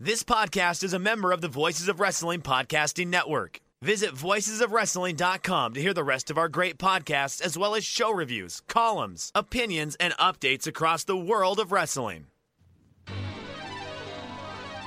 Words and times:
This 0.00 0.24
podcast 0.24 0.82
is 0.82 0.92
a 0.92 0.98
member 0.98 1.30
of 1.30 1.40
the 1.40 1.46
Voices 1.46 1.86
of 1.86 2.00
Wrestling 2.00 2.42
Podcasting 2.42 3.06
Network. 3.06 3.60
Visit 3.80 4.10
voicesofwrestling.com 4.10 5.74
to 5.74 5.80
hear 5.80 5.94
the 5.94 6.02
rest 6.02 6.32
of 6.32 6.36
our 6.36 6.48
great 6.48 6.78
podcasts, 6.78 7.40
as 7.40 7.56
well 7.56 7.76
as 7.76 7.84
show 7.84 8.10
reviews, 8.10 8.60
columns, 8.66 9.30
opinions, 9.36 9.94
and 10.00 10.12
updates 10.14 10.66
across 10.66 11.04
the 11.04 11.16
world 11.16 11.60
of 11.60 11.70
wrestling. 11.70 12.26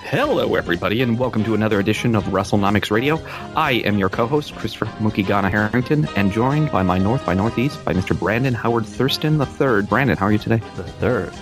Hello, 0.02 0.56
everybody, 0.56 1.02
and 1.02 1.18
welcome 1.18 1.46
to 1.46 1.54
another 1.54 1.80
edition 1.80 2.14
of 2.14 2.26
WrestleNomics 2.26 2.92
Radio. 2.92 3.18
I 3.56 3.82
am 3.86 3.98
your 3.98 4.10
co-host, 4.10 4.56
Christopher 4.56 4.88
Mukigana 5.00 5.50
Harrington, 5.50 6.06
and 6.18 6.34
joined 6.34 6.70
by 6.70 6.84
my 6.84 6.98
North 6.98 7.26
by 7.26 7.34
Northeast 7.34 7.86
by 7.86 7.94
Mr. 7.94 8.18
Brandon 8.20 8.54
Howard 8.54 8.86
Thurston 8.86 9.38
the 9.38 9.46
Third. 9.46 9.88
Brandon, 9.88 10.18
how 10.18 10.26
are 10.26 10.34
you 10.34 10.38
today? 10.38 10.62
The 10.76 10.84
third. 10.84 11.34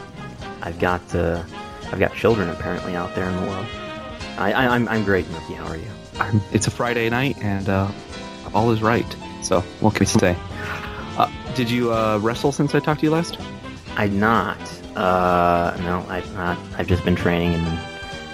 I've 0.62 0.78
got 0.78 1.16
uh, 1.16 1.42
I've 1.92 2.00
got 2.00 2.14
children 2.14 2.50
apparently 2.50 2.96
out 2.96 3.16
there 3.16 3.28
in 3.28 3.36
the 3.36 3.50
world. 3.50 3.66
I, 4.38 4.52
I, 4.52 4.68
I'm 4.68 4.88
I'm 4.88 5.04
great, 5.04 5.26
Mookie. 5.28 5.56
How 5.56 5.68
are 5.68 5.78
you? 5.78 5.88
I'm, 6.20 6.42
it's 6.52 6.68
a 6.68 6.72
Friday 6.72 7.10
night, 7.10 7.38
and 7.42 7.70
uh, 7.70 7.90
all 8.54 8.72
is 8.72 8.82
right. 8.82 9.06
So, 9.42 9.62
what 9.80 9.96
can 9.96 10.02
we 10.02 10.06
say? 10.06 10.36
Uh, 11.18 11.32
did 11.56 11.70
you 11.70 11.94
uh, 11.94 12.18
wrestle 12.22 12.52
since 12.52 12.74
I 12.76 12.80
talked 12.80 13.02
to 13.02 13.06
you 13.06 13.12
last? 13.12 13.38
I'm 13.96 14.20
not. 14.20 14.58
Uh, 14.96 15.76
no, 15.82 16.06
I've 16.10 16.34
not. 16.34 16.58
I've 16.78 16.88
just 16.88 17.06
been 17.06 17.16
training 17.16 17.54
and 17.54 17.80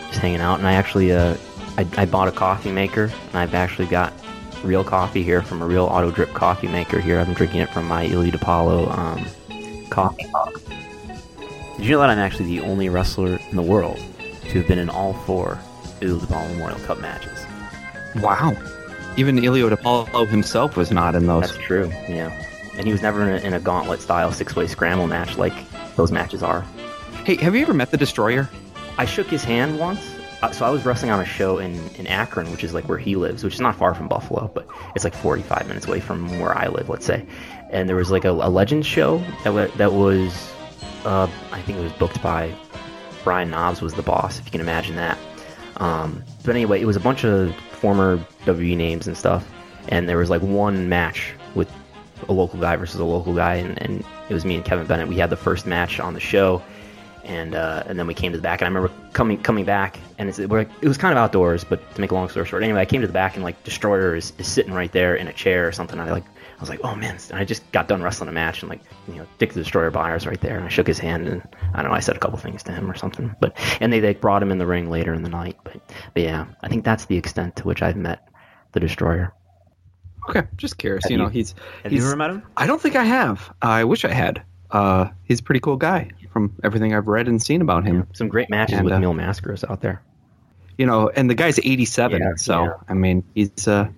just 0.07 0.19
hanging 0.19 0.41
out. 0.41 0.59
And 0.59 0.67
I 0.67 0.73
actually, 0.73 1.11
uh, 1.11 1.35
I, 1.77 1.87
I 1.97 2.05
bought 2.05 2.27
a 2.27 2.31
coffee 2.31 2.71
maker, 2.71 3.11
and 3.27 3.35
I've 3.35 3.53
actually 3.53 3.87
got 3.87 4.13
real 4.63 4.83
coffee 4.83 5.23
here 5.23 5.41
from 5.41 5.61
a 5.61 5.65
real 5.65 5.85
auto 5.85 6.11
drip 6.11 6.33
coffee 6.33 6.67
maker 6.67 6.99
here. 6.99 7.19
I've 7.19 7.27
been 7.27 7.35
drinking 7.35 7.61
it 7.61 7.69
from 7.69 7.87
my 7.87 8.07
Ilio 8.07 8.31
DiPaolo 8.31 8.95
um, 8.97 9.87
coffee 9.89 10.27
mug. 10.31 10.59
Did 11.81 11.87
you 11.89 11.95
know 11.95 12.01
that 12.01 12.11
I'm 12.11 12.19
actually 12.19 12.45
the 12.45 12.59
only 12.61 12.89
wrestler 12.89 13.37
in 13.49 13.55
the 13.55 13.63
world 13.63 13.97
to 14.43 14.59
have 14.59 14.67
been 14.67 14.77
in 14.77 14.87
all 14.87 15.13
four 15.25 15.57
Ilio 15.99 16.19
DiPaolo 16.19 16.51
Memorial 16.51 16.79
Cup 16.81 16.99
matches? 16.99 17.43
Wow. 18.17 18.51
Even 19.17 19.37
Ilio 19.37 19.67
DiPaolo 19.67 20.27
himself 20.27 20.77
was 20.77 20.91
not 20.91 21.15
in 21.15 21.25
those. 21.25 21.41
That's 21.49 21.57
true. 21.57 21.87
Yeah, 22.07 22.29
and 22.77 22.85
he 22.85 22.91
was 22.91 23.01
never 23.01 23.23
in 23.27 23.29
a, 23.43 23.47
in 23.47 23.53
a 23.55 23.59
gauntlet 23.59 23.99
style 23.99 24.31
six 24.31 24.55
way 24.55 24.67
scramble 24.67 25.07
match 25.07 25.37
like 25.39 25.53
those 25.95 26.11
matches 26.11 26.43
are. 26.43 26.61
Hey, 27.25 27.35
have 27.37 27.55
you 27.55 27.63
ever 27.63 27.73
met 27.73 27.89
the 27.89 27.97
Destroyer? 27.97 28.47
I 28.99 29.05
shook 29.05 29.25
his 29.25 29.43
hand 29.43 29.79
once. 29.79 30.01
Uh, 30.43 30.51
so 30.51 30.65
I 30.67 30.69
was 30.69 30.85
wrestling 30.85 31.09
on 31.09 31.19
a 31.19 31.25
show 31.25 31.57
in, 31.57 31.79
in 31.95 32.05
Akron, 32.05 32.51
which 32.51 32.63
is 32.63 32.75
like 32.75 32.87
where 32.87 32.99
he 32.99 33.15
lives, 33.15 33.43
which 33.43 33.55
is 33.55 33.59
not 33.59 33.75
far 33.75 33.95
from 33.95 34.07
Buffalo, 34.07 34.51
but 34.53 34.67
it's 34.95 35.03
like 35.03 35.15
45 35.15 35.67
minutes 35.67 35.87
away 35.87 35.99
from 35.99 36.39
where 36.39 36.55
I 36.55 36.67
live, 36.67 36.89
let's 36.89 37.07
say. 37.07 37.25
And 37.71 37.89
there 37.89 37.95
was 37.95 38.11
like 38.11 38.23
a, 38.25 38.29
a 38.29 38.49
Legends 38.49 38.85
show 38.85 39.17
that 39.43 39.45
w- 39.45 39.71
that 39.77 39.93
was, 39.93 40.31
uh, 41.05 41.27
I 41.51 41.61
think 41.61 41.77
it 41.77 41.81
was 41.81 41.93
booked 41.93 42.21
by 42.21 42.53
Brian 43.23 43.49
Knobbs 43.49 43.81
was 43.81 43.93
the 43.93 44.01
boss, 44.01 44.39
if 44.39 44.45
you 44.45 44.51
can 44.51 44.61
imagine 44.61 44.95
that. 44.95 45.17
Um, 45.77 46.23
but 46.43 46.55
anyway, 46.55 46.81
it 46.81 46.85
was 46.85 46.95
a 46.95 47.01
bunch 47.01 47.23
of 47.23 47.55
former 47.55 48.17
WWE 48.45 48.75
names 48.75 49.07
and 49.07 49.17
stuff, 49.17 49.49
and 49.89 50.07
there 50.07 50.17
was 50.17 50.29
like 50.29 50.41
one 50.41 50.89
match 50.89 51.33
with 51.55 51.71
a 52.29 52.33
local 52.33 52.59
guy 52.59 52.75
versus 52.75 52.99
a 52.99 53.05
local 53.05 53.33
guy, 53.33 53.55
and, 53.55 53.81
and 53.81 54.05
it 54.29 54.33
was 54.33 54.45
me 54.45 54.55
and 54.55 54.65
Kevin 54.65 54.85
Bennett. 54.85 55.07
We 55.07 55.17
had 55.17 55.29
the 55.29 55.37
first 55.37 55.65
match 55.65 55.99
on 55.99 56.13
the 56.13 56.19
show, 56.19 56.61
and 57.23 57.55
uh, 57.55 57.83
and 57.85 57.97
then 57.97 58.07
we 58.07 58.13
came 58.13 58.31
to 58.31 58.37
the 58.37 58.41
back, 58.41 58.61
and 58.61 58.65
I 58.65 58.69
remember 58.69 58.93
coming 59.13 59.41
coming 59.41 59.65
back, 59.65 59.99
and 60.17 60.29
it's, 60.29 60.39
it 60.39 60.49
was 60.49 60.97
kind 60.97 61.11
of 61.11 61.17
outdoors, 61.17 61.63
but 61.63 61.93
to 61.95 62.01
make 62.01 62.11
a 62.11 62.13
long 62.13 62.29
story 62.29 62.45
short, 62.45 62.63
anyway, 62.63 62.81
I 62.81 62.85
came 62.85 63.01
to 63.01 63.07
the 63.07 63.13
back, 63.13 63.35
and 63.35 63.43
like 63.43 63.63
Destroyer 63.63 64.15
is, 64.15 64.33
is 64.37 64.47
sitting 64.47 64.73
right 64.73 64.91
there 64.91 65.15
in 65.15 65.27
a 65.27 65.33
chair 65.33 65.67
or 65.67 65.71
something. 65.71 65.99
I 65.99 66.11
like 66.11 66.25
was 66.61 66.69
like, 66.69 66.79
oh 66.83 66.95
man, 66.95 67.17
and 67.29 67.39
I 67.39 67.43
just 67.43 67.69
got 67.71 67.87
done 67.87 68.01
wrestling 68.01 68.29
a 68.29 68.31
match, 68.31 68.61
and 68.61 68.69
like 68.69 68.81
you 69.07 69.15
know, 69.15 69.27
Dick 69.37 69.53
the 69.53 69.61
Destroyer 69.61 69.91
Beyer's 69.91 70.25
right 70.25 70.39
there, 70.39 70.55
and 70.55 70.65
I 70.65 70.69
shook 70.69 70.87
his 70.87 70.99
hand, 70.99 71.27
and 71.27 71.41
I 71.73 71.81
don't 71.81 71.91
know, 71.91 71.97
I 71.97 71.99
said 71.99 72.15
a 72.15 72.19
couple 72.19 72.37
things 72.37 72.63
to 72.63 72.71
him 72.71 72.89
or 72.89 72.95
something, 72.95 73.35
but 73.41 73.57
and 73.81 73.91
they 73.91 73.99
they 73.99 74.13
brought 74.13 74.41
him 74.41 74.51
in 74.51 74.57
the 74.57 74.65
ring 74.65 74.89
later 74.89 75.13
in 75.13 75.23
the 75.23 75.29
night, 75.29 75.57
but 75.63 75.77
but 76.13 76.23
yeah, 76.23 76.45
I 76.61 76.69
think 76.69 76.85
that's 76.85 77.05
the 77.05 77.17
extent 77.17 77.57
to 77.57 77.63
which 77.63 77.81
I've 77.81 77.97
met 77.97 78.27
the 78.71 78.79
Destroyer. 78.79 79.33
Okay, 80.29 80.43
just 80.55 80.77
curious. 80.77 81.03
Have 81.05 81.11
you 81.11 81.17
know, 81.17 81.25
you- 81.25 81.29
he's. 81.31 81.55
Have 81.83 81.91
he's 81.91 82.01
you 82.03 82.07
ever 82.07 82.15
met 82.15 82.29
him? 82.29 82.43
I 82.55 82.67
don't 82.67 82.79
think 82.81 82.95
I 82.95 83.03
have. 83.03 83.51
I 83.61 83.83
wish 83.85 84.05
I 84.05 84.11
had. 84.11 84.43
Uh, 84.69 85.09
he's 85.23 85.39
a 85.39 85.43
pretty 85.43 85.59
cool 85.59 85.77
guy 85.77 86.11
from 86.31 86.55
everything 86.63 86.93
I've 86.95 87.07
read 87.07 87.27
and 87.27 87.41
seen 87.41 87.61
about 87.61 87.85
him. 87.85 88.07
Some 88.13 88.29
great 88.29 88.49
matches 88.49 88.77
And, 88.77 88.85
with 88.85 88.93
uh, 88.93 88.99
Mil 88.99 89.13
Mascaras 89.13 89.69
out 89.69 89.81
there. 89.81 90.01
You 90.77 90.85
know, 90.85 91.09
and 91.09 91.29
the 91.29 91.35
guy's 91.35 91.59
87, 91.59 92.21
Yeah, 92.21 92.27
so 92.37 92.63
yeah. 92.63 92.69
I 92.87 92.93
mean, 92.93 93.23
he's 93.35 93.67
uh, 93.67 93.89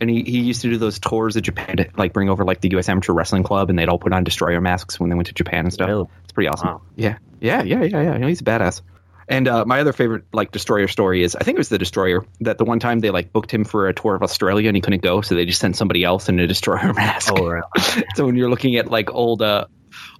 and 0.00 0.08
he, 0.08 0.22
he 0.22 0.40
used 0.40 0.62
to 0.62 0.70
do 0.70 0.78
those 0.78 0.98
tours 0.98 1.36
of 1.36 1.42
Japan 1.42 1.76
to 1.78 1.90
like 1.96 2.12
bring 2.12 2.28
over 2.28 2.44
like 2.44 2.60
the 2.60 2.70
U.S. 2.72 2.88
Amateur 2.88 3.12
Wrestling 3.12 3.42
Club, 3.42 3.70
and 3.70 3.78
they'd 3.78 3.88
all 3.88 3.98
put 3.98 4.12
on 4.12 4.24
destroyer 4.24 4.60
masks 4.60 4.98
when 4.98 5.10
they 5.10 5.16
went 5.16 5.28
to 5.28 5.34
Japan 5.34 5.64
and 5.64 5.72
stuff. 5.72 5.88
Really? 5.88 6.06
It's 6.24 6.32
pretty 6.32 6.48
awesome. 6.48 6.68
Wow. 6.68 6.82
Yeah, 6.96 7.18
yeah, 7.40 7.62
yeah, 7.62 7.82
yeah, 7.82 8.02
yeah. 8.02 8.12
You 8.14 8.18
know, 8.18 8.28
he's 8.28 8.40
a 8.40 8.44
badass. 8.44 8.82
And 9.30 9.46
uh, 9.46 9.66
my 9.66 9.80
other 9.80 9.92
favorite 9.92 10.24
like 10.32 10.52
destroyer 10.52 10.88
story 10.88 11.22
is 11.22 11.36
I 11.36 11.40
think 11.40 11.56
it 11.56 11.58
was 11.58 11.68
the 11.68 11.76
destroyer 11.76 12.24
that 12.40 12.56
the 12.56 12.64
one 12.64 12.80
time 12.80 13.00
they 13.00 13.10
like 13.10 13.30
booked 13.30 13.52
him 13.52 13.64
for 13.64 13.88
a 13.88 13.92
tour 13.92 14.14
of 14.14 14.22
Australia 14.22 14.68
and 14.68 14.76
he 14.76 14.80
couldn't 14.80 15.02
go, 15.02 15.20
so 15.20 15.34
they 15.34 15.44
just 15.44 15.60
sent 15.60 15.76
somebody 15.76 16.02
else 16.02 16.28
in 16.28 16.38
a 16.38 16.46
destroyer 16.46 16.92
mask. 16.94 17.32
Oh, 17.36 17.46
right. 17.46 17.64
so 18.14 18.24
when 18.24 18.36
you're 18.36 18.48
looking 18.48 18.76
at 18.76 18.90
like 18.90 19.12
old 19.12 19.42
uh 19.42 19.66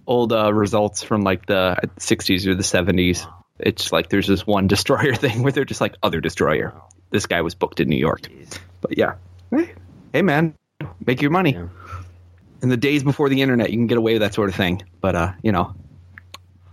old 0.06 0.32
uh 0.32 0.52
results 0.52 1.02
from 1.02 1.22
like 1.22 1.46
the 1.46 1.76
60s 1.98 2.46
or 2.46 2.54
the 2.54 2.62
70s 2.62 3.26
it's 3.58 3.92
like 3.92 4.08
there's 4.08 4.26
this 4.26 4.46
one 4.46 4.66
destroyer 4.74 5.14
thing 5.14 5.42
where 5.42 5.52
they're 5.52 5.64
just 5.64 5.80
like 5.80 5.94
other 6.02 6.20
destroyer 6.20 6.74
this 7.10 7.26
guy 7.26 7.42
was 7.42 7.54
booked 7.54 7.80
in 7.80 7.88
new 7.88 7.96
york 7.96 8.22
but 8.80 8.96
yeah 8.96 9.14
hey, 9.50 9.72
hey 10.12 10.22
man 10.22 10.54
make 11.04 11.20
your 11.22 11.31
money 11.31 11.53
Yeah. 11.53 11.69
in 12.62 12.69
the 12.69 12.76
days 12.76 13.03
before 13.03 13.28
the 13.28 13.42
internet 13.42 13.70
you 13.70 13.76
can 13.76 13.86
get 13.86 13.98
away 13.98 14.12
with 14.14 14.22
that 14.22 14.34
sort 14.34 14.48
of 14.48 14.54
thing 14.54 14.82
but 15.00 15.14
uh 15.14 15.32
you 15.42 15.53
know 15.53 15.75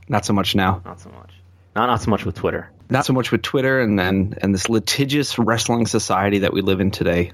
not 0.07 0.25
so 0.25 0.33
much 0.33 0.55
now 0.55 0.81
Not 0.85 0.99
so 0.99 1.09
much. 1.09 1.31
Not 1.75 1.87
not 1.87 2.01
so 2.01 2.09
much 2.11 2.25
with 2.25 2.35
Twitter. 2.35 2.69
not 2.89 3.05
so 3.05 3.13
much 3.13 3.31
with 3.31 3.41
twitter 3.41 3.81
and 3.81 3.97
then 3.99 4.35
and 4.41 4.53
this 4.53 4.69
litigious 4.69 5.37
wrestling 5.39 5.85
society 5.87 6.39
that 6.39 6.53
we 6.53 6.61
live 6.61 6.79
in 6.79 6.91
today 6.91 7.31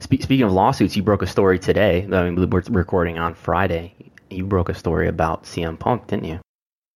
Spe- 0.00 0.22
speaking 0.22 0.42
of 0.46 0.52
lawsuits, 0.52 0.96
you 0.96 1.02
broke 1.02 1.20
a 1.20 1.26
story 1.26 1.58
today. 1.58 2.08
I 2.10 2.30
mean, 2.30 2.48
we're 2.48 2.62
recording 2.70 3.18
on 3.18 3.34
Friday. 3.34 3.92
You 4.30 4.46
broke 4.46 4.70
a 4.70 4.74
story 4.74 5.08
about 5.08 5.42
CM 5.44 5.78
Punk, 5.78 6.06
didn't 6.06 6.24
you? 6.24 6.40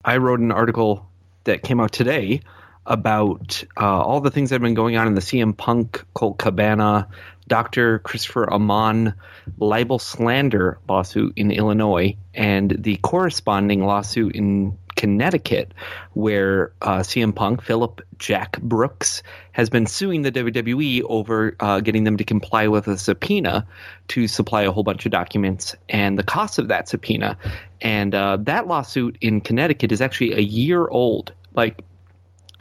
I 0.02 0.16
wrote 0.16 0.40
an 0.40 0.50
article 0.50 1.06
that 1.44 1.62
came 1.62 1.80
out 1.80 1.92
today 1.92 2.40
about 2.86 3.64
uh, 3.76 4.00
all 4.00 4.20
the 4.20 4.30
things 4.30 4.50
that 4.50 4.56
have 4.56 4.62
been 4.62 4.74
going 4.74 4.96
on 4.96 5.06
in 5.06 5.14
the 5.14 5.20
CM 5.20 5.56
Punk, 5.56 6.04
Colt 6.14 6.38
Cabana, 6.38 7.08
Dr. 7.46 7.98
Christopher 8.00 8.44
Amann 8.44 9.14
libel 9.58 9.98
slander 9.98 10.78
lawsuit 10.88 11.34
in 11.36 11.50
Illinois, 11.50 12.16
and 12.32 12.74
the 12.78 12.96
corresponding 12.96 13.84
lawsuit 13.84 14.34
in 14.34 14.78
Connecticut, 14.96 15.74
where 16.12 16.72
uh, 16.80 16.98
CM 17.00 17.34
Punk, 17.34 17.62
Philip 17.62 18.00
Jack 18.18 18.60
Brooks, 18.62 19.22
has 19.52 19.68
been 19.68 19.86
suing 19.86 20.22
the 20.22 20.32
WWE 20.32 21.02
over 21.02 21.56
uh, 21.60 21.80
getting 21.80 22.04
them 22.04 22.16
to 22.16 22.24
comply 22.24 22.68
with 22.68 22.86
a 22.88 22.96
subpoena 22.96 23.66
to 24.08 24.28
supply 24.28 24.62
a 24.62 24.70
whole 24.70 24.82
bunch 24.84 25.04
of 25.04 25.12
documents 25.12 25.74
and 25.88 26.18
the 26.18 26.22
cost 26.22 26.58
of 26.58 26.68
that 26.68 26.88
subpoena. 26.88 27.36
And 27.80 28.14
uh, 28.14 28.38
that 28.42 28.66
lawsuit 28.66 29.18
in 29.20 29.40
Connecticut 29.40 29.92
is 29.92 30.00
actually 30.00 30.32
a 30.32 30.40
year 30.40 30.86
old. 30.88 31.32
Like, 31.54 31.82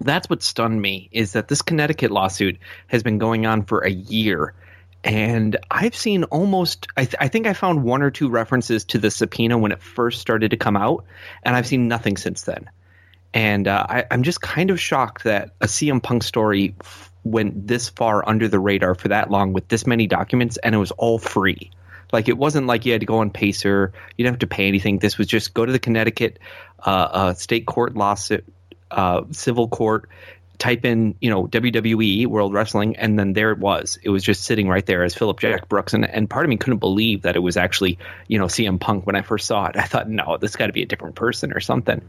that's 0.04 0.30
what 0.30 0.44
stunned 0.44 0.82
me 0.82 1.10
is 1.12 1.34
that 1.34 1.48
this 1.48 1.62
Connecticut 1.62 2.12
lawsuit 2.12 2.58
has 2.88 3.04
been 3.04 3.18
going 3.18 3.46
on 3.46 3.64
for 3.64 3.80
a 3.80 3.90
year. 3.90 4.54
And 5.04 5.58
I've 5.70 5.96
seen 5.96 6.24
almost, 6.26 6.88
I, 6.96 7.06
th- 7.06 7.16
I 7.20 7.28
think 7.28 7.46
I 7.46 7.54
found 7.54 7.84
one 7.84 8.02
or 8.02 8.12
two 8.12 8.30
references 8.30 8.86
to 8.86 8.98
the 8.98 9.12
subpoena 9.12 9.58
when 9.58 9.72
it 9.74 9.82
first 9.82 10.22
started 10.22 10.52
to 10.52 10.58
come 10.58 10.78
out, 10.78 11.06
and 11.44 11.56
I've 11.56 11.68
seen 11.68 11.88
nothing 11.88 12.16
since 12.16 12.44
then. 12.44 12.70
And 13.34 13.68
uh, 13.68 13.86
I, 13.90 14.06
I'm 14.12 14.24
just 14.24 14.40
kind 14.40 14.70
of 14.70 14.80
shocked 14.80 15.26
that 15.26 15.52
a 15.60 15.66
CM 15.66 16.02
Punk 16.02 16.24
story 16.24 16.76
f- 16.80 17.12
went 17.24 17.68
this 17.68 17.90
far 17.90 18.28
under 18.28 18.48
the 18.48 18.60
radar 18.60 18.96
for 18.96 19.10
that 19.10 19.30
long 19.30 19.52
with 19.52 19.68
this 19.68 19.86
many 19.86 20.08
documents, 20.08 20.58
and 20.58 20.74
it 20.74 20.78
was 20.78 20.92
all 20.92 21.20
free. 21.20 21.72
Like 22.14 22.30
it 22.30 22.38
wasn't 22.38 22.68
like 22.68 22.86
you 22.86 22.92
had 22.92 23.02
to 23.02 23.08
go 23.08 23.18
on 23.18 23.32
Pacer, 23.32 23.92
you 24.16 24.24
didn't 24.24 24.36
have 24.36 24.40
to 24.48 24.56
pay 24.56 24.68
anything. 24.68 25.00
This 25.00 25.18
was 25.18 25.28
just 25.28 25.54
go 25.54 25.66
to 25.66 25.72
the 25.72 25.80
Connecticut 25.80 26.38
uh, 26.86 26.90
uh, 26.90 27.34
state 27.34 27.66
court 27.66 27.96
lawsuit, 27.96 28.46
uh, 28.94 29.24
civil 29.32 29.68
court, 29.68 30.10
type 30.58 30.86
in 30.86 31.16
you 31.20 31.30
know 31.30 31.46
WWE 31.48 32.28
World 32.28 32.54
Wrestling, 32.54 32.96
and 32.96 33.18
then 33.18 33.34
there 33.34 33.52
it 33.52 33.60
was. 33.60 34.00
It 34.02 34.10
was 34.10 34.24
just 34.24 34.44
sitting 34.44 34.68
right 34.68 34.86
there 34.86 35.04
as 35.04 35.14
Philip 35.16 35.40
Jack 35.40 35.68
Brooks, 35.68 35.94
and 35.94 36.06
and 36.06 36.30
part 36.30 36.46
of 36.46 36.50
me 36.50 36.58
couldn't 36.58 36.80
believe 36.80 37.24
that 37.24 37.36
it 37.36 37.40
was 37.40 37.58
actually 37.58 37.98
you 38.28 38.40
know 38.40 38.46
CM 38.46 38.80
Punk 38.80 39.06
when 39.06 39.16
I 39.16 39.22
first 39.22 39.48
saw 39.48 39.66
it. 39.66 39.76
I 39.76 39.84
thought 39.84 40.10
no, 40.10 40.38
this 40.38 40.56
got 40.56 40.68
to 40.68 40.74
be 40.74 40.84
a 40.84 40.86
different 40.86 41.16
person 41.16 41.54
or 41.54 41.60
something. 41.60 42.02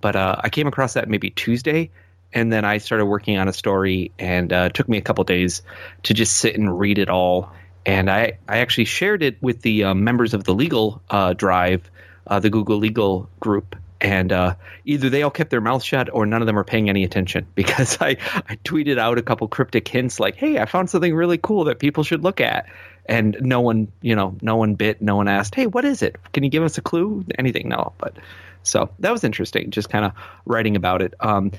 But 0.00 0.16
uh, 0.16 0.36
I 0.38 0.50
came 0.50 0.66
across 0.66 0.94
that 0.94 1.08
maybe 1.08 1.30
Tuesday, 1.30 1.90
and 2.32 2.52
then 2.52 2.64
I 2.64 2.78
started 2.78 3.06
working 3.06 3.38
on 3.38 3.48
a 3.48 3.52
story, 3.52 4.10
and 4.18 4.52
uh, 4.52 4.68
it 4.68 4.74
took 4.74 4.88
me 4.88 4.98
a 4.98 5.02
couple 5.02 5.24
days 5.24 5.62
to 6.02 6.14
just 6.14 6.36
sit 6.36 6.56
and 6.56 6.78
read 6.78 6.98
it 6.98 7.08
all. 7.08 7.52
And 7.86 8.10
I, 8.10 8.38
I 8.48 8.58
actually 8.58 8.86
shared 8.86 9.22
it 9.22 9.42
with 9.42 9.62
the 9.62 9.84
uh, 9.84 9.94
members 9.94 10.34
of 10.34 10.44
the 10.44 10.54
legal 10.54 11.02
uh, 11.08 11.34
drive, 11.34 11.90
uh, 12.26 12.40
the 12.40 12.50
Google 12.50 12.78
Legal 12.78 13.28
group, 13.40 13.76
and 14.04 14.32
uh, 14.32 14.54
either 14.84 15.08
they 15.08 15.22
all 15.22 15.30
kept 15.30 15.50
their 15.50 15.62
mouth 15.62 15.82
shut 15.82 16.12
or 16.12 16.26
none 16.26 16.42
of 16.42 16.46
them 16.46 16.58
are 16.58 16.64
paying 16.64 16.90
any 16.90 17.04
attention 17.04 17.46
because 17.54 17.96
I, 18.02 18.18
I 18.46 18.56
tweeted 18.56 18.98
out 18.98 19.18
a 19.18 19.22
couple 19.22 19.48
cryptic 19.48 19.88
hints 19.88 20.20
like, 20.20 20.36
"Hey, 20.36 20.58
I 20.58 20.66
found 20.66 20.90
something 20.90 21.14
really 21.14 21.38
cool 21.38 21.64
that 21.64 21.78
people 21.78 22.04
should 22.04 22.22
look 22.22 22.40
at," 22.40 22.66
and 23.06 23.36
no 23.40 23.62
one, 23.62 23.90
you 24.02 24.14
know, 24.14 24.36
no 24.42 24.56
one 24.56 24.74
bit, 24.74 25.00
no 25.00 25.16
one 25.16 25.26
asked, 25.26 25.54
"Hey, 25.54 25.66
what 25.66 25.86
is 25.86 26.02
it? 26.02 26.16
Can 26.32 26.44
you 26.44 26.50
give 26.50 26.62
us 26.62 26.76
a 26.76 26.82
clue?" 26.82 27.24
Anything? 27.38 27.70
No, 27.70 27.94
but 27.96 28.14
so 28.62 28.90
that 28.98 29.10
was 29.10 29.24
interesting, 29.24 29.70
just 29.70 29.88
kind 29.88 30.04
of 30.04 30.12
writing 30.44 30.76
about 30.76 31.00
it. 31.00 31.14
Um, 31.20 31.52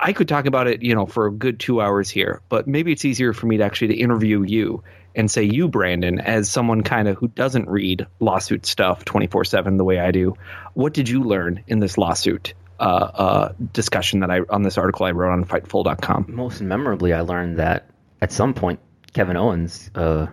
I 0.00 0.14
could 0.14 0.28
talk 0.28 0.46
about 0.46 0.66
it, 0.66 0.82
you 0.82 0.94
know, 0.94 1.06
for 1.06 1.26
a 1.26 1.30
good 1.30 1.60
two 1.60 1.80
hours 1.80 2.10
here, 2.10 2.40
but 2.48 2.66
maybe 2.66 2.90
it's 2.90 3.04
easier 3.04 3.32
for 3.32 3.46
me 3.46 3.58
to 3.58 3.64
actually 3.64 3.88
to 3.88 3.94
interview 3.94 4.42
you 4.42 4.82
and 5.14 5.30
say 5.30 5.42
you, 5.42 5.68
Brandon, 5.68 6.20
as 6.20 6.50
someone 6.50 6.82
kind 6.82 7.08
of 7.08 7.16
who 7.16 7.28
doesn't 7.28 7.68
read 7.68 8.06
lawsuit 8.20 8.66
stuff 8.66 9.04
twenty 9.04 9.26
four 9.26 9.44
seven 9.44 9.76
the 9.76 9.84
way 9.84 9.98
I 9.98 10.10
do. 10.10 10.34
What 10.74 10.94
did 10.94 11.08
you 11.08 11.22
learn 11.22 11.62
in 11.66 11.80
this 11.80 11.96
lawsuit 11.98 12.54
uh, 12.80 12.82
uh, 12.82 13.52
discussion 13.72 14.20
that 14.20 14.30
I 14.30 14.40
on 14.50 14.62
this 14.62 14.78
article 14.78 15.06
I 15.06 15.12
wrote 15.12 15.32
on 15.32 15.44
Fightful.com? 15.44 16.26
Most 16.28 16.60
memorably, 16.60 17.12
I 17.12 17.20
learned 17.20 17.58
that 17.58 17.90
at 18.20 18.32
some 18.32 18.54
point 18.54 18.80
Kevin 19.12 19.36
Owens 19.36 19.90
uh, 19.94 20.26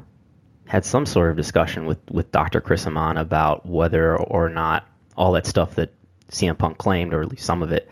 had 0.65 0.85
some 0.85 1.05
sort 1.05 1.29
of 1.31 1.37
discussion 1.37 1.85
with 1.85 1.99
with 2.09 2.31
Dr. 2.31 2.61
Chris 2.61 2.85
Amann 2.85 3.17
about 3.17 3.65
whether 3.65 4.17
or 4.17 4.49
not 4.49 4.87
all 5.15 5.33
that 5.33 5.45
stuff 5.45 5.75
that 5.75 5.93
CM 6.31 6.57
Punk 6.57 6.77
claimed, 6.77 7.13
or 7.13 7.21
at 7.21 7.29
least 7.29 7.45
some 7.45 7.61
of 7.61 7.71
it, 7.71 7.89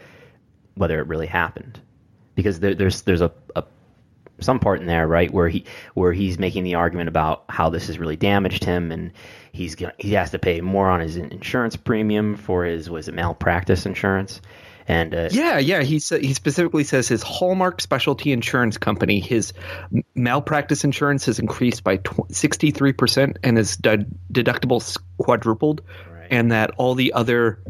whether 0.75 1.00
it 1.00 1.07
really 1.07 1.27
happened. 1.27 1.80
Because 2.36 2.59
there, 2.59 2.74
there's 2.74 3.01
there's 3.03 3.21
a, 3.21 3.31
a 3.56 3.63
some 4.41 4.59
part 4.59 4.81
in 4.81 4.88
there, 4.88 5.07
right, 5.07 5.31
where 5.31 5.50
he 5.50 5.65
where 5.94 6.13
he's 6.13 6.39
making 6.39 6.63
the 6.63 6.75
argument 6.75 7.09
about 7.09 7.45
how 7.50 7.69
this 7.69 7.88
has 7.88 8.00
really 8.00 8.15
damaged 8.15 8.63
him, 8.63 8.91
and 8.91 9.12
he's 9.51 9.75
gonna, 9.75 9.94
he 9.97 10.13
has 10.13 10.31
to 10.31 10.39
pay 10.39 10.62
more 10.62 10.89
on 10.89 11.00
his 11.00 11.18
insurance 11.18 11.75
premium 11.75 12.36
for 12.36 12.65
his 12.65 12.89
was 12.89 13.07
it 13.07 13.13
malpractice 13.13 13.86
insurance, 13.86 14.41
and 14.89 15.13
uh, 15.13 15.30
yeah, 15.31 15.59
yeah, 15.59 15.83
he 15.83 16.00
sa- 16.00 16.18
he 16.18 16.33
specifically 16.33 16.83
says 16.83 17.07
his 17.07 17.21
Hallmark 17.21 17.80
Specialty 17.80 18.31
Insurance 18.31 18.80
Company, 18.80 19.19
his 19.19 19.53
malpractice 20.15 20.83
insurance 20.83 21.27
has 21.27 21.38
increased 21.38 21.83
by 21.83 22.00
sixty 22.31 22.71
three 22.71 22.94
percent, 22.94 23.38
and 23.44 23.56
his 23.56 23.77
de- 23.77 24.06
deductible 24.33 24.97
quadrupled, 25.18 25.83
right. 26.12 26.27
and 26.31 26.51
that 26.51 26.71
all 26.77 26.95
the 26.95 27.13
other 27.13 27.62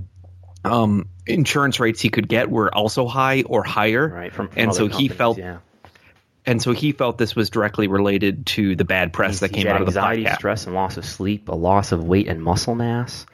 um, 0.64 1.10
insurance 1.28 1.82
rates 1.82 2.00
he 2.00 2.10
could 2.10 2.30
get 2.30 2.50
were 2.50 2.74
also 2.74 3.06
high 3.06 3.44
or 3.44 3.64
higher, 3.64 4.08
right? 4.08 4.32
From, 4.34 4.48
from 4.48 4.62
and 4.62 4.74
so 4.74 4.88
he 4.88 5.10
felt 5.10 5.38
yeah 5.38 5.58
and 6.50 6.62
so 6.62 6.74
he 6.74 6.94
felt 6.94 7.20
this 7.20 7.36
was 7.36 7.52
directly 7.52 7.88
related 7.88 8.48
to 8.48 8.76
the 8.76 8.84
bad 8.84 9.14
press 9.14 9.34
He's, 9.34 9.40
that 9.42 9.54
came 9.54 9.68
out 9.68 9.82
of 9.82 9.94
the 9.94 10.00
anxiety, 10.00 10.26
stress, 10.34 10.66
and 10.66 10.74
loss 10.74 10.98
of 10.98 11.06
sleep, 11.06 11.48
a 11.48 11.56
loss 11.56 11.92
of 11.92 12.04
weight 12.04 12.28
and 12.28 12.42
muscle 12.42 12.74
mass. 12.74 13.28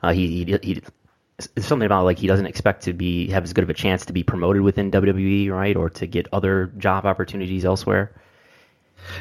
Uh, 0.00 0.12
he, 0.12 0.44
he, 0.44 0.58
he 0.62 0.82
it's 1.56 1.66
something 1.66 1.86
about 1.86 2.04
like 2.04 2.18
he 2.18 2.28
doesn't 2.28 2.46
expect 2.46 2.84
to 2.84 2.92
be 2.92 3.28
have 3.30 3.42
as 3.42 3.54
good 3.54 3.64
of 3.64 3.70
a 3.70 3.74
chance 3.74 4.06
to 4.06 4.12
be 4.12 4.22
promoted 4.22 4.62
within 4.62 4.92
WWE, 4.92 5.50
right, 5.50 5.76
or 5.76 5.90
to 5.90 6.06
get 6.06 6.28
other 6.32 6.66
job 6.78 7.06
opportunities 7.06 7.64
elsewhere. 7.64 8.12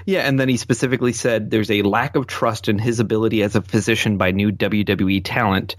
Yeah, 0.05 0.27
and 0.27 0.39
then 0.39 0.47
he 0.47 0.57
specifically 0.57 1.13
said 1.13 1.49
there's 1.49 1.71
a 1.71 1.81
lack 1.81 2.15
of 2.15 2.27
trust 2.27 2.69
in 2.69 2.77
his 2.77 2.99
ability 2.99 3.41
as 3.41 3.55
a 3.55 3.61
physician 3.61 4.17
by 4.17 4.29
new 4.29 4.51
WWE 4.51 5.21
talent 5.23 5.75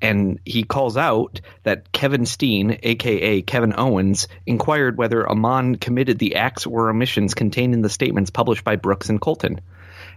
and 0.00 0.38
he 0.44 0.62
calls 0.62 0.96
out 0.96 1.40
that 1.64 1.90
Kevin 1.92 2.26
Steen, 2.26 2.78
aka 2.82 3.42
Kevin 3.42 3.74
Owens, 3.76 4.28
inquired 4.46 4.96
whether 4.96 5.24
Amann 5.24 5.76
committed 5.76 6.18
the 6.18 6.36
acts 6.36 6.66
or 6.66 6.90
omissions 6.90 7.34
contained 7.34 7.74
in 7.74 7.82
the 7.82 7.88
statements 7.88 8.30
published 8.30 8.64
by 8.64 8.76
Brooks 8.76 9.08
and 9.08 9.20
Colton. 9.20 9.60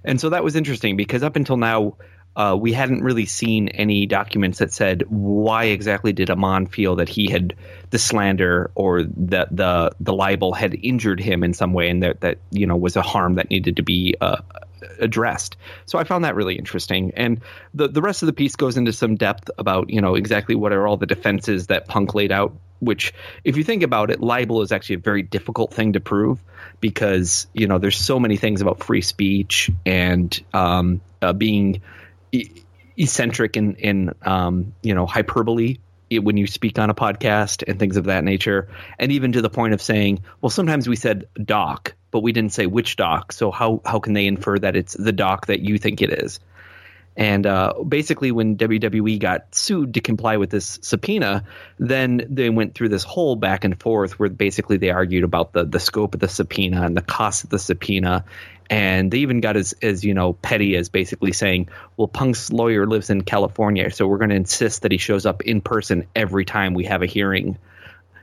And 0.04 0.20
so 0.20 0.30
that 0.30 0.44
was 0.44 0.56
interesting 0.56 0.98
because 0.98 1.24
up 1.24 1.36
until 1.36 1.58
now, 1.58 1.96
uh, 2.36 2.58
we 2.60 2.72
hadn't 2.72 3.04
really 3.04 3.26
seen 3.26 3.68
any 3.70 4.06
documents 4.06 4.60
that 4.60 4.72
said 4.72 5.04
why 5.10 5.66
exactly 5.66 6.14
did 6.14 6.30
Amann 6.30 6.66
feel 6.66 6.96
that 6.98 7.10
he 7.10 7.30
had 7.30 7.56
the 7.90 8.00
slander 8.00 8.72
or 8.74 9.04
that 9.04 9.54
the 9.56 9.92
the 10.00 10.14
libel 10.14 10.54
had 10.54 10.74
injured 10.82 11.20
him 11.20 11.44
in 11.44 11.54
some 11.54 11.74
way, 11.74 11.90
and 11.90 12.04
that 12.04 12.22
that 12.22 12.38
you 12.52 12.68
know 12.68 12.78
was 12.78 12.96
a 12.96 13.02
harm 13.02 13.36
that 13.36 13.50
needed 13.50 13.76
to 13.78 13.84
be 13.84 14.16
uh, 14.22 14.38
addressed. 15.00 15.58
So 15.86 16.00
I 16.00 16.04
found 16.04 16.24
that 16.26 16.36
really 16.36 16.56
interesting. 16.56 17.12
And 17.16 17.42
the 17.74 17.88
the 17.88 18.02
rest 18.02 18.24
of 18.24 18.28
the 18.28 18.34
piece 18.34 18.56
goes 18.56 18.78
into 18.78 18.94
some 18.94 19.16
depth 19.16 19.50
about 19.58 19.90
you 19.90 20.02
know 20.02 20.16
exactly 20.16 20.56
what 20.56 20.74
are 20.74 20.88
all 20.88 20.98
the 20.98 21.06
defenses 21.06 21.68
that 21.68 21.88
Punk 21.88 22.16
laid 22.16 22.32
out. 22.32 22.54
Which, 22.80 23.14
if 23.44 23.58
you 23.58 23.64
think 23.64 23.84
about 23.84 24.10
it, 24.10 24.22
libel 24.22 24.64
is 24.64 24.72
actually 24.72 24.96
a 24.96 25.00
very 25.00 25.22
difficult 25.22 25.72
thing 25.72 25.94
to 25.94 26.00
prove 26.00 26.40
because 26.80 27.48
you 27.54 27.68
know 27.68 27.78
there's 27.78 27.98
so 27.98 28.20
many 28.20 28.38
things 28.38 28.62
about 28.62 28.84
free 28.84 29.02
speech 29.02 29.70
and 29.86 30.40
um, 30.54 31.00
uh, 31.22 31.32
being 31.32 31.82
e- 32.32 32.50
eccentric 32.98 33.56
in 33.56 33.76
in 33.76 34.14
um, 34.24 34.74
you 34.82 34.96
know 34.96 35.06
hyperbole 35.06 35.78
when 36.20 36.38
you 36.38 36.48
speak 36.48 36.80
on 36.80 36.90
a 36.90 36.96
podcast 36.96 37.64
and 37.68 37.80
things 37.80 37.98
of 37.98 38.06
that 38.06 38.24
nature, 38.24 38.68
and 39.00 39.12
even 39.12 39.32
to 39.34 39.42
the 39.42 39.50
point 39.50 39.74
of 39.74 39.82
saying, 39.82 40.24
well, 40.42 40.50
sometimes 40.50 40.88
we 40.88 40.96
said 40.96 41.28
doc, 41.44 41.96
but 42.12 42.22
we 42.22 42.32
didn't 42.32 42.54
say 42.54 42.66
which 42.66 42.96
doc. 42.96 43.32
So 43.32 43.52
how 43.52 43.82
how 43.86 44.00
can 44.00 44.14
they 44.14 44.28
infer 44.28 44.58
that 44.60 44.76
it's 44.76 44.94
the 44.94 45.12
doc 45.12 45.48
that 45.48 45.62
you 45.62 45.78
think 45.78 46.02
it 46.02 46.12
is? 46.12 46.40
And 47.18 47.46
uh, 47.46 47.74
basically, 47.86 48.32
when 48.32 48.56
WWE 48.56 49.20
got 49.20 49.54
sued 49.54 49.96
to 49.96 50.02
comply 50.02 50.38
with 50.38 50.50
this 50.50 50.80
subpoena, 50.82 51.44
then 51.78 52.26
they 52.30 52.50
went 52.50 52.74
through 52.74 52.90
this 52.90 53.04
whole 53.04 53.36
back 53.36 53.66
and 53.66 53.78
forth 53.78 54.18
where 54.18 54.30
basically 54.30 54.78
they 54.78 54.92
argued 54.92 55.26
about 55.26 55.52
the 55.52 55.66
the 55.66 55.80
scope 55.80 56.14
of 56.14 56.22
the 56.22 56.30
subpoena 56.30 56.84
and 56.84 56.96
the 56.96 57.02
cost 57.02 57.44
of 57.44 57.50
the 57.50 57.60
subpoena, 57.60 58.24
and 58.72 59.12
they 59.12 59.18
even 59.20 59.42
got 59.42 59.58
as 59.58 59.74
as 59.82 60.04
you 60.06 60.14
know 60.14 60.32
petty 60.32 60.78
as 60.78 60.88
basically 60.88 61.34
saying, 61.34 61.68
"Well, 61.98 62.08
Punk's 62.08 62.52
lawyer 62.52 62.88
lives 62.88 63.10
in 63.10 63.22
California, 63.22 63.92
so 63.92 64.08
we're 64.08 64.18
going 64.18 64.30
to 64.30 64.38
insist 64.38 64.84
that 64.84 64.94
he 64.94 64.98
shows 64.98 65.26
up 65.26 65.42
in 65.42 65.60
person 65.60 66.08
every 66.16 66.46
time 66.46 66.74
we 66.74 66.86
have 66.86 67.02
a 67.04 67.06
hearing 67.06 67.58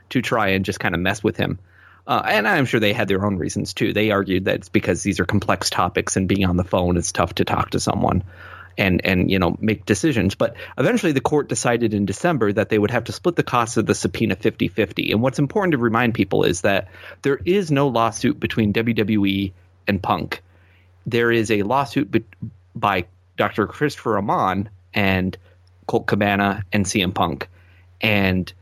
to 0.09 0.23
try 0.23 0.49
and 0.49 0.65
just 0.65 0.79
kind 0.79 0.95
of 0.95 1.01
mess 1.01 1.23
with 1.23 1.37
him." 1.37 1.59
Uh, 2.07 2.23
and 2.25 2.47
I'm 2.47 2.65
sure 2.65 2.79
they 2.79 2.93
had 2.93 3.07
their 3.07 3.23
own 3.23 3.37
reasons 3.37 3.75
too. 3.75 3.93
They 3.93 4.09
argued 4.09 4.45
that 4.45 4.55
it's 4.55 4.69
because 4.69 5.03
these 5.03 5.19
are 5.19 5.25
complex 5.25 5.69
topics 5.69 6.17
and 6.17 6.27
being 6.27 6.45
on 6.45 6.57
the 6.57 6.63
phone 6.63 6.97
is 6.97 7.11
tough 7.11 7.35
to 7.35 7.45
talk 7.45 7.69
to 7.71 7.79
someone 7.79 8.23
and 8.75 9.01
and 9.05 9.29
you 9.29 9.39
know 9.39 9.55
make 9.59 9.85
decisions 9.85 10.35
but 10.35 10.55
eventually 10.77 11.11
the 11.11 11.21
court 11.21 11.49
decided 11.49 11.93
in 11.93 12.05
December 12.05 12.53
that 12.53 12.69
they 12.69 12.79
would 12.79 12.91
have 12.91 13.03
to 13.03 13.11
split 13.11 13.35
the 13.35 13.43
costs 13.43 13.77
of 13.77 13.85
the 13.85 13.95
subpoena 13.95 14.35
50-50 14.35 15.11
and 15.11 15.21
what's 15.21 15.37
important 15.37 15.73
to 15.73 15.77
remind 15.77 16.13
people 16.13 16.43
is 16.43 16.61
that 16.61 16.87
there 17.23 17.39
is 17.45 17.71
no 17.71 17.87
lawsuit 17.89 18.39
between 18.39 18.73
WWE 18.73 19.51
and 19.89 20.01
Punk 20.01 20.41
there 21.05 21.31
is 21.31 21.49
a 21.51 21.63
lawsuit 21.63 22.11
be- 22.11 22.23
by 22.75 23.05
Dr. 23.35 23.67
Christopher 23.67 24.17
Amann 24.17 24.69
and 24.93 25.37
Colt 25.87 26.05
Cabana 26.05 26.63
and 26.71 26.85
CM 26.85 27.13
Punk 27.13 27.49
and 27.99 28.53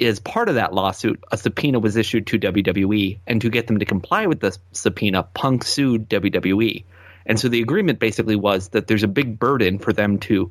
as 0.00 0.20
part 0.20 0.48
of 0.48 0.56
that 0.56 0.74
lawsuit, 0.74 1.22
a 1.32 1.36
subpoena 1.36 1.78
was 1.78 1.96
issued 1.96 2.26
to 2.28 2.38
WWE, 2.38 3.18
and 3.26 3.40
to 3.40 3.48
get 3.48 3.66
them 3.66 3.78
to 3.78 3.84
comply 3.84 4.26
with 4.26 4.40
the 4.40 4.56
subpoena, 4.72 5.22
Punk 5.22 5.64
sued 5.64 6.08
WWE. 6.08 6.84
And 7.24 7.40
so 7.40 7.48
the 7.48 7.62
agreement 7.62 7.98
basically 7.98 8.36
was 8.36 8.68
that 8.68 8.86
there's 8.86 9.02
a 9.02 9.08
big 9.08 9.38
burden 9.38 9.78
for 9.78 9.92
them 9.92 10.18
to 10.20 10.50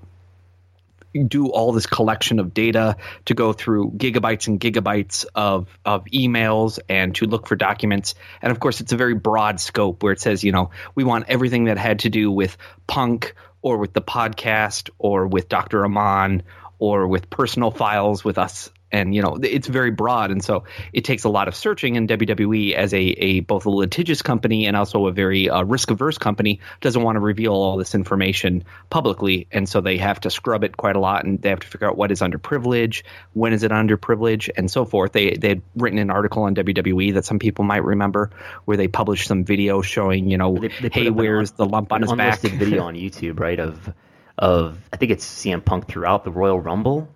do 1.23 1.47
all 1.47 1.71
this 1.71 1.85
collection 1.85 2.39
of 2.39 2.53
data 2.53 2.97
to 3.25 3.33
go 3.33 3.53
through 3.53 3.91
gigabytes 3.91 4.47
and 4.47 4.59
gigabytes 4.59 5.25
of 5.33 5.67
of 5.85 6.05
emails 6.05 6.79
and 6.89 7.15
to 7.15 7.25
look 7.25 7.47
for 7.47 7.55
documents 7.55 8.15
and 8.41 8.51
of 8.51 8.59
course 8.59 8.81
it's 8.81 8.91
a 8.91 8.97
very 8.97 9.15
broad 9.15 9.59
scope 9.59 10.03
where 10.03 10.11
it 10.11 10.19
says 10.19 10.43
you 10.43 10.51
know 10.51 10.71
we 10.93 11.03
want 11.03 11.25
everything 11.27 11.65
that 11.65 11.77
had 11.77 11.99
to 11.99 12.09
do 12.09 12.31
with 12.31 12.57
punk 12.87 13.35
or 13.61 13.77
with 13.77 13.93
the 13.93 14.01
podcast 14.01 14.89
or 14.99 15.25
with 15.25 15.49
Dr. 15.49 15.83
Amann 15.83 16.43
or 16.77 17.07
with 17.07 17.29
personal 17.29 17.71
files 17.71 18.23
with 18.23 18.37
us 18.37 18.69
and 18.95 19.13
you 19.13 19.21
know 19.21 19.37
it's 19.41 19.67
very 19.67 19.91
broad, 19.91 20.31
and 20.31 20.43
so 20.43 20.63
it 20.93 21.03
takes 21.05 21.23
a 21.23 21.29
lot 21.29 21.47
of 21.47 21.55
searching. 21.55 21.97
And 21.97 22.07
WWE, 22.09 22.73
as 22.73 22.93
a, 22.93 22.97
a 22.99 23.39
both 23.41 23.65
a 23.65 23.69
litigious 23.69 24.21
company 24.21 24.65
and 24.67 24.75
also 24.77 25.07
a 25.07 25.11
very 25.11 25.49
uh, 25.49 25.63
risk 25.63 25.91
averse 25.91 26.17
company, 26.17 26.59
doesn't 26.81 27.01
want 27.01 27.15
to 27.15 27.19
reveal 27.19 27.53
all 27.53 27.77
this 27.77 27.95
information 27.95 28.63
publicly, 28.89 29.47
and 29.51 29.67
so 29.67 29.81
they 29.81 29.97
have 29.97 30.19
to 30.21 30.29
scrub 30.29 30.63
it 30.63 30.77
quite 30.77 30.95
a 30.95 30.99
lot, 30.99 31.25
and 31.25 31.41
they 31.41 31.49
have 31.49 31.59
to 31.59 31.67
figure 31.67 31.87
out 31.87 31.97
what 31.97 32.11
is 32.11 32.21
under 32.21 32.37
privilege, 32.37 33.03
when 33.33 33.53
is 33.53 33.63
it 33.63 33.71
under 33.71 33.97
privilege, 33.97 34.49
and 34.55 34.69
so 34.71 34.85
forth. 34.85 35.11
They 35.11 35.31
they 35.31 35.49
had 35.49 35.61
written 35.75 35.99
an 35.99 36.09
article 36.09 36.43
on 36.43 36.55
WWE 36.55 37.13
that 37.15 37.25
some 37.25 37.39
people 37.39 37.65
might 37.65 37.83
remember, 37.83 38.31
where 38.65 38.77
they 38.77 38.87
published 38.87 39.27
some 39.27 39.43
video 39.45 39.81
showing 39.81 40.29
you 40.29 40.37
know, 40.37 40.57
They- 40.57 40.67
they 40.81 40.89
hey, 40.91 41.09
where's 41.09 41.51
un- 41.51 41.55
the 41.57 41.65
lump 41.65 41.91
on 41.91 42.01
his 42.01 42.11
back? 42.13 42.39
video 42.39 42.83
on 42.89 42.95
YouTube, 42.95 43.39
right? 43.39 43.59
Of 43.59 43.93
of 44.37 44.77
I 44.91 44.97
think 44.97 45.11
it's 45.11 45.25
CM 45.25 45.63
Punk 45.63 45.87
throughout 45.87 46.23
the 46.23 46.31
Royal 46.31 46.59
Rumble. 46.59 47.07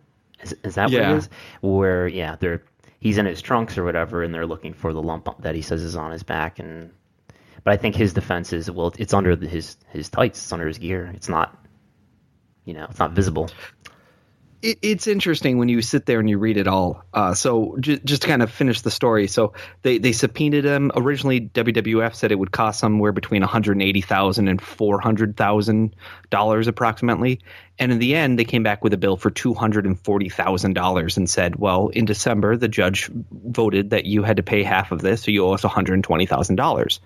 Is, 0.43 0.55
is 0.63 0.75
that 0.75 0.85
what 0.85 0.93
Yeah. 0.93 1.13
it 1.13 1.17
is? 1.17 1.29
Where 1.61 2.07
yeah, 2.07 2.35
they're 2.39 2.63
he's 2.99 3.17
in 3.17 3.25
his 3.25 3.41
trunks 3.41 3.77
or 3.77 3.83
whatever, 3.83 4.23
and 4.23 4.33
they're 4.33 4.45
looking 4.45 4.73
for 4.73 4.93
the 4.93 5.01
lump 5.01 5.29
that 5.41 5.55
he 5.55 5.61
says 5.61 5.81
is 5.83 5.95
on 5.95 6.11
his 6.11 6.23
back. 6.23 6.59
And 6.59 6.91
but 7.63 7.73
I 7.73 7.77
think 7.77 7.95
his 7.95 8.13
defense 8.13 8.53
is 8.53 8.69
well, 8.69 8.93
it's 8.97 9.13
under 9.13 9.35
his 9.35 9.77
his 9.89 10.09
tights, 10.09 10.39
it's 10.41 10.51
under 10.51 10.67
his 10.67 10.77
gear. 10.77 11.11
It's 11.13 11.29
not, 11.29 11.57
you 12.65 12.73
know, 12.73 12.87
it's 12.89 12.99
not 12.99 13.11
visible. 13.11 13.49
It, 14.61 14.79
it's 14.81 15.07
interesting 15.07 15.57
when 15.57 15.69
you 15.69 15.81
sit 15.81 16.05
there 16.05 16.19
and 16.19 16.29
you 16.29 16.37
read 16.37 16.57
it 16.57 16.67
all. 16.67 17.03
Uh, 17.13 17.33
so 17.33 17.77
j- 17.79 17.99
just 18.03 18.23
to 18.23 18.27
kind 18.27 18.41
of 18.41 18.51
finish 18.51 18.81
the 18.81 18.91
story, 18.91 19.27
so 19.27 19.53
they 19.81 19.97
they 19.97 20.11
subpoenaed 20.11 20.65
him. 20.65 20.91
Originally, 20.95 21.41
WWF 21.41 22.15
said 22.15 22.31
it 22.31 22.39
would 22.39 22.51
cost 22.51 22.79
somewhere 22.79 23.11
between 23.11 23.41
one 23.41 23.49
hundred 23.49 23.81
eighty 23.81 24.01
thousand 24.01 24.47
and 24.47 24.61
four 24.61 24.99
hundred 24.99 25.37
thousand 25.37 25.95
dollars 26.29 26.67
approximately. 26.67 27.39
And 27.77 27.91
in 27.91 27.99
the 27.99 28.15
end, 28.15 28.37
they 28.37 28.45
came 28.45 28.63
back 28.63 28.83
with 28.83 28.93
a 28.93 28.97
bill 28.97 29.17
for 29.17 29.29
two 29.29 29.53
hundred 29.53 29.85
and 29.85 29.99
forty 29.99 30.29
thousand 30.29 30.73
dollars 30.73 31.17
and 31.17 31.29
said, 31.29 31.55
"Well, 31.55 31.87
in 31.89 32.05
December, 32.05 32.57
the 32.57 32.67
judge 32.67 33.09
voted 33.31 33.91
that 33.91 34.05
you 34.05 34.23
had 34.23 34.37
to 34.37 34.43
pay 34.43 34.63
half 34.63 34.91
of 34.91 35.01
this, 35.01 35.23
so 35.23 35.31
you 35.31 35.45
owe 35.45 35.53
us 35.53 35.63
one 35.63 35.73
hundred 35.73 36.03
twenty 36.03 36.25
thousand 36.25 36.57
dollars." 36.57 36.99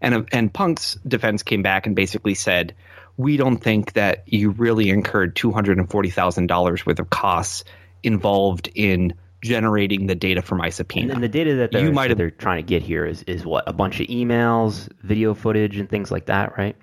And 0.00 0.28
and 0.32 0.52
Punk's 0.52 0.94
defense 1.06 1.42
came 1.42 1.62
back 1.62 1.86
and 1.86 1.96
basically 1.96 2.34
said, 2.34 2.74
"We 3.18 3.36
don't 3.36 3.58
think 3.58 3.92
that 3.92 4.22
you 4.26 4.50
really 4.50 4.88
incurred 4.88 5.36
two 5.36 5.52
hundred 5.52 5.76
and 5.76 5.90
forty 5.90 6.08
thousand 6.08 6.46
dollars 6.46 6.86
worth 6.86 6.98
of 7.00 7.10
costs 7.10 7.64
involved 8.02 8.70
in 8.74 9.12
generating 9.42 10.06
the 10.06 10.14
data 10.14 10.40
for 10.40 10.54
my 10.54 10.66
And, 10.66 10.74
subpoena." 10.74 11.12
and 11.12 11.22
the 11.22 11.28
data 11.28 11.56
that 11.56 11.72
they're, 11.72 11.84
You 11.84 11.92
might 11.92 12.04
that 12.04 12.08
have- 12.10 12.18
they're 12.18 12.30
trying 12.30 12.64
to 12.64 12.66
get 12.66 12.82
here 12.82 13.04
is 13.04 13.22
is 13.24 13.44
what 13.44 13.64
a 13.68 13.72
bunch 13.74 14.00
of 14.00 14.06
emails, 14.06 14.88
video 15.02 15.34
footage, 15.34 15.76
and 15.78 15.88
things 15.90 16.10
like 16.10 16.26
that, 16.26 16.56
right? 16.56 16.76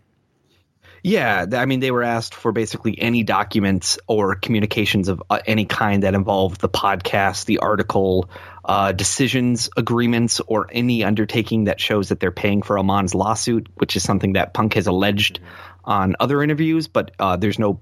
Yeah, 1.04 1.46
I 1.54 1.66
mean, 1.68 1.82
they 1.82 1.92
were 1.92 2.02
asked 2.02 2.34
for 2.34 2.52
basically 2.52 3.00
any 3.00 3.22
documents 3.22 4.00
or 4.08 4.34
communications 4.34 5.08
of 5.08 5.22
uh, 5.30 5.38
any 5.46 5.66
kind 5.66 6.02
that 6.02 6.16
involved 6.16 6.60
the 6.62 6.70
podcast, 6.70 7.46
the 7.46 7.60
article, 7.60 8.28
uh, 8.64 8.92
decisions, 8.92 9.70
agreements, 9.78 10.40
or 10.48 10.68
any 10.72 11.04
undertaking 11.04 11.66
that 11.66 11.80
shows 11.80 12.10
that 12.10 12.20
they're 12.20 12.32
paying 12.32 12.64
for 12.64 12.78
Amann's 12.78 13.14
lawsuit, 13.14 13.68
which 13.76 13.96
is 13.96 14.02
something 14.02 14.34
that 14.34 14.56
Punk 14.56 14.74
has 14.74 14.88
alleged 14.88 15.40
on 15.86 16.16
other 16.20 16.44
interviews, 16.44 16.88
but 16.88 17.12
uh, 17.20 17.36
there's 17.36 17.58
no, 17.58 17.80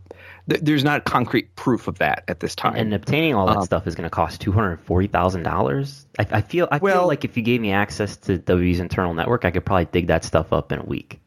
th- 0.50 0.62
there's 0.62 0.84
not 0.84 1.06
concrete 1.06 1.56
proof 1.56 1.88
of 1.88 1.98
that 2.00 2.24
at 2.28 2.40
this 2.40 2.56
time. 2.56 2.76
And 2.76 2.94
obtaining 2.94 3.34
all 3.34 3.48
that 3.48 3.58
Um, 3.58 3.64
stuff 3.66 3.88
is 3.88 3.96
going 3.96 4.06
to 4.06 4.10
cost 4.10 4.42
two 4.42 4.52
hundred 4.52 4.80
forty 4.82 5.08
thousand 5.08 5.44
dollars. 5.44 6.06
I, 6.20 6.28
I 6.32 6.42
feel 6.42 6.68
I 6.72 6.80
feel 6.80 7.08
like 7.08 7.26
if 7.26 7.36
you 7.38 7.44
gave 7.44 7.62
me 7.62 7.72
access 7.72 8.18
to 8.18 8.38
WWE's 8.38 8.80
internal 8.80 9.14
network, 9.14 9.46
I 9.46 9.52
could 9.52 9.66
probably 9.66 9.86
dig 9.86 10.08
that 10.08 10.24
stuff 10.24 10.54
up 10.54 10.72
in 10.72 10.80
a 10.80 10.84
week. 10.86 11.20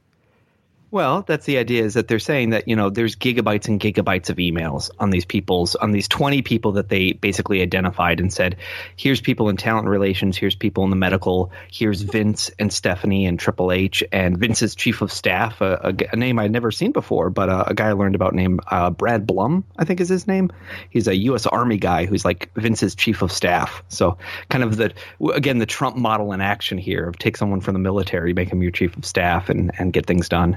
Well, 0.93 1.23
that's 1.23 1.47
the 1.47 1.59
idea 1.59 1.83
is 1.83 1.95
that 1.95 2.07
they're 2.07 2.21
saying 2.21 2.51
that, 2.51 2.69
you 2.69 2.77
know, 2.77 2.91
there's 2.91 3.17
gigabytes 3.17 3.67
and 3.67 3.81
gigabytes 3.81 4.31
of 4.31 4.37
emails 4.37 4.89
on 5.01 5.11
these 5.11 5.25
people's, 5.25 5.75
on 5.75 5.91
these 5.91 6.07
20 6.07 6.43
people 6.43 6.73
that 6.73 6.89
they 6.89 7.13
basically 7.13 7.61
identified 7.61 8.21
and 8.21 8.33
said, 8.33 8.57
here's 8.95 9.21
people 9.21 9.49
in 9.49 9.57
talent 9.57 9.89
relations, 9.89 10.37
here's 10.37 10.55
people 10.55 10.85
in 10.85 10.91
the 10.91 10.97
medical, 10.97 11.51
here's 11.73 12.03
Vince 12.03 12.53
and 12.61 12.73
Stephanie 12.73 13.27
and 13.27 13.39
Triple 13.39 13.73
H 13.73 14.05
and 14.13 14.39
Vince's 14.39 14.77
chief 14.77 15.03
of 15.03 15.13
staff, 15.13 15.61
A 15.61 15.93
name 16.15 16.39
I'd 16.39 16.53
never 16.53 16.71
seen 16.71 16.93
before, 16.93 17.31
but 17.31 17.49
uh, 17.49 17.65
a 17.67 17.75
guy 17.75 17.89
I 17.89 17.93
learned 17.93 18.15
about 18.15 18.33
named 18.33 18.61
uh, 18.69 18.91
Brad 18.91 19.27
Blum, 19.27 19.65
I 19.77 19.85
think 19.85 20.01
is 20.01 20.09
his 20.09 20.29
name. 20.29 20.53
He's 20.91 21.09
a 21.09 21.17
U.S. 21.17 21.47
Army 21.47 21.79
guy 21.79 22.07
who's 22.07 22.25
like 22.25 22.53
Vince's 22.55 22.95
chief 22.95 23.23
of 23.23 23.33
staff. 23.33 23.83
So 23.89 24.19
kind 24.51 24.63
of 24.63 24.77
the, 24.77 24.95
again, 25.35 25.59
the 25.59 25.67
Trump 25.67 25.97
model 25.97 26.33
in 26.33 26.41
action 26.41 26.79
here 26.79 27.09
of 27.09 27.19
take 27.19 27.37
someone 27.37 27.61
from 27.61 27.73
the 27.73 27.81
military, 27.81 28.35
make 28.35 28.51
him 28.51 28.63
your 28.63 28.71
chief 28.71 28.97
of 28.97 29.05
staff 29.05 29.49
and, 29.49 29.73
and 29.79 29.93
get 29.93 30.07
things 30.07 30.29
done. 30.29 30.57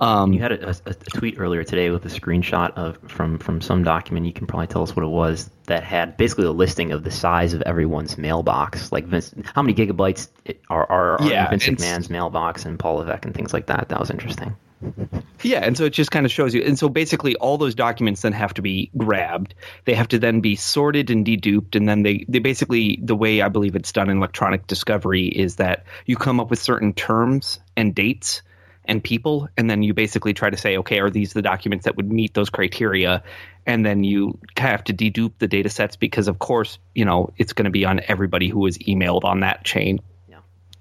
Um, 0.00 0.32
You 0.32 0.40
had 0.40 0.52
a, 0.52 0.68
a, 0.68 0.74
a 0.86 0.94
tweet 0.94 1.36
earlier 1.38 1.64
today 1.64 1.90
with 1.90 2.04
a 2.04 2.08
screenshot 2.08 2.72
of 2.74 2.98
from 3.08 3.38
from 3.38 3.60
some 3.60 3.84
document. 3.84 4.26
You 4.26 4.32
can 4.32 4.46
probably 4.46 4.66
tell 4.66 4.82
us 4.82 4.94
what 4.94 5.04
it 5.04 5.08
was 5.08 5.50
that 5.66 5.84
had 5.84 6.16
basically 6.16 6.46
a 6.46 6.52
listing 6.52 6.92
of 6.92 7.04
the 7.04 7.10
size 7.10 7.54
of 7.54 7.62
everyone's 7.62 8.16
mailbox, 8.18 8.92
like 8.92 9.06
Vince, 9.06 9.34
how 9.54 9.62
many 9.62 9.74
gigabytes 9.74 10.28
are 10.68 10.90
are, 10.90 11.20
are 11.20 11.28
Yeah, 11.28 11.52
in 11.52 11.58
Vince 11.58 11.82
McMahon's 11.82 12.10
mailbox 12.10 12.64
and 12.64 12.78
Paul 12.78 12.96
Levesque 12.96 13.24
and 13.24 13.34
things 13.34 13.52
like 13.52 13.66
that. 13.66 13.88
That 13.88 14.00
was 14.00 14.10
interesting. 14.10 14.56
Yeah, 15.42 15.64
and 15.64 15.76
so 15.76 15.84
it 15.84 15.90
just 15.90 16.12
kind 16.12 16.24
of 16.24 16.30
shows 16.30 16.54
you. 16.54 16.62
And 16.62 16.78
so 16.78 16.88
basically, 16.88 17.34
all 17.36 17.58
those 17.58 17.74
documents 17.74 18.22
then 18.22 18.32
have 18.32 18.54
to 18.54 18.62
be 18.62 18.90
grabbed. 18.96 19.54
They 19.84 19.94
have 19.94 20.08
to 20.08 20.18
then 20.18 20.40
be 20.40 20.54
sorted 20.54 21.10
and 21.10 21.26
deduped, 21.26 21.74
and 21.74 21.88
then 21.88 22.02
they 22.02 22.24
they 22.28 22.38
basically 22.38 22.98
the 23.02 23.16
way 23.16 23.42
I 23.42 23.48
believe 23.48 23.74
it's 23.74 23.92
done 23.92 24.08
in 24.08 24.18
electronic 24.18 24.66
discovery 24.66 25.26
is 25.26 25.56
that 25.56 25.84
you 26.06 26.16
come 26.16 26.38
up 26.38 26.50
with 26.50 26.60
certain 26.60 26.92
terms 26.92 27.58
and 27.76 27.94
dates 27.94 28.42
and 28.88 29.04
people, 29.04 29.48
and 29.56 29.70
then 29.70 29.82
you 29.82 29.94
basically 29.94 30.34
try 30.34 30.50
to 30.50 30.56
say, 30.56 30.78
okay, 30.78 30.98
are 30.98 31.10
these 31.10 31.34
the 31.34 31.42
documents 31.42 31.84
that 31.84 31.96
would 31.96 32.10
meet 32.10 32.34
those 32.34 32.50
criteria? 32.50 33.22
And 33.66 33.84
then 33.84 34.02
you 34.02 34.38
have 34.56 34.82
to 34.84 34.94
dedupe 34.94 35.34
the 35.38 35.46
data 35.46 35.68
sets 35.68 35.94
because, 35.94 36.26
of 36.26 36.38
course, 36.38 36.78
you 36.94 37.04
know 37.04 37.32
it's 37.36 37.52
going 37.52 37.66
to 37.66 37.70
be 37.70 37.84
on 37.84 38.00
everybody 38.08 38.48
who 38.48 38.60
was 38.60 38.78
emailed 38.78 39.24
on 39.24 39.40
that 39.40 39.64
chain. 39.64 40.00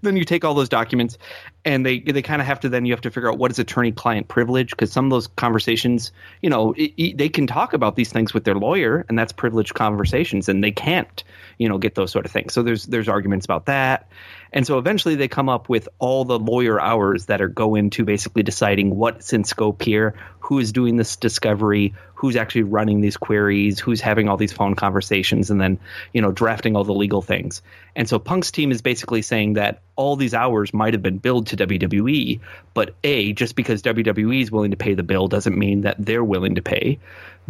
Then 0.01 0.15
you 0.15 0.25
take 0.25 0.45
all 0.45 0.53
those 0.53 0.69
documents 0.69 1.17
and 1.65 1.85
they 1.85 1.99
they 1.99 2.21
kind 2.21 2.41
of 2.41 2.47
have 2.47 2.59
to 2.61 2.69
then 2.69 2.85
you 2.85 2.93
have 2.93 3.01
to 3.01 3.11
figure 3.11 3.31
out 3.31 3.39
what 3.39 3.51
is 3.51 3.59
attorney 3.59 3.91
client 3.91 4.27
privilege 4.27 4.69
because 4.69 4.91
some 4.91 5.05
of 5.05 5.11
those 5.11 5.27
conversations 5.27 6.11
you 6.41 6.49
know 6.49 6.73
i 6.79 6.93
i 6.99 7.13
they 7.15 7.29
can 7.29 7.47
talk 7.47 7.73
about 7.73 7.95
these 7.95 8.11
things 8.11 8.33
with 8.33 8.43
their 8.43 8.55
lawyer 8.55 9.05
and 9.09 9.17
that's 9.17 9.31
privileged 9.33 9.73
conversations 9.73 10.49
and 10.49 10.63
they 10.63 10.71
can't 10.71 11.23
you 11.57 11.67
know 11.67 11.77
get 11.77 11.95
those 11.95 12.11
sort 12.11 12.25
of 12.25 12.31
things. 12.31 12.53
So 12.53 12.61
there's 12.63 12.85
there's 12.85 13.09
arguments 13.09 13.45
about 13.45 13.65
that 13.65 14.07
and 14.51 14.65
so 14.65 14.77
eventually 14.77 15.15
they 15.15 15.27
come 15.27 15.49
up 15.49 15.69
with 15.69 15.89
all 15.99 16.25
the 16.25 16.39
lawyer 16.39 16.79
hours 16.79 17.25
that 17.27 17.41
are 17.41 17.47
go 17.47 17.75
into 17.75 18.05
basically 18.05 18.43
deciding 18.43 18.95
what's 18.95 19.33
in 19.33 19.43
scope 19.43 19.81
here 19.81 20.15
who 20.39 20.59
is 20.59 20.71
doing 20.71 20.95
this 20.95 21.17
discovery 21.17 21.93
who's 22.15 22.35
actually 22.35 22.63
running 22.63 23.01
these 23.01 23.17
queries 23.17 23.79
who's 23.79 24.01
having 24.01 24.29
all 24.29 24.37
these 24.37 24.53
phone 24.53 24.75
conversations 24.75 25.51
and 25.51 25.59
then 25.59 25.79
you 26.13 26.21
know 26.21 26.31
drafting 26.31 26.75
all 26.75 26.83
the 26.83 26.93
legal 26.93 27.21
things. 27.21 27.61
And 27.95 28.07
so 28.07 28.19
punk's 28.19 28.51
team 28.51 28.71
is 28.71 28.81
basically 28.81 29.21
saying 29.21 29.53
that 29.53 29.81
all 29.95 30.15
these 30.15 30.33
hours 30.33 30.73
might 30.73 30.93
have 30.93 31.03
been 31.03 31.17
billed 31.17 31.47
to 31.47 31.57
wwe 31.57 32.39
but 32.73 32.95
a 33.03 33.33
just 33.33 33.55
because 33.55 33.81
wwe 33.81 34.41
is 34.41 34.51
willing 34.51 34.71
to 34.71 34.77
pay 34.77 34.93
the 34.93 35.03
bill 35.03 35.27
doesn't 35.27 35.57
mean 35.57 35.81
that 35.81 35.97
they're 35.99 36.23
willing 36.23 36.55
to 36.55 36.61
pay. 36.61 36.99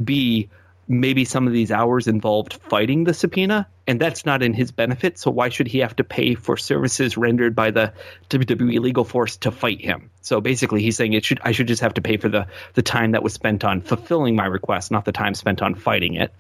B 0.03 0.49
maybe 0.87 1.25
some 1.25 1.47
of 1.47 1.53
these 1.53 1.71
hours 1.71 2.07
involved 2.07 2.53
fighting 2.53 3.03
the 3.03 3.13
subpoena 3.13 3.67
and 3.85 3.99
that's 3.99 4.25
not 4.25 4.41
in 4.41 4.53
his 4.53 4.71
benefit 4.71 5.17
so 5.17 5.29
why 5.29 5.49
should 5.49 5.67
he 5.67 5.79
have 5.79 5.95
to 5.95 6.03
pay 6.03 6.35
for 6.35 6.55
services 6.55 7.17
rendered 7.17 7.55
by 7.55 7.71
the 7.71 7.93
WWE 8.29 8.79
legal 8.79 9.03
force 9.03 9.37
to 9.37 9.51
fight 9.51 9.81
him 9.81 10.09
so 10.21 10.39
basically 10.39 10.81
he's 10.81 10.95
saying 10.95 11.13
it 11.13 11.25
should 11.25 11.39
I 11.43 11.51
should 11.51 11.67
just 11.67 11.81
have 11.81 11.95
to 11.95 12.01
pay 12.01 12.17
for 12.17 12.29
the 12.29 12.47
the 12.73 12.81
time 12.81 13.11
that 13.11 13.23
was 13.23 13.33
spent 13.33 13.63
on 13.63 13.81
fulfilling 13.81 14.35
my 14.35 14.45
request 14.45 14.91
not 14.91 15.05
the 15.05 15.11
time 15.11 15.33
spent 15.33 15.61
on 15.61 15.75
fighting 15.75 16.15
it 16.15 16.31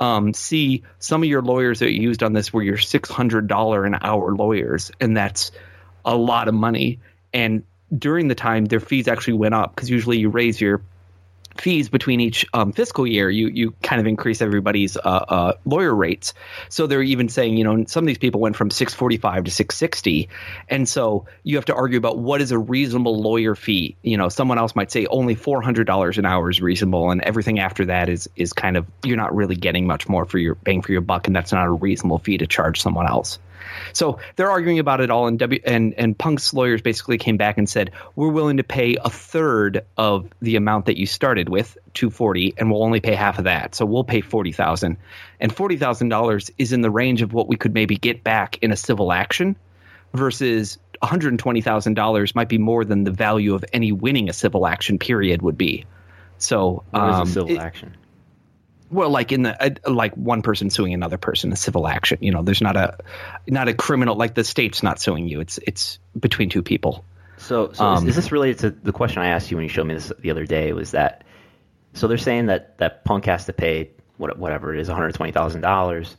um, 0.00 0.32
C, 0.32 0.84
some 0.98 1.22
of 1.22 1.28
your 1.28 1.42
lawyers 1.42 1.80
that 1.80 1.92
you 1.92 2.00
used 2.00 2.22
on 2.22 2.32
this 2.32 2.52
were 2.52 2.62
your 2.62 2.76
$600 2.76 3.86
an 3.86 3.98
hour 4.00 4.34
lawyers, 4.34 4.92
and 5.00 5.16
that's 5.16 5.50
a 6.04 6.16
lot 6.16 6.48
of 6.48 6.54
money. 6.54 7.00
And 7.32 7.64
during 7.96 8.28
the 8.28 8.34
time, 8.34 8.66
their 8.66 8.80
fees 8.80 9.08
actually 9.08 9.34
went 9.34 9.54
up 9.54 9.74
because 9.74 9.90
usually 9.90 10.18
you 10.18 10.28
raise 10.28 10.60
your 10.60 10.82
fees 11.60 11.88
between 11.88 12.20
each 12.20 12.46
um, 12.52 12.72
fiscal 12.72 13.06
year, 13.06 13.28
you 13.30 13.48
you 13.48 13.70
kind 13.82 14.00
of 14.00 14.06
increase 14.06 14.40
everybody's 14.42 14.96
uh, 14.96 15.00
uh, 15.00 15.52
lawyer 15.64 15.94
rates. 15.94 16.34
So 16.68 16.86
they're 16.86 17.02
even 17.02 17.28
saying, 17.28 17.56
you 17.56 17.64
know, 17.64 17.84
some 17.86 18.04
of 18.04 18.06
these 18.06 18.18
people 18.18 18.40
went 18.40 18.56
from 18.56 18.70
645 18.70 19.44
to 19.44 19.50
660, 19.50 20.28
and 20.68 20.88
so 20.88 21.26
you 21.42 21.56
have 21.56 21.66
to 21.66 21.74
argue 21.74 21.98
about 21.98 22.18
what 22.18 22.40
is 22.40 22.52
a 22.52 22.58
reasonable 22.58 23.20
lawyer 23.20 23.54
fee. 23.54 23.96
You 24.02 24.16
know, 24.16 24.28
someone 24.28 24.58
else 24.58 24.74
might 24.74 24.90
say 24.90 25.06
only 25.06 25.36
$400 25.36 26.18
an 26.18 26.26
hour 26.26 26.50
is 26.50 26.60
reasonable, 26.60 27.10
and 27.10 27.22
everything 27.22 27.58
after 27.58 27.86
that 27.86 28.08
is 28.08 28.28
is 28.36 28.52
kind 28.52 28.76
of 28.76 28.86
you're 29.02 29.16
not 29.16 29.34
really 29.34 29.56
getting 29.56 29.86
much 29.86 30.08
more 30.08 30.24
for 30.24 30.38
your 30.38 30.54
bang 30.54 30.82
for 30.82 30.92
your 30.92 31.00
buck, 31.00 31.26
and 31.26 31.36
that's 31.36 31.52
not 31.52 31.66
a 31.66 31.70
reasonable 31.70 32.18
fee 32.18 32.38
to 32.38 32.46
charge 32.46 32.80
someone 32.80 33.08
else. 33.08 33.38
So 33.92 34.18
they're 34.36 34.50
arguing 34.50 34.78
about 34.78 35.00
it 35.00 35.10
all, 35.10 35.26
and 35.26 35.38
W 35.38 35.60
and 35.64 35.94
and 35.94 36.18
Punk's 36.18 36.52
lawyers 36.54 36.82
basically 36.82 37.18
came 37.18 37.36
back 37.36 37.58
and 37.58 37.68
said 37.68 37.92
we're 38.16 38.30
willing 38.30 38.58
to 38.58 38.64
pay 38.64 38.96
a 38.96 39.10
third 39.10 39.84
of 39.96 40.28
the 40.40 40.56
amount 40.56 40.86
that 40.86 40.98
you 40.98 41.06
started 41.06 41.48
with, 41.48 41.76
two 41.94 42.10
forty, 42.10 42.54
and 42.56 42.70
we'll 42.70 42.82
only 42.82 43.00
pay 43.00 43.14
half 43.14 43.38
of 43.38 43.44
that. 43.44 43.74
So 43.74 43.86
we'll 43.86 44.04
pay 44.04 44.20
forty 44.20 44.52
thousand, 44.52 44.96
and 45.40 45.54
forty 45.54 45.76
thousand 45.76 46.08
dollars 46.08 46.50
is 46.58 46.72
in 46.72 46.80
the 46.80 46.90
range 46.90 47.22
of 47.22 47.32
what 47.32 47.48
we 47.48 47.56
could 47.56 47.74
maybe 47.74 47.96
get 47.96 48.24
back 48.24 48.58
in 48.62 48.72
a 48.72 48.76
civil 48.76 49.12
action, 49.12 49.56
versus 50.12 50.78
one 51.00 51.08
hundred 51.08 51.28
and 51.28 51.38
twenty 51.38 51.60
thousand 51.60 51.94
dollars 51.94 52.34
might 52.34 52.48
be 52.48 52.58
more 52.58 52.84
than 52.84 53.04
the 53.04 53.10
value 53.12 53.54
of 53.54 53.64
any 53.72 53.92
winning 53.92 54.28
a 54.28 54.32
civil 54.32 54.66
action 54.66 54.98
period 54.98 55.42
would 55.42 55.58
be. 55.58 55.84
So 56.38 56.84
What 56.90 57.08
is 57.08 57.14
um, 57.16 57.22
a 57.22 57.26
civil 57.26 57.50
it- 57.50 57.58
action? 57.58 57.96
Well, 58.90 59.10
like 59.10 59.32
in 59.32 59.42
the 59.42 59.62
uh, 59.62 59.90
like 59.90 60.14
one 60.14 60.42
person 60.42 60.70
suing 60.70 60.94
another 60.94 61.18
person, 61.18 61.52
a 61.52 61.56
civil 61.56 61.86
action. 61.86 62.18
You 62.20 62.32
know, 62.32 62.42
there's 62.42 62.62
not 62.62 62.76
a 62.76 62.98
not 63.46 63.68
a 63.68 63.74
criminal 63.74 64.16
like 64.16 64.34
the 64.34 64.44
state's 64.44 64.82
not 64.82 65.00
suing 65.00 65.28
you. 65.28 65.40
It's 65.40 65.58
it's 65.58 65.98
between 66.18 66.48
two 66.48 66.62
people. 66.62 67.04
So, 67.36 67.72
so 67.72 67.84
um, 67.84 68.04
is, 68.04 68.10
is, 68.10 68.16
this 68.16 68.32
related 68.32 68.58
to 68.60 68.70
the 68.70 68.92
question 68.92 69.22
I 69.22 69.28
asked 69.28 69.50
you 69.50 69.56
when 69.56 69.64
you 69.64 69.68
showed 69.68 69.86
me 69.86 69.94
this 69.94 70.12
the 70.18 70.30
other 70.30 70.46
day? 70.46 70.72
Was 70.72 70.92
that 70.92 71.24
so? 71.92 72.08
They're 72.08 72.18
saying 72.18 72.46
that 72.46 72.78
that 72.78 73.04
Punk 73.04 73.26
has 73.26 73.44
to 73.46 73.52
pay 73.52 73.90
what, 74.16 74.38
whatever 74.38 74.74
it 74.74 74.80
is, 74.80 74.88
one 74.88 74.96
hundred 74.96 75.14
twenty 75.14 75.32
thousand 75.32 75.60
dollars, 75.60 76.16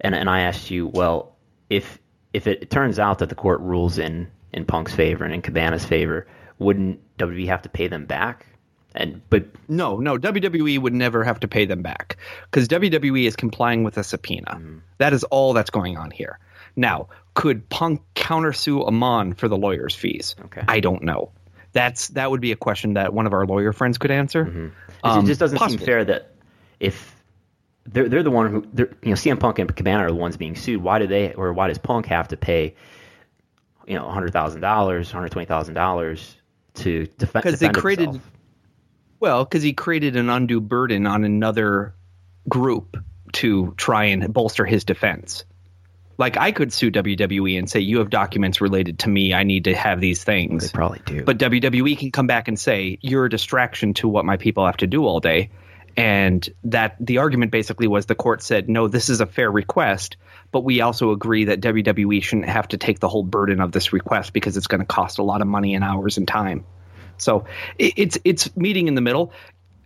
and 0.00 0.14
and 0.14 0.28
I 0.28 0.42
asked 0.42 0.70
you, 0.70 0.86
well, 0.86 1.36
if 1.70 1.98
if 2.32 2.46
it, 2.46 2.62
it 2.62 2.70
turns 2.70 2.98
out 2.98 3.18
that 3.18 3.28
the 3.28 3.34
court 3.34 3.60
rules 3.60 3.98
in 3.98 4.30
in 4.52 4.64
Punk's 4.64 4.94
favor 4.94 5.24
and 5.24 5.32
in 5.32 5.42
Cabana's 5.42 5.84
favor, 5.84 6.26
wouldn't 6.58 7.00
WWE 7.18 7.46
have 7.48 7.62
to 7.62 7.68
pay 7.68 7.88
them 7.88 8.06
back? 8.06 8.46
And 8.94 9.22
but 9.30 9.46
no, 9.68 9.96
no, 9.96 10.18
WWE 10.18 10.78
would 10.78 10.92
never 10.92 11.24
have 11.24 11.40
to 11.40 11.48
pay 11.48 11.64
them 11.64 11.82
back 11.82 12.16
because 12.50 12.68
WWE 12.68 13.26
is 13.26 13.36
complying 13.36 13.84
with 13.84 13.96
a 13.96 14.04
subpoena. 14.04 14.58
Mm. 14.60 14.80
That 14.98 15.12
is 15.12 15.24
all 15.24 15.52
that's 15.52 15.70
going 15.70 15.96
on 15.96 16.10
here. 16.10 16.38
Now, 16.76 17.08
could 17.34 17.68
Punk 17.68 18.02
countersue 18.14 18.86
Amann 18.86 19.34
for 19.34 19.48
the 19.48 19.56
lawyer's 19.56 19.94
fees? 19.94 20.36
Okay. 20.46 20.62
I 20.68 20.80
don't 20.80 21.02
know. 21.02 21.30
That's 21.72 22.08
that 22.08 22.30
would 22.30 22.40
be 22.40 22.52
a 22.52 22.56
question 22.56 22.94
that 22.94 23.14
one 23.14 23.26
of 23.26 23.32
our 23.32 23.46
lawyer 23.46 23.72
friends 23.72 23.98
could 23.98 24.10
answer. 24.10 24.44
Mm-hmm. 24.44 24.68
Um, 25.04 25.24
it 25.24 25.28
just 25.28 25.40
doesn't 25.40 25.58
possibly. 25.58 25.78
seem 25.78 25.86
fair 25.86 26.04
that 26.04 26.32
if 26.80 27.16
they're 27.86 28.08
they're 28.08 28.22
the 28.22 28.30
one 28.30 28.50
who 28.50 28.66
you 28.76 29.10
know 29.10 29.12
CM 29.12 29.40
Punk 29.40 29.58
and 29.58 29.74
Cabana 29.74 30.04
are 30.04 30.10
the 30.10 30.14
ones 30.14 30.36
being 30.36 30.54
sued. 30.54 30.82
Why 30.82 30.98
do 30.98 31.06
they 31.06 31.32
or 31.32 31.52
why 31.52 31.68
does 31.68 31.78
Punk 31.78 32.06
have 32.06 32.28
to 32.28 32.36
pay 32.36 32.74
you 33.86 33.94
know 33.94 34.08
hundred 34.08 34.32
thousand 34.32 34.60
dollars, 34.60 35.10
hundred 35.10 35.32
twenty 35.32 35.46
thousand 35.46 35.74
dollars 35.74 36.36
to 36.74 37.06
defend? 37.18 37.44
Because 37.44 37.60
they 37.60 37.70
created 37.70 38.06
himself? 38.06 38.30
Well, 39.22 39.44
because 39.44 39.62
he 39.62 39.72
created 39.72 40.16
an 40.16 40.28
undue 40.28 40.60
burden 40.60 41.06
on 41.06 41.22
another 41.22 41.94
group 42.48 42.96
to 43.34 43.72
try 43.76 44.06
and 44.06 44.34
bolster 44.34 44.64
his 44.64 44.82
defense. 44.82 45.44
Like 46.18 46.36
I 46.36 46.50
could 46.50 46.72
sue 46.72 46.90
WWE 46.90 47.56
and 47.56 47.70
say 47.70 47.78
you 47.78 47.98
have 47.98 48.10
documents 48.10 48.60
related 48.60 48.98
to 49.00 49.08
me. 49.08 49.32
I 49.32 49.44
need 49.44 49.64
to 49.64 49.76
have 49.76 50.00
these 50.00 50.24
things. 50.24 50.64
They 50.72 50.76
probably 50.76 51.02
do. 51.06 51.22
But 51.22 51.38
WWE 51.38 51.96
can 51.96 52.10
come 52.10 52.26
back 52.26 52.48
and 52.48 52.58
say 52.58 52.98
you're 53.00 53.26
a 53.26 53.30
distraction 53.30 53.94
to 53.94 54.08
what 54.08 54.24
my 54.24 54.38
people 54.38 54.66
have 54.66 54.78
to 54.78 54.88
do 54.88 55.06
all 55.06 55.20
day. 55.20 55.50
And 55.96 56.48
that 56.64 56.96
the 56.98 57.18
argument 57.18 57.52
basically 57.52 57.86
was 57.86 58.06
the 58.06 58.16
court 58.16 58.42
said, 58.42 58.68
no, 58.68 58.88
this 58.88 59.08
is 59.08 59.20
a 59.20 59.26
fair 59.26 59.52
request, 59.52 60.16
but 60.50 60.64
we 60.64 60.80
also 60.80 61.12
agree 61.12 61.44
that 61.44 61.60
WWE 61.60 62.20
shouldn't 62.24 62.48
have 62.48 62.66
to 62.68 62.76
take 62.76 62.98
the 62.98 63.08
whole 63.08 63.22
burden 63.22 63.60
of 63.60 63.70
this 63.70 63.92
request 63.92 64.32
because 64.32 64.56
it's 64.56 64.66
going 64.66 64.80
to 64.80 64.84
cost 64.84 65.18
a 65.20 65.22
lot 65.22 65.42
of 65.42 65.46
money 65.46 65.76
and 65.76 65.84
hours 65.84 66.18
and 66.18 66.26
time. 66.26 66.64
So 67.22 67.46
it, 67.78 67.94
it's 67.96 68.18
it's 68.24 68.56
meeting 68.56 68.88
in 68.88 68.94
the 68.94 69.00
middle. 69.00 69.32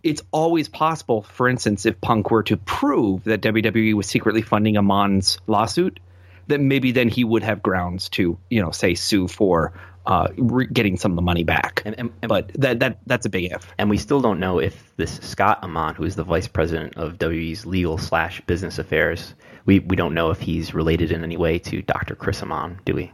It's 0.03 0.21
always 0.31 0.69
possible, 0.69 1.23
for 1.23 1.49
instance, 1.49 1.85
if 1.85 1.99
Punk 1.99 2.31
were 2.31 2.43
to 2.43 2.57
prove 2.57 3.23
that 3.25 3.41
WWE 3.41 3.93
was 3.93 4.07
secretly 4.07 4.41
funding 4.41 4.77
Amann's 4.77 5.39
lawsuit, 5.47 5.99
that 6.47 6.61
maybe 6.61 6.91
then 6.91 7.09
he 7.09 7.23
would 7.23 7.43
have 7.43 7.61
grounds 7.61 8.09
to, 8.09 8.37
you 8.49 8.61
know, 8.61 8.71
say 8.71 8.95
sue 8.95 9.27
for 9.27 9.73
uh, 10.07 10.29
re- 10.37 10.67
getting 10.67 10.95
some 10.97 11.11
of 11.11 11.15
the 11.17 11.21
money 11.21 11.43
back. 11.43 11.81
And, 11.85 11.99
and, 11.99 12.13
and, 12.21 12.29
but 12.29 12.51
that 12.55 12.79
that 12.79 12.99
that's 13.05 13.25
a 13.25 13.29
big 13.29 13.51
if. 13.51 13.67
And 13.77 13.89
we 13.89 13.97
still 13.97 14.21
don't 14.21 14.39
know 14.39 14.59
if 14.59 14.95
this 14.95 15.19
Scott 15.21 15.59
Amann, 15.61 15.95
who 15.95 16.05
is 16.05 16.15
the 16.15 16.23
vice 16.23 16.47
president 16.47 16.95
of 16.95 17.17
WWE's 17.17 17.65
legal 17.65 17.97
slash 17.97 18.41
business 18.41 18.79
affairs, 18.79 19.33
we 19.65 19.79
we 19.79 19.95
don't 19.95 20.13
know 20.13 20.31
if 20.31 20.39
he's 20.39 20.73
related 20.73 21.11
in 21.11 21.23
any 21.23 21.37
way 21.37 21.59
to 21.59 21.81
Dr. 21.81 22.15
Chris 22.15 22.41
Amann, 22.41 22.79
do 22.85 22.95
we? 22.95 23.11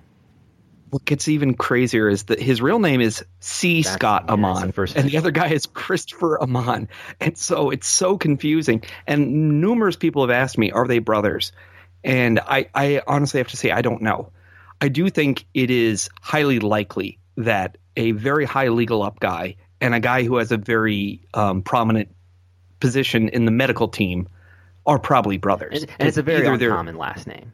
What 0.93 1.05
gets 1.05 1.27
even 1.27 1.55
crazier 1.55 2.07
is 2.07 2.25
that 2.25 2.39
his 2.39 2.61
real 2.61 2.77
name 2.77 3.01
is 3.01 3.25
C. 3.39 3.81
That's, 3.81 3.95
Scott 3.95 4.25
Amann, 4.27 4.69
the 4.69 4.93
and 4.95 5.09
the 5.09 5.17
other 5.17 5.31
guy 5.31 5.47
is 5.47 5.65
Christopher 5.65 6.37
Amann, 6.39 6.87
and 7.19 7.35
so 7.35 7.71
it's 7.71 7.87
so 7.87 8.15
confusing. 8.15 8.83
And 9.07 9.59
numerous 9.59 9.95
people 9.95 10.21
have 10.21 10.29
asked 10.29 10.55
me, 10.55 10.69
"Are 10.69 10.87
they 10.87 10.99
brothers?" 10.99 11.51
And 12.03 12.39
I, 12.39 12.69
I 12.75 13.01
honestly 13.07 13.39
have 13.39 13.47
to 13.47 13.57
say, 13.57 13.71
I 13.71 13.81
don't 13.81 14.03
know. 14.03 14.31
I 14.79 14.89
do 14.89 15.09
think 15.09 15.45
it 15.55 15.71
is 15.71 16.11
highly 16.21 16.59
likely 16.59 17.17
that 17.37 17.79
a 17.97 18.11
very 18.11 18.45
high 18.45 18.67
legal 18.67 19.01
up 19.01 19.19
guy 19.19 19.55
and 19.81 19.95
a 19.95 19.99
guy 19.99 20.21
who 20.21 20.37
has 20.37 20.51
a 20.51 20.57
very 20.57 21.21
um, 21.33 21.63
prominent 21.63 22.13
position 22.79 23.29
in 23.29 23.45
the 23.45 23.51
medical 23.51 23.87
team 23.87 24.27
are 24.85 24.99
probably 24.99 25.39
brothers. 25.39 25.81
And, 25.81 25.91
and 25.97 26.07
it's 26.07 26.17
a 26.17 26.21
very 26.21 26.45
uncommon 26.45 26.97
last 26.97 27.25
name 27.25 27.53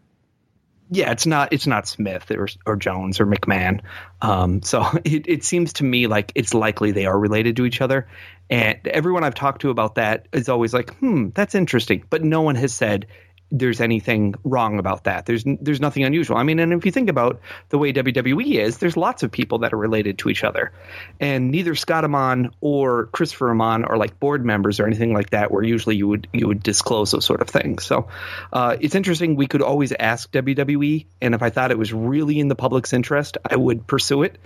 yeah, 0.91 1.11
it's 1.11 1.25
not 1.25 1.53
it's 1.53 1.67
not 1.67 1.87
Smith 1.87 2.31
or 2.31 2.47
or 2.65 2.75
Jones 2.75 3.19
or 3.19 3.25
McMahon. 3.25 3.81
Um, 4.21 4.61
so 4.63 4.85
it, 5.03 5.27
it 5.27 5.43
seems 5.43 5.73
to 5.73 5.83
me 5.83 6.07
like 6.07 6.31
it's 6.35 6.53
likely 6.53 6.91
they 6.91 7.05
are 7.05 7.17
related 7.17 7.55
to 7.57 7.65
each 7.65 7.81
other. 7.81 8.07
And 8.49 8.79
everyone 8.87 9.23
I've 9.23 9.35
talked 9.35 9.61
to 9.61 9.69
about 9.69 9.95
that 9.95 10.27
is 10.31 10.49
always 10.49 10.73
like, 10.73 10.95
hmm, 10.95 11.29
that's 11.35 11.53
interesting. 11.53 12.03
But 12.09 12.23
no 12.23 12.41
one 12.41 12.55
has 12.55 12.73
said 12.73 13.05
there's 13.51 13.81
anything 13.81 14.35
wrong 14.43 14.79
about 14.79 15.05
that. 15.05 15.25
There's 15.25 15.43
there's 15.45 15.79
nothing 15.79 16.03
unusual. 16.03 16.37
I 16.37 16.43
mean, 16.43 16.59
and 16.59 16.73
if 16.73 16.85
you 16.85 16.91
think 16.91 17.09
about 17.09 17.39
the 17.69 17.77
way 17.77 17.91
WWE 17.91 18.55
is, 18.55 18.77
there's 18.77 18.95
lots 18.95 19.23
of 19.23 19.31
people 19.31 19.59
that 19.59 19.73
are 19.73 19.77
related 19.77 20.19
to 20.19 20.29
each 20.29 20.43
other, 20.43 20.71
and 21.19 21.51
neither 21.51 21.75
Scott 21.75 22.03
Amann 22.03 22.51
or 22.61 23.07
Christopher 23.07 23.49
Amann 23.49 23.85
are 23.85 23.97
like 23.97 24.19
board 24.19 24.45
members 24.45 24.79
or 24.79 24.85
anything 24.85 25.13
like 25.13 25.31
that, 25.31 25.51
where 25.51 25.63
usually 25.63 25.95
you 25.95 26.07
would 26.07 26.27
you 26.31 26.47
would 26.47 26.61
disclose 26.61 27.11
those 27.11 27.25
sort 27.25 27.41
of 27.41 27.49
things. 27.49 27.83
So 27.83 28.07
uh, 28.53 28.77
it's 28.79 28.95
interesting. 28.95 29.35
We 29.35 29.47
could 29.47 29.61
always 29.61 29.93
ask 29.97 30.31
WWE, 30.31 31.05
and 31.21 31.33
if 31.33 31.41
I 31.41 31.49
thought 31.49 31.71
it 31.71 31.77
was 31.77 31.91
really 31.91 32.39
in 32.39 32.47
the 32.47 32.55
public's 32.55 32.93
interest, 32.93 33.37
I 33.49 33.55
would 33.55 33.87
pursue 33.87 34.23
it. 34.23 34.37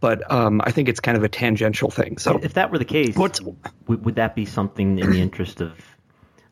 But 0.00 0.30
um, 0.30 0.60
I 0.62 0.70
think 0.70 0.88
it's 0.88 1.00
kind 1.00 1.16
of 1.16 1.24
a 1.24 1.28
tangential 1.28 1.90
thing. 1.90 2.18
So 2.18 2.38
if 2.40 2.54
that 2.54 2.70
were 2.70 2.78
the 2.78 2.84
case, 2.84 3.16
would, 3.16 4.04
would 4.04 4.14
that 4.14 4.36
be 4.36 4.44
something 4.44 4.98
in 4.98 5.10
the 5.10 5.20
interest 5.20 5.60
of 5.60 5.72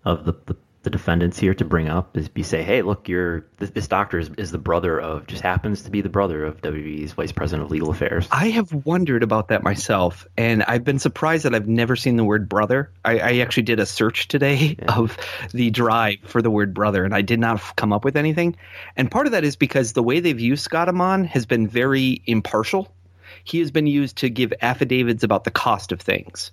of 0.04 0.24
the, 0.24 0.34
the 0.46 0.56
the 0.86 0.90
defendants 0.90 1.36
here 1.36 1.52
to 1.52 1.64
bring 1.64 1.88
up 1.88 2.16
is 2.16 2.28
be 2.28 2.44
say, 2.44 2.62
hey, 2.62 2.80
look, 2.80 3.08
you're 3.08 3.44
this, 3.58 3.70
this 3.70 3.88
doctor 3.88 4.20
is, 4.20 4.30
is, 4.38 4.52
the 4.52 4.58
brother 4.58 5.00
of 5.00 5.26
just 5.26 5.42
happens 5.42 5.82
to 5.82 5.90
be 5.90 6.00
the 6.00 6.08
brother 6.08 6.44
of 6.44 6.62
WWE's 6.62 7.10
vice 7.10 7.32
president 7.32 7.64
of 7.64 7.72
legal 7.72 7.90
affairs. 7.90 8.28
I 8.30 8.50
have 8.50 8.72
wondered 8.72 9.24
about 9.24 9.48
that 9.48 9.64
myself, 9.64 10.28
and 10.36 10.62
I've 10.62 10.84
been 10.84 11.00
surprised 11.00 11.44
that 11.44 11.56
I've 11.56 11.66
never 11.66 11.96
seen 11.96 12.14
the 12.14 12.22
word 12.22 12.48
brother. 12.48 12.92
I, 13.04 13.18
I 13.18 13.38
actually 13.38 13.64
did 13.64 13.80
a 13.80 13.86
search 13.86 14.28
today 14.28 14.76
yeah. 14.78 14.94
of 14.96 15.18
the 15.50 15.70
drive 15.70 16.18
for 16.22 16.40
the 16.40 16.52
word 16.52 16.72
brother, 16.72 17.04
and 17.04 17.12
I 17.12 17.22
did 17.22 17.40
not 17.40 17.60
come 17.74 17.92
up 17.92 18.04
with 18.04 18.16
anything. 18.16 18.54
And 18.96 19.10
part 19.10 19.26
of 19.26 19.32
that 19.32 19.42
is 19.42 19.56
because 19.56 19.92
the 19.92 20.04
way 20.04 20.20
they've 20.20 20.38
used 20.38 20.62
Scott 20.62 20.88
Amann 20.88 21.24
has 21.24 21.46
been 21.46 21.66
very 21.66 22.22
impartial. 22.26 22.94
He 23.42 23.58
has 23.58 23.72
been 23.72 23.88
used 23.88 24.18
to 24.18 24.30
give 24.30 24.54
affidavits 24.60 25.24
about 25.24 25.42
the 25.42 25.50
cost 25.50 25.90
of 25.90 26.00
things 26.00 26.52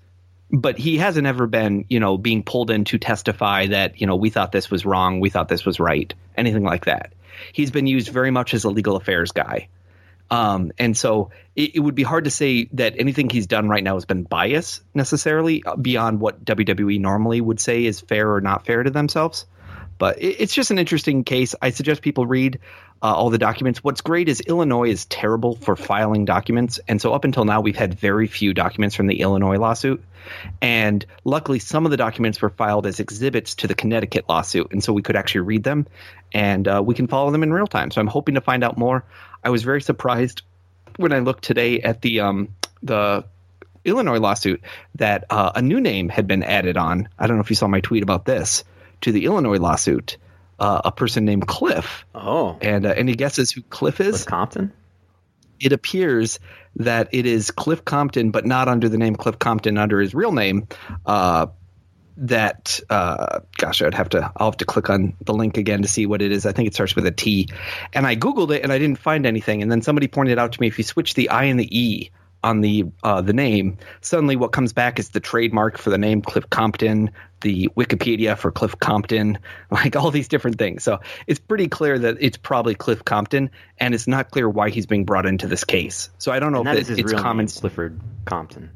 but 0.54 0.78
he 0.78 0.98
hasn't 0.98 1.26
ever 1.26 1.48
been, 1.48 1.86
you 1.90 2.00
know, 2.00 2.16
being 2.16 2.44
pulled 2.44 2.70
in 2.70 2.86
to 2.86 3.00
testify 3.00 3.66
that, 3.68 4.00
you 4.00 4.06
know, 4.06 4.16
we 4.16 4.30
thought 4.30 4.52
this 4.52 4.70
was 4.70 4.86
wrong, 4.86 5.20
we 5.20 5.32
thought 5.32 5.50
this 5.50 5.66
was 5.66 5.80
right, 5.80 6.14
anything 6.38 6.64
like 6.64 6.86
that. 6.86 7.12
He's 7.52 7.72
been 7.72 7.88
used 7.88 8.10
very 8.10 8.30
much 8.30 8.54
as 8.54 8.64
a 8.64 8.70
legal 8.70 8.96
affairs 8.96 9.32
guy. 9.32 9.68
Um, 10.30 10.72
and 10.78 10.96
so 10.96 11.32
it, 11.56 11.76
it, 11.76 11.80
would 11.80 11.96
be 11.96 12.04
hard 12.04 12.26
to 12.26 12.32
say 12.32 12.70
that 12.74 12.96
anything 12.98 13.30
he's 13.30 13.48
done 13.48 13.68
right 13.68 13.84
now 13.84 13.96
has 13.96 14.06
been 14.06 14.24
bias 14.24 14.82
necessarily 14.94 15.64
uh, 15.66 15.76
beyond 15.76 16.20
what 16.20 16.46
WWE 16.46 17.00
normally 17.00 17.42
would 17.42 17.60
say 17.60 17.86
is 17.86 18.00
fair 18.00 18.34
or 18.34 18.40
not 18.40 18.66
fair 18.66 18.84
to 18.84 18.90
themselves. 18.90 19.46
But 19.98 20.20
it, 20.20 20.38
it's 20.40 20.54
just 20.54 20.72
an 20.72 20.80
interesting 20.80 21.24
case. 21.24 21.56
I 21.62 21.72
suggest 21.72 22.02
people 22.02 22.26
read 22.26 22.60
uh, 23.04 23.14
all 23.14 23.30
the 23.30 23.38
documents. 23.38 23.84
What's 23.84 24.00
great 24.00 24.30
is 24.30 24.40
Illinois 24.40 24.90
is 24.90 25.06
terrible 25.06 25.56
for 25.58 25.76
filing 25.76 26.24
documents, 26.24 26.80
and 26.88 27.02
so 27.02 27.14
up 27.14 27.26
until 27.26 27.44
now 27.44 27.60
we've 27.60 27.76
had 27.76 28.00
very 28.00 28.28
few 28.28 28.54
documents 28.54 28.96
from 28.96 29.08
the 29.08 29.20
Illinois 29.20 29.58
lawsuit. 29.58 30.02
And 30.62 31.06
luckily, 31.26 31.60
some 31.60 31.84
of 31.84 31.92
the 31.92 31.98
documents 31.98 32.42
were 32.42 32.50
filed 32.50 32.86
as 32.86 33.02
exhibits 33.02 33.56
to 33.56 33.68
the 33.68 33.76
Connecticut 33.76 34.30
lawsuit, 34.30 34.72
and 34.72 34.82
so 34.82 34.94
we 34.94 35.02
could 35.02 35.18
actually 35.18 35.42
read 35.42 35.64
them, 35.64 35.86
and 36.32 36.66
uh, 36.66 36.82
we 36.84 36.96
can 36.96 37.08
follow 37.08 37.30
them 37.30 37.44
in 37.44 37.52
real 37.52 37.68
time. 37.68 37.92
So 37.92 38.00
I'm 38.00 38.08
hoping 38.08 38.36
to 38.36 38.42
find 38.42 38.64
out 38.64 38.78
more. 38.78 39.04
I 39.44 39.50
was 39.50 39.64
very 39.64 39.82
surprised 39.82 40.44
when 40.96 41.12
I 41.12 41.20
looked 41.20 41.44
today 41.44 41.82
at 41.82 42.02
the 42.02 42.22
um, 42.22 42.56
the 42.82 43.26
Illinois 43.84 44.20
lawsuit 44.20 44.62
that 44.96 45.26
uh, 45.30 45.52
a 45.56 45.62
new 45.62 45.82
name 45.82 46.08
had 46.08 46.26
been 46.26 46.42
added 46.42 46.78
on. 46.78 47.10
I 47.20 47.28
don't 47.28 47.36
know 47.36 47.44
if 47.44 47.50
you 47.50 47.58
saw 47.58 47.68
my 47.68 47.82
tweet 47.82 48.02
about 48.02 48.24
this 48.24 48.64
to 49.02 49.12
the 49.12 49.26
Illinois 49.26 49.58
lawsuit 49.58 50.16
uh, 50.60 50.82
a 50.86 50.92
person 50.92 51.26
named 51.26 51.48
Cliff. 51.48 52.06
Oh. 52.14 52.58
And 52.62 52.86
uh, 52.86 52.94
any 52.96 53.16
guesses 53.16 53.52
who 53.52 53.62
Cliff 53.62 54.00
is? 54.00 54.18
Cliff 54.18 54.26
Compton? 54.26 54.74
It 55.60 55.72
appears 55.72 56.40
that 56.78 57.10
it 57.12 57.26
is 57.26 57.52
Cliff 57.52 57.86
Compton, 57.86 58.32
but 58.32 58.46
not 58.46 58.68
under 58.68 58.90
the 58.90 58.98
name 58.98 59.16
Cliff 59.16 59.40
Compton, 59.40 59.78
under 59.78 60.00
his 60.00 60.14
real 60.14 60.32
name. 60.32 60.68
Uh, 61.06 61.48
that 62.18 62.80
uh, 62.90 63.40
gosh, 63.58 63.82
I'd 63.82 63.96
have 63.96 64.10
to 64.10 64.32
I'll 64.36 64.52
have 64.52 64.58
to 64.58 64.66
click 64.66 64.90
on 64.90 65.16
the 65.22 65.34
link 65.34 65.58
again 65.58 65.82
to 65.82 65.88
see 65.88 66.06
what 66.06 66.22
it 66.22 66.32
is. 66.32 66.46
I 66.46 66.52
think 66.52 66.68
it 66.68 66.74
starts 66.74 66.96
with 66.96 67.08
a 67.08 67.12
T, 67.12 67.50
and 67.92 68.06
I 68.06 68.16
googled 68.16 68.56
it 68.56 68.64
and 68.64 68.72
I 68.72 68.78
didn't 68.78 69.00
find 69.00 69.26
anything. 69.26 69.62
And 69.62 69.72
then 69.72 69.82
somebody 69.82 70.08
pointed 70.08 70.38
out 70.38 70.52
to 70.54 70.62
me 70.62 70.68
if 70.68 70.78
you 70.78 70.84
switch 70.84 71.16
the 71.16 71.30
I 71.30 71.46
and 71.46 71.60
the 71.60 71.80
E 71.80 72.12
on 72.44 72.62
the 72.62 72.86
uh, 73.04 73.22
the 73.22 73.34
name, 73.34 73.78
suddenly 74.02 74.36
what 74.36 74.52
comes 74.52 74.74
back 74.74 75.00
is 75.00 75.10
the 75.10 75.20
trademark 75.20 75.78
for 75.78 75.90
the 75.90 75.98
name 75.98 76.22
Cliff 76.22 76.50
Compton, 76.50 77.12
the 77.42 77.70
Wikipedia 77.76 78.38
for 78.38 78.52
Cliff 78.52 78.78
Compton, 78.80 79.40
like 79.72 79.96
all 79.96 80.12
these 80.12 80.28
different 80.28 80.58
things. 80.58 80.84
So 80.84 81.00
it's 81.28 81.40
pretty 81.40 81.68
clear 81.68 81.98
that 82.00 82.18
it's 82.20 82.38
probably 82.38 82.76
Cliff 82.76 83.06
Compton, 83.06 83.52
and 83.78 83.94
it's 83.94 84.08
not 84.08 84.32
clear 84.32 84.50
why 84.50 84.70
he's 84.70 84.86
being 84.86 85.06
brought 85.06 85.26
into 85.26 85.48
this 85.48 85.64
case. 85.64 86.10
So 86.18 86.32
I 86.32 86.40
don't 86.40 86.52
know 86.52 86.64
and 86.64 86.78
if 86.78 86.90
it, 86.90 87.00
it's 87.00 87.14
common. 87.14 87.48
Clifford 87.48 88.00
Compton. 88.26 88.72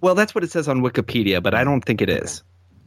Well, 0.00 0.14
that's 0.14 0.34
what 0.34 0.42
it 0.42 0.50
says 0.50 0.68
on 0.68 0.80
Wikipedia, 0.80 1.42
but 1.42 1.54
I 1.54 1.62
don't 1.62 1.82
think 1.84 2.02
it 2.02 2.10
is. 2.10 2.42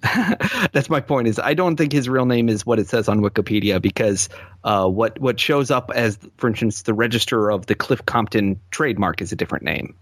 That's 0.72 0.89
my 0.89 1.02
point. 1.02 1.28
Is 1.28 1.39
I 1.39 1.54
don't 1.54 1.76
think 1.76 1.91
his 1.91 2.08
real 2.10 2.26
name 2.26 2.50
is 2.50 2.65
what 2.65 2.80
it 2.80 2.88
says 2.88 3.08
on 3.10 3.22
Wikipedia 3.22 3.82
because 3.82 4.30
uh, 4.63 4.88
what 4.88 5.20
what 5.20 5.39
shows 5.39 5.72
up 5.72 5.91
as, 5.94 6.18
for 6.38 6.48
instance, 6.48 6.84
the 6.84 6.94
register 6.94 7.50
of 7.50 7.65
the 7.65 7.76
Cliff 7.76 8.06
Compton 8.06 8.60
trademark 8.72 9.22
is 9.22 9.32
a 9.32 9.36
different 9.36 9.63
name, 9.65 9.96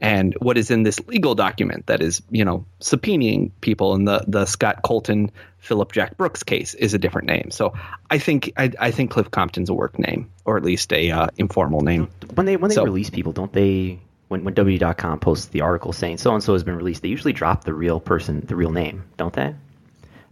and 0.00 0.34
what 0.40 0.58
is 0.58 0.70
in 0.70 0.82
this 0.82 1.00
legal 1.06 1.34
document 1.34 1.86
that 1.86 2.02
is 2.02 2.22
you 2.30 2.44
know 2.44 2.64
subpoenaing 2.80 3.50
people 3.60 3.94
in 3.94 4.04
the 4.04 4.24
the 4.26 4.46
Scott 4.46 4.82
Colton 4.82 5.30
Philip 5.58 5.92
Jack 5.92 6.16
Brooks 6.16 6.42
case 6.42 6.74
is 6.74 6.92
a 6.94 6.98
different 6.98 7.28
name. 7.28 7.50
So 7.50 7.74
I 8.10 8.18
think 8.18 8.52
I, 8.56 8.72
I 8.78 8.90
think 8.90 9.10
Cliff 9.12 9.30
Compton's 9.30 9.68
a 9.70 9.74
work 9.74 9.98
name 9.98 10.30
or 10.44 10.56
at 10.56 10.64
least 10.64 10.92
a 10.92 11.10
uh, 11.10 11.26
informal 11.38 11.80
name. 11.82 12.08
When 12.34 12.46
they 12.46 12.56
when 12.56 12.68
they 12.68 12.74
So- 12.74 12.84
release 12.84 13.10
people, 13.10 13.32
don't 13.32 13.52
they? 13.52 14.00
When 14.32 14.44
when 14.44 14.54
W.com 14.54 15.20
posts 15.20 15.46
the 15.46 15.60
article 15.60 15.92
saying 15.92 16.18
so 16.18 16.34
and 16.34 16.42
so 16.42 16.54
has 16.54 16.64
been 16.64 16.76
released, 16.76 17.02
they 17.02 17.08
usually 17.08 17.32
drop 17.32 17.64
the 17.64 17.74
real 17.74 18.00
person, 18.00 18.40
the 18.46 18.56
real 18.56 18.72
name, 18.72 19.04
don't 19.16 19.32
they? 19.32 19.54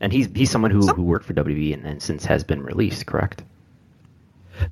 And 0.00 0.12
he's 0.12 0.28
he's 0.34 0.50
someone 0.50 0.70
who, 0.70 0.86
who 0.88 1.02
worked 1.02 1.26
for 1.26 1.34
WB 1.34 1.74
and, 1.74 1.86
and 1.86 2.02
since 2.02 2.24
has 2.24 2.42
been 2.42 2.62
released, 2.62 3.06
correct? 3.06 3.42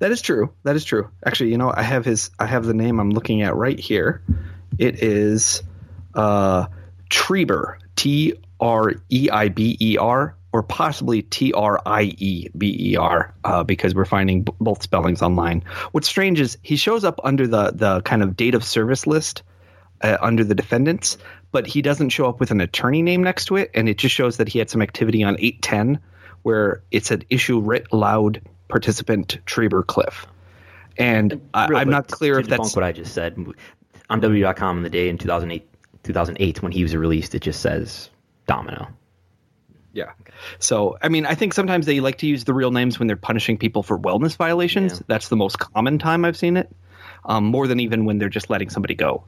That 0.01 0.11
is 0.11 0.21
true. 0.21 0.53
That 0.65 0.77
is 0.77 0.85
true. 0.85 1.11
Actually, 1.25 1.51
you 1.51 1.59
know, 1.59 1.73
I 1.75 1.83
have 1.83 2.05
his. 2.05 2.31
I 2.39 2.47
have 2.47 2.65
the 2.65 2.75
name 2.75 2.99
I'm 2.99 3.11
looking 3.11 3.43
at 3.43 3.55
right 3.55 3.79
here. 3.79 4.23
It 4.79 5.03
is 5.03 5.63
uh, 6.15 6.67
Trieber. 7.11 7.79
T 7.99 8.35
R 8.61 8.95
E 9.11 9.29
I 9.31 9.49
B 9.49 9.77
E 9.81 9.99
R, 9.99 10.37
or 10.53 10.63
possibly 10.63 11.23
T 11.23 11.53
R 11.53 11.81
I 11.85 12.15
E 12.19 12.49
B 12.57 12.93
E 12.93 12.97
R, 12.97 13.35
uh, 13.45 13.65
because 13.65 13.95
we're 13.95 14.05
finding 14.05 14.43
b- 14.43 14.53
both 14.61 14.83
spellings 14.83 15.23
online. 15.23 15.63
What's 15.93 16.09
strange 16.09 16.41
is 16.41 16.57
he 16.63 16.77
shows 16.77 17.05
up 17.05 17.21
under 17.25 17.47
the 17.47 17.73
the 17.73 18.03
kind 18.03 18.23
of 18.23 18.37
date 18.37 18.55
of 18.55 18.65
service 18.65 19.07
list 19.07 19.43
uh, 20.03 20.17
under 20.21 20.45
the 20.45 20.55
defendants, 20.55 21.19
but 21.53 21.67
he 21.67 21.83
doesn't 21.83 22.11
show 22.11 22.29
up 22.29 22.41
with 22.41 22.51
an 22.51 22.61
attorney 22.61 23.03
name 23.03 23.23
next 23.23 23.47
to 23.47 23.57
it, 23.57 23.71
and 23.75 23.89
it 23.89 23.99
just 23.99 24.15
shows 24.15 24.37
that 24.39 24.49
he 24.49 24.59
had 24.59 24.71
some 24.71 24.83
activity 24.83 25.23
on 25.23 25.37
810, 25.39 26.01
where 26.43 26.83
it's 26.91 27.11
an 27.11 27.23
issue 27.31 27.61
writ 27.61 27.93
loud 27.93 28.41
participant 28.69 29.39
Trieber 29.47 29.87
Cliff. 29.87 30.27
And 30.97 31.41
I, 31.55 31.67
I'm 31.75 31.91
not 31.91 32.09
clear 32.09 32.39
if 32.39 32.49
that's 32.49 32.75
what 32.75 32.85
I 32.85 32.93
just 32.93 33.15
said. 33.15 33.39
On 34.11 34.21
W.com 34.21 34.79
in 34.79 34.83
the 34.83 34.91
day 34.91 35.09
in 35.09 35.19
2008, 35.19 35.69
2008 36.03 36.63
when 36.63 36.73
he 36.73 36.83
was 36.83 36.97
released, 36.97 37.35
it 37.35 37.43
just 37.43 37.61
says 37.61 38.11
Domino. 38.47 38.89
Yeah. 39.93 40.13
So, 40.59 40.99
I 41.03 41.09
mean, 41.09 41.27
I 41.27 41.35
think 41.35 41.55
sometimes 41.55 41.87
they 41.87 42.01
like 42.01 42.19
to 42.19 42.27
use 42.27 42.45
the 42.45 42.55
real 42.55 42.71
names 42.71 42.99
when 42.99 43.09
they're 43.09 43.17
punishing 43.17 43.59
people 43.59 43.83
for 43.83 43.99
wellness 43.99 44.37
violations. 44.37 44.93
Yeah. 44.93 45.07
That's 45.07 45.29
the 45.29 45.37
most 45.37 45.59
common 45.59 45.99
time 45.99 46.25
I've 46.25 46.37
seen 46.37 46.57
it, 46.57 46.71
um, 47.25 47.45
more 47.45 47.67
than 47.67 47.81
even 47.81 48.05
when 48.05 48.19
they're 48.19 48.29
just 48.29 48.51
letting 48.51 48.71
somebody 48.71 48.95
go. 48.95 49.25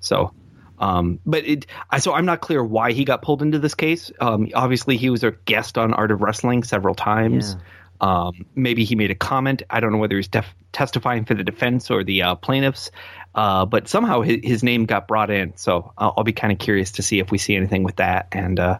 So, 0.00 0.32
um, 0.78 1.20
but 1.24 1.44
it, 1.46 1.66
I, 1.90 1.98
so 1.98 2.12
I'm 2.12 2.26
not 2.26 2.40
clear 2.40 2.62
why 2.62 2.92
he 2.92 3.04
got 3.04 3.22
pulled 3.22 3.42
into 3.42 3.58
this 3.58 3.74
case. 3.74 4.12
Um, 4.20 4.48
obviously, 4.54 4.96
he 4.96 5.08
was 5.08 5.24
a 5.24 5.30
guest 5.30 5.78
on 5.78 5.94
Art 5.94 6.10
of 6.10 6.20
Wrestling 6.20 6.64
several 6.64 6.94
times. 6.94 7.56
Um, 8.00 8.46
maybe 8.54 8.84
he 8.84 8.96
made 8.96 9.10
a 9.10 9.14
comment. 9.14 9.62
I 9.70 9.80
don't 9.80 9.92
know 9.92 9.98
whether 9.98 10.16
he's 10.16 10.28
def- 10.28 10.54
testifying 10.72 11.24
for 11.24 11.34
the 11.34 11.44
defense 11.44 11.90
or 11.90 12.04
the 12.04 12.22
uh, 12.22 12.34
plaintiffs, 12.34 12.90
uh, 13.34 13.64
but 13.66 13.88
somehow 13.88 14.20
his, 14.20 14.40
his 14.42 14.62
name 14.62 14.84
got 14.84 15.08
brought 15.08 15.30
in. 15.30 15.56
So 15.56 15.92
I'll, 15.96 16.12
I'll 16.18 16.24
be 16.24 16.32
kind 16.32 16.52
of 16.52 16.58
curious 16.58 16.92
to 16.92 17.02
see 17.02 17.20
if 17.20 17.30
we 17.30 17.38
see 17.38 17.56
anything 17.56 17.84
with 17.84 17.96
that, 17.96 18.28
and 18.32 18.58
uh, 18.60 18.78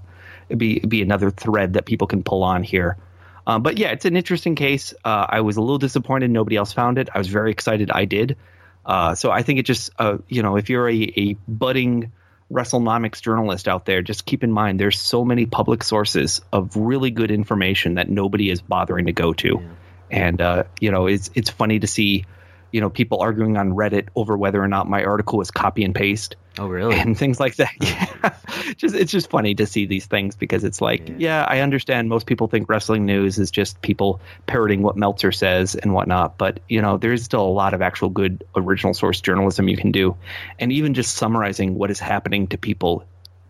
be 0.57 0.81
be 0.81 1.03
another 1.03 1.31
thread 1.31 1.75
that 1.75 1.85
people 1.85 2.07
can 2.07 2.23
pull 2.23 2.43
on 2.43 2.63
here. 2.63 2.97
Um, 3.47 3.63
but 3.63 3.79
yeah, 3.79 3.91
it's 3.91 4.05
an 4.05 4.17
interesting 4.17 4.55
case. 4.55 4.95
Uh, 5.05 5.27
I 5.29 5.43
was 5.43 5.57
a 5.57 5.61
little 5.61 5.79
disappointed 5.79 6.31
nobody 6.31 6.57
else 6.57 6.73
found 6.73 6.99
it. 6.99 7.09
I 7.15 7.19
was 7.19 7.29
very 7.29 7.51
excited 7.51 7.91
I 7.91 8.07
did. 8.07 8.37
Uh, 8.87 9.15
so 9.15 9.31
I 9.31 9.43
think 9.43 9.59
it 9.59 9.67
just 9.67 9.91
uh, 9.99 10.19
you 10.29 10.43
know 10.43 10.57
if 10.57 10.71
you're 10.71 10.89
a, 10.89 11.13
a 11.17 11.37
budding 11.49 12.13
WrestleNomics 12.53 13.23
journalist 13.23 13.69
out 13.69 13.87
there, 13.87 14.03
just 14.03 14.27
keep 14.27 14.45
in 14.45 14.53
mind 14.53 14.79
there's 14.79 14.99
so 14.99 15.25
many 15.25 15.47
public 15.47 15.83
sources 15.83 16.41
of 16.53 16.77
really 16.77 17.11
good 17.11 17.31
information 17.31 17.95
that 17.95 18.09
nobody 18.09 18.51
is 18.51 18.61
bothering 18.61 19.07
to 19.07 19.13
go 19.13 19.33
to, 19.35 19.63
and 20.11 20.41
uh, 20.41 20.65
you 20.81 20.91
know 20.91 21.07
it's 21.07 21.31
it's 21.35 21.51
funny 21.51 21.79
to 21.81 21.87
see 21.87 22.27
you 22.75 22.81
know 22.81 22.91
people 22.91 23.21
arguing 23.21 23.57
on 23.57 23.71
Reddit 23.71 24.09
over 24.17 24.37
whether 24.37 24.61
or 24.61 24.67
not 24.67 24.89
my 24.89 25.05
article 25.05 25.39
was 25.39 25.53
copy 25.53 25.85
and 25.85 25.95
paste 25.95 26.35
Oh, 26.59 26.67
really? 26.67 26.97
and 26.99 27.17
things 27.17 27.39
like 27.39 27.55
that. 27.57 27.71
Yeah, 27.81 28.35
just 28.77 28.95
it's 28.97 29.13
just 29.13 29.31
funny 29.31 29.55
to 29.57 29.67
see 29.67 29.87
these 29.87 30.07
things 30.07 30.35
because 30.35 30.65
it's 30.65 30.81
like, 30.81 31.09
yeah. 31.19 31.45
I 31.49 31.61
understand 31.61 32.09
most 32.09 32.27
people 32.27 32.49
think 32.49 32.69
wrestling 32.69 33.07
news 33.07 33.39
is 33.39 33.51
just 33.53 33.81
people 33.83 34.21
parroting 34.47 34.83
what 34.83 34.97
Meltzer 34.97 35.31
says 35.31 35.75
and 35.77 35.93
whatnot, 35.95 36.37
but 36.39 36.61
you 36.69 36.81
know, 36.83 36.97
there's 36.97 37.23
still 37.23 37.43
a 37.43 37.55
lot 37.63 37.75
of 37.75 37.83
actual 37.83 38.09
good 38.09 38.43
original 38.57 38.93
source 38.95 39.21
journalism 39.21 39.69
you 39.69 39.77
can 39.77 39.93
do, 39.93 40.17
and 40.59 40.73
even 40.73 40.95
just 40.95 41.15
summarizing 41.17 41.75
what 41.77 41.91
is 41.93 42.01
happening 42.01 42.49
to 42.49 42.59
people 42.59 43.05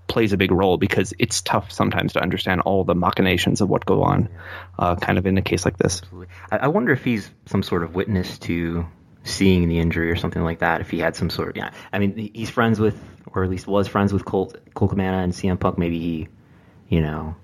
plays 0.07 0.33
a 0.35 0.37
big 0.37 0.51
role 0.51 0.77
because 0.77 1.15
it's 1.19 1.41
tough 1.41 1.73
sometimes 1.73 2.13
to 2.13 2.21
understand 2.21 2.61
all 2.63 2.85
the 2.85 2.95
machinations 2.95 3.61
of 3.63 3.69
what 3.71 3.87
go 3.87 4.03
on, 4.03 4.29
uh, 4.79 4.97
kind 4.97 5.17
of 5.19 5.27
in 5.27 5.39
a 5.39 5.43
case 5.43 5.65
like 5.65 5.79
this. 5.79 6.03
I, 6.51 6.59
I 6.59 6.69
wonder 6.69 6.93
if 6.93 7.03
he's 7.05 7.31
some 7.47 7.63
sort 7.63 7.83
of 7.83 7.95
witness 7.95 8.39
to 8.41 8.87
seeing 9.25 9.69
the 9.69 9.79
injury 9.81 10.11
or 10.11 10.17
something 10.17 10.43
like 10.45 10.61
that. 10.61 10.81
If 10.81 10.91
he 10.91 10.99
had 10.99 11.17
some 11.17 11.31
sort 11.31 11.49
of 11.51 11.57
yeah, 11.57 11.71
I 11.93 11.99
mean 11.99 12.31
he's 12.33 12.51
friends 12.51 12.79
with, 12.79 12.97
or 13.33 13.43
at 13.45 13.51
least 13.51 13.67
was 13.67 13.89
friends 13.89 14.13
with 14.13 14.25
Colt 14.25 14.57
Colt 14.75 14.91
Cabana 14.91 15.19
and 15.19 15.33
CM 15.33 15.59
Punk. 15.59 15.79
Maybe 15.79 15.99
he, 15.99 16.29
you 16.89 17.01
know, 17.01 17.35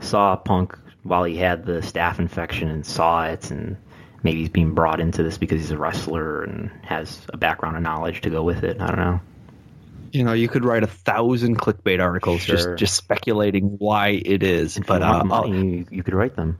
saw 0.00 0.36
Punk 0.36 0.78
while 1.02 1.24
he 1.24 1.36
had 1.36 1.66
the 1.66 1.80
staph 1.80 2.18
infection 2.18 2.68
and 2.68 2.84
saw 2.86 3.26
it, 3.26 3.50
and 3.50 3.76
maybe 4.22 4.38
he's 4.40 4.48
being 4.48 4.72
brought 4.74 5.00
into 5.00 5.22
this 5.22 5.38
because 5.38 5.60
he's 5.60 5.70
a 5.70 5.78
wrestler 5.78 6.42
and 6.42 6.70
has 6.82 7.20
a 7.32 7.36
background 7.36 7.76
of 7.76 7.82
knowledge 7.82 8.22
to 8.22 8.30
go 8.30 8.42
with 8.42 8.64
it. 8.64 8.80
I 8.80 8.86
don't 8.86 8.96
know. 8.96 9.20
You 10.12 10.24
know, 10.24 10.32
you 10.32 10.48
could 10.48 10.64
write 10.64 10.82
a 10.82 10.86
thousand 10.86 11.58
clickbait 11.58 12.00
articles 12.00 12.42
Sure. 12.42 12.56
just 12.56 12.78
just 12.78 12.94
speculating 12.94 13.76
why 13.78 14.08
it 14.24 14.42
is, 14.42 14.76
If 14.78 14.86
but 14.86 15.02
you 15.02 15.06
uh, 15.06 15.24
money, 15.24 15.78
you, 15.78 15.86
you 15.90 16.02
could 16.02 16.14
write 16.14 16.36
them. 16.36 16.58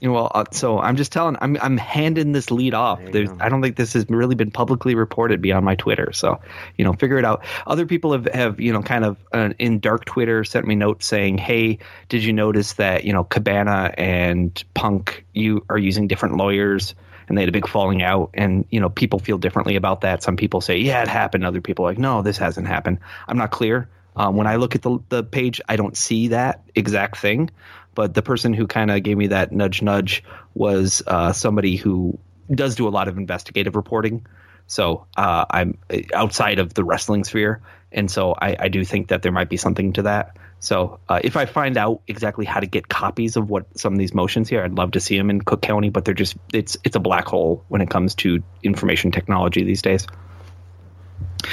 You 0.00 0.08
know, 0.08 0.14
well, 0.14 0.32
uh, 0.34 0.44
so 0.52 0.78
I'm 0.78 0.96
just 0.96 1.12
telling. 1.12 1.36
I'm 1.40 1.56
I'm 1.60 1.78
handing 1.78 2.32
this 2.32 2.50
lead 2.50 2.74
off. 2.74 2.98
There 2.98 3.06
you 3.06 3.12
There's, 3.12 3.28
go. 3.30 3.36
I 3.40 3.48
don't 3.48 3.62
think 3.62 3.76
this 3.76 3.94
has 3.94 4.06
really 4.08 4.34
been 4.34 4.50
publicly 4.50 4.94
reported 4.94 5.40
beyond 5.40 5.64
my 5.64 5.74
Twitter. 5.74 6.12
So, 6.12 6.40
you 6.76 6.84
know, 6.84 6.92
figure 6.92 7.18
it 7.18 7.24
out. 7.24 7.44
Other 7.66 7.86
people 7.86 8.12
have 8.12 8.26
have 8.26 8.60
you 8.60 8.72
know 8.72 8.82
kind 8.82 9.04
of 9.04 9.16
uh, 9.32 9.50
in 9.58 9.80
dark 9.80 10.04
Twitter 10.04 10.44
sent 10.44 10.66
me 10.66 10.74
notes 10.74 11.06
saying, 11.06 11.38
"Hey, 11.38 11.78
did 12.08 12.24
you 12.24 12.32
notice 12.32 12.74
that 12.74 13.04
you 13.04 13.12
know 13.12 13.24
Cabana 13.24 13.94
and 13.96 14.62
Punk 14.74 15.24
you 15.32 15.64
are 15.70 15.78
using 15.78 16.08
different 16.08 16.36
lawyers?" 16.36 16.94
And 17.28 17.36
they 17.36 17.42
had 17.42 17.48
a 17.48 17.52
big 17.52 17.66
falling 17.66 18.02
out, 18.02 18.30
and 18.34 18.66
you 18.70 18.80
know 18.80 18.90
people 18.90 19.18
feel 19.18 19.38
differently 19.38 19.76
about 19.76 20.02
that. 20.02 20.22
Some 20.22 20.36
people 20.36 20.60
say, 20.60 20.78
"Yeah, 20.78 21.02
it 21.02 21.08
happened." 21.08 21.44
Other 21.44 21.60
people 21.60 21.86
are 21.86 21.88
like, 21.88 21.98
"No, 21.98 22.22
this 22.22 22.36
hasn't 22.36 22.66
happened." 22.66 22.98
I'm 23.26 23.38
not 23.38 23.50
clear. 23.50 23.88
Um, 24.16 24.36
when 24.36 24.46
I 24.46 24.56
look 24.56 24.74
at 24.74 24.82
the 24.82 24.98
the 25.08 25.22
page, 25.22 25.60
I 25.68 25.76
don't 25.76 25.96
see 25.96 26.28
that 26.28 26.62
exact 26.74 27.18
thing. 27.18 27.50
But 27.96 28.14
the 28.14 28.22
person 28.22 28.52
who 28.52 28.68
kind 28.68 28.92
of 28.92 29.02
gave 29.02 29.16
me 29.16 29.28
that 29.28 29.50
nudge 29.50 29.82
nudge 29.82 30.22
was 30.54 31.02
uh, 31.04 31.32
somebody 31.32 31.74
who 31.74 32.18
does 32.48 32.76
do 32.76 32.86
a 32.86 32.90
lot 32.90 33.08
of 33.08 33.18
investigative 33.18 33.74
reporting. 33.74 34.26
So 34.68 35.06
uh, 35.16 35.46
I'm 35.50 35.78
outside 36.14 36.60
of 36.60 36.74
the 36.74 36.84
wrestling 36.84 37.24
sphere, 37.24 37.62
and 37.90 38.08
so 38.08 38.34
I, 38.40 38.56
I 38.60 38.68
do 38.68 38.84
think 38.84 39.08
that 39.08 39.22
there 39.22 39.32
might 39.32 39.48
be 39.48 39.56
something 39.56 39.94
to 39.94 40.02
that. 40.02 40.36
So 40.60 41.00
uh, 41.08 41.20
if 41.22 41.36
I 41.36 41.46
find 41.46 41.76
out 41.76 42.02
exactly 42.06 42.44
how 42.44 42.60
to 42.60 42.66
get 42.66 42.88
copies 42.88 43.36
of 43.36 43.48
what 43.48 43.78
some 43.78 43.92
of 43.92 43.98
these 43.98 44.12
motions 44.12 44.48
here, 44.48 44.62
I'd 44.62 44.72
love 44.72 44.92
to 44.92 45.00
see 45.00 45.16
them 45.16 45.30
in 45.30 45.40
Cook 45.40 45.62
County. 45.62 45.88
But 45.88 46.04
they're 46.04 46.14
just 46.14 46.36
it's 46.52 46.76
it's 46.84 46.96
a 46.96 47.00
black 47.00 47.26
hole 47.26 47.64
when 47.68 47.80
it 47.80 47.88
comes 47.88 48.14
to 48.16 48.42
information 48.62 49.10
technology 49.10 49.64
these 49.64 49.82
days. 49.82 50.06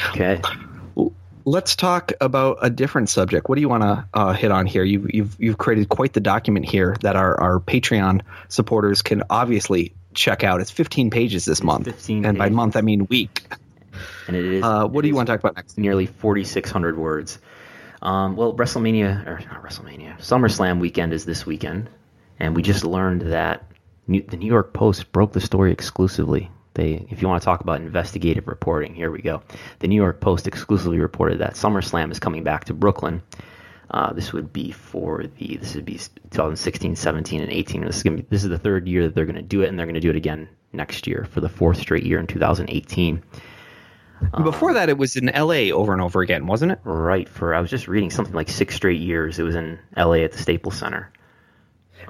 Okay. 0.09 0.41
Let's 1.45 1.75
talk 1.75 2.13
about 2.21 2.59
a 2.61 2.69
different 2.69 3.09
subject. 3.09 3.49
What 3.49 3.55
do 3.55 3.61
you 3.61 3.69
want 3.69 3.83
to 3.83 4.07
uh, 4.13 4.33
hit 4.33 4.51
on 4.51 4.65
here? 4.65 4.83
You've, 4.83 5.13
you've 5.13 5.35
you've 5.39 5.57
created 5.57 5.89
quite 5.89 6.13
the 6.13 6.21
document 6.21 6.65
here 6.65 6.95
that 7.01 7.15
our, 7.15 7.39
our 7.39 7.59
Patreon 7.59 8.21
supporters 8.47 9.01
can 9.01 9.23
obviously 9.29 9.93
check 10.13 10.43
out. 10.43 10.61
It's 10.61 10.71
15 10.71 11.09
pages 11.09 11.43
this 11.43 11.61
month, 11.61 11.85
15 11.85 12.25
and 12.25 12.37
by 12.37 12.49
month 12.49 12.77
I 12.77 12.81
mean 12.81 13.07
week. 13.07 13.43
And 14.27 14.35
it 14.35 14.45
is. 14.45 14.63
Uh, 14.63 14.87
what 14.87 15.01
do 15.01 15.07
you 15.07 15.15
want 15.15 15.27
to 15.27 15.33
talk 15.33 15.41
about 15.41 15.55
next? 15.55 15.77
nearly 15.77 16.05
4,600 16.05 16.97
words. 16.97 17.39
Um, 18.01 18.35
well, 18.35 18.53
WrestleMania, 18.53 19.25
or 19.27 19.39
not 19.39 19.63
WrestleMania, 19.63 20.19
SummerSlam 20.19 20.79
weekend 20.79 21.13
is 21.13 21.25
this 21.25 21.45
weekend, 21.45 21.89
and 22.39 22.55
we 22.55 22.61
just 22.61 22.83
learned 22.83 23.33
that 23.33 23.65
New, 24.07 24.21
the 24.21 24.37
New 24.37 24.47
York 24.47 24.73
Post 24.73 25.11
broke 25.11 25.31
the 25.31 25.41
story 25.41 25.71
exclusively. 25.71 26.51
They, 26.75 27.05
if 27.09 27.21
you 27.21 27.27
want 27.27 27.41
to 27.41 27.45
talk 27.45 27.61
about 27.61 27.81
investigative 27.81 28.47
reporting, 28.47 28.95
here 28.95 29.11
we 29.11 29.21
go. 29.21 29.43
The 29.79 29.87
New 29.87 29.95
York 29.95 30.19
Post 30.21 30.47
exclusively 30.47 30.99
reported 30.99 31.39
that 31.39 31.53
SummerSlam 31.53 32.11
is 32.11 32.19
coming 32.19 32.43
back 32.43 32.65
to 32.65 32.73
Brooklyn. 32.73 33.21
Uh, 33.91 34.11
this 34.13 34.33
would 34.33 34.51
be 34.51 34.71
for 34.71 35.25
the 35.37 35.57
this 35.57 35.75
would 35.75 35.85
be 35.85 35.99
2016, 36.31 36.95
17, 36.95 37.41
and 37.41 37.51
18. 37.51 37.81
This 37.85 37.97
is 37.97 38.03
gonna 38.03 38.17
be, 38.17 38.25
this 38.27 38.43
is 38.43 38.49
the 38.49 38.57
third 38.57 38.87
year 38.87 39.03
that 39.03 39.13
they're 39.13 39.25
going 39.25 39.35
to 39.35 39.43
do 39.43 39.61
it, 39.61 39.69
and 39.69 39.77
they're 39.77 39.85
going 39.85 39.93
to 39.93 39.99
do 39.99 40.09
it 40.09 40.15
again 40.15 40.49
next 40.71 41.05
year 41.05 41.27
for 41.29 41.41
the 41.41 41.49
fourth 41.49 41.79
straight 41.79 42.03
year 42.03 42.19
in 42.19 42.25
2018. 42.25 43.21
Before 44.43 44.73
that, 44.73 44.89
it 44.89 44.97
was 44.97 45.15
in 45.15 45.29
L.A. 45.29 45.73
over 45.73 45.91
and 45.91 46.01
over 46.01 46.21
again, 46.21 46.47
wasn't 46.47 46.71
it? 46.71 46.79
Right. 46.83 47.27
For 47.27 47.53
I 47.53 47.59
was 47.59 47.69
just 47.69 47.87
reading 47.87 48.09
something 48.09 48.33
like 48.33 48.49
six 48.49 48.73
straight 48.73 49.01
years. 49.01 49.37
It 49.37 49.43
was 49.43 49.55
in 49.55 49.79
L.A. 49.97 50.23
at 50.23 50.31
the 50.31 50.37
Staples 50.37 50.77
Center. 50.77 51.11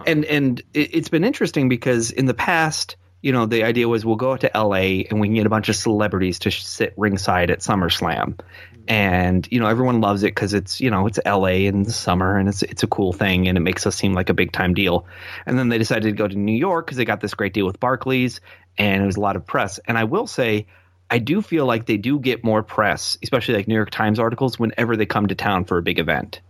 and 0.05 0.23
and 0.25 0.61
it, 0.73 0.95
it's 0.95 1.09
been 1.09 1.23
interesting 1.23 1.69
because 1.69 2.11
in 2.11 2.27
the 2.27 2.33
past 2.33 2.95
you 3.23 3.31
know, 3.31 3.45
the 3.45 3.63
idea 3.63 3.87
was 3.87 4.05
we'll 4.05 4.17
go 4.17 4.33
out 4.33 4.41
to 4.41 4.51
LA 4.53 5.05
and 5.09 5.21
we 5.21 5.27
can 5.27 5.35
get 5.35 5.45
a 5.45 5.49
bunch 5.49 5.69
of 5.69 5.77
celebrities 5.77 6.39
to 6.39 6.51
sit 6.51 6.93
ringside 6.97 7.49
at 7.49 7.59
SummerSlam. 7.59 8.37
And, 8.85 9.47
you 9.49 9.61
know, 9.61 9.67
everyone 9.67 10.01
loves 10.01 10.23
it 10.23 10.35
because 10.35 10.53
it's, 10.53 10.81
you 10.81 10.91
know, 10.91 11.07
it's 11.07 11.17
LA 11.25 11.63
in 11.63 11.83
the 11.83 11.93
summer 11.93 12.37
and 12.37 12.49
it's, 12.49 12.63
it's 12.63 12.83
a 12.83 12.87
cool 12.87 13.13
thing 13.13 13.47
and 13.47 13.57
it 13.57 13.61
makes 13.61 13.87
us 13.87 13.95
seem 13.95 14.13
like 14.13 14.29
a 14.29 14.33
big 14.33 14.51
time 14.51 14.73
deal. 14.73 15.07
And 15.45 15.57
then 15.57 15.69
they 15.69 15.77
decided 15.77 16.03
to 16.03 16.11
go 16.11 16.27
to 16.27 16.35
New 16.37 16.57
York 16.57 16.85
because 16.85 16.97
they 16.97 17.05
got 17.05 17.21
this 17.21 17.33
great 17.33 17.53
deal 17.53 17.65
with 17.65 17.79
Barclays 17.79 18.41
and 18.77 19.01
it 19.01 19.05
was 19.05 19.15
a 19.15 19.21
lot 19.21 19.37
of 19.37 19.45
press. 19.45 19.79
And 19.85 19.97
I 19.97 20.03
will 20.03 20.27
say, 20.27 20.67
I 21.09 21.19
do 21.19 21.41
feel 21.41 21.65
like 21.65 21.85
they 21.85 21.95
do 21.95 22.19
get 22.19 22.43
more 22.43 22.61
press, 22.61 23.17
especially 23.23 23.55
like 23.55 23.69
New 23.69 23.75
York 23.75 23.91
Times 23.91 24.19
articles, 24.19 24.59
whenever 24.59 24.97
they 24.97 25.05
come 25.05 25.27
to 25.27 25.35
town 25.35 25.63
for 25.63 25.77
a 25.77 25.81
big 25.81 25.97
event. 25.97 26.41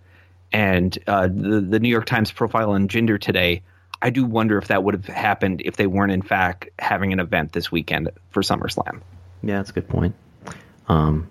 And 0.51 0.97
uh, 1.05 1.27
the, 1.27 1.61
the 1.61 1.79
New 1.79 1.89
York 1.89 2.07
Times 2.07 2.31
profile 2.31 2.71
on 2.71 2.87
Jinder 2.87 3.21
today 3.21 3.61
I 4.03 4.09
do 4.09 4.25
wonder 4.25 4.57
if 4.57 4.67
that 4.67 4.83
would 4.83 4.93
have 4.95 5.05
happened 5.05 5.61
if 5.63 5.77
they 5.77 5.87
weren't 5.87 6.11
in 6.11 6.21
fact 6.21 6.67
having 6.77 7.13
an 7.13 7.21
event 7.21 7.53
this 7.53 7.71
weekend 7.71 8.09
for 8.31 8.43
SummerSlam. 8.43 9.01
Yeah, 9.41 9.57
that's 9.57 9.69
a 9.69 9.73
good 9.73 9.87
point. 9.87 10.13
Um, 10.89 11.29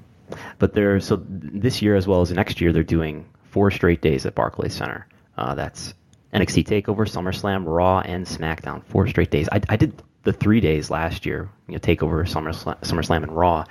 but 0.59 0.73
they're 0.73 0.99
so 0.99 1.23
this 1.29 1.83
year 1.83 1.95
as 1.97 2.07
well 2.07 2.23
as 2.23 2.33
next 2.33 2.63
year 2.63 2.73
they're 2.73 2.83
doing 2.83 3.27
four 3.51 3.71
straight 3.71 4.01
days 4.01 4.25
at 4.25 4.35
Barclays 4.35 4.73
Center. 4.73 5.07
Uh, 5.37 5.55
that's 5.55 5.93
NXT 6.33 6.65
Takeover, 6.65 7.07
SummerSlam, 7.07 7.65
Raw, 7.67 8.01
and 8.01 8.27
SmackDown. 8.27 8.83
Four 8.85 9.07
straight 9.07 9.31
days. 9.31 9.51
I, 9.53 9.61
I 9.69 9.77
did 9.77 10.03
the 10.23 10.33
three 10.33 10.61
days 10.61 10.89
last 10.89 11.27
year. 11.27 11.51
You 11.69 11.75
know, 11.75 11.79
Takeover, 11.79 12.27
SummerSlam, 12.27 12.81
SummerSlam, 12.81 13.23
and 13.23 13.37
Raw, 13.37 13.67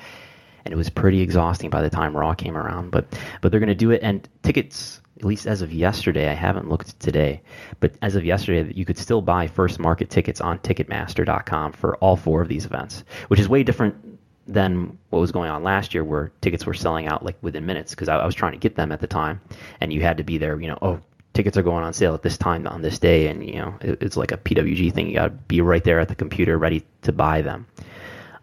and 0.64 0.72
it 0.72 0.78
was 0.78 0.92
pretty 0.92 1.22
exhausting 1.22 1.72
by 1.72 1.82
the 1.82 1.90
time 1.90 2.16
Raw 2.16 2.36
came 2.36 2.56
around. 2.56 2.92
But 2.92 3.08
but 3.42 3.50
they're 3.50 3.60
going 3.60 3.70
to 3.70 3.76
do 3.76 3.90
it, 3.90 4.02
and 4.04 4.30
tickets 4.44 5.01
at 5.18 5.26
least 5.26 5.46
as 5.46 5.62
of 5.62 5.72
yesterday, 5.74 6.30
I 6.30 6.34
haven't 6.34 6.70
looked 6.70 7.00
today, 7.00 7.42
but 7.80 7.94
as 8.02 8.16
of 8.16 8.26
yesterday, 8.26 8.72
you 8.74 8.86
could 8.86 8.98
still 8.98 9.22
buy 9.22 9.48
first 9.48 9.80
market 9.80 10.10
tickets 10.10 10.42
on 10.42 10.58
Ticketmaster.com 10.60 11.74
for 11.74 11.96
all 11.98 12.16
four 12.16 12.42
of 12.42 12.48
these 12.48 12.66
events, 12.66 13.04
which 13.28 13.40
is 13.40 13.48
way 13.48 13.64
different 13.64 13.96
than 14.48 14.98
what 15.10 15.20
was 15.20 15.32
going 15.32 15.52
on 15.52 15.64
last 15.64 15.94
year, 15.94 16.04
where 16.04 16.32
tickets 16.42 16.66
were 16.66 16.74
selling 16.74 17.08
out 17.08 17.24
like 17.24 17.38
within 17.42 17.66
minutes 17.66 17.92
because 17.92 18.10
I, 18.10 18.18
I 18.18 18.26
was 18.26 18.36
trying 18.36 18.54
to 18.54 18.58
get 18.58 18.76
them 18.76 18.92
at 18.92 19.00
the 19.00 19.08
time, 19.08 19.42
and 19.80 19.94
you 19.94 20.02
had 20.02 20.18
to 20.18 20.24
be 20.24 20.38
there. 20.38 20.60
You 20.60 20.70
know, 20.70 20.78
oh, 20.82 21.00
tickets 21.34 21.58
are 21.58 21.64
going 21.64 21.84
on 21.84 21.94
sale 21.94 22.14
at 22.14 22.24
this 22.24 22.38
time 22.38 22.66
on 22.68 22.82
this 22.82 22.98
day, 22.98 23.28
and 23.28 23.46
you 23.46 23.56
know, 23.56 23.76
it, 23.82 24.02
it's 24.02 24.18
like 24.18 24.32
a 24.32 24.38
PWG 24.38 24.94
thing. 24.94 25.08
You 25.08 25.16
got 25.16 25.26
to 25.26 25.30
be 25.30 25.62
right 25.62 25.84
there 25.84 26.00
at 26.00 26.08
the 26.08 26.16
computer, 26.16 26.58
ready 26.58 26.84
to 27.04 27.12
buy 27.12 27.42
them. 27.42 27.68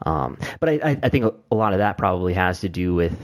Um, 0.06 0.38
but 0.60 0.68
I, 0.68 0.98
I 1.02 1.08
think 1.08 1.24
a 1.50 1.54
lot 1.54 1.72
of 1.72 1.80
that 1.80 1.98
probably 1.98 2.34
has 2.34 2.60
to 2.60 2.68
do 2.68 2.94
with 2.94 3.18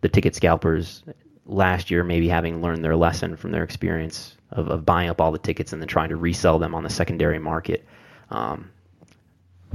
the 0.00 0.08
ticket 0.08 0.34
scalpers 0.34 1.04
last 1.48 1.90
year 1.90 2.04
maybe 2.04 2.28
having 2.28 2.60
learned 2.62 2.84
their 2.84 2.96
lesson 2.96 3.36
from 3.36 3.50
their 3.50 3.64
experience 3.64 4.36
of, 4.52 4.68
of 4.68 4.84
buying 4.84 5.08
up 5.08 5.20
all 5.20 5.32
the 5.32 5.38
tickets 5.38 5.72
and 5.72 5.82
then 5.82 5.88
trying 5.88 6.10
to 6.10 6.16
resell 6.16 6.58
them 6.58 6.74
on 6.74 6.84
the 6.84 6.90
secondary 6.90 7.38
market. 7.38 7.84
Um, 8.30 8.70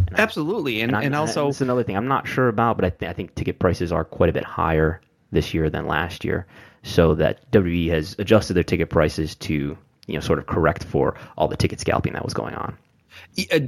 and 0.08 0.20
Absolutely, 0.20 0.82
and 0.82 0.96
and, 0.96 1.06
and 1.06 1.16
also 1.16 1.50
it's 1.50 1.62
another 1.62 1.84
thing 1.84 1.96
I'm 1.96 2.08
not 2.08 2.28
sure 2.28 2.48
about, 2.48 2.78
but 2.78 2.86
I, 2.86 2.90
th- 2.90 3.10
I 3.10 3.14
think 3.14 3.36
ticket 3.36 3.60
prices 3.60 3.92
are 3.92 4.04
quite 4.04 4.30
a 4.30 4.34
bit 4.34 4.44
higher 4.44 5.02
this 5.32 5.54
year 5.54 5.70
than 5.70 5.88
last 5.88 6.24
year, 6.24 6.48
so 6.82 7.14
that 7.16 7.50
WWE 7.52 7.90
has 7.90 8.16
adjusted 8.18 8.54
their 8.56 8.64
ticket 8.64 8.90
prices 8.90 9.36
to 9.36 9.78
you 10.08 10.14
know 10.16 10.20
sort 10.20 10.40
of 10.40 10.48
correct 10.48 10.84
for 10.84 11.16
all 11.38 11.48
the 11.48 11.58
ticket 11.58 11.80
scalping 11.80 12.14
that 12.14 12.24
was 12.24 12.34
going 12.34 12.56
on. 12.56 12.76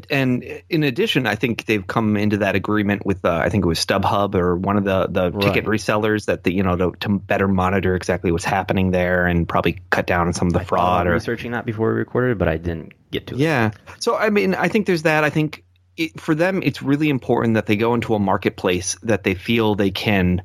And 0.10 0.44
in 0.70 0.84
addition, 0.84 1.26
I 1.26 1.36
think 1.36 1.66
they've 1.66 1.86
come 1.86 2.18
into 2.18 2.38
that 2.38 2.56
agreement 2.56 3.06
with 3.06 3.26
uh, 3.26 3.32
I 3.32 3.50
think 3.50 3.66
it 3.66 3.68
was 3.68 3.84
StubHub 3.84 4.36
or 4.36 4.56
one 4.56 4.78
of 4.78 4.84
the 4.84 5.08
the 5.08 5.32
right. 5.32 5.42
ticket 5.42 5.66
resellers 5.66 6.26
that 6.26 6.44
the 6.44 6.54
you 6.54 6.64
know 6.64 6.76
to, 6.76 6.92
to, 7.00 7.10
better 7.20 7.48
monitor 7.48 7.96
exactly 7.96 8.32
what's 8.32 8.46
happening 8.46 8.92
there 8.92 9.26
and 9.26 9.48
probably 9.48 9.82
cut 9.90 10.06
down 10.06 10.28
on 10.28 10.34
some 10.34 10.48
of 10.48 10.54
the 10.54 10.60
I 10.60 10.64
fraud. 10.64 11.08
Or 11.08 11.14
researching 11.14 11.52
that 11.52 11.66
before 11.66 11.90
we 11.94 12.00
recorded, 12.00 12.38
but 12.38 12.48
I 12.48 12.58
didn't 12.58 12.94
get 13.12 13.28
to 13.28 13.36
it. 13.36 13.42
Yeah. 13.42 13.72
So 14.00 14.16
I 14.16 14.30
mean, 14.30 14.54
I 14.54 14.68
think 14.68 14.86
there's 14.86 15.04
that. 15.04 15.24
I 15.24 15.30
think 15.30 15.64
it, 15.98 16.20
for 16.20 16.36
them, 16.36 16.62
it's 16.64 16.82
really 16.82 17.10
important 17.10 17.56
that 17.56 17.66
they 17.66 17.76
go 17.76 17.94
into 17.94 18.14
a 18.16 18.20
marketplace 18.20 18.98
that 19.04 19.24
they 19.24 19.34
feel 19.34 19.76
they 19.76 19.92
can, 19.92 20.44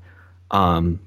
um, 0.51 1.01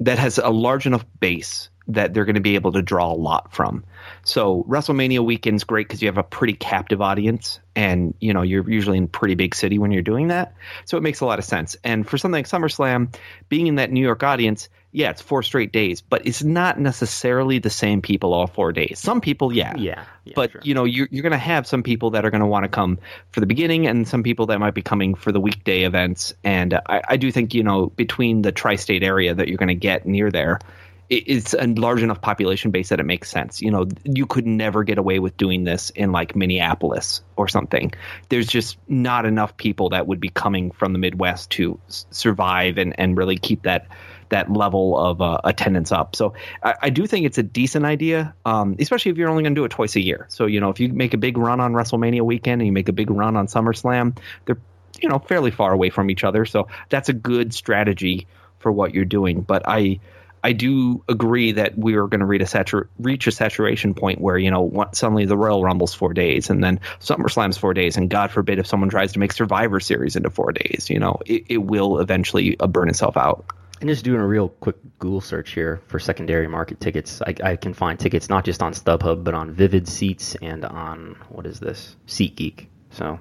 that 0.00 0.18
has 0.18 0.38
a 0.38 0.50
large 0.50 0.86
enough 0.86 1.04
base 1.20 1.70
that 1.88 2.12
they're 2.12 2.24
going 2.24 2.34
to 2.34 2.40
be 2.40 2.56
able 2.56 2.72
to 2.72 2.82
draw 2.82 3.12
a 3.12 3.14
lot 3.14 3.52
from. 3.52 3.84
So 4.24 4.64
WrestleMania 4.68 5.24
weekend's 5.24 5.64
great 5.64 5.86
because 5.86 6.02
you 6.02 6.08
have 6.08 6.18
a 6.18 6.22
pretty 6.22 6.54
captive 6.54 7.00
audience, 7.00 7.60
and 7.74 8.14
you 8.20 8.32
know 8.32 8.42
you're 8.42 8.68
usually 8.68 8.98
in 8.98 9.04
a 9.04 9.08
pretty 9.08 9.34
big 9.34 9.54
city 9.54 9.78
when 9.78 9.92
you're 9.92 10.02
doing 10.02 10.28
that. 10.28 10.54
So 10.84 10.96
it 10.96 11.02
makes 11.02 11.20
a 11.20 11.26
lot 11.26 11.38
of 11.38 11.44
sense. 11.44 11.76
And 11.84 12.08
for 12.08 12.18
something 12.18 12.38
like 12.38 12.48
SummerSlam, 12.48 13.14
being 13.48 13.66
in 13.66 13.76
that 13.76 13.90
New 13.90 14.00
York 14.00 14.22
audience, 14.22 14.68
yeah, 14.96 15.10
it's 15.10 15.20
four 15.20 15.42
straight 15.42 15.72
days, 15.72 16.00
but 16.00 16.26
it's 16.26 16.42
not 16.42 16.80
necessarily 16.80 17.58
the 17.58 17.70
same 17.70 18.00
people 18.00 18.32
all 18.32 18.46
four 18.46 18.72
days. 18.72 18.98
Some 18.98 19.20
people, 19.20 19.52
yeah, 19.52 19.76
yeah, 19.76 20.04
yeah 20.24 20.32
but 20.34 20.52
sure. 20.52 20.60
you 20.64 20.74
know 20.74 20.84
you're 20.84 21.06
you're 21.10 21.22
going 21.22 21.32
to 21.32 21.38
have 21.38 21.66
some 21.66 21.82
people 21.82 22.12
that 22.12 22.24
are 22.24 22.30
going 22.30 22.40
to 22.40 22.46
want 22.46 22.64
to 22.64 22.68
come 22.68 22.98
for 23.30 23.40
the 23.40 23.46
beginning, 23.46 23.86
and 23.86 24.08
some 24.08 24.22
people 24.22 24.46
that 24.46 24.58
might 24.58 24.74
be 24.74 24.82
coming 24.82 25.14
for 25.14 25.32
the 25.32 25.40
weekday 25.40 25.82
events. 25.82 26.34
And 26.42 26.74
I, 26.74 27.02
I 27.08 27.16
do 27.16 27.30
think 27.30 27.54
you 27.54 27.62
know 27.62 27.86
between 27.86 28.42
the 28.42 28.52
tri-state 28.52 29.02
area 29.02 29.34
that 29.34 29.48
you're 29.48 29.58
going 29.58 29.68
to 29.68 29.74
get 29.74 30.06
near 30.06 30.30
there 30.30 30.58
it's 31.08 31.54
a 31.54 31.66
large 31.66 32.02
enough 32.02 32.20
population 32.20 32.70
base 32.70 32.88
that 32.88 32.98
it 32.98 33.06
makes 33.06 33.30
sense. 33.30 33.62
You 33.62 33.70
know, 33.70 33.86
you 34.04 34.26
could 34.26 34.46
never 34.46 34.82
get 34.82 34.98
away 34.98 35.18
with 35.18 35.36
doing 35.36 35.64
this 35.64 35.90
in 35.90 36.10
like 36.10 36.34
Minneapolis 36.34 37.22
or 37.36 37.46
something. 37.46 37.92
There's 38.28 38.48
just 38.48 38.76
not 38.88 39.24
enough 39.24 39.56
people 39.56 39.90
that 39.90 40.06
would 40.06 40.20
be 40.20 40.30
coming 40.30 40.72
from 40.72 40.92
the 40.92 40.98
Midwest 40.98 41.50
to 41.50 41.78
survive 41.88 42.78
and, 42.78 42.98
and 42.98 43.16
really 43.16 43.36
keep 43.36 43.62
that 43.62 43.86
that 44.28 44.52
level 44.52 44.98
of 44.98 45.22
uh, 45.22 45.38
attendance 45.44 45.92
up. 45.92 46.16
So 46.16 46.34
I, 46.60 46.74
I, 46.82 46.90
do 46.90 47.06
think 47.06 47.26
it's 47.26 47.38
a 47.38 47.44
decent 47.44 47.84
idea, 47.84 48.34
um, 48.44 48.74
especially 48.80 49.12
if 49.12 49.18
you're 49.18 49.28
only 49.28 49.44
going 49.44 49.54
to 49.54 49.60
do 49.60 49.64
it 49.64 49.68
twice 49.68 49.94
a 49.94 50.00
year. 50.00 50.26
So 50.28 50.46
you 50.46 50.58
know, 50.58 50.70
if 50.70 50.80
you 50.80 50.88
make 50.88 51.14
a 51.14 51.18
big 51.18 51.38
run 51.38 51.60
on 51.60 51.74
WrestleMania 51.74 52.22
weekend 52.22 52.60
and 52.60 52.66
you 52.66 52.72
make 52.72 52.88
a 52.88 52.92
big 52.92 53.08
run 53.08 53.36
on 53.36 53.46
SummerSlam, 53.46 54.18
they're 54.44 54.58
you 55.00 55.08
know 55.08 55.20
fairly 55.20 55.52
far 55.52 55.72
away 55.72 55.90
from 55.90 56.10
each 56.10 56.24
other. 56.24 56.44
So 56.44 56.66
that's 56.88 57.08
a 57.08 57.12
good 57.12 57.54
strategy 57.54 58.26
for 58.58 58.72
what 58.72 58.94
you're 58.94 59.04
doing. 59.04 59.42
But 59.42 59.62
I 59.68 60.00
I 60.46 60.52
do 60.52 61.02
agree 61.08 61.50
that 61.50 61.76
we 61.76 61.96
are 61.96 62.06
going 62.06 62.20
to 62.20 62.24
reach 62.24 62.40
a, 62.40 62.44
satur- 62.44 62.86
reach 63.00 63.26
a 63.26 63.32
saturation 63.32 63.94
point 63.94 64.20
where 64.20 64.38
you 64.38 64.52
know 64.52 64.86
suddenly 64.92 65.24
the 65.24 65.36
Royal 65.36 65.60
Rumble's 65.60 65.92
four 65.92 66.12
days, 66.14 66.50
and 66.50 66.62
then 66.62 66.78
SummerSlam's 67.00 67.58
four 67.58 67.74
days, 67.74 67.96
and 67.96 68.08
God 68.08 68.30
forbid 68.30 68.60
if 68.60 68.66
someone 68.68 68.88
tries 68.88 69.14
to 69.14 69.18
make 69.18 69.32
Survivor 69.32 69.80
Series 69.80 70.14
into 70.14 70.30
four 70.30 70.52
days, 70.52 70.88
you 70.88 71.00
know 71.00 71.18
it, 71.26 71.46
it 71.48 71.58
will 71.58 71.98
eventually 71.98 72.56
uh, 72.60 72.68
burn 72.68 72.88
itself 72.88 73.16
out. 73.16 73.44
And 73.80 73.90
just 73.90 74.04
doing 74.04 74.20
a 74.20 74.26
real 74.26 74.50
quick 74.50 74.76
Google 75.00 75.20
search 75.20 75.50
here 75.50 75.82
for 75.88 75.98
secondary 75.98 76.46
market 76.46 76.78
tickets, 76.78 77.20
I, 77.20 77.34
I, 77.42 77.56
can 77.56 77.74
find 77.74 77.98
tickets 77.98 78.28
not 78.28 78.44
just 78.44 78.62
on 78.62 78.72
StubHub 78.72 79.24
but 79.24 79.34
on 79.34 79.50
Vivid 79.50 79.88
Seats 79.88 80.36
and 80.40 80.64
on 80.64 81.16
what 81.28 81.44
is 81.44 81.58
this 81.58 81.96
SeatGeek. 82.06 82.68
So 82.90 83.18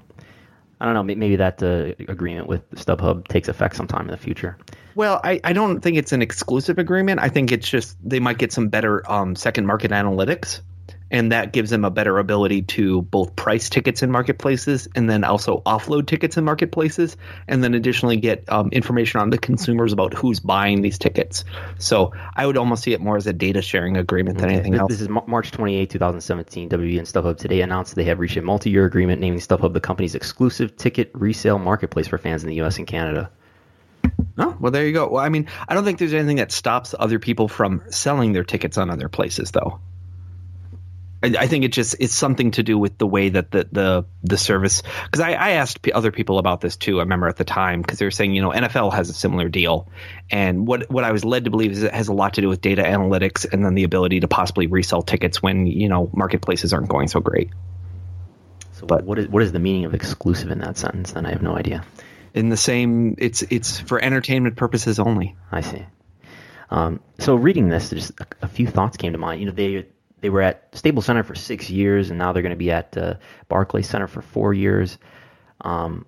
I 0.81 0.85
don't 0.85 0.93
know, 0.93 1.03
maybe 1.03 1.35
that 1.38 1.63
uh, 1.63 1.93
agreement 2.11 2.47
with 2.47 2.69
StubHub 2.71 3.27
takes 3.27 3.47
effect 3.47 3.75
sometime 3.75 4.01
in 4.01 4.11
the 4.11 4.17
future. 4.17 4.57
Well, 4.95 5.21
I, 5.23 5.39
I 5.43 5.53
don't 5.53 5.81
think 5.81 5.97
it's 5.97 6.11
an 6.11 6.21
exclusive 6.21 6.77
agreement. 6.77 7.19
I 7.21 7.29
think 7.29 7.51
it's 7.51 7.67
just 7.67 7.97
they 8.03 8.19
might 8.19 8.38
get 8.38 8.51
some 8.51 8.69
better 8.69 9.09
um, 9.09 9.35
second 9.35 9.65
market 9.67 9.91
analytics, 9.91 10.61
and 11.11 11.31
that 11.31 11.53
gives 11.53 11.69
them 11.69 11.85
a 11.85 11.91
better 11.91 12.17
ability 12.17 12.63
to 12.63 13.01
both 13.03 13.35
price 13.35 13.69
tickets 13.69 14.01
in 14.03 14.11
marketplaces 14.11 14.87
and 14.95 15.09
then 15.09 15.23
also 15.23 15.61
offload 15.65 16.07
tickets 16.07 16.37
in 16.37 16.43
marketplaces, 16.43 17.17
and 17.47 17.63
then 17.63 17.73
additionally 17.73 18.17
get 18.17 18.43
um, 18.49 18.69
information 18.71 19.19
on 19.21 19.29
the 19.29 19.37
consumers 19.37 19.93
about 19.93 20.13
who's 20.13 20.39
buying 20.39 20.81
these 20.81 20.97
tickets. 20.97 21.45
So 21.77 22.11
I 22.35 22.45
would 22.45 22.57
almost 22.57 22.83
see 22.83 22.93
it 22.93 23.01
more 23.01 23.17
as 23.17 23.27
a 23.27 23.33
data 23.33 23.61
sharing 23.61 23.97
agreement 23.97 24.37
than 24.37 24.47
okay. 24.47 24.55
anything 24.55 24.71
this, 24.73 24.81
else. 24.81 24.91
This 24.91 25.01
is 25.01 25.09
March 25.09 25.51
28, 25.51 25.89
2017. 25.89 26.69
WWE 26.69 26.97
and 26.97 27.07
StubHub 27.07 27.37
today 27.37 27.61
announced 27.61 27.95
they 27.95 28.05
have 28.05 28.19
reached 28.19 28.37
a 28.37 28.41
multi 28.41 28.69
year 28.69 28.85
agreement 28.85 29.21
naming 29.21 29.39
StubHub 29.39 29.73
the 29.73 29.79
company's 29.79 30.15
exclusive 30.15 30.75
ticket 30.75 31.11
resale 31.13 31.59
marketplace 31.59 32.07
for 32.07 32.17
fans 32.17 32.43
in 32.43 32.49
the 32.49 32.55
U.S. 32.55 32.77
and 32.77 32.87
Canada. 32.87 33.29
Oh, 34.37 34.55
well, 34.59 34.71
there 34.71 34.85
you 34.85 34.93
go. 34.93 35.07
Well, 35.07 35.23
I 35.23 35.29
mean, 35.29 35.47
I 35.67 35.73
don't 35.73 35.85
think 35.85 35.99
there's 35.99 36.13
anything 36.13 36.37
that 36.37 36.51
stops 36.51 36.93
other 36.97 37.19
people 37.19 37.47
from 37.47 37.83
selling 37.89 38.33
their 38.33 38.43
tickets 38.43 38.77
on 38.77 38.89
other 38.89 39.07
places, 39.07 39.51
though. 39.51 39.79
I, 41.25 41.43
I 41.43 41.47
think 41.47 41.65
it 41.65 41.71
just 41.71 41.95
it's 41.99 42.13
something 42.13 42.51
to 42.51 42.63
do 42.63 42.77
with 42.77 42.97
the 42.97 43.07
way 43.07 43.29
that 43.29 43.51
the 43.51 43.67
the 43.71 44.05
the 44.23 44.38
service. 44.38 44.83
Because 45.03 45.21
I, 45.21 45.31
I 45.31 45.49
asked 45.51 45.81
p- 45.81 45.91
other 45.91 46.11
people 46.11 46.38
about 46.38 46.61
this 46.61 46.75
too. 46.77 46.99
I 46.99 47.03
remember 47.03 47.27
at 47.27 47.38
the 47.38 47.43
time 47.43 47.81
because 47.81 47.99
they 47.99 48.05
were 48.05 48.11
saying, 48.11 48.33
you 48.33 48.41
know, 48.41 48.51
NFL 48.51 48.93
has 48.93 49.09
a 49.09 49.13
similar 49.13 49.49
deal, 49.49 49.89
and 50.29 50.67
what 50.67 50.89
what 50.89 51.03
I 51.03 51.11
was 51.11 51.25
led 51.25 51.45
to 51.45 51.49
believe 51.49 51.71
is 51.71 51.83
it 51.83 51.93
has 51.93 52.07
a 52.07 52.13
lot 52.13 52.35
to 52.35 52.41
do 52.41 52.49
with 52.49 52.61
data 52.61 52.83
analytics 52.83 53.51
and 53.51 53.65
then 53.65 53.73
the 53.73 53.83
ability 53.83 54.19
to 54.21 54.27
possibly 54.27 54.67
resell 54.67 55.01
tickets 55.01 55.41
when 55.41 55.67
you 55.67 55.89
know 55.89 56.09
marketplaces 56.13 56.73
aren't 56.73 56.89
going 56.89 57.07
so 57.07 57.19
great. 57.19 57.49
So, 58.73 58.85
but 58.85 59.03
what 59.03 59.17
is 59.19 59.27
what 59.27 59.41
is 59.41 59.51
the 59.51 59.59
meaning 59.59 59.85
of 59.85 59.93
exclusive 59.93 60.51
in 60.51 60.59
that 60.59 60.77
sentence? 60.77 61.13
Then 61.13 61.25
I 61.25 61.31
have 61.31 61.41
no 61.41 61.55
idea 61.57 61.83
in 62.35 62.49
the 62.49 62.57
same 62.57 63.15
it's 63.17 63.41
it's 63.43 63.79
for 63.79 63.99
entertainment 63.99 64.57
purposes 64.57 64.99
only. 64.99 65.35
I 65.51 65.61
see. 65.61 65.85
Um, 66.69 66.99
so 67.19 67.35
reading 67.35 67.69
this, 67.69 67.91
just 67.91 68.11
a, 68.19 68.25
a, 68.41 68.47
few 68.47 68.67
thoughts 68.67 68.97
came 68.97 69.11
to 69.13 69.19
mind. 69.19 69.39
You 69.39 69.47
know, 69.47 69.53
they 69.53 69.85
they 70.21 70.30
were 70.30 70.41
at 70.41 70.75
Staples 70.75 71.06
Center 71.06 71.23
for 71.23 71.36
six 71.36 71.69
years, 71.69 72.10
and 72.10 72.17
now 72.17 72.32
they're 72.32 72.41
going 72.41 72.51
to 72.51 72.56
be 72.56 72.71
at 72.71 72.97
uh, 72.97 73.15
Barclays 73.47 73.88
Center 73.89 74.08
for 74.08 74.21
four 74.21 74.54
years. 74.54 74.97
Um, 75.62 76.06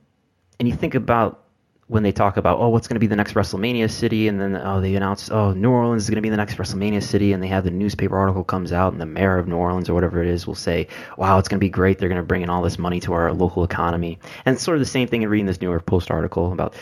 and 0.60 0.68
you 0.68 0.76
think 0.76 0.96
about 0.96 1.44
when 1.88 2.04
they 2.04 2.12
talk 2.12 2.36
about 2.36 2.60
oh 2.60 2.68
what's 2.68 2.88
going 2.88 2.96
to 2.96 3.00
be 3.00 3.08
the 3.08 3.16
next 3.16 3.34
WrestleMania 3.34 3.90
city 3.90 4.28
and 4.28 4.42
then 4.42 4.58
oh 4.58 4.82
they 4.82 4.96
announce 4.96 5.32
oh 5.32 5.54
New 5.54 5.72
Orleans 5.72 6.04
is 6.04 6.10
going 6.10 6.18
to 6.18 6.22
be 6.22 6.30
the 6.30 6.38
next 6.38 6.56
WrestleMania 6.56 7.02
city 7.02 7.32
and 7.32 7.42
they 7.42 7.48
have 7.48 7.64
the 7.64 7.72
newspaper 7.72 8.18
article 8.18 8.44
comes 8.44 8.74
out 8.74 8.92
and 8.92 9.02
the 9.02 9.06
mayor 9.06 9.38
of 9.38 9.48
New 9.48 9.56
Orleans 9.56 9.90
or 9.90 9.94
whatever 9.94 10.22
it 10.22 10.28
is 10.28 10.46
will 10.46 10.56
say 10.56 10.88
wow 11.18 11.38
it's 11.38 11.48
going 11.48 11.58
to 11.58 11.64
be 11.64 11.70
great 11.70 11.98
they're 11.98 12.10
going 12.10 12.22
to 12.22 12.28
bring 12.28 12.42
in 12.42 12.50
all 12.50 12.62
this 12.62 12.78
money 12.78 13.00
to 13.00 13.14
our 13.14 13.34
local 13.34 13.64
economy 13.64 14.20
and 14.46 14.56
it's 14.56 14.64
sort 14.64 14.76
of 14.76 14.80
the 14.80 14.86
same 14.86 15.08
thing 15.08 15.22
in 15.22 15.30
reading 15.30 15.46
this 15.46 15.62
New 15.62 15.70
York 15.70 15.86
Post 15.86 16.12
article 16.12 16.52
about 16.52 16.76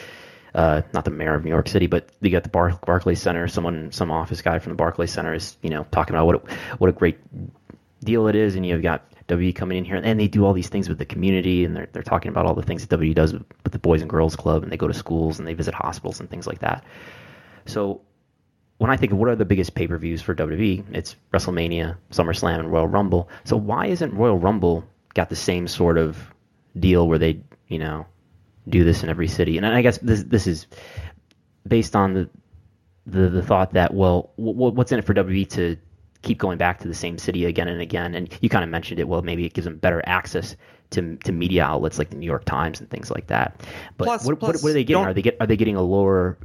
uh, 0.55 0.81
not 0.93 1.03
the 1.03 1.11
mayor 1.11 1.35
of 1.35 1.43
New 1.43 1.51
York 1.51 1.67
City, 1.67 1.87
but 1.87 2.09
you 2.21 2.31
got 2.31 2.43
the 2.43 2.49
Bar- 2.49 2.79
Barclays 2.85 3.21
Center. 3.21 3.47
Someone, 3.47 3.91
some 3.91 4.09
office 4.09 4.41
guy 4.41 4.59
from 4.59 4.71
the 4.71 4.77
Barclays 4.77 5.11
Center 5.11 5.33
is, 5.33 5.57
you 5.61 5.69
know, 5.69 5.85
talking 5.91 6.15
about 6.15 6.25
what 6.25 6.35
a, 6.35 6.75
what 6.77 6.89
a 6.89 6.93
great 6.93 7.19
deal 8.03 8.27
it 8.27 8.35
is, 8.35 8.55
and 8.55 8.65
you've 8.65 8.81
got 8.81 9.03
WWE 9.27 9.53
coming 9.53 9.77
in 9.77 9.85
here, 9.85 9.97
and 10.01 10.17
they 10.19 10.29
do 10.29 10.45
all 10.45 10.53
these 10.53 10.69
things 10.69 10.87
with 10.87 10.97
the 10.97 11.05
community, 11.05 11.65
and 11.65 11.75
they're 11.75 11.89
they're 11.91 12.03
talking 12.03 12.29
about 12.29 12.45
all 12.45 12.55
the 12.55 12.63
things 12.63 12.85
that 12.85 12.99
WWE 12.99 13.13
does 13.13 13.33
with, 13.33 13.43
with 13.63 13.73
the 13.73 13.79
Boys 13.79 14.01
and 14.01 14.09
Girls 14.09 14.35
Club, 14.37 14.63
and 14.63 14.71
they 14.71 14.77
go 14.77 14.87
to 14.87 14.93
schools 14.93 15.39
and 15.39 15.47
they 15.47 15.53
visit 15.53 15.73
hospitals 15.73 16.21
and 16.21 16.29
things 16.29 16.47
like 16.47 16.59
that. 16.59 16.85
So 17.65 18.01
when 18.77 18.91
I 18.91 18.97
think 18.97 19.11
of 19.11 19.17
what 19.17 19.29
are 19.29 19.35
the 19.35 19.45
biggest 19.45 19.75
pay 19.75 19.87
per 19.87 19.97
views 19.97 20.21
for 20.21 20.33
WWE, 20.33 20.95
it's 20.95 21.17
WrestleMania, 21.33 21.97
SummerSlam, 22.11 22.59
and 22.59 22.71
Royal 22.71 22.87
Rumble. 22.87 23.29
So 23.43 23.57
why 23.57 23.87
isn't 23.87 24.13
Royal 24.13 24.37
Rumble 24.37 24.85
got 25.13 25.29
the 25.29 25.35
same 25.35 25.67
sort 25.67 25.97
of 25.97 26.17
deal 26.79 27.07
where 27.07 27.17
they, 27.17 27.41
you 27.67 27.79
know, 27.79 28.05
do 28.67 28.83
this 28.83 29.03
in 29.03 29.09
every 29.09 29.27
city. 29.27 29.57
And 29.57 29.65
I 29.65 29.81
guess 29.81 29.97
this 29.99 30.23
this 30.23 30.47
is 30.47 30.67
based 31.67 31.95
on 31.95 32.13
the 32.13 32.29
the, 33.05 33.29
the 33.29 33.41
thought 33.41 33.73
that 33.73 33.93
well, 33.93 34.31
w- 34.37 34.71
what's 34.71 34.91
in 34.91 34.99
it 34.99 35.05
for 35.05 35.13
WWE 35.13 35.49
to 35.51 35.77
keep 36.21 36.39
going 36.39 36.57
back 36.57 36.79
to 36.79 36.87
the 36.87 36.95
same 36.95 37.17
city 37.17 37.45
again 37.45 37.67
and 37.67 37.81
again? 37.81 38.15
And 38.15 38.35
you 38.41 38.49
kind 38.49 38.63
of 38.63 38.69
mentioned 38.69 38.99
it. 38.99 39.07
Well, 39.07 39.21
maybe 39.21 39.45
it 39.45 39.53
gives 39.53 39.65
them 39.65 39.77
better 39.77 40.01
access 40.05 40.55
to 40.91 41.17
to 41.17 41.31
media 41.31 41.63
outlets 41.63 41.99
like 41.99 42.09
the 42.09 42.17
New 42.17 42.25
York 42.25 42.45
Times 42.45 42.79
and 42.79 42.89
things 42.89 43.11
like 43.11 43.27
that. 43.27 43.61
But 43.97 44.05
Plus- 44.05 44.25
what, 44.25 44.39
plus, 44.39 44.55
what, 44.55 44.63
what 44.63 44.69
are 44.69 44.73
they 44.73 44.83
getting? 44.83 45.05
Are 45.05 45.13
they 45.13 45.21
get 45.21 45.37
are 45.39 45.47
they 45.47 45.57
getting 45.57 45.75
a 45.75 45.81
lower 45.81 46.37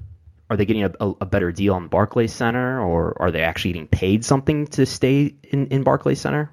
are 0.51 0.57
they 0.57 0.67
getting 0.67 0.85
a, 0.85 0.93
a, 1.01 1.13
a 1.21 1.27
better 1.27 1.53
deal 1.53 1.75
on 1.75 1.87
Barclays 1.87 2.33
Center, 2.33 2.83
or 2.83 3.17
are 3.23 3.31
they 3.31 3.43
actually 3.43 3.73
getting 3.73 3.87
paid 3.89 4.25
something 4.25 4.67
to 4.69 4.85
stay 4.85 5.37
in, 5.45 5.69
in 5.69 5.85
Barclays 5.85 6.21
Center? 6.21 6.51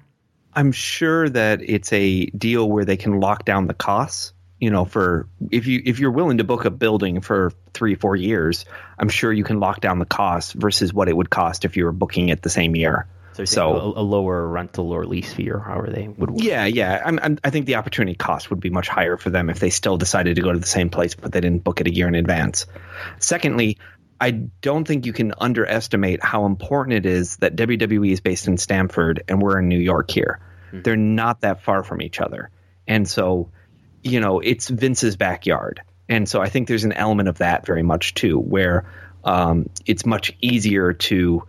I'm 0.54 0.70
sure 0.70 1.28
that 1.28 1.60
it's 1.62 1.92
a 1.92 2.26
deal 2.26 2.70
where 2.70 2.84
they 2.84 2.96
can 2.96 3.18
lock 3.18 3.44
down 3.44 3.66
the 3.66 3.74
costs. 3.74 4.32
You 4.60 4.70
know, 4.70 4.84
for 4.84 5.28
if 5.50 5.66
you 5.66 5.80
if 5.84 6.00
you're 6.00 6.10
willing 6.10 6.38
to 6.38 6.44
book 6.44 6.64
a 6.64 6.70
building 6.70 7.20
for 7.20 7.52
three 7.74 7.94
four 7.94 8.16
years, 8.16 8.64
I'm 8.98 9.08
sure 9.08 9.32
you 9.32 9.44
can 9.44 9.60
lock 9.60 9.80
down 9.80 9.98
the 9.98 10.06
cost 10.06 10.54
versus 10.54 10.92
what 10.92 11.08
it 11.08 11.16
would 11.16 11.30
cost 11.30 11.64
if 11.64 11.76
you 11.76 11.84
were 11.84 11.92
booking 11.92 12.28
it 12.28 12.42
the 12.42 12.50
same 12.50 12.74
year. 12.74 13.06
So, 13.34 13.44
So- 13.44 13.76
a, 13.76 14.00
a 14.00 14.02
lower 14.02 14.48
rental 14.48 14.90
or 14.90 15.06
lease 15.06 15.32
fee, 15.32 15.50
or 15.50 15.60
however 15.60 15.90
they 15.90 16.08
would 16.08 16.30
work. 16.30 16.42
Yeah, 16.42 16.64
yeah. 16.64 17.00
I'm, 17.04 17.20
I'm, 17.22 17.38
I 17.44 17.50
think 17.50 17.66
the 17.66 17.76
opportunity 17.76 18.16
cost 18.16 18.50
would 18.50 18.58
be 18.58 18.70
much 18.70 18.88
higher 18.88 19.16
for 19.16 19.30
them 19.30 19.48
if 19.48 19.60
they 19.60 19.70
still 19.70 19.96
decided 19.96 20.34
to 20.36 20.42
go 20.42 20.52
to 20.52 20.58
the 20.58 20.66
same 20.66 20.90
place, 20.90 21.14
but 21.14 21.30
they 21.30 21.40
didn't 21.40 21.62
book 21.62 21.80
it 21.80 21.86
a 21.86 21.94
year 21.94 22.08
in 22.08 22.16
advance. 22.16 22.66
Secondly, 23.20 23.78
I 24.20 24.32
don't 24.32 24.84
think 24.84 25.06
you 25.06 25.12
can 25.12 25.34
underestimate 25.38 26.20
how 26.24 26.46
important 26.46 26.94
it 26.96 27.06
is 27.06 27.36
that 27.36 27.54
WWE 27.54 28.10
is 28.10 28.20
based 28.20 28.48
in 28.48 28.58
Stamford 28.58 29.22
and 29.28 29.40
we're 29.40 29.60
in 29.60 29.68
New 29.68 29.78
York 29.78 30.10
here. 30.10 30.40
Hmm. 30.72 30.82
They're 30.82 30.96
not 30.96 31.42
that 31.42 31.62
far 31.62 31.84
from 31.84 32.02
each 32.02 32.20
other. 32.20 32.50
And 32.88 33.08
so, 33.08 33.52
you 34.02 34.20
know, 34.20 34.40
it's 34.40 34.68
Vince's 34.68 35.16
backyard. 35.16 35.82
And 36.08 36.28
so 36.28 36.40
I 36.40 36.48
think 36.48 36.68
there's 36.68 36.84
an 36.84 36.92
element 36.92 37.28
of 37.28 37.38
that 37.38 37.66
very 37.66 37.82
much 37.82 38.14
too, 38.14 38.38
where 38.38 38.90
um, 39.24 39.68
it's 39.84 40.06
much 40.06 40.32
easier 40.40 40.94
to 40.94 41.42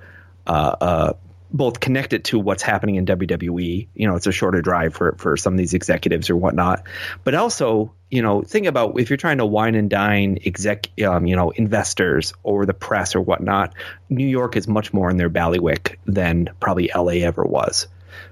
uh, 0.45 0.75
uh, 0.81 1.13
both 1.51 1.79
connect 1.79 2.13
it 2.13 2.25
to 2.25 2.39
what's 2.39 2.62
happening 2.62 2.95
in 2.95 3.05
WWE. 3.05 3.88
You 3.93 4.07
know, 4.07 4.15
it's 4.15 4.27
a 4.27 4.31
shorter 4.31 4.62
drive 4.62 4.93
for 4.93 5.15
for 5.17 5.38
some 5.38 5.53
of 5.53 5.57
these 5.57 5.73
executives 5.73 6.29
or 6.29 6.35
whatnot, 6.35 6.83
but 7.23 7.35
also, 7.35 7.93
you 8.09 8.21
know, 8.21 8.41
think 8.41 8.67
about 8.67 8.99
if 8.99 9.09
you're 9.09 9.17
trying 9.17 9.38
to 9.38 9.45
wine 9.45 9.75
and 9.75 9.89
dine 9.89 10.39
exec, 10.45 10.88
um, 11.03 11.25
you 11.25 11.35
know, 11.35 11.51
investors 11.51 12.33
or 12.43 12.65
the 12.65 12.73
press 12.73 13.15
or 13.15 13.21
whatnot. 13.21 13.73
New 14.09 14.27
York 14.27 14.57
is 14.57 14.67
much 14.67 14.93
more 14.93 15.09
in 15.09 15.17
their 15.17 15.29
ballywick 15.29 15.95
than 16.05 16.49
probably 16.59 16.91
LA 16.93 17.25
ever 17.25 17.43
was. 17.43 17.88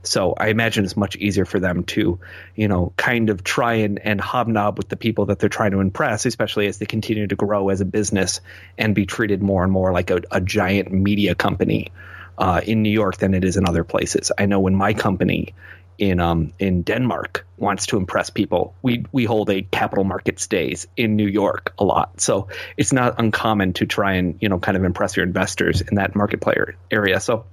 So 0.08 0.34
I 0.38 0.48
imagine 0.48 0.86
it's 0.86 0.98
much 0.98 1.16
easier 1.16 1.46
for 1.46 1.60
them 1.60 1.84
to, 1.86 2.20
you 2.56 2.68
know, 2.68 2.94
kind 2.98 3.30
of 3.30 3.44
try 3.44 3.76
and, 3.76 4.00
and 4.00 4.20
hobnob 4.20 4.78
with 4.78 4.90
the 4.90 4.98
people 4.98 5.28
that 5.28 5.40
they're 5.40 5.50
trying 5.50 5.72
to 5.72 5.80
impress, 5.80 6.26
especially 6.26 6.68
as 6.68 6.78
they 6.78 6.86
continue 6.86 7.28
to 7.28 7.36
grow 7.36 7.70
as 7.70 7.82
a 7.82 7.86
business 7.86 8.42
and 8.78 8.96
be 8.96 9.06
treated 9.06 9.42
more 9.42 9.64
and 9.64 9.72
more 9.72 9.92
like 9.92 10.10
a, 10.10 10.22
a 10.32 10.42
giant 10.42 10.92
media 10.92 11.36
company 11.36 11.92
uh, 12.38 12.62
in 12.64 12.84
New 12.84 12.92
York 12.92 13.18
than 13.18 13.34
it 13.34 13.44
is 13.44 13.58
in 13.58 13.68
other 13.68 13.84
places. 13.84 14.32
I 14.38 14.46
know 14.46 14.60
when 14.60 14.76
my 14.76 14.94
company 14.94 15.54
in 15.98 16.20
um, 16.20 16.54
in 16.60 16.84
Denmark 16.84 17.46
wants 17.58 17.88
to 17.88 17.98
impress 17.98 18.30
people, 18.30 18.76
we 18.82 19.06
we 19.12 19.26
hold 19.26 19.50
a 19.50 19.64
capital 19.64 20.04
markets 20.04 20.48
days 20.48 20.88
in 20.96 21.16
New 21.16 21.28
York 21.28 21.74
a 21.80 21.84
lot. 21.84 22.22
So 22.22 22.50
it's 22.78 22.94
not 22.94 23.20
uncommon 23.20 23.74
to 23.74 23.86
try 23.86 24.14
and 24.14 24.38
you 24.40 24.50
know 24.50 24.60
kind 24.60 24.78
of 24.78 24.84
impress 24.84 25.18
your 25.18 25.26
investors 25.26 25.82
in 25.82 25.96
that 25.96 26.16
market 26.16 26.42
player 26.42 26.76
area. 26.92 27.20
So 27.20 27.46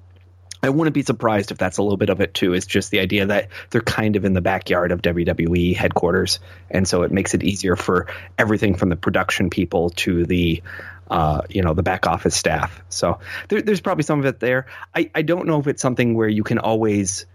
I 0.64 0.70
wouldn't 0.70 0.94
be 0.94 1.02
surprised 1.02 1.50
if 1.50 1.58
that's 1.58 1.76
a 1.76 1.82
little 1.82 1.98
bit 1.98 2.08
of 2.08 2.22
it 2.22 2.32
too. 2.32 2.54
Is 2.54 2.64
just 2.64 2.90
the 2.90 3.00
idea 3.00 3.26
that 3.26 3.48
they're 3.68 3.82
kind 3.82 4.16
of 4.16 4.24
in 4.24 4.32
the 4.32 4.40
backyard 4.40 4.92
of 4.92 5.02
WWE 5.02 5.76
headquarters, 5.76 6.40
and 6.70 6.88
so 6.88 7.02
it 7.02 7.12
makes 7.12 7.34
it 7.34 7.42
easier 7.42 7.76
for 7.76 8.06
everything 8.38 8.74
from 8.74 8.88
the 8.88 8.96
production 8.96 9.50
people 9.50 9.90
to 9.90 10.24
the, 10.24 10.62
uh, 11.10 11.42
you 11.50 11.60
know, 11.60 11.74
the 11.74 11.82
back 11.82 12.06
office 12.06 12.34
staff. 12.34 12.82
So 12.88 13.18
there, 13.48 13.60
there's 13.60 13.82
probably 13.82 14.04
some 14.04 14.20
of 14.20 14.24
it 14.24 14.40
there. 14.40 14.64
I, 14.94 15.10
I 15.14 15.20
don't 15.20 15.46
know 15.46 15.60
if 15.60 15.66
it's 15.66 15.82
something 15.82 16.14
where 16.14 16.28
you 16.28 16.44
can 16.44 16.58
always 16.58 17.26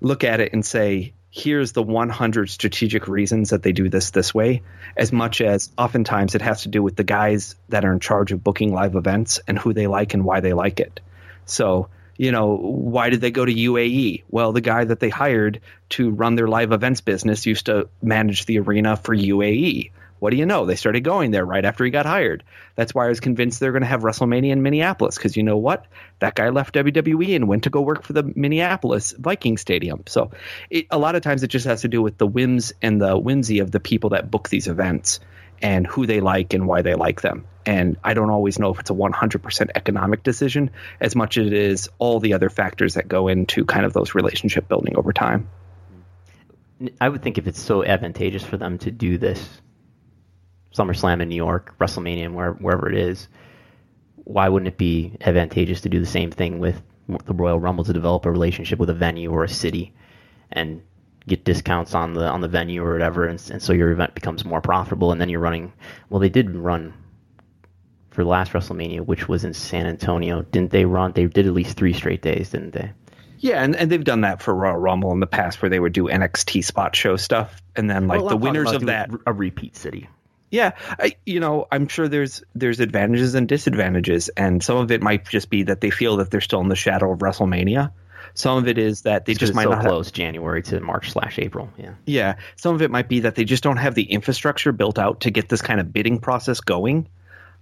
look 0.00 0.22
at 0.22 0.38
it 0.38 0.52
and 0.52 0.64
say, 0.64 1.12
here's 1.30 1.72
the 1.72 1.82
100 1.82 2.48
strategic 2.48 3.08
reasons 3.08 3.50
that 3.50 3.64
they 3.64 3.72
do 3.72 3.88
this 3.88 4.10
this 4.10 4.32
way, 4.32 4.62
as 4.96 5.12
much 5.12 5.40
as 5.40 5.72
oftentimes 5.76 6.36
it 6.36 6.42
has 6.42 6.62
to 6.62 6.68
do 6.68 6.84
with 6.84 6.94
the 6.94 7.04
guys 7.04 7.56
that 7.68 7.84
are 7.84 7.92
in 7.92 7.98
charge 7.98 8.30
of 8.30 8.44
booking 8.44 8.72
live 8.72 8.94
events 8.94 9.40
and 9.48 9.58
who 9.58 9.72
they 9.72 9.88
like 9.88 10.14
and 10.14 10.24
why 10.24 10.38
they 10.38 10.52
like 10.52 10.78
it. 10.78 11.00
So, 11.46 11.88
you 12.16 12.32
know, 12.32 12.56
why 12.56 13.10
did 13.10 13.20
they 13.20 13.30
go 13.30 13.44
to 13.44 13.54
UAE? 13.54 14.24
Well, 14.30 14.52
the 14.52 14.60
guy 14.60 14.84
that 14.84 15.00
they 15.00 15.08
hired 15.08 15.60
to 15.90 16.10
run 16.10 16.34
their 16.34 16.48
live 16.48 16.72
events 16.72 17.00
business 17.00 17.46
used 17.46 17.66
to 17.66 17.88
manage 18.02 18.46
the 18.46 18.58
arena 18.58 18.96
for 18.96 19.14
UAE. 19.14 19.90
What 20.18 20.30
do 20.30 20.36
you 20.36 20.46
know? 20.46 20.64
They 20.64 20.76
started 20.76 21.02
going 21.02 21.30
there 21.30 21.44
right 21.44 21.64
after 21.64 21.84
he 21.84 21.90
got 21.90 22.06
hired. 22.06 22.42
That's 22.74 22.94
why 22.94 23.04
I 23.04 23.08
was 23.08 23.20
convinced 23.20 23.60
they're 23.60 23.72
going 23.72 23.82
to 23.82 23.88
have 23.88 24.00
WrestleMania 24.00 24.50
in 24.50 24.62
Minneapolis 24.62 25.16
because 25.16 25.36
you 25.36 25.42
know 25.42 25.58
what? 25.58 25.86
That 26.20 26.34
guy 26.34 26.48
left 26.48 26.74
WWE 26.74 27.36
and 27.36 27.48
went 27.48 27.64
to 27.64 27.70
go 27.70 27.82
work 27.82 28.02
for 28.02 28.14
the 28.14 28.22
Minneapolis 28.22 29.12
Viking 29.12 29.58
Stadium. 29.58 30.04
So 30.06 30.30
it, 30.70 30.86
a 30.90 30.98
lot 30.98 31.16
of 31.16 31.22
times 31.22 31.42
it 31.42 31.48
just 31.48 31.66
has 31.66 31.82
to 31.82 31.88
do 31.88 32.00
with 32.00 32.16
the 32.16 32.26
whims 32.26 32.72
and 32.80 33.00
the 33.00 33.18
whimsy 33.18 33.58
of 33.58 33.70
the 33.70 33.80
people 33.80 34.10
that 34.10 34.30
book 34.30 34.48
these 34.48 34.68
events 34.68 35.20
and 35.60 35.86
who 35.86 36.06
they 36.06 36.20
like 36.20 36.54
and 36.54 36.66
why 36.66 36.80
they 36.82 36.94
like 36.94 37.20
them. 37.20 37.46
And 37.66 37.96
I 38.04 38.14
don't 38.14 38.30
always 38.30 38.60
know 38.60 38.72
if 38.72 38.78
it's 38.78 38.90
a 38.90 38.94
100% 38.94 39.70
economic 39.74 40.22
decision 40.22 40.70
as 41.00 41.16
much 41.16 41.36
as 41.36 41.48
it 41.48 41.52
is 41.52 41.90
all 41.98 42.20
the 42.20 42.32
other 42.32 42.48
factors 42.48 42.94
that 42.94 43.08
go 43.08 43.26
into 43.26 43.64
kind 43.64 43.84
of 43.84 43.92
those 43.92 44.14
relationship 44.14 44.68
building 44.68 44.96
over 44.96 45.12
time. 45.12 45.48
I 47.00 47.08
would 47.08 47.22
think 47.22 47.38
if 47.38 47.48
it's 47.48 47.60
so 47.60 47.84
advantageous 47.84 48.44
for 48.44 48.56
them 48.56 48.78
to 48.78 48.92
do 48.92 49.18
this, 49.18 49.60
SummerSlam 50.76 51.20
in 51.20 51.28
New 51.28 51.36
York, 51.36 51.74
WrestleMania, 51.80 52.32
where, 52.32 52.52
wherever 52.52 52.88
it 52.88 52.96
is, 52.96 53.26
why 54.14 54.48
wouldn't 54.48 54.68
it 54.68 54.78
be 54.78 55.16
advantageous 55.20 55.80
to 55.80 55.88
do 55.88 55.98
the 55.98 56.06
same 56.06 56.30
thing 56.30 56.60
with 56.60 56.80
the 57.24 57.34
Royal 57.34 57.58
Rumble 57.58 57.84
to 57.84 57.92
develop 57.92 58.26
a 58.26 58.30
relationship 58.30 58.78
with 58.78 58.90
a 58.90 58.94
venue 58.94 59.30
or 59.30 59.42
a 59.42 59.48
city, 59.48 59.94
and 60.52 60.82
get 61.26 61.44
discounts 61.44 61.94
on 61.94 62.12
the 62.12 62.28
on 62.28 62.40
the 62.40 62.48
venue 62.48 62.84
or 62.84 62.92
whatever, 62.92 63.26
and, 63.26 63.42
and 63.50 63.62
so 63.62 63.72
your 63.72 63.90
event 63.90 64.14
becomes 64.14 64.44
more 64.44 64.60
profitable, 64.60 65.12
and 65.12 65.20
then 65.20 65.28
you're 65.28 65.40
running. 65.40 65.72
Well, 66.10 66.20
they 66.20 66.28
did 66.28 66.54
run 66.54 66.92
for 68.16 68.24
last 68.24 68.52
WrestleMania, 68.52 69.00
which 69.02 69.28
was 69.28 69.44
in 69.44 69.52
San 69.52 69.86
Antonio. 69.86 70.40
Didn't 70.40 70.70
they 70.70 70.86
run? 70.86 71.12
They 71.12 71.26
did 71.26 71.46
at 71.46 71.52
least 71.52 71.76
three 71.76 71.92
straight 71.92 72.22
days, 72.22 72.50
didn't 72.50 72.72
they? 72.72 72.90
Yeah, 73.38 73.62
and, 73.62 73.76
and 73.76 73.92
they've 73.92 74.02
done 74.02 74.22
that 74.22 74.40
for 74.40 74.54
Royal 74.54 74.78
Rumble 74.78 75.12
in 75.12 75.20
the 75.20 75.26
past 75.26 75.60
where 75.60 75.68
they 75.68 75.78
would 75.78 75.92
do 75.92 76.04
NXT 76.04 76.64
spot 76.64 76.96
show 76.96 77.16
stuff. 77.16 77.60
And 77.76 77.90
then, 77.90 78.08
like, 78.08 78.20
Well, 78.20 78.30
the 78.30 78.36
winners 78.38 78.72
of 78.72 78.86
that. 78.86 79.10
a 79.26 79.32
repeat 79.34 79.76
city. 79.76 80.08
Yeah, 80.50 80.72
I, 80.98 81.16
you 81.26 81.40
know, 81.40 81.66
I'm 81.70 81.88
sure 81.88 82.08
there's 82.08 82.42
there's 82.54 82.80
advantages 82.80 83.34
and 83.34 83.46
disadvantages, 83.46 84.30
and 84.30 84.62
some 84.62 84.78
of 84.78 84.90
it 84.90 85.02
might 85.02 85.28
just 85.28 85.50
be 85.50 85.64
that 85.64 85.82
they 85.82 85.90
feel 85.90 86.16
that 86.18 86.30
they're 86.30 86.40
still 86.40 86.60
in 86.60 86.68
the 86.68 86.76
shadow 86.76 87.12
of 87.12 87.18
WrestleMania. 87.18 87.92
Some 88.32 88.56
of 88.58 88.68
it 88.68 88.78
is 88.78 89.02
that 89.02 89.24
they 89.26 89.34
Just 89.34 89.54
might 89.54 89.64
so 89.64 89.70
not 89.70 89.82
have, 89.82 89.90
close, 89.90 90.10
January 90.10 90.62
to 90.64 90.80
March 90.80 91.10
slash 91.10 91.38
April. 91.38 91.70
Yeah. 91.76 91.94
Yeah, 92.06 92.34
some 92.56 92.74
of 92.74 92.80
it 92.82 92.90
might 92.90 93.08
be 93.08 93.20
that 93.20 93.34
they 93.34 93.44
just 93.44 93.62
don't 93.62 93.76
have 93.78 93.94
the 93.94 94.04
infrastructure 94.04 94.72
built 94.72 94.98
out 94.98 95.20
to 95.20 95.30
get 95.30 95.48
this 95.48 95.62
kind 95.62 95.80
of 95.80 95.92
bidding 95.92 96.20
process 96.20 96.60
going. 96.60 97.08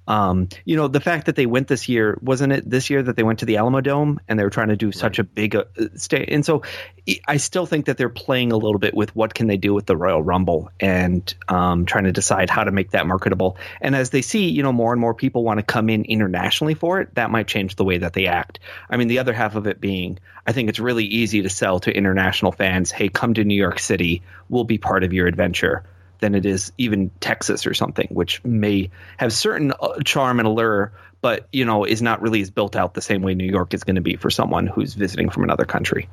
Um, 0.06 0.48
you 0.64 0.76
know, 0.76 0.88
the 0.88 1.00
fact 1.00 1.26
that 1.26 1.36
they 1.36 1.46
went 1.46 1.68
this 1.68 1.88
year 1.88 2.18
wasn't 2.20 2.52
it 2.52 2.68
this 2.68 2.90
year 2.90 3.02
that 3.02 3.16
they 3.16 3.22
went 3.22 3.38
to 3.38 3.46
the 3.46 3.54
Alamodome 3.54 4.18
and 4.28 4.38
they 4.38 4.44
were 4.44 4.50
trying 4.50 4.68
to 4.68 4.76
do 4.76 4.92
such 4.92 5.18
a 5.18 5.24
big 5.24 5.56
uh, 5.56 5.64
stay. 5.96 6.26
And 6.28 6.44
so, 6.44 6.62
I- 7.08 7.20
I 7.26 7.36
still 7.38 7.66
think 7.66 7.86
that 7.86 7.96
they're 7.98 8.08
playing 8.08 8.52
a 8.52 8.56
little 8.56 8.78
bit 8.78 8.94
with 8.94 9.14
what 9.14 9.34
can 9.34 9.46
they 9.46 9.56
do 9.56 9.74
with 9.74 9.86
the 9.86 9.96
Royal 9.96 10.22
Rumble 10.22 10.70
and 10.80 11.34
um, 11.48 11.84
trying 11.86 12.04
to 12.04 12.12
decide 12.12 12.50
how 12.50 12.64
to 12.64 12.70
make 12.70 12.92
that 12.92 13.06
marketable. 13.06 13.56
And 13.80 13.94
as 13.94 14.10
they 14.10 14.22
see, 14.22 14.48
you 14.48 14.62
know, 14.62 14.72
more 14.72 14.92
and 14.92 15.00
more 15.00 15.14
people 15.14 15.44
want 15.44 15.58
to 15.58 15.62
come 15.62 15.88
in 15.90 16.04
internationally 16.04 16.74
for 16.74 17.00
it, 17.00 17.14
that 17.14 17.30
might 17.30 17.46
change 17.46 17.76
the 17.76 17.84
way 17.84 17.98
that 17.98 18.12
they 18.12 18.26
act. 18.26 18.58
I 18.88 18.96
mean, 18.96 19.08
the 19.08 19.18
other 19.18 19.32
half 19.32 19.54
of 19.54 19.66
it 19.66 19.80
being, 19.80 20.18
I 20.46 20.52
think 20.52 20.68
it's 20.68 20.78
really 20.78 21.04
easy 21.04 21.42
to 21.42 21.50
sell 21.50 21.80
to 21.80 21.92
international 21.94 22.52
fans, 22.52 22.90
hey, 22.90 23.08
come 23.08 23.34
to 23.34 23.44
New 23.44 23.54
York 23.56 23.78
City, 23.78 24.22
we'll 24.48 24.64
be 24.64 24.78
part 24.78 25.04
of 25.04 25.12
your 25.12 25.26
adventure 25.26 25.84
than 26.24 26.34
it 26.34 26.46
is 26.46 26.72
even 26.78 27.10
Texas 27.20 27.66
or 27.66 27.74
something, 27.74 28.08
which 28.10 28.42
may 28.44 28.90
have 29.18 29.30
certain 29.30 29.74
uh, 29.78 30.00
charm 30.02 30.38
and 30.38 30.48
allure, 30.48 30.94
but 31.20 31.46
you 31.52 31.66
know 31.66 31.84
is 31.84 32.00
not 32.00 32.22
really 32.22 32.40
as 32.40 32.50
built 32.50 32.76
out 32.76 32.94
the 32.94 33.02
same 33.02 33.20
way 33.20 33.34
New 33.34 33.44
York 33.44 33.74
is 33.74 33.84
going 33.84 33.96
to 33.96 34.00
be 34.00 34.16
for 34.16 34.30
someone 34.30 34.66
who's 34.66 34.94
visiting 34.94 35.28
from 35.28 35.42
another 35.42 35.66
country. 35.66 36.08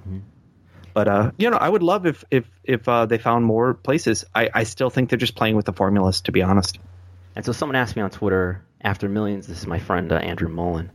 Mm-hmm. 0.00 0.18
But 0.94 1.08
uh, 1.08 1.30
you 1.38 1.50
know, 1.50 1.56
I 1.56 1.68
would 1.68 1.82
love 1.82 2.06
if 2.06 2.24
if 2.30 2.44
if 2.62 2.88
uh, 2.88 3.06
they 3.06 3.18
found 3.18 3.44
more 3.44 3.74
places. 3.74 4.24
I, 4.32 4.48
I 4.54 4.62
still 4.62 4.90
think 4.90 5.10
they're 5.10 5.18
just 5.18 5.34
playing 5.34 5.56
with 5.56 5.66
the 5.66 5.72
formulas, 5.72 6.20
to 6.22 6.32
be 6.32 6.42
honest. 6.42 6.78
And 7.34 7.44
so 7.44 7.50
someone 7.50 7.74
asked 7.74 7.96
me 7.96 8.02
on 8.02 8.10
Twitter 8.10 8.64
after 8.80 9.08
millions. 9.08 9.48
This 9.48 9.58
is 9.58 9.66
my 9.66 9.80
friend 9.80 10.12
uh, 10.12 10.16
Andrew 10.18 10.48
Mullen. 10.48 10.92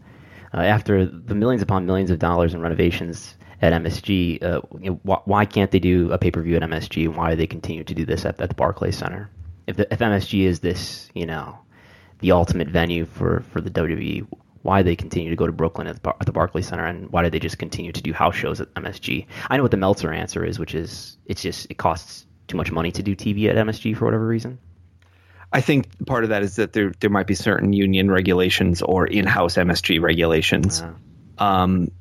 Uh, 0.54 0.62
after 0.62 1.06
the 1.06 1.36
millions 1.36 1.64
upon 1.64 1.86
millions 1.86 2.12
of 2.12 2.20
dollars 2.20 2.54
in 2.54 2.62
renovations 2.62 3.36
at 3.64 3.72
MSG, 3.82 4.44
uh, 4.44 4.62
you 4.82 4.92
know, 4.92 5.00
wh- 5.06 5.26
why 5.26 5.46
can't 5.46 5.72
they 5.72 5.80
do 5.80 6.12
a 6.12 6.18
pay 6.18 6.32
per 6.32 6.42
view 6.42 6.58
at 6.58 6.62
MSG? 6.62 7.08
Why 7.08 7.30
do 7.30 7.38
they 7.38 7.48
continue 7.48 7.86
to 7.86 7.94
do 7.94 8.06
this 8.06 8.26
at, 8.26 8.40
at 8.42 8.50
the 8.50 8.56
Barclays 8.56 8.98
Center? 8.98 9.30
If, 9.68 9.78
the, 9.78 9.92
if 9.92 10.00
MSG 10.00 10.44
is 10.44 10.60
this, 10.60 11.10
you 11.14 11.26
know, 11.26 11.58
the 12.20 12.34
ultimate 12.34 12.68
venue 12.68 13.06
for, 13.06 13.40
for 13.52 13.62
the 13.62 13.70
WWE, 13.70 14.28
why 14.64 14.82
they 14.82 14.98
continue 14.98 15.30
to 15.30 15.38
go 15.38 15.48
to 15.48 15.54
Brooklyn 15.54 15.88
at 15.88 16.04
the, 16.04 16.10
at 16.10 16.26
the 16.26 16.34
Barclays 16.34 16.68
Center, 16.68 16.86
and 16.86 17.10
why 17.10 17.24
do 17.24 17.30
they 17.30 17.40
just 17.40 17.58
continue 17.58 17.94
to 17.94 18.02
do 18.02 18.12
house 18.12 18.36
shows 18.36 18.60
at 18.60 18.74
MSG? 18.74 19.28
I 19.50 19.56
know 19.56 19.64
what 19.64 19.72
the 19.72 19.78
Meltzer 19.78 20.12
answer 20.12 20.44
is, 20.44 20.60
which 20.60 20.76
is 20.76 21.18
it's 21.26 21.42
just 21.42 21.68
it 21.70 21.78
costs 21.78 22.26
too 22.50 22.58
much 22.58 22.70
money 22.70 22.92
to 22.92 23.02
do 23.02 23.16
TV 23.16 23.48
at 23.48 23.56
MSG 23.56 23.96
for 23.96 24.04
whatever 24.04 24.28
reason. 24.28 24.60
I 25.54 25.62
think 25.62 26.06
part 26.06 26.26
of 26.26 26.32
that 26.32 26.44
is 26.44 26.58
that 26.58 26.74
there 26.74 26.92
there 27.00 27.10
might 27.10 27.28
be 27.28 27.36
certain 27.36 27.72
union 27.72 28.12
regulations 28.12 28.82
or 28.82 29.08
in-house 29.08 29.56
MSG 29.56 30.02
regulations. 30.02 30.82
Uh. 30.82 30.94
Um, 31.38 31.92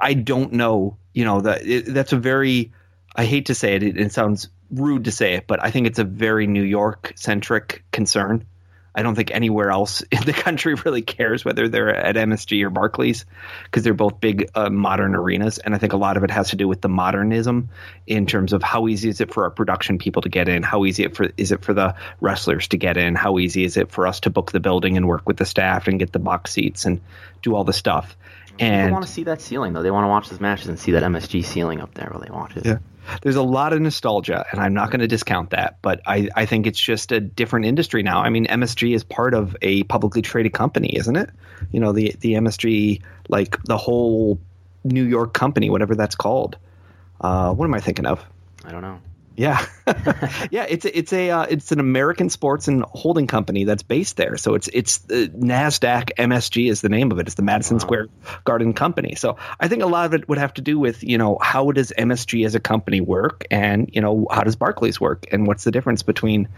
I 0.00 0.14
don't 0.14 0.52
know. 0.52 0.96
You 1.12 1.24
know 1.24 1.40
that 1.42 1.62
that's 1.86 2.12
a 2.12 2.18
very. 2.18 2.72
I 3.14 3.26
hate 3.26 3.46
to 3.46 3.54
say 3.54 3.74
it. 3.74 3.82
it. 3.82 3.98
It 3.98 4.12
sounds 4.12 4.48
rude 4.70 5.04
to 5.04 5.12
say 5.12 5.34
it, 5.34 5.46
but 5.46 5.62
I 5.62 5.70
think 5.70 5.86
it's 5.86 5.98
a 5.98 6.04
very 6.04 6.46
New 6.46 6.62
York 6.62 7.12
centric 7.16 7.84
concern. 7.92 8.46
I 8.94 9.02
don't 9.02 9.14
think 9.14 9.30
anywhere 9.30 9.70
else 9.70 10.02
in 10.10 10.22
the 10.24 10.32
country 10.32 10.74
really 10.74 11.02
cares 11.02 11.44
whether 11.44 11.68
they're 11.68 11.94
at 11.94 12.16
MSG 12.16 12.62
or 12.62 12.70
Barclays 12.70 13.24
because 13.64 13.82
they're 13.82 13.94
both 13.94 14.20
big 14.20 14.50
uh, 14.54 14.70
modern 14.70 15.14
arenas. 15.14 15.58
And 15.58 15.74
I 15.74 15.78
think 15.78 15.92
a 15.92 15.96
lot 15.96 16.16
of 16.16 16.24
it 16.24 16.30
has 16.30 16.50
to 16.50 16.56
do 16.56 16.68
with 16.68 16.80
the 16.80 16.88
modernism 16.88 17.70
in 18.06 18.26
terms 18.26 18.52
of 18.52 18.62
how 18.62 18.88
easy 18.88 19.08
is 19.08 19.20
it 19.20 19.32
for 19.32 19.44
our 19.44 19.50
production 19.50 19.98
people 19.98 20.22
to 20.22 20.28
get 20.28 20.48
in? 20.48 20.62
How 20.62 20.84
easy 20.84 21.04
it 21.04 21.16
for, 21.16 21.30
is 21.36 21.52
it 21.52 21.64
for 21.64 21.74
the 21.74 21.96
wrestlers 22.20 22.68
to 22.68 22.76
get 22.76 22.96
in? 22.96 23.14
How 23.14 23.38
easy 23.38 23.64
is 23.64 23.76
it 23.76 23.90
for 23.90 24.06
us 24.06 24.20
to 24.20 24.30
book 24.30 24.52
the 24.52 24.60
building 24.60 24.96
and 24.96 25.08
work 25.08 25.26
with 25.26 25.36
the 25.36 25.46
staff 25.46 25.88
and 25.88 25.98
get 25.98 26.12
the 26.12 26.18
box 26.18 26.52
seats 26.52 26.84
and 26.84 27.00
do 27.40 27.54
all 27.54 27.64
the 27.64 27.72
stuff? 27.72 28.16
And 28.58 28.88
they 28.88 28.92
want 28.92 29.06
to 29.06 29.10
see 29.10 29.24
that 29.24 29.40
ceiling 29.40 29.72
though. 29.72 29.82
They 29.82 29.90
want 29.90 30.04
to 30.04 30.08
watch 30.08 30.28
those 30.28 30.40
matches 30.40 30.68
and 30.68 30.78
see 30.78 30.92
that 30.92 31.02
MSG 31.02 31.44
ceiling 31.44 31.80
up 31.80 31.94
there 31.94 32.08
while 32.10 32.20
they 32.20 32.30
watch 32.30 32.56
it. 32.56 32.66
Yeah 32.66 32.78
there's 33.22 33.36
a 33.36 33.42
lot 33.42 33.72
of 33.72 33.80
nostalgia, 33.80 34.44
and 34.50 34.60
I'm 34.60 34.74
not 34.74 34.90
going 34.90 35.00
to 35.00 35.08
discount 35.08 35.50
that. 35.50 35.78
But 35.82 36.00
I, 36.06 36.28
I 36.34 36.46
think 36.46 36.66
it's 36.66 36.80
just 36.80 37.12
a 37.12 37.20
different 37.20 37.66
industry 37.66 38.02
now. 38.02 38.20
I 38.22 38.30
mean, 38.30 38.46
MSG 38.46 38.94
is 38.94 39.04
part 39.04 39.34
of 39.34 39.56
a 39.62 39.82
publicly 39.84 40.22
traded 40.22 40.52
company, 40.52 40.96
isn't 40.96 41.16
it? 41.16 41.30
You 41.70 41.80
know, 41.80 41.92
the 41.92 42.14
the 42.20 42.34
MSG, 42.34 43.02
like 43.28 43.62
the 43.64 43.76
whole 43.76 44.38
New 44.84 45.04
York 45.04 45.34
company, 45.34 45.70
whatever 45.70 45.94
that's 45.94 46.14
called. 46.14 46.56
Uh, 47.20 47.52
what 47.52 47.66
am 47.66 47.74
I 47.74 47.80
thinking 47.80 48.06
of? 48.06 48.24
I 48.64 48.72
don't 48.72 48.82
know. 48.82 49.00
Yeah, 49.36 49.64
yeah. 50.50 50.66
It's 50.68 50.84
a, 50.84 50.98
it's 50.98 51.12
a 51.12 51.30
uh, 51.30 51.42
it's 51.44 51.72
an 51.72 51.80
American 51.80 52.28
sports 52.28 52.68
and 52.68 52.82
holding 52.82 53.26
company 53.26 53.64
that's 53.64 53.82
based 53.82 54.16
there. 54.16 54.36
So 54.36 54.54
it's 54.54 54.68
it's 54.72 54.98
the 54.98 55.28
Nasdaq 55.28 56.10
MSG 56.18 56.70
is 56.70 56.80
the 56.82 56.88
name 56.88 57.10
of 57.12 57.18
it. 57.18 57.26
It's 57.26 57.34
the 57.34 57.42
Madison 57.42 57.76
wow. 57.76 57.80
Square 57.80 58.06
Garden 58.44 58.74
Company. 58.74 59.14
So 59.14 59.36
I 59.58 59.68
think 59.68 59.82
a 59.82 59.86
lot 59.86 60.06
of 60.06 60.14
it 60.14 60.28
would 60.28 60.38
have 60.38 60.54
to 60.54 60.62
do 60.62 60.78
with 60.78 61.02
you 61.02 61.16
know 61.16 61.38
how 61.40 61.72
does 61.72 61.92
MSG 61.96 62.44
as 62.44 62.54
a 62.54 62.60
company 62.60 63.00
work, 63.00 63.46
and 63.50 63.88
you 63.92 64.00
know 64.00 64.26
how 64.30 64.42
does 64.42 64.56
Barclays 64.56 65.00
work, 65.00 65.26
and 65.32 65.46
what's 65.46 65.64
the 65.64 65.70
difference 65.70 66.02
between 66.02 66.48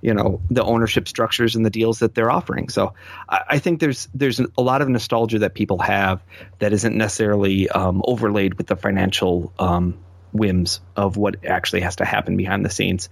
you 0.00 0.12
know 0.14 0.40
the 0.50 0.62
ownership 0.62 1.08
structures 1.08 1.54
and 1.54 1.64
the 1.64 1.70
deals 1.70 2.00
that 2.00 2.14
they're 2.14 2.30
offering. 2.30 2.68
So 2.68 2.94
I, 3.28 3.42
I 3.50 3.58
think 3.58 3.80
there's 3.80 4.08
there's 4.14 4.40
a 4.40 4.62
lot 4.62 4.82
of 4.82 4.88
nostalgia 4.88 5.40
that 5.40 5.54
people 5.54 5.78
have 5.78 6.22
that 6.58 6.72
isn't 6.72 6.96
necessarily 6.96 7.68
um, 7.68 8.02
overlaid 8.04 8.54
with 8.54 8.66
the 8.66 8.76
financial. 8.76 9.52
Um, 9.58 9.98
whims 10.32 10.80
of 10.96 11.16
what 11.16 11.44
actually 11.44 11.82
has 11.82 11.96
to 11.96 12.04
happen 12.04 12.36
behind 12.36 12.64
the 12.64 12.70
scenes. 12.70 13.08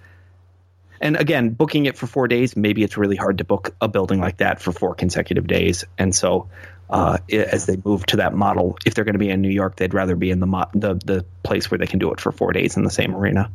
And 1.01 1.16
again, 1.16 1.51
booking 1.51 1.87
it 1.87 1.97
for 1.97 2.07
four 2.07 2.29
days, 2.29 2.57
maybe 2.57 2.83
it's 2.83 2.99
really 2.99 3.16
hard 3.16 3.39
to 3.39 3.45
book 3.45 3.75
a 3.81 3.89
building 3.89 4.21
like 4.21 4.39
that 4.39 4.61
for 4.61 4.71
four 4.71 4.95
consecutive 4.95 5.47
days. 5.47 5.85
And 5.97 6.14
so, 6.14 6.51
uh, 6.91 7.18
as 7.31 7.64
they 7.66 7.79
move 7.83 8.05
to 8.07 8.16
that 8.16 8.35
model, 8.35 8.77
if 8.85 8.95
they're 8.95 9.05
going 9.05 9.14
to 9.14 9.18
be 9.18 9.31
in 9.31 9.41
New 9.41 9.51
York, 9.51 9.77
they'd 9.77 9.95
rather 9.95 10.16
be 10.16 10.31
in 10.31 10.41
the, 10.41 10.47
mo- 10.47 10.68
the 10.75 10.95
the 10.95 11.25
place 11.43 11.71
where 11.71 11.79
they 11.79 11.87
can 11.87 12.01
do 12.01 12.12
it 12.12 12.21
for 12.21 12.33
four 12.33 12.53
days 12.53 12.77
in 12.77 12.85
the 12.85 12.91
same 12.91 13.14
arena. 13.14 13.51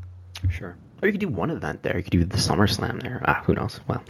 Sure. 0.49 0.75
Or 1.01 1.07
you 1.07 1.11
could 1.11 1.21
do 1.21 1.27
one 1.27 1.51
event 1.51 1.83
there. 1.83 1.97
You 1.97 2.03
could 2.03 2.11
do 2.11 2.23
the 2.23 2.37
SummerSlam 2.37 3.03
there. 3.03 3.21
Ah, 3.25 3.43
who 3.45 3.53
knows? 3.53 3.79
Well, 3.87 4.03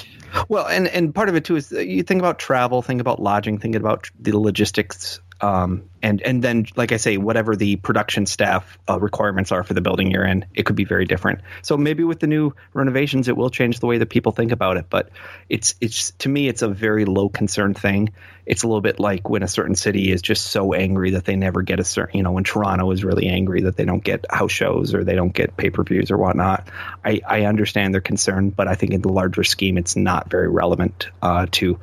well, 0.47 0.67
and 0.67 0.87
and 0.87 1.13
part 1.13 1.27
of 1.27 1.35
it 1.35 1.43
too 1.43 1.55
is 1.55 1.71
you 1.71 2.03
think 2.03 2.19
about 2.19 2.39
travel, 2.39 2.81
think 2.81 3.01
about 3.01 3.21
lodging, 3.21 3.57
think 3.57 3.75
about 3.75 4.09
the 4.19 4.37
logistics 4.37 5.19
um, 5.41 5.89
and 6.01 6.21
and 6.21 6.43
then 6.43 6.65
like 6.75 6.91
I 6.91 6.97
say, 6.97 7.17
whatever 7.17 7.55
the 7.55 7.75
production 7.75 8.25
staff 8.25 8.77
uh, 8.89 8.99
requirements 8.99 9.51
are 9.51 9.63
for 9.63 9.73
the 9.73 9.81
building 9.81 10.11
you're 10.11 10.25
in, 10.25 10.45
it 10.53 10.65
could 10.65 10.75
be 10.75 10.85
very 10.85 11.05
different. 11.05 11.41
So 11.61 11.77
maybe 11.77 12.03
with 12.03 12.19
the 12.19 12.27
new 12.27 12.53
renovations, 12.73 13.27
it 13.27 13.35
will 13.35 13.49
change 13.49 13.79
the 13.79 13.87
way 13.87 13.97
that 13.97 14.09
people 14.09 14.31
think 14.31 14.51
about 14.51 14.77
it. 14.77 14.85
But 14.89 15.09
it's 15.49 15.75
it's 15.81 16.11
to 16.19 16.29
me, 16.29 16.47
it's 16.47 16.61
a 16.61 16.69
very 16.69 17.05
low 17.05 17.27
concern 17.27 17.73
thing. 17.73 18.13
It's 18.45 18.63
a 18.63 18.67
little 18.67 18.81
bit 18.81 18.99
like 18.99 19.27
when 19.27 19.43
a 19.43 19.47
certain 19.47 19.75
city 19.75 20.11
is 20.11 20.21
just 20.21 20.45
so 20.47 20.73
angry 20.73 21.11
that 21.11 21.25
they 21.25 21.35
never 21.35 21.63
get 21.63 21.79
a 21.79 21.83
certain, 21.83 22.17
you 22.17 22.23
know, 22.23 22.31
when 22.31 22.43
Toronto 22.43 22.91
is 22.91 23.03
really 23.03 23.27
angry 23.27 23.63
that 23.63 23.75
they 23.75 23.85
don't 23.85 24.03
get 24.03 24.25
house 24.29 24.51
shows 24.51 24.93
or 24.93 25.03
they 25.03 25.15
don't 25.15 25.33
get 25.33 25.57
pay 25.57 25.71
per 25.71 25.83
views 25.83 26.11
or 26.11 26.17
whatnot. 26.17 26.69
I 27.03 27.21
I 27.27 27.45
understand 27.45 27.93
their 27.93 28.01
concern, 28.01 28.51
but 28.51 28.67
I 28.67 28.75
think 28.75 28.93
in 28.93 29.01
the 29.01 29.11
larger 29.11 29.43
scheme, 29.43 29.77
it's 29.77 29.95
not 29.95 30.29
very 30.29 30.47
relevant 30.47 31.09
uh, 31.21 31.47
to 31.53 31.79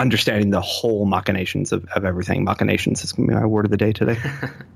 understanding 0.00 0.50
the 0.50 0.60
whole 0.60 1.04
machinations 1.04 1.72
of, 1.72 1.84
of 1.94 2.04
everything. 2.04 2.44
Machinations 2.44 3.04
is 3.04 3.12
going 3.12 3.28
to 3.28 3.34
be 3.34 3.40
my 3.40 3.46
word 3.46 3.66
of 3.66 3.70
the 3.70 3.76
day 3.76 3.92
today. 3.92 4.18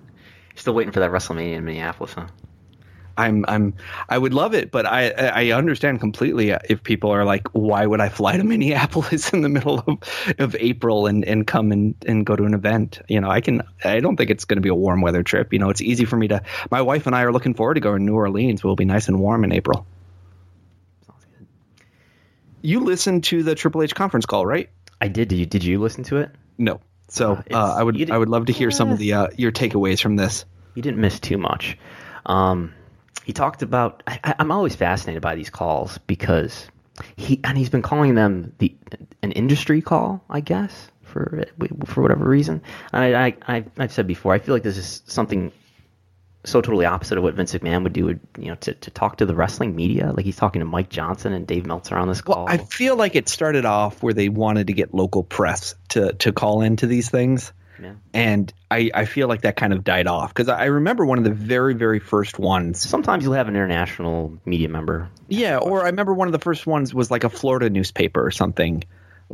Still 0.55 0.75
waiting 0.75 0.93
for 0.93 1.01
that 1.01 1.11
WrestleMania 1.11 1.55
in 1.55 1.65
Minneapolis, 1.65 2.13
huh? 2.13 2.27
I'm 3.17 3.45
I'm 3.47 3.75
I 4.09 4.19
would 4.19 4.35
love 4.35 4.55
it, 4.55 4.71
but 4.71 4.87
I 4.87 5.11
I 5.11 5.51
understand 5.53 6.01
completely 6.01 6.51
if 6.51 6.83
people 6.83 7.11
are 7.11 7.25
like, 7.25 7.47
why 7.53 7.87
would 7.87 8.01
I 8.01 8.09
fly 8.09 8.37
to 8.37 8.45
Minneapolis 8.53 9.33
in 9.33 9.43
the 9.43 9.49
middle 9.49 9.79
of, 9.87 9.99
of 10.39 10.57
April 10.59 11.07
and, 11.07 11.25
and 11.25 11.47
come 11.47 11.71
and, 11.71 11.95
and 12.07 12.27
go 12.27 12.35
to 12.35 12.45
an 12.45 12.55
event? 12.55 13.01
You 13.09 13.21
know, 13.21 13.31
I 13.31 13.41
can 13.41 13.63
I 13.85 14.01
don't 14.01 14.17
think 14.17 14.31
it's 14.31 14.45
going 14.45 14.57
to 14.57 14.63
be 14.63 14.69
a 14.69 14.75
warm 14.75 15.01
weather 15.01 15.23
trip. 15.23 15.53
You 15.53 15.61
know, 15.61 15.71
it's 15.71 15.81
easy 15.81 16.05
for 16.05 16.17
me 16.17 16.29
to. 16.29 16.43
My 16.71 16.83
wife 16.83 17.07
and 17.07 17.15
I 17.15 17.23
are 17.23 17.33
looking 17.33 17.55
forward 17.55 17.75
to 17.75 17.81
going 17.81 17.99
to 18.01 18.05
New 18.05 18.17
Orleans. 18.17 18.65
We'll 18.65 18.77
be 18.77 18.85
nice 18.85 19.09
and 19.09 19.21
warm 19.21 19.45
in 19.45 19.53
April. 19.53 19.87
Sounds 21.07 21.25
good. 21.25 21.47
You 22.63 22.81
listened 22.81 23.25
to 23.25 23.43
the 23.45 23.55
Triple 23.55 23.83
H 23.83 23.95
conference 23.95 24.27
call, 24.27 24.45
right? 24.45 24.71
I 25.01 25.09
did. 25.09 25.29
Did 25.29 25.39
you, 25.39 25.47
did 25.47 25.65
you 25.65 25.81
listen 25.81 26.05
to 26.05 26.19
it? 26.19 26.31
No. 26.59 26.81
So 27.09 27.33
uh, 27.33 27.57
uh, 27.57 27.75
I 27.79 27.83
would 27.83 28.11
I 28.11 28.19
would 28.19 28.29
love 28.29 28.47
to 28.47 28.53
hear 28.53 28.71
some 28.71 28.91
of 28.91 28.99
the 28.99 29.13
uh, 29.13 29.29
your 29.37 29.53
takeaways 29.53 30.01
from 30.01 30.17
this. 30.17 30.45
You 30.75 30.83
didn't 30.83 31.01
miss 31.01 31.21
too 31.21 31.39
much. 31.39 31.79
Um, 32.27 32.73
he 33.25 33.33
talked 33.33 33.63
about. 33.63 34.03
I, 34.07 34.35
am 34.39 34.51
always 34.51 34.75
fascinated 34.75 35.23
by 35.23 35.35
these 35.35 35.51
calls 35.51 35.99
because 36.07 36.69
he 37.17 37.41
and 37.45 37.59
he's 37.59 37.69
been 37.69 37.83
calling 37.83 38.15
them 38.15 38.53
the 38.59 38.75
an 39.23 39.33
industry 39.33 39.83
call, 39.83 40.25
I 40.31 40.41
guess, 40.41 40.89
for 41.03 41.45
for 41.87 42.03
whatever 42.03 42.29
reason. 42.29 42.63
I, 42.93 43.37
I 43.47 43.65
I've 43.79 43.93
said 43.93 44.07
before, 44.07 44.33
I 44.33 44.39
feel 44.39 44.55
like 44.55 44.63
this 44.63 44.79
is 44.79 45.03
something 45.07 45.53
so 46.45 46.61
totally 46.61 46.85
opposite 46.85 47.19
of 47.19 47.25
what 47.25 47.35
Vince 47.35 47.53
McMahon 47.55 47.83
would 47.83 47.93
do, 47.93 48.07
would, 48.07 48.21
you 48.39 48.49
know, 48.49 48.55
to, 48.57 48.75
to 48.75 48.91
talk 48.91 49.19
to 49.19 49.27
the 49.27 49.35
wrestling 49.35 49.75
media. 49.75 50.13
Like 50.13 50.25
he's 50.25 50.37
talking 50.37 50.61
to 50.61 50.67
Mike 50.67 50.89
Johnson 50.89 51.33
and 51.33 51.47
Dave 51.47 51.67
Meltzer 51.67 51.97
on 51.97 52.09
this 52.09 52.21
call. 52.21 52.45
Well, 52.45 52.55
I 52.55 52.59
feel 52.59 52.97
like 52.97 53.17
it 53.17 53.29
started 53.29 53.65
off 53.65 54.03
where 54.03 54.15
they 54.15 54.29
wanted 54.29 54.69
to 54.69 54.73
get 54.73 54.95
local 54.95 55.23
press 55.23 55.75
to 55.91 56.13
to 56.15 56.33
call 56.33 56.63
into 56.63 56.87
these 56.87 57.11
things. 57.11 57.53
Yeah. 57.83 57.95
And 58.13 58.53
I, 58.71 58.91
I 58.95 59.05
feel 59.05 59.27
like 59.27 59.43
that 59.43 59.57
kind 59.57 59.73
of 59.73 59.83
died 59.83 60.07
off 60.07 60.33
because 60.33 60.49
I 60.49 60.67
remember 60.67 61.05
one 61.05 61.19
of 61.19 61.25
the 61.25 61.33
very, 61.33 61.75
very 61.75 61.99
first 61.99 62.39
ones. 62.39 62.81
Sometimes 62.81 63.25
you'll 63.25 63.33
have 63.33 63.49
an 63.49 63.57
international 63.57 64.39
media 64.45 64.69
member. 64.69 65.11
Yeah, 65.29 65.59
or 65.59 65.83
I 65.83 65.87
remember 65.87 66.15
one 66.15 66.29
of 66.29 66.33
the 66.33 66.39
first 66.39 66.67
ones 66.67 66.95
was 66.95 67.11
like 67.11 67.25
a 67.25 67.29
Florida 67.31 67.69
newspaper 67.71 68.25
or 68.25 68.31
something 68.31 68.85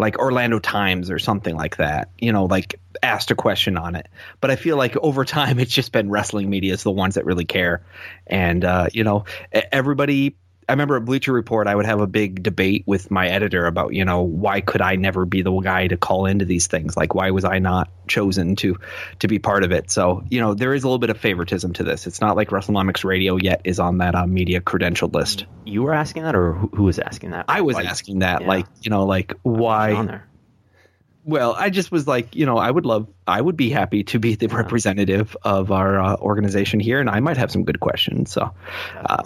like 0.00 0.18
Orlando 0.18 0.58
Times 0.58 1.10
or 1.10 1.18
something 1.18 1.54
like 1.54 1.76
that, 1.76 2.10
you 2.18 2.32
know, 2.32 2.46
like 2.46 2.80
asked 3.02 3.30
a 3.30 3.34
question 3.34 3.76
on 3.76 3.94
it. 3.94 4.08
But 4.40 4.50
I 4.50 4.56
feel 4.56 4.76
like 4.76 4.96
over 4.96 5.24
time, 5.24 5.58
it's 5.60 5.72
just 5.72 5.92
been 5.92 6.10
wrestling 6.10 6.48
media 6.48 6.72
is 6.72 6.82
the 6.82 6.90
ones 6.90 7.14
that 7.16 7.26
really 7.26 7.44
care. 7.44 7.84
And, 8.26 8.64
uh, 8.64 8.88
you 8.92 9.04
know, 9.04 9.26
everybody 9.52 10.36
I 10.70 10.72
remember 10.72 10.96
at 10.96 11.04
Bleacher 11.04 11.32
Report, 11.32 11.66
I 11.66 11.74
would 11.74 11.86
have 11.86 11.98
a 11.98 12.06
big 12.06 12.44
debate 12.44 12.84
with 12.86 13.10
my 13.10 13.26
editor 13.26 13.66
about, 13.66 13.92
you 13.92 14.04
know, 14.04 14.22
why 14.22 14.60
could 14.60 14.80
I 14.80 14.94
never 14.94 15.26
be 15.26 15.42
the 15.42 15.50
guy 15.58 15.88
to 15.88 15.96
call 15.96 16.26
into 16.26 16.44
these 16.44 16.68
things? 16.68 16.96
Like, 16.96 17.12
why 17.12 17.32
was 17.32 17.44
I 17.44 17.58
not 17.58 17.90
chosen 18.06 18.54
to 18.56 18.78
to 19.18 19.26
be 19.26 19.40
part 19.40 19.64
of 19.64 19.72
it? 19.72 19.90
So, 19.90 20.22
you 20.30 20.38
know, 20.40 20.54
there 20.54 20.72
is 20.72 20.84
a 20.84 20.86
little 20.86 21.00
bit 21.00 21.10
of 21.10 21.18
favoritism 21.18 21.72
to 21.72 21.82
this. 21.82 22.06
It's 22.06 22.20
not 22.20 22.36
like 22.36 22.50
WrestleNomics 22.50 23.02
Radio 23.02 23.34
yet 23.34 23.62
is 23.64 23.80
on 23.80 23.98
that 23.98 24.14
uh, 24.14 24.28
media 24.28 24.60
credentialed 24.60 25.12
list. 25.12 25.44
You 25.64 25.82
were 25.82 25.92
asking 25.92 26.22
that, 26.22 26.36
or 26.36 26.52
who 26.52 26.84
was 26.84 27.00
asking 27.00 27.32
that? 27.32 27.46
I 27.48 27.62
was 27.62 27.74
like, 27.74 27.86
asking 27.86 28.20
that, 28.20 28.42
yeah. 28.42 28.46
like, 28.46 28.66
you 28.80 28.90
know, 28.90 29.06
like 29.06 29.34
why? 29.42 30.20
Well, 31.24 31.52
I 31.52 31.70
just 31.70 31.90
was 31.90 32.06
like, 32.06 32.36
you 32.36 32.46
know, 32.46 32.58
I 32.58 32.70
would 32.70 32.86
love, 32.86 33.08
I 33.26 33.40
would 33.40 33.56
be 33.56 33.70
happy 33.70 34.04
to 34.04 34.20
be 34.20 34.36
the 34.36 34.46
yeah. 34.46 34.54
representative 34.54 35.36
of 35.42 35.72
our 35.72 36.00
uh, 36.00 36.14
organization 36.14 36.78
here, 36.78 37.00
and 37.00 37.10
I 37.10 37.18
might 37.18 37.38
have 37.38 37.50
some 37.50 37.64
good 37.64 37.80
questions. 37.80 38.30
So, 38.30 38.54
uh, 39.04 39.24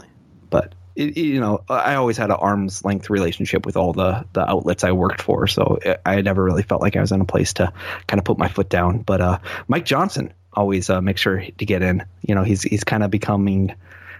but 0.48 0.74
it, 0.96 1.16
you 1.16 1.40
know, 1.40 1.64
I 1.68 1.96
always 1.96 2.16
had 2.16 2.30
an 2.30 2.36
arm's 2.36 2.84
length 2.84 3.10
relationship 3.10 3.66
with 3.66 3.76
all 3.76 3.92
the 3.92 4.24
the 4.32 4.48
outlets 4.48 4.84
I 4.84 4.92
worked 4.92 5.22
for, 5.22 5.46
so 5.46 5.78
I 6.06 6.20
never 6.20 6.42
really 6.42 6.62
felt 6.62 6.80
like 6.80 6.96
I 6.96 7.00
was 7.00 7.12
in 7.12 7.20
a 7.20 7.24
place 7.24 7.54
to 7.54 7.72
kind 8.06 8.18
of 8.18 8.24
put 8.24 8.38
my 8.38 8.48
foot 8.48 8.68
down. 8.68 8.98
But 8.98 9.20
uh, 9.20 9.38
Mike 9.66 9.84
Johnson 9.84 10.32
always 10.52 10.90
uh, 10.90 11.00
makes 11.00 11.20
sure 11.20 11.44
to 11.44 11.66
get 11.66 11.82
in. 11.82 12.04
You 12.22 12.34
know, 12.34 12.44
he's 12.44 12.62
he's 12.62 12.84
kind 12.84 13.02
of 13.02 13.10
becoming, 13.10 13.74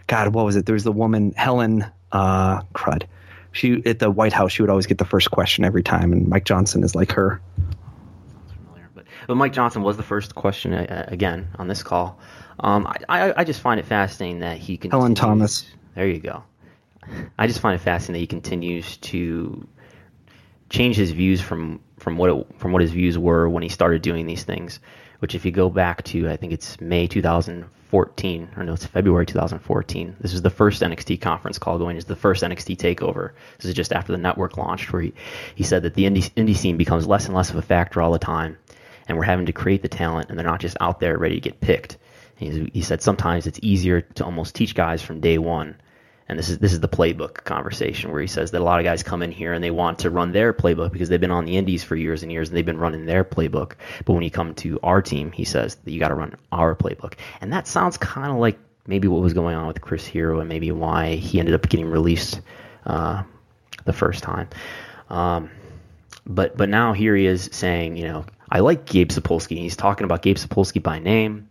God, 0.07 0.35
what 0.35 0.45
was 0.45 0.57
it? 0.57 0.67
There 0.67 0.75
was 0.75 0.85
the 0.85 0.93
woman 0.93 1.33
Helen 1.37 1.87
uh, 2.11 2.63
crud. 2.75 3.05
She 3.53 3.81
at 3.87 4.01
the 4.01 4.11
White 4.11 4.33
House, 4.33 4.53
she 4.53 4.63
would 4.63 4.71
always 4.71 4.87
get 4.87 4.99
the 4.99 5.05
first 5.05 5.31
question 5.31 5.65
every 5.65 5.85
time, 5.85 6.13
and 6.13 6.27
Mike 6.29 6.45
Johnson 6.45 6.83
is 6.83 6.97
like 6.97 7.13
her. 7.13 7.41
But, 8.95 9.05
but 9.29 9.35
Mike 9.37 9.53
Johnson 9.53 9.83
was 9.83 9.97
the 9.97 10.03
first 10.03 10.35
question 10.35 10.75
uh, 10.75 11.05
again 11.07 11.49
on 11.57 11.69
this 11.69 11.85
call. 11.85 12.19
Um, 12.59 12.87
I, 12.87 12.97
I, 13.09 13.35
I 13.39 13.45
just 13.45 13.61
find 13.61 13.79
it 13.79 13.87
fascinating 13.87 14.41
that 14.41 14.59
he 14.59 14.77
can. 14.77 14.91
Helen 14.91 15.15
Thomas. 15.15 15.65
There 15.95 16.09
you 16.09 16.19
go. 16.19 16.43
I 17.39 17.47
just 17.47 17.61
find 17.61 17.75
it 17.75 17.83
fascinating 17.83 18.15
that 18.15 18.21
he 18.21 18.27
continues 18.27 18.97
to 18.99 19.67
change 20.71 20.97
his 20.97 21.13
views 21.13 21.41
from 21.41 21.81
from 21.99 22.17
what 22.17 22.31
it, 22.31 22.47
from 22.59 22.73
what 22.73 22.83
his 22.83 22.91
views 22.91 23.17
were 23.17 23.49
when 23.49 23.63
he 23.63 23.69
started 23.69 24.03
doing 24.03 24.27
these 24.27 24.45
things. 24.45 24.81
Which, 25.21 25.35
if 25.35 25.45
you 25.45 25.53
go 25.53 25.71
back 25.71 26.03
to, 26.05 26.29
I 26.29 26.37
think 26.37 26.53
it's 26.53 26.79
May 26.81 27.07
2014, 27.07 28.51
or 28.57 28.65
no, 28.65 28.75
it's 28.75 28.85
February 28.85 29.25
2014. 29.25 30.17
This 30.21 30.35
is 30.35 30.43
the 30.43 30.51
first 30.51 30.83
NXT 30.83 31.21
conference 31.21 31.59
call 31.59 31.79
going. 31.79 31.97
It's 31.97 32.05
the 32.05 32.17
first 32.17 32.43
NXT 32.43 32.77
takeover. 32.77 33.31
This 33.59 33.71
is 33.71 33.75
just 33.75 33.93
after 33.93 34.13
the 34.13 34.19
network 34.19 34.59
launched, 34.59 34.93
where 34.93 35.01
he, 35.01 35.15
he 35.55 35.65
said 35.65 35.83
that 35.85 35.95
the 35.95 36.05
indie 36.05 36.31
indie 36.35 36.57
scene 36.57 36.77
becomes 36.77 37.07
less 37.07 37.27
and 37.27 37.35
less 37.35 37.51
of 37.51 37.57
a 37.57 37.63
factor 37.63 38.03
all 38.03 38.13
the 38.13 38.19
time, 38.19 38.59
and 39.09 39.17
we're 39.17 39.25
having 39.25 39.47
to 39.47 39.53
create 39.53 39.81
the 39.81 39.89
talent, 39.89 40.29
and 40.29 40.39
they're 40.39 40.45
not 40.45 40.61
just 40.61 40.77
out 40.81 41.01
there 41.01 41.17
ready 41.17 41.37
to 41.37 41.41
get 41.41 41.61
picked. 41.61 41.97
He, 42.37 42.69
he 42.75 42.83
said 42.83 43.01
sometimes 43.01 43.47
it's 43.47 43.61
easier 43.63 44.01
to 44.03 44.25
almost 44.25 44.55
teach 44.55 44.75
guys 44.75 45.01
from 45.01 45.21
day 45.21 45.39
one 45.39 45.77
and 46.29 46.39
this 46.39 46.49
is 46.49 46.59
this 46.59 46.73
is 46.73 46.81
the 46.81 46.89
playbook 46.89 47.45
conversation 47.45 48.11
where 48.11 48.21
he 48.21 48.27
says 48.27 48.51
that 48.53 48.61
a 48.61 48.65
lot 48.65 48.81
of 48.81 48.85
guys 48.85 49.03
come 49.03 49.23
in 49.23 49.31
here 49.31 49.53
and 49.53 49.63
they 49.63 49.71
want 49.71 50.01
to 50.01 50.11
run 50.11 50.33
their 50.33 50.53
playbook 50.53 50.93
because 50.93 51.09
they've 51.09 51.21
been 51.21 51.31
on 51.31 51.45
the 51.45 51.57
indies 51.57 51.85
for 51.85 51.97
years 51.97 52.23
and 52.23 52.33
years 52.33 52.49
and 52.49 52.57
they've 52.57 52.65
been 52.65 52.79
running 52.79 53.05
their 53.05 53.25
playbook. 53.25 53.73
But 54.05 54.15
when 54.15 54.23
you 54.23 54.31
come 54.31 54.55
to 54.57 54.81
our 54.83 55.03
team, 55.03 55.33
he 55.33 55.45
says 55.45 55.75
that 55.75 55.91
you 55.91 56.01
got 56.01 56.09
to 56.09 56.15
run 56.15 56.37
our 56.51 56.75
playbook, 56.75 57.15
and 57.41 57.53
that 57.53 57.67
sounds 57.67 57.99
kind 57.99 58.31
of 58.31 58.39
like 58.39 58.59
maybe 58.87 59.09
what 59.09 59.23
was 59.23 59.35
going 59.35 59.57
on 59.57 59.67
with 59.67 59.81
Chris 59.81 60.07
Hero 60.07 60.41
and 60.41 60.49
maybe 60.49 60.71
why 60.73 61.17
he 61.17 61.39
ended 61.41 61.55
up 61.55 61.69
getting 61.69 61.87
released 61.87 62.41
uh, 62.87 63.23
the 63.85 63.93
first 63.93 64.23
time. 64.23 64.49
Um, 65.11 65.51
but 66.27 66.57
but 66.57 66.71
now 66.71 66.95
here 66.95 67.15
he 67.15 67.27
is 67.27 67.51
saying, 67.53 67.97
you 67.97 68.05
know, 68.05 68.25
I 68.51 68.61
like 68.61 68.87
Gabe 68.87 69.11
Sapolsky. 69.11 69.59
He's 69.59 69.77
talking 69.77 70.05
about 70.05 70.23
Gabe 70.23 70.37
Sapolsky 70.37 70.83
by 70.83 70.99
name 70.99 71.49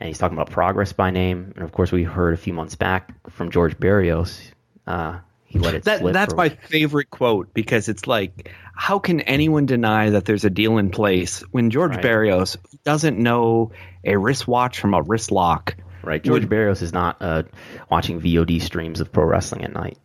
and 0.00 0.08
he's 0.08 0.18
talking 0.18 0.36
about 0.36 0.50
progress 0.50 0.92
by 0.92 1.10
name. 1.10 1.52
And 1.56 1.64
of 1.64 1.72
course, 1.72 1.92
we 1.92 2.02
heard 2.04 2.34
a 2.34 2.36
few 2.36 2.52
months 2.52 2.74
back 2.74 3.12
from 3.30 3.50
George 3.50 3.78
Barrios. 3.78 4.40
Uh, 4.86 5.18
he 5.44 5.58
let 5.58 5.74
it 5.74 5.84
that, 5.84 6.00
slip. 6.00 6.12
That's 6.12 6.34
my 6.34 6.50
favorite 6.50 7.10
quote 7.10 7.54
because 7.54 7.88
it's 7.88 8.06
like, 8.06 8.52
how 8.74 8.98
can 8.98 9.20
anyone 9.20 9.66
deny 9.66 10.10
that 10.10 10.24
there's 10.24 10.44
a 10.44 10.50
deal 10.50 10.78
in 10.78 10.90
place 10.90 11.40
when 11.50 11.70
George 11.70 11.92
right. 11.92 12.02
Barrios 12.02 12.56
doesn't 12.84 13.18
know 13.18 13.72
a 14.04 14.16
wristwatch 14.16 14.80
from 14.80 14.94
a 14.94 15.02
wrist 15.02 15.30
lock? 15.30 15.76
Right. 16.02 16.22
George 16.22 16.42
would, 16.42 16.50
Barrios 16.50 16.82
is 16.82 16.92
not 16.92 17.16
uh, 17.20 17.44
watching 17.90 18.20
VOD 18.20 18.60
streams 18.60 19.00
of 19.00 19.12
pro 19.12 19.24
wrestling 19.24 19.64
at 19.64 19.72
night. 19.72 19.98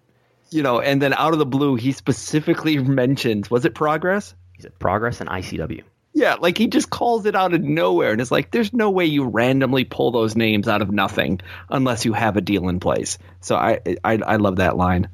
You 0.49 0.63
know, 0.63 0.79
and 0.79 1.01
then 1.01 1.13
out 1.13 1.33
of 1.33 1.39
the 1.39 1.45
blue, 1.45 1.75
he 1.75 1.91
specifically 1.91 2.77
mentions, 2.83 3.49
was 3.49 3.65
it 3.65 3.75
Progress? 3.75 4.35
He 4.53 4.61
said 4.61 4.77
Progress 4.79 5.21
and 5.21 5.29
ICW. 5.29 5.83
Yeah, 6.13 6.35
like 6.35 6.57
he 6.57 6.67
just 6.67 6.89
calls 6.89 7.25
it 7.25 7.35
out 7.35 7.53
of 7.53 7.61
nowhere, 7.61 8.11
and 8.11 8.19
it's 8.19 8.31
like 8.31 8.51
there's 8.51 8.73
no 8.73 8.89
way 8.89 9.05
you 9.05 9.23
randomly 9.23 9.85
pull 9.85 10.11
those 10.11 10.35
names 10.35 10.67
out 10.67 10.81
of 10.81 10.91
nothing 10.91 11.39
unless 11.69 12.03
you 12.03 12.11
have 12.13 12.35
a 12.35 12.41
deal 12.41 12.67
in 12.67 12.79
place. 12.81 13.17
So 13.39 13.55
I 13.55 13.79
I, 14.03 14.17
I 14.17 14.35
love 14.35 14.57
that 14.57 14.75
line. 14.75 15.09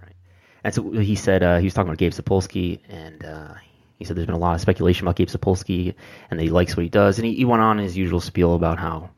Right, 0.00 0.14
and 0.62 0.72
so 0.72 0.90
he 0.92 1.16
said 1.16 1.42
uh, 1.42 1.58
he 1.58 1.64
was 1.64 1.74
talking 1.74 1.88
about 1.88 1.98
Gabe 1.98 2.12
Sapolsky, 2.12 2.78
and 2.88 3.24
uh, 3.24 3.54
he 3.98 4.04
said 4.04 4.16
there's 4.16 4.26
been 4.26 4.36
a 4.36 4.38
lot 4.38 4.54
of 4.54 4.60
speculation 4.60 5.04
about 5.04 5.16
Gabe 5.16 5.28
Sapolsky, 5.28 5.94
and 6.30 6.38
that 6.38 6.44
he 6.44 6.50
likes 6.50 6.76
what 6.76 6.84
he 6.84 6.88
does, 6.88 7.18
and 7.18 7.26
he, 7.26 7.34
he 7.34 7.44
went 7.44 7.62
on 7.62 7.78
his 7.78 7.96
usual 7.96 8.20
spiel 8.20 8.54
about 8.54 8.78
how 8.78 9.10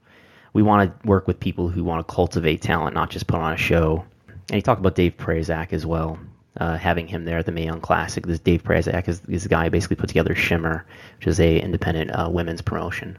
we 0.54 0.62
want 0.62 1.02
to 1.02 1.08
work 1.08 1.26
with 1.26 1.38
people 1.38 1.68
who 1.68 1.84
want 1.84 2.06
to 2.06 2.14
cultivate 2.14 2.62
talent, 2.62 2.94
not 2.94 3.10
just 3.10 3.26
put 3.26 3.38
on 3.38 3.52
a 3.52 3.56
show. 3.56 4.04
And 4.48 4.56
he 4.56 4.62
talked 4.62 4.80
about 4.80 4.94
Dave 4.94 5.16
Prazak 5.16 5.72
as 5.72 5.86
well, 5.86 6.18
uh, 6.58 6.76
having 6.76 7.06
him 7.06 7.24
there 7.24 7.38
at 7.38 7.46
the 7.46 7.52
Mae 7.52 7.64
Young 7.64 7.80
Classic. 7.80 8.26
This 8.26 8.38
Dave 8.38 8.62
Prazak 8.62 9.08
is 9.08 9.20
this 9.20 9.46
guy 9.46 9.68
basically 9.68 9.96
put 9.96 10.08
together 10.08 10.34
Shimmer, 10.34 10.84
which 11.18 11.26
is 11.26 11.40
a 11.40 11.58
independent 11.58 12.10
uh, 12.10 12.28
women's 12.30 12.62
promotion, 12.62 13.18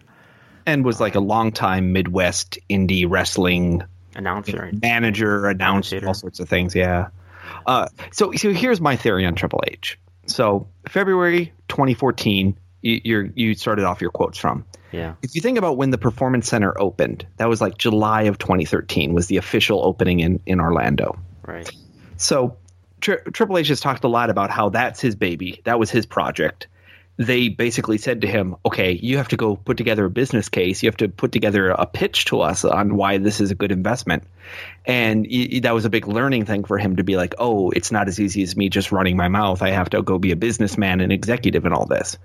and 0.65 0.85
was 0.85 0.99
like 0.99 1.15
a 1.15 1.19
longtime 1.19 1.93
Midwest 1.93 2.59
indie 2.69 3.05
wrestling 3.09 3.83
announcer, 4.15 4.71
manager, 4.81 5.47
announcer, 5.47 6.05
all 6.05 6.13
sorts 6.13 6.39
of 6.39 6.47
things. 6.47 6.75
Yeah. 6.75 7.09
Uh, 7.65 7.87
so 8.11 8.31
so 8.33 8.51
here's 8.51 8.79
my 8.79 8.95
theory 8.95 9.25
on 9.25 9.35
Triple 9.35 9.63
H. 9.67 9.99
So 10.25 10.67
February 10.87 11.51
2014, 11.67 12.57
you, 12.81 13.01
you're 13.03 13.29
you 13.35 13.55
started 13.55 13.85
off 13.85 14.01
your 14.01 14.11
quotes 14.11 14.37
from. 14.37 14.65
Yeah. 14.91 15.15
If 15.23 15.33
you 15.33 15.41
think 15.41 15.57
about 15.57 15.75
when 15.75 15.89
the 15.89 15.97
Performance 15.97 16.47
Center 16.47 16.79
opened, 16.79 17.25
that 17.37 17.49
was 17.49 17.59
like 17.59 17.79
July 17.79 18.23
of 18.23 18.37
2013 18.37 19.13
was 19.13 19.25
the 19.25 19.37
official 19.37 19.83
opening 19.83 20.19
in 20.19 20.39
in 20.45 20.59
Orlando. 20.59 21.17
Right. 21.45 21.69
So 22.17 22.57
Tri- 23.03 23.17
Triple 23.33 23.57
H 23.57 23.67
has 23.67 23.81
talked 23.81 24.05
a 24.05 24.07
lot 24.07 24.29
about 24.29 24.49
how 24.49 24.69
that's 24.69 25.01
his 25.01 25.15
baby. 25.15 25.61
That 25.65 25.77
was 25.77 25.91
his 25.91 26.05
project. 26.05 26.67
They 27.17 27.49
basically 27.49 27.97
said 27.97 28.21
to 28.21 28.27
him, 28.27 28.55
okay, 28.65 28.93
you 28.93 29.17
have 29.17 29.27
to 29.27 29.37
go 29.37 29.57
put 29.57 29.77
together 29.77 30.05
a 30.05 30.09
business 30.09 30.47
case. 30.47 30.81
You 30.81 30.87
have 30.87 30.97
to 30.97 31.09
put 31.09 31.33
together 31.33 31.69
a 31.69 31.85
pitch 31.85 32.25
to 32.25 32.39
us 32.39 32.63
on 32.63 32.95
why 32.95 33.17
this 33.17 33.41
is 33.41 33.51
a 33.51 33.55
good 33.55 33.71
investment. 33.73 34.23
And 34.85 35.27
y- 35.29 35.59
that 35.61 35.73
was 35.73 35.83
a 35.83 35.89
big 35.89 36.07
learning 36.07 36.45
thing 36.45 36.63
for 36.63 36.77
him 36.77 36.95
to 36.95 37.03
be 37.03 37.17
like, 37.17 37.35
oh, 37.37 37.69
it's 37.71 37.91
not 37.91 38.07
as 38.07 38.19
easy 38.21 38.41
as 38.41 38.55
me 38.55 38.69
just 38.69 38.91
running 38.91 39.17
my 39.17 39.27
mouth. 39.27 39.61
I 39.61 39.71
have 39.71 39.89
to 39.91 40.01
go 40.01 40.17
be 40.17 40.31
a 40.31 40.37
businessman 40.37 41.01
and 41.01 41.11
executive 41.11 41.65
and 41.65 41.73
all 41.73 41.85
this. 41.85 42.17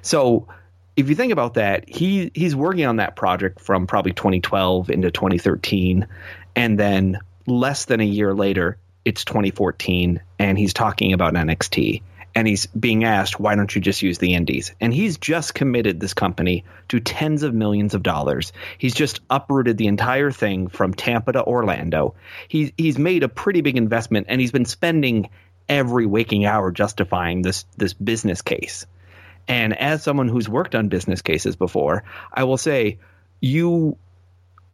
So 0.00 0.48
if 0.96 1.08
you 1.10 1.14
think 1.14 1.32
about 1.32 1.54
that, 1.54 1.88
he 1.88 2.30
he's 2.34 2.56
working 2.56 2.86
on 2.86 2.96
that 2.96 3.14
project 3.14 3.60
from 3.60 3.86
probably 3.86 4.12
2012 4.12 4.90
into 4.90 5.10
2013, 5.10 6.08
and 6.56 6.78
then 6.78 7.18
less 7.46 7.84
than 7.84 8.00
a 8.00 8.04
year 8.04 8.34
later, 8.34 8.78
it's 9.04 9.24
2014 9.24 10.20
and 10.38 10.58
he's 10.58 10.72
talking 10.72 11.12
about 11.12 11.34
NXT 11.34 12.02
and 12.34 12.48
he's 12.48 12.66
being 12.66 13.04
asked, 13.04 13.38
why 13.38 13.54
don't 13.54 13.74
you 13.74 13.80
just 13.80 14.02
use 14.02 14.18
the 14.18 14.34
indies? 14.34 14.72
And 14.80 14.92
he's 14.92 15.18
just 15.18 15.54
committed 15.54 16.00
this 16.00 16.14
company 16.14 16.64
to 16.88 16.98
tens 16.98 17.44
of 17.44 17.54
millions 17.54 17.94
of 17.94 18.02
dollars. 18.02 18.52
He's 18.78 18.94
just 18.94 19.20
uprooted 19.30 19.78
the 19.78 19.86
entire 19.86 20.32
thing 20.32 20.68
from 20.68 20.94
Tampa 20.94 21.32
to 21.32 21.44
Orlando. 21.44 22.14
He's 22.48 22.72
he's 22.76 22.98
made 22.98 23.22
a 23.22 23.28
pretty 23.28 23.60
big 23.60 23.76
investment 23.76 24.26
and 24.28 24.40
he's 24.40 24.52
been 24.52 24.64
spending 24.64 25.28
every 25.68 26.06
waking 26.06 26.44
hour 26.44 26.72
justifying 26.72 27.42
this 27.42 27.66
this 27.76 27.92
business 27.92 28.42
case. 28.42 28.86
And 29.46 29.78
as 29.78 30.02
someone 30.02 30.28
who's 30.28 30.48
worked 30.48 30.74
on 30.74 30.88
business 30.88 31.22
cases 31.22 31.54
before, 31.54 32.04
I 32.32 32.44
will 32.44 32.56
say 32.56 32.98
you 33.40 33.98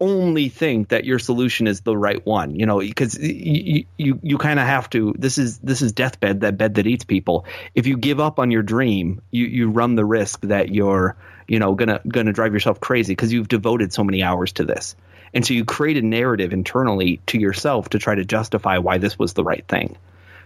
only 0.01 0.49
think 0.49 0.89
that 0.89 1.05
your 1.05 1.19
solution 1.19 1.67
is 1.67 1.83
the 1.83 1.97
right 1.97 2.25
one 2.25 2.55
you 2.55 2.65
know 2.65 2.81
because 2.81 3.19
you 3.19 3.85
you, 3.99 4.19
you 4.23 4.39
kind 4.39 4.59
of 4.59 4.67
have 4.67 4.89
to 4.89 5.15
this 5.19 5.37
is 5.37 5.59
this 5.59 5.83
is 5.83 5.93
deathbed 5.93 6.41
that 6.41 6.57
bed 6.57 6.75
that 6.77 6.87
eats 6.87 7.05
people. 7.05 7.45
If 7.75 7.87
you 7.87 7.97
give 7.97 8.19
up 8.19 8.39
on 8.39 8.51
your 8.51 8.63
dream 8.63 9.21
you 9.31 9.47
you 9.47 9.71
run 9.71 9.95
the 9.95 10.05
risk 10.05 10.41
that 10.43 10.75
you're 10.75 11.17
you 11.47 11.59
know 11.59 11.75
gonna 11.75 12.01
gonna 12.09 12.33
drive 12.33 12.55
yourself 12.55 12.81
crazy 12.81 13.13
because 13.13 13.33
you've 13.33 13.49
devoted 13.49 13.93
so 13.93 14.03
many 14.03 14.23
hours 14.23 14.53
to 14.55 14.65
this. 14.65 14.97
And 15.35 15.47
so 15.47 15.55
you 15.55 15.65
create 15.65 15.97
a 15.97 16.03
narrative 16.03 16.53
internally 16.53 17.21
to 17.27 17.39
yourself 17.39 17.91
to 17.91 17.99
try 17.99 18.15
to 18.15 18.25
justify 18.25 18.79
why 18.79 18.99
this 18.99 19.19
was 19.19 19.35
the 19.35 19.45
right 19.45 19.65
thing. 19.69 19.97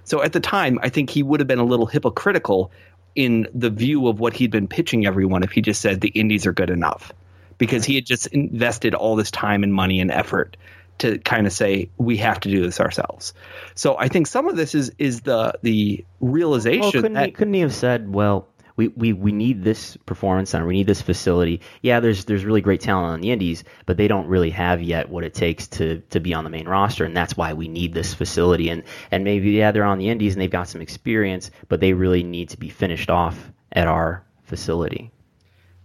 So 0.04 0.22
at 0.22 0.32
the 0.32 0.40
time 0.40 0.78
i 0.82 0.88
think 0.88 1.10
he 1.10 1.22
would 1.22 1.40
have 1.40 1.46
been 1.46 1.60
a 1.60 1.64
little 1.64 1.86
hypocritical 1.86 2.72
in 3.14 3.46
the 3.54 3.70
view 3.70 4.08
of 4.08 4.18
what 4.18 4.34
he'd 4.34 4.50
been 4.50 4.66
pitching 4.66 5.06
everyone 5.06 5.44
if 5.44 5.52
he 5.52 5.62
just 5.62 5.80
said 5.80 6.00
the 6.00 6.08
indies 6.08 6.46
are 6.46 6.52
good 6.52 6.70
enough 6.70 7.12
because 7.58 7.84
he 7.84 7.94
had 7.94 8.06
just 8.06 8.26
invested 8.28 8.94
all 8.94 9.16
this 9.16 9.30
time 9.30 9.62
and 9.62 9.72
money 9.72 10.00
and 10.00 10.10
effort 10.10 10.56
to 10.98 11.18
kind 11.18 11.46
of 11.46 11.52
say 11.52 11.90
we 11.96 12.18
have 12.18 12.40
to 12.40 12.50
do 12.50 12.62
this 12.62 12.80
ourselves. 12.80 13.34
So 13.74 13.96
I 13.98 14.08
think 14.08 14.26
some 14.26 14.48
of 14.48 14.56
this 14.56 14.74
is 14.74 14.92
is 14.98 15.22
the 15.22 15.54
the 15.62 16.04
realization. 16.20 16.80
Well, 16.80 16.92
couldn't, 16.92 17.12
that, 17.14 17.26
he, 17.26 17.32
couldn't 17.32 17.54
he 17.54 17.60
have 17.60 17.74
said, 17.74 18.12
well, 18.12 18.48
we, 18.76 18.88
we, 18.88 19.12
we 19.12 19.32
need 19.32 19.62
this 19.62 19.96
performance 19.98 20.50
center. 20.50 20.66
We 20.66 20.74
need 20.74 20.86
this 20.86 21.02
facility. 21.02 21.60
Yeah, 21.82 22.00
there's 22.00 22.24
there's 22.24 22.44
really 22.44 22.60
great 22.60 22.80
talent 22.80 23.12
on 23.12 23.20
the 23.20 23.30
indies, 23.30 23.64
but 23.86 23.96
they 23.96 24.08
don't 24.08 24.26
really 24.26 24.50
have 24.50 24.82
yet 24.82 25.08
what 25.08 25.24
it 25.24 25.34
takes 25.34 25.68
to 25.68 26.00
to 26.10 26.20
be 26.20 26.34
on 26.34 26.44
the 26.44 26.50
main 26.50 26.68
roster, 26.68 27.04
and 27.04 27.16
that's 27.16 27.36
why 27.36 27.52
we 27.52 27.68
need 27.68 27.94
this 27.94 28.14
facility. 28.14 28.68
And 28.68 28.82
and 29.10 29.24
maybe 29.24 29.52
yeah, 29.52 29.70
they're 29.70 29.84
on 29.84 29.98
the 29.98 30.08
indies 30.08 30.34
and 30.34 30.42
they've 30.42 30.50
got 30.50 30.68
some 30.68 30.80
experience, 30.80 31.50
but 31.68 31.80
they 31.80 31.92
really 31.92 32.22
need 32.22 32.50
to 32.50 32.56
be 32.56 32.68
finished 32.68 33.10
off 33.10 33.52
at 33.72 33.86
our 33.86 34.24
facility. 34.44 35.10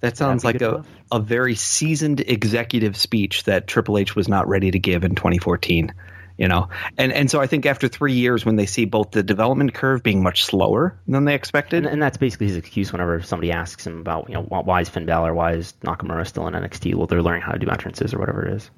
That 0.02 0.16
sounds 0.16 0.46
like 0.46 0.62
a, 0.62 0.86
a 1.12 1.20
very 1.20 1.56
seasoned 1.56 2.22
executive 2.22 2.96
speech 2.96 3.44
that 3.44 3.68
Triple 3.68 3.98
H 3.98 4.16
was 4.16 4.28
not 4.28 4.48
ready 4.48 4.72
to 4.72 4.80
give 4.80 5.04
in 5.04 5.16
2014. 5.16 5.94
You 6.38 6.48
know, 6.48 6.70
and 6.98 7.12
and 7.12 7.30
so 7.30 7.42
I 7.42 7.48
think 7.48 7.66
after 7.66 7.90
three 7.90 8.14
years, 8.14 8.46
when 8.46 8.56
they 8.56 8.66
see 8.66 8.86
both 8.86 9.12
the 9.12 9.22
development 9.22 9.74
curve 9.74 10.02
being 10.02 10.24
much 10.24 10.46
slower 10.46 10.98
than 11.06 11.26
they 11.26 11.36
expected, 11.36 11.80
and, 11.80 11.88
and 11.88 12.02
that's 12.02 12.16
basically 12.16 12.48
his 12.48 12.56
excuse 12.56 12.94
whenever 12.94 13.22
somebody 13.22 13.52
asks 13.52 13.86
him 13.86 14.00
about, 14.00 14.30
you 14.30 14.36
know, 14.36 14.44
why 14.44 14.80
is 14.80 14.88
Finn 14.88 15.06
Balor, 15.06 15.34
why 15.34 15.56
is 15.56 15.74
Nakamura 15.84 16.26
still 16.26 16.48
in 16.48 16.54
NXT? 16.54 16.96
Well, 16.96 17.08
they're 17.08 17.22
learning 17.22 17.42
how 17.42 17.52
to 17.52 17.60
do 17.60 17.68
entrances 17.68 18.14
or 18.14 18.20
whatever 18.20 18.48
it 18.48 18.54
is. 18.54 18.72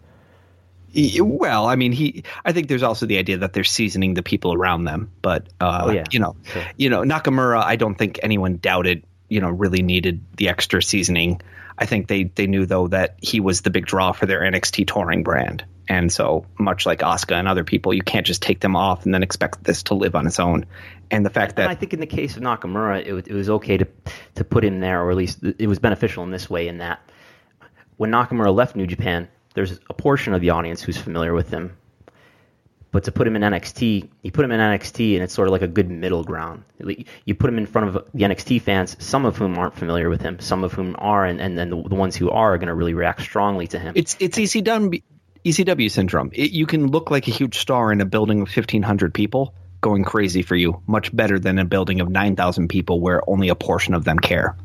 Well, 1.22 1.67
I 1.67 1.76
mean, 1.76 1.91
he. 1.91 2.24
I 2.43 2.51
think 2.51 2.67
there's 2.67 2.84
also 2.84 3.05
the 3.05 3.17
idea 3.17 3.38
that 3.38 3.53
they're 3.53 3.63
seasoning 3.63 4.13
the 4.13 4.24
people 4.24 4.53
around 4.53 4.84
them, 4.84 5.11
but 5.22 5.47
uh, 5.59 5.84
oh, 5.86 5.91
yeah. 5.91 6.03
you 6.11 6.19
know, 6.19 6.36
sure. 6.43 6.63
you 6.78 6.89
know, 6.89 7.01
Nakamura. 7.01 7.63
I 7.63 7.76
don't 7.76 7.95
think 7.95 8.19
anyone 8.24 8.57
doubted. 8.57 9.03
You 9.32 9.41
know, 9.41 9.49
really 9.49 9.82
needed 9.82 10.21
the 10.38 10.49
extra 10.49 10.84
seasoning. 10.84 11.41
I 11.77 11.86
think 11.86 12.07
they 12.07 12.25
they 12.25 12.47
knew 12.47 12.65
though 12.65 12.88
that 12.89 13.15
he 13.21 13.39
was 13.39 13.61
the 13.61 13.69
big 13.69 13.86
draw 13.86 14.11
for 14.11 14.25
their 14.25 14.41
NXT 14.41 14.88
touring 14.88 15.23
brand, 15.23 15.65
and 15.88 16.11
so 16.11 16.45
much 16.59 16.86
like 16.86 16.99
Asuka 16.99 17.36
and 17.36 17.47
other 17.47 17.63
people, 17.63 17.93
you 17.93 18.03
can't 18.03 18.25
just 18.25 18.41
take 18.41 18.59
them 18.59 18.75
off 18.75 19.05
and 19.05 19.13
then 19.13 19.23
expect 19.23 19.63
this 19.63 19.84
to 19.84 19.95
live 19.95 20.15
on 20.15 20.27
its 20.27 20.39
own. 20.39 20.65
And 21.09 21.25
the 21.25 21.29
fact 21.29 21.55
that 21.55 21.63
and 21.63 21.71
I 21.71 21.75
think 21.75 21.93
in 21.93 21.99
the 21.99 22.05
case 22.05 22.38
of 22.38 22.43
Nakamura, 22.43 23.05
it, 23.05 23.27
it 23.27 23.34
was 23.34 23.49
okay 23.49 23.77
to 23.77 23.88
to 24.36 24.43
put 24.43 24.63
him 24.63 24.79
there, 24.82 25.01
or 25.01 25.11
at 25.11 25.17
least 25.17 25.39
it 25.43 25.67
was 25.67 25.79
beneficial 25.79 26.23
in 26.23 26.32
this 26.32 26.49
way, 26.49 26.67
in 26.67 26.79
that 26.79 26.99
when 27.97 28.11
Nakamura 28.11 28.53
left 28.53 28.75
New 28.75 28.88
Japan 28.88 29.29
there's 29.53 29.79
a 29.89 29.93
portion 29.93 30.34
of 30.34 30.41
the 30.41 30.51
audience 30.51 30.82
who's 30.82 30.97
familiar 30.97 31.34
with 31.34 31.49
him. 31.49 31.75
But 32.91 33.05
to 33.05 33.11
put 33.11 33.25
him 33.25 33.37
in 33.37 33.41
NXT, 33.41 34.09
you 34.21 34.31
put 34.31 34.43
him 34.43 34.51
in 34.51 34.59
NXT, 34.59 35.13
and 35.13 35.23
it's 35.23 35.33
sort 35.33 35.47
of 35.47 35.53
like 35.53 35.61
a 35.61 35.67
good 35.67 35.89
middle 35.89 36.23
ground. 36.25 36.63
You 37.25 37.35
put 37.35 37.49
him 37.49 37.57
in 37.57 37.65
front 37.65 37.95
of 37.95 38.05
the 38.13 38.23
NXT 38.23 38.61
fans, 38.61 38.97
some 38.99 39.25
of 39.25 39.37
whom 39.37 39.57
aren't 39.57 39.75
familiar 39.75 40.09
with 40.09 40.21
him, 40.21 40.39
some 40.39 40.65
of 40.65 40.73
whom 40.73 40.95
are, 40.99 41.25
and, 41.25 41.39
and 41.39 41.57
then 41.57 41.69
the, 41.69 41.77
ones 41.77 42.17
who 42.17 42.29
are 42.29 42.53
are 42.53 42.57
going 42.57 42.67
to 42.67 42.73
really 42.73 42.93
react 42.93 43.21
strongly 43.21 43.67
to 43.67 43.79
him. 43.79 43.93
It's 43.95 44.17
it's 44.19 44.37
ECW, 44.37 45.01
ECW 45.45 45.89
syndrome. 45.89 46.31
It, 46.33 46.51
you 46.51 46.65
can 46.65 46.87
look 46.87 47.11
like 47.11 47.27
a 47.29 47.31
huge 47.31 47.59
star 47.59 47.93
in 47.93 48.01
a 48.01 48.05
building 48.05 48.41
of 48.41 48.49
1,500 48.49 49.13
people 49.13 49.55
going 49.79 50.03
crazy 50.03 50.41
for 50.41 50.55
you, 50.55 50.81
much 50.85 51.15
better 51.15 51.39
than 51.39 51.59
a 51.59 51.65
building 51.65 52.01
of 52.01 52.09
9,000 52.09 52.67
people 52.67 52.99
where 52.99 53.27
only 53.27 53.49
a 53.49 53.55
portion 53.55 53.93
of 53.93 54.03
them 54.03 54.19
care 54.19 54.55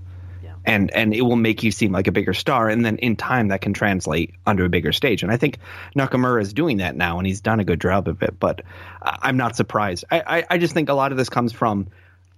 and 0.66 0.90
and 0.90 1.14
it 1.14 1.22
will 1.22 1.36
make 1.36 1.62
you 1.62 1.70
seem 1.70 1.92
like 1.92 2.08
a 2.08 2.12
bigger 2.12 2.34
star 2.34 2.68
and 2.68 2.84
then 2.84 2.98
in 2.98 3.16
time 3.16 3.48
that 3.48 3.60
can 3.60 3.72
translate 3.72 4.34
onto 4.46 4.64
a 4.64 4.68
bigger 4.68 4.92
stage. 4.92 5.22
And 5.22 5.32
i 5.32 5.36
think 5.36 5.58
nakamura 5.96 6.42
is 6.42 6.52
doing 6.52 6.78
that 6.78 6.96
now 6.96 7.18
and 7.18 7.26
he's 7.26 7.40
done 7.40 7.60
a 7.60 7.64
good 7.64 7.80
job 7.80 8.08
of 8.08 8.22
it 8.22 8.38
but 8.38 8.62
i'm 9.02 9.36
not 9.36 9.56
surprised. 9.56 10.04
I 10.10 10.38
i, 10.38 10.44
I 10.50 10.58
just 10.58 10.74
think 10.74 10.88
a 10.88 10.94
lot 10.94 11.12
of 11.12 11.18
this 11.18 11.28
comes 11.28 11.52
from 11.52 11.88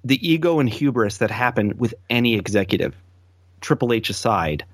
the 0.04 0.28
ego 0.28 0.60
and 0.60 0.68
hubris 0.68 1.18
that 1.18 1.30
happen 1.30 1.76
with 1.78 1.94
any 2.08 2.36
executive. 2.36 2.94
Triple 3.60 3.92
h 3.92 4.10
aside 4.10 4.64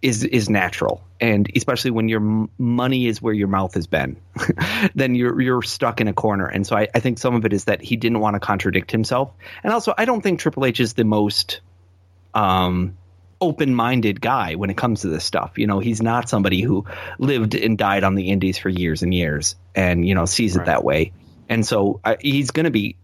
is 0.00 0.24
is 0.24 0.48
natural. 0.48 1.02
And 1.20 1.48
especially 1.54 1.92
when 1.92 2.08
your 2.08 2.20
m- 2.20 2.50
money 2.58 3.06
is 3.06 3.22
where 3.22 3.34
your 3.34 3.48
mouth 3.48 3.74
has 3.74 3.86
been 3.86 4.16
then 4.94 5.14
you're 5.14 5.40
you're 5.40 5.62
stuck 5.62 6.00
in 6.00 6.08
a 6.08 6.12
corner. 6.12 6.46
And 6.46 6.66
so 6.66 6.76
I, 6.76 6.88
I 6.94 7.00
think 7.00 7.18
some 7.18 7.34
of 7.34 7.44
it 7.44 7.52
is 7.52 7.64
that 7.64 7.82
he 7.82 7.96
didn't 7.96 8.20
want 8.20 8.34
to 8.34 8.40
contradict 8.40 8.90
himself. 8.90 9.32
And 9.64 9.72
also 9.72 9.94
i 9.96 10.04
don't 10.04 10.20
think 10.20 10.40
triple 10.40 10.66
h 10.66 10.80
is 10.80 10.94
the 10.94 11.04
most 11.04 11.60
um, 12.34 12.96
open-minded 13.40 14.20
guy 14.20 14.54
when 14.54 14.70
it 14.70 14.76
comes 14.76 15.02
to 15.02 15.08
this 15.08 15.24
stuff. 15.24 15.58
You 15.58 15.66
know, 15.66 15.80
he's 15.80 16.00
not 16.00 16.28
somebody 16.28 16.62
who 16.62 16.86
lived 17.18 17.54
and 17.54 17.76
died 17.76 18.04
on 18.04 18.14
the 18.14 18.30
indies 18.30 18.58
for 18.58 18.68
years 18.68 19.02
and 19.02 19.12
years, 19.12 19.56
and 19.74 20.06
you 20.06 20.14
know 20.14 20.24
sees 20.24 20.56
right. 20.56 20.62
it 20.62 20.66
that 20.66 20.84
way. 20.84 21.12
And 21.48 21.66
so 21.66 22.00
uh, 22.04 22.16
he's 22.20 22.50
going 22.50 22.64
to 22.64 22.70
be 22.70 22.96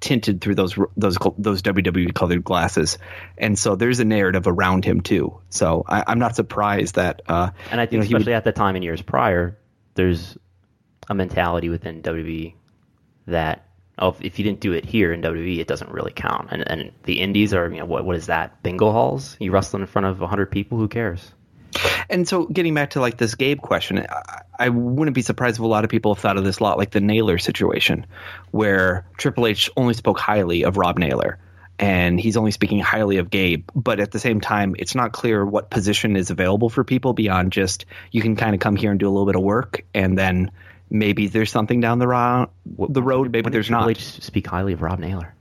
tinted 0.00 0.40
through 0.40 0.54
those 0.54 0.78
those 0.96 1.18
those 1.38 1.62
WWE 1.62 2.14
colored 2.14 2.44
glasses, 2.44 2.98
and 3.36 3.58
so 3.58 3.76
there's 3.76 4.00
a 4.00 4.04
narrative 4.04 4.46
around 4.46 4.84
him 4.84 5.00
too. 5.00 5.40
So 5.50 5.84
I, 5.86 6.12
am 6.12 6.18
not 6.18 6.36
surprised 6.36 6.94
that. 6.94 7.22
Uh, 7.26 7.50
and 7.70 7.80
I 7.80 7.86
think 7.86 7.92
you 7.92 7.98
know, 7.98 8.04
especially 8.04 8.32
would, 8.32 8.36
at 8.36 8.44
the 8.44 8.52
time 8.52 8.76
in 8.76 8.82
years 8.82 9.02
prior, 9.02 9.58
there's 9.94 10.38
a 11.08 11.14
mentality 11.14 11.68
within 11.68 12.02
WWE 12.02 12.54
that 13.26 13.66
oh, 14.00 14.16
if 14.20 14.38
you 14.38 14.44
didn't 14.44 14.60
do 14.60 14.72
it 14.72 14.84
here 14.84 15.12
in 15.12 15.22
WWE, 15.22 15.58
it 15.58 15.68
doesn't 15.68 15.90
really 15.90 16.12
count. 16.12 16.48
And 16.50 16.68
and 16.68 16.92
the 17.04 17.20
indies 17.20 17.54
are, 17.54 17.68
you 17.70 17.78
know, 17.78 17.86
what 17.86 18.04
what 18.04 18.16
is 18.16 18.26
that? 18.26 18.62
Bingo 18.62 18.90
halls? 18.90 19.36
You 19.38 19.52
wrestle 19.52 19.80
in 19.80 19.86
front 19.86 20.06
of 20.06 20.20
100 20.20 20.50
people? 20.50 20.78
Who 20.78 20.88
cares? 20.88 21.32
And 22.08 22.26
so, 22.26 22.46
getting 22.46 22.74
back 22.74 22.90
to 22.90 23.00
like 23.00 23.16
this 23.16 23.34
Gabe 23.34 23.60
question, 23.60 24.04
I, 24.08 24.42
I, 24.58 24.68
wouldn't 24.70 25.14
be 25.14 25.22
surprised 25.22 25.56
if 25.56 25.62
a 25.62 25.66
lot 25.66 25.84
of 25.84 25.90
people 25.90 26.14
have 26.14 26.20
thought 26.20 26.36
of 26.36 26.44
this 26.44 26.58
a 26.58 26.62
lot 26.62 26.78
like 26.78 26.90
the 26.90 27.00
Naylor 27.00 27.38
situation, 27.38 28.06
where 28.50 29.06
Triple 29.16 29.46
H 29.46 29.70
only 29.76 29.94
spoke 29.94 30.18
highly 30.18 30.64
of 30.64 30.76
Rob 30.76 30.98
Naylor, 30.98 31.38
and 31.78 32.18
he's 32.18 32.36
only 32.36 32.50
speaking 32.50 32.80
highly 32.80 33.18
of 33.18 33.30
Gabe. 33.30 33.68
But 33.74 34.00
at 34.00 34.10
the 34.10 34.18
same 34.18 34.40
time, 34.40 34.74
it's 34.78 34.96
not 34.96 35.12
clear 35.12 35.46
what 35.46 35.70
position 35.70 36.16
is 36.16 36.30
available 36.30 36.68
for 36.68 36.82
people 36.82 37.12
beyond 37.12 37.52
just 37.52 37.86
you 38.10 38.20
can 38.20 38.34
kind 38.34 38.54
of 38.54 38.60
come 38.60 38.74
here 38.74 38.90
and 38.90 38.98
do 38.98 39.06
a 39.06 39.10
little 39.10 39.26
bit 39.26 39.36
of 39.36 39.42
work, 39.42 39.84
and 39.94 40.18
then 40.18 40.50
maybe 40.90 41.28
there's 41.28 41.50
something 41.50 41.80
down 41.80 41.98
the 41.98 42.08
road. 42.08 42.48
The 42.66 43.02
road, 43.02 43.32
maybe 43.32 43.50
there's 43.50 43.70
not. 43.70 43.96
Speak 43.96 44.46
highly 44.46 44.72
of 44.72 44.82
Rob 44.82 44.98
Naylor. 44.98 45.34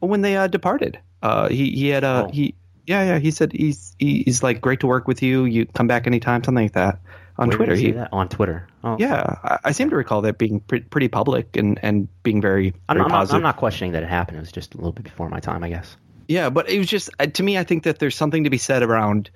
When 0.00 0.20
they 0.20 0.36
uh, 0.36 0.46
departed, 0.46 0.98
uh, 1.22 1.48
he 1.48 1.70
he 1.70 1.88
had 1.88 2.04
a 2.04 2.26
Oh. 2.26 2.30
he 2.32 2.54
yeah 2.86 3.02
yeah 3.04 3.18
he 3.18 3.30
said 3.30 3.52
he's 3.52 3.96
he's 3.98 4.42
like 4.42 4.60
great 4.60 4.80
to 4.80 4.86
work 4.86 5.08
with 5.08 5.22
you. 5.22 5.44
You 5.44 5.66
come 5.66 5.86
back 5.86 6.06
anytime, 6.06 6.44
something 6.44 6.64
like 6.64 6.72
that 6.74 7.00
on 7.38 7.48
Where 7.48 7.56
Twitter. 7.56 7.74
he 7.74 7.92
that? 7.92 8.10
on 8.12 8.28
Twitter. 8.28 8.68
Oh, 8.84 8.96
yeah, 8.98 9.36
I, 9.42 9.58
I 9.64 9.72
seem 9.72 9.90
to 9.90 9.96
recall 9.96 10.20
that 10.22 10.38
being 10.38 10.60
pre- 10.60 10.80
pretty 10.80 11.08
public 11.08 11.56
and 11.56 11.78
and 11.82 12.08
being 12.22 12.40
very 12.40 12.74
I'm, 12.88 12.96
very 12.96 13.04
I'm 13.04 13.08
not, 13.10 13.16
positive. 13.16 13.36
I'm 13.36 13.42
not 13.42 13.56
questioning 13.56 13.92
that 13.92 14.02
it 14.02 14.08
happened. 14.08 14.36
It 14.36 14.40
was 14.40 14.52
just 14.52 14.74
a 14.74 14.76
little 14.76 14.92
bit 14.92 15.04
before 15.04 15.28
my 15.30 15.40
time, 15.40 15.64
I 15.64 15.70
guess. 15.70 15.96
Yeah, 16.28 16.50
but 16.50 16.68
it 16.68 16.78
was 16.78 16.86
just 16.86 17.10
uh, 17.18 17.26
to 17.26 17.42
me. 17.42 17.58
I 17.58 17.64
think 17.64 17.84
that 17.84 17.98
there's 17.98 18.14
something 18.16 18.44
to 18.44 18.50
be 18.50 18.58
said 18.58 18.82
around. 18.82 19.30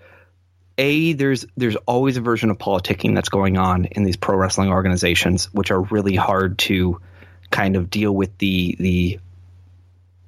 A 0.79 1.13
there's 1.13 1.45
there's 1.57 1.77
always 1.87 2.17
a 2.17 2.21
version 2.21 2.51
of 2.51 2.59
politicking 2.59 3.15
that's 3.15 3.29
going 3.29 3.59
on 3.59 3.85
in 3.87 4.05
these 4.05 4.17
pro 4.17 4.37
wrestling 4.37 4.71
organizations, 4.71 5.47
which 5.53 5.71
are 5.73 5.81
really 5.81 6.15
hard 6.15 6.59
to 6.59 7.01
kind 7.51 7.77
of 7.77 7.91
deal 7.91 8.15
with 8.15 8.39
the 8.39 8.77
the 8.79 9.19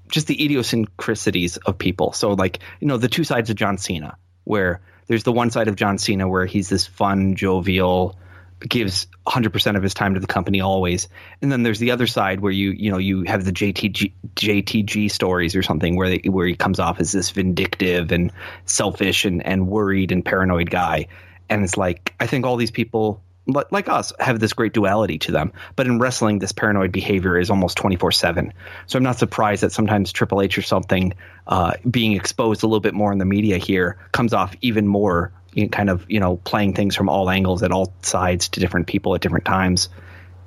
just 0.08 0.26
the 0.26 0.44
idiosyncrasies 0.44 1.56
of 1.58 1.78
people. 1.78 2.12
So 2.12 2.32
like 2.32 2.58
you 2.80 2.88
know 2.88 2.96
the 2.96 3.08
two 3.08 3.24
sides 3.24 3.50
of 3.50 3.56
John 3.56 3.78
Cena, 3.78 4.16
where 4.44 4.80
there's 5.06 5.22
the 5.22 5.32
one 5.32 5.50
side 5.50 5.68
of 5.68 5.76
John 5.76 5.98
Cena 5.98 6.28
where 6.28 6.46
he's 6.46 6.68
this 6.68 6.86
fun, 6.86 7.36
jovial, 7.36 8.16
gives 8.60 9.06
100% 9.26 9.76
of 9.76 9.82
his 9.82 9.94
time 9.94 10.14
to 10.14 10.20
the 10.20 10.26
company 10.26 10.60
always. 10.60 11.08
And 11.40 11.50
then 11.50 11.62
there's 11.62 11.78
the 11.78 11.92
other 11.92 12.06
side 12.06 12.40
where 12.40 12.52
you 12.52 12.70
you 12.70 12.90
know 12.90 12.98
you 12.98 13.24
have 13.24 13.44
the 13.44 13.52
JTG 13.52 14.12
JTG 14.34 15.10
stories 15.10 15.56
or 15.56 15.62
something 15.62 15.96
where 15.96 16.10
they, 16.10 16.28
where 16.28 16.46
he 16.46 16.54
comes 16.54 16.78
off 16.78 17.00
as 17.00 17.12
this 17.12 17.30
vindictive 17.30 18.12
and 18.12 18.32
selfish 18.66 19.24
and 19.24 19.44
and 19.44 19.66
worried 19.66 20.12
and 20.12 20.24
paranoid 20.24 20.70
guy. 20.70 21.08
And 21.48 21.64
it's 21.64 21.76
like 21.76 22.14
I 22.20 22.26
think 22.26 22.46
all 22.46 22.56
these 22.56 22.70
people 22.70 23.22
like 23.46 23.88
us 23.88 24.12
have 24.20 24.38
this 24.38 24.52
great 24.52 24.72
duality 24.72 25.18
to 25.18 25.32
them. 25.32 25.52
But 25.74 25.86
in 25.86 25.98
wrestling 25.98 26.38
this 26.38 26.52
paranoid 26.52 26.92
behavior 26.92 27.38
is 27.38 27.50
almost 27.50 27.78
24/7. 27.78 28.52
So 28.86 28.96
I'm 28.96 29.02
not 29.02 29.18
surprised 29.18 29.62
that 29.62 29.72
sometimes 29.72 30.12
Triple 30.12 30.42
H 30.42 30.58
or 30.58 30.62
something 30.62 31.14
uh, 31.46 31.72
being 31.90 32.12
exposed 32.12 32.62
a 32.62 32.66
little 32.66 32.80
bit 32.80 32.94
more 32.94 33.12
in 33.12 33.18
the 33.18 33.24
media 33.24 33.58
here 33.58 33.98
comes 34.12 34.32
off 34.34 34.54
even 34.60 34.86
more 34.86 35.32
kind 35.70 35.90
of 35.90 36.04
you 36.08 36.20
know 36.20 36.36
playing 36.36 36.74
things 36.74 36.96
from 36.96 37.08
all 37.08 37.28
angles 37.30 37.62
at 37.62 37.72
all 37.72 37.92
sides 38.02 38.48
to 38.50 38.60
different 38.60 38.86
people 38.86 39.14
at 39.14 39.20
different 39.20 39.44
times 39.44 39.88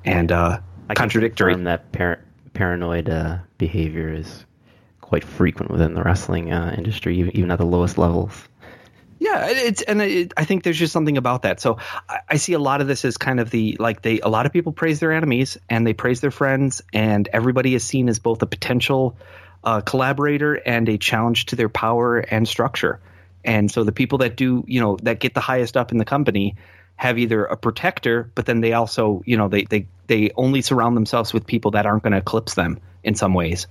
and 0.04 0.30
uh, 0.30 0.58
I 0.88 0.94
contradictory. 0.94 1.54
that 1.64 1.92
par- 1.92 2.20
paranoid 2.52 3.08
uh, 3.08 3.38
behavior 3.58 4.12
is 4.12 4.44
quite 5.00 5.24
frequent 5.24 5.70
within 5.70 5.94
the 5.94 6.02
wrestling 6.02 6.52
uh, 6.52 6.74
industry, 6.76 7.18
even, 7.18 7.36
even 7.36 7.50
at 7.50 7.58
the 7.58 7.66
lowest 7.66 7.98
levels. 7.98 8.48
Yeah, 9.18 9.46
it's 9.48 9.80
and 9.82 10.02
it, 10.02 10.32
I 10.36 10.44
think 10.44 10.64
there's 10.64 10.78
just 10.78 10.92
something 10.92 11.16
about 11.16 11.42
that. 11.42 11.60
So 11.60 11.78
I, 12.08 12.18
I 12.30 12.36
see 12.36 12.52
a 12.52 12.58
lot 12.58 12.80
of 12.80 12.88
this 12.88 13.04
as 13.04 13.16
kind 13.16 13.40
of 13.40 13.50
the 13.50 13.76
like 13.78 14.02
they 14.02 14.20
a 14.20 14.28
lot 14.28 14.44
of 14.44 14.52
people 14.52 14.72
praise 14.72 15.00
their 15.00 15.12
enemies 15.12 15.56
and 15.70 15.86
they 15.86 15.94
praise 15.94 16.20
their 16.20 16.30
friends, 16.30 16.82
and 16.92 17.28
everybody 17.32 17.74
is 17.74 17.84
seen 17.84 18.08
as 18.08 18.18
both 18.18 18.42
a 18.42 18.46
potential 18.46 19.16
uh, 19.62 19.80
collaborator 19.80 20.54
and 20.54 20.88
a 20.88 20.98
challenge 20.98 21.46
to 21.46 21.56
their 21.56 21.68
power 21.68 22.18
and 22.18 22.46
structure. 22.46 23.00
And 23.44 23.70
so 23.70 23.84
the 23.84 23.92
people 23.92 24.18
that 24.18 24.36
do 24.36 24.64
you 24.66 24.80
know 24.80 24.96
that 25.02 25.20
get 25.20 25.34
the 25.34 25.40
highest 25.40 25.76
up 25.76 25.92
in 25.92 25.98
the 25.98 26.04
company 26.04 26.56
have 26.96 27.18
either 27.18 27.44
a 27.44 27.56
protector, 27.56 28.30
but 28.34 28.46
then 28.46 28.60
they 28.60 28.72
also 28.72 29.22
you 29.26 29.36
know 29.36 29.48
they 29.48 29.64
they 29.64 29.86
they 30.06 30.30
only 30.36 30.62
surround 30.62 30.96
themselves 30.96 31.32
with 31.32 31.46
people 31.46 31.72
that 31.72 31.86
aren't 31.86 32.02
going 32.02 32.12
to 32.12 32.18
eclipse 32.18 32.54
them 32.54 32.80
in 33.02 33.14
some 33.14 33.34
ways. 33.34 33.66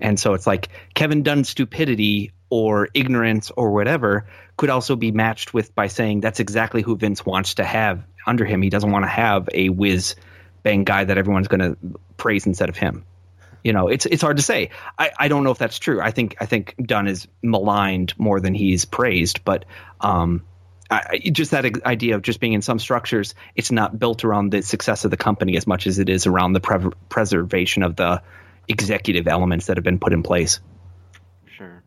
And 0.00 0.18
so 0.18 0.34
it's 0.34 0.46
like 0.46 0.68
Kevin 0.94 1.22
Dunn's 1.22 1.48
stupidity 1.48 2.32
or 2.48 2.88
ignorance 2.94 3.50
or 3.50 3.70
whatever 3.72 4.26
could 4.56 4.70
also 4.70 4.96
be 4.96 5.12
matched 5.12 5.54
with 5.54 5.74
by 5.74 5.86
saying 5.86 6.20
that's 6.20 6.40
exactly 6.40 6.82
who 6.82 6.96
Vince 6.96 7.24
wants 7.24 7.54
to 7.54 7.64
have 7.64 8.02
under 8.26 8.44
him. 8.44 8.62
He 8.62 8.70
doesn't 8.70 8.90
want 8.90 9.04
to 9.04 9.08
have 9.08 9.48
a 9.52 9.68
whiz 9.68 10.16
bang 10.62 10.84
guy 10.84 11.04
that 11.04 11.16
everyone's 11.18 11.48
going 11.48 11.60
to 11.60 11.76
praise 12.16 12.46
instead 12.46 12.68
of 12.68 12.76
him. 12.76 13.04
You 13.62 13.72
know, 13.72 13.88
it's 13.88 14.06
it's 14.06 14.22
hard 14.22 14.38
to 14.38 14.42
say. 14.42 14.70
I, 14.98 15.10
I 15.18 15.28
don't 15.28 15.44
know 15.44 15.50
if 15.50 15.58
that's 15.58 15.78
true. 15.78 16.00
I 16.00 16.10
think 16.10 16.36
I 16.40 16.46
think 16.46 16.74
Dunn 16.78 17.08
is 17.08 17.28
maligned 17.42 18.18
more 18.18 18.40
than 18.40 18.54
he's 18.54 18.84
praised, 18.84 19.44
but 19.44 19.66
um, 20.00 20.44
I, 20.90 21.20
just 21.30 21.52
that 21.52 21.86
idea 21.86 22.16
of 22.16 22.22
just 22.22 22.40
being 22.40 22.52
in 22.52 22.62
some 22.62 22.78
structures, 22.78 23.34
it's 23.54 23.70
not 23.70 23.98
built 23.98 24.24
around 24.24 24.50
the 24.50 24.62
success 24.62 25.04
of 25.04 25.10
the 25.10 25.16
company 25.16 25.56
as 25.56 25.66
much 25.66 25.86
as 25.86 25.98
it 25.98 26.08
is 26.08 26.26
around 26.26 26.52
the 26.52 26.60
pre- 26.60 26.90
preservation 27.08 27.82
of 27.82 27.96
the 27.96 28.22
executive 28.66 29.28
elements 29.28 29.66
that 29.66 29.76
have 29.76 29.84
been 29.84 29.98
put 29.98 30.12
in 30.12 30.22
place. 30.22 30.60
Sure. 31.56 31.82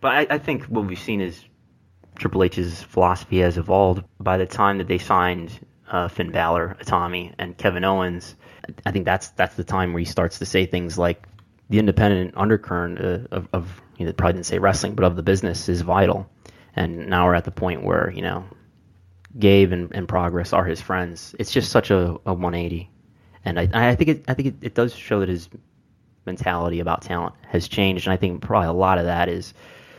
But 0.00 0.12
I, 0.12 0.26
I 0.34 0.38
think 0.38 0.64
what 0.64 0.86
we've 0.86 0.98
seen 0.98 1.20
is 1.20 1.44
Triple 2.16 2.42
H's 2.42 2.82
philosophy 2.82 3.40
has 3.40 3.58
evolved. 3.58 4.04
By 4.18 4.38
the 4.38 4.46
time 4.46 4.78
that 4.78 4.88
they 4.88 4.98
signed 4.98 5.50
uh, 5.88 6.08
Finn 6.08 6.32
Balor, 6.32 6.78
Tommy, 6.84 7.32
and 7.38 7.56
Kevin 7.56 7.84
Owens, 7.84 8.34
I 8.86 8.90
think 8.90 9.04
that's 9.04 9.30
that's 9.30 9.54
the 9.56 9.64
time 9.64 9.92
where 9.92 10.00
he 10.00 10.04
starts 10.04 10.38
to 10.38 10.46
say 10.46 10.66
things 10.66 10.98
like 10.98 11.26
the 11.70 11.78
independent 11.78 12.34
undercurrent 12.36 13.00
uh, 13.00 13.34
of, 13.34 13.48
of 13.52 13.82
you 13.96 14.06
know, 14.06 14.12
probably 14.12 14.34
didn't 14.34 14.46
say 14.46 14.58
wrestling, 14.58 14.94
but 14.94 15.04
of 15.04 15.16
the 15.16 15.22
business 15.22 15.68
is 15.68 15.80
vital. 15.80 16.28
And 16.74 17.08
now 17.08 17.26
we're 17.26 17.34
at 17.34 17.44
the 17.44 17.50
point 17.50 17.82
where 17.82 18.10
you 18.10 18.22
know 18.22 18.44
Gabe 19.38 19.72
and, 19.72 19.92
and 19.94 20.08
Progress 20.08 20.52
are 20.52 20.64
his 20.64 20.80
friends. 20.80 21.34
It's 21.38 21.52
just 21.52 21.70
such 21.70 21.90
a, 21.90 22.18
a 22.26 22.34
180, 22.34 22.90
and 23.44 23.58
I 23.58 23.68
I 23.72 23.94
think 23.94 24.10
it 24.10 24.24
I 24.28 24.34
think 24.34 24.48
it, 24.48 24.54
it 24.62 24.74
does 24.74 24.94
show 24.94 25.20
that 25.20 25.28
his 25.28 25.48
mentality 26.24 26.80
about 26.80 27.02
talent 27.02 27.34
has 27.48 27.68
changed, 27.68 28.06
and 28.06 28.12
I 28.12 28.16
think 28.16 28.42
probably 28.42 28.68
a 28.68 28.72
lot 28.72 28.98
of 28.98 29.04
that 29.04 29.28
is 29.28 29.54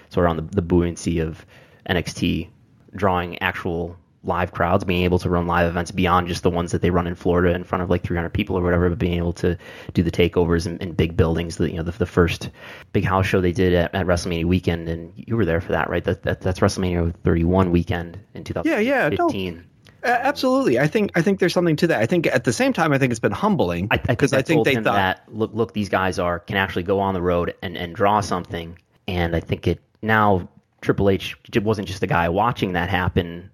sort 0.09 0.25
of 0.25 0.31
on 0.31 0.35
the, 0.37 0.55
the 0.55 0.61
buoyancy 0.61 1.19
of 1.19 1.45
NXT 1.89 2.49
drawing 2.95 3.41
actual 3.41 3.97
live 4.23 4.51
crowds, 4.51 4.83
being 4.83 5.03
able 5.03 5.19
to 5.19 5.29
run 5.29 5.47
live 5.47 5.67
events 5.67 5.91
beyond 5.91 6.27
just 6.27 6.43
the 6.43 6.49
ones 6.49 6.71
that 6.71 6.81
they 6.81 6.89
run 6.89 7.07
in 7.07 7.15
Florida 7.15 7.53
in 7.53 7.63
front 7.63 7.83
of 7.83 7.89
like 7.89 8.03
300 8.03 8.29
people 8.29 8.57
or 8.57 8.63
whatever, 8.63 8.89
but 8.89 8.99
being 8.99 9.17
able 9.17 9.33
to 9.33 9.57
do 9.93 10.03
the 10.03 10.11
takeovers 10.11 10.65
in, 10.65 10.77
in 10.77 10.93
big 10.93 11.17
buildings. 11.17 11.57
The 11.57 11.69
you 11.69 11.77
know 11.77 11.83
the, 11.83 11.91
the, 11.91 12.05
first 12.05 12.49
big 12.93 13.03
house 13.03 13.25
show 13.25 13.41
they 13.41 13.51
did 13.51 13.73
at, 13.73 13.93
at, 13.93 14.05
WrestleMania 14.05 14.45
weekend, 14.45 14.87
and 14.87 15.11
you 15.15 15.35
were 15.35 15.45
there 15.45 15.61
for 15.61 15.73
that, 15.73 15.89
right? 15.89 16.03
That, 16.03 16.23
that 16.23 16.41
that's 16.41 16.59
WrestleMania 16.59 17.13
31 17.23 17.71
weekend 17.71 18.19
in 18.33 18.43
2015. 18.43 18.85
Yeah, 18.85 19.09
yeah, 19.09 19.09
no. 19.09 19.61
Absolutely, 20.05 20.79
I 20.79 20.87
think 20.87 21.11
I 21.15 21.21
think 21.21 21.39
there's 21.39 21.53
something 21.53 21.77
to 21.77 21.87
that. 21.87 22.01
I 22.01 22.05
think 22.05 22.27
at 22.27 22.43
the 22.43 22.53
same 22.53 22.73
time, 22.73 22.91
I 22.91 22.97
think 22.97 23.11
it's 23.11 23.21
been 23.21 23.31
humbling 23.31 23.87
because 23.87 24.33
I, 24.33 24.39
I, 24.39 24.41
think, 24.41 24.61
I 24.61 24.63
think 24.63 24.65
they 24.65 24.75
thought 24.75 24.95
that 24.95 25.23
look, 25.29 25.51
look, 25.53 25.73
these 25.73 25.89
guys 25.89 26.19
are 26.19 26.39
can 26.39 26.57
actually 26.57 26.83
go 26.83 26.99
on 26.99 27.13
the 27.13 27.21
road 27.21 27.55
and, 27.61 27.77
and 27.77 27.95
draw 27.95 28.19
something, 28.19 28.77
and 29.07 29.33
I 29.33 29.39
think 29.39 29.65
it 29.65 29.79
now 30.01 30.49
Triple 30.81 31.09
H 31.09 31.37
wasn't 31.55 31.87
just 31.87 32.03
a 32.03 32.07
guy 32.07 32.27
watching 32.29 32.73
that 32.73 32.89
happen 32.89 33.49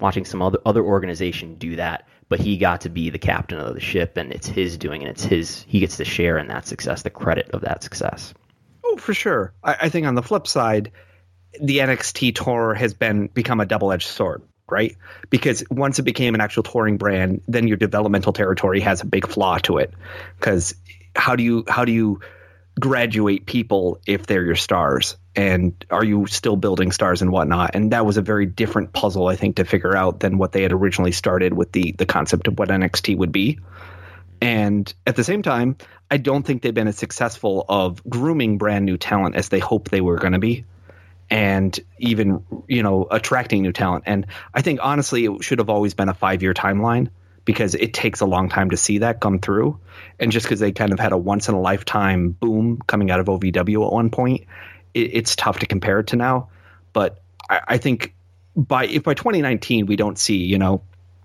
watching 0.00 0.24
some 0.24 0.42
other 0.42 0.58
other 0.66 0.82
organization 0.82 1.56
do 1.56 1.76
that, 1.76 2.06
but 2.28 2.40
he 2.40 2.56
got 2.56 2.82
to 2.82 2.88
be 2.88 3.10
the 3.10 3.18
captain 3.18 3.58
of 3.58 3.74
the 3.74 3.80
ship, 3.80 4.16
and 4.16 4.32
it's 4.32 4.46
his 4.46 4.76
doing, 4.76 5.02
and 5.02 5.10
it's 5.10 5.24
his. 5.24 5.64
He 5.68 5.80
gets 5.80 5.96
to 5.98 6.04
share 6.04 6.38
in 6.38 6.48
that 6.48 6.66
success, 6.66 7.02
the 7.02 7.10
credit 7.10 7.50
of 7.50 7.62
that 7.62 7.82
success. 7.82 8.34
Oh, 8.84 8.96
for 8.96 9.14
sure. 9.14 9.54
I, 9.62 9.76
I 9.82 9.88
think 9.88 10.06
on 10.06 10.14
the 10.14 10.22
flip 10.22 10.46
side, 10.46 10.92
the 11.60 11.78
NXT 11.78 12.34
tour 12.34 12.74
has 12.74 12.94
been 12.94 13.28
become 13.28 13.60
a 13.60 13.66
double 13.66 13.92
edged 13.92 14.08
sword 14.08 14.42
right? 14.68 14.96
Because 15.30 15.62
once 15.70 15.98
it 15.98 16.02
became 16.02 16.34
an 16.34 16.40
actual 16.40 16.62
touring 16.62 16.96
brand, 16.96 17.42
then 17.46 17.68
your 17.68 17.76
developmental 17.76 18.32
territory 18.32 18.80
has 18.80 19.00
a 19.00 19.06
big 19.06 19.26
flaw 19.26 19.58
to 19.58 19.78
it. 19.78 19.92
Because 20.38 20.74
how 21.16 21.36
do 21.36 21.42
you 21.42 21.64
how 21.68 21.84
do 21.84 21.92
you 21.92 22.20
graduate 22.78 23.46
people 23.46 24.00
if 24.06 24.26
they're 24.26 24.44
your 24.44 24.56
stars? 24.56 25.16
and 25.36 25.84
are 25.90 26.04
you 26.04 26.26
still 26.26 26.56
building 26.56 26.92
stars 26.92 27.22
and 27.22 27.30
whatnot? 27.32 27.72
And 27.74 27.92
that 27.92 28.06
was 28.06 28.16
a 28.16 28.22
very 28.22 28.46
different 28.46 28.92
puzzle, 28.92 29.26
I 29.26 29.36
think, 29.36 29.56
to 29.56 29.64
figure 29.64 29.96
out 29.96 30.20
than 30.20 30.38
what 30.38 30.52
they 30.52 30.62
had 30.62 30.72
originally 30.72 31.12
started 31.12 31.52
with 31.52 31.72
the 31.72 31.92
the 31.92 32.06
concept 32.06 32.46
of 32.48 32.58
what 32.58 32.68
NXT 32.68 33.16
would 33.16 33.32
be. 33.32 33.58
And 34.40 34.92
at 35.06 35.16
the 35.16 35.24
same 35.24 35.42
time, 35.42 35.76
I 36.10 36.18
don't 36.18 36.44
think 36.44 36.62
they've 36.62 36.74
been 36.74 36.88
as 36.88 36.98
successful 36.98 37.64
of 37.68 38.04
grooming 38.08 38.58
brand 38.58 38.84
new 38.84 38.96
talent 38.96 39.36
as 39.36 39.48
they 39.48 39.58
hoped 39.58 39.90
they 39.90 40.00
were 40.00 40.16
going 40.16 40.34
to 40.34 40.38
be, 40.38 40.64
and 41.30 41.78
even 41.98 42.44
you 42.68 42.82
know 42.82 43.06
attracting 43.10 43.62
new 43.62 43.72
talent. 43.72 44.04
And 44.06 44.26
I 44.52 44.62
think 44.62 44.80
honestly, 44.82 45.24
it 45.24 45.42
should 45.42 45.58
have 45.58 45.70
always 45.70 45.94
been 45.94 46.08
a 46.08 46.14
five 46.14 46.42
year 46.42 46.54
timeline 46.54 47.08
because 47.44 47.74
it 47.74 47.92
takes 47.92 48.20
a 48.20 48.26
long 48.26 48.48
time 48.48 48.70
to 48.70 48.76
see 48.76 48.98
that 48.98 49.20
come 49.20 49.38
through. 49.38 49.78
And 50.18 50.32
just 50.32 50.46
because 50.46 50.60
they 50.60 50.72
kind 50.72 50.92
of 50.92 51.00
had 51.00 51.12
a 51.12 51.18
once 51.18 51.48
in 51.48 51.54
a 51.54 51.60
lifetime 51.60 52.30
boom 52.30 52.80
coming 52.86 53.10
out 53.10 53.20
of 53.20 53.26
OVW 53.26 53.86
at 53.86 53.92
one 53.92 54.10
point, 54.10 54.46
it, 54.94 55.10
it's 55.12 55.36
tough 55.36 55.58
to 55.60 55.66
compare 55.66 56.00
it 56.00 56.08
to 56.08 56.16
now. 56.16 56.48
But 56.92 57.22
I, 57.48 57.60
I 57.68 57.78
think 57.78 58.14
by 58.56 58.86
if 58.86 59.02
by 59.02 59.14
2019 59.14 59.86
we 59.86 59.96
don't 59.96 60.18
see 60.18 60.36
you 60.36 60.58
know 60.58 60.82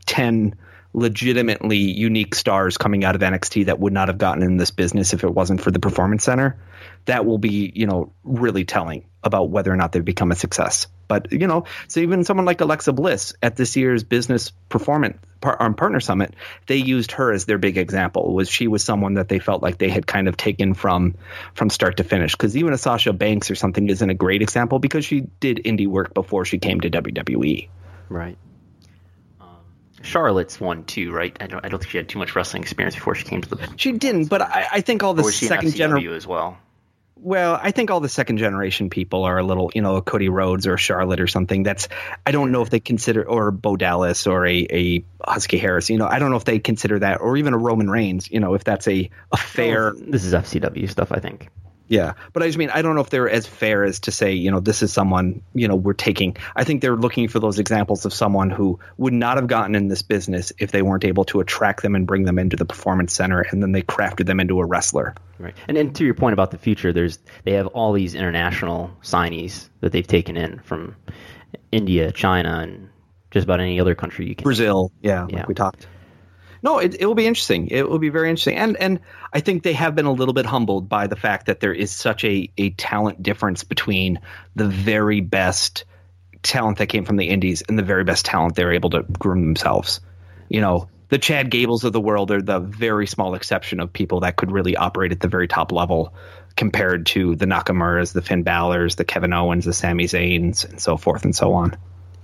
10 0.08 0.56
legitimately 0.94 1.78
unique 1.78 2.34
stars 2.34 2.78
coming 2.78 3.06
out 3.06 3.14
of 3.14 3.22
NXT 3.22 3.68
that 3.68 3.80
would 3.80 3.94
not 3.94 4.08
have 4.08 4.18
gotten 4.18 4.42
in 4.42 4.58
this 4.58 4.72
business 4.72 5.14
if 5.14 5.24
it 5.24 5.32
wasn't 5.32 5.62
for 5.62 5.70
the 5.70 5.80
performance 5.80 6.24
center 6.24 6.60
that 7.06 7.26
will 7.26 7.38
be 7.38 7.72
you 7.76 7.86
know 7.86 8.12
really 8.24 8.66
telling 8.66 9.06
about 9.24 9.52
whether 9.52 9.72
or 9.72 9.76
not 9.76 9.92
they've 9.92 10.04
become 10.04 10.32
a 10.32 10.36
success 10.36 10.88
but 11.08 11.32
you 11.32 11.46
know 11.46 11.66
so 11.88 12.00
even 12.00 12.24
someone 12.24 12.46
like 12.46 12.62
alexa 12.62 12.92
bliss 12.92 13.34
at 13.44 13.56
this 13.56 13.76
year's 13.76 14.04
business 14.04 14.52
performance 14.70 15.18
par- 15.42 15.62
um, 15.62 15.74
partner 15.74 16.00
summit 16.00 16.34
they 16.68 16.78
used 16.78 17.12
her 17.12 17.32
as 17.32 17.46
their 17.46 17.58
big 17.58 17.78
example 17.78 18.34
was 18.34 18.50
she 18.50 18.68
was 18.68 18.84
someone 18.84 19.16
that 19.16 19.30
they 19.30 19.40
felt 19.40 19.62
like 19.62 19.78
they 19.78 19.90
had 19.90 20.06
kind 20.06 20.28
of 20.28 20.38
taken 20.38 20.74
from 20.74 21.16
from 21.54 21.70
start 21.70 21.98
to 21.98 22.04
finish 22.04 22.34
because 22.34 22.56
even 22.56 22.74
a 22.74 22.78
sasha 22.78 23.14
banks 23.14 23.50
or 23.50 23.56
something 23.56 23.90
isn't 23.90 24.10
a 24.10 24.14
great 24.14 24.42
example 24.42 24.80
because 24.80 25.06
she 25.06 25.22
did 25.40 25.58
indie 25.66 25.88
work 25.88 26.14
before 26.14 26.46
she 26.46 26.58
came 26.58 26.80
to 26.82 26.90
wwe 26.90 27.70
right 28.10 28.38
um, 29.40 29.48
Charlotte's 30.02 30.60
one 30.60 30.86
too, 30.86 31.12
right? 31.12 31.36
I 31.42 31.48
don't, 31.48 31.66
I 31.66 31.70
don't 31.70 31.80
think 31.80 31.92
she 31.92 31.98
had 31.98 32.08
too 32.08 32.20
much 32.20 32.36
wrestling 32.36 32.64
experience 32.64 32.96
before 32.96 33.16
she 33.16 33.26
came 33.26 33.42
to 33.42 33.50
the. 33.50 33.70
She 33.76 33.92
didn't, 33.92 34.26
but 34.26 34.42
I, 34.42 34.68
I 34.74 34.82
think 34.82 35.04
all 35.04 35.14
the 35.14 35.24
second 35.24 35.76
generation 35.76 36.14
as 36.14 36.26
well. 36.26 36.58
Well, 37.22 37.60
I 37.62 37.72
think 37.72 37.92
all 37.92 38.00
the 38.00 38.08
second 38.10 38.38
generation 38.38 38.90
people 38.90 39.24
are 39.24 39.38
a 39.38 39.44
little, 39.44 39.72
you 39.76 39.82
know, 39.82 39.98
a 39.98 40.02
Cody 40.02 40.30
Rhodes 40.30 40.66
or 40.66 40.78
Charlotte 40.78 41.20
or 41.20 41.28
something. 41.28 41.64
That's 41.64 41.90
I 42.26 42.32
don't 42.32 42.52
know 42.52 42.62
if 42.62 42.70
they 42.70 42.80
consider 42.80 43.28
or 43.28 43.52
Bo 43.52 43.76
Dallas 43.76 44.26
or 44.26 44.48
a, 44.48 44.68
a 44.70 45.04
Husky 45.26 45.58
Harris. 45.58 45.90
You 45.90 45.98
know, 45.98 46.08
I 46.08 46.20
don't 46.20 46.32
know 46.32 46.38
if 46.38 46.46
they 46.46 46.60
consider 46.60 47.00
that 47.00 47.20
or 47.20 47.36
even 47.36 47.54
a 47.54 47.58
Roman 47.58 47.90
Reigns. 47.90 48.32
You 48.32 48.40
know, 48.40 48.54
if 48.54 48.64
that's 48.64 48.88
a 48.88 49.10
a 49.34 49.38
fair. 49.38 49.94
This 49.98 50.24
is 50.24 50.34
FCW 50.34 50.90
stuff, 50.90 51.12
I 51.12 51.20
think. 51.20 51.50
Yeah, 51.90 52.14
but 52.34 52.44
I 52.44 52.46
just 52.46 52.58
mean 52.60 52.70
I 52.70 52.84
don't 52.84 52.94
know 52.94 53.02
if 53.02 53.10
they're 53.10 53.28
as 53.28 53.48
fair 53.48 53.84
as 53.84 54.02
to 54.02 54.12
say 54.12 54.34
you 54.34 54.52
know 54.52 54.60
this 54.60 54.84
is 54.84 54.94
someone 54.94 55.42
you 55.56 55.68
know 55.68 55.76
we're 55.76 55.94
taking. 55.94 56.38
I 56.56 56.64
think 56.64 56.82
they're 56.82 56.96
looking 56.96 57.28
for 57.28 57.40
those 57.40 57.58
examples 57.58 58.06
of 58.06 58.14
someone 58.14 58.52
who 58.52 58.80
would 58.98 59.12
not 59.12 59.38
have 59.38 59.48
gotten 59.48 59.74
in 59.74 59.88
this 59.88 60.04
business 60.04 60.54
if 60.60 60.72
they 60.72 60.84
weren't 60.84 61.04
able 61.04 61.26
to 61.26 61.40
attract 61.40 61.82
them 61.82 61.96
and 61.96 62.06
bring 62.06 62.26
them 62.26 62.38
into 62.38 62.56
the 62.56 62.66
performance 62.66 63.14
center, 63.14 63.42
and 63.42 63.64
then 63.64 63.72
they 63.72 63.82
crafted 63.82 64.28
them 64.28 64.40
into 64.40 64.60
a 64.60 64.66
wrestler. 64.66 65.16
Right, 65.40 65.56
and 65.68 65.78
and 65.78 65.96
to 65.96 66.06
your 66.06 66.14
point 66.14 66.34
about 66.34 66.52
the 66.52 66.60
future, 66.60 66.94
there's 66.94 67.18
they 67.44 67.54
have 67.54 67.66
all 67.68 67.92
these 67.92 68.14
international 68.14 68.92
signees 69.02 69.68
that 69.82 69.92
they've 69.92 70.06
taken 70.06 70.38
in 70.38 70.60
from 70.60 70.96
India, 71.72 72.12
China, 72.12 72.60
and 72.60 72.90
just 73.32 73.46
about 73.46 73.62
any 73.62 73.80
other 73.80 73.96
country 73.96 74.28
you 74.28 74.36
can. 74.36 74.44
Brazil, 74.44 74.92
yeah, 75.02 75.26
yeah. 75.28 75.38
like 75.38 75.48
we 75.48 75.56
talked 75.56 75.88
no, 76.62 76.80
it, 76.80 76.96
it 77.00 77.06
will 77.06 77.16
be 77.16 77.28
interesting. 77.28 77.68
It 77.68 77.90
will 77.90 78.00
be 78.00 78.10
very 78.10 78.30
interesting, 78.30 78.58
and 78.58 78.78
and 78.78 79.00
I 79.32 79.40
think 79.40 79.64
they 79.64 79.74
have 79.74 79.96
been 79.96 80.06
a 80.06 80.12
little 80.12 80.34
bit 80.34 80.46
humbled 80.46 80.90
by 80.90 81.08
the 81.08 81.16
fact 81.16 81.48
that 81.48 81.60
there 81.60 81.74
is 81.74 81.92
such 81.92 82.24
a 82.24 82.50
a 82.58 82.72
talent 82.72 83.22
difference 83.22 83.64
between 83.64 84.20
the 84.56 84.68
very 84.68 85.22
best 85.22 85.86
talent 86.42 86.78
that 86.78 86.88
came 86.88 87.06
from 87.06 87.18
the 87.18 87.30
indies 87.30 87.64
and 87.68 87.78
the 87.78 87.84
very 87.84 88.04
best 88.04 88.26
talent 88.26 88.56
they're 88.56 88.74
able 88.74 88.92
to 88.92 89.04
groom 89.04 89.42
themselves. 89.42 90.00
You 90.48 90.62
know, 90.62 90.90
the 91.10 91.18
Chad 91.18 91.50
Gables 91.50 91.84
of 91.84 91.94
the 91.94 92.00
world 92.00 92.32
are 92.32 92.42
the 92.42 92.60
very 92.60 93.08
small 93.08 93.36
exception 93.36 93.80
of 93.80 93.92
people 93.92 94.22
that 94.22 94.36
could 94.36 94.52
really 94.52 94.76
operate 94.76 95.12
at 95.12 95.20
the 95.20 95.28
very 95.28 95.48
top 95.48 95.72
level 95.72 96.14
compared 96.56 97.08
to 97.08 97.36
the 97.36 97.46
Nakamura's, 97.46 98.14
the 98.14 98.22
Finn 98.22 98.44
Balor's, 98.44 98.96
the 98.96 99.06
Kevin 99.06 99.34
Owens, 99.34 99.66
the 99.66 99.74
Sami 99.74 100.06
Zayn's, 100.06 100.66
and 100.66 100.80
so 100.80 100.98
forth 100.98 101.24
and 101.26 101.36
so 101.36 101.54
on. 101.54 101.76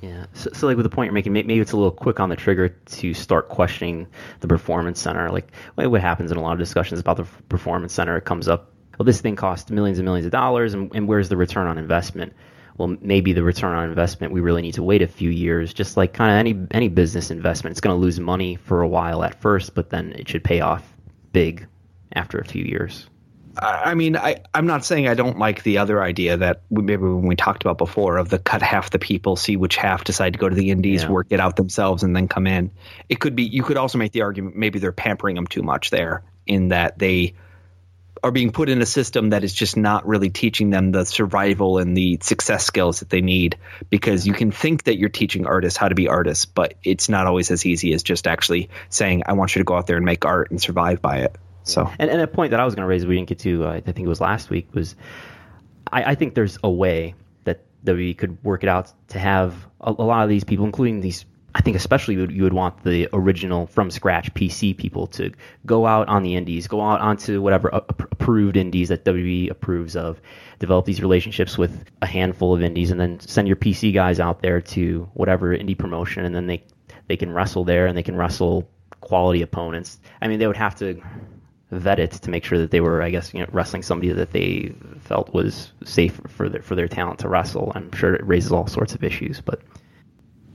Yeah. 0.06 0.28
So, 0.34 0.52
so, 0.54 0.68
like 0.68 0.78
with 0.78 0.84
the 0.84 0.90
point 0.90 1.08
you're 1.08 1.14
making, 1.14 1.34
maybe 1.34 1.60
it's 1.60 1.72
a 1.72 1.78
little 1.78 1.92
quick 1.92 2.20
on 2.20 2.30
the 2.30 2.36
trigger 2.36 2.70
to 2.70 3.14
start 3.16 3.50
questioning 3.50 4.08
the 4.40 4.48
performance 4.48 5.00
center. 5.00 5.32
Like 5.32 5.52
what 5.76 6.00
happens 6.00 6.32
in 6.32 6.38
a 6.38 6.42
lot 6.42 6.54
of 6.54 6.60
discussions 6.60 7.00
about 7.00 7.18
the 7.18 7.24
performance 7.50 7.94
center, 7.94 8.16
it 8.16 8.26
comes 8.26 8.48
up, 8.48 8.72
well, 9.00 9.06
this 9.06 9.20
thing 9.20 9.36
costs 9.36 9.72
millions 9.72 9.98
and 9.98 10.06
millions 10.06 10.28
of 10.28 10.32
dollars, 10.32 10.76
and, 10.76 10.94
and 10.94 11.08
where's 11.08 11.30
the 11.30 11.38
return 11.38 11.66
on 11.66 11.80
investment? 11.80 12.34
Well, 12.78 12.96
maybe 13.02 13.34
the 13.34 13.42
return 13.42 13.76
on 13.76 13.90
investment, 13.90 14.32
we 14.32 14.42
really 14.42 14.62
need 14.62 14.76
to 14.76 14.84
wait 14.84 15.02
a 15.02 15.08
few 15.08 15.32
years. 15.32 15.74
Just 15.74 15.98
like 15.98 16.14
kind 16.14 16.32
of 16.32 16.38
any 16.38 16.68
any 16.72 16.88
business 16.88 17.32
investment, 17.32 17.72
it's 17.72 17.82
going 17.82 17.96
to 17.96 18.00
lose 18.00 18.20
money 18.20 18.58
for 18.58 18.82
a 18.82 18.88
while 18.88 19.24
at 19.24 19.42
first, 19.42 19.74
but 19.74 19.90
then 19.90 20.12
it 20.12 20.30
should 20.30 20.44
pay 20.44 20.62
off 20.62 20.84
big 21.32 21.66
after 22.14 22.38
a 22.38 22.46
few 22.46 22.64
years. 22.64 23.08
I 23.58 23.96
mean, 23.96 24.18
I, 24.18 24.42
I'm 24.54 24.68
not 24.68 24.84
saying 24.84 25.08
I 25.08 25.14
don't 25.14 25.38
like 25.38 25.64
the 25.64 25.78
other 25.78 26.02
idea 26.02 26.38
that 26.38 26.62
we, 26.70 26.84
maybe 26.84 27.04
when 27.04 27.28
we 27.28 27.36
talked 27.36 27.64
about 27.64 27.78
before 27.78 28.18
of 28.18 28.30
the 28.30 28.40
cut 28.40 28.62
half 28.62 28.90
the 28.90 29.00
people, 29.00 29.36
see 29.36 29.56
which 29.58 29.76
half 29.76 30.04
decide 30.04 30.34
to 30.34 30.40
go 30.40 30.50
to 30.50 30.56
the 30.56 30.72
indies, 30.72 31.04
yeah. 31.04 31.10
work 31.10 31.28
it 31.30 31.40
out 31.40 31.56
themselves, 31.56 32.04
and 32.04 32.16
then 32.16 32.28
come 32.28 32.48
in. 32.48 32.72
It 33.10 33.20
could 33.20 33.36
be. 33.36 33.44
You 33.44 33.64
could 33.64 33.78
also 33.78 33.98
make 33.98 34.12
the 34.12 34.22
argument 34.22 34.56
maybe 34.56 34.80
they're 34.80 34.92
pampering 34.92 35.36
them 35.36 35.48
too 35.48 35.64
much 35.64 35.90
there, 35.90 36.24
in 36.46 36.70
that 36.70 37.00
they 37.00 37.36
are 38.24 38.32
being 38.32 38.52
put 38.52 38.70
in 38.70 38.82
a 38.82 38.86
system 38.86 39.30
that 39.30 39.44
is 39.44 39.54
just 39.54 39.78
not 39.78 40.08
really 40.08 40.30
teaching 40.30 40.70
them 40.72 40.92
the 40.92 41.06
survival 41.06 41.78
and 41.78 41.96
the 41.96 42.18
success 42.22 42.66
skills 42.66 43.00
that 43.02 43.10
they 43.10 43.22
need. 43.22 43.58
Because 43.90 44.26
you 44.26 44.34
can 44.34 44.52
think 44.52 44.84
that 44.84 44.98
you're 44.98 45.10
teaching 45.10 45.46
artists 45.46 45.78
how 45.78 45.88
to 45.88 45.96
be 45.96 46.08
artists, 46.08 46.46
but 46.46 46.74
it's 46.84 47.08
not 47.10 47.28
always 47.28 47.52
as 47.52 47.66
easy 47.66 47.94
as 47.94 48.04
just 48.04 48.28
actually 48.28 48.70
saying, 48.90 49.24
"I 49.26 49.34
want 49.34 49.56
you 49.56 49.60
to 49.60 49.66
go 49.66 49.76
out 49.76 49.88
there 49.88 49.98
and 49.98 50.06
make 50.06 50.26
art 50.26 50.52
and 50.52 50.62
survive 50.62 51.02
by 51.02 51.20
it." 51.20 51.36
So, 51.66 51.92
and, 51.98 52.12
and 52.12 52.22
a 52.22 52.28
point 52.28 52.52
that 52.52 52.60
I 52.60 52.66
was 52.66 52.76
going 52.76 52.84
to 52.84 52.88
raise, 52.88 53.06
we 53.06 53.16
didn't 53.16 53.28
get 53.28 53.40
to, 53.40 53.66
uh, 53.66 53.72
I 53.72 53.82
think 53.82 54.00
it 54.00 54.08
was 54.08 54.22
last 54.22 54.52
week, 54.52 54.68
was 54.74 54.96
I, 55.92 56.12
I, 56.12 56.16
think 56.16 56.36
there's 56.36 56.60
a 56.64 56.70
way 56.70 57.16
that 57.46 57.64
that 57.84 57.96
we 57.96 58.14
could 58.14 58.42
work 58.44 58.64
it 58.64 58.70
out 58.70 58.94
to 59.10 59.20
have 59.20 59.66
a, 59.82 59.90
a 59.90 60.06
lot 60.06 60.24
of 60.24 60.30
these 60.30 60.44
people, 60.44 60.66
including 60.66 61.02
these. 61.02 61.26
I 61.56 61.62
think 61.62 61.78
especially 61.78 62.16
you 62.16 62.20
would, 62.22 62.32
you 62.32 62.44
would 62.44 62.54
want 62.54 62.84
the 62.84 63.08
original 63.14 63.66
from 63.68 63.90
scratch 63.90 64.34
PC 64.34 64.76
people 64.76 65.08
to 65.08 65.32
go 65.66 65.88
out 65.88 66.10
on 66.10 66.22
the 66.22 66.36
indies, 66.36 66.68
go 66.68 66.82
out 66.82 67.00
onto 67.00 67.42
whatever 67.42 67.70
approved 67.70 68.58
indies 68.58 68.90
that 68.90 69.06
WWE 69.06 69.50
approves 69.50 69.96
of, 69.96 70.22
develop 70.60 70.86
these 70.86 71.02
relationships 71.02 71.58
with 71.58 71.86
a 72.02 72.06
handful 72.06 72.54
of 72.54 72.62
indies, 72.62 72.92
and 72.92 73.00
then 73.00 73.22
send 73.22 73.48
your 73.48 73.56
PC 73.56 73.94
guys 73.94 74.20
out 74.20 74.42
there 74.42 74.60
to 74.60 75.10
whatever 75.14 75.58
indie 75.58 75.78
promotion, 75.78 76.26
and 76.26 76.36
then 76.36 76.46
they 76.46 76.64
they 77.08 77.18
can 77.18 77.32
wrestle 77.32 77.64
there 77.64 77.88
and 77.88 77.98
they 77.98 78.04
can 78.04 78.18
wrestle 78.18 78.70
quality 79.00 79.42
opponents. 79.42 80.00
I 80.22 80.28
mean, 80.28 80.40
they 80.40 80.48
would 80.48 80.58
have 80.58 80.76
to 80.76 81.02
vet 81.76 82.00
it 82.00 82.12
to 82.12 82.30
make 82.30 82.44
sure 82.44 82.58
that 82.58 82.72
they 82.72 82.82
were, 82.82 83.02
I 83.02 83.10
guess, 83.10 83.34
you 83.34 83.40
know, 83.40 83.48
wrestling 83.52 83.84
somebody 83.84 84.12
that 84.12 84.32
they 84.32 84.74
felt 85.02 85.34
was 85.34 85.72
safe 85.84 86.20
for 86.28 86.50
their 86.50 86.62
for 86.62 86.76
their 86.76 86.88
talent 86.88 87.20
to 87.20 87.30
wrestle. 87.30 87.72
I'm 87.76 87.92
sure 87.92 88.16
it 88.16 88.26
raises 88.26 88.52
all 88.52 88.68
sorts 88.68 88.94
of 88.94 89.04
issues, 89.04 89.42
but 89.42 89.62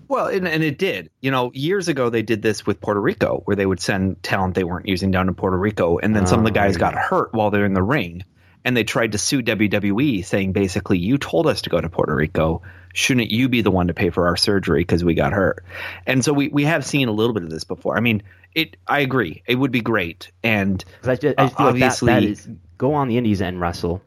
Well, 0.09 0.27
and, 0.27 0.47
and 0.49 0.63
it 0.63 0.79
did. 0.79 1.11
You 1.21 1.31
know, 1.31 1.51
years 1.55 1.89
ago 1.89 2.11
they 2.11 2.23
did 2.23 2.43
this 2.43 2.67
with 2.67 2.81
Puerto 2.81 3.01
Rico, 3.01 3.43
where 3.45 3.57
they 3.57 3.67
would 3.67 3.81
send 3.81 4.23
talent 4.23 4.55
they 4.55 4.65
weren't 4.65 4.89
using 4.89 5.11
down 5.11 5.27
to 5.27 5.33
Puerto 5.33 5.57
Rico, 5.57 5.99
and 5.99 6.15
then 6.15 6.27
some 6.27 6.41
of 6.41 6.45
the 6.45 6.51
oh, 6.51 6.63
guys 6.63 6.77
got 6.77 6.95
hurt 6.95 7.33
while 7.33 7.51
they're 7.51 7.67
in 7.67 7.75
the 7.75 7.83
ring, 7.83 8.25
and 8.65 8.77
they 8.77 8.85
tried 8.85 9.13
to 9.13 9.19
sue 9.19 9.43
WWE, 9.43 10.25
saying 10.25 10.53
basically, 10.53 10.99
"You 10.99 11.19
told 11.19 11.47
us 11.47 11.63
to 11.63 11.71
go 11.71 11.81
to 11.81 11.89
Puerto 11.89 12.15
Rico. 12.15 12.63
Shouldn't 12.93 13.31
you 13.31 13.49
be 13.49 13.63
the 13.63 13.71
one 13.71 13.87
to 13.87 13.95
pay 13.95 14.11
for 14.11 14.27
our 14.27 14.37
surgery 14.37 14.81
because 14.81 15.05
we 15.05 15.15
got 15.15 15.33
hurt?" 15.33 15.65
And 16.07 16.25
so 16.25 16.33
we 16.33 16.49
we 16.49 16.65
have 16.65 16.85
seen 16.85 17.09
a 17.09 17.13
little 17.13 17.33
bit 17.33 17.43
of 17.43 17.51
this 17.51 17.65
before. 17.65 17.97
I 17.97 18.01
mean, 18.01 18.23
it. 18.55 18.77
I 18.87 19.01
agree. 19.01 19.43
It 19.47 19.55
would 19.55 19.73
be 19.73 19.81
great, 19.81 20.31
And 20.43 20.85
I 21.05 21.15
just, 21.17 21.39
I 21.39 21.45
just 21.45 21.57
feel 21.57 21.67
obviously, 21.67 22.13
like 22.13 22.23
that, 22.23 22.27
that 22.27 22.31
is 22.31 22.49
go 22.79 22.95
on 22.95 23.09
the 23.09 23.19
indies 23.19 23.41
and 23.41 23.61
wrestle, 23.61 24.03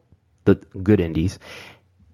the 0.45 0.55
good 0.55 0.99
indies, 0.99 1.39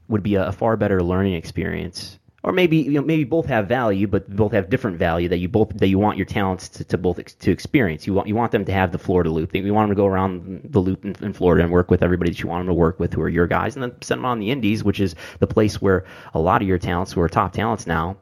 would 0.08 0.24
be 0.24 0.36
a, 0.36 0.48
a 0.48 0.52
far 0.52 0.78
better 0.78 1.02
learning 1.02 1.34
experience. 1.34 2.19
Or 2.42 2.54
maybe 2.54 2.78
you 2.78 2.92
know 2.92 3.02
maybe 3.02 3.26
both 3.26 3.48
have 3.48 3.68
value, 3.68 4.08
but 4.08 4.30
both 4.34 4.54
have 4.54 4.70
different 4.70 4.98
value 4.98 5.28
that 5.30 5.40
you 5.40 5.50
both 5.50 5.70
that 5.78 5.88
you 5.88 6.00
want 6.00 6.18
your 6.18 6.26
talents 6.26 6.70
to, 6.70 6.86
to 6.86 6.98
both 6.98 7.20
ex, 7.20 7.34
to 7.34 7.52
experience. 7.52 8.08
You 8.08 8.14
want 8.14 8.28
you 8.28 8.36
want 8.36 8.54
them 8.54 8.64
to 8.66 8.72
have 8.72 8.92
the 8.92 8.98
Florida 8.98 9.30
loop. 9.30 9.54
You 9.54 9.74
want 9.74 9.90
them 9.90 9.96
to 9.96 10.00
go 10.00 10.06
around 10.06 10.62
the 10.64 10.80
loop 10.80 11.04
in, 11.04 11.16
in 11.22 11.34
Florida 11.34 11.64
and 11.64 11.72
work 11.72 11.92
with 11.92 12.02
everybody 12.02 12.32
that 12.32 12.40
you 12.40 12.48
want 12.48 12.62
them 12.62 12.68
to 12.68 12.74
work 12.74 13.00
with, 13.00 13.14
who 13.14 13.22
are 13.22 13.30
your 13.30 13.48
guys, 13.48 13.76
and 13.76 13.84
then 13.84 14.02
send 14.02 14.20
them 14.20 14.26
on 14.26 14.40
the 14.40 14.52
indies, 14.52 14.84
which 14.84 15.02
is 15.02 15.16
the 15.40 15.48
place 15.48 15.82
where 15.82 16.06
a 16.34 16.40
lot 16.40 16.62
of 16.62 16.68
your 16.68 16.78
talents, 16.78 17.12
who 17.12 17.22
are 17.22 17.28
top 17.28 17.52
talents 17.52 17.86
now, 17.86 18.16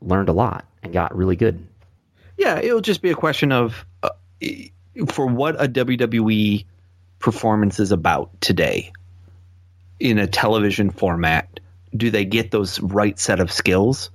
learned 0.00 0.28
a 0.28 0.32
lot 0.32 0.64
and 0.82 0.92
got 0.92 1.16
really 1.16 1.36
good. 1.36 1.66
Yeah, 2.36 2.58
it'll 2.58 2.80
just 2.80 3.02
be 3.02 3.10
a 3.10 3.14
question 3.14 3.50
of 3.50 3.84
uh, 4.02 4.10
for 5.08 5.26
what 5.26 5.60
a 5.60 5.68
WWE 5.68 6.64
performance 7.18 7.80
is 7.80 7.92
about 7.92 8.40
today 8.40 8.92
in 9.98 10.18
a 10.18 10.26
television 10.26 10.90
format. 10.90 11.60
Do 11.96 12.10
they 12.10 12.24
get 12.24 12.50
those 12.50 12.80
right 12.80 13.18
set 13.18 13.40
of 13.40 13.52
skills? 13.52 14.10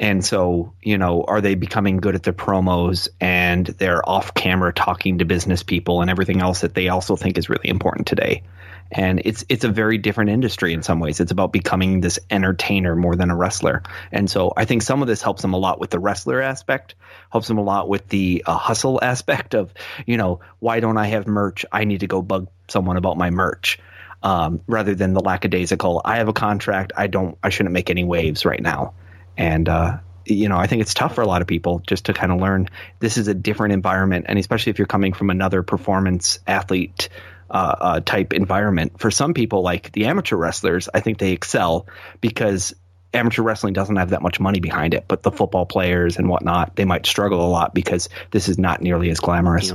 And 0.00 0.24
so, 0.24 0.74
you 0.82 0.98
know, 0.98 1.22
are 1.22 1.40
they 1.40 1.54
becoming 1.54 1.98
good 1.98 2.14
at 2.14 2.24
their 2.24 2.32
promos 2.32 3.08
and 3.20 3.66
they're 3.66 4.06
off 4.08 4.34
camera 4.34 4.72
talking 4.72 5.18
to 5.18 5.24
business 5.24 5.62
people 5.62 6.00
and 6.00 6.10
everything 6.10 6.42
else 6.42 6.62
that 6.62 6.74
they 6.74 6.88
also 6.88 7.14
think 7.14 7.38
is 7.38 7.48
really 7.48 7.68
important 7.68 8.06
today? 8.08 8.42
And 8.90 9.22
it's 9.24 9.44
it's 9.48 9.64
a 9.64 9.68
very 9.68 9.98
different 9.98 10.30
industry 10.30 10.72
in 10.72 10.82
some 10.82 11.00
ways. 11.00 11.20
It's 11.20 11.32
about 11.32 11.52
becoming 11.52 12.00
this 12.00 12.18
entertainer 12.30 12.94
more 12.94 13.16
than 13.16 13.30
a 13.30 13.36
wrestler. 13.36 13.82
And 14.12 14.28
so 14.28 14.52
I 14.56 14.66
think 14.66 14.82
some 14.82 15.00
of 15.00 15.08
this 15.08 15.22
helps 15.22 15.42
them 15.42 15.54
a 15.54 15.58
lot 15.58 15.80
with 15.80 15.90
the 15.90 15.98
wrestler 15.98 16.42
aspect, 16.42 16.96
helps 17.30 17.48
them 17.48 17.58
a 17.58 17.62
lot 17.62 17.88
with 17.88 18.08
the 18.08 18.44
uh, 18.46 18.56
hustle 18.56 18.98
aspect 19.02 19.54
of, 19.54 19.72
you 20.06 20.16
know, 20.16 20.40
why 20.58 20.80
don't 20.80 20.98
I 20.98 21.06
have 21.06 21.26
merch? 21.26 21.64
I 21.72 21.84
need 21.84 22.00
to 22.00 22.06
go 22.06 22.20
bug 22.20 22.48
someone 22.68 22.96
about 22.96 23.16
my 23.16 23.30
merch. 23.30 23.78
Um, 24.24 24.62
rather 24.66 24.94
than 24.94 25.12
the 25.12 25.20
lackadaisical, 25.20 26.00
I 26.02 26.16
have 26.16 26.28
a 26.28 26.32
contract. 26.32 26.92
I 26.96 27.06
don't. 27.08 27.36
I 27.42 27.50
shouldn't 27.50 27.74
make 27.74 27.90
any 27.90 28.04
waves 28.04 28.46
right 28.46 28.60
now. 28.60 28.94
And 29.36 29.68
uh, 29.68 29.98
you 30.24 30.48
know, 30.48 30.56
I 30.56 30.66
think 30.66 30.82
it's 30.82 30.94
tough 30.94 31.14
for 31.14 31.20
a 31.20 31.26
lot 31.26 31.42
of 31.42 31.46
people 31.46 31.80
just 31.86 32.06
to 32.06 32.14
kind 32.14 32.32
of 32.32 32.40
learn 32.40 32.70
this 32.98 33.18
is 33.18 33.28
a 33.28 33.34
different 33.34 33.74
environment, 33.74 34.26
and 34.28 34.38
especially 34.38 34.70
if 34.70 34.78
you're 34.78 34.86
coming 34.86 35.12
from 35.12 35.28
another 35.28 35.62
performance 35.62 36.38
athlete 36.46 37.10
uh, 37.50 37.76
uh, 37.78 38.00
type 38.00 38.32
environment. 38.32 38.98
For 38.98 39.10
some 39.10 39.34
people, 39.34 39.62
like 39.62 39.92
the 39.92 40.06
amateur 40.06 40.36
wrestlers, 40.36 40.88
I 40.92 41.00
think 41.00 41.18
they 41.18 41.32
excel 41.32 41.86
because 42.20 42.74
amateur 43.12 43.42
wrestling 43.42 43.74
doesn't 43.74 43.96
have 43.96 44.10
that 44.10 44.22
much 44.22 44.40
money 44.40 44.60
behind 44.60 44.94
it. 44.94 45.04
But 45.06 45.22
the 45.22 45.30
football 45.30 45.66
players 45.66 46.16
and 46.16 46.28
whatnot, 46.28 46.76
they 46.76 46.84
might 46.84 47.06
struggle 47.06 47.46
a 47.46 47.48
lot 47.48 47.74
because 47.74 48.08
this 48.30 48.48
is 48.48 48.58
not 48.58 48.80
nearly 48.80 49.10
as 49.10 49.20
glamorous. 49.20 49.70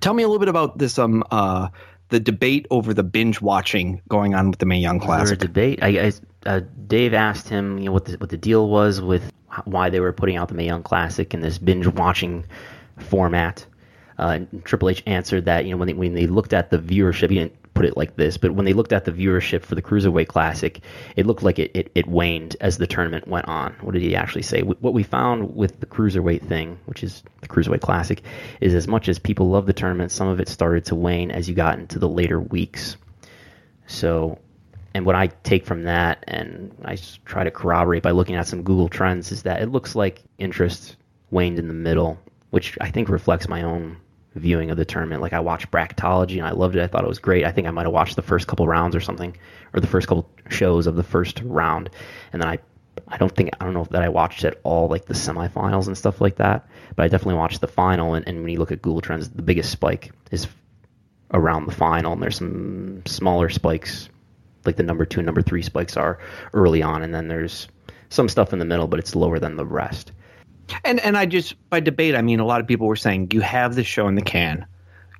Tell 0.00 0.14
me 0.14 0.22
a 0.22 0.26
little 0.28 0.38
bit 0.40 0.48
about 0.48 0.78
this 0.78 0.98
um 0.98 1.24
uh 1.30 1.68
the 2.10 2.20
debate 2.20 2.66
over 2.70 2.94
the 2.94 3.02
binge 3.02 3.40
watching 3.40 4.00
going 4.08 4.34
on 4.34 4.50
with 4.50 4.58
the 4.58 4.66
Mae 4.66 4.78
Young 4.78 4.98
Was 4.98 5.06
there 5.06 5.16
a 5.16 5.18
Classic. 5.20 5.38
debate? 5.38 5.78
I, 5.82 5.88
I 6.06 6.12
uh, 6.46 6.60
Dave 6.86 7.12
asked 7.12 7.48
him, 7.48 7.78
you 7.78 7.86
know, 7.86 7.92
what 7.92 8.06
the 8.06 8.16
what 8.16 8.30
the 8.30 8.38
deal 8.38 8.68
was 8.68 9.00
with 9.00 9.30
why 9.64 9.90
they 9.90 10.00
were 10.00 10.12
putting 10.12 10.36
out 10.36 10.48
the 10.48 10.54
Mae 10.54 10.66
Young 10.66 10.82
Classic 10.82 11.32
in 11.34 11.40
this 11.40 11.58
binge 11.58 11.86
watching 11.86 12.44
format. 12.98 13.66
Uh, 14.18 14.38
and 14.50 14.64
Triple 14.64 14.88
H 14.88 15.02
answered 15.06 15.44
that, 15.44 15.64
you 15.64 15.70
know, 15.70 15.76
when 15.76 15.86
they, 15.86 15.94
when 15.94 16.14
they 16.14 16.26
looked 16.26 16.52
at 16.52 16.70
the 16.70 16.78
viewership, 16.78 17.30
he 17.30 17.36
didn't 17.36 17.57
put 17.78 17.86
it 17.86 17.96
like 17.96 18.16
this, 18.16 18.36
but 18.36 18.50
when 18.50 18.64
they 18.64 18.72
looked 18.72 18.92
at 18.92 19.04
the 19.04 19.12
viewership 19.12 19.62
for 19.62 19.76
the 19.76 19.82
Cruiserweight 19.82 20.26
Classic, 20.26 20.80
it 21.14 21.26
looked 21.26 21.44
like 21.44 21.60
it, 21.60 21.70
it, 21.74 21.92
it 21.94 22.08
waned 22.08 22.56
as 22.60 22.76
the 22.76 22.88
tournament 22.88 23.28
went 23.28 23.46
on. 23.46 23.72
What 23.82 23.92
did 23.92 24.02
he 24.02 24.16
actually 24.16 24.42
say? 24.42 24.62
What 24.62 24.94
we 24.94 25.04
found 25.04 25.54
with 25.54 25.78
the 25.78 25.86
Cruiserweight 25.86 26.48
thing, 26.48 26.76
which 26.86 27.04
is 27.04 27.22
the 27.40 27.46
Cruiserweight 27.46 27.80
Classic, 27.80 28.20
is 28.60 28.74
as 28.74 28.88
much 28.88 29.08
as 29.08 29.20
people 29.20 29.48
love 29.48 29.66
the 29.66 29.72
tournament, 29.72 30.10
some 30.10 30.26
of 30.26 30.40
it 30.40 30.48
started 30.48 30.86
to 30.86 30.96
wane 30.96 31.30
as 31.30 31.48
you 31.48 31.54
got 31.54 31.78
into 31.78 32.00
the 32.00 32.08
later 32.08 32.40
weeks. 32.40 32.96
So, 33.86 34.40
and 34.92 35.06
what 35.06 35.14
I 35.14 35.28
take 35.28 35.64
from 35.64 35.84
that, 35.84 36.24
and 36.26 36.74
I 36.84 36.98
try 37.26 37.44
to 37.44 37.52
corroborate 37.52 38.02
by 38.02 38.10
looking 38.10 38.34
at 38.34 38.48
some 38.48 38.64
Google 38.64 38.88
Trends, 38.88 39.30
is 39.30 39.44
that 39.44 39.62
it 39.62 39.70
looks 39.70 39.94
like 39.94 40.20
interest 40.38 40.96
waned 41.30 41.60
in 41.60 41.68
the 41.68 41.74
middle, 41.74 42.18
which 42.50 42.76
I 42.80 42.90
think 42.90 43.08
reflects 43.08 43.48
my 43.48 43.62
own 43.62 43.98
viewing 44.38 44.70
of 44.70 44.76
the 44.76 44.84
tournament. 44.84 45.22
Like 45.22 45.32
I 45.32 45.40
watched 45.40 45.70
Bracketology 45.70 46.38
and 46.38 46.46
I 46.46 46.50
loved 46.50 46.76
it. 46.76 46.82
I 46.82 46.86
thought 46.86 47.04
it 47.04 47.08
was 47.08 47.18
great. 47.18 47.44
I 47.44 47.52
think 47.52 47.66
I 47.66 47.70
might 47.70 47.86
have 47.86 47.92
watched 47.92 48.16
the 48.16 48.22
first 48.22 48.46
couple 48.46 48.66
rounds 48.66 48.96
or 48.96 49.00
something, 49.00 49.36
or 49.74 49.80
the 49.80 49.86
first 49.86 50.08
couple 50.08 50.28
shows 50.48 50.86
of 50.86 50.96
the 50.96 51.02
first 51.02 51.40
round, 51.44 51.90
and 52.32 52.42
then 52.42 52.48
I. 52.48 52.58
I 53.06 53.16
don't 53.16 53.34
think 53.34 53.50
I 53.60 53.64
don't 53.64 53.74
know 53.74 53.86
that 53.92 54.02
I 54.02 54.08
watched 54.08 54.44
it 54.44 54.60
all 54.64 54.88
like 54.88 55.06
the 55.06 55.14
semifinals 55.14 55.86
and 55.86 55.96
stuff 55.96 56.20
like 56.20 56.34
that, 56.36 56.68
but 56.96 57.04
I 57.04 57.08
definitely 57.08 57.36
watched 57.36 57.60
the 57.60 57.68
final. 57.68 58.14
And, 58.14 58.26
and 58.26 58.42
when 58.42 58.52
you 58.52 58.58
look 58.58 58.72
at 58.72 58.82
Google 58.82 59.00
Trends, 59.00 59.30
the 59.30 59.40
biggest 59.40 59.70
spike 59.70 60.10
is 60.32 60.48
around 61.32 61.66
the 61.66 61.72
final, 61.72 62.12
and 62.12 62.20
there's 62.20 62.38
some 62.38 63.02
smaller 63.06 63.50
spikes, 63.50 64.08
like 64.64 64.76
the 64.76 64.82
number 64.82 65.04
two, 65.04 65.20
and 65.20 65.26
number 65.26 65.42
three 65.42 65.62
spikes 65.62 65.96
are 65.96 66.18
early 66.52 66.82
on, 66.82 67.02
and 67.02 67.14
then 67.14 67.28
there's 67.28 67.68
some 68.08 68.28
stuff 68.28 68.52
in 68.52 68.58
the 68.58 68.64
middle, 68.64 68.88
but 68.88 68.98
it's 68.98 69.14
lower 69.14 69.38
than 69.38 69.56
the 69.56 69.64
rest. 69.64 70.10
And 70.84 71.00
and 71.00 71.16
I 71.16 71.26
just 71.26 71.54
by 71.70 71.80
debate, 71.80 72.14
I 72.14 72.22
mean 72.22 72.40
a 72.40 72.46
lot 72.46 72.60
of 72.60 72.66
people 72.66 72.86
were 72.86 72.96
saying 72.96 73.28
you 73.32 73.40
have 73.40 73.74
the 73.74 73.84
show 73.84 74.08
in 74.08 74.14
the 74.14 74.22
can. 74.22 74.66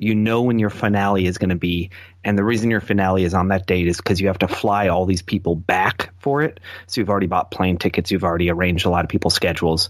You 0.00 0.14
know 0.14 0.42
when 0.42 0.60
your 0.60 0.70
finale 0.70 1.26
is 1.26 1.38
going 1.38 1.48
to 1.50 1.56
be, 1.56 1.90
and 2.22 2.38
the 2.38 2.44
reason 2.44 2.70
your 2.70 2.80
finale 2.80 3.24
is 3.24 3.34
on 3.34 3.48
that 3.48 3.66
date 3.66 3.88
is 3.88 3.96
because 3.96 4.20
you 4.20 4.28
have 4.28 4.38
to 4.38 4.48
fly 4.48 4.88
all 4.88 5.06
these 5.06 5.22
people 5.22 5.56
back 5.56 6.12
for 6.20 6.42
it. 6.42 6.60
So 6.86 7.00
you've 7.00 7.10
already 7.10 7.26
bought 7.26 7.50
plane 7.50 7.78
tickets, 7.78 8.12
you've 8.12 8.22
already 8.22 8.48
arranged 8.48 8.86
a 8.86 8.90
lot 8.90 9.04
of 9.04 9.10
people's 9.10 9.34
schedules, 9.34 9.88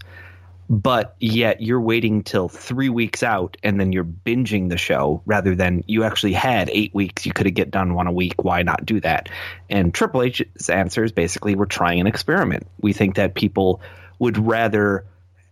but 0.67 1.15
yet 1.19 1.61
you're 1.61 1.79
waiting 1.79 2.23
till 2.23 2.49
three 2.49 2.89
weeks 2.89 3.21
out, 3.21 3.57
and 3.61 3.79
then 3.79 3.91
you're 3.91 4.03
binging 4.03 4.69
the 4.69 4.77
show 4.77 5.21
rather 5.27 5.53
than 5.53 5.83
you 5.85 6.03
actually 6.03 6.33
had 6.33 6.71
eight 6.71 6.93
weeks. 6.93 7.27
You 7.27 7.33
could 7.33 7.45
have 7.45 7.53
get 7.53 7.69
done 7.69 7.93
one 7.93 8.07
a 8.07 8.11
week. 8.11 8.43
Why 8.43 8.63
not 8.63 8.85
do 8.87 8.99
that? 9.01 9.29
And 9.69 9.93
Triple 9.93 10.23
H's 10.23 10.69
answer 10.71 11.03
is 11.03 11.11
basically 11.11 11.53
we're 11.53 11.65
trying 11.65 11.99
an 11.99 12.07
experiment. 12.07 12.65
We 12.81 12.93
think 12.93 13.15
that 13.15 13.35
people 13.35 13.81
would 14.17 14.39
rather 14.39 15.05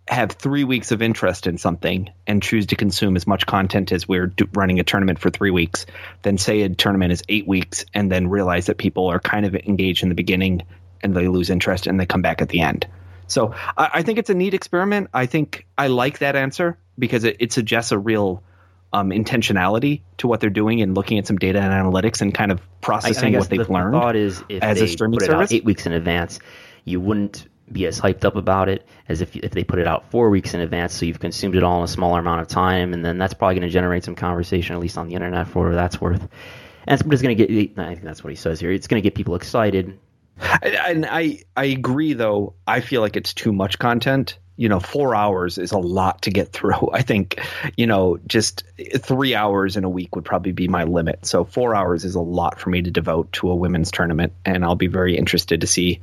have 0.08 0.32
three 0.32 0.64
weeks 0.64 0.92
of 0.92 1.02
interest 1.02 1.48
in 1.48 1.58
something 1.58 2.10
and 2.26 2.42
choose 2.42 2.68
to 2.68 2.76
consume 2.76 3.16
as 3.16 3.28
much 3.28 3.46
content 3.46 3.92
as 3.92 4.08
we're 4.08 4.28
do- 4.28 4.48
running 4.54 4.80
a 4.80 4.84
tournament 4.84 5.20
for 5.20 5.30
three 5.30 5.52
weeks 5.52 5.86
then 6.22 6.38
say 6.38 6.62
a 6.62 6.70
tournament 6.70 7.12
is 7.12 7.24
eight 7.28 7.48
weeks 7.48 7.86
and 7.94 8.12
then 8.12 8.28
realize 8.28 8.68
that 8.68 8.78
people 8.78 9.08
are 9.08 9.20
kind 9.20 9.46
of 9.46 9.56
engaged 9.56 10.04
in 10.04 10.10
the 10.10 10.16
beginning 10.16 10.62
and 11.04 11.16
they 11.16 11.28
lose 11.28 11.50
interest 11.50 11.88
and 11.88 12.00
they 12.00 12.06
come 12.06 12.22
back 12.22 12.42
at 12.42 12.50
the 12.50 12.62
end. 12.62 12.88
So 13.28 13.54
I, 13.78 13.90
I 13.96 14.02
think 14.04 14.20
it's 14.20 14.30
a 14.30 14.34
neat 14.34 14.54
experiment. 14.54 15.10
I 15.14 15.26
think 15.26 15.68
I 15.78 15.88
like 15.88 16.20
that 16.20 16.36
answer 16.36 16.78
because 16.98 17.24
it, 17.24 17.38
it 17.40 17.52
suggests 17.54 17.92
a 17.92 17.98
real 17.98 18.44
um, 18.94 19.10
intentionality 19.10 20.02
to 20.18 20.28
what 20.28 20.40
they're 20.40 20.50
doing 20.50 20.82
and 20.82 20.96
looking 20.96 21.20
at 21.20 21.28
some 21.28 21.38
data 21.38 21.60
and 21.60 21.74
analytics 21.74 22.22
and 22.22 22.34
kind 22.34 22.52
of 22.52 22.60
I, 22.60 22.64
I 22.64 22.66
processing 22.82 23.34
what 23.34 23.50
they've 23.50 23.66
the, 23.66 23.74
learned. 23.74 23.94
The 23.94 24.00
thought 24.00 24.16
is 24.16 24.44
if 24.48 24.64
as 24.64 24.78
a 24.78 24.82
they 24.82 24.88
streaming 24.88 25.20
put 25.20 25.24
it 25.24 25.32
service? 25.32 25.52
out 25.52 25.56
eight 25.56 25.66
weeks 25.66 25.86
in 25.86 25.92
advance, 25.92 26.40
you 26.86 27.02
wouldn't 27.02 27.46
be 27.72 27.86
as 27.86 28.00
hyped 28.00 28.24
up 28.24 28.36
about 28.36 28.70
it 28.70 28.88
as 29.10 29.22
if 29.22 29.36
if 29.36 29.52
they 29.52 29.64
put 29.64 29.80
it 29.80 29.88
out 29.88 30.10
four 30.10 30.30
weeks 30.30 30.54
in 30.54 30.62
advance, 30.62 30.94
so 30.94 31.06
you've 31.06 31.20
consumed 31.20 31.56
it 31.56 31.64
all 31.64 31.80
in 31.80 31.84
a 31.84 31.88
smaller 31.88 32.20
amount 32.20 32.42
of 32.42 32.48
time, 32.48 32.94
and 32.94 33.04
then 33.04 33.18
that's 33.18 33.34
probably 33.34 33.56
going 33.56 33.68
to 33.68 33.74
generate 33.74 34.04
some 34.04 34.16
conversation, 34.16 34.76
at 34.76 34.82
least 34.82 34.98
on 34.98 35.08
the 35.08 35.16
internet, 35.16 35.48
for 35.48 35.74
that's 35.74 36.00
worth. 36.00 36.28
And 36.88 37.02
it's 37.12 37.22
going 37.22 37.36
to 37.38 37.46
get. 37.46 37.80
I 37.80 37.94
think 37.94 38.04
that's 38.04 38.24
what 38.24 38.30
he 38.30 38.38
says 38.38 38.60
here. 38.60 38.72
It's 38.72 38.88
going 38.88 39.02
to 39.02 39.06
get 39.06 39.16
people 39.16 39.36
excited. 39.36 39.98
and 40.62 41.06
I 41.06 41.44
I 41.56 41.66
agree 41.66 42.14
though. 42.14 42.54
I 42.66 42.82
feel 42.82 43.02
like 43.02 43.16
it's 43.16 43.34
too 43.34 43.52
much 43.52 43.80
content. 43.80 44.38
You 44.60 44.70
know, 44.70 44.80
four 44.80 45.14
hours 45.14 45.60
is 45.60 45.72
a 45.72 45.78
lot 45.78 46.24
to 46.24 46.32
get 46.32 46.52
through. 46.52 46.90
I 46.94 47.04
think, 47.04 47.40
you 47.76 47.86
know, 47.86 48.18
just 48.26 48.64
three 48.98 49.36
hours 49.36 49.78
in 49.78 49.84
a 49.84 49.90
week 49.90 50.16
would 50.16 50.26
probably 50.26 50.52
be 50.52 50.68
my 50.68 50.84
limit. 50.84 51.28
So 51.28 51.44
four 51.44 51.76
hours 51.76 52.04
is 52.04 52.16
a 52.16 52.22
lot 52.22 52.60
for 52.60 52.72
me 52.72 52.82
to 52.82 52.90
devote 52.90 53.32
to 53.34 53.52
a 53.52 53.56
women's 53.56 53.92
tournament, 53.92 54.34
and 54.46 54.64
I'll 54.66 54.76
be 54.76 54.88
very 54.88 55.16
interested 55.16 55.62
to 55.62 55.68
see 55.68 56.02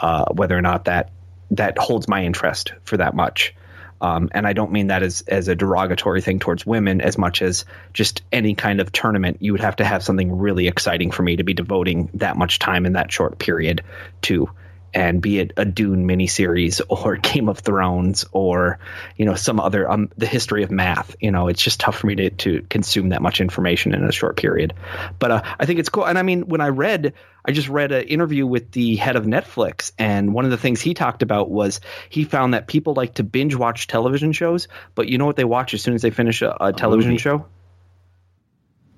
uh, 0.00 0.26
whether 0.32 0.56
or 0.56 0.62
not 0.62 0.84
that 0.86 1.10
that 1.52 1.78
holds 1.78 2.08
my 2.08 2.24
interest 2.24 2.72
for 2.84 2.96
that 2.96 3.14
much. 3.14 3.54
Um, 4.00 4.28
and 4.32 4.46
I 4.46 4.52
don't 4.52 4.72
mean 4.72 4.88
that 4.88 5.02
as 5.02 5.22
as 5.26 5.48
a 5.48 5.54
derogatory 5.54 6.20
thing 6.20 6.38
towards 6.38 6.66
women 6.66 7.00
as 7.00 7.16
much 7.16 7.40
as 7.40 7.64
just 7.94 8.22
any 8.30 8.54
kind 8.54 8.80
of 8.80 8.92
tournament. 8.92 9.38
You 9.40 9.52
would 9.52 9.62
have 9.62 9.76
to 9.76 9.84
have 9.84 10.02
something 10.02 10.36
really 10.36 10.66
exciting 10.68 11.10
for 11.10 11.22
me 11.22 11.36
to 11.36 11.44
be 11.44 11.54
devoting 11.54 12.10
that 12.14 12.36
much 12.36 12.58
time 12.58 12.84
in 12.84 12.94
that 12.94 13.10
short 13.10 13.38
period 13.38 13.82
to. 14.22 14.50
and 14.94 15.20
be 15.20 15.40
it 15.40 15.52
a 15.58 15.64
Dune 15.64 16.06
miniseries 16.06 16.80
or 16.88 17.16
Game 17.16 17.48
of 17.48 17.58
Thrones 17.58 18.24
or 18.32 18.78
you 19.16 19.24
know 19.24 19.34
some 19.34 19.60
other 19.60 19.90
um 19.90 20.10
the 20.16 20.26
history 20.26 20.62
of 20.62 20.70
math. 20.70 21.16
You 21.20 21.30
know, 21.30 21.48
it's 21.48 21.62
just 21.62 21.80
tough 21.80 21.96
for 21.98 22.06
me 22.06 22.16
to 22.16 22.30
to 22.30 22.62
consume 22.68 23.10
that 23.10 23.22
much 23.22 23.40
information 23.40 23.94
in 23.94 24.04
a 24.04 24.12
short 24.12 24.36
period. 24.36 24.74
But 25.18 25.30
uh, 25.30 25.42
I 25.58 25.66
think 25.66 25.80
it's 25.80 25.88
cool. 25.88 26.04
And 26.04 26.18
I 26.18 26.22
mean, 26.22 26.48
when 26.48 26.60
I 26.60 26.68
read, 26.68 27.14
I 27.46 27.52
just 27.52 27.68
read 27.68 27.92
an 27.92 28.08
interview 28.08 28.46
with 28.46 28.72
the 28.72 28.96
head 28.96 29.16
of 29.16 29.24
Netflix, 29.24 29.92
and 29.98 30.34
one 30.34 30.44
of 30.44 30.50
the 30.50 30.56
things 30.56 30.80
he 30.80 30.94
talked 30.94 31.22
about 31.22 31.50
was 31.50 31.80
he 32.08 32.24
found 32.24 32.54
that 32.54 32.66
people 32.66 32.94
like 32.94 33.14
to 33.14 33.22
binge 33.22 33.54
watch 33.54 33.86
television 33.86 34.32
shows, 34.32 34.66
but 34.94 35.08
you 35.08 35.18
know 35.18 35.26
what 35.26 35.36
they 35.36 35.44
watch 35.44 35.72
as 35.72 35.82
soon 35.82 35.94
as 35.94 36.02
they 36.02 36.10
finish 36.10 36.42
a, 36.42 36.56
a 36.60 36.72
television 36.72 37.12
movie. 37.12 37.22
show? 37.22 37.46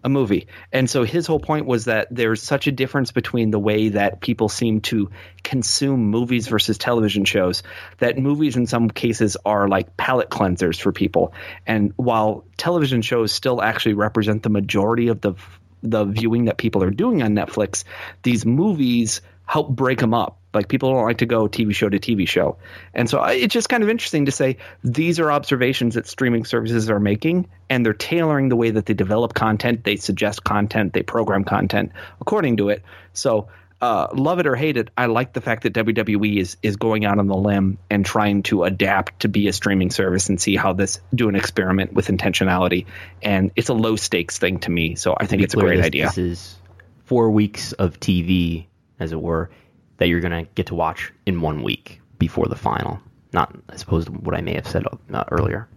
a 0.04 0.08
movie. 0.08 0.46
And 0.72 0.88
so 0.88 1.04
his 1.04 1.26
whole 1.26 1.40
point 1.40 1.66
was 1.66 1.86
that 1.86 2.08
there's 2.10 2.42
such 2.42 2.66
a 2.66 2.72
difference 2.72 3.10
between 3.10 3.50
the 3.50 3.58
way 3.58 3.90
that 3.90 4.20
people 4.20 4.48
seem 4.48 4.80
to 4.82 5.10
consume 5.42 6.06
movies 6.06 6.46
versus 6.46 6.78
television 6.78 7.24
shows 7.24 7.62
that 7.98 8.18
movies 8.18 8.56
in 8.56 8.66
some 8.66 8.88
cases 8.90 9.36
are 9.44 9.68
like 9.68 9.96
palate 9.96 10.30
cleansers 10.30 10.80
for 10.80 10.92
people. 10.92 11.32
And 11.66 11.92
while 11.96 12.44
television 12.56 13.02
shows 13.02 13.32
still 13.32 13.60
actually 13.60 13.94
represent 13.94 14.42
the 14.42 14.50
majority 14.50 15.08
of 15.08 15.20
the 15.20 15.34
the 15.82 16.04
viewing 16.04 16.46
that 16.46 16.58
people 16.58 16.82
are 16.82 16.90
doing 16.90 17.22
on 17.22 17.34
Netflix, 17.34 17.84
these 18.22 18.44
movies 18.44 19.20
help 19.46 19.70
break 19.70 19.98
them 19.98 20.12
up. 20.14 20.38
Like 20.54 20.68
people 20.68 20.92
don't 20.92 21.04
like 21.04 21.18
to 21.18 21.26
go 21.26 21.46
TV 21.46 21.74
show 21.74 21.88
to 21.88 21.98
TV 21.98 22.26
show. 22.26 22.56
And 22.94 23.08
so 23.08 23.18
I- 23.18 23.32
it's 23.32 23.52
just 23.52 23.68
kind 23.68 23.82
of 23.82 23.88
interesting 23.88 24.26
to 24.26 24.32
say 24.32 24.56
these 24.82 25.20
are 25.20 25.30
observations 25.30 25.94
that 25.94 26.06
streaming 26.06 26.44
services 26.44 26.90
are 26.90 27.00
making 27.00 27.48
and 27.68 27.84
they're 27.84 27.92
tailoring 27.94 28.48
the 28.48 28.56
way 28.56 28.70
that 28.70 28.86
they 28.86 28.94
develop 28.94 29.34
content, 29.34 29.84
they 29.84 29.96
suggest 29.96 30.44
content, 30.44 30.92
they 30.94 31.02
program 31.02 31.44
content 31.44 31.92
according 32.20 32.58
to 32.58 32.70
it. 32.70 32.82
So 33.12 33.48
uh, 33.80 34.08
love 34.12 34.40
it 34.40 34.46
or 34.46 34.56
hate 34.56 34.76
it, 34.76 34.90
I 34.96 35.06
like 35.06 35.32
the 35.32 35.40
fact 35.40 35.62
that 35.62 35.72
WWE 35.72 36.40
is 36.40 36.56
is 36.62 36.76
going 36.76 37.04
out 37.04 37.18
on 37.18 37.26
the 37.28 37.36
limb 37.36 37.78
and 37.90 38.04
trying 38.04 38.42
to 38.44 38.64
adapt 38.64 39.20
to 39.20 39.28
be 39.28 39.48
a 39.48 39.52
streaming 39.52 39.90
service 39.90 40.28
and 40.28 40.40
see 40.40 40.56
how 40.56 40.72
this 40.72 41.00
do 41.14 41.28
an 41.28 41.36
experiment 41.36 41.92
with 41.92 42.08
intentionality. 42.08 42.86
And 43.22 43.52
it's 43.54 43.68
a 43.68 43.74
low 43.74 43.96
stakes 43.96 44.38
thing 44.38 44.58
to 44.60 44.70
me, 44.70 44.96
so 44.96 45.16
I 45.18 45.26
think 45.26 45.42
it's 45.42 45.54
a 45.54 45.58
great 45.58 45.76
this, 45.76 45.86
idea. 45.86 46.06
This 46.06 46.18
is 46.18 46.56
four 47.04 47.30
weeks 47.30 47.72
of 47.72 48.00
TV, 48.00 48.66
as 48.98 49.12
it 49.12 49.20
were, 49.20 49.50
that 49.98 50.08
you're 50.08 50.20
going 50.20 50.44
to 50.44 50.50
get 50.54 50.66
to 50.66 50.74
watch 50.74 51.12
in 51.24 51.40
one 51.40 51.62
week 51.62 52.00
before 52.18 52.46
the 52.46 52.56
final. 52.56 53.00
Not 53.32 53.54
as 53.68 53.82
opposed 53.82 54.06
to 54.06 54.12
what 54.12 54.34
I 54.34 54.40
may 54.40 54.54
have 54.54 54.66
said 54.66 54.84
uh, 55.12 55.24
earlier. 55.30 55.68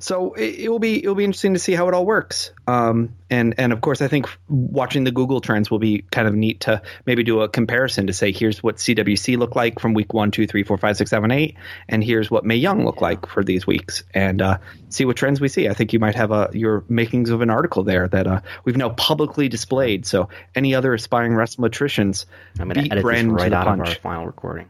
So 0.00 0.34
it, 0.34 0.60
it 0.60 0.68
will 0.68 0.78
be 0.78 1.02
it 1.02 1.08
will 1.08 1.14
be 1.14 1.24
interesting 1.24 1.54
to 1.54 1.60
see 1.60 1.74
how 1.74 1.88
it 1.88 1.94
all 1.94 2.06
works. 2.06 2.52
Um, 2.66 3.14
and 3.30 3.54
and 3.58 3.72
of 3.72 3.80
course, 3.80 4.00
I 4.00 4.08
think 4.08 4.28
watching 4.48 5.04
the 5.04 5.10
Google 5.10 5.40
trends 5.40 5.70
will 5.70 5.78
be 5.78 6.02
kind 6.10 6.26
of 6.26 6.34
neat 6.34 6.60
to 6.60 6.82
maybe 7.06 7.22
do 7.22 7.40
a 7.40 7.48
comparison 7.48 8.06
to 8.06 8.12
say 8.12 8.32
here's 8.32 8.62
what 8.62 8.76
CWC 8.76 9.38
looked 9.38 9.56
like 9.56 9.80
from 9.80 9.94
week 9.94 10.12
one, 10.12 10.30
two, 10.30 10.46
three, 10.46 10.62
four, 10.62 10.78
five, 10.78 10.96
six, 10.96 11.10
seven, 11.10 11.30
eight, 11.30 11.56
and 11.88 12.02
here's 12.02 12.30
what 12.30 12.44
Mae 12.44 12.56
Young 12.56 12.84
looked 12.84 13.02
like 13.02 13.26
for 13.26 13.44
these 13.44 13.66
weeks, 13.66 14.02
and 14.14 14.40
uh, 14.40 14.58
see 14.88 15.04
what 15.04 15.16
trends 15.16 15.40
we 15.40 15.48
see. 15.48 15.68
I 15.68 15.74
think 15.74 15.92
you 15.92 15.98
might 15.98 16.14
have 16.14 16.30
a 16.30 16.50
your 16.52 16.84
makings 16.88 17.30
of 17.30 17.42
an 17.42 17.50
article 17.50 17.82
there 17.82 18.08
that 18.08 18.26
uh, 18.26 18.40
we've 18.64 18.76
now 18.76 18.90
publicly 18.90 19.48
displayed. 19.48 20.06
So 20.06 20.28
any 20.54 20.74
other 20.74 20.94
aspiring 20.94 21.32
wrestlemetricians, 21.32 22.26
I'm 22.58 22.68
going 22.68 22.86
to 22.86 22.92
edit 22.92 23.04
this 23.04 23.24
right 23.24 23.52
out 23.52 23.66
of 23.68 23.80
our 23.80 23.94
final 23.94 24.26
recording. 24.26 24.68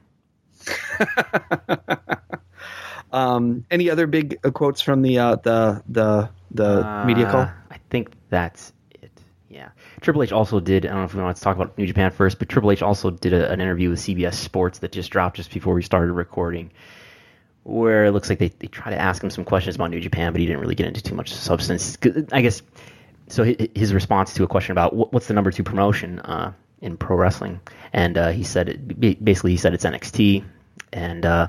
Um, 3.13 3.65
any 3.71 3.91
other 3.91 4.07
big 4.07 4.39
uh, 4.45 4.51
quotes 4.51 4.81
from 4.81 5.03
the 5.03 5.19
uh, 5.19 5.37
the 5.37 5.83
the 5.89 6.29
the 6.51 7.05
media 7.07 7.27
Uh, 7.29 7.33
call? 7.33 7.51
I 7.71 7.79
think 7.91 8.13
that's 8.31 8.73
it. 9.03 9.11
Yeah. 9.49 9.71
Triple 10.01 10.23
H 10.23 10.33
also 10.33 10.61
did. 10.61 10.85
I 10.87 10.91
don't 10.91 10.99
know 10.99 11.05
if 11.05 11.15
we 11.15 11.23
want 11.23 11.37
to 11.37 11.43
talk 11.43 11.57
about 11.57 11.77
New 11.79 11.87
Japan 11.87 12.11
first, 12.11 12.39
but 12.39 12.49
Triple 12.49 12.71
H 12.71 12.83
also 12.83 13.11
did 13.11 13.33
a, 13.33 13.51
an 13.51 13.61
interview 13.61 13.91
with 13.91 13.99
CBS 14.01 14.35
Sports 14.35 14.79
that 14.81 14.93
just 14.93 15.11
dropped 15.11 15.37
just 15.37 15.53
before 15.53 15.75
we 15.75 15.83
started 15.83 16.13
recording, 16.13 16.71
where 17.65 18.05
it 18.05 18.13
looks 18.13 18.29
like 18.29 18.39
they, 18.39 18.49
they 18.49 18.67
try 18.67 18.91
to 18.91 18.99
ask 18.99 19.23
him 19.23 19.31
some 19.31 19.45
questions 19.45 19.77
about 19.77 19.91
New 19.91 20.01
Japan, 20.01 20.33
but 20.33 20.41
he 20.41 20.47
didn't 20.47 20.61
really 20.61 20.75
get 20.75 20.87
into 20.87 21.03
too 21.03 21.15
much 21.15 21.33
substance. 21.33 21.97
I 22.33 22.43
guess 22.43 22.63
so. 23.29 23.45
His 23.75 23.93
response 23.95 24.35
to 24.35 24.45
a 24.45 24.47
question 24.47 24.73
about 24.73 24.95
what's 25.13 25.27
the 25.29 25.35
number 25.35 25.51
two 25.51 25.63
promotion 25.65 26.21
uh, 26.21 26.53
in 26.81 26.97
pro 26.97 27.17
wrestling, 27.17 27.61
and 27.93 28.17
uh, 28.19 28.29
he 28.31 28.45
said 28.45 28.69
it, 28.69 29.25
basically 29.25 29.51
he 29.53 29.57
said 29.57 29.75
it's 29.75 29.85
NXT, 29.85 30.45
and 30.93 31.27
uh, 31.27 31.49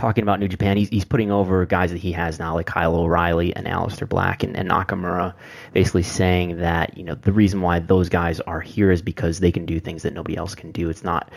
talking 0.00 0.22
about 0.22 0.40
New 0.40 0.48
Japan, 0.48 0.78
he's, 0.78 0.88
he's 0.88 1.04
putting 1.04 1.30
over 1.30 1.66
guys 1.66 1.92
that 1.92 1.98
he 1.98 2.12
has 2.12 2.38
now, 2.38 2.54
like 2.54 2.66
Kyle 2.66 2.96
O'Reilly 2.96 3.54
and 3.54 3.66
Aleister 3.66 4.08
Black 4.08 4.42
and, 4.42 4.56
and 4.56 4.70
Nakamura, 4.70 5.34
basically 5.74 6.02
saying 6.02 6.56
that 6.58 6.96
you 6.96 7.04
know 7.04 7.14
the 7.14 7.32
reason 7.32 7.60
why 7.60 7.80
those 7.80 8.08
guys 8.08 8.40
are 8.40 8.60
here 8.60 8.90
is 8.90 9.02
because 9.02 9.40
they 9.40 9.52
can 9.52 9.66
do 9.66 9.78
things 9.78 10.02
that 10.02 10.14
nobody 10.14 10.36
else 10.36 10.54
can 10.54 10.72
do. 10.72 10.88
It's 10.88 11.04
not 11.04 11.30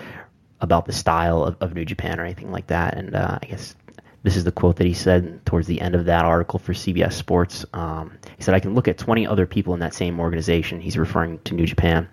about 0.62 0.86
the 0.86 0.94
style 0.94 1.44
of, 1.44 1.58
of 1.60 1.74
New 1.76 1.84
Japan 1.84 2.22
or 2.22 2.24
anything 2.24 2.52
like 2.52 2.68
that. 2.68 2.96
And 2.96 3.14
uh, 3.14 3.38
I 3.42 3.46
guess 3.46 3.76
this 4.24 4.38
is 4.38 4.46
the 4.46 4.52
quote 4.52 4.78
that 4.78 4.88
he 4.88 4.94
said 4.94 5.46
towards 5.46 5.68
the 5.68 5.82
end 5.82 5.94
of 5.94 6.06
that 6.06 6.24
article 6.24 6.58
for 6.58 6.72
CBS 6.72 7.14
Sports. 7.14 7.66
Um, 7.74 8.18
he 8.38 8.44
said, 8.44 8.56
"I 8.56 8.62
can 8.62 8.74
look 8.76 8.88
at 8.88 8.98
20 8.98 9.28
other 9.28 9.46
people 9.46 9.74
in 9.74 9.82
that 9.82 9.94
same 9.94 10.22
organization." 10.22 10.80
He's 10.80 10.98
referring 10.98 11.40
to 11.40 11.54
New 11.54 11.66
Japan 11.66 12.08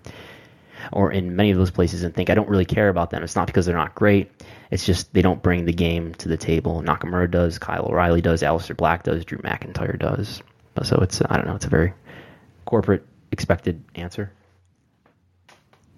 or 0.92 1.12
in 1.12 1.36
many 1.36 1.50
of 1.50 1.58
those 1.58 1.70
places 1.70 2.02
and 2.02 2.14
think 2.14 2.30
I 2.30 2.34
don't 2.34 2.48
really 2.48 2.64
care 2.64 2.88
about 2.88 3.10
them. 3.10 3.22
It's 3.22 3.36
not 3.36 3.46
because 3.46 3.66
they're 3.66 3.76
not 3.76 3.94
great. 3.94 4.30
It's 4.70 4.84
just 4.84 5.12
they 5.12 5.22
don't 5.22 5.42
bring 5.42 5.64
the 5.64 5.72
game 5.72 6.14
to 6.16 6.28
the 6.28 6.36
table. 6.36 6.82
Nakamura 6.82 7.30
does, 7.30 7.58
Kyle 7.58 7.86
O'Reilly 7.86 8.20
does, 8.20 8.42
Aleister 8.42 8.76
Black 8.76 9.02
does, 9.02 9.24
Drew 9.24 9.38
McIntyre 9.38 9.98
does. 9.98 10.42
So 10.82 10.98
it's 10.98 11.20
I 11.28 11.36
don't 11.36 11.46
know. 11.46 11.56
It's 11.56 11.66
a 11.66 11.70
very 11.70 11.92
corporate 12.64 13.04
expected 13.32 13.82
answer. 13.94 14.32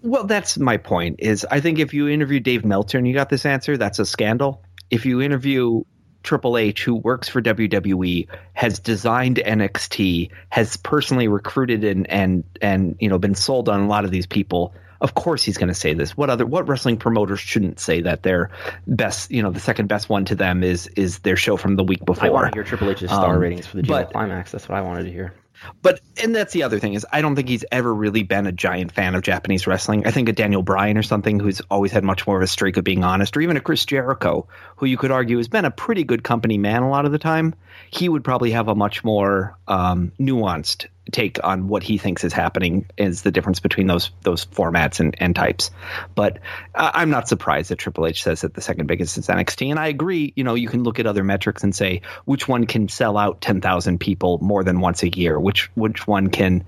Well, 0.03 0.25
that's 0.25 0.59
my 0.59 0.79
point. 0.79 1.16
Is 1.20 1.47
I 1.49 1.61
think 1.61 1.79
if 1.79 1.95
you 1.95 2.09
interview 2.09 2.41
Dave 2.41 2.64
Meltzer 2.64 2.99
and 2.99 3.07
you 3.07 3.14
got 3.14 3.29
this 3.29 3.47
answer, 3.47 3.77
that's 3.77 3.99
a 3.99 4.07
scandal. 4.07 4.62
If 4.91 5.07
you 5.07 5.20
interview 5.20 5.85
Triple 6.23 6.57
H, 6.57 6.85
who 6.85 6.97
works 6.97 7.29
for 7.29 7.41
WWE, 7.43 8.29
has 8.55 8.79
designed 8.79 9.37
NXT, 9.37 10.31
has 10.51 10.77
personally 10.77 11.29
recruited 11.29 11.85
and 11.85 12.09
and 12.11 12.45
and 12.61 12.97
you 13.01 13.09
know 13.09 13.18
been 13.18 13.35
sold 13.35 13.68
on 13.68 13.81
a 13.81 13.87
lot 13.87 14.05
of 14.05 14.11
these 14.11 14.27
people. 14.27 14.75
Of 15.03 15.14
course, 15.14 15.42
he's 15.42 15.59
going 15.59 15.68
to 15.68 15.74
say 15.74 15.94
this. 15.94 16.16
What 16.16 16.30
other 16.30 16.46
what 16.46 16.68
wrestling 16.68 16.96
promoters 16.96 17.40
shouldn't 17.40 17.80
say 17.80 18.03
that 18.03 18.22
their 18.22 18.50
best, 18.86 19.32
you 19.32 19.42
know, 19.42 19.50
the 19.50 19.61
second 19.61 19.88
best 19.88 20.09
one 20.09 20.24
to 20.26 20.36
them 20.36 20.62
is 20.62 20.86
is 20.94 21.18
their 21.18 21.36
show 21.36 21.57
from 21.57 21.74
the 21.74 21.82
week 21.82 22.05
before. 22.05 22.24
I 22.24 22.30
want 22.30 22.53
to 22.53 22.57
hear 22.57 22.62
Triple 22.64 22.88
H's 22.88 23.11
star 23.11 23.34
Um, 23.34 23.40
ratings 23.40 23.66
for 23.66 23.78
the 23.78 23.82
but- 23.82 24.12
Climax. 24.12 24.53
That's 24.53 24.68
what 24.68 24.78
I 24.78 24.82
wanted 24.82 25.05
to 25.05 25.11
hear. 25.12 25.34
But 25.80 26.00
and 26.20 26.34
that's 26.34 26.53
the 26.53 26.62
other 26.64 26.78
thing 26.80 26.94
is 26.94 27.07
I 27.12 27.20
don't 27.20 27.36
think 27.36 27.48
he's 27.48 27.64
ever 27.70 27.92
really 27.94 28.22
been 28.24 28.46
a 28.46 28.53
giant 28.53 28.90
fan 28.92 29.14
of 29.14 29.22
Japanese 29.22 29.66
wrestling. 29.66 30.07
I 30.07 30.11
think 30.11 30.28
a 30.28 30.32
Daniel 30.32 30.62
Bryan 30.62 30.96
or 30.98 31.03
something 31.05 31.38
who's 31.38 31.61
always 31.70 31.92
had 31.92 32.03
much 32.03 32.26
more 32.26 32.36
of 32.36 32.42
a 32.42 32.48
streak 32.48 32.76
of 32.78 32.84
being 32.84 33.05
honest, 33.05 33.36
or 33.36 33.40
even 33.42 33.57
a 33.57 33.61
Chris 33.61 33.84
Jericho, 33.84 34.48
who 34.76 34.86
you 34.86 34.96
could 34.96 35.11
argue 35.12 35.36
has 35.36 35.48
been 35.48 35.64
a 35.64 35.70
pretty 35.70 36.03
good 36.05 36.24
company 36.24 36.59
man 36.59 36.82
a 36.82 36.90
lot 36.90 37.05
of 37.07 37.12
the 37.12 37.18
time. 37.18 37.55
He 37.90 38.09
would 38.09 38.24
probably 38.24 38.53
have 38.53 38.68
a 38.68 38.74
much 38.74 39.05
more 39.05 39.57
um, 39.68 40.12
nuanced 40.18 40.86
take 41.11 41.38
on 41.42 41.68
what 41.68 41.82
he 41.82 41.98
thinks 41.98 42.22
is 42.22 42.32
happening 42.32 42.86
is 42.96 43.22
the 43.22 43.32
difference 43.32 43.61
between 43.61 43.86
those 43.86 44.11
those 44.22 44.44
formats 44.44 45.00
and, 45.00 45.16
and 45.18 45.34
types. 45.34 45.70
But 46.14 46.38
uh, 46.74 46.90
I'm 46.94 47.11
not 47.11 47.28
surprised 47.28 47.70
that 47.70 47.76
Triple 47.76 48.07
H 48.07 48.22
says 48.22 48.42
that 48.42 48.55
the 48.55 48.61
second 48.61 48.86
biggest 48.86 49.18
is 49.18 49.26
NXT, 49.26 49.70
and 49.70 49.78
I 49.78 49.88
agree. 49.88 50.32
You 50.36 50.44
know, 50.44 50.55
you 50.55 50.68
can 50.68 50.84
look 50.84 51.00
at 51.00 51.07
other 51.07 51.24
metrics 51.24 51.64
and 51.64 51.74
say 51.74 52.03
which 52.24 52.46
one 52.46 52.66
can 52.66 52.88
sell 52.88 53.18
out 53.18 53.40
10,000 53.40 53.98
people 53.98 54.38
more 54.40 54.62
than 54.62 54.80
once 54.80 55.03
a 55.03 55.09
year, 55.09 55.38
which 55.38 55.70
which 55.74 56.07
one 56.07 56.28
can 56.28 56.64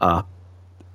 uh, 0.00 0.22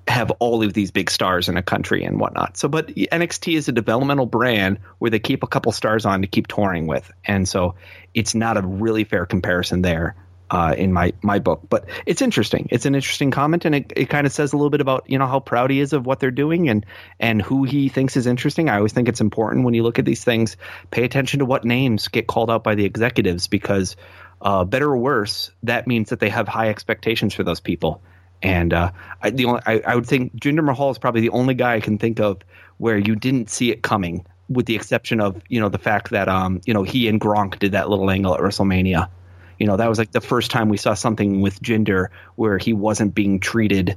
have 0.06 0.30
all 0.32 0.62
of 0.62 0.72
these 0.72 0.90
big 0.90 1.10
stars 1.10 1.48
in 1.48 1.56
a 1.56 1.62
country 1.62 2.04
and 2.04 2.20
whatnot. 2.20 2.56
So, 2.56 2.68
but 2.68 2.88
NXT 2.88 3.56
is 3.56 3.68
a 3.68 3.72
developmental 3.72 4.26
brand 4.26 4.78
where 4.98 5.10
they 5.10 5.18
keep 5.18 5.42
a 5.42 5.46
couple 5.48 5.72
stars 5.72 6.06
on 6.06 6.22
to 6.22 6.28
keep 6.28 6.46
touring 6.46 6.86
with, 6.86 7.10
and 7.24 7.48
so 7.48 7.74
it's 8.14 8.36
not 8.36 8.56
a 8.56 8.62
really 8.62 9.02
fair 9.02 9.26
comparison 9.26 9.82
there 9.82 10.14
uh, 10.54 10.72
in 10.72 10.92
my 10.92 11.12
my 11.20 11.40
book. 11.40 11.62
But 11.68 11.86
it's 12.06 12.22
interesting. 12.22 12.68
It's 12.70 12.86
an 12.86 12.94
interesting 12.94 13.32
comment, 13.32 13.64
and 13.64 13.74
it, 13.74 13.92
it 13.96 14.08
kind 14.08 14.24
of 14.24 14.32
says 14.32 14.52
a 14.52 14.56
little 14.56 14.70
bit 14.70 14.80
about 14.80 15.10
you 15.10 15.18
know 15.18 15.26
how 15.26 15.40
proud 15.40 15.70
he 15.72 15.80
is 15.80 15.92
of 15.92 16.06
what 16.06 16.20
they're 16.20 16.30
doing 16.30 16.68
and 16.68 16.86
and 17.18 17.42
who 17.42 17.64
he 17.64 17.88
thinks 17.88 18.16
is 18.16 18.28
interesting. 18.28 18.68
I 18.68 18.76
always 18.76 18.92
think 18.92 19.08
it's 19.08 19.20
important 19.20 19.64
when 19.64 19.74
you 19.74 19.82
look 19.82 19.98
at 19.98 20.04
these 20.04 20.22
things, 20.22 20.56
pay 20.92 21.02
attention 21.02 21.40
to 21.40 21.44
what 21.44 21.64
names 21.64 22.06
get 22.06 22.28
called 22.28 22.52
out 22.52 22.62
by 22.62 22.76
the 22.76 22.84
executives 22.84 23.48
because 23.48 23.96
uh, 24.40 24.64
better 24.64 24.88
or 24.88 24.96
worse, 24.96 25.50
that 25.64 25.88
means 25.88 26.10
that 26.10 26.20
they 26.20 26.30
have 26.30 26.46
high 26.46 26.68
expectations 26.68 27.34
for 27.34 27.42
those 27.42 27.58
people. 27.58 28.00
And 28.40 28.72
uh, 28.72 28.92
I, 29.20 29.30
the 29.30 29.46
only, 29.46 29.62
I, 29.66 29.82
I 29.84 29.94
would 29.96 30.06
think 30.06 30.36
Jinder 30.36 30.62
Mahal 30.62 30.90
is 30.90 30.98
probably 30.98 31.22
the 31.22 31.30
only 31.30 31.54
guy 31.54 31.74
I 31.74 31.80
can 31.80 31.98
think 31.98 32.20
of 32.20 32.42
where 32.76 32.96
you 32.96 33.16
didn't 33.16 33.50
see 33.50 33.72
it 33.72 33.82
coming, 33.82 34.24
with 34.48 34.66
the 34.66 34.76
exception 34.76 35.20
of 35.20 35.42
you 35.48 35.60
know 35.60 35.68
the 35.68 35.78
fact 35.78 36.10
that 36.10 36.28
um 36.28 36.60
you 36.64 36.74
know 36.74 36.84
he 36.84 37.08
and 37.08 37.20
Gronk 37.20 37.58
did 37.58 37.72
that 37.72 37.90
little 37.90 38.08
angle 38.08 38.34
at 38.34 38.40
WrestleMania. 38.40 39.08
You 39.58 39.66
know 39.66 39.76
that 39.76 39.88
was 39.88 39.98
like 39.98 40.12
the 40.12 40.20
first 40.20 40.50
time 40.50 40.68
we 40.68 40.76
saw 40.76 40.94
something 40.94 41.40
with 41.40 41.60
Jinder 41.62 42.08
where 42.36 42.58
he 42.58 42.72
wasn't 42.72 43.14
being 43.14 43.40
treated 43.40 43.96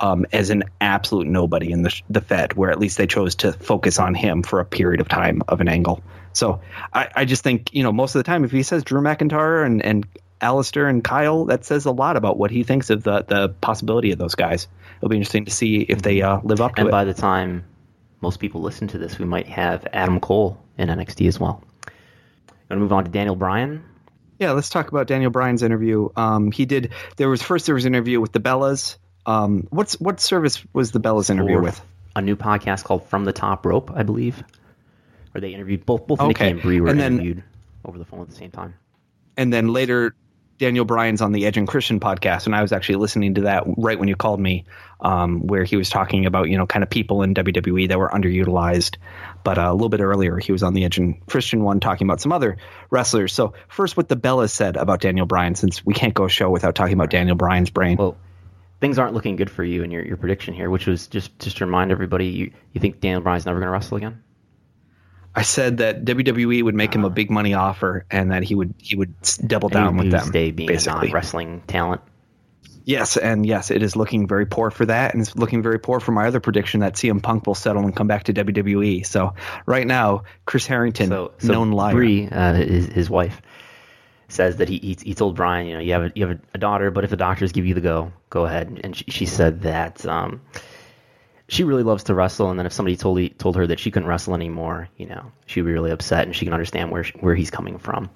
um, 0.00 0.26
as 0.32 0.50
an 0.50 0.64
absolute 0.80 1.26
nobody 1.26 1.72
in 1.72 1.82
the 1.82 2.02
the 2.10 2.20
Fed, 2.20 2.54
where 2.54 2.70
at 2.70 2.78
least 2.78 2.98
they 2.98 3.06
chose 3.06 3.34
to 3.36 3.52
focus 3.52 3.98
on 3.98 4.14
him 4.14 4.42
for 4.42 4.60
a 4.60 4.64
period 4.64 5.00
of 5.00 5.08
time 5.08 5.42
of 5.48 5.60
an 5.60 5.68
angle. 5.68 6.02
So 6.32 6.60
I, 6.94 7.08
I 7.14 7.24
just 7.24 7.42
think 7.42 7.72
you 7.72 7.82
know 7.82 7.92
most 7.92 8.14
of 8.14 8.20
the 8.20 8.24
time 8.24 8.44
if 8.44 8.50
he 8.50 8.62
says 8.62 8.82
Drew 8.82 9.00
McIntyre 9.00 9.64
and 9.64 9.82
and 9.84 10.06
Aleister 10.40 10.90
and 10.90 11.04
Kyle, 11.04 11.44
that 11.46 11.64
says 11.64 11.86
a 11.86 11.92
lot 11.92 12.16
about 12.16 12.36
what 12.36 12.50
he 12.50 12.64
thinks 12.64 12.90
of 12.90 13.04
the 13.04 13.24
the 13.28 13.48
possibility 13.60 14.10
of 14.10 14.18
those 14.18 14.34
guys. 14.34 14.66
It'll 14.98 15.08
be 15.08 15.16
interesting 15.16 15.44
to 15.44 15.52
see 15.52 15.82
if 15.82 16.02
they 16.02 16.20
uh, 16.20 16.40
live 16.42 16.60
up 16.60 16.74
to 16.74 16.80
And 16.80 16.88
it. 16.88 16.90
And 16.90 16.92
by 16.92 17.04
the 17.04 17.14
time 17.14 17.64
most 18.20 18.40
people 18.40 18.60
listen 18.60 18.88
to 18.88 18.98
this, 18.98 19.18
we 19.18 19.24
might 19.24 19.46
have 19.46 19.86
Adam 19.92 20.20
Cole 20.20 20.60
in 20.78 20.88
NXT 20.88 21.28
as 21.28 21.38
well. 21.38 21.62
Going 22.68 22.78
to 22.78 22.84
move 22.84 22.92
on 22.92 23.04
to 23.04 23.10
Daniel 23.10 23.36
Bryan. 23.36 23.84
Yeah, 24.42 24.50
let's 24.52 24.70
talk 24.70 24.88
about 24.88 25.06
Daniel 25.06 25.30
Bryan's 25.30 25.62
interview. 25.62 26.08
Um, 26.16 26.50
he 26.50 26.66
did. 26.66 26.90
There 27.16 27.28
was 27.28 27.40
first 27.40 27.66
there 27.66 27.76
was 27.76 27.84
an 27.84 27.94
interview 27.94 28.20
with 28.20 28.32
the 28.32 28.40
Bellas. 28.40 28.96
Um, 29.24 29.68
what's 29.70 30.00
what 30.00 30.18
service 30.18 30.60
was 30.72 30.90
the 30.90 30.98
Bellas 30.98 31.30
interview 31.30 31.60
with? 31.60 31.80
A 32.16 32.20
new 32.20 32.34
podcast 32.34 32.82
called 32.82 33.06
From 33.08 33.24
the 33.24 33.32
Top 33.32 33.64
Rope, 33.64 33.92
I 33.94 34.02
believe, 34.02 34.42
where 35.30 35.40
they 35.40 35.54
interviewed 35.54 35.86
both 35.86 36.08
both 36.08 36.18
Nikki 36.20 36.30
Okay, 36.32 36.50
and 36.50 36.60
Brie 36.60 36.80
were 36.80 36.88
and 36.88 36.98
then- 36.98 37.12
interviewed 37.14 37.44
over 37.84 37.98
the 37.98 38.04
phone 38.04 38.22
at 38.22 38.30
the 38.30 38.34
same 38.34 38.50
time. 38.50 38.74
and 39.36 39.52
then 39.52 39.68
later 39.68 40.12
Daniel 40.58 40.84
Bryan's 40.84 41.20
on 41.22 41.30
the 41.32 41.46
Edge 41.46 41.56
and 41.56 41.66
Christian 41.68 41.98
podcast, 42.00 42.46
and 42.46 42.54
I 42.54 42.62
was 42.62 42.72
actually 42.72 42.96
listening 42.96 43.34
to 43.34 43.42
that 43.42 43.64
right 43.76 43.98
when 43.98 44.08
you 44.08 44.16
called 44.16 44.40
me, 44.40 44.64
um, 45.00 45.46
where 45.46 45.62
he 45.64 45.76
was 45.76 45.88
talking 45.88 46.26
about 46.26 46.48
you 46.50 46.56
know 46.56 46.66
kind 46.66 46.82
of 46.82 46.90
people 46.90 47.22
in 47.22 47.32
WWE 47.34 47.88
that 47.90 47.98
were 47.98 48.08
underutilized. 48.08 48.96
But 49.44 49.58
uh, 49.58 49.70
a 49.70 49.72
little 49.72 49.88
bit 49.88 50.00
earlier, 50.00 50.38
he 50.38 50.52
was 50.52 50.62
on 50.62 50.74
the 50.74 50.84
Edge 50.84 50.98
and 50.98 51.24
Christian 51.26 51.62
one 51.62 51.80
talking 51.80 52.06
about 52.06 52.20
some 52.20 52.32
other 52.32 52.56
wrestlers. 52.90 53.32
So 53.32 53.54
first, 53.68 53.96
what 53.96 54.08
the 54.08 54.16
Bellas 54.16 54.50
said 54.50 54.76
about 54.76 55.00
Daniel 55.00 55.26
Bryan, 55.26 55.54
since 55.54 55.84
we 55.84 55.94
can't 55.94 56.14
go 56.14 56.28
show 56.28 56.50
without 56.50 56.74
talking 56.74 56.94
about 56.94 57.10
Daniel 57.10 57.36
Bryan's 57.36 57.70
brain. 57.70 57.96
Well, 57.96 58.16
things 58.80 58.98
aren't 58.98 59.14
looking 59.14 59.36
good 59.36 59.50
for 59.50 59.64
you 59.64 59.82
in 59.82 59.90
your, 59.90 60.04
your 60.04 60.16
prediction 60.16 60.54
here, 60.54 60.70
which 60.70 60.86
was 60.86 61.06
just 61.06 61.38
just 61.38 61.58
to 61.58 61.66
remind 61.66 61.90
everybody, 61.90 62.26
you 62.26 62.52
you 62.72 62.80
think 62.80 63.00
Daniel 63.00 63.20
Bryan's 63.20 63.46
never 63.46 63.58
going 63.58 63.68
to 63.68 63.72
wrestle 63.72 63.96
again? 63.96 64.22
I 65.34 65.42
said 65.42 65.78
that 65.78 66.04
WWE 66.04 66.62
would 66.62 66.74
make 66.74 66.94
him 66.94 67.04
a 67.04 67.10
big 67.10 67.30
money 67.30 67.54
offer, 67.54 68.04
and 68.10 68.32
that 68.32 68.42
he 68.42 68.54
would 68.54 68.74
he 68.76 68.96
would 68.96 69.14
double 69.46 69.70
down 69.70 69.94
he 69.94 70.02
with 70.02 70.10
them. 70.10 70.26
stay 70.26 70.50
being 70.50 70.70
a 70.70 70.84
non-wrestling 70.84 71.62
talent. 71.66 72.02
Yes, 72.84 73.16
and 73.16 73.46
yes, 73.46 73.70
it 73.70 73.82
is 73.82 73.94
looking 73.94 74.26
very 74.26 74.46
poor 74.46 74.70
for 74.70 74.86
that, 74.86 75.14
and 75.14 75.22
it's 75.22 75.36
looking 75.36 75.62
very 75.62 75.78
poor 75.78 76.00
for 76.00 76.12
my 76.12 76.26
other 76.26 76.40
prediction 76.40 76.80
that 76.80 76.94
CM 76.94 77.22
Punk 77.22 77.46
will 77.46 77.54
settle 77.54 77.82
and 77.84 77.94
come 77.94 78.08
back 78.08 78.24
to 78.24 78.32
WWE. 78.32 79.06
So 79.06 79.34
right 79.66 79.86
now, 79.86 80.24
Chris 80.46 80.66
Harrington, 80.66 81.08
So, 81.08 81.32
so 81.38 81.52
known 81.52 81.72
liar. 81.72 81.94
Uh, 82.30 82.54
his, 82.54 82.86
his 82.86 83.10
wife, 83.10 83.40
says 84.28 84.56
that 84.56 84.68
he, 84.68 84.78
he 84.78 84.96
he 85.00 85.14
told 85.14 85.36
Brian, 85.36 85.66
you 85.66 85.74
know, 85.74 85.80
you 85.80 85.92
have 85.92 86.02
a, 86.04 86.12
you 86.14 86.26
have 86.26 86.40
a 86.54 86.58
daughter, 86.58 86.90
but 86.90 87.04
if 87.04 87.10
the 87.10 87.16
doctors 87.16 87.52
give 87.52 87.66
you 87.66 87.74
the 87.74 87.80
go, 87.80 88.12
go 88.30 88.46
ahead. 88.46 88.80
And 88.82 88.96
she, 88.96 89.04
she 89.08 89.26
said 89.26 89.62
that 89.62 90.04
um, 90.06 90.40
she 91.48 91.64
really 91.64 91.82
loves 91.82 92.04
to 92.04 92.14
wrestle, 92.14 92.50
and 92.50 92.58
then 92.58 92.66
if 92.66 92.72
somebody 92.72 92.96
told 92.96 93.38
told 93.38 93.56
her 93.56 93.66
that 93.66 93.78
she 93.78 93.90
couldn't 93.90 94.08
wrestle 94.08 94.34
anymore, 94.34 94.88
you 94.96 95.06
know, 95.06 95.30
she'd 95.46 95.60
be 95.62 95.72
really 95.72 95.90
upset, 95.90 96.26
and 96.26 96.34
she 96.34 96.46
can 96.46 96.54
understand 96.54 96.90
where 96.90 97.04
she, 97.04 97.12
where 97.18 97.34
he's 97.34 97.50
coming 97.50 97.78
from. 97.78 98.10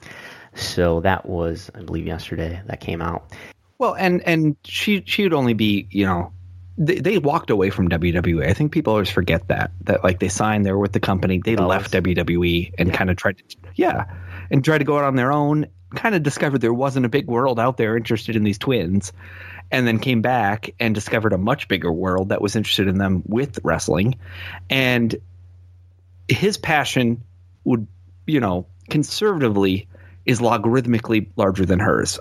So 0.54 1.00
that 1.00 1.26
was, 1.26 1.70
I 1.74 1.82
believe, 1.82 2.06
yesterday 2.06 2.62
that 2.66 2.80
came 2.80 3.02
out. 3.02 3.30
Well, 3.78 3.94
and 3.94 4.22
and 4.22 4.56
she 4.64 5.02
she 5.06 5.22
would 5.22 5.34
only 5.34 5.54
be 5.54 5.88
you 5.90 6.06
know. 6.06 6.32
They, 6.78 6.96
they 6.96 7.16
walked 7.16 7.48
away 7.48 7.70
from 7.70 7.88
WWE. 7.88 8.46
I 8.46 8.52
think 8.52 8.70
people 8.70 8.92
always 8.92 9.08
forget 9.08 9.48
that 9.48 9.70
that 9.84 10.04
like 10.04 10.20
they 10.20 10.28
signed, 10.28 10.66
they 10.66 10.72
were 10.72 10.78
with 10.78 10.92
the 10.92 11.00
company, 11.00 11.40
they 11.42 11.56
left 11.56 11.90
WWE 11.90 12.74
and 12.76 12.92
kind 12.92 13.08
of 13.08 13.16
tried 13.16 13.38
to 13.38 13.44
yeah, 13.76 14.04
and 14.50 14.62
tried 14.62 14.78
to 14.78 14.84
go 14.84 14.98
out 14.98 15.04
on 15.04 15.16
their 15.16 15.32
own. 15.32 15.66
Kind 15.94 16.14
of 16.14 16.22
discovered 16.22 16.58
there 16.60 16.74
wasn't 16.74 17.06
a 17.06 17.08
big 17.08 17.28
world 17.28 17.58
out 17.58 17.78
there 17.78 17.96
interested 17.96 18.36
in 18.36 18.44
these 18.44 18.58
twins, 18.58 19.14
and 19.70 19.86
then 19.86 19.98
came 19.98 20.20
back 20.20 20.74
and 20.78 20.94
discovered 20.94 21.32
a 21.32 21.38
much 21.38 21.66
bigger 21.68 21.90
world 21.90 22.28
that 22.28 22.42
was 22.42 22.56
interested 22.56 22.88
in 22.88 22.98
them 22.98 23.22
with 23.24 23.58
wrestling, 23.64 24.16
and 24.68 25.16
his 26.28 26.58
passion 26.58 27.22
would 27.64 27.86
you 28.26 28.40
know 28.40 28.66
conservatively 28.90 29.88
is 30.26 30.40
logarithmically 30.40 31.28
larger 31.36 31.64
than 31.64 31.78
hers 31.78 32.18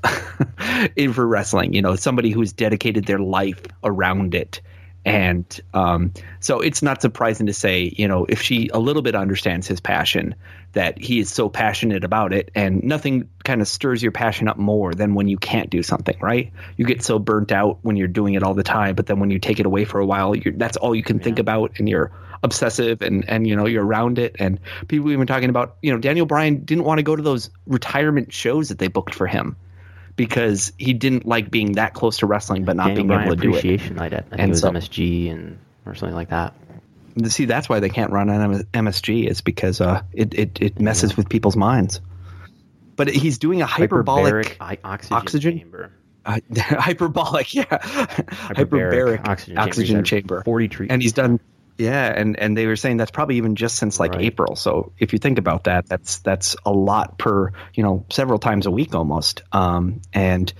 in 0.95 1.11
for 1.11 1.27
wrestling. 1.27 1.73
You 1.73 1.81
know, 1.81 1.95
somebody 1.95 2.29
who's 2.31 2.53
dedicated 2.53 3.05
their 3.05 3.19
life 3.19 3.61
around 3.83 4.35
it. 4.35 4.61
And 5.05 5.45
um, 5.71 6.13
so 6.39 6.61
it's 6.61 6.81
not 6.81 6.99
surprising 6.99 7.45
to 7.45 7.53
say, 7.53 7.93
you 7.95 8.07
know, 8.07 8.25
if 8.27 8.41
she 8.41 8.69
a 8.73 8.79
little 8.79 9.03
bit 9.03 9.13
understands 9.13 9.67
his 9.67 9.79
passion, 9.79 10.33
that 10.73 10.99
he 10.99 11.19
is 11.19 11.31
so 11.31 11.47
passionate 11.47 12.03
about 12.03 12.33
it, 12.33 12.49
and 12.55 12.83
nothing 12.83 13.29
kind 13.43 13.61
of 13.61 13.67
stirs 13.67 14.01
your 14.01 14.11
passion 14.11 14.47
up 14.47 14.57
more 14.57 14.95
than 14.95 15.13
when 15.13 15.27
you 15.27 15.37
can't 15.37 15.69
do 15.69 15.83
something, 15.83 16.17
right? 16.19 16.51
You 16.75 16.85
get 16.85 17.03
so 17.03 17.19
burnt 17.19 17.51
out 17.51 17.77
when 17.83 17.97
you're 17.97 18.07
doing 18.07 18.33
it 18.33 18.41
all 18.41 18.55
the 18.55 18.63
time, 18.63 18.95
but 18.95 19.05
then 19.05 19.19
when 19.19 19.29
you 19.29 19.37
take 19.37 19.59
it 19.59 19.67
away 19.67 19.85
for 19.85 19.99
a 19.99 20.05
while, 20.05 20.35
you're, 20.35 20.55
that's 20.55 20.75
all 20.75 20.95
you 20.95 21.03
can 21.03 21.19
think 21.19 21.37
about, 21.37 21.77
and 21.77 21.87
you're 21.87 22.11
obsessive, 22.41 23.03
and 23.03 23.29
and 23.29 23.47
you 23.47 23.55
know 23.55 23.67
you're 23.67 23.85
around 23.85 24.17
it. 24.17 24.35
And 24.39 24.59
people 24.87 25.11
even 25.11 25.27
talking 25.27 25.49
about, 25.49 25.77
you 25.83 25.93
know, 25.93 25.99
Daniel 25.99 26.25
Bryan 26.25 26.65
didn't 26.65 26.83
want 26.83 26.97
to 26.97 27.03
go 27.03 27.15
to 27.15 27.21
those 27.21 27.51
retirement 27.67 28.33
shows 28.33 28.69
that 28.69 28.79
they 28.79 28.87
booked 28.87 29.13
for 29.13 29.27
him 29.27 29.55
because 30.15 30.71
he 30.77 30.93
didn't 30.93 31.25
like 31.25 31.51
being 31.51 31.73
that 31.73 31.93
close 31.93 32.17
to 32.19 32.25
wrestling, 32.25 32.63
but 32.65 32.75
not 32.75 32.87
Daniel 32.87 32.95
being 32.95 33.07
Bryan 33.07 33.27
able 33.27 33.35
to 33.35 33.41
do 33.41 33.55
it. 33.55 33.91
Night 33.91 34.13
at 34.13 34.25
I 34.25 34.29
think 34.29 34.41
And 34.41 34.49
it 34.49 34.53
was 34.53 34.61
so- 34.61 34.71
MSG 34.71 35.31
and 35.31 35.57
or 35.85 35.95
something 35.95 36.15
like 36.15 36.29
that. 36.29 36.53
See, 37.27 37.45
that's 37.45 37.69
why 37.69 37.79
they 37.79 37.89
can't 37.89 38.11
run 38.11 38.29
on 38.29 38.63
MSG 38.73 39.25
is 39.29 39.39
because 39.41 39.79
uh, 39.79 40.01
it, 40.11 40.33
it 40.33 40.57
it 40.61 40.79
messes 40.81 41.15
with 41.15 41.29
people's 41.29 41.55
minds. 41.55 42.01
But 42.97 43.07
he's 43.09 43.37
doing 43.37 43.61
a 43.61 43.65
hyperbolic, 43.65 44.33
Hyperbaric 44.33 44.55
i- 44.59 44.77
oxygen, 44.83 45.15
oxygen? 45.17 45.59
chamber. 45.59 45.91
uh, 46.25 46.39
hyperbolic, 46.57 47.53
yeah, 47.53 47.63
hyperbaric, 47.65 49.27
oxygen 49.27 49.57
oxygen, 49.57 50.03
chamber. 50.03 50.41
Forty 50.43 50.67
treatments. 50.67 50.93
and 50.93 51.01
he's 51.01 51.13
done, 51.13 51.39
yeah, 51.77 52.07
and 52.07 52.39
and 52.39 52.57
they 52.57 52.67
were 52.67 52.75
saying 52.75 52.97
that's 52.97 53.11
probably 53.11 53.37
even 53.37 53.55
just 53.55 53.75
since 53.75 53.99
like 53.99 54.13
Right. 54.13 54.21
April. 54.21 54.55
So 54.55 54.93
if 54.97 55.13
you 55.13 55.19
think 55.19 55.39
about 55.39 55.65
that, 55.65 55.87
that's 55.87 56.19
that's 56.19 56.55
a 56.65 56.71
lot 56.71 57.17
per, 57.17 57.51
you 57.73 57.83
know, 57.83 58.05
several 58.09 58.39
times 58.39 58.65
a 58.65 58.71
week 58.71 58.95
almost. 58.95 59.41
Um, 59.51 60.01
and 60.13 60.53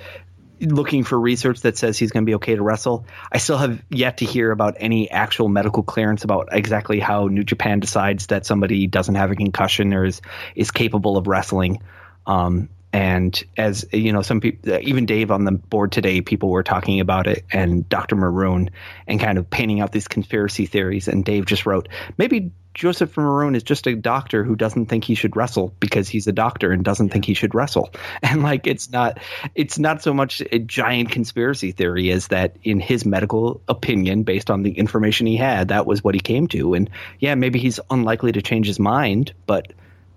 looking 0.62 1.04
for 1.04 1.20
research 1.20 1.62
that 1.62 1.78
says 1.78 1.98
he's 1.98 2.12
going 2.12 2.26
to 2.26 2.30
be 2.30 2.36
okay 2.36 2.56
to 2.56 2.64
wrestle. 2.64 3.06
I 3.32 3.38
still 3.38 3.58
have 3.58 3.82
yet 3.90 4.18
to 4.18 4.26
hear 4.26 4.52
about 4.52 4.76
any 4.80 5.10
actual 5.10 5.48
medical 5.48 5.84
clearance 5.84 6.24
about 6.24 6.50
exactly 6.52 7.00
how 7.00 7.28
New 7.28 7.44
Japan 7.44 7.80
decides 7.80 8.28
that 8.28 8.46
somebody 8.46 8.88
doesn't 8.88 9.16
have 9.16 9.32
a 9.32 9.36
concussion 9.36 9.94
or 9.94 10.06
is 10.06 10.22
is 10.56 10.72
capable 10.72 11.18
of 11.18 11.28
wrestling. 11.28 11.82
Um, 12.26 12.70
and 12.96 13.44
as 13.58 13.86
you 13.92 14.14
know, 14.14 14.22
some 14.22 14.40
people, 14.40 14.72
uh, 14.72 14.80
even 14.80 15.06
Dave 15.06 15.30
on 15.30 15.44
the 15.44 15.52
board 15.52 15.92
today, 15.92 16.22
people 16.22 16.48
were 16.48 16.64
talking 16.64 17.02
about 17.02 17.28
it, 17.28 17.44
and 17.52 17.90
Dr. 17.90 18.16
Maroon, 18.16 18.70
and 19.06 19.20
kind 19.20 19.38
of 19.38 19.50
painting 19.50 19.82
out 19.82 19.92
these 19.92 20.08
conspiracy 20.08 20.66
theories. 20.66 21.10
And 21.10 21.26
Dave 21.26 21.46
just 21.46 21.66
wrote, 21.66 21.90
maybe 22.18 22.54
Joseph 22.74 23.18
Maroon 23.18 23.54
is 23.54 23.64
just 23.64 23.86
a 23.88 23.98
doctor 23.98 24.46
who 24.46 24.56
doesn't 24.56 24.86
think 24.86 25.04
he 25.04 25.16
should 25.16 25.36
wrestle 25.36 25.76
because 25.82 26.08
he's 26.08 26.28
a 26.28 26.32
doctor 26.32 26.72
and 26.72 26.86
doesn't 26.86 27.10
think 27.10 27.26
he 27.26 27.34
should 27.34 27.54
wrestle. 27.54 27.90
And 28.24 28.44
like, 28.44 28.66
it's 28.66 28.90
not, 28.90 29.20
it's 29.56 29.78
not 29.78 30.02
so 30.02 30.14
much 30.14 30.42
a 30.50 30.60
giant 30.60 31.12
conspiracy 31.12 31.74
theory 31.74 32.12
as 32.12 32.30
that 32.30 32.56
in 32.64 32.80
his 32.80 33.06
medical 33.06 33.60
opinion, 33.68 34.24
based 34.24 34.50
on 34.50 34.64
the 34.64 34.72
information 34.72 35.28
he 35.28 35.36
had, 35.36 35.68
that 35.68 35.86
was 35.86 36.02
what 36.02 36.16
he 36.16 36.22
came 36.22 36.48
to. 36.48 36.76
And 36.76 36.90
yeah, 37.20 37.36
maybe 37.36 37.60
he's 37.60 37.82
unlikely 37.90 38.32
to 38.32 38.42
change 38.42 38.68
his 38.68 38.80
mind, 38.80 39.34
but 39.46 39.74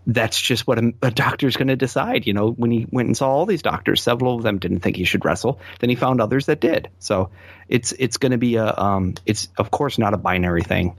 that's 0.09 0.41
just 0.41 0.67
what 0.67 0.79
a, 0.79 0.95
a 1.03 1.11
doctor's 1.11 1.57
going 1.57 1.69
to 1.69 1.77
decide. 1.77 2.27
You 2.27 2.33
know, 2.33 2.51
when 2.51 2.71
he 2.71 2.87
went 2.91 3.09
and 3.09 3.17
saw 3.17 3.29
all 3.29 3.47
these 3.47 3.63
doctors, 3.63 4.03
several 4.03 4.37
of 4.37 4.43
them 4.43 4.59
didn't 4.59 4.81
think 4.81 4.97
he 4.97 5.05
should 5.05 5.25
wrestle. 5.25 5.61
Then 5.81 5.91
he 5.91 5.97
found 5.97 6.21
others 6.21 6.47
that 6.47 6.61
did. 6.61 6.89
So 6.99 7.31
it's 7.69 7.93
it's 7.93 8.17
going 8.17 8.33
to 8.33 8.39
be 8.39 8.57
a 8.57 8.75
um, 8.75 9.15
it's 9.27 9.49
of 9.59 9.71
course 9.71 9.99
not 9.99 10.15
a 10.15 10.17
binary 10.17 10.63
thing, 10.63 10.97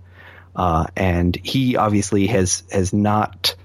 uh, 0.55 0.85
and 0.95 1.35
he 1.35 1.75
obviously 1.75 2.27
has 2.27 2.63
has 2.71 2.93
not 2.93 3.55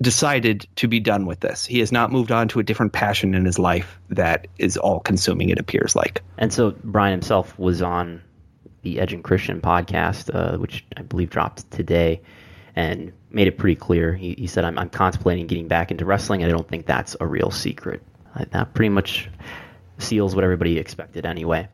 decided 0.00 0.66
to 0.76 0.86
be 0.86 1.00
done 1.00 1.26
with 1.26 1.40
this. 1.40 1.66
He 1.66 1.80
has 1.80 1.90
not 1.92 2.12
moved 2.12 2.30
on 2.32 2.48
to 2.48 2.60
a 2.60 2.62
different 2.62 2.92
passion 2.92 3.34
in 3.34 3.44
his 3.44 3.58
life 3.58 3.98
that 4.10 4.46
is 4.58 4.76
all 4.76 5.00
consuming. 5.00 5.50
It 5.50 5.58
appears 5.58 5.94
like. 5.94 6.22
And 6.38 6.52
so 6.52 6.74
Brian 6.84 7.12
himself 7.12 7.58
was 7.58 7.82
on 7.82 8.22
the 8.82 9.00
Edge 9.00 9.12
and 9.12 9.22
Christian 9.22 9.60
podcast, 9.60 10.34
uh, 10.34 10.56
which 10.56 10.86
I 10.96 11.02
believe 11.02 11.28
dropped 11.28 11.70
today, 11.70 12.22
and 12.76 13.12
made 13.30 13.46
it 13.46 13.58
pretty 13.58 13.76
clear. 13.76 14.14
He, 14.14 14.34
he 14.38 14.46
said, 14.46 14.64
I'm, 14.64 14.78
"I'm 14.78 14.90
contemplating 14.90 15.46
getting 15.46 15.68
back 15.68 15.90
into 15.90 16.04
wrestling, 16.04 16.42
and 16.42 16.52
I 16.52 16.54
don't 16.54 16.68
think 16.68 16.86
that's 16.86 17.16
a 17.20 17.26
real 17.26 17.50
secret." 17.50 18.02
Uh, 18.34 18.44
That 18.52 18.74
pretty 18.74 18.90
much 18.90 19.28
seals 19.98 20.34
what 20.34 20.44
everybody 20.44 20.78
expected 20.78 21.26
anyway. 21.26 21.68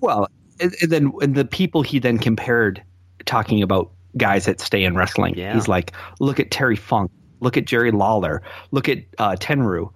Well, 0.00 0.28
and, 0.60 0.74
and 0.82 0.90
then 0.90 1.12
and 1.20 1.34
the 1.34 1.44
people 1.44 1.82
he 1.82 1.98
then 1.98 2.18
compared 2.18 2.82
talking 3.24 3.62
about 3.62 3.90
guys 4.16 4.46
that 4.46 4.60
stay 4.60 4.84
in 4.84 4.94
wrestling. 4.96 5.34
Yeah. 5.36 5.54
He's 5.54 5.68
like, 5.68 5.92
look 6.20 6.40
at 6.40 6.50
Terry 6.50 6.76
Funk, 6.76 7.10
look 7.40 7.56
at 7.56 7.66
Jerry 7.66 7.90
Lawler, 7.90 8.42
look 8.70 8.88
at 8.88 8.98
uh, 9.18 9.36
Tenryu, 9.38 9.90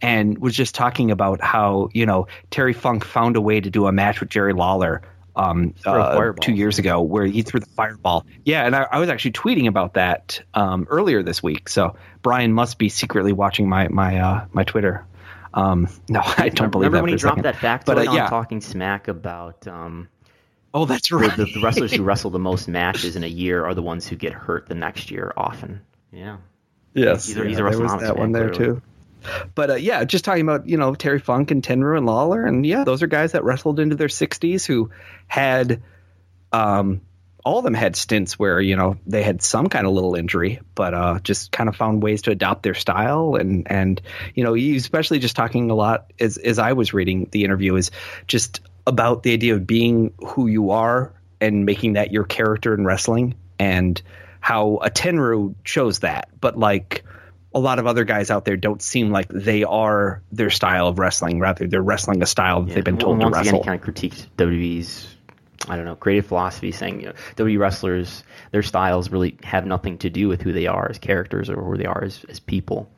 and 0.00 0.38
was 0.38 0.54
just 0.54 0.74
talking 0.74 1.10
about 1.10 1.40
how 1.42 1.88
you 1.92 2.04
know 2.06 2.26
Terry 2.50 2.72
Funk 2.72 3.04
found 3.04 3.36
a 3.36 3.40
way 3.40 3.60
to 3.60 3.70
do 3.70 3.86
a 3.86 3.92
match 3.92 4.20
with 4.20 4.28
Jerry 4.28 4.52
Lawler. 4.52 5.02
Um, 5.34 5.74
uh, 5.86 6.32
two 6.40 6.52
years 6.52 6.78
ago, 6.78 7.00
where 7.00 7.24
he 7.24 7.40
threw 7.42 7.58
the 7.60 7.66
fireball. 7.66 8.26
Yeah, 8.44 8.66
and 8.66 8.76
I, 8.76 8.86
I 8.90 8.98
was 8.98 9.08
actually 9.08 9.32
tweeting 9.32 9.66
about 9.66 9.94
that 9.94 10.42
um, 10.52 10.86
earlier 10.90 11.22
this 11.22 11.42
week. 11.42 11.68
So 11.70 11.96
Brian 12.20 12.52
must 12.52 12.76
be 12.78 12.88
secretly 12.90 13.32
watching 13.32 13.68
my 13.68 13.88
my 13.88 14.18
uh, 14.18 14.44
my 14.52 14.64
Twitter. 14.64 15.06
Um, 15.54 15.88
no, 16.08 16.20
I 16.24 16.48
don't 16.50 16.70
believe 16.70 16.92
Remember 16.92 16.96
that 16.96 17.02
when 17.02 17.10
for 17.10 17.16
he 17.16 17.16
dropped 17.16 17.38
second. 17.44 17.60
that 17.60 17.84
factoid 17.86 17.86
But 17.96 18.06
uh, 18.08 18.10
on 18.10 18.28
talking 18.28 18.60
smack 18.60 19.08
about 19.08 19.66
um, 19.66 20.08
oh, 20.74 20.84
that's 20.84 21.10
right. 21.12 21.34
the, 21.36 21.44
the 21.46 21.60
wrestlers 21.62 21.92
who 21.92 22.02
wrestle 22.04 22.30
the 22.30 22.38
most 22.38 22.68
matches 22.68 23.16
in 23.16 23.24
a 23.24 23.28
year 23.28 23.64
are 23.64 23.74
the 23.74 23.82
ones 23.82 24.06
who 24.06 24.16
get 24.16 24.32
hurt 24.34 24.66
the 24.68 24.74
next 24.74 25.10
year 25.10 25.32
often. 25.36 25.80
Yeah. 26.10 26.38
Yes, 26.94 27.26
He's 27.26 27.36
a- 27.38 27.44
he's 27.44 27.58
a 27.58 27.62
there 27.64 27.78
was 27.78 28.00
that 28.02 28.18
one 28.18 28.32
there 28.32 28.50
clearly. 28.50 28.74
too. 28.80 28.82
But 29.54 29.70
uh, 29.70 29.74
yeah, 29.74 30.04
just 30.04 30.24
talking 30.24 30.42
about 30.42 30.68
you 30.68 30.76
know 30.76 30.94
Terry 30.94 31.18
Funk 31.18 31.50
and 31.50 31.62
Tenryu 31.62 31.96
and 31.96 32.06
Lawler, 32.06 32.44
and 32.44 32.64
yeah, 32.64 32.84
those 32.84 33.02
are 33.02 33.06
guys 33.06 33.32
that 33.32 33.44
wrestled 33.44 33.80
into 33.80 33.96
their 33.96 34.08
60s 34.08 34.66
who 34.66 34.90
had 35.26 35.82
um, 36.52 37.00
all 37.44 37.58
of 37.58 37.64
them 37.64 37.74
had 37.74 37.96
stints 37.96 38.38
where 38.38 38.60
you 38.60 38.76
know 38.76 38.96
they 39.06 39.22
had 39.22 39.42
some 39.42 39.68
kind 39.68 39.86
of 39.86 39.92
little 39.92 40.14
injury, 40.14 40.60
but 40.74 40.94
uh, 40.94 41.18
just 41.20 41.50
kind 41.52 41.68
of 41.68 41.76
found 41.76 42.02
ways 42.02 42.22
to 42.22 42.30
adopt 42.30 42.62
their 42.62 42.74
style. 42.74 43.34
And 43.36 43.70
and 43.70 44.00
you 44.34 44.44
know, 44.44 44.54
especially 44.54 45.18
just 45.18 45.36
talking 45.36 45.70
a 45.70 45.74
lot 45.74 46.12
as 46.20 46.36
as 46.36 46.58
I 46.58 46.72
was 46.72 46.92
reading 46.92 47.28
the 47.30 47.44
interview 47.44 47.74
is 47.76 47.90
just 48.26 48.60
about 48.86 49.22
the 49.22 49.32
idea 49.32 49.54
of 49.54 49.66
being 49.66 50.12
who 50.24 50.46
you 50.46 50.70
are 50.70 51.12
and 51.40 51.66
making 51.66 51.94
that 51.94 52.12
your 52.12 52.24
character 52.24 52.74
in 52.74 52.84
wrestling 52.84 53.34
and 53.58 54.00
how 54.40 54.78
a 54.82 54.90
Tenryu 54.90 55.54
shows 55.64 56.00
that, 56.00 56.28
but 56.40 56.58
like 56.58 57.04
a 57.54 57.58
lot 57.60 57.78
of 57.78 57.86
other 57.86 58.04
guys 58.04 58.30
out 58.30 58.44
there 58.44 58.56
don't 58.56 58.82
seem 58.82 59.10
like 59.10 59.28
they 59.28 59.64
are 59.64 60.22
their 60.32 60.50
style 60.50 60.88
of 60.88 60.98
wrestling. 60.98 61.40
Rather, 61.40 61.66
they're 61.66 61.82
wrestling 61.82 62.22
a 62.22 62.26
style 62.26 62.62
that 62.62 62.68
yeah. 62.68 62.74
they've 62.76 62.84
been 62.84 62.98
told 62.98 63.18
well, 63.18 63.30
to 63.30 63.36
wrestle. 63.36 63.60
Again, 63.60 63.60
he 63.60 63.64
kind 63.64 63.78
of 63.78 63.82
critiques 63.82 64.26
WWE's 64.36 65.12
I 65.68 65.76
don't 65.76 65.84
know, 65.84 65.94
creative 65.94 66.26
philosophy 66.26 66.72
saying, 66.72 67.00
you 67.00 67.06
know, 67.06 67.12
WWE 67.36 67.58
wrestlers, 67.58 68.24
their 68.50 68.62
styles 68.62 69.10
really 69.10 69.38
have 69.44 69.64
nothing 69.64 69.98
to 69.98 70.10
do 70.10 70.28
with 70.28 70.42
who 70.42 70.52
they 70.52 70.66
are 70.66 70.90
as 70.90 70.98
characters 70.98 71.48
or 71.48 71.62
who 71.62 71.76
they 71.76 71.84
are 71.84 72.02
as, 72.02 72.24
as 72.28 72.40
people. 72.40 72.90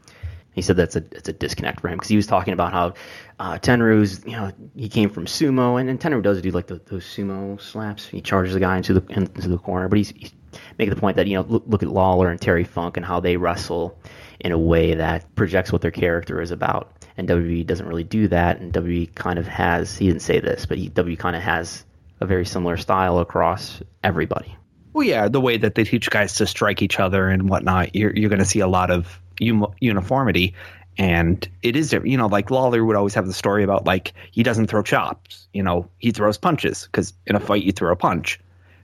He 0.53 0.63
said 0.63 0.77
that's 0.77 0.95
a 0.95 1.03
it's 1.11 1.29
a 1.29 1.33
disconnect 1.33 1.81
for 1.81 1.89
him 1.89 1.97
because 1.99 2.09
he 2.09 2.17
was 2.17 2.29
talking 2.29 2.55
about 2.55 2.73
how 2.73 2.95
uh, 3.41 3.59
Tenryu's, 3.59 4.25
you 4.25 4.33
know, 4.33 4.53
he 4.77 4.89
came 4.89 5.11
from 5.11 5.27
sumo, 5.27 5.81
and, 5.81 5.91
and 5.91 6.01
Tenryu 6.01 6.23
does 6.23 6.41
do 6.41 6.53
like 6.53 6.69
the, 6.69 6.81
those 6.87 7.05
sumo 7.05 7.61
slaps. 7.61 8.07
He 8.07 8.21
charges 8.21 8.55
the 8.55 8.61
guy 8.61 8.77
into 8.77 8.95
the 8.95 9.05
into 9.13 9.49
the 9.49 9.59
corner, 9.59 9.89
but 9.89 9.99
he's, 9.99 10.11
he's 10.11 10.33
making 10.79 10.95
the 10.95 11.01
point 11.01 11.17
that 11.17 11.27
you 11.27 11.35
know 11.35 11.43
look, 11.43 11.65
look 11.67 11.83
at 11.83 11.89
Lawler 11.89 12.31
and 12.31 12.41
Terry 12.41 12.63
Funk 12.63 12.97
and 12.97 13.05
how 13.05 13.19
they 13.19 13.37
wrestle 13.37 13.99
in 14.41 14.53
a 14.53 14.59
way 14.59 14.95
that 14.95 15.35
projects 15.35 15.73
what 15.73 15.83
their 15.83 15.91
character 15.91 16.41
is 16.41 16.51
about. 16.51 16.91
And 17.17 17.29
WWE 17.29 17.67
doesn't 17.67 17.87
really 17.87 18.05
do 18.05 18.29
that, 18.29 18.61
and 18.61 18.73
WWE 18.73 19.15
kind 19.15 19.39
of 19.39 19.47
has. 19.47 19.97
He 19.97 20.07
didn't 20.09 20.23
say 20.23 20.41
this, 20.41 20.67
but 20.67 20.79
he, 20.79 20.91
WWE 20.91 21.19
kind 21.19 21.37
of 21.37 21.43
has 21.43 21.85
a 22.21 22.27
very 22.27 22.45
similar 22.45 22.77
style 22.77 23.19
across 23.21 23.81
everybody. 24.03 24.57
Well, 24.93 25.07
yeah, 25.07 25.29
the 25.29 25.41
way 25.41 25.57
that 25.57 25.75
they 25.75 25.85
teach 25.85 26.09
guys 26.11 26.37
to 26.37 26.47
strike 26.47 26.83
each 26.83 27.01
other 27.01 27.29
and 27.29 27.49
whatnot, 27.49 27.95
you're 27.95 28.15
you're 28.15 28.31
going 28.31 28.41
to 28.41 28.45
see 28.45 28.61
a 28.61 28.69
lot 28.69 28.91
of 28.91 29.21
uniformity. 29.39 30.55
And 30.97 31.47
it 31.63 31.75
is, 31.75 31.93
you 31.93 32.17
know, 32.17 32.29
like 32.29 32.53
Lawler 32.53 32.85
would 32.85 32.95
always 32.95 33.15
have 33.15 33.27
the 33.27 33.33
story 33.33 33.65
about 33.65 33.85
like 33.85 34.13
he 34.31 34.45
doesn't 34.45 34.69
throw 34.69 34.83
chops, 34.83 35.49
you 35.53 35.63
know, 35.63 35.89
he 35.99 36.13
throws 36.13 36.39
punches 36.39 36.85
because 36.85 37.13
in 37.27 37.35
a 37.35 37.41
fight 37.41 37.65
you 37.65 37.73
throw 37.73 37.91
a 37.91 37.97
punch, 37.97 38.39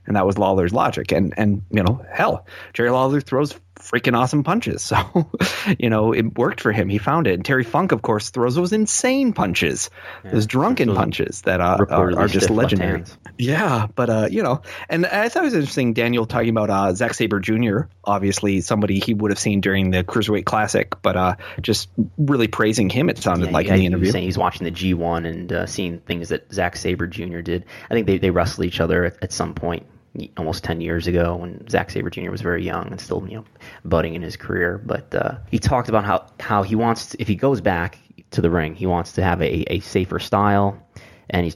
and 0.05 0.17
that 0.17 0.25
was 0.25 0.37
Lawler's 0.37 0.73
logic. 0.73 1.13
And 1.13 1.33
and 1.37 1.63
you 1.71 1.83
know, 1.83 2.05
hell, 2.11 2.45
Jerry 2.73 2.89
Lawler 2.89 3.21
throws 3.21 3.57
freaking 3.81 4.17
awesome 4.17 4.43
punches. 4.43 4.91
So, 5.01 5.29
you 5.79 5.89
know, 5.89 6.11
it 6.11 6.37
worked 6.37 6.59
for 6.59 6.73
him. 6.73 6.89
He 6.89 6.97
found 6.97 7.25
it. 7.25 7.35
And 7.35 7.45
Terry 7.45 7.63
Funk, 7.63 7.93
of 7.93 8.01
course, 8.01 8.29
throws 8.29 8.55
those 8.55 8.73
insane 8.73 9.31
punches, 9.31 9.89
yeah, 10.25 10.31
those 10.31 10.45
drunken 10.45 10.93
punches 10.93 11.43
that 11.43 11.61
uh, 11.61 11.85
are, 11.89 12.19
are, 12.19 12.27
just 12.27 12.49
legendary. 12.49 13.05
Yeah, 13.37 13.87
but 13.95 14.09
uh, 14.09 14.27
you 14.29 14.43
know, 14.43 14.63
and 14.89 15.05
I 15.05 15.29
thought 15.29 15.43
it 15.43 15.45
was 15.45 15.53
interesting. 15.53 15.93
Daniel 15.93 16.25
talking 16.25 16.49
about 16.49 16.69
uh, 16.69 16.93
Zack 16.93 17.13
Sabre 17.13 17.39
Jr. 17.39 17.83
Obviously, 18.03 18.59
somebody 18.59 18.99
he 18.99 19.13
would 19.13 19.31
have 19.31 19.39
seen 19.39 19.61
during 19.61 19.91
the 19.91 20.03
Cruiserweight 20.03 20.45
Classic, 20.45 21.01
but 21.01 21.15
uh, 21.15 21.35
just 21.61 21.87
really 22.17 22.47
praising 22.47 22.89
him. 22.89 23.09
It 23.09 23.17
sounded 23.17 23.47
yeah, 23.47 23.53
like 23.53 23.67
in 23.67 23.77
the 23.77 23.85
interview. 23.85 24.11
Saying 24.11 24.25
he's 24.25 24.37
watching 24.37 24.65
the 24.65 24.71
G1 24.71 25.25
and 25.25 25.53
uh, 25.53 25.65
seeing 25.67 25.99
things 25.99 26.29
that 26.29 26.51
Zack 26.51 26.75
Sabre 26.75 27.07
Jr. 27.07 27.39
did. 27.39 27.65
I 27.89 27.93
think 27.93 28.07
they 28.07 28.17
they 28.17 28.31
wrestled 28.31 28.65
each 28.65 28.81
other 28.81 29.05
at, 29.05 29.23
at 29.23 29.31
some 29.31 29.53
point 29.53 29.85
almost 30.37 30.63
10 30.63 30.81
years 30.81 31.07
ago 31.07 31.37
when 31.37 31.67
Zack 31.69 31.89
Sabre 31.89 32.09
Jr. 32.09 32.31
was 32.31 32.41
very 32.41 32.63
young 32.65 32.87
and 32.87 32.99
still, 32.99 33.25
you 33.27 33.37
know, 33.37 33.45
budding 33.85 34.13
in 34.13 34.21
his 34.21 34.35
career. 34.35 34.81
But 34.85 35.13
uh, 35.15 35.37
he 35.49 35.59
talked 35.59 35.89
about 35.89 36.03
how, 36.03 36.27
how 36.39 36.63
he 36.63 36.75
wants, 36.75 37.07
to, 37.07 37.21
if 37.21 37.27
he 37.27 37.35
goes 37.35 37.61
back 37.61 37.97
to 38.31 38.41
the 38.41 38.49
ring, 38.49 38.75
he 38.75 38.85
wants 38.85 39.13
to 39.13 39.23
have 39.23 39.41
a, 39.41 39.73
a 39.73 39.79
safer 39.79 40.19
style. 40.19 40.77
And 41.29 41.45
he's 41.45 41.55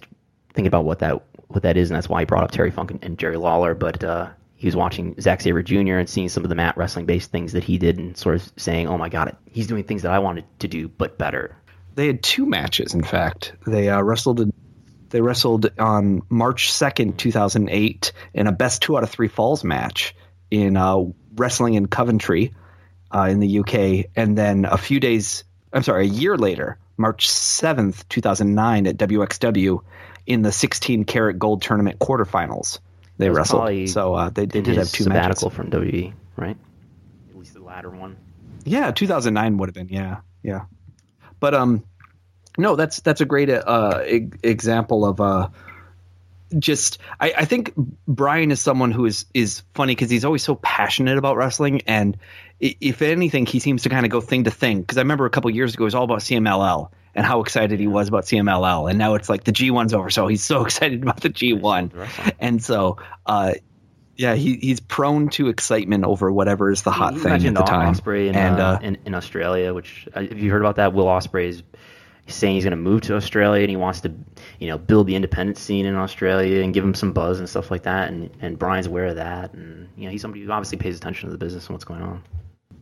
thinking 0.53 0.68
about 0.68 0.86
what 0.86 0.99
that 0.99 1.22
what 1.48 1.64
that 1.64 1.77
is, 1.77 1.90
and 1.90 1.95
that's 1.95 2.10
why 2.10 2.22
he 2.22 2.26
brought 2.26 2.44
up 2.44 2.52
Terry 2.52 2.72
Funk 2.72 2.91
and, 2.91 3.03
and 3.03 3.19
Jerry 3.19 3.38
Lawler. 3.38 3.76
But 3.76 4.03
uh, 4.03 4.30
he 4.56 4.68
was 4.68 4.76
watching 4.76 5.19
Zack 5.22 5.41
Sabre 5.41 5.61
Jr. 5.61 5.98
and 5.98 6.10
seeing 6.10 6.30
some 6.30 6.44
of 6.44 6.49
the 6.49 6.56
mat 6.56 6.76
wrestling 6.77 7.06
based 7.06 7.32
things 7.32 7.53
that 7.53 7.64
he 7.64 7.77
did 7.77 7.98
and 7.98 8.18
sort 8.18 8.36
of 8.36 8.52
saying, 8.57 8.88
oh 8.88 8.98
my 8.98 9.10
God, 9.10 9.36
he's 9.52 9.68
doing 9.68 9.84
things 9.84 10.02
that 10.02 10.11
I 10.11 10.19
wanted 10.19 10.45
to 10.60 10.68
do, 10.68 10.88
but 10.88 11.18
better. 11.18 11.56
They 11.95 12.07
had 12.07 12.23
two 12.23 12.45
matches, 12.45 12.94
in 12.94 13.03
fact. 13.03 13.53
They 13.65 13.90
uh, 13.90 14.02
wrestled 14.02 14.40
in 14.40 14.52
they 15.16 15.22
wrestled 15.22 15.72
on 15.80 16.24
March 16.28 16.74
2nd, 16.74 17.16
2008, 17.16 18.12
in 18.34 18.48
a 18.48 18.52
best 18.52 18.82
two 18.82 18.98
out 18.98 19.04
of 19.04 19.10
three 19.10 19.30
falls 19.30 19.64
match 19.64 20.14
in 20.52 20.76
uh, 20.76 21.06
wrestling 21.34 21.76
in 21.76 21.88
Coventry 21.88 22.54
uh, 23.16 23.30
in 23.32 23.40
the 23.40 23.60
UK. 23.60 24.12
And 24.18 24.38
then 24.38 24.66
a 24.66 24.76
few 24.76 25.00
days, 25.00 25.46
I'm 25.72 25.84
sorry, 25.84 26.04
a 26.04 26.10
year 26.10 26.38
later, 26.38 26.80
March 26.98 27.30
7th, 27.30 28.10
2009, 28.10 28.88
at 28.88 28.98
WXW 28.98 29.80
in 30.26 30.42
the 30.42 30.52
16 30.52 31.06
karat 31.06 31.40
gold 31.40 31.62
tournament 31.62 31.98
quarterfinals. 31.98 32.80
They 33.18 33.30
wrestled. 33.30 33.88
So 33.88 34.16
uh, 34.16 34.32
they, 34.32 34.48
they 34.48 34.60
did 34.60 34.76
have 34.76 34.92
two 34.92 35.06
sabbatical 35.06 35.50
matches. 35.50 35.56
from 35.56 35.72
WWE, 35.72 36.14
right? 36.36 36.58
At 37.30 37.38
least 37.38 37.54
the 37.54 37.62
latter 37.62 37.90
one. 37.90 38.18
Yeah, 38.66 38.92
2009 38.92 39.60
would 39.60 39.70
have 39.70 39.74
been. 39.76 39.88
Yeah, 39.88 40.18
yeah. 40.44 40.66
But 41.40 41.54
um, 41.54 41.86
no, 42.57 42.76
that's 42.76 42.99
that's 43.02 43.22
a 43.22 43.26
great 43.26 43.49
uh, 43.49 44.02
e- 44.07 44.30
example 44.44 45.06
of 45.06 45.22
uh, 45.22 45.49
just 46.57 46.99
I, 47.19 47.34
I, 47.38 47.45
think 47.45 47.73
Brian 48.07 48.52
is 48.52 48.61
someone 48.61 48.91
who 48.91 49.06
is 49.06 49.26
is 49.34 49.64
funny 49.73 49.94
because 49.95 50.10
he's 50.10 50.26
always 50.26 50.44
so 50.44 50.56
passionate 50.56 51.18
about 51.18 51.38
wrestling, 51.38 51.82
and 51.88 52.18
if 52.60 53.02
anything, 53.02 53.45
he 53.45 53.60
seems 53.60 53.84
to 53.84 53.90
kind 53.90 54.06
of 54.06 54.11
go 54.11 54.22
thing 54.22 54.45
to 54.45 54.52
thing. 54.52 54.82
Because 54.82 54.98
I 54.98 55.02
remember 55.02 55.26
a 55.26 55.30
couple 55.30 55.49
years 55.52 55.73
ago, 55.73 55.84
it 55.84 55.86
was 55.86 55.95
all 55.95 56.03
about 56.03 56.19
CMLL 56.19 56.91
and 57.14 57.26
how 57.26 57.41
excited 57.41 57.80
he 57.80 57.88
was 57.88 58.07
about 58.07 58.26
CMLL, 58.26 58.90
and 58.90 58.99
now 58.99 59.15
it's 59.15 59.30
like 59.30 59.44
the 59.44 59.52
G1's 59.52 59.94
over, 59.94 60.10
so 60.10 60.27
he's 60.27 60.44
so 60.44 60.65
excited 60.65 61.02
about 61.03 61.22
the 61.22 61.30
G1, 61.30 62.34
and 62.40 62.64
so. 62.64 62.98
Uh, 63.26 63.53
yeah, 64.18 64.36
he, 64.36 64.56
he's 64.56 64.80
prone 64.80 65.27
to 65.32 65.49
excitement 65.49 66.06
over 66.06 66.32
whatever 66.32 66.72
is 66.72 66.84
the 66.84 66.91
hot 66.91 67.18
thing 67.18 67.34
at 67.34 67.53
the 67.53 67.64
time. 67.64 67.94
Ospreay 67.94 68.30
in, 68.30 68.36
and, 68.36 68.61
uh, 68.61 68.64
uh, 68.64 68.80
in, 68.82 68.98
in 69.03 69.14
Australia, 69.14 69.73
which 69.73 70.07
uh, 70.14 70.22
have 70.22 70.38
you 70.38 70.49
heard 70.52 70.61
about 70.61 70.77
that? 70.77 70.94
Will 70.94 71.03
Ospreay's 71.03 71.64
he's 72.26 72.36
saying 72.36 72.56
he's 72.56 72.64
going 72.64 72.72
to 72.72 72.78
move 72.78 73.02
to 73.02 73.16
Australia 73.16 73.62
and 73.62 73.70
he 73.70 73.76
wants 73.76 74.02
to, 74.02 74.14
you 74.60 74.68
know, 74.68 74.78
build 74.78 75.08
the 75.08 75.16
independent 75.16 75.58
scene 75.58 75.86
in 75.86 75.96
Australia 75.96 76.64
and 76.64 76.74
give 76.74 76.84
him 76.84 76.94
some 76.94 77.14
buzz 77.14 77.40
and 77.40 77.48
stuff 77.48 77.72
like 77.72 77.84
that. 77.84 78.10
And 78.10 78.32
and 78.42 78.60
Brian's 78.60 78.88
aware 78.88 79.06
of 79.06 79.16
that, 79.16 79.54
and 79.54 79.90
you 79.96 80.06
know, 80.06 80.12
he's 80.12 80.22
somebody 80.22 80.44
who 80.44 80.52
obviously 80.52 80.78
pays 80.78 80.98
attention 80.98 81.30
to 81.30 81.32
the 81.32 81.38
business 81.38 81.68
and 81.68 81.76
what's 81.76 81.86
going 81.86 82.02
on. 82.02 82.24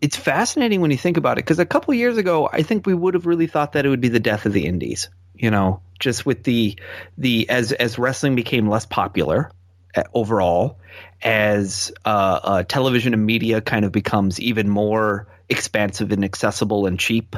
It's 0.01 0.17
fascinating 0.17 0.81
when 0.81 0.91
you 0.91 0.97
think 0.97 1.17
about 1.17 1.37
it 1.37 1.45
because 1.45 1.59
a 1.59 1.65
couple 1.65 1.93
years 1.93 2.17
ago, 2.17 2.49
I 2.51 2.63
think 2.63 2.85
we 2.85 2.93
would 2.93 3.13
have 3.13 3.25
really 3.25 3.47
thought 3.47 3.73
that 3.73 3.85
it 3.85 3.89
would 3.89 4.01
be 4.01 4.09
the 4.09 4.19
death 4.19 4.45
of 4.45 4.53
the 4.53 4.65
indies. 4.65 5.09
You 5.35 5.51
know, 5.51 5.81
just 5.99 6.25
with 6.25 6.43
the 6.43 6.77
the 7.17 7.49
as 7.49 7.71
as 7.71 7.99
wrestling 7.99 8.35
became 8.35 8.67
less 8.67 8.85
popular 8.85 9.51
uh, 9.95 10.03
overall, 10.13 10.79
as 11.21 11.91
uh, 12.05 12.39
uh, 12.43 12.63
television 12.63 13.13
and 13.13 13.25
media 13.25 13.61
kind 13.61 13.83
of 13.83 13.91
becomes 13.91 14.39
even 14.39 14.69
more 14.69 15.27
expansive 15.49 16.11
and 16.11 16.23
accessible 16.23 16.85
and 16.85 16.99
cheap 16.99 17.35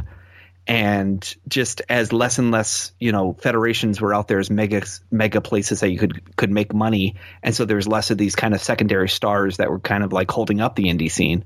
and 0.67 1.35
just 1.47 1.81
as 1.89 2.11
less 2.11 2.39
and 2.39 2.51
less 2.51 2.91
you 2.99 3.11
know 3.11 3.33
federations 3.33 4.01
were 4.01 4.13
out 4.13 4.27
there 4.27 4.39
as 4.39 4.49
mega 4.49 4.81
mega 5.11 5.41
places 5.41 5.81
that 5.81 5.89
you 5.89 5.99
could 5.99 6.35
could 6.35 6.51
make 6.51 6.73
money. 6.73 7.15
And 7.43 7.55
so 7.55 7.65
there's 7.65 7.87
less 7.87 8.11
of 8.11 8.17
these 8.17 8.35
kind 8.35 8.53
of 8.53 8.61
secondary 8.61 9.09
stars 9.09 9.57
that 9.57 9.69
were 9.69 9.79
kind 9.79 10.03
of 10.03 10.11
like 10.11 10.31
holding 10.31 10.61
up 10.61 10.75
the 10.75 10.85
indie 10.85 11.11
scene. 11.11 11.45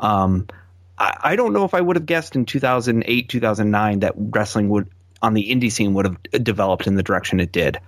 Um, 0.00 0.48
I, 0.96 1.18
I, 1.22 1.36
don't 1.36 1.52
know 1.52 1.64
if 1.64 1.74
i 1.74 1.80
would 1.80 1.96
have 1.96 2.06
guessed 2.06 2.36
in 2.36 2.44
2008 2.44 3.28
2009 3.28 4.00
that 4.00 4.14
wrestling 4.16 4.68
would 4.68 4.88
on 5.20 5.34
the 5.34 5.50
indie 5.50 5.72
scene 5.72 5.94
would 5.94 6.04
have 6.04 6.44
developed 6.44 6.86
in 6.86 6.94
the 6.94 7.02
direction 7.02 7.40
it 7.40 7.50
did. 7.50 7.80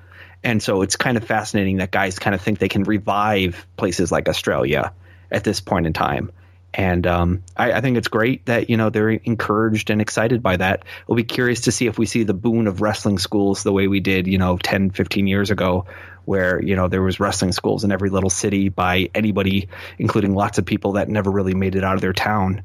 And 0.42 0.62
so 0.62 0.82
it's 0.82 0.96
kind 0.96 1.16
of 1.16 1.24
fascinating 1.24 1.76
that 1.76 1.90
guys 1.90 2.18
kind 2.18 2.34
of 2.34 2.40
think 2.40 2.58
they 2.58 2.68
can 2.68 2.82
revive 2.84 3.66
places 3.76 4.10
like 4.10 4.28
australia 4.28 4.92
at 5.30 5.44
this 5.44 5.60
point 5.60 5.86
in 5.86 5.92
time 5.92 6.32
and 6.72 7.06
um, 7.06 7.42
I, 7.56 7.72
I, 7.72 7.80
think 7.80 7.96
it's 7.96 8.08
great 8.08 8.46
that 8.46 8.70
you 8.70 8.76
know 8.76 8.90
they're 8.90 9.10
encouraged 9.10 9.90
and 9.90 10.00
excited 10.00 10.42
by 10.42 10.56
that. 10.56 10.84
We'll 11.06 11.16
be 11.16 11.24
curious 11.24 11.62
to 11.62 11.72
see 11.72 11.86
if 11.86 11.98
we 11.98 12.06
see 12.06 12.22
the 12.22 12.34
boon 12.34 12.66
of 12.66 12.80
wrestling 12.80 13.18
schools 13.18 13.62
the 13.62 13.72
way 13.72 13.88
we 13.88 14.00
did, 14.00 14.26
you 14.26 14.38
know, 14.38 14.56
10, 14.56 14.90
15 14.90 15.26
years 15.26 15.50
ago, 15.50 15.86
where 16.26 16.62
you 16.62 16.76
know 16.76 16.86
there 16.86 17.02
was 17.02 17.18
wrestling 17.18 17.52
schools 17.52 17.82
in 17.82 17.90
every 17.90 18.10
little 18.10 18.30
city 18.30 18.68
by 18.68 19.10
anybody, 19.14 19.68
including 19.98 20.34
lots 20.34 20.58
of 20.58 20.64
people 20.64 20.92
that 20.92 21.08
never 21.08 21.30
really 21.30 21.54
made 21.54 21.74
it 21.74 21.82
out 21.82 21.96
of 21.96 22.00
their 22.00 22.12
town. 22.12 22.62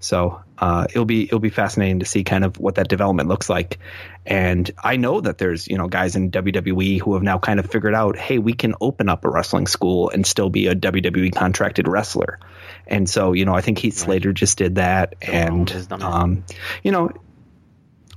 So 0.00 0.42
uh, 0.58 0.86
it'll 0.90 1.04
be 1.04 1.24
it'll 1.24 1.38
be 1.38 1.50
fascinating 1.50 2.00
to 2.00 2.06
see 2.06 2.24
kind 2.24 2.44
of 2.44 2.58
what 2.58 2.76
that 2.76 2.88
development 2.88 3.28
looks 3.28 3.48
like. 3.48 3.78
And 4.24 4.70
I 4.82 4.96
know 4.96 5.20
that 5.20 5.38
there's 5.38 5.68
you 5.68 5.76
know 5.76 5.88
guys 5.88 6.16
in 6.16 6.30
WWE 6.30 7.00
who 7.00 7.14
have 7.14 7.22
now 7.22 7.38
kind 7.38 7.60
of 7.60 7.70
figured 7.70 7.94
out, 7.94 8.16
hey, 8.16 8.38
we 8.38 8.52
can 8.52 8.74
open 8.80 9.08
up 9.08 9.24
a 9.24 9.30
wrestling 9.30 9.66
school 9.66 10.10
and 10.10 10.26
still 10.26 10.50
be 10.50 10.66
a 10.66 10.74
WWE 10.74 11.34
contracted 11.34 11.88
wrestler. 11.88 12.38
And 12.86 13.08
so, 13.08 13.32
you 13.32 13.44
know, 13.44 13.54
I 13.54 13.60
think 13.60 13.78
Heath 13.78 13.96
Slater 13.96 14.32
just 14.32 14.58
did 14.58 14.76
that. 14.76 15.14
And, 15.22 15.88
um, 15.90 16.44
you 16.82 16.92
know, 16.92 17.10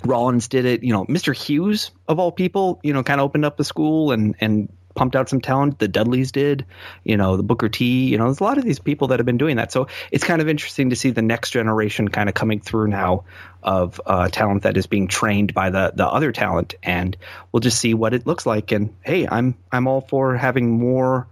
Rollins 0.06 0.48
did 0.48 0.66
it. 0.66 0.84
You 0.84 0.94
know, 0.94 1.06
Mr. 1.06 1.36
Hughes, 1.36 1.92
of 2.08 2.20
all 2.20 2.32
people, 2.32 2.80
you 2.84 2.94
know, 2.94 3.04
kind 3.04 3.20
of 3.20 3.26
opened 3.26 3.46
up 3.46 3.58
the 3.58 3.64
school 3.64 4.12
and, 4.12 4.36
and 4.40 4.72
pumped 5.00 5.16
out 5.16 5.30
some 5.30 5.40
talent. 5.40 5.80
The 5.80 5.88
Dudleys 5.88 6.34
did, 6.34 6.66
you 7.06 7.16
know, 7.16 7.38
the 7.38 7.44
Booker 7.44 7.70
T, 7.70 8.10
you 8.10 8.18
know, 8.18 8.26
there's 8.26 8.42
a 8.42 8.44
lot 8.44 8.58
of 8.58 8.66
these 8.66 8.80
people 8.80 9.08
that 9.08 9.20
have 9.20 9.26
been 9.26 9.38
doing 9.38 9.56
that. 9.56 9.72
So 9.72 9.88
it's 10.12 10.26
kind 10.26 10.42
of 10.42 10.50
interesting 10.50 10.90
to 10.90 10.98
see 10.98 11.12
the 11.12 11.22
next 11.22 11.52
generation 11.52 12.10
kind 12.10 12.28
of 12.28 12.36
coming 12.36 12.60
through 12.60 12.90
now 12.90 13.24
of 13.64 14.02
uh, 14.06 14.28
talent 14.28 14.64
that 14.64 14.76
is 14.76 14.88
being 14.88 15.08
trained 15.08 15.54
by 15.54 15.70
the 15.70 15.94
the 15.96 16.06
other 16.06 16.34
talent, 16.34 16.76
and 16.84 17.16
we'll 17.50 17.62
just 17.62 17.80
see 17.80 17.94
what 17.94 18.14
it 18.14 18.28
looks 18.28 18.46
like. 18.46 18.74
And 18.74 18.94
hey, 19.02 19.26
I'm 19.26 19.56
I'm 19.72 19.88
all 19.88 20.02
for 20.02 20.36
having 20.36 20.70
more 20.70 21.28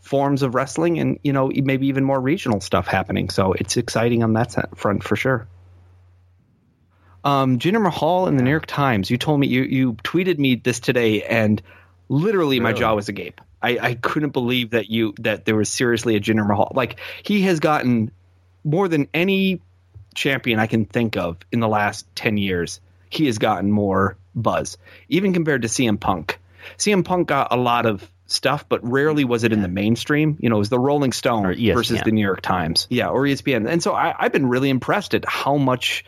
forms 0.00 0.42
of 0.42 0.54
wrestling 0.54 1.00
and 1.00 1.18
you 1.24 1.32
know 1.32 1.50
maybe 1.52 1.88
even 1.88 2.04
more 2.04 2.20
regional 2.20 2.60
stuff 2.60 2.86
happening. 2.86 3.30
So 3.30 3.52
it's 3.52 3.76
exciting 3.76 4.22
on 4.22 4.34
that 4.34 4.78
front 4.78 5.02
for 5.02 5.16
sure. 5.16 5.48
Um, 7.24 7.58
Jinder 7.58 7.82
Mahal 7.82 8.28
in 8.28 8.36
the 8.36 8.44
New 8.44 8.50
York 8.50 8.66
Times. 8.66 9.10
You 9.10 9.18
told 9.18 9.40
me 9.40 9.48
you 9.48 9.62
you 9.62 9.94
tweeted 9.94 10.38
me 10.38 10.54
this 10.54 10.78
today, 10.78 11.24
and 11.24 11.60
literally 12.08 12.60
my 12.60 12.72
jaw 12.72 12.94
was 12.94 13.08
agape. 13.08 13.40
I, 13.60 13.78
I 13.80 13.94
couldn't 13.94 14.30
believe 14.30 14.70
that 14.70 14.88
you 14.88 15.14
that 15.20 15.44
there 15.44 15.56
was 15.56 15.68
seriously 15.68 16.16
a 16.16 16.20
Jinder 16.20 16.46
Mahal. 16.46 16.72
Like 16.74 17.00
he 17.22 17.42
has 17.42 17.60
gotten 17.60 18.10
more 18.64 18.88
than 18.88 19.08
any 19.12 19.60
champion 20.14 20.58
I 20.58 20.66
can 20.66 20.84
think 20.84 21.16
of 21.16 21.38
in 21.52 21.60
the 21.60 21.68
last 21.68 22.06
ten 22.14 22.36
years. 22.36 22.80
He 23.10 23.26
has 23.26 23.38
gotten 23.38 23.70
more 23.70 24.16
buzz, 24.34 24.78
even 25.08 25.32
compared 25.32 25.62
to 25.62 25.68
CM 25.68 25.98
Punk. 25.98 26.38
CM 26.76 27.04
Punk 27.04 27.28
got 27.28 27.52
a 27.52 27.56
lot 27.56 27.86
of 27.86 28.08
stuff, 28.26 28.68
but 28.68 28.86
rarely 28.88 29.24
was 29.24 29.44
it 29.44 29.52
in 29.52 29.62
the 29.62 29.68
mainstream. 29.68 30.36
You 30.40 30.50
know, 30.50 30.56
it 30.56 30.58
was 30.58 30.68
the 30.68 30.78
Rolling 30.78 31.12
Stone 31.12 31.56
versus 31.72 32.02
the 32.02 32.12
New 32.12 32.20
York 32.20 32.42
Times. 32.42 32.86
Yeah, 32.90 33.08
or 33.08 33.22
ESPN. 33.22 33.68
And 33.68 33.82
so 33.82 33.94
I, 33.94 34.14
I've 34.18 34.32
been 34.32 34.46
really 34.46 34.68
impressed 34.68 35.14
at 35.14 35.24
how 35.26 35.56
much 35.56 36.04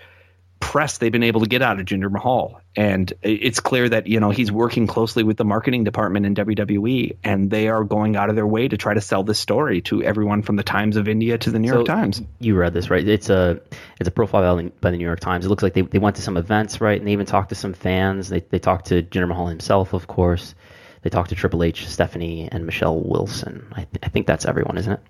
press 0.60 0.98
they've 0.98 1.10
been 1.10 1.22
able 1.22 1.40
to 1.40 1.48
get 1.48 1.62
out 1.62 1.80
of 1.80 1.86
Jinder 1.86 2.10
Mahal. 2.10 2.60
And 2.76 3.12
it's 3.22 3.58
clear 3.58 3.88
that, 3.88 4.06
you 4.06 4.20
know, 4.20 4.30
he's 4.30 4.52
working 4.52 4.86
closely 4.86 5.24
with 5.24 5.36
the 5.36 5.44
marketing 5.44 5.82
department 5.82 6.26
in 6.26 6.34
WWE 6.34 7.16
and 7.24 7.50
they 7.50 7.68
are 7.68 7.82
going 7.82 8.14
out 8.14 8.28
of 8.30 8.36
their 8.36 8.46
way 8.46 8.68
to 8.68 8.76
try 8.76 8.94
to 8.94 9.00
sell 9.00 9.24
this 9.24 9.38
story 9.38 9.80
to 9.82 10.02
everyone 10.02 10.42
from 10.42 10.56
the 10.56 10.62
Times 10.62 10.96
of 10.96 11.08
India 11.08 11.38
to 11.38 11.50
the 11.50 11.58
New 11.58 11.68
so 11.68 11.74
York 11.76 11.86
Times. 11.86 12.22
You 12.38 12.56
read 12.56 12.74
this, 12.74 12.90
right? 12.90 13.06
It's 13.06 13.30
a 13.30 13.60
it's 13.98 14.06
a 14.08 14.12
profile 14.12 14.70
by 14.80 14.90
the 14.90 14.96
New 14.96 15.04
York 15.04 15.20
Times. 15.20 15.44
It 15.44 15.48
looks 15.48 15.62
like 15.62 15.74
they, 15.74 15.82
they 15.82 15.98
went 15.98 16.16
to 16.16 16.22
some 16.22 16.36
events, 16.36 16.80
right? 16.80 16.98
And 16.98 17.08
they 17.08 17.12
even 17.12 17.26
talked 17.26 17.48
to 17.48 17.54
some 17.54 17.72
fans. 17.72 18.28
They 18.28 18.40
they 18.40 18.58
talked 18.58 18.86
to 18.86 19.02
Jinder 19.02 19.26
Mahal 19.26 19.48
himself, 19.48 19.92
of 19.92 20.06
course. 20.06 20.54
They 21.02 21.10
talked 21.10 21.30
to 21.30 21.34
Triple 21.34 21.64
H, 21.64 21.88
Stephanie, 21.88 22.48
and 22.52 22.66
Michelle 22.66 23.00
Wilson. 23.00 23.66
I, 23.72 23.84
th- 23.84 23.98
I 24.02 24.08
think 24.08 24.26
that's 24.26 24.44
everyone, 24.44 24.76
isn't 24.76 24.92
it? 24.92 25.00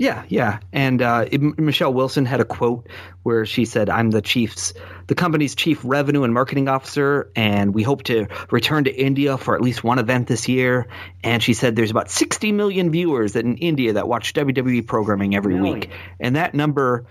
Yeah, 0.00 0.24
yeah. 0.28 0.60
And 0.72 1.02
uh, 1.02 1.26
Michelle 1.58 1.92
Wilson 1.92 2.24
had 2.24 2.40
a 2.40 2.44
quote 2.46 2.88
where 3.22 3.44
she 3.44 3.66
said, 3.66 3.90
"I'm 3.90 4.10
the 4.10 4.22
chief's, 4.22 4.72
the 5.08 5.14
company's 5.14 5.54
chief 5.54 5.80
revenue 5.84 6.22
and 6.22 6.32
marketing 6.32 6.68
officer, 6.68 7.30
and 7.36 7.74
we 7.74 7.82
hope 7.82 8.04
to 8.04 8.28
return 8.50 8.84
to 8.84 8.90
India 8.90 9.36
for 9.36 9.54
at 9.54 9.60
least 9.60 9.84
one 9.84 9.98
event 9.98 10.26
this 10.26 10.48
year." 10.48 10.86
And 11.22 11.42
she 11.42 11.52
said, 11.52 11.76
"There's 11.76 11.90
about 11.90 12.10
60 12.10 12.50
million 12.52 12.90
viewers 12.90 13.36
in 13.36 13.58
India 13.58 13.92
that 13.92 14.08
watch 14.08 14.32
WWE 14.32 14.86
programming 14.86 15.36
every 15.36 15.56
really? 15.56 15.74
week, 15.74 15.90
and 16.18 16.36
that 16.36 16.54
number." 16.54 17.04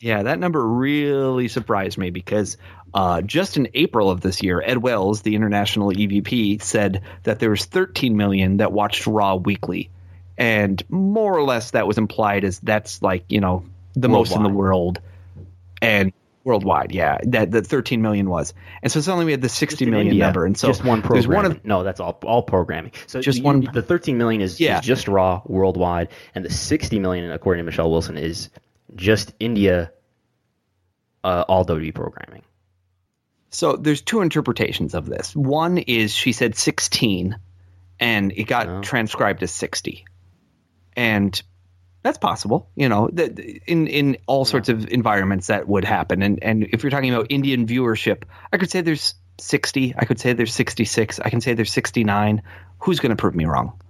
Yeah, 0.00 0.24
that 0.24 0.40
number 0.40 0.66
really 0.66 1.46
surprised 1.46 1.96
me 1.96 2.10
because 2.10 2.56
uh, 2.94 3.22
just 3.22 3.56
in 3.56 3.68
April 3.74 4.10
of 4.10 4.20
this 4.20 4.42
year, 4.42 4.60
Ed 4.60 4.78
Wells, 4.78 5.22
the 5.22 5.36
international 5.36 5.92
EVP, 5.92 6.60
said 6.60 7.02
that 7.22 7.38
there 7.38 7.50
was 7.50 7.66
13 7.66 8.16
million 8.16 8.56
that 8.56 8.72
watched 8.72 9.06
Raw 9.06 9.36
weekly, 9.36 9.90
and 10.38 10.82
more 10.88 11.36
or 11.36 11.42
less 11.42 11.72
that 11.72 11.86
was 11.86 11.98
implied 11.98 12.44
as 12.44 12.58
that's 12.60 13.02
like 13.02 13.24
you 13.28 13.40
know 13.40 13.64
the 13.94 14.08
worldwide. 14.08 14.30
most 14.30 14.36
in 14.36 14.42
the 14.42 14.48
world, 14.48 15.00
and 15.80 16.12
worldwide, 16.44 16.92
yeah, 16.92 17.18
that 17.24 17.50
the 17.50 17.62
13 17.62 18.02
million 18.02 18.28
was, 18.28 18.54
and 18.82 18.90
so 18.90 19.00
suddenly 19.00 19.26
we 19.26 19.32
had 19.32 19.42
the 19.42 19.48
60 19.48 19.86
million 19.86 20.08
India, 20.08 20.24
number, 20.24 20.44
and 20.44 20.56
so 20.56 20.68
just 20.68 20.84
one 20.84 21.02
program. 21.02 21.30
One 21.30 21.44
of, 21.44 21.64
no, 21.64 21.82
that's 21.82 22.00
all 22.00 22.18
all 22.22 22.42
programming. 22.42 22.92
So 23.06 23.20
just 23.20 23.38
you, 23.38 23.44
one. 23.44 23.60
The 23.72 23.82
13 23.82 24.18
million 24.18 24.40
is, 24.40 24.60
yeah. 24.60 24.78
is 24.78 24.84
just 24.84 25.08
Raw 25.08 25.42
worldwide, 25.46 26.08
and 26.34 26.44
the 26.44 26.50
60 26.50 26.98
million, 26.98 27.30
according 27.30 27.60
to 27.60 27.64
Michelle 27.64 27.90
Wilson, 27.90 28.16
is 28.16 28.50
just 28.94 29.32
India, 29.40 29.92
uh, 31.24 31.44
all 31.48 31.64
WWE 31.64 31.94
programming. 31.94 32.42
So 33.50 33.76
there's 33.76 34.00
two 34.00 34.22
interpretations 34.22 34.94
of 34.94 35.04
this. 35.06 35.36
One 35.36 35.76
is 35.76 36.14
she 36.14 36.32
said 36.32 36.56
16 36.56 37.36
and 38.00 38.32
it 38.32 38.44
got 38.44 38.68
oh. 38.68 38.80
transcribed 38.82 39.42
as 39.42 39.52
60. 39.52 40.04
And 40.96 41.40
that's 42.02 42.18
possible, 42.18 42.68
you 42.74 42.88
know, 42.88 43.08
in 43.08 43.86
in 43.86 44.16
all 44.26 44.44
sorts 44.44 44.68
of 44.68 44.88
environments 44.88 45.46
that 45.46 45.68
would 45.68 45.84
happen. 45.84 46.22
And 46.22 46.42
and 46.42 46.64
if 46.64 46.82
you're 46.82 46.90
talking 46.90 47.14
about 47.14 47.28
Indian 47.30 47.66
viewership, 47.66 48.24
I 48.52 48.56
could 48.56 48.70
say 48.70 48.80
there's 48.80 49.14
60, 49.38 49.94
I 49.96 50.04
could 50.04 50.20
say 50.20 50.32
there's 50.32 50.54
66, 50.54 51.20
I 51.20 51.30
can 51.30 51.40
say 51.40 51.54
there's 51.54 51.72
69. 51.72 52.42
Who's 52.80 53.00
going 53.00 53.10
to 53.10 53.16
prove 53.16 53.34
me 53.34 53.44
wrong? 53.44 53.80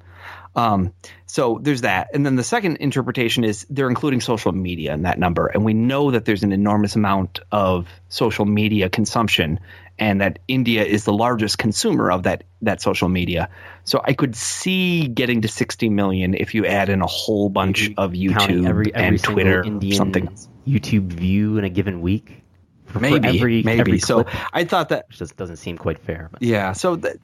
Um, 0.54 0.92
so 1.26 1.58
there's 1.62 1.80
that. 1.80 2.10
And 2.12 2.26
then 2.26 2.36
the 2.36 2.44
second 2.44 2.76
interpretation 2.76 3.44
is 3.44 3.66
they're 3.70 3.88
including 3.88 4.20
social 4.20 4.52
media 4.52 4.92
in 4.92 5.02
that 5.02 5.18
number. 5.18 5.46
And 5.46 5.64
we 5.64 5.72
know 5.72 6.10
that 6.10 6.26
there's 6.26 6.42
an 6.42 6.52
enormous 6.52 6.94
amount 6.94 7.40
of 7.50 7.88
social 8.08 8.44
media 8.44 8.90
consumption 8.90 9.60
and 9.98 10.20
that 10.20 10.39
India 10.48 10.85
is 10.85 11.05
the 11.05 11.12
largest 11.12 11.59
consumer 11.59 12.10
of 12.10 12.24
that 12.24 12.44
that 12.62 12.81
social 12.81 13.09
media. 13.09 13.48
So 13.85 14.01
I 14.05 14.12
could 14.12 14.36
see 14.36 15.09
getting 15.09 15.43
to 15.43 15.48
60 15.48 15.89
million 15.89 16.35
if 16.35 16.55
you 16.55 16.66
add 16.66 16.89
in 16.89 17.02
a 17.02 17.06
whole 17.06 17.48
bunch 17.48 17.90
of 17.97 18.12
YouTube 18.12 18.66
every, 18.66 18.94
every 18.94 19.09
and 19.09 19.23
Twitter 19.23 19.64
Indian 19.64 19.97
something 19.97 20.28
YouTube 20.66 21.12
view 21.12 21.59
in 21.59 21.64
a 21.64 21.70
given 21.70 22.01
week. 22.01 22.43
Maybe, 22.98 23.39
every, 23.39 23.62
maybe. 23.62 23.81
Every 23.81 23.98
so 23.98 24.27
I 24.52 24.64
thought 24.64 24.90
that 24.90 25.09
just 25.10 25.36
doesn't 25.36 25.56
seem 25.56 25.78
quite 25.78 25.98
fair. 25.98 26.28
But. 26.31 26.43
Yeah. 26.43 26.73
So 26.73 26.97
that 26.97 27.16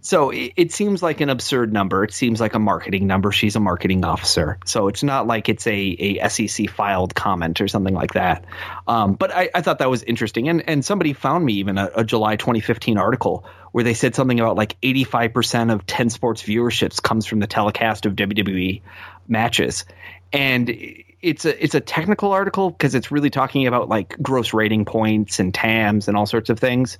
so 0.00 0.30
it, 0.30 0.52
it, 0.56 0.72
seems 0.72 1.02
like 1.02 1.20
an 1.20 1.30
absurd 1.30 1.72
number. 1.72 2.04
It 2.04 2.12
seems 2.12 2.40
like 2.40 2.54
a 2.54 2.58
marketing 2.58 3.06
number. 3.06 3.32
She's 3.32 3.56
a 3.56 3.60
marketing 3.60 4.04
officer, 4.04 4.58
so 4.64 4.88
it's 4.88 5.02
not 5.02 5.26
like 5.26 5.48
it's 5.48 5.66
a, 5.66 5.72
a 5.74 6.28
SEC 6.28 6.70
filed 6.70 7.14
comment 7.14 7.60
or 7.60 7.68
something 7.68 7.94
like 7.94 8.14
that. 8.14 8.44
Um, 8.86 9.14
but 9.14 9.34
I, 9.34 9.50
I, 9.54 9.62
thought 9.62 9.78
that 9.80 9.90
was 9.90 10.02
interesting, 10.04 10.48
and 10.48 10.68
and 10.68 10.84
somebody 10.84 11.12
found 11.12 11.44
me 11.44 11.54
even 11.54 11.76
a, 11.76 11.90
a, 11.96 12.04
July 12.04 12.36
2015 12.36 12.98
article 12.98 13.44
where 13.72 13.82
they 13.82 13.94
said 13.94 14.14
something 14.14 14.38
about 14.38 14.56
like 14.56 14.76
85 14.82 15.32
percent 15.32 15.70
of 15.70 15.86
Ten 15.86 16.08
Sports 16.08 16.42
viewerships 16.42 17.02
comes 17.02 17.26
from 17.26 17.40
the 17.40 17.48
telecast 17.48 18.06
of 18.06 18.14
WWE 18.14 18.82
matches, 19.26 19.84
and 20.32 20.70
it's 21.22 21.44
a 21.44 21.64
it's 21.64 21.74
a 21.74 21.80
technical 21.80 22.32
article 22.32 22.70
because 22.70 22.94
it's 22.94 23.10
really 23.10 23.30
talking 23.30 23.66
about 23.66 23.88
like 23.88 24.16
gross 24.22 24.54
rating 24.54 24.84
points 24.84 25.40
and 25.40 25.52
TAMs 25.52 26.06
and 26.06 26.16
all 26.16 26.26
sorts 26.26 26.50
of 26.50 26.60
things. 26.60 26.98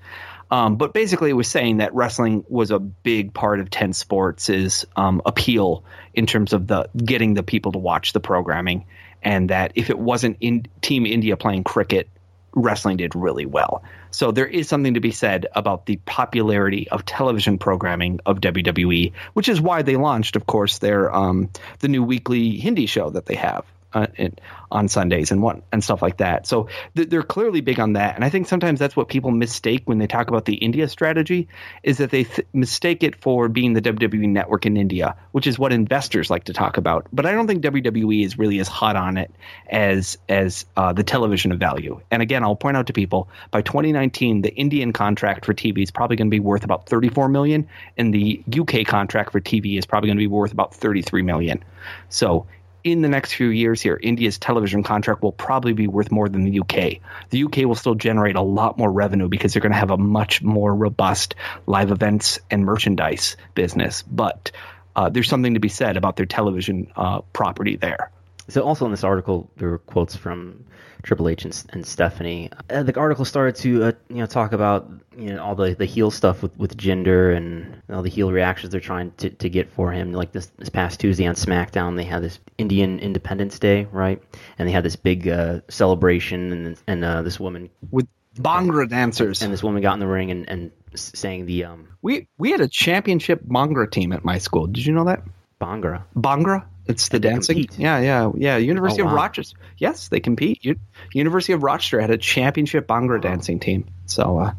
Um, 0.50 0.76
but 0.76 0.94
basically, 0.94 1.30
it 1.30 1.34
was 1.34 1.48
saying 1.48 1.78
that 1.78 1.94
wrestling 1.94 2.44
was 2.48 2.70
a 2.70 2.78
big 2.78 3.34
part 3.34 3.60
of 3.60 3.70
Ten 3.70 3.92
Sports' 3.92 4.84
um, 4.94 5.20
appeal 5.26 5.84
in 6.14 6.26
terms 6.26 6.52
of 6.52 6.66
the 6.66 6.88
getting 6.96 7.34
the 7.34 7.42
people 7.42 7.72
to 7.72 7.78
watch 7.78 8.12
the 8.12 8.20
programming, 8.20 8.86
and 9.22 9.50
that 9.50 9.72
if 9.74 9.90
it 9.90 9.98
wasn't 9.98 10.36
in 10.40 10.66
Team 10.80 11.04
India 11.04 11.36
playing 11.36 11.64
cricket, 11.64 12.08
wrestling 12.54 12.96
did 12.96 13.14
really 13.14 13.46
well. 13.46 13.82
So 14.12 14.30
there 14.30 14.46
is 14.46 14.68
something 14.68 14.94
to 14.94 15.00
be 15.00 15.10
said 15.10 15.46
about 15.54 15.84
the 15.84 15.96
popularity 16.06 16.88
of 16.88 17.04
television 17.04 17.58
programming 17.58 18.20
of 18.24 18.40
WWE, 18.40 19.12
which 19.34 19.48
is 19.48 19.60
why 19.60 19.82
they 19.82 19.96
launched, 19.96 20.36
of 20.36 20.46
course, 20.46 20.78
their 20.78 21.14
um, 21.14 21.50
the 21.80 21.88
new 21.88 22.02
weekly 22.02 22.56
Hindi 22.56 22.86
show 22.86 23.10
that 23.10 23.26
they 23.26 23.34
have 23.34 23.64
uh, 23.96 24.28
on 24.70 24.88
Sundays 24.88 25.30
and 25.30 25.42
what 25.42 25.62
and 25.72 25.82
stuff 25.82 26.02
like 26.02 26.18
that. 26.18 26.46
So 26.46 26.68
th- 26.94 27.08
they're 27.08 27.22
clearly 27.22 27.60
big 27.60 27.80
on 27.80 27.94
that, 27.94 28.14
and 28.14 28.24
I 28.24 28.30
think 28.30 28.46
sometimes 28.46 28.78
that's 28.78 28.96
what 28.96 29.08
people 29.08 29.30
mistake 29.30 29.82
when 29.86 29.98
they 29.98 30.06
talk 30.06 30.28
about 30.28 30.44
the 30.44 30.54
India 30.54 30.88
strategy 30.88 31.48
is 31.82 31.98
that 31.98 32.10
they 32.10 32.24
th- 32.24 32.46
mistake 32.52 33.02
it 33.02 33.16
for 33.16 33.48
being 33.48 33.72
the 33.72 33.82
WWE 33.82 34.28
network 34.28 34.66
in 34.66 34.76
India, 34.76 35.16
which 35.32 35.46
is 35.46 35.58
what 35.58 35.72
investors 35.72 36.30
like 36.30 36.44
to 36.44 36.52
talk 36.52 36.76
about. 36.76 37.06
But 37.12 37.26
I 37.26 37.32
don't 37.32 37.46
think 37.46 37.62
WWE 37.62 38.24
is 38.24 38.38
really 38.38 38.58
as 38.58 38.68
hot 38.68 38.96
on 38.96 39.16
it 39.16 39.30
as 39.70 40.18
as 40.28 40.66
uh, 40.76 40.92
the 40.92 41.04
television 41.04 41.52
of 41.52 41.58
value. 41.58 42.00
And 42.10 42.22
again, 42.22 42.42
I'll 42.42 42.56
point 42.56 42.76
out 42.76 42.86
to 42.88 42.92
people 42.92 43.28
by 43.50 43.62
2019, 43.62 44.42
the 44.42 44.54
Indian 44.54 44.92
contract 44.92 45.44
for 45.46 45.54
TV 45.54 45.82
is 45.82 45.90
probably 45.90 46.16
going 46.16 46.28
to 46.28 46.34
be 46.34 46.40
worth 46.40 46.64
about 46.64 46.86
34 46.86 47.28
million, 47.28 47.66
and 47.96 48.12
the 48.12 48.42
UK 48.58 48.86
contract 48.86 49.32
for 49.32 49.40
TV 49.40 49.78
is 49.78 49.86
probably 49.86 50.08
going 50.08 50.18
to 50.18 50.22
be 50.22 50.26
worth 50.26 50.52
about 50.52 50.74
33 50.74 51.22
million. 51.22 51.64
So 52.08 52.46
in 52.86 53.02
the 53.02 53.08
next 53.08 53.34
few 53.34 53.48
years 53.48 53.82
here, 53.82 53.98
India's 54.00 54.38
television 54.38 54.84
contract 54.84 55.20
will 55.20 55.32
probably 55.32 55.72
be 55.72 55.88
worth 55.88 56.12
more 56.12 56.28
than 56.28 56.44
the 56.44 56.60
UK. 56.60 57.00
The 57.30 57.42
UK 57.42 57.56
will 57.66 57.74
still 57.74 57.96
generate 57.96 58.36
a 58.36 58.42
lot 58.42 58.78
more 58.78 58.90
revenue 58.90 59.28
because 59.28 59.52
they're 59.52 59.60
going 59.60 59.72
to 59.72 59.78
have 59.78 59.90
a 59.90 59.96
much 59.96 60.40
more 60.40 60.72
robust 60.72 61.34
live 61.66 61.90
events 61.90 62.38
and 62.48 62.64
merchandise 62.64 63.36
business. 63.56 64.02
But 64.02 64.52
uh, 64.94 65.08
there's 65.08 65.28
something 65.28 65.54
to 65.54 65.60
be 65.60 65.68
said 65.68 65.96
about 65.96 66.14
their 66.14 66.26
television 66.26 66.92
uh, 66.94 67.22
property 67.32 67.74
there. 67.74 68.12
So, 68.48 68.62
also 68.62 68.84
in 68.84 68.92
this 68.92 69.02
article, 69.02 69.50
there 69.56 69.70
were 69.70 69.78
quotes 69.78 70.14
from 70.14 70.64
Triple 71.06 71.28
H 71.28 71.44
and, 71.44 71.64
and 71.70 71.86
Stephanie. 71.86 72.50
Uh, 72.68 72.82
the 72.82 72.98
article 72.98 73.24
started 73.24 73.54
to 73.62 73.84
uh, 73.84 73.92
you 74.08 74.16
know 74.16 74.26
talk 74.26 74.52
about 74.52 74.90
you 75.16 75.32
know 75.32 75.42
all 75.42 75.54
the, 75.54 75.72
the 75.74 75.84
heel 75.84 76.10
stuff 76.10 76.42
with, 76.42 76.56
with 76.58 76.76
Jinder 76.76 77.34
and 77.34 77.80
all 77.88 78.02
the 78.02 78.10
heel 78.10 78.32
reactions 78.32 78.72
they're 78.72 78.80
trying 78.80 79.12
to, 79.18 79.30
to 79.30 79.48
get 79.48 79.70
for 79.70 79.92
him. 79.92 80.12
Like 80.12 80.32
this 80.32 80.46
this 80.58 80.68
past 80.68 80.98
Tuesday 80.98 81.24
on 81.24 81.36
SmackDown, 81.36 81.96
they 81.96 82.04
had 82.04 82.24
this 82.24 82.40
Indian 82.58 82.98
Independence 82.98 83.60
Day, 83.60 83.86
right? 83.92 84.20
And 84.58 84.68
they 84.68 84.72
had 84.72 84.84
this 84.84 84.96
big 84.96 85.28
uh, 85.28 85.60
celebration, 85.68 86.52
and 86.52 86.76
and 86.88 87.04
uh, 87.04 87.22
this 87.22 87.38
woman 87.38 87.70
with 87.92 88.08
Bhangra 88.34 88.88
dancers, 88.88 89.42
and 89.42 89.52
this 89.52 89.62
woman 89.62 89.82
got 89.82 89.94
in 89.94 90.00
the 90.00 90.08
ring 90.08 90.32
and 90.32 90.48
and 90.50 90.72
sang 90.96 91.46
the 91.46 91.64
um. 91.66 91.86
We 92.02 92.26
we 92.36 92.50
had 92.50 92.60
a 92.60 92.68
championship 92.68 93.44
Bhangra 93.44 93.88
team 93.88 94.12
at 94.12 94.24
my 94.24 94.38
school. 94.38 94.66
Did 94.66 94.84
you 94.84 94.92
know 94.92 95.04
that? 95.04 95.22
Bhangra. 95.60 96.02
Bhangra. 96.16 96.66
It's 96.88 97.08
the 97.08 97.18
dancing. 97.18 97.56
Compete. 97.56 97.78
Yeah, 97.78 97.98
yeah, 97.98 98.30
yeah. 98.36 98.56
University 98.58 99.02
oh, 99.02 99.06
wow. 99.06 99.10
of 99.10 99.16
Rochester. 99.16 99.56
Yes, 99.76 100.08
they 100.08 100.20
compete. 100.20 100.64
U- 100.64 100.78
University 101.12 101.52
of 101.52 101.62
Rochester 101.62 102.00
had 102.00 102.10
a 102.10 102.18
championship 102.18 102.86
Bhangra 102.86 103.20
dancing 103.20 103.58
team. 103.58 103.86
So 104.06 104.38
uh, 104.38 104.52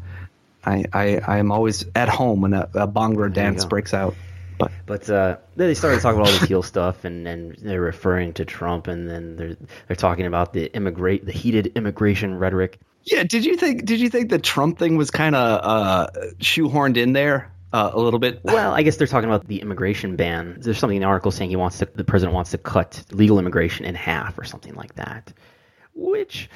I, 0.64 0.84
I 0.92 1.20
I 1.26 1.38
am 1.38 1.50
always 1.50 1.86
at 1.94 2.08
home 2.08 2.42
when 2.42 2.52
a, 2.52 2.68
a 2.74 2.88
Bhangra 2.88 3.32
dance 3.32 3.64
breaks 3.64 3.94
out. 3.94 4.14
But 4.58 4.72
But 4.86 5.08
uh, 5.08 5.36
then 5.56 5.68
they 5.68 5.74
started 5.74 6.00
talking 6.00 6.20
about 6.20 6.32
all 6.32 6.38
this 6.38 6.48
heel 6.48 6.62
stuff, 6.62 7.04
and 7.04 7.24
then 7.24 7.54
they're 7.58 7.80
referring 7.80 8.34
to 8.34 8.44
Trump, 8.44 8.88
and 8.88 9.08
then 9.08 9.36
they're 9.36 9.56
they're 9.86 9.96
talking 9.96 10.26
about 10.26 10.52
the 10.52 10.66
immigrate, 10.74 11.24
the 11.24 11.32
heated 11.32 11.72
immigration 11.76 12.38
rhetoric. 12.38 12.78
yeah, 13.04 13.22
did 13.22 13.44
you 13.44 13.56
think 13.56 13.84
did 13.84 14.00
you 14.00 14.10
think 14.10 14.30
the 14.30 14.38
Trump 14.38 14.78
thing 14.78 14.96
was 14.96 15.10
kind 15.10 15.34
of 15.34 15.60
uh, 15.62 16.06
shoehorned 16.40 16.96
in 16.96 17.12
there 17.12 17.52
uh, 17.72 17.90
a 17.92 17.98
little 18.00 18.18
bit? 18.18 18.40
Well, 18.44 18.72
I 18.72 18.82
guess 18.82 18.96
they're 18.96 19.06
talking 19.06 19.28
about 19.28 19.46
the 19.46 19.60
immigration 19.60 20.16
ban. 20.16 20.56
There's 20.60 20.78
something 20.78 20.96
in 20.96 21.02
the 21.02 21.08
article 21.08 21.30
saying 21.30 21.50
he 21.50 21.56
wants 21.56 21.78
to, 21.78 21.88
the 21.94 22.04
president 22.04 22.34
wants 22.34 22.50
to 22.52 22.58
cut 22.58 23.02
legal 23.12 23.38
immigration 23.38 23.84
in 23.84 23.94
half 23.94 24.38
or 24.38 24.44
something 24.44 24.74
like 24.74 24.94
that. 24.96 25.32
Which, 25.94 26.48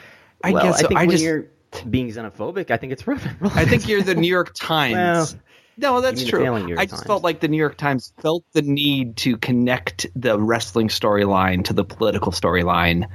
I 0.44 0.52
well, 0.52 0.62
guess 0.64 0.82
I 0.84 0.88
think 0.88 1.00
I 1.00 1.02
when 1.04 1.10
just- 1.10 1.24
you're 1.24 1.46
being 1.88 2.08
xenophobic, 2.08 2.70
I 2.70 2.76
think 2.76 2.92
it's 2.92 3.06
rough. 3.06 3.26
I 3.42 3.64
think 3.64 3.88
you're 3.88 4.02
the 4.02 4.14
New 4.14 4.28
York 4.28 4.52
Times. 4.54 5.34
Well, 5.34 5.40
no, 5.78 6.00
that's 6.02 6.24
true. 6.24 6.40
failing 6.42 6.64
New 6.64 6.68
York 6.70 6.80
I 6.80 6.84
just 6.84 6.96
Times. 6.96 7.06
felt 7.06 7.22
like 7.24 7.40
the 7.40 7.48
New 7.48 7.56
York 7.56 7.78
Times 7.78 8.12
felt 8.20 8.44
the 8.52 8.62
need 8.62 9.16
to 9.18 9.38
connect 9.38 10.06
the 10.14 10.38
wrestling 10.38 10.88
storyline 10.88 11.64
to 11.64 11.72
the 11.72 11.84
political 11.84 12.30
storyline 12.30 13.08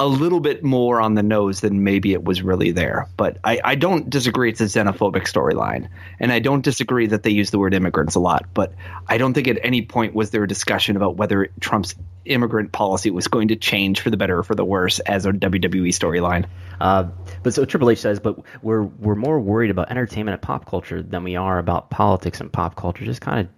a 0.00 0.06
little 0.06 0.38
bit 0.38 0.62
more 0.62 1.00
on 1.00 1.14
the 1.14 1.22
nose 1.22 1.60
than 1.60 1.82
maybe 1.82 2.12
it 2.12 2.22
was 2.22 2.40
really 2.40 2.70
there. 2.70 3.08
But 3.16 3.38
I, 3.42 3.60
I 3.64 3.74
don't 3.74 4.08
disagree 4.08 4.50
it's 4.50 4.60
a 4.60 4.64
xenophobic 4.64 5.22
storyline. 5.22 5.88
And 6.20 6.32
I 6.32 6.38
don't 6.38 6.62
disagree 6.62 7.08
that 7.08 7.24
they 7.24 7.30
use 7.30 7.50
the 7.50 7.58
word 7.58 7.74
immigrants 7.74 8.14
a 8.14 8.20
lot. 8.20 8.46
But 8.54 8.74
I 9.08 9.18
don't 9.18 9.34
think 9.34 9.48
at 9.48 9.58
any 9.62 9.82
point 9.82 10.14
was 10.14 10.30
there 10.30 10.44
a 10.44 10.48
discussion 10.48 10.96
about 10.96 11.16
whether 11.16 11.48
Trump's 11.58 11.96
immigrant 12.24 12.70
policy 12.70 13.10
was 13.10 13.26
going 13.26 13.48
to 13.48 13.56
change 13.56 14.00
for 14.00 14.10
the 14.10 14.16
better 14.16 14.38
or 14.38 14.42
for 14.44 14.54
the 14.54 14.64
worse 14.64 15.00
as 15.00 15.26
a 15.26 15.32
WWE 15.32 15.88
storyline. 15.88 16.46
Uh, 16.80 17.08
but 17.42 17.54
so 17.54 17.64
Triple 17.64 17.90
H 17.90 17.98
says, 17.98 18.20
but 18.20 18.38
we're 18.62 18.82
we're 18.82 19.16
more 19.16 19.40
worried 19.40 19.70
about 19.70 19.90
entertainment 19.90 20.34
and 20.34 20.42
pop 20.42 20.66
culture 20.66 21.02
than 21.02 21.24
we 21.24 21.34
are 21.34 21.58
about 21.58 21.90
politics 21.90 22.40
and 22.40 22.52
pop 22.52 22.76
culture. 22.76 23.04
Just 23.04 23.20
kind 23.20 23.40
of 23.40 23.48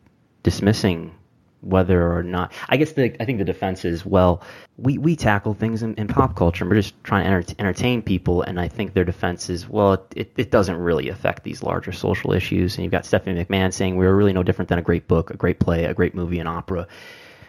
dismissing 0.42 1.14
whether 1.62 2.12
or 2.12 2.22
not. 2.22 2.52
I 2.68 2.76
guess 2.76 2.92
the 2.92 3.14
I 3.20 3.24
think 3.24 3.38
the 3.38 3.44
defense 3.44 3.84
is 3.84 4.04
well, 4.06 4.42
we 4.78 4.98
we 4.98 5.16
tackle 5.16 5.54
things 5.54 5.82
in, 5.82 5.94
in 5.94 6.08
pop 6.08 6.36
culture. 6.36 6.64
and 6.64 6.70
We're 6.70 6.76
just 6.76 7.02
trying 7.04 7.24
to 7.24 7.30
enter, 7.30 7.54
entertain 7.58 8.02
people, 8.02 8.42
and 8.42 8.58
I 8.60 8.68
think 8.68 8.94
their 8.94 9.04
defense 9.04 9.50
is 9.50 9.68
well, 9.68 10.06
it, 10.16 10.32
it, 10.36 10.50
doesn't 10.50 10.76
really 10.76 11.08
affect 11.08 11.44
these 11.44 11.62
larger 11.62 11.92
social 11.92 12.32
issues. 12.32 12.76
And 12.76 12.84
you've 12.84 12.92
got 12.92 13.04
Stephanie 13.04 13.44
McMahon 13.44 13.72
saying 13.72 13.96
we're 13.96 14.14
really 14.14 14.32
no 14.32 14.42
different 14.42 14.68
than 14.68 14.78
a 14.78 14.82
great 14.82 15.06
book, 15.06 15.30
a 15.30 15.36
great 15.36 15.58
play, 15.58 15.84
a 15.84 15.94
great 15.94 16.14
movie, 16.14 16.38
an 16.38 16.46
opera. 16.46 16.86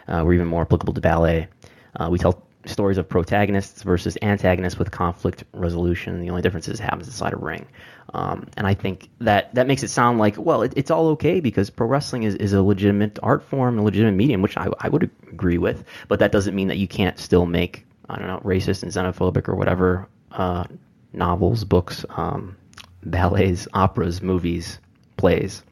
Uh, 0.07 0.23
we're 0.25 0.33
even 0.33 0.47
more 0.47 0.63
applicable 0.63 0.93
to 0.93 1.01
ballet. 1.01 1.47
Uh, 1.95 2.09
we 2.09 2.17
tell 2.17 2.43
stories 2.65 2.97
of 2.97 3.07
protagonists 3.09 3.83
versus 3.83 4.17
antagonists 4.21 4.77
with 4.77 4.91
conflict 4.91 5.43
resolution. 5.53 6.21
The 6.21 6.29
only 6.29 6.41
difference 6.41 6.67
is 6.67 6.79
it 6.79 6.83
happens 6.83 7.07
inside 7.07 7.33
a 7.33 7.37
ring. 7.37 7.65
Um, 8.13 8.47
and 8.57 8.67
I 8.67 8.73
think 8.73 9.09
that 9.19 9.53
that 9.55 9.67
makes 9.67 9.83
it 9.83 9.89
sound 9.89 10.19
like, 10.19 10.37
well, 10.37 10.63
it, 10.63 10.73
it's 10.75 10.91
all 10.91 11.07
okay 11.09 11.39
because 11.39 11.69
pro 11.69 11.87
wrestling 11.87 12.23
is, 12.23 12.35
is 12.35 12.53
a 12.53 12.61
legitimate 12.61 13.19
art 13.23 13.43
form, 13.43 13.79
a 13.79 13.83
legitimate 13.83 14.13
medium, 14.13 14.41
which 14.41 14.57
I, 14.57 14.67
I 14.79 14.89
would 14.89 15.09
agree 15.31 15.57
with. 15.57 15.85
But 16.07 16.19
that 16.19 16.31
doesn't 16.31 16.55
mean 16.55 16.67
that 16.67 16.77
you 16.77 16.87
can't 16.87 17.17
still 17.17 17.45
make, 17.45 17.85
I 18.09 18.17
don't 18.17 18.27
know, 18.27 18.41
racist 18.43 18.83
and 18.83 18.91
xenophobic 18.91 19.47
or 19.47 19.55
whatever 19.55 20.07
uh, 20.31 20.65
novels, 21.13 21.63
books, 21.63 22.05
um, 22.09 22.57
ballets, 23.03 23.67
operas, 23.73 24.21
movies, 24.21 24.79
plays 25.17 25.63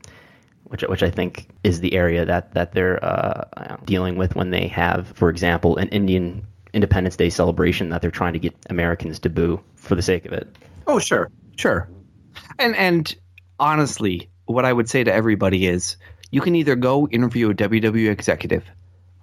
which 0.69 0.83
which 0.83 1.03
I 1.03 1.09
think 1.09 1.47
is 1.63 1.81
the 1.81 1.93
area 1.93 2.25
that 2.25 2.53
that 2.53 2.71
they're 2.71 3.03
uh, 3.03 3.77
dealing 3.85 4.17
with 4.17 4.35
when 4.35 4.51
they 4.51 4.67
have, 4.67 5.07
for 5.09 5.29
example, 5.29 5.77
an 5.77 5.89
Indian 5.89 6.45
Independence 6.73 7.15
Day 7.15 7.29
celebration 7.29 7.89
that 7.89 8.01
they're 8.01 8.11
trying 8.11 8.33
to 8.33 8.39
get 8.39 8.55
Americans 8.69 9.19
to 9.19 9.29
boo 9.29 9.59
for 9.75 9.95
the 9.95 10.01
sake 10.01 10.25
of 10.25 10.33
it. 10.33 10.47
Oh, 10.87 10.99
sure, 10.99 11.29
sure. 11.57 11.89
And 12.59 12.75
and 12.75 13.15
honestly, 13.57 14.29
what 14.45 14.65
I 14.65 14.73
would 14.73 14.89
say 14.89 15.03
to 15.03 15.13
everybody 15.13 15.65
is, 15.65 15.95
you 16.29 16.41
can 16.41 16.55
either 16.55 16.75
go 16.75 17.07
interview 17.07 17.49
a 17.49 17.53
WWE 17.53 18.11
executive, 18.11 18.65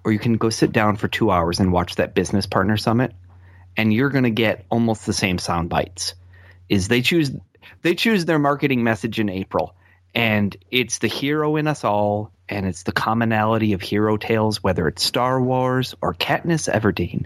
or 0.03 0.11
you 0.11 0.19
can 0.19 0.37
go 0.37 0.49
sit 0.49 0.71
down 0.71 0.97
for 0.97 1.07
two 1.07 1.29
hours 1.29 1.59
and 1.59 1.71
watch 1.71 1.95
that 1.95 2.15
business 2.15 2.47
partner 2.47 2.77
summit, 2.77 3.13
and 3.77 3.93
you're 3.93 4.09
going 4.09 4.23
to 4.23 4.31
get 4.31 4.65
almost 4.71 5.05
the 5.05 5.13
same 5.13 5.37
sound 5.37 5.69
bites. 5.69 6.15
Is 6.67 6.87
they 6.87 7.03
choose 7.03 7.31
they 7.83 7.93
choose 7.93 8.25
their 8.25 8.39
marketing 8.39 8.83
message 8.83 9.19
in 9.19 9.29
April, 9.29 9.75
and 10.15 10.57
it's 10.71 10.97
the 10.97 11.07
hero 11.07 11.57
in 11.57 11.67
us 11.67 11.83
all, 11.83 12.31
and 12.49 12.65
it's 12.65 12.83
the 12.83 12.91
commonality 12.91 13.73
of 13.73 13.81
hero 13.83 14.17
tales, 14.17 14.63
whether 14.63 14.87
it's 14.87 15.03
Star 15.03 15.39
Wars 15.39 15.93
or 16.01 16.15
Katniss 16.15 16.67
Everdeen 16.73 17.25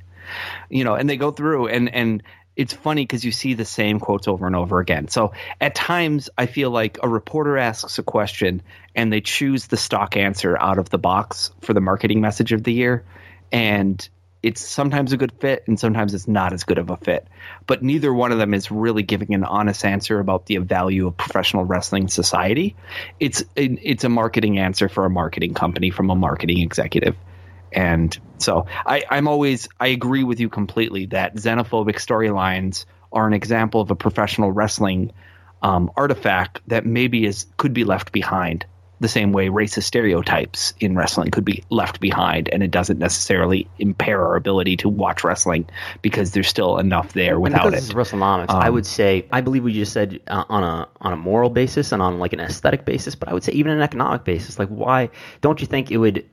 you 0.69 0.83
know, 0.83 0.95
and 0.95 1.09
they 1.09 1.17
go 1.17 1.31
through 1.31 1.67
and 1.67 1.93
and 1.93 2.23
it's 2.55 2.73
funny 2.73 3.03
because 3.03 3.23
you 3.23 3.31
see 3.31 3.53
the 3.53 3.65
same 3.65 3.99
quotes 3.99 4.27
over 4.27 4.45
and 4.45 4.55
over 4.55 4.79
again. 4.79 5.07
So 5.07 5.33
at 5.59 5.73
times 5.73 6.29
I 6.37 6.45
feel 6.45 6.69
like 6.69 6.99
a 7.01 7.09
reporter 7.09 7.57
asks 7.57 7.97
a 7.97 8.03
question 8.03 8.61
and 8.95 9.11
they 9.11 9.21
choose 9.21 9.67
the 9.67 9.77
stock 9.77 10.17
answer 10.17 10.57
out 10.57 10.77
of 10.77 10.89
the 10.89 10.97
box 10.97 11.51
for 11.61 11.73
the 11.73 11.81
marketing 11.81 12.21
message 12.21 12.51
of 12.51 12.63
the 12.63 12.73
year, 12.73 13.05
and 13.51 14.07
it's 14.43 14.61
sometimes 14.61 15.13
a 15.13 15.17
good 15.17 15.31
fit 15.39 15.63
and 15.67 15.79
sometimes 15.79 16.13
it's 16.13 16.27
not 16.27 16.51
as 16.51 16.63
good 16.63 16.77
of 16.77 16.89
a 16.89 16.97
fit. 16.97 17.27
But 17.67 17.83
neither 17.83 18.13
one 18.13 18.31
of 18.31 18.37
them 18.37 18.53
is 18.53 18.71
really 18.71 19.03
giving 19.03 19.33
an 19.33 19.43
honest 19.43 19.85
answer 19.85 20.19
about 20.19 20.47
the 20.47 20.57
value 20.57 21.07
of 21.07 21.15
professional 21.15 21.63
wrestling 21.63 22.07
society. 22.07 22.75
It's 23.19 23.43
it's 23.55 24.03
a 24.03 24.09
marketing 24.09 24.57
answer 24.59 24.89
for 24.89 25.05
a 25.05 25.09
marketing 25.09 25.53
company 25.53 25.89
from 25.89 26.09
a 26.09 26.15
marketing 26.15 26.59
executive. 26.59 27.15
And 27.71 28.17
so 28.37 28.65
I, 28.85 29.03
I'm 29.09 29.27
always 29.27 29.69
I 29.79 29.87
agree 29.87 30.23
with 30.23 30.39
you 30.39 30.49
completely 30.49 31.07
that 31.07 31.35
xenophobic 31.35 31.95
storylines 31.95 32.85
are 33.11 33.27
an 33.27 33.33
example 33.33 33.81
of 33.81 33.91
a 33.91 33.95
professional 33.95 34.51
wrestling 34.51 35.11
um, 35.61 35.91
artifact 35.95 36.61
that 36.67 36.85
maybe 36.85 37.25
is 37.25 37.45
could 37.57 37.73
be 37.73 37.83
left 37.83 38.11
behind 38.11 38.65
the 39.01 39.07
same 39.07 39.31
way 39.31 39.47
racist 39.47 39.83
stereotypes 39.83 40.75
in 40.79 40.95
wrestling 40.95 41.31
could 41.31 41.43
be 41.43 41.63
left 41.71 41.99
behind 41.99 42.47
and 42.49 42.61
it 42.61 42.69
doesn't 42.69 42.99
necessarily 42.99 43.67
impair 43.79 44.23
our 44.23 44.35
ability 44.35 44.77
to 44.77 44.87
watch 44.87 45.23
wrestling 45.23 45.67
because 46.03 46.31
there's 46.31 46.47
still 46.47 46.77
enough 46.77 47.11
there 47.13 47.39
without 47.39 47.73
it. 47.73 47.83
WrestleNomics, 47.83 48.51
I 48.51 48.67
Um, 48.67 48.75
would 48.75 48.85
say 48.85 49.25
I 49.31 49.41
believe 49.41 49.63
what 49.63 49.73
you 49.73 49.81
just 49.81 49.93
said 49.93 50.19
uh, 50.27 50.43
on 50.47 50.63
a 50.63 50.87
on 51.01 51.13
a 51.13 51.17
moral 51.17 51.49
basis 51.49 51.91
and 51.91 52.01
on 52.01 52.19
like 52.19 52.33
an 52.33 52.39
aesthetic 52.39 52.85
basis, 52.85 53.15
but 53.15 53.27
I 53.27 53.33
would 53.33 53.43
say 53.43 53.53
even 53.53 53.71
an 53.71 53.81
economic 53.81 54.23
basis. 54.23 54.59
Like, 54.59 54.69
why 54.69 55.09
don't 55.41 55.59
you 55.59 55.65
think 55.65 55.89
it 55.89 55.97
would 55.97 56.23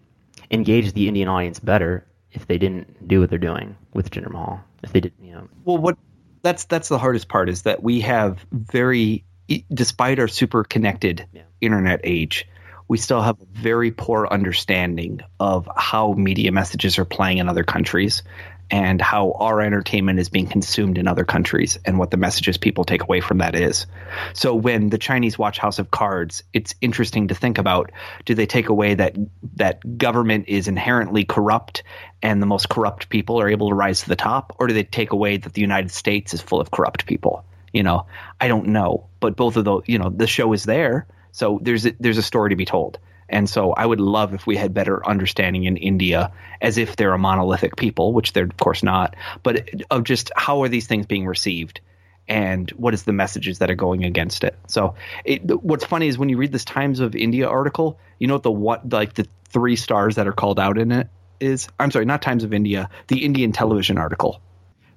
engage 0.51 0.93
the 0.93 1.09
Indian 1.09 1.29
audience 1.29 1.61
better 1.61 2.07
if 2.33 2.47
they 2.47 2.59
didn't 2.59 3.07
do 3.09 3.21
what 3.21 3.31
they're 3.31 3.39
doing 3.39 3.77
with 3.95 4.11
Jinder 4.11 4.31
Mahal? 4.31 4.61
If 4.83 4.93
they 4.93 5.01
didn't, 5.01 5.25
you 5.25 5.33
know, 5.33 5.49
Well, 5.65 5.79
what 5.79 5.99
that's 6.43 6.65
that's 6.65 6.89
the 6.89 6.99
hardest 6.99 7.29
part 7.29 7.49
is 7.49 7.63
that 7.63 7.83
we 7.83 8.01
have 8.01 8.39
very, 8.53 9.25
despite 9.73 10.19
our 10.19 10.29
super 10.29 10.65
connected 10.65 11.27
Yeah. 11.33 11.43
internet 11.61 12.01
age, 12.05 12.47
we 12.87 12.97
still 12.99 13.21
have 13.21 13.41
a 13.41 13.47
very 13.61 13.91
poor 13.91 14.27
understanding 14.31 15.21
of 15.41 15.69
how 15.77 16.13
media 16.13 16.53
messages 16.53 16.99
are 16.99 17.05
playing 17.05 17.39
in 17.39 17.49
other 17.49 17.65
countries 17.65 18.23
and 18.71 19.01
how 19.01 19.33
our 19.33 19.61
entertainment 19.61 20.19
is 20.19 20.29
being 20.29 20.47
consumed 20.47 20.99
in 20.99 21.09
other 21.09 21.25
countries 21.25 21.79
and 21.85 21.99
what 21.99 22.11
the 22.11 22.17
messages 22.17 22.59
people 22.59 22.85
take 22.85 23.03
away 23.03 23.21
from 23.21 23.39
that 23.39 23.55
is. 23.55 23.87
So 24.35 24.55
when 24.55 24.91
the 24.91 24.99
Chinese 24.99 25.39
watch 25.39 25.59
House 25.59 25.79
of 25.79 25.91
Cards, 25.91 26.43
it's 26.53 26.75
interesting 26.81 27.29
to 27.29 27.35
think 27.35 27.59
about 27.59 27.93
do 28.27 28.35
they 28.35 28.47
take 28.47 28.69
away 28.69 28.95
that 28.95 29.17
that 29.57 29.99
government 29.99 30.49
is 30.49 30.69
inherently 30.69 31.25
corrupt 31.25 31.83
and 32.23 32.43
the 32.43 32.47
most 32.47 32.69
corrupt 32.69 33.09
people 33.09 33.41
are 33.41 33.49
able 33.49 33.71
to 33.71 33.75
rise 33.75 34.03
to 34.03 34.09
the 34.09 34.17
top 34.17 34.55
or 34.59 34.67
do 34.67 34.75
they 34.75 34.85
take 34.85 35.13
away 35.13 35.39
that 35.39 35.55
the 35.55 35.61
United 35.63 35.91
States 35.91 36.35
is 36.35 36.43
full 36.43 36.61
of 36.61 36.71
corrupt 36.71 37.07
people? 37.07 37.45
You 37.73 37.83
know, 37.83 38.07
I 38.41 38.49
don't 38.49 38.69
know, 38.69 39.07
but 39.21 39.37
both 39.37 39.57
of 39.57 39.65
those, 39.65 39.85
you 39.87 39.99
know, 39.99 40.11
the 40.11 40.27
show 40.27 40.53
is 40.53 40.65
there. 40.65 41.07
So 41.33 41.59
there's 41.63 41.87
a, 41.87 41.95
there's 42.01 42.19
a 42.19 42.23
story 42.23 42.51
to 42.51 42.57
be 42.57 42.65
told. 42.65 42.99
And 43.29 43.49
so 43.49 43.73
I 43.73 43.85
would 43.85 44.01
love 44.01 44.35
if 44.35 44.47
we 44.47 44.57
had 44.57 44.73
better 44.73 45.07
understanding 45.07 45.65
in 45.65 45.77
India 45.77 46.33
as 46.61 46.79
if 46.79 46.97
they're 46.97 47.13
a 47.13 47.19
monolithic 47.19 47.77
people, 47.77 48.13
which 48.13 48.33
they're 48.33 48.45
of 48.45 48.57
course 48.57 48.83
not, 48.83 49.17
but 49.43 49.69
of 49.91 50.05
just 50.05 50.31
how 50.35 50.63
are 50.63 50.69
these 50.69 50.87
things 50.87 51.07
being 51.07 51.27
received 51.27 51.81
and 52.29 52.71
what 52.73 52.95
is 52.95 53.05
the 53.05 53.13
messages 53.13 53.59
that 53.59 53.71
are 53.71 53.75
going 53.75 54.05
against 54.05 54.45
it. 54.45 54.57
So 54.67 54.95
it, 55.25 55.43
what's 55.63 55.85
funny 55.85 56.09
is 56.09 56.19
when 56.19 56.29
you 56.29 56.37
read 56.37 56.53
this 56.53 56.65
Times 56.65 57.01
of 57.01 57.17
India 57.17 57.49
article, 57.49 57.99
you 58.19 58.27
know 58.27 58.35
what 58.35 58.43
the 58.43 58.53
what 58.53 58.93
like 58.93 59.15
the 59.15 59.27
three 59.49 59.77
stars 59.77 60.17
that 60.17 60.29
are 60.29 60.33
called 60.33 60.61
out 60.61 60.79
in 60.79 60.93
it 60.93 61.09
is? 61.41 61.69
I'm 61.81 61.91
sorry, 61.91 62.05
not 62.05 62.23
Times 62.23 62.45
of 62.45 62.53
India, 62.53 62.91
the 63.09 63.25
Indian 63.25 63.53
television 63.53 63.99
article. 63.99 64.41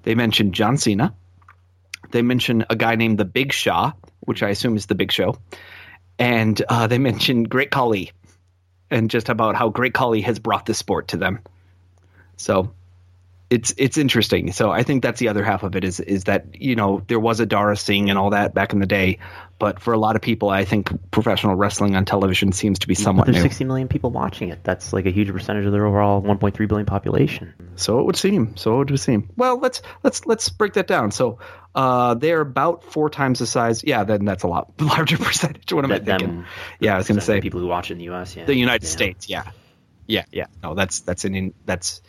They 0.02 0.14
mention 0.14 0.52
John 0.52 0.76
Cena. 0.76 1.14
They 2.10 2.22
mention 2.22 2.66
a 2.68 2.76
guy 2.76 2.96
named 2.96 3.18
the 3.18 3.24
Big 3.24 3.52
Shah, 3.52 3.92
which 4.20 4.42
I 4.42 4.50
assume 4.50 4.76
is 4.76 4.86
the 4.86 4.94
Big 4.94 5.12
Show, 5.12 5.36
and 6.18 6.60
uh, 6.68 6.86
they 6.86 6.98
mention 7.10 7.44
Great 7.44 7.70
Khali, 7.70 8.12
and 8.92 9.10
just 9.10 9.28
about 9.28 9.56
how 9.56 9.70
Great 9.70 9.94
Khali 9.94 10.20
has 10.22 10.38
brought 10.38 10.66
the 10.66 10.74
sport 10.74 11.08
to 11.08 11.16
them. 11.16 11.40
So 12.36 12.72
it's 13.52 13.74
it's 13.76 13.98
interesting. 13.98 14.50
So 14.52 14.70
I 14.70 14.82
think 14.82 15.02
that's 15.02 15.20
the 15.20 15.28
other 15.28 15.44
half 15.44 15.62
of 15.62 15.76
it 15.76 15.84
is 15.84 16.00
is 16.00 16.24
that 16.24 16.60
you 16.60 16.74
know 16.74 17.02
there 17.06 17.20
was 17.20 17.38
a 17.40 17.46
Dara 17.46 17.76
Singh 17.76 18.08
and 18.08 18.18
all 18.18 18.30
that 18.30 18.54
back 18.54 18.72
in 18.72 18.78
the 18.80 18.86
day, 18.86 19.18
but 19.58 19.78
for 19.80 19.92
a 19.92 19.98
lot 19.98 20.16
of 20.16 20.22
people, 20.22 20.48
I 20.48 20.64
think 20.64 20.88
professional 21.10 21.54
wrestling 21.54 21.94
on 21.94 22.04
television 22.04 22.52
seems 22.52 22.78
to 22.80 22.88
be 22.88 22.94
but 22.94 23.02
somewhat 23.02 23.26
there's 23.26 23.36
new. 23.36 23.42
60 23.42 23.64
million 23.64 23.88
people 23.88 24.10
watching 24.10 24.48
it. 24.48 24.64
That's 24.64 24.92
like 24.92 25.04
a 25.06 25.10
huge 25.10 25.30
percentage 25.30 25.66
of 25.66 25.72
their 25.72 25.84
overall 25.86 26.22
1.3 26.22 26.68
billion 26.68 26.86
population. 26.86 27.52
So 27.76 28.00
it 28.00 28.06
would 28.06 28.16
seem. 28.16 28.56
So 28.56 28.80
it 28.80 28.90
would 28.90 28.98
seem. 29.00 29.28
Well, 29.36 29.58
let's 29.58 29.82
let's 30.02 30.24
let's 30.24 30.48
break 30.48 30.72
that 30.74 30.86
down. 30.86 31.10
So 31.10 31.38
uh, 31.74 32.14
they're 32.14 32.40
about 32.40 32.84
four 32.84 33.10
times 33.10 33.38
the 33.40 33.46
size. 33.46 33.84
Yeah, 33.84 34.04
then 34.04 34.24
that's 34.24 34.44
a 34.44 34.48
lot 34.48 34.72
larger 34.80 35.18
percentage. 35.18 35.72
What 35.72 35.84
am 35.84 35.92
I 35.92 35.98
thinking? 35.98 36.28
them- 36.28 36.46
yeah, 36.80 36.94
I 36.94 36.98
was 36.98 37.06
going 37.06 37.18
to 37.20 37.24
say 37.24 37.40
people 37.40 37.60
who 37.60 37.66
watch 37.66 37.90
in 37.90 37.98
the 37.98 38.04
U.S. 38.04 38.34
Yeah, 38.34 38.46
the 38.46 38.54
United 38.54 38.84
Yeah. 38.86 38.90
States. 38.90 39.28
Yeah, 39.28 39.50
Yeah, 40.06 40.24
yeah. 40.32 40.46
No, 40.62 40.74
that's 40.74 41.00
that's 41.00 41.24
an 41.26 41.34
in, 41.34 41.54
that's 41.66 42.02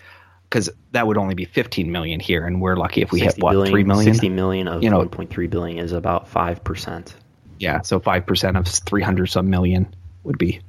because 0.53 0.69
that 0.91 1.07
would 1.07 1.17
only 1.17 1.33
be 1.33 1.45
15 1.45 1.91
million 1.91 2.19
here, 2.19 2.45
and 2.45 2.61
we're 2.61 2.75
lucky 2.75 3.01
if 3.01 3.11
we 3.11 3.21
hit 3.21 3.29
60 3.31 3.41
what 3.41 3.51
billion- 3.53 3.71
three 3.73 3.83
million. 3.83 4.13
60 4.13 4.29
million 4.29 4.67
of 4.67 4.83
You 4.83 4.91
know- 4.91 4.99
1.3 4.99 5.47
billion 5.49 5.83
is 5.83 5.93
about 5.93 6.29
5%. 6.31 7.15
Yeah, 7.57 7.81
so 7.81 7.99
five 7.99 8.25
percent 8.27 8.57
of 8.57 8.67
300 8.67 9.27
some 9.27 9.49
million 9.49 9.87
would 10.23 10.37
be, 10.37 10.59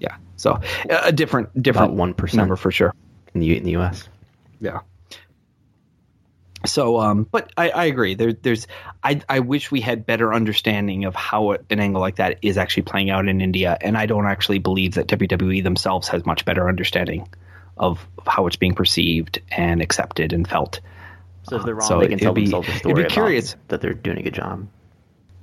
yeah. 0.00 0.16
So 0.36 0.60
a 0.90 1.12
different 1.12 1.62
different 1.62 1.94
1%. 1.94 2.34
number 2.34 2.56
for 2.56 2.70
sure. 2.70 2.94
in 3.32 3.40
the, 3.40 3.56
in 3.56 3.64
the 3.64 3.76
US. 3.76 4.06
Yeah. 4.60 4.80
So, 6.66 7.00
um, 7.00 7.26
but 7.30 7.52
I, 7.56 7.70
I 7.70 7.84
agree. 7.86 8.14
There, 8.14 8.32
there's, 8.34 8.66
I, 9.02 9.20
I 9.28 9.40
wish 9.40 9.70
we 9.70 9.80
had 9.80 10.04
better 10.04 10.32
understanding 10.34 11.06
of 11.06 11.14
how 11.14 11.52
an 11.52 11.80
angle 11.80 12.00
like 12.00 12.16
that 12.16 12.38
is 12.42 12.58
actually 12.58 12.84
playing 12.84 13.10
out 13.10 13.28
in 13.28 13.40
India, 13.40 13.78
and 13.80 13.96
I 13.96 14.06
don't 14.06 14.26
actually 14.26 14.58
believe 14.58 14.94
that 14.94 15.06
WWE 15.06 15.62
themselves 15.62 16.08
has 16.08 16.26
much 16.26 16.44
better 16.44 16.68
understanding 16.68 17.28
of 17.76 18.06
how 18.26 18.46
it's 18.46 18.56
being 18.56 18.74
perceived 18.74 19.40
and 19.50 19.80
accepted 19.82 20.32
and 20.32 20.48
felt. 20.48 20.80
So 21.44 21.56
if 21.56 21.64
they're 21.64 21.74
wrong, 21.74 21.88
So 21.88 22.00
they 22.00 22.08
can 22.08 22.18
tell 22.18 22.32
be- 22.32 22.42
themselves 22.42 22.68
a 22.68 22.70
it'd 22.70 22.80
story 22.80 22.94
be 22.94 23.00
about 23.02 23.10
curious. 23.12 23.56
that 23.68 23.80
they're 23.80 23.94
doing 23.94 24.18
a 24.18 24.22
good 24.22 24.34
job. 24.34 24.68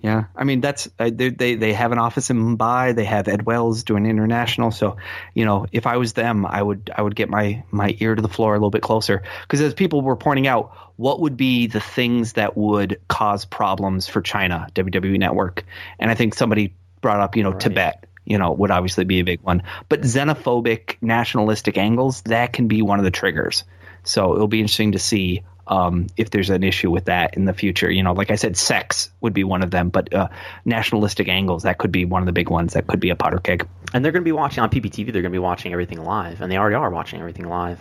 Yeah, 0.02 0.26
I 0.34 0.46
mean 0.46 0.62
that's 0.62 0.88
uh, 0.98 1.10
they, 1.14 1.30
they 1.30 1.56
they 1.56 1.74
have 1.74 1.92
an 1.92 1.98
office 1.98 2.30
in 2.30 2.38
Mumbai. 2.38 2.96
They 2.96 3.04
have 3.04 3.28
Ed 3.28 3.46
Wells 3.46 3.84
doing 3.84 4.06
international. 4.06 4.72
So, 4.72 4.96
you 5.34 5.44
know, 5.44 5.66
if 5.74 5.86
I 5.86 5.98
was 5.98 6.14
them, 6.14 6.46
I 6.46 6.64
would 6.64 6.90
I 6.96 7.02
would 7.02 7.18
get 7.18 7.30
my 7.30 7.64
my 7.70 7.94
ear 8.00 8.16
to 8.16 8.22
the 8.22 8.30
floor 8.30 8.54
a 8.54 8.58
little 8.58 8.70
bit 8.70 8.82
closer 8.82 9.24
because 9.42 9.60
as 9.60 9.74
people 9.74 10.02
were 10.02 10.16
pointing 10.16 10.48
out, 10.48 10.72
what 10.96 11.20
would 11.20 11.36
be 11.36 11.68
the 11.68 11.82
things 11.82 12.34
that 12.34 12.56
would 12.56 13.02
cause 13.10 13.44
problems 13.44 14.08
for 14.08 14.22
China 14.22 14.68
WWE 14.74 15.20
Network? 15.20 15.66
And 16.00 16.10
I 16.10 16.16
think 16.16 16.34
somebody 16.34 16.76
brought 17.02 17.20
up, 17.20 17.36
you 17.36 17.44
know, 17.44 17.52
Tibet. 17.52 18.06
You 18.30 18.38
know, 18.38 18.54
would 18.54 18.72
obviously 18.72 19.04
be 19.04 19.20
a 19.20 19.24
big 19.26 19.42
one, 19.42 19.64
but 19.90 20.02
xenophobic, 20.02 20.96
nationalistic 21.02 21.78
angles 21.78 22.22
that 22.24 22.54
can 22.54 22.68
be 22.68 22.82
one 22.82 23.00
of 23.00 23.04
the 23.06 23.12
triggers. 23.12 23.64
So 24.04 24.36
it'll 24.36 24.48
be 24.48 24.60
interesting 24.62 24.94
to 24.94 25.00
see 25.00 25.44
um, 25.68 26.08
if 26.18 26.30
there's 26.30 26.50
an 26.50 26.64
issue 26.64 26.90
with 26.90 27.06
that 27.06 27.36
in 27.36 27.46
the 27.46 27.54
future. 27.54 27.92
You 27.92 28.04
know, 28.04 28.14
like 28.14 28.32
I 28.32 28.36
said, 28.36 28.56
sex 28.58 29.10
would 29.22 29.34
be 29.34 29.44
one 29.44 29.62
of 29.64 29.72
them, 29.72 29.90
but 29.90 30.14
uh, 30.14 30.30
nationalistic 30.66 31.28
angles 31.28 31.64
that 31.64 31.78
could 31.78 31.92
be 31.92 32.06
one 32.06 32.22
of 32.22 32.26
the 32.26 32.32
big 32.32 32.50
ones. 32.50 32.74
That 32.74 32.88
could 32.88 33.00
be 33.00 33.10
a 33.10 33.16
powder 33.16 33.40
keg. 33.40 33.68
And 33.94 34.04
they're 34.06 34.12
going 34.12 34.24
to 34.24 34.28
be 34.28 34.32
watching 34.32 34.64
on 34.64 34.70
PPTV. 34.70 35.06
They're 35.12 35.22
going 35.22 35.24
to 35.26 35.30
be 35.32 35.40
watching 35.40 35.72
everything 35.74 36.04
live, 36.04 36.42
and 36.42 36.52
they 36.52 36.58
already 36.58 36.76
are 36.76 36.90
watching 36.90 37.20
everything 37.20 37.48
live. 37.48 37.80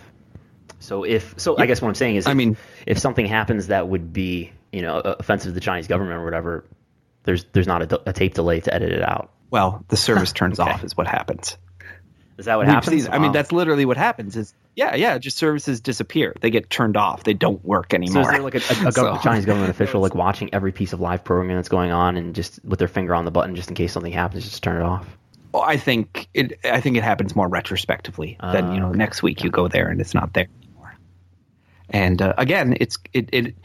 So 0.79 1.03
if 1.03 1.35
so, 1.37 1.57
I 1.57 1.65
guess 1.65 1.81
what 1.81 1.89
I'm 1.89 1.95
saying 1.95 2.15
is, 2.17 2.27
I 2.27 2.31
if- 2.31 2.37
mean- 2.37 2.57
if 2.85 2.97
something 2.99 3.25
happens 3.25 3.67
that 3.67 3.87
would 3.87 4.13
be 4.13 4.51
you 4.71 4.81
know 4.81 4.99
offensive 4.99 5.49
to 5.49 5.53
the 5.53 5.59
Chinese 5.59 5.87
government 5.87 6.19
or 6.19 6.25
whatever, 6.25 6.65
there's 7.23 7.45
there's 7.53 7.67
not 7.67 7.91
a, 7.91 8.09
a 8.09 8.13
tape 8.13 8.33
delay 8.35 8.59
to 8.61 8.73
edit 8.73 8.91
it 8.91 9.01
out. 9.01 9.31
Well, 9.51 9.83
the 9.87 9.97
service 9.97 10.31
turns 10.33 10.59
Okay. 10.59 10.69
off 10.71 10.83
is 10.83 10.95
what 10.95 11.07
happens. 11.07 11.57
Is 12.37 12.45
that 12.45 12.55
what 12.55 12.67
We've 12.67 12.73
happens? 12.75 13.03
seen- 13.03 13.11
I 13.11 13.19
mean, 13.19 13.31
oh. 13.31 13.33
that's 13.33 13.51
literally 13.51 13.85
what 13.85 13.97
happens. 13.97 14.37
Is 14.37 14.53
yeah, 14.75 14.95
yeah, 14.95 15.17
just 15.17 15.37
services 15.37 15.81
disappear. 15.81 16.33
They 16.39 16.51
get 16.51 16.69
turned 16.69 16.95
off. 16.95 17.23
They 17.25 17.33
don't 17.33 17.63
work 17.65 17.87
So 17.91 17.95
anymore. 17.97 18.21
is 18.21 18.27
there 18.29 18.41
like 18.41 18.55
a, 18.55 18.59
a, 18.85 18.87
a 18.87 18.91
So- 18.93 19.17
Chinese 19.21 19.45
government 19.45 19.69
official 19.75 19.99
like 20.01 20.15
watching 20.15 20.53
every 20.53 20.71
piece 20.71 20.93
of 20.93 21.01
live 21.01 21.23
programming 21.25 21.57
that's 21.57 21.67
going 21.69 21.91
on 21.91 22.15
and 22.15 22.33
just 22.33 22.63
with 22.63 22.79
their 22.79 22.87
finger 22.87 23.13
on 23.13 23.25
the 23.25 23.31
button 23.31 23.55
just 23.55 23.67
in 23.69 23.75
case 23.75 23.91
something 23.91 24.13
happens, 24.13 24.45
just 24.45 24.63
turn 24.63 24.77
it 24.81 24.85
off? 24.85 25.05
Well, 25.51 25.63
I 25.63 25.77
think 25.77 26.27
it. 26.33 26.59
I 26.63 26.79
think 26.79 26.95
it 26.95 27.03
happens 27.03 27.35
more 27.35 27.47
retrospectively. 27.47 28.37
than 28.39 28.71
you 28.73 28.79
know, 28.79 28.89
oh, 28.89 28.93
next 28.93 29.23
week 29.23 29.43
you 29.43 29.49
go 29.49 29.67
there 29.67 29.89
and 29.89 29.99
it's 29.99 30.13
not 30.13 30.31
there. 30.33 30.47
And 31.89 32.21
uh, 32.21 32.33
again, 32.37 32.77
it's 32.79 32.97
it. 33.13 33.29
it 33.31 33.55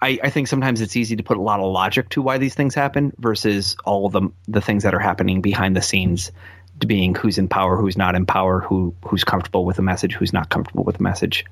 I, 0.00 0.18
I 0.22 0.30
think 0.30 0.48
sometimes 0.48 0.80
it's 0.80 0.96
easy 0.96 1.16
to 1.16 1.22
put 1.22 1.36
a 1.36 1.40
lot 1.40 1.60
of 1.60 1.72
logic 1.72 2.10
to 2.10 2.22
why 2.22 2.38
these 2.38 2.54
things 2.54 2.74
happen 2.74 3.12
versus 3.18 3.76
all 3.84 4.08
the 4.08 4.30
the 4.46 4.60
things 4.60 4.82
that 4.82 4.94
are 4.94 5.00
happening 5.00 5.40
behind 5.40 5.74
the 5.74 5.82
scenes, 5.82 6.32
to 6.80 6.86
being 6.86 7.14
who's 7.14 7.38
in 7.38 7.48
power, 7.48 7.76
who's 7.76 7.96
not 7.96 8.14
in 8.14 8.26
power, 8.26 8.60
who 8.60 8.94
who's 9.04 9.24
comfortable 9.24 9.64
with 9.64 9.78
a 9.78 9.82
message, 9.82 10.14
who's 10.14 10.32
not 10.32 10.50
comfortable 10.50 10.84
with 10.84 11.00
a 11.00 11.02
message. 11.02 11.44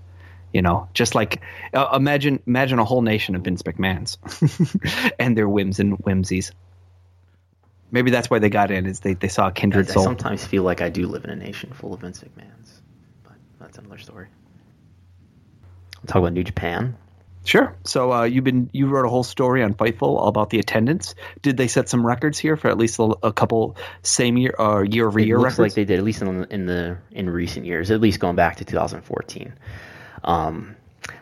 You 0.52 0.62
know, 0.62 0.88
just 0.94 1.14
like 1.14 1.40
uh, 1.72 1.88
imagine 1.94 2.40
imagine 2.46 2.78
a 2.78 2.84
whole 2.84 3.02
nation 3.02 3.34
of 3.34 3.42
Vince 3.42 3.62
McMahon's 3.62 4.18
and 5.18 5.36
their 5.36 5.48
whims 5.48 5.80
and 5.80 5.94
whimsies. 5.94 6.52
Maybe 7.90 8.10
that's 8.10 8.28
why 8.28 8.40
they 8.40 8.50
got 8.50 8.70
in 8.70 8.86
is 8.86 9.00
they, 9.00 9.14
they 9.14 9.28
saw 9.28 9.44
a 9.44 9.48
I, 9.48 9.52
kindred 9.52 9.88
I 9.88 9.92
soul. 9.94 10.04
sometimes 10.04 10.44
feel 10.44 10.64
like 10.64 10.80
I 10.80 10.90
do 10.90 11.06
live 11.06 11.24
in 11.24 11.30
a 11.30 11.36
nation 11.36 11.72
full 11.72 11.94
of 11.94 12.00
Vince 12.00 12.22
McMahon's, 12.22 12.82
but 13.22 13.34
that's 13.58 13.78
another 13.78 13.98
story. 13.98 14.28
Talk 16.06 16.16
about 16.16 16.32
New 16.32 16.44
Japan. 16.44 16.96
Sure. 17.44 17.76
So 17.84 18.10
uh, 18.10 18.24
you've 18.24 18.44
been 18.44 18.70
you 18.72 18.86
wrote 18.86 19.04
a 19.04 19.10
whole 19.10 19.22
story 19.22 19.62
on 19.62 19.74
Fightful 19.74 20.02
all 20.02 20.28
about 20.28 20.48
the 20.48 20.58
attendance. 20.58 21.14
Did 21.42 21.58
they 21.58 21.68
set 21.68 21.90
some 21.90 22.04
records 22.04 22.38
here 22.38 22.56
for 22.56 22.68
at 22.68 22.78
least 22.78 22.98
a, 22.98 23.02
a 23.22 23.32
couple 23.32 23.76
same 24.02 24.38
year 24.38 24.54
uh, 24.58 24.80
year 24.82 25.06
over 25.06 25.20
It 25.20 25.26
year 25.26 25.38
looks 25.38 25.58
records? 25.58 25.58
like 25.58 25.74
they 25.74 25.84
did, 25.84 25.98
at 25.98 26.04
least 26.04 26.22
in 26.22 26.40
the, 26.40 26.54
in 26.54 26.66
the 26.66 26.98
in 27.10 27.28
recent 27.28 27.66
years, 27.66 27.90
at 27.90 28.00
least 28.00 28.18
going 28.18 28.36
back 28.36 28.56
to 28.56 28.64
2014. 28.64 29.52
Um, 30.24 30.74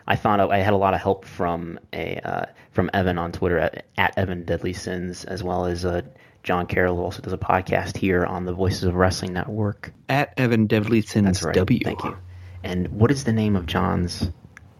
I 0.07 0.15
found 0.15 0.41
out 0.41 0.51
I 0.51 0.59
had 0.59 0.71
a 0.71 0.77
lot 0.77 0.93
of 0.93 1.01
help 1.01 1.25
from 1.25 1.77
a 1.91 2.19
uh, 2.23 2.45
from 2.71 2.89
Evan 2.93 3.17
on 3.17 3.33
Twitter 3.33 3.59
at, 3.59 3.85
at 3.97 4.17
Evan 4.17 4.45
Deadly 4.45 4.71
Sins, 4.71 5.25
as 5.25 5.43
well 5.43 5.65
as 5.65 5.83
uh, 5.83 6.03
John 6.43 6.67
Carroll, 6.67 6.95
who 6.95 7.03
also 7.03 7.21
does 7.21 7.33
a 7.33 7.37
podcast 7.37 7.97
here 7.97 8.25
on 8.25 8.45
the 8.45 8.53
Voices 8.53 8.83
of 8.83 8.95
Wrestling 8.95 9.33
Network. 9.33 9.93
At 10.07 10.33
Evan 10.37 10.67
Devleson's 10.67 11.25
That's 11.25 11.43
right. 11.43 11.55
W. 11.55 11.79
Thank 11.83 12.03
you. 12.03 12.17
And 12.63 12.87
what 12.89 13.11
is 13.11 13.25
the 13.25 13.33
name 13.33 13.57
of 13.57 13.65
John's 13.65 14.29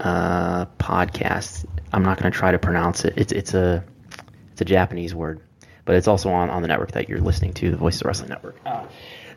uh, 0.03 0.65
podcast? 0.77 1.65
I'm 1.91 2.03
not 2.03 2.19
going 2.19 2.31
to 2.31 2.37
try 2.37 2.51
to 2.51 2.59
pronounce 2.59 3.05
it. 3.05 3.13
It's 3.17 3.31
it's 3.31 3.53
a 3.53 3.83
it's 4.51 4.61
a 4.61 4.65
Japanese 4.65 5.15
word, 5.15 5.41
but 5.85 5.95
it's 5.95 6.07
also 6.07 6.29
on, 6.29 6.49
on 6.49 6.61
the 6.61 6.67
network 6.67 6.91
that 6.91 7.09
you're 7.09 7.21
listening 7.21 7.53
to, 7.53 7.71
the 7.71 7.77
Voices 7.77 8.01
of 8.01 8.07
Wrestling 8.07 8.29
Network. 8.29 8.57
Uh, 8.65 8.85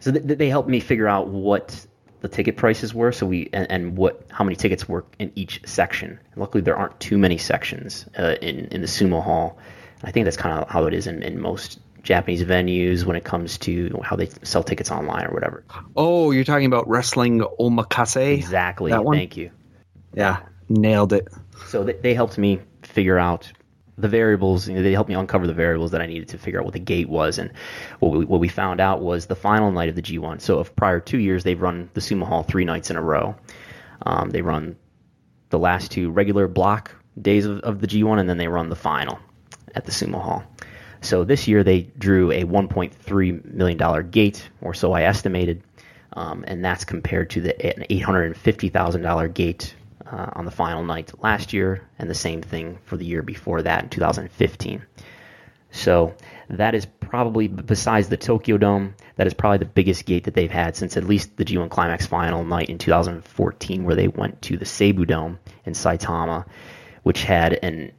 so 0.01 0.13
th- 0.13 0.27
th- 0.27 0.39
they 0.39 0.49
helped 0.49 0.69
me 0.69 0.81
figure 0.81 1.09
out 1.09 1.29
what 1.29 1.87
the 2.21 2.29
ticket 2.29 2.57
prices 2.57 2.93
were, 2.93 3.13
so 3.13 3.27
we 3.27 3.49
and, 3.53 3.71
and 3.71 3.97
what 3.97 4.27
how 4.31 4.45
many 4.45 4.57
tickets 4.57 4.89
were 4.89 5.05
in 5.19 5.33
each 5.35 5.63
section. 5.67 6.19
luckily, 6.35 6.63
there 6.63 6.77
aren't 6.77 6.99
too 7.01 7.19
many 7.19 7.39
sections 7.39 8.07
uh, 8.19 8.35
in 8.43 8.67
in 8.67 8.81
the 8.81 8.87
sumo 8.87 9.23
hall. 9.23 9.59
I 10.03 10.11
think 10.11 10.25
that's 10.25 10.37
kind 10.37 10.59
of 10.59 10.69
how 10.69 10.85
it 10.87 10.95
is 10.95 11.07
in, 11.07 11.23
in 11.23 11.41
most 11.41 11.81
Japanese 12.03 12.43
venues 12.43 13.05
when 13.05 13.17
it 13.17 13.25
comes 13.25 13.59
to 13.59 14.01
how 14.03 14.17
they 14.17 14.29
sell 14.43 14.63
tickets 14.63 14.91
online 14.91 15.27
or 15.27 15.33
whatever. 15.33 15.65
Oh, 15.97 16.31
you're 16.31 16.45
talking 16.45 16.67
about 16.67 16.89
wrestling 16.89 17.41
omakase? 17.41 18.35
Exactly. 18.35 18.91
That 18.93 19.05
one? 19.05 19.17
Thank 19.17 19.37
you. 19.37 19.51
Yeah, 20.15 20.41
nailed 20.69 21.13
it. 21.13 21.29
So 21.67 21.85
they, 21.85 21.95
they 21.95 22.15
helped 22.15 22.39
me 22.39 22.61
figure 22.83 23.19
out 23.19 23.51
the 23.99 24.09
variables. 24.09 24.69
You 24.69 24.77
know, 24.77 24.83
they 24.83 24.93
helped 24.93 25.09
me 25.09 25.15
uncover 25.15 25.47
the 25.47 25.55
variables 25.55 25.91
that 25.93 26.01
I 26.01 26.07
needed 26.07 26.29
to 26.29 26.39
figure 26.39 26.61
out 26.61 26.65
what 26.65 26.75
the 26.75 26.81
gate 26.81 27.09
was. 27.09 27.39
And 27.39 27.53
what 28.01 28.13
we, 28.13 28.25
what 28.25 28.41
we 28.41 28.49
found 28.49 28.81
out 28.81 29.01
was 29.01 29.27
the 29.27 29.37
final 29.37 29.71
night 29.73 29.89
of 29.89 29.95
the 29.95 30.03
G1. 30.03 30.41
So 30.41 30.59
of 30.59 30.75
prior 30.77 31.01
two 31.01 31.19
years, 31.19 31.45
they've 31.45 31.61
run 31.61 31.91
the 31.95 32.01
Sumo 32.01 32.27
Hall 32.27 32.43
three 32.43 32.65
nights 32.65 32.91
in 32.91 32.97
a 32.97 33.03
row. 33.03 33.37
Um, 34.03 34.31
they 34.31 34.43
run 34.43 34.77
the 35.51 35.59
last 35.59 35.91
two 35.91 36.11
regular 36.11 36.49
block 36.49 36.95
days 37.21 37.47
of, 37.47 37.61
of 37.61 37.81
the 37.81 37.87
G1, 37.87 38.21
and 38.21 38.29
then 38.29 38.37
they 38.37 38.49
run 38.49 38.69
the 38.69 38.77
final 38.77 39.19
at 39.75 39.85
the 39.85 39.93
Sumo 39.93 40.21
Hall. 40.21 40.45
So 41.01 41.25
this 41.25 41.47
year 41.47 41.63
they 41.63 41.83
drew 41.99 42.33
a 42.33 42.45
1.3 42.45 43.45
million 43.45 43.79
dollar 43.79 44.03
gate, 44.03 44.49
or 44.61 44.75
so 44.75 44.93
I 44.93 45.03
estimated, 45.03 45.63
um, 46.15 46.45
and 46.49 46.65
that's 46.65 46.85
compared 46.85 47.31
to 47.31 47.41
the 47.41 47.79
an 47.79 47.87
850 47.89 48.69
thousand 48.71 49.03
dollar 49.03 49.29
gate 49.29 49.75
uh, 50.11 50.31
on 50.35 50.45
the 50.45 50.51
final 50.51 50.85
night 50.85 51.13
last 51.23 51.53
year, 51.53 51.89
and 51.99 52.09
the 52.09 52.15
same 52.15 52.43
thing 52.43 52.79
for 52.85 52.97
the 52.97 53.05
year 53.05 53.23
before 53.23 53.63
that 53.63 53.85
in 53.85 53.91
2015. 53.91 54.83
So 55.71 56.15
that 56.49 56.75
is 56.75 56.87
probably, 56.87 57.49
besides 57.49 58.09
the 58.09 58.17
Tokyo 58.17 58.57
Dome, 58.57 58.95
that 59.17 59.27
is 59.27 59.35
probably 59.35 59.59
the 59.59 59.65
biggest 59.65 60.07
gate 60.07 60.25
that 60.25 60.35
they've 60.35 60.51
had 60.51 60.77
since 60.77 60.97
at 60.97 61.05
least 61.05 61.37
the 61.37 61.45
G1 61.45 61.71
Climax 61.71 62.07
final 62.07 62.45
night 62.45 62.71
in 62.71 62.79
2014, 62.79 63.85
where 63.85 63.97
they 63.97 64.09
went 64.09 64.41
to 64.43 64.57
the 64.57 64.65
Seibu 64.65 65.07
Dome 65.07 65.39
in 65.65 65.73
Saitama, 65.73 66.47
which 67.03 67.23
had 67.23 67.55
an 67.63 67.93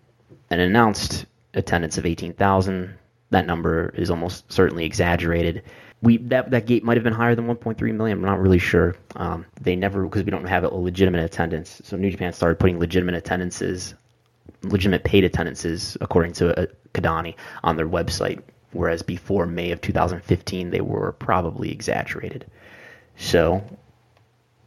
an 0.49 0.59
announced 0.61 1.25
attendance 1.53 1.97
of 1.97 2.05
18,000. 2.05 2.95
That 3.31 3.45
number 3.45 3.89
is 3.95 4.09
almost 4.09 4.51
certainly 4.51 4.85
exaggerated. 4.85 5.63
We 6.01 6.17
that 6.17 6.51
that 6.51 6.67
gate 6.67 6.83
might 6.83 6.97
have 6.97 7.03
been 7.03 7.13
higher 7.13 7.35
than 7.35 7.47
1.3 7.47 7.79
million. 7.95 8.19
I'm 8.19 8.23
not 8.23 8.39
really 8.39 8.59
sure. 8.59 8.95
Um, 9.15 9.45
they 9.59 9.75
never 9.75 10.03
because 10.03 10.23
we 10.23 10.31
don't 10.31 10.45
have 10.45 10.63
a 10.63 10.69
legitimate 10.69 11.23
attendance. 11.23 11.81
So 11.83 11.97
New 11.97 12.11
Japan 12.11 12.33
started 12.33 12.59
putting 12.59 12.79
legitimate 12.79 13.15
attendances 13.15 13.95
legitimate 14.63 15.03
paid 15.03 15.23
attendances, 15.23 15.97
according 16.01 16.33
to 16.33 16.59
uh, 16.59 16.65
Kadani, 16.93 17.35
on 17.63 17.75
their 17.75 17.87
website, 17.87 18.41
whereas 18.71 19.01
before 19.01 19.45
May 19.45 19.71
of 19.71 19.81
2015, 19.81 20.71
they 20.71 20.81
were 20.81 21.13
probably 21.13 21.71
exaggerated. 21.71 22.45
So, 23.17 23.63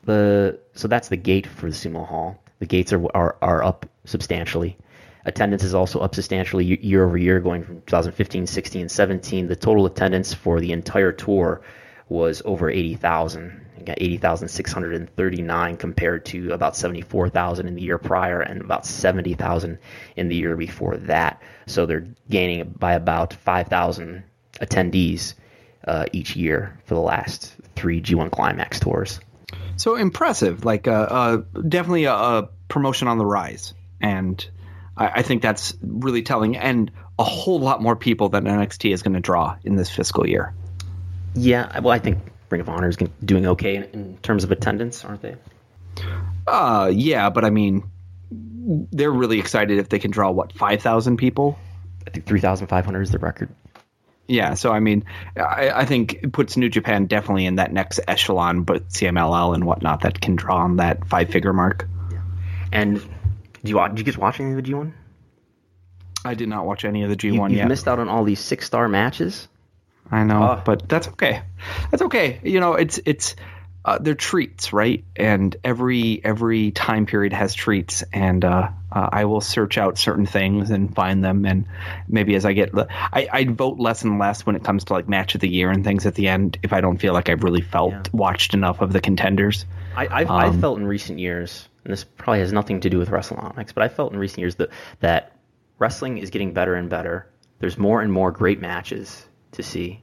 the 0.04 0.58
so 0.74 0.88
that's 0.88 1.08
the 1.08 1.16
gate 1.16 1.46
for 1.46 1.68
the 1.68 1.76
sumo 1.76 2.06
hall. 2.06 2.42
The 2.58 2.66
gates 2.66 2.92
are 2.92 3.04
are, 3.14 3.36
are 3.42 3.62
up 3.62 3.86
substantially. 4.04 4.76
Attendance 5.24 5.62
is 5.62 5.74
also 5.74 6.00
up 6.00 6.14
substantially 6.14 6.64
year 6.64 7.04
over 7.04 7.18
year, 7.18 7.40
going 7.40 7.62
from 7.62 7.82
2015, 7.82 8.46
16, 8.46 8.80
and 8.82 8.90
17. 8.90 9.48
The 9.48 9.56
total 9.56 9.86
attendance 9.86 10.32
for 10.32 10.60
the 10.60 10.72
entire 10.72 11.12
tour 11.12 11.60
was 12.08 12.42
over 12.44 12.70
80,000. 12.70 13.66
You 13.78 13.94
80,639 13.96 15.76
compared 15.78 16.26
to 16.26 16.52
about 16.52 16.76
74,000 16.76 17.66
in 17.66 17.74
the 17.74 17.80
year 17.80 17.96
prior 17.96 18.40
and 18.40 18.60
about 18.60 18.84
70,000 18.84 19.78
in 20.16 20.28
the 20.28 20.36
year 20.36 20.54
before 20.54 20.98
that. 20.98 21.42
So 21.66 21.86
they're 21.86 22.06
gaining 22.28 22.74
by 22.78 22.92
about 22.92 23.32
5,000 23.32 24.22
attendees 24.60 25.34
uh, 25.86 26.06
each 26.12 26.36
year 26.36 26.78
for 26.84 26.94
the 26.94 27.00
last 27.00 27.54
three 27.74 28.02
G1 28.02 28.30
Climax 28.30 28.80
tours. 28.80 29.20
So 29.76 29.96
impressive, 29.96 30.64
like 30.64 30.86
uh, 30.86 31.06
uh, 31.10 31.36
definitely 31.66 32.04
a, 32.04 32.12
a 32.12 32.48
promotion 32.68 33.08
on 33.08 33.16
the 33.16 33.24
rise, 33.24 33.72
and 34.00 34.46
I, 34.96 35.06
I 35.06 35.22
think 35.22 35.42
that's 35.42 35.76
really 35.82 36.22
telling. 36.22 36.56
And 36.56 36.90
a 37.18 37.24
whole 37.24 37.60
lot 37.60 37.82
more 37.82 37.96
people 37.96 38.28
than 38.28 38.44
NXT 38.44 38.92
is 38.92 39.02
going 39.02 39.14
to 39.14 39.20
draw 39.20 39.56
in 39.64 39.76
this 39.76 39.90
fiscal 39.90 40.26
year. 40.26 40.54
Yeah, 41.34 41.78
well, 41.80 41.92
I 41.92 41.98
think 41.98 42.18
Ring 42.48 42.60
of 42.60 42.68
Honor 42.68 42.88
is 42.88 42.96
doing 43.24 43.46
okay 43.46 43.76
in, 43.76 43.84
in 43.84 44.18
terms 44.18 44.44
of 44.44 44.50
attendance, 44.50 45.04
aren't 45.04 45.22
they? 45.22 45.36
Uh, 46.46 46.90
yeah, 46.92 47.30
but 47.30 47.44
I 47.44 47.50
mean, 47.50 47.84
they're 48.30 49.10
really 49.10 49.38
excited 49.38 49.78
if 49.78 49.88
they 49.88 49.98
can 49.98 50.10
draw 50.10 50.30
what 50.30 50.52
five 50.52 50.82
thousand 50.82 51.18
people. 51.18 51.58
I 52.06 52.10
think 52.10 52.26
three 52.26 52.40
thousand 52.40 52.66
five 52.66 52.84
hundred 52.84 53.02
is 53.02 53.10
the 53.10 53.18
record. 53.18 53.50
Yeah, 54.26 54.54
so 54.54 54.70
I 54.70 54.78
mean, 54.78 55.04
I, 55.36 55.70
I, 55.70 55.84
think 55.86 56.14
it 56.22 56.32
puts 56.32 56.56
New 56.56 56.68
Japan 56.68 57.06
definitely 57.06 57.46
in 57.46 57.56
that 57.56 57.72
next 57.72 57.98
echelon, 58.06 58.62
but 58.62 58.88
CMLL 58.88 59.54
and 59.56 59.64
whatnot 59.64 60.02
that 60.02 60.20
can 60.20 60.36
draw 60.36 60.58
on 60.58 60.76
that 60.76 61.08
five 61.08 61.30
figure 61.30 61.52
mark. 61.52 61.88
Yeah. 62.12 62.20
And 62.70 63.02
do 63.64 63.70
you 63.70 63.88
did 63.88 63.98
you 63.98 64.04
get 64.04 64.16
watching 64.16 64.46
any 64.46 64.52
of 64.52 64.56
the 64.56 64.62
G 64.62 64.74
one? 64.74 64.94
I 66.24 66.34
did 66.34 66.48
not 66.48 66.66
watch 66.66 66.84
any 66.84 67.02
of 67.02 67.10
the 67.10 67.16
G 67.16 67.32
one 67.32 67.50
you, 67.50 67.58
yet. 67.58 67.68
Missed 67.68 67.88
out 67.88 67.98
on 67.98 68.08
all 68.08 68.24
these 68.24 68.40
six 68.40 68.66
star 68.66 68.88
matches. 68.88 69.48
I 70.10 70.24
know, 70.24 70.42
oh. 70.42 70.62
but 70.64 70.88
that's 70.88 71.08
okay. 71.08 71.42
That's 71.90 72.02
okay. 72.02 72.40
You 72.42 72.60
know, 72.60 72.74
it's 72.74 73.00
it's 73.04 73.36
uh, 73.84 73.98
they're 73.98 74.14
treats, 74.14 74.72
right? 74.72 75.04
And 75.16 75.56
every 75.64 76.20
every 76.22 76.70
time 76.70 77.06
period 77.06 77.32
has 77.32 77.54
treats, 77.54 78.04
and 78.12 78.44
uh, 78.44 78.70
uh, 78.92 79.08
I 79.12 79.24
will 79.24 79.40
search 79.40 79.78
out 79.78 79.96
certain 79.96 80.26
things 80.26 80.70
and 80.70 80.94
find 80.94 81.24
them, 81.24 81.46
and 81.46 81.66
maybe 82.06 82.34
as 82.34 82.44
I 82.44 82.52
get, 82.52 82.70
I 82.74 83.28
I 83.32 83.44
vote 83.44 83.78
less 83.78 84.02
and 84.02 84.18
less 84.18 84.44
when 84.44 84.54
it 84.54 84.64
comes 84.64 84.84
to 84.84 84.92
like 84.92 85.08
match 85.08 85.34
of 85.34 85.40
the 85.40 85.48
year 85.48 85.70
and 85.70 85.82
things 85.82 86.04
at 86.04 86.14
the 86.14 86.28
end 86.28 86.58
if 86.62 86.74
I 86.74 86.82
don't 86.82 86.98
feel 86.98 87.14
like 87.14 87.30
I've 87.30 87.42
really 87.42 87.62
felt 87.62 87.92
yeah. 87.92 88.02
watched 88.12 88.52
enough 88.52 88.82
of 88.82 88.92
the 88.92 89.00
contenders. 89.00 89.64
I 89.96 90.08
I've, 90.08 90.30
um, 90.30 90.36
I've, 90.36 90.60
felt 90.60 90.78
in 90.78 90.86
recent 90.86 91.18
years, 91.18 91.66
and 91.84 91.92
this 91.92 92.04
probably 92.04 92.40
has 92.40 92.52
nothing 92.52 92.80
to 92.80 92.90
do 92.90 92.98
with 92.98 93.10
WrestleNomics, 93.10 93.74
but 93.74 93.82
I 93.82 93.88
felt 93.88 94.12
in 94.12 94.18
recent 94.18 94.40
years 94.40 94.56
that 94.56 94.70
that 95.00 95.36
wrestling 95.78 96.18
is 96.18 96.30
getting 96.30 96.52
better 96.52 96.74
and 96.74 96.90
better. 96.90 97.26
There's 97.58 97.78
more 97.78 98.02
and 98.02 98.12
more 98.12 98.30
great 98.30 98.60
matches 98.60 99.26
to 99.52 99.62
see. 99.62 100.02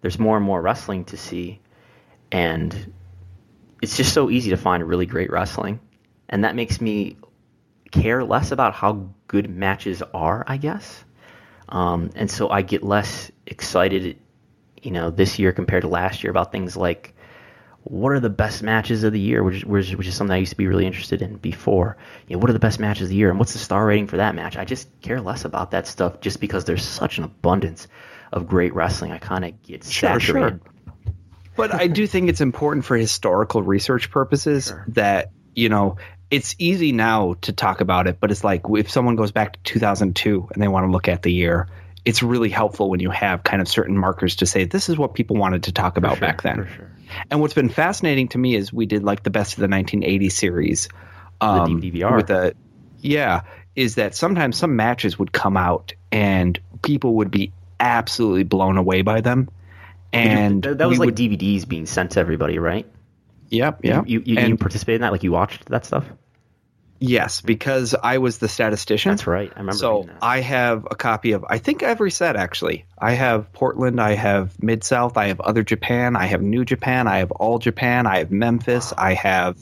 There's 0.00 0.18
more 0.18 0.36
and 0.36 0.46
more 0.46 0.60
wrestling 0.62 1.04
to 1.06 1.16
see 1.16 1.60
and 2.30 2.92
it's 3.80 3.96
just 3.96 4.12
so 4.12 4.30
easy 4.30 4.50
to 4.50 4.56
find 4.56 4.86
really 4.86 5.06
great 5.06 5.30
wrestling, 5.30 5.80
and 6.28 6.44
that 6.44 6.54
makes 6.54 6.80
me 6.80 7.16
care 7.90 8.24
less 8.24 8.52
about 8.52 8.74
how 8.74 9.08
good 9.28 9.48
matches 9.48 10.02
are, 10.14 10.44
I 10.46 10.56
guess. 10.56 11.04
Um, 11.68 12.10
and 12.14 12.30
so 12.30 12.50
I 12.50 12.62
get 12.62 12.82
less 12.82 13.30
excited, 13.46 14.18
you 14.82 14.90
know, 14.90 15.10
this 15.10 15.38
year 15.38 15.52
compared 15.52 15.82
to 15.82 15.88
last 15.88 16.22
year 16.22 16.30
about 16.30 16.50
things 16.50 16.76
like 16.76 17.14
what 17.84 18.12
are 18.12 18.20
the 18.20 18.30
best 18.30 18.62
matches 18.62 19.04
of 19.04 19.12
the 19.12 19.20
year, 19.20 19.42
which 19.42 19.56
is, 19.56 19.64
which, 19.64 19.94
which 19.94 20.06
is 20.06 20.14
something 20.14 20.34
I 20.34 20.38
used 20.38 20.50
to 20.50 20.56
be 20.56 20.66
really 20.66 20.86
interested 20.86 21.22
in 21.22 21.36
before. 21.36 21.96
You 22.26 22.36
know, 22.36 22.40
what 22.40 22.50
are 22.50 22.54
the 22.54 22.58
best 22.58 22.78
matches 22.78 23.04
of 23.04 23.08
the 23.08 23.16
year, 23.16 23.30
and 23.30 23.38
what's 23.38 23.52
the 23.52 23.58
star 23.58 23.86
rating 23.86 24.08
for 24.08 24.18
that 24.18 24.34
match? 24.34 24.56
I 24.56 24.64
just 24.64 24.88
care 25.00 25.20
less 25.20 25.44
about 25.44 25.70
that 25.70 25.86
stuff 25.86 26.20
just 26.20 26.40
because 26.40 26.64
there's 26.64 26.84
such 26.84 27.18
an 27.18 27.24
abundance 27.24 27.88
of 28.32 28.46
great 28.46 28.74
wrestling. 28.74 29.12
I 29.12 29.18
kind 29.18 29.44
of 29.44 29.62
get 29.62 29.84
sure, 29.84 30.20
saturated. 30.20 30.60
Sure 30.62 30.72
but 31.58 31.74
I 31.74 31.88
do 31.88 32.06
think 32.06 32.28
it's 32.28 32.40
important 32.40 32.84
for 32.84 32.96
historical 32.96 33.64
research 33.64 34.12
purposes 34.12 34.68
sure. 34.68 34.84
that 34.90 35.32
you 35.56 35.68
know 35.68 35.96
it's 36.30 36.54
easy 36.58 36.92
now 36.92 37.34
to 37.42 37.52
talk 37.52 37.80
about 37.80 38.06
it, 38.06 38.18
but 38.20 38.30
it's 38.30 38.44
like 38.44 38.62
if 38.70 38.90
someone 38.90 39.16
goes 39.16 39.32
back 39.32 39.54
to 39.54 39.60
2002 39.64 40.50
and 40.52 40.62
they 40.62 40.68
want 40.68 40.86
to 40.86 40.92
look 40.92 41.08
at 41.08 41.22
the 41.22 41.32
year, 41.32 41.68
it's 42.04 42.22
really 42.22 42.48
helpful 42.48 42.88
when 42.88 43.00
you 43.00 43.10
have 43.10 43.42
kind 43.42 43.60
of 43.60 43.66
certain 43.66 43.98
markers 43.98 44.36
to 44.36 44.46
say 44.46 44.66
this 44.66 44.88
is 44.88 44.96
what 44.96 45.14
people 45.14 45.36
wanted 45.36 45.64
to 45.64 45.72
talk 45.72 45.96
about 45.96 46.18
sure, 46.18 46.20
back 46.20 46.42
then. 46.42 46.68
Sure. 46.76 46.90
And 47.30 47.40
what's 47.40 47.54
been 47.54 47.68
fascinating 47.68 48.28
to 48.28 48.38
me 48.38 48.54
is 48.54 48.72
we 48.72 48.86
did 48.86 49.02
like 49.02 49.22
the 49.22 49.30
best 49.30 49.54
of 49.54 49.58
the 49.58 49.68
1980 49.68 50.28
series 50.30 50.88
um, 51.40 51.80
the 51.80 51.90
DVR 51.90 52.16
with 52.16 52.30
a 52.30 52.54
yeah 53.00 53.42
is 53.76 53.94
that 53.94 54.14
sometimes 54.14 54.56
some 54.56 54.74
matches 54.74 55.18
would 55.18 55.32
come 55.32 55.56
out 55.56 55.92
and 56.10 56.58
people 56.82 57.14
would 57.16 57.30
be 57.30 57.52
absolutely 57.78 58.42
blown 58.42 58.76
away 58.76 59.02
by 59.02 59.20
them 59.20 59.48
and 60.12 60.62
that, 60.62 60.78
that 60.78 60.88
was 60.88 60.98
like 60.98 61.06
would, 61.06 61.16
DVDs 61.16 61.68
being 61.68 61.86
sent 61.86 62.12
to 62.12 62.20
everybody, 62.20 62.58
right? 62.58 62.86
Yep, 63.50 63.84
yep. 63.84 64.04
You, 64.06 64.22
you, 64.24 64.40
you, 64.40 64.46
you 64.48 64.56
participated 64.56 64.96
in 64.96 65.02
that? 65.02 65.12
Like 65.12 65.22
you 65.22 65.32
watched 65.32 65.66
that 65.66 65.84
stuff? 65.84 66.06
Yes, 67.00 67.40
because 67.40 67.94
I 67.94 68.18
was 68.18 68.38
the 68.38 68.48
statistician. 68.48 69.12
That's 69.12 69.26
right. 69.26 69.52
I 69.54 69.60
remember. 69.60 69.78
So 69.78 70.08
I 70.20 70.40
have 70.40 70.86
a 70.90 70.96
copy 70.96 71.32
of 71.32 71.44
I 71.48 71.58
think 71.58 71.82
every 71.82 72.10
set 72.10 72.36
actually. 72.36 72.86
I 72.98 73.12
have 73.12 73.52
Portland, 73.52 74.00
I 74.00 74.14
have 74.14 74.60
Mid 74.62 74.82
South, 74.82 75.16
I 75.16 75.28
have 75.28 75.40
Other 75.40 75.62
Japan, 75.62 76.16
I 76.16 76.26
have 76.26 76.42
New 76.42 76.64
Japan, 76.64 77.06
I 77.06 77.18
have 77.18 77.30
All 77.30 77.58
Japan, 77.58 78.06
I 78.06 78.18
have 78.18 78.30
Memphis. 78.30 78.92
I 78.96 79.14
have 79.14 79.56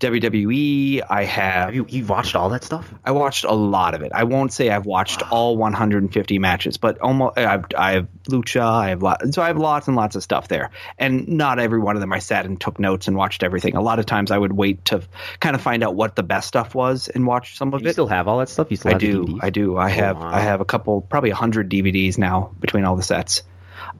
WWE. 0.00 1.02
I 1.08 1.24
have. 1.24 1.66
have 1.66 1.74
you 1.74 1.86
you 1.88 2.04
watched 2.04 2.36
all 2.36 2.50
that 2.50 2.64
stuff? 2.64 2.92
I 3.04 3.12
watched 3.12 3.44
a 3.44 3.52
lot 3.52 3.94
of 3.94 4.02
it. 4.02 4.12
I 4.14 4.24
won't 4.24 4.52
say 4.52 4.68
I've 4.68 4.84
watched 4.84 5.22
wow. 5.22 5.28
all 5.30 5.56
150 5.56 6.38
matches, 6.38 6.76
but 6.76 7.00
almost. 7.00 7.38
I've 7.38 7.64
I 7.76 7.92
have 7.92 8.08
Lucha. 8.28 8.60
I 8.60 8.88
have 8.90 9.02
lot, 9.02 9.32
so 9.32 9.42
I 9.42 9.46
have 9.46 9.56
lots 9.56 9.86
and 9.86 9.96
lots 9.96 10.14
of 10.16 10.22
stuff 10.22 10.48
there, 10.48 10.70
and 10.98 11.28
not 11.28 11.58
every 11.58 11.80
one 11.80 11.96
of 11.96 12.00
them 12.00 12.12
I 12.12 12.18
sat 12.18 12.44
and 12.44 12.60
took 12.60 12.78
notes 12.78 13.08
and 13.08 13.16
watched 13.16 13.42
everything. 13.42 13.74
A 13.76 13.80
lot 13.80 13.98
of 13.98 14.06
times 14.06 14.30
I 14.30 14.38
would 14.38 14.52
wait 14.52 14.84
to 14.86 15.02
kind 15.40 15.56
of 15.56 15.62
find 15.62 15.82
out 15.82 15.94
what 15.94 16.14
the 16.14 16.22
best 16.22 16.48
stuff 16.48 16.74
was 16.74 17.08
and 17.08 17.26
watch 17.26 17.56
some 17.56 17.72
of 17.72 17.80
it. 17.80 17.84
you 17.84 17.90
it. 17.90 17.92
Still 17.92 18.06
have 18.08 18.28
all 18.28 18.38
that 18.38 18.50
stuff? 18.50 18.70
You 18.70 18.76
still? 18.76 18.94
I 18.94 18.98
do. 18.98 19.38
I 19.40 19.50
do. 19.50 19.76
I 19.78 19.88
have. 19.88 20.18
I 20.18 20.40
have 20.40 20.60
a 20.60 20.66
couple, 20.66 21.00
probably 21.00 21.30
hundred 21.30 21.70
DVDs 21.70 22.18
now 22.18 22.52
between 22.60 22.84
all 22.84 22.96
the 22.96 23.02
sets. 23.02 23.42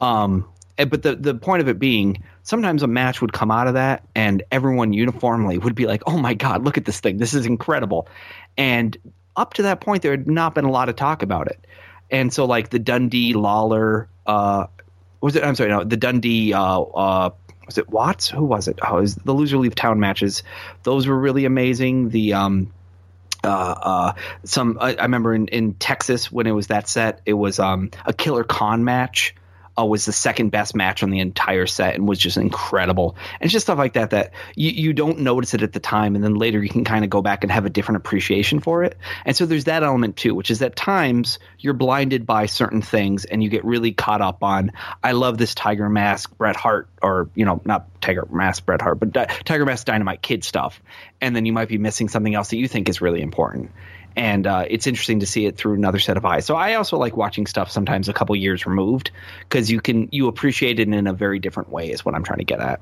Um, 0.00 0.48
but 0.84 1.02
the 1.02 1.16
the 1.16 1.34
point 1.34 1.62
of 1.62 1.68
it 1.68 1.78
being 1.78 2.22
sometimes 2.42 2.82
a 2.82 2.86
match 2.86 3.20
would 3.20 3.32
come 3.32 3.50
out 3.50 3.66
of 3.66 3.74
that 3.74 4.04
and 4.14 4.42
everyone 4.50 4.92
uniformly 4.92 5.58
would 5.58 5.74
be 5.74 5.86
like 5.86 6.02
oh 6.06 6.18
my 6.18 6.34
god 6.34 6.64
look 6.64 6.76
at 6.76 6.84
this 6.84 7.00
thing. 7.00 7.16
This 7.16 7.34
is 7.34 7.46
incredible. 7.46 8.08
And 8.56 8.96
up 9.36 9.54
to 9.54 9.62
that 9.62 9.80
point 9.80 10.02
there 10.02 10.12
had 10.12 10.26
not 10.26 10.54
been 10.54 10.64
a 10.64 10.70
lot 10.70 10.88
of 10.88 10.96
talk 10.96 11.22
about 11.22 11.48
it. 11.48 11.66
And 12.10 12.32
so 12.32 12.44
like 12.44 12.70
the 12.70 12.78
dundee 12.78 13.34
lawler 13.34 14.08
uh 14.26 14.66
was 15.20 15.34
it 15.34 15.44
i'm 15.44 15.54
sorry 15.54 15.70
no 15.70 15.84
the 15.84 15.96
dundee 15.96 16.52
uh 16.52 16.80
uh 16.80 17.30
was 17.66 17.78
it 17.78 17.88
watts? 17.88 18.28
Who 18.28 18.44
was 18.44 18.68
it? 18.68 18.78
Oh 18.80 18.98
it 18.98 19.00
was 19.00 19.14
the 19.16 19.32
loser 19.32 19.58
leave 19.58 19.74
town 19.74 19.98
matches. 19.98 20.44
Those 20.84 21.08
were 21.08 21.18
really 21.18 21.44
amazing. 21.44 22.10
The 22.10 22.34
um 22.34 22.72
uh, 23.44 23.48
uh, 23.48 24.12
some 24.44 24.78
I, 24.80 24.94
I 24.94 25.02
remember 25.02 25.34
in, 25.34 25.48
in 25.48 25.74
Texas 25.74 26.32
when 26.32 26.46
it 26.46 26.52
was 26.52 26.68
that 26.68 26.88
set, 26.88 27.20
it 27.26 27.34
was 27.34 27.58
um, 27.58 27.90
a 28.04 28.12
Killer 28.12 28.42
Khan 28.42 28.84
match 28.84 29.34
uh, 29.78 29.84
was 29.84 30.04
the 30.04 30.12
second 30.12 30.50
best 30.50 30.74
match 30.74 31.02
on 31.02 31.10
the 31.10 31.20
entire 31.20 31.66
set 31.66 31.94
and 31.94 32.08
was 32.08 32.18
just 32.18 32.36
incredible. 32.36 33.16
And 33.40 33.50
just 33.50 33.66
stuff 33.66 33.78
like 33.78 33.94
that 33.94 34.10
that 34.10 34.32
you, 34.54 34.70
you 34.70 34.92
don't 34.92 35.20
notice 35.20 35.54
it 35.54 35.62
at 35.62 35.72
the 35.72 35.80
time, 35.80 36.14
and 36.14 36.24
then 36.24 36.34
later 36.34 36.62
you 36.62 36.68
can 36.68 36.84
kind 36.84 37.04
of 37.04 37.10
go 37.10 37.22
back 37.22 37.44
and 37.44 37.52
have 37.52 37.66
a 37.66 37.70
different 37.70 37.96
appreciation 37.96 38.60
for 38.60 38.84
it. 38.84 38.96
And 39.24 39.36
so 39.36 39.46
there's 39.46 39.64
that 39.64 39.82
element 39.82 40.16
too, 40.16 40.34
which 40.34 40.50
is 40.50 40.60
that 40.60 40.76
times 40.76 41.38
you're 41.58 41.74
blinded 41.74 42.26
by 42.26 42.46
certain 42.46 42.82
things 42.82 43.24
and 43.24 43.42
you 43.42 43.48
get 43.48 43.64
really 43.64 43.92
caught 43.92 44.20
up 44.20 44.42
on. 44.42 44.72
I 45.02 45.12
love 45.12 45.38
this 45.38 45.54
Tiger 45.54 45.88
Mask 45.88 46.36
Bret 46.36 46.56
Hart, 46.56 46.88
or 47.02 47.28
you 47.34 47.44
know, 47.44 47.60
not 47.64 48.00
Tiger 48.00 48.26
Mask 48.30 48.64
Bret 48.64 48.80
Hart, 48.80 48.98
but 48.98 49.12
Di- 49.12 49.26
Tiger 49.44 49.64
Mask 49.64 49.86
Dynamite 49.86 50.22
Kid 50.22 50.44
stuff, 50.44 50.80
and 51.20 51.34
then 51.34 51.46
you 51.46 51.52
might 51.52 51.68
be 51.68 51.78
missing 51.78 52.08
something 52.08 52.34
else 52.34 52.50
that 52.50 52.56
you 52.56 52.68
think 52.68 52.88
is 52.88 53.00
really 53.00 53.22
important 53.22 53.70
and 54.16 54.46
uh, 54.46 54.64
it's 54.68 54.86
interesting 54.86 55.20
to 55.20 55.26
see 55.26 55.44
it 55.46 55.56
through 55.56 55.74
another 55.74 55.98
set 55.98 56.16
of 56.16 56.24
eyes. 56.24 56.46
So 56.46 56.56
I 56.56 56.74
also 56.74 56.96
like 56.96 57.16
watching 57.16 57.46
stuff 57.46 57.70
sometimes 57.70 58.08
a 58.08 58.14
couple 58.14 58.34
years 58.34 58.66
removed 58.66 59.10
because 59.40 59.70
you 59.70 59.80
can 59.80 60.08
you 60.10 60.28
appreciate 60.28 60.80
it 60.80 60.88
in 60.88 61.06
a 61.06 61.12
very 61.12 61.38
different 61.38 61.70
way. 61.70 61.90
Is 61.90 62.04
what 62.04 62.14
I'm 62.14 62.24
trying 62.24 62.38
to 62.38 62.44
get 62.44 62.60
at. 62.60 62.80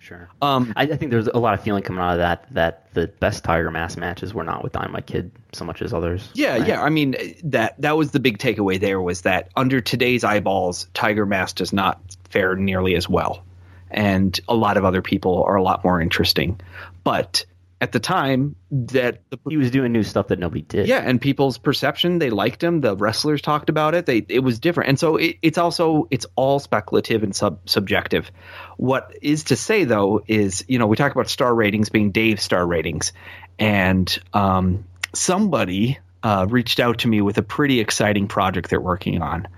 Sure. 0.00 0.28
Um, 0.40 0.72
I, 0.76 0.84
I, 0.84 0.96
think 0.96 1.10
there's 1.10 1.26
a 1.26 1.38
lot 1.38 1.54
of 1.54 1.64
feeling 1.64 1.82
coming 1.82 2.00
out 2.00 2.12
of 2.12 2.18
that 2.18 2.46
that 2.54 2.94
the 2.94 3.08
best 3.08 3.42
Tiger 3.42 3.72
Mask 3.72 3.98
matches 3.98 4.32
were 4.32 4.44
not 4.44 4.62
with 4.62 4.72
Dynamite 4.72 5.06
Kid 5.06 5.32
so 5.52 5.64
much 5.64 5.82
as 5.82 5.92
others. 5.92 6.30
Yeah, 6.32 6.58
right? 6.58 6.68
yeah. 6.68 6.82
I 6.82 6.90
mean 6.90 7.16
that 7.42 7.74
that 7.80 7.96
was 7.96 8.12
the 8.12 8.20
big 8.20 8.38
takeaway 8.38 8.78
there 8.78 9.00
was 9.00 9.22
that 9.22 9.50
under 9.56 9.80
today's 9.80 10.22
eyeballs, 10.22 10.86
Tiger 10.94 11.26
Mask 11.26 11.56
does 11.56 11.72
not 11.72 12.00
fare 12.30 12.54
nearly 12.54 12.94
as 12.94 13.08
well, 13.08 13.44
and 13.90 14.38
a 14.48 14.54
lot 14.54 14.76
of 14.76 14.84
other 14.84 15.02
people 15.02 15.42
are 15.42 15.56
a 15.56 15.62
lot 15.62 15.82
more 15.82 16.00
interesting. 16.00 16.60
But 17.02 17.44
at 17.80 17.92
the 17.92 18.00
time 18.00 18.56
that 18.70 19.20
the, 19.30 19.38
he 19.48 19.56
was 19.56 19.70
doing 19.70 19.92
new 19.92 20.02
stuff 20.02 20.28
that 20.28 20.38
nobody 20.38 20.62
did. 20.62 20.88
Yeah, 20.88 20.98
and 20.98 21.20
people's 21.20 21.58
perception, 21.58 22.18
they 22.18 22.30
liked 22.30 22.64
him. 22.64 22.80
The 22.80 22.96
wrestlers 22.96 23.42
talked 23.42 23.68
about 23.68 23.94
it. 23.94 24.06
They 24.06 24.24
it 24.28 24.40
was 24.40 24.58
different, 24.58 24.88
and 24.88 24.98
so 24.98 25.16
it, 25.16 25.36
it's 25.42 25.58
also 25.58 26.08
it's 26.10 26.26
all 26.36 26.58
speculative 26.58 27.22
and 27.22 27.36
sub 27.36 27.60
subjective. 27.68 28.30
What 28.78 29.16
is 29.20 29.44
to 29.44 29.56
say 29.56 29.84
though 29.84 30.22
is 30.26 30.64
you 30.68 30.78
know 30.78 30.86
we 30.86 30.96
talk 30.96 31.12
about 31.12 31.28
star 31.28 31.54
ratings 31.54 31.90
being 31.90 32.12
Dave 32.12 32.40
star 32.40 32.66
ratings, 32.66 33.12
and 33.58 34.18
um, 34.32 34.84
somebody 35.12 35.98
uh, 36.22 36.46
reached 36.48 36.80
out 36.80 37.00
to 37.00 37.08
me 37.08 37.20
with 37.20 37.36
a 37.36 37.42
pretty 37.42 37.80
exciting 37.80 38.26
project 38.26 38.70
they're 38.70 38.80
working 38.80 39.20
on 39.20 39.48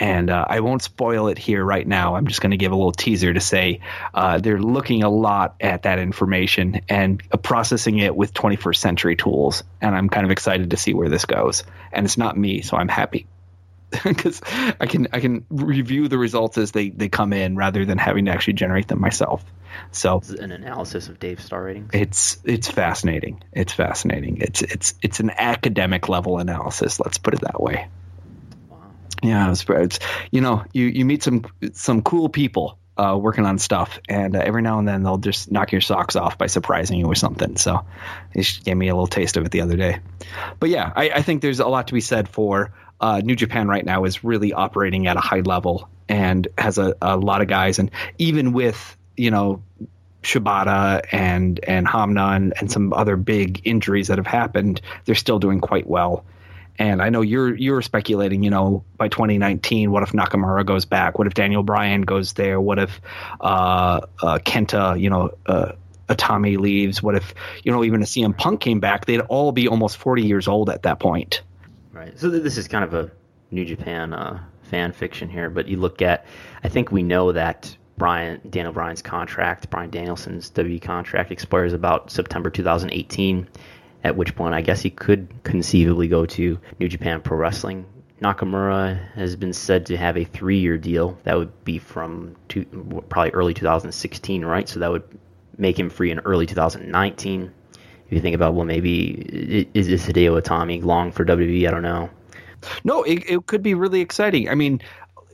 and 0.00 0.30
uh, 0.30 0.46
I 0.48 0.60
won't 0.60 0.82
spoil 0.82 1.28
it 1.28 1.36
here 1.36 1.62
right 1.62 1.86
now. 1.86 2.16
I'm 2.16 2.26
just 2.26 2.40
going 2.40 2.52
to 2.52 2.56
give 2.56 2.72
a 2.72 2.74
little 2.74 2.90
teaser 2.90 3.34
to 3.34 3.40
say 3.40 3.80
uh, 4.14 4.38
they're 4.38 4.58
looking 4.58 5.02
a 5.02 5.10
lot 5.10 5.56
at 5.60 5.82
that 5.82 5.98
information 5.98 6.80
and 6.88 7.22
uh, 7.30 7.36
processing 7.36 7.98
it 7.98 8.16
with 8.16 8.32
21st 8.32 8.76
century 8.76 9.14
tools. 9.14 9.62
And 9.80 9.94
I'm 9.94 10.08
kind 10.08 10.24
of 10.24 10.30
excited 10.30 10.70
to 10.70 10.76
see 10.78 10.94
where 10.94 11.10
this 11.10 11.26
goes. 11.26 11.64
And 11.92 12.06
it's 12.06 12.16
not 12.16 12.36
me, 12.36 12.62
so 12.62 12.78
I'm 12.78 12.88
happy 12.88 13.26
because 14.04 14.40
I 14.80 14.86
can 14.86 15.08
I 15.12 15.20
can 15.20 15.44
review 15.50 16.08
the 16.08 16.16
results 16.16 16.56
as 16.56 16.70
they 16.72 16.88
they 16.88 17.10
come 17.10 17.34
in 17.34 17.56
rather 17.56 17.84
than 17.84 17.98
having 17.98 18.24
to 18.24 18.30
actually 18.30 18.54
generate 18.54 18.88
them 18.88 19.00
myself. 19.00 19.44
So 19.92 20.20
This 20.20 20.30
is 20.30 20.40
an 20.40 20.52
analysis 20.52 21.08
of 21.08 21.20
Dave's 21.20 21.44
star 21.44 21.62
ratings. 21.62 21.90
it's 21.92 22.38
it's 22.44 22.68
fascinating. 22.68 23.42
It's 23.52 23.72
fascinating. 23.72 24.38
It's 24.40 24.62
it's 24.62 24.94
it's 25.02 25.20
an 25.20 25.30
academic 25.36 26.08
level 26.08 26.38
analysis. 26.38 26.98
Let's 27.00 27.18
put 27.18 27.34
it 27.34 27.40
that 27.40 27.60
way. 27.60 27.88
Yeah, 29.22 29.50
it's, 29.50 29.98
you 30.30 30.40
know 30.40 30.64
you 30.72 30.86
you 30.86 31.04
meet 31.04 31.22
some 31.22 31.44
some 31.72 32.02
cool 32.02 32.28
people 32.28 32.78
uh, 32.96 33.16
working 33.16 33.46
on 33.46 33.58
stuff, 33.58 33.98
and 34.08 34.36
uh, 34.36 34.40
every 34.40 34.62
now 34.62 34.78
and 34.78 34.86
then 34.86 35.02
they'll 35.02 35.18
just 35.18 35.50
knock 35.50 35.72
your 35.72 35.80
socks 35.80 36.16
off 36.16 36.36
by 36.36 36.46
surprising 36.46 36.98
you 36.98 37.08
with 37.08 37.18
something. 37.18 37.56
So 37.56 37.84
just 38.36 38.64
gave 38.64 38.76
me 38.76 38.88
a 38.88 38.94
little 38.94 39.06
taste 39.06 39.36
of 39.36 39.46
it 39.46 39.52
the 39.52 39.62
other 39.62 39.76
day. 39.76 40.00
But 40.58 40.68
yeah, 40.68 40.92
I, 40.94 41.10
I 41.10 41.22
think 41.22 41.40
there's 41.40 41.60
a 41.60 41.66
lot 41.66 41.88
to 41.88 41.94
be 41.94 42.00
said 42.00 42.28
for 42.28 42.72
uh, 43.00 43.22
New 43.24 43.36
Japan 43.36 43.68
right 43.68 43.84
now 43.84 44.04
is 44.04 44.22
really 44.22 44.52
operating 44.52 45.06
at 45.06 45.16
a 45.16 45.20
high 45.20 45.40
level 45.40 45.88
and 46.08 46.46
has 46.58 46.76
a, 46.76 46.94
a 47.00 47.16
lot 47.16 47.40
of 47.40 47.48
guys, 47.48 47.78
and 47.78 47.90
even 48.18 48.52
with 48.52 48.96
you 49.16 49.30
know 49.30 49.62
Shibata 50.22 51.02
and 51.10 51.58
and 51.62 51.86
Honma 51.86 52.36
and, 52.36 52.52
and 52.58 52.70
some 52.70 52.92
other 52.92 53.16
big 53.16 53.66
injuries 53.66 54.08
that 54.08 54.18
have 54.18 54.26
happened, 54.26 54.82
they're 55.06 55.14
still 55.14 55.38
doing 55.38 55.60
quite 55.60 55.86
well. 55.86 56.24
And 56.80 57.02
I 57.02 57.10
know 57.10 57.20
you're 57.20 57.54
you're 57.54 57.82
speculating, 57.82 58.42
you 58.42 58.48
know, 58.48 58.82
by 58.96 59.08
2019, 59.08 59.90
what 59.90 60.02
if 60.02 60.12
Nakamura 60.12 60.64
goes 60.64 60.86
back? 60.86 61.18
What 61.18 61.26
if 61.26 61.34
Daniel 61.34 61.62
Bryan 61.62 62.00
goes 62.00 62.32
there? 62.32 62.58
What 62.58 62.78
if 62.78 63.02
uh, 63.38 64.00
uh, 64.22 64.38
Kenta, 64.38 64.98
you 64.98 65.10
know, 65.10 65.30
uh, 65.44 65.72
Itami 66.08 66.56
leaves? 66.56 67.02
What 67.02 67.16
if 67.16 67.34
you 67.64 67.70
know 67.70 67.84
even 67.84 68.00
a 68.00 68.06
CM 68.06 68.34
Punk 68.34 68.62
came 68.62 68.80
back? 68.80 69.04
They'd 69.04 69.20
all 69.20 69.52
be 69.52 69.68
almost 69.68 69.98
40 69.98 70.22
years 70.22 70.48
old 70.48 70.70
at 70.70 70.84
that 70.84 71.00
point. 71.00 71.42
Right. 71.92 72.18
So 72.18 72.30
th- 72.30 72.42
this 72.42 72.56
is 72.56 72.66
kind 72.66 72.82
of 72.82 72.94
a 72.94 73.10
New 73.50 73.66
Japan 73.66 74.14
uh, 74.14 74.42
fan 74.62 74.92
fiction 74.92 75.28
here, 75.28 75.50
but 75.50 75.68
you 75.68 75.76
look 75.76 76.00
at, 76.00 76.24
I 76.64 76.70
think 76.70 76.90
we 76.90 77.02
know 77.02 77.32
that 77.32 77.76
Brian 77.98 78.40
Daniel 78.48 78.72
Bryan's 78.72 79.02
contract, 79.02 79.68
Brian 79.68 79.90
Danielson's 79.90 80.50
WWE 80.52 80.80
contract 80.80 81.30
expires 81.30 81.74
about 81.74 82.10
September 82.10 82.48
2018. 82.48 83.46
At 84.02 84.16
which 84.16 84.34
point, 84.34 84.54
I 84.54 84.62
guess 84.62 84.80
he 84.80 84.90
could 84.90 85.28
conceivably 85.44 86.08
go 86.08 86.24
to 86.26 86.58
New 86.78 86.88
Japan 86.88 87.20
Pro 87.20 87.36
Wrestling. 87.36 87.84
Nakamura 88.22 89.12
has 89.12 89.36
been 89.36 89.52
said 89.52 89.86
to 89.86 89.96
have 89.96 90.16
a 90.16 90.24
three-year 90.24 90.78
deal 90.78 91.18
that 91.24 91.38
would 91.38 91.64
be 91.64 91.78
from 91.78 92.36
two, 92.48 92.64
probably 93.08 93.30
early 93.30 93.54
2016, 93.54 94.44
right? 94.44 94.68
So 94.68 94.80
that 94.80 94.90
would 94.90 95.04
make 95.56 95.78
him 95.78 95.90
free 95.90 96.10
in 96.10 96.18
early 96.20 96.46
2019 96.46 97.52
if 98.10 98.14
you 98.16 98.20
think 98.20 98.34
about 98.34 98.54
well 98.54 98.64
maybe 98.64 99.68
is, 99.74 99.86
is 99.86 100.02
Hideo 100.02 100.40
Itami 100.40 100.82
long 100.82 101.12
for 101.12 101.24
WWE 101.24 101.68
I 101.68 101.70
don't 101.70 101.82
know 101.82 102.10
No, 102.82 103.02
it, 103.04 103.22
it 103.28 103.46
could 103.46 103.62
be 103.62 103.74
really 103.74 104.00
exciting. 104.00 104.48
I 104.48 104.54
mean, 104.54 104.80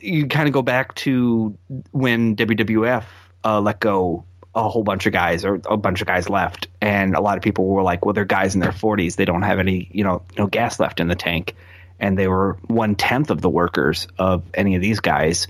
you 0.01 0.26
kind 0.26 0.47
of 0.47 0.52
go 0.52 0.62
back 0.62 0.94
to 0.97 1.56
when 1.93 2.36
WWF 2.36 3.05
uh, 3.44 3.60
let 3.60 3.80
go 3.80 4.24
a 4.57 4.69
whole 4.69 4.83
bunch 4.83 5.07
of 5.07 5.12
guys 5.12 5.45
or 5.45 5.61
a 5.66 5.77
bunch 5.77 6.01
of 6.01 6.07
guys 6.07 6.28
left, 6.31 6.69
and 6.81 7.15
a 7.15 7.20
lot 7.20 7.37
of 7.37 7.43
people 7.43 7.66
were 7.66 7.83
like, 7.83 8.05
"Well, 8.05 8.15
they're 8.15 8.24
guys 8.24 8.55
in 8.55 8.61
their 8.61 8.73
40s. 8.73 9.16
They 9.16 9.27
don't 9.27 9.43
have 9.43 9.59
any, 9.59 9.89
you 9.93 10.03
know, 10.03 10.23
no 10.37 10.47
gas 10.47 10.81
left 10.81 10.99
in 10.99 11.09
the 11.09 11.15
tank," 11.15 11.55
and 12.01 12.19
they 12.19 12.27
were 12.27 12.57
one 12.66 12.95
tenth 12.95 13.31
of 13.31 13.41
the 13.43 13.51
workers 13.51 14.09
of 14.19 14.43
any 14.55 14.74
of 14.74 14.83
these 14.83 15.01
guys 15.01 15.47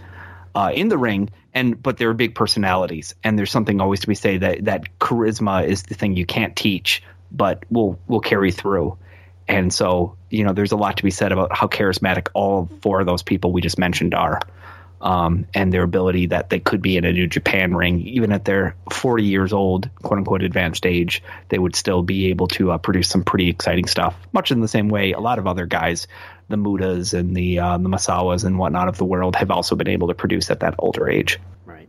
uh, 0.55 0.73
in 0.75 0.89
the 0.89 0.99
ring. 0.99 1.31
And 1.55 1.81
but 1.81 1.97
they're 1.97 2.13
big 2.13 2.35
personalities, 2.35 3.15
and 3.25 3.39
there's 3.39 3.51
something 3.51 3.81
always 3.81 4.01
to 4.01 4.09
be 4.09 4.17
said 4.17 4.41
that 4.41 4.65
that 4.67 4.99
charisma 4.99 5.67
is 5.67 5.85
the 5.85 5.95
thing 5.95 6.17
you 6.17 6.27
can't 6.27 6.55
teach, 6.55 7.03
but 7.31 7.65
will 7.71 7.99
will 8.09 8.21
carry 8.21 8.51
through. 8.51 8.99
And 9.49 9.73
so, 9.73 10.17
you 10.29 10.45
know, 10.45 10.53
there's 10.53 10.73
a 10.73 10.77
lot 10.77 10.97
to 10.97 11.05
be 11.05 11.11
said 11.11 11.31
about 11.31 11.57
how 11.57 11.69
charismatic 11.69 12.29
all 12.35 12.69
four 12.83 13.01
of 13.01 13.07
those 13.07 13.23
people 13.23 13.53
we 13.53 13.61
just 13.61 13.79
mentioned 13.79 14.13
are, 14.13 14.41
um, 15.01 15.47
and 15.55 15.73
their 15.73 15.83
ability 15.83 16.27
that 16.27 16.51
they 16.51 16.59
could 16.59 16.83
be 16.83 16.97
in 16.97 17.05
a 17.05 17.13
New 17.13 17.27
Japan 17.27 17.75
ring, 17.75 18.01
even 18.01 18.33
at 18.33 18.45
their 18.45 18.77
40 18.91 19.25
years 19.25 19.53
old, 19.53 19.91
quote 20.03 20.19
unquote, 20.19 20.43
advanced 20.43 20.87
age, 20.87 21.23
they 21.49 21.59
would 21.59 21.77
still 21.77 22.03
be 22.03 22.29
able 22.29 22.49
to 22.49 22.73
uh, 22.73 22.79
produce 22.79 23.09
some 23.09 23.23
pretty 23.23 23.49
exciting 23.49 23.87
stuff. 23.87 24.17
Much 24.33 24.51
in 24.51 24.61
the 24.61 24.69
same 24.69 24.89
way, 24.89 25.13
a 25.13 25.21
lot 25.21 25.39
of 25.39 25.47
other 25.47 25.67
guys, 25.67 26.07
the 26.49 26.57
Mutas 26.57 27.13
and 27.13 27.37
the 27.37 27.59
uh, 27.59 27.79
the 27.79 27.89
Masawas 27.89 28.45
and 28.45 28.59
whatnot 28.59 28.89
of 28.89 28.97
the 28.97 29.05
world, 29.05 29.37
have 29.37 29.51
also 29.51 29.77
been 29.77 29.89
able 29.89 30.09
to 30.09 30.15
produce 30.15 30.51
at 30.51 30.61
that 30.61 30.75
older 30.79 31.09
age. 31.09 31.39
right 31.65 31.89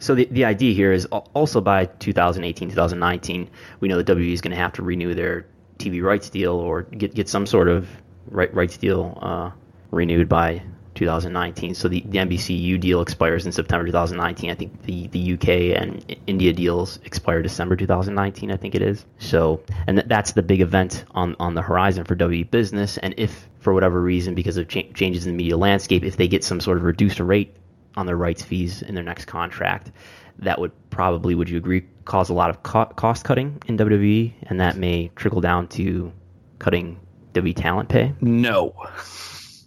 so 0.00 0.14
the, 0.14 0.26
the 0.30 0.44
idea 0.44 0.74
here 0.74 0.92
is 0.92 1.06
also 1.06 1.60
by 1.60 1.86
2018 1.86 2.68
2019 2.68 3.48
we 3.80 3.88
know 3.88 3.96
that 3.96 4.06
WWE 4.06 4.32
is 4.32 4.40
going 4.40 4.50
to 4.50 4.56
have 4.56 4.72
to 4.74 4.82
renew 4.82 5.14
their 5.14 5.46
TV 5.78 6.02
rights 6.02 6.28
deal 6.30 6.54
or 6.54 6.82
get 6.82 7.14
get 7.14 7.28
some 7.28 7.46
sort 7.46 7.68
of 7.68 7.88
right, 8.26 8.52
rights 8.54 8.76
deal 8.76 9.18
uh, 9.22 9.50
renewed 9.90 10.28
by 10.28 10.62
2019 11.04 11.74
so 11.74 11.88
the, 11.88 12.00
the 12.06 12.18
NBCU 12.18 12.80
deal 12.80 13.00
expires 13.00 13.46
in 13.46 13.52
September 13.52 13.86
2019 13.86 14.50
I 14.50 14.54
think 14.54 14.82
the, 14.82 15.06
the 15.08 15.34
UK 15.34 15.80
and 15.80 16.16
India 16.26 16.52
deals 16.52 16.98
expire 17.04 17.42
December 17.42 17.76
2019 17.76 18.50
I 18.50 18.56
think 18.56 18.74
it 18.74 18.82
is. 18.82 19.04
So 19.18 19.62
and 19.86 19.98
th- 19.98 20.08
that's 20.08 20.32
the 20.32 20.42
big 20.42 20.60
event 20.60 21.04
on 21.12 21.36
on 21.38 21.54
the 21.54 21.62
horizon 21.62 22.04
for 22.04 22.16
WWE 22.16 22.50
business. 22.50 22.98
And 22.98 23.14
if 23.16 23.48
for 23.60 23.72
whatever 23.72 24.00
reason 24.00 24.34
because 24.34 24.56
of 24.56 24.68
cha- 24.68 24.92
changes 24.94 25.26
in 25.26 25.32
the 25.32 25.36
media 25.36 25.56
landscape 25.56 26.04
if 26.04 26.16
they 26.16 26.28
get 26.28 26.44
some 26.44 26.60
sort 26.60 26.76
of 26.76 26.84
reduced 26.84 27.20
rate 27.20 27.56
on 27.96 28.06
their 28.06 28.16
rights 28.16 28.42
fees 28.42 28.82
in 28.82 28.94
their 28.94 29.04
next 29.04 29.26
contract, 29.26 29.92
that 30.38 30.58
would 30.58 30.72
probably, 30.90 31.34
would 31.34 31.48
you 31.48 31.56
agree, 31.56 31.84
cause 32.04 32.28
a 32.28 32.34
lot 32.34 32.50
of 32.50 32.62
co- 32.62 32.86
cost 32.86 33.24
cutting 33.24 33.60
in 33.66 33.78
WWE, 33.78 34.32
and 34.42 34.60
that 34.60 34.76
may 34.76 35.10
trickle 35.16 35.40
down 35.40 35.68
to 35.68 36.12
cutting 36.58 36.98
WWE 37.34 37.54
talent 37.56 37.88
pay. 37.88 38.12
No. 38.20 38.74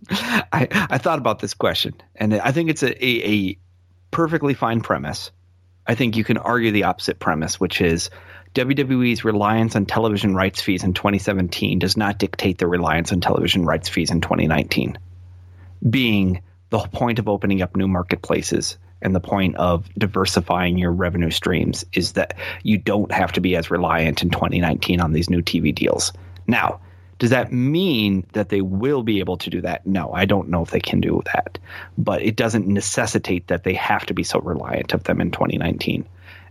I 0.09 0.67
I 0.89 0.97
thought 0.97 1.19
about 1.19 1.39
this 1.39 1.53
question, 1.53 1.93
and 2.15 2.33
I 2.33 2.51
think 2.51 2.69
it's 2.69 2.83
a, 2.83 3.05
a, 3.05 3.31
a 3.31 3.57
perfectly 4.11 4.53
fine 4.53 4.81
premise. 4.81 5.31
I 5.85 5.95
think 5.95 6.17
you 6.17 6.23
can 6.23 6.37
argue 6.37 6.71
the 6.71 6.83
opposite 6.83 7.19
premise, 7.19 7.59
which 7.59 7.81
is 7.81 8.09
WWE's 8.53 9.23
reliance 9.23 9.75
on 9.75 9.85
television 9.85 10.35
rights 10.35 10.61
fees 10.61 10.83
in 10.83 10.93
2017 10.93 11.79
does 11.79 11.95
not 11.95 12.17
dictate 12.17 12.57
the 12.57 12.67
reliance 12.67 13.11
on 13.11 13.21
television 13.21 13.65
rights 13.65 13.87
fees 13.87 14.11
in 14.11 14.19
2019. 14.21 14.97
Being 15.87 16.41
the 16.69 16.79
point 16.79 17.19
of 17.19 17.29
opening 17.29 17.61
up 17.61 17.75
new 17.75 17.87
marketplaces 17.87 18.77
and 19.01 19.13
the 19.13 19.19
point 19.19 19.55
of 19.57 19.87
diversifying 19.95 20.77
your 20.77 20.91
revenue 20.91 21.29
streams 21.29 21.85
is 21.93 22.13
that 22.13 22.35
you 22.63 22.77
don't 22.77 23.11
have 23.11 23.33
to 23.33 23.41
be 23.41 23.55
as 23.55 23.69
reliant 23.69 24.23
in 24.23 24.29
2019 24.29 25.01
on 25.01 25.13
these 25.13 25.29
new 25.29 25.41
TV 25.41 25.73
deals. 25.73 26.13
Now, 26.47 26.81
does 27.19 27.31
that 27.31 27.51
mean 27.51 28.25
that 28.33 28.49
they 28.49 28.61
will 28.61 29.03
be 29.03 29.19
able 29.19 29.37
to 29.37 29.49
do 29.49 29.61
that? 29.61 29.85
No, 29.85 30.11
I 30.13 30.25
don't 30.25 30.49
know 30.49 30.61
if 30.61 30.71
they 30.71 30.79
can 30.79 31.01
do 31.01 31.21
that. 31.33 31.57
But 31.97 32.21
it 32.21 32.35
doesn't 32.35 32.67
necessitate 32.67 33.47
that 33.47 33.63
they 33.63 33.73
have 33.73 34.05
to 34.07 34.13
be 34.13 34.23
so 34.23 34.39
reliant 34.39 34.93
of 34.93 35.03
them 35.03 35.21
in 35.21 35.31
2019. 35.31 36.05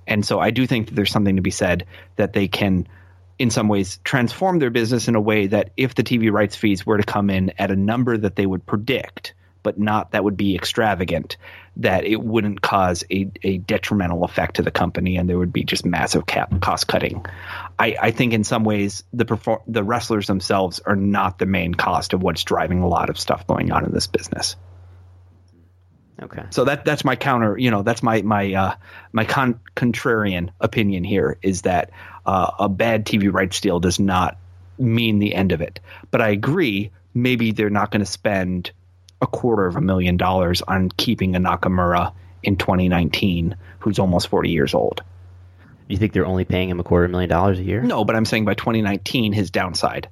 And 0.07 0.25
so 0.25 0.41
I 0.41 0.51
do 0.51 0.67
think 0.67 0.89
that 0.89 0.95
there's 0.95 1.11
something 1.11 1.37
to 1.37 1.43
be 1.43 1.51
said 1.51 1.87
that 2.17 2.33
they 2.33 2.49
can, 2.49 2.87
in 3.39 3.51
some 3.51 3.69
ways, 3.69 3.99
transform 4.05 4.59
their 4.59 4.71
business 4.71 5.09
in 5.09 5.15
a 5.15 5.21
way 5.21 5.47
that 5.49 5.71
if 5.77 5.95
the 5.95 6.05
TV 6.05 6.33
rights 6.33 6.57
fees 6.57 6.87
were 6.87 6.97
to 6.97 7.05
come 7.05 7.31
in 7.31 7.53
at 7.59 7.71
a 7.71 7.77
number 7.77 8.17
that 8.17 8.37
they 8.37 8.47
would 8.47 8.67
predict, 8.67 9.35
but 9.67 9.81
not 9.81 10.13
that 10.13 10.23
would 10.23 10.37
be 10.37 10.55
extravagant, 10.55 11.39
that 11.79 12.05
it 12.05 12.23
wouldn't 12.23 12.63
cause 12.63 13.03
a, 13.11 13.29
a 13.43 13.59
detrimental 13.59 14.23
effect 14.23 14.55
to 14.57 14.63
the 14.63 14.71
company 14.71 15.17
and 15.17 15.29
there 15.29 15.37
would 15.37 15.53
be 15.53 15.65
just 15.65 15.85
massive 15.85 16.25
cap 16.25 16.61
cost 16.61 16.87
cutting. 16.87 17.27
I, 17.77 17.97
I 18.01 18.11
think 18.13 18.33
in 18.33 18.45
some 18.45 18.63
ways 18.63 19.03
the 19.13 19.25
perform- 19.25 19.63
the 19.67 19.83
wrestlers 19.83 20.29
themselves 20.29 20.79
are 20.79 20.95
not 20.95 21.41
the 21.41 21.47
main 21.47 21.75
cost 21.75 22.13
of 22.13 22.23
what's 22.23 22.45
driving 22.45 22.79
a 22.79 22.87
lot 22.87 23.11
of 23.11 23.19
stuff 23.19 23.45
going 23.49 23.73
on 23.73 23.85
in 23.85 23.91
this 23.91 24.07
business. 24.07 24.55
Okay. 26.23 26.45
So 26.51 26.63
that 26.67 26.85
that's 26.85 27.05
my 27.05 27.17
counter. 27.17 27.59
You 27.59 27.73
know, 27.73 27.83
that's 27.83 28.05
my 28.05 28.23
my 28.23 28.55
uh, 28.55 28.75
my 29.11 29.25
con- 29.25 29.59
contrarian 29.75 30.51
opinion 30.61 31.03
here 31.03 31.39
is 31.43 31.63
that 31.63 31.91
uh, 32.25 32.53
a 32.61 32.69
bad 32.69 33.05
TV 33.05 33.33
rights 33.33 33.61
deal 33.61 33.81
does 33.81 33.99
not 33.99 34.39
mean 34.79 35.19
the 35.19 35.35
end 35.35 35.51
of 35.51 35.61
it. 35.61 35.81
But 36.13 36.23
I 36.23 36.29
agree. 36.29 36.93
Maybe 37.13 37.51
they're 37.51 37.69
not 37.69 37.91
going 37.91 38.05
to 38.05 38.07
spend 38.07 38.71
a 39.23 39.27
quarter 39.27 39.67
of 39.67 39.77
a 39.77 39.81
million 39.81 40.17
dollars 40.17 40.63
on 40.63 40.91
keeping 40.91 41.37
a 41.37 41.41
Nakamura 41.41 42.13
in 42.43 42.57
2019, 42.57 43.57
who's 43.79 43.99
almost 43.99 44.29
40 44.29 44.51
years 44.51 44.75
old. 44.75 45.03
Do 45.89 45.95
you 45.95 45.99
think 45.99 46.13
they're 46.13 46.27
only 46.27 46.45
paying 46.45 46.69
him 46.69 46.81
a 46.81 46.85
quarter 46.85 47.09
million 47.09 47.31
dollars 47.31 47.59
a 47.59 47.63
year? 47.63 47.81
No, 47.83 48.05
but 48.05 48.17
I'm 48.17 48.25
saying 48.25 48.45
by 48.45 48.55
2019, 48.55 49.33
his 49.33 49.51
downside. 49.51 50.09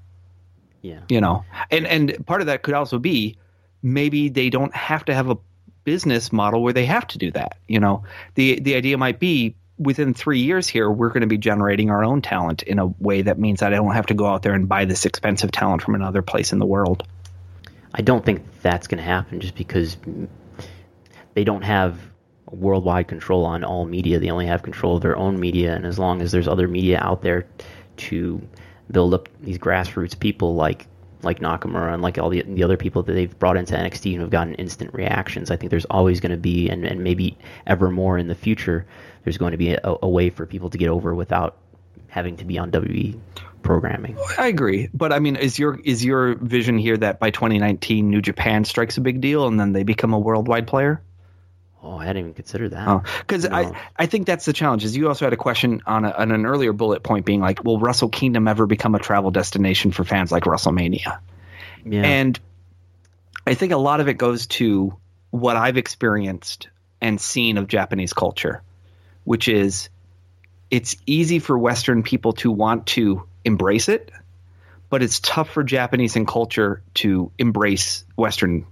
Yeah. 0.84 1.00
you 1.08 1.22
know 1.22 1.46
and 1.70 1.86
and 1.86 2.26
part 2.26 2.42
of 2.42 2.48
that 2.48 2.62
could 2.62 2.74
also 2.74 2.98
be 2.98 3.38
maybe 3.82 4.28
they 4.28 4.50
don't 4.50 4.74
have 4.74 5.02
to 5.06 5.14
have 5.14 5.30
a 5.30 5.38
business 5.84 6.30
model 6.30 6.62
where 6.62 6.74
they 6.74 6.84
have 6.84 7.06
to 7.06 7.16
do 7.16 7.30
that 7.30 7.56
you 7.66 7.80
know 7.80 8.04
the 8.34 8.60
the 8.60 8.74
idea 8.74 8.98
might 8.98 9.18
be 9.18 9.56
within 9.78 10.12
three 10.12 10.40
years 10.40 10.68
here 10.68 10.90
we're 10.90 11.08
going 11.08 11.22
to 11.22 11.26
be 11.26 11.38
generating 11.38 11.88
our 11.88 12.04
own 12.04 12.20
talent 12.20 12.62
in 12.64 12.78
a 12.78 12.84
way 12.84 13.22
that 13.22 13.38
means 13.38 13.60
that 13.60 13.72
i 13.72 13.76
don't 13.76 13.94
have 13.94 14.04
to 14.04 14.14
go 14.14 14.26
out 14.26 14.42
there 14.42 14.52
and 14.52 14.68
buy 14.68 14.84
this 14.84 15.06
expensive 15.06 15.50
talent 15.50 15.80
from 15.80 15.94
another 15.94 16.20
place 16.20 16.52
in 16.52 16.58
the 16.58 16.66
world 16.66 17.02
I 17.94 18.02
don't 18.02 18.24
think 18.24 18.44
that's 18.60 18.86
going 18.86 18.98
to 18.98 19.04
happen 19.04 19.40
just 19.40 19.54
because 19.54 19.96
they 21.34 21.44
don't 21.44 21.62
have 21.62 21.98
worldwide 22.50 23.08
control 23.08 23.44
on 23.44 23.62
all 23.62 23.84
media. 23.84 24.18
They 24.18 24.30
only 24.30 24.46
have 24.46 24.62
control 24.62 24.96
of 24.96 25.02
their 25.02 25.16
own 25.16 25.38
media, 25.38 25.74
and 25.74 25.86
as 25.86 25.98
long 25.98 26.20
as 26.20 26.32
there's 26.32 26.48
other 26.48 26.66
media 26.66 26.98
out 27.00 27.22
there 27.22 27.46
to 27.96 28.42
build 28.90 29.14
up 29.14 29.28
these 29.40 29.58
grassroots 29.58 30.18
people 30.18 30.54
like 30.54 30.86
like 31.22 31.40
Nakamura 31.40 31.94
and 31.94 32.02
like 32.02 32.18
all 32.18 32.28
the 32.28 32.42
the 32.42 32.62
other 32.62 32.76
people 32.76 33.02
that 33.04 33.12
they've 33.12 33.38
brought 33.38 33.56
into 33.56 33.74
NXT 33.74 34.12
and 34.12 34.20
have 34.20 34.30
gotten 34.30 34.54
instant 34.54 34.92
reactions. 34.92 35.50
I 35.50 35.56
think 35.56 35.70
there's 35.70 35.86
always 35.86 36.20
going 36.20 36.32
to 36.32 36.36
be, 36.36 36.68
and, 36.68 36.84
and 36.84 37.02
maybe 37.02 37.38
ever 37.66 37.90
more 37.90 38.18
in 38.18 38.26
the 38.26 38.34
future, 38.34 38.84
there's 39.22 39.38
going 39.38 39.52
to 39.52 39.56
be 39.58 39.72
a, 39.72 39.96
a 40.02 40.08
way 40.08 40.30
for 40.30 40.46
people 40.46 40.68
to 40.68 40.76
get 40.76 40.88
over 40.88 41.14
without 41.14 41.56
having 42.08 42.36
to 42.36 42.44
be 42.44 42.58
on 42.58 42.70
WWE 42.70 43.18
programming. 43.64 44.16
I 44.38 44.46
agree, 44.46 44.88
but 44.94 45.12
I 45.12 45.18
mean, 45.18 45.36
is 45.36 45.58
your 45.58 45.78
is 45.80 46.04
your 46.04 46.34
vision 46.34 46.78
here 46.78 46.96
that 46.98 47.18
by 47.18 47.30
2019 47.30 48.10
New 48.10 48.22
Japan 48.22 48.64
strikes 48.64 48.96
a 48.98 49.00
big 49.00 49.20
deal 49.20 49.46
and 49.46 49.58
then 49.58 49.72
they 49.72 49.82
become 49.82 50.12
a 50.12 50.18
worldwide 50.18 50.66
player? 50.66 51.02
Oh, 51.84 51.98
I 51.98 52.06
hadn't 52.06 52.20
even 52.20 52.34
considered 52.34 52.70
that. 52.70 52.88
Oh, 52.88 53.02
because 53.20 53.44
no. 53.44 53.54
I, 53.54 53.72
I 53.94 54.06
think 54.06 54.26
that's 54.26 54.46
the 54.46 54.54
challenge. 54.54 54.84
Is 54.84 54.96
you 54.96 55.06
also 55.08 55.26
had 55.26 55.34
a 55.34 55.36
question 55.36 55.82
on, 55.86 56.06
a, 56.06 56.10
on 56.10 56.32
an 56.32 56.46
earlier 56.46 56.72
bullet 56.72 57.02
point 57.02 57.26
being 57.26 57.40
like, 57.40 57.62
will 57.62 57.78
Wrestle 57.78 58.08
Kingdom 58.08 58.48
ever 58.48 58.66
become 58.66 58.94
a 58.94 58.98
travel 58.98 59.30
destination 59.30 59.92
for 59.92 60.02
fans 60.02 60.32
like 60.32 60.44
WrestleMania? 60.44 61.18
Yeah. 61.84 62.02
And 62.02 62.40
I 63.46 63.52
think 63.52 63.72
a 63.72 63.76
lot 63.76 64.00
of 64.00 64.08
it 64.08 64.14
goes 64.14 64.46
to 64.46 64.96
what 65.30 65.56
I've 65.56 65.76
experienced 65.76 66.68
and 67.02 67.20
seen 67.20 67.58
of 67.58 67.68
Japanese 67.68 68.14
culture, 68.14 68.62
which 69.24 69.46
is 69.48 69.90
it's 70.70 70.96
easy 71.04 71.38
for 71.38 71.58
Western 71.58 72.02
people 72.02 72.32
to 72.34 72.50
want 72.50 72.86
to 72.86 73.24
embrace 73.44 73.88
it, 73.88 74.10
but 74.90 75.02
it's 75.02 75.20
tough 75.20 75.50
for 75.50 75.62
Japanese 75.62 76.16
and 76.16 76.26
culture 76.26 76.82
to 76.94 77.32
embrace 77.38 78.04
Western. 78.16 78.66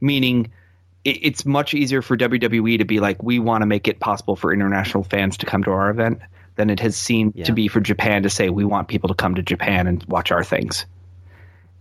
Meaning, 0.00 0.52
it's 1.04 1.46
much 1.46 1.74
easier 1.74 2.02
for 2.02 2.16
WWE 2.16 2.78
to 2.78 2.84
be 2.84 3.00
like, 3.00 3.22
we 3.22 3.38
want 3.38 3.62
to 3.62 3.66
make 3.66 3.88
it 3.88 4.00
possible 4.00 4.36
for 4.36 4.52
international 4.52 5.04
fans 5.04 5.38
to 5.38 5.46
come 5.46 5.64
to 5.64 5.70
our 5.70 5.90
event 5.90 6.20
than 6.56 6.68
it 6.68 6.80
has 6.80 6.96
seemed 6.96 7.34
yeah. 7.36 7.44
to 7.44 7.52
be 7.52 7.68
for 7.68 7.80
Japan 7.80 8.24
to 8.24 8.30
say, 8.30 8.50
we 8.50 8.64
want 8.64 8.88
people 8.88 9.08
to 9.08 9.14
come 9.14 9.34
to 9.36 9.42
Japan 9.42 9.86
and 9.86 10.04
watch 10.04 10.30
our 10.30 10.44
things. 10.44 10.84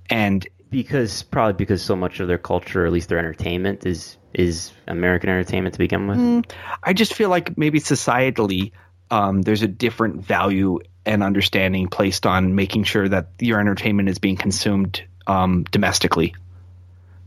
And 0.09 0.47
because 0.69 1.23
probably 1.23 1.53
because 1.53 1.81
so 1.81 1.95
much 1.95 2.19
of 2.19 2.27
their 2.27 2.37
culture, 2.37 2.83
or 2.83 2.85
at 2.85 2.93
least 2.93 3.09
their 3.09 3.19
entertainment, 3.19 3.85
is 3.85 4.17
is 4.33 4.71
American 4.87 5.29
entertainment 5.29 5.73
to 5.73 5.79
begin 5.79 6.07
with. 6.07 6.17
Mm, 6.17 6.51
I 6.83 6.93
just 6.93 7.13
feel 7.13 7.29
like 7.29 7.57
maybe 7.57 7.79
societally, 7.79 8.71
um, 9.11 9.41
there's 9.41 9.61
a 9.61 9.67
different 9.67 10.25
value 10.25 10.79
and 11.05 11.23
understanding 11.23 11.87
placed 11.87 12.25
on 12.25 12.55
making 12.55 12.83
sure 12.83 13.07
that 13.07 13.29
your 13.39 13.59
entertainment 13.59 14.09
is 14.09 14.19
being 14.19 14.37
consumed 14.37 15.03
um, 15.27 15.63
domestically. 15.71 16.35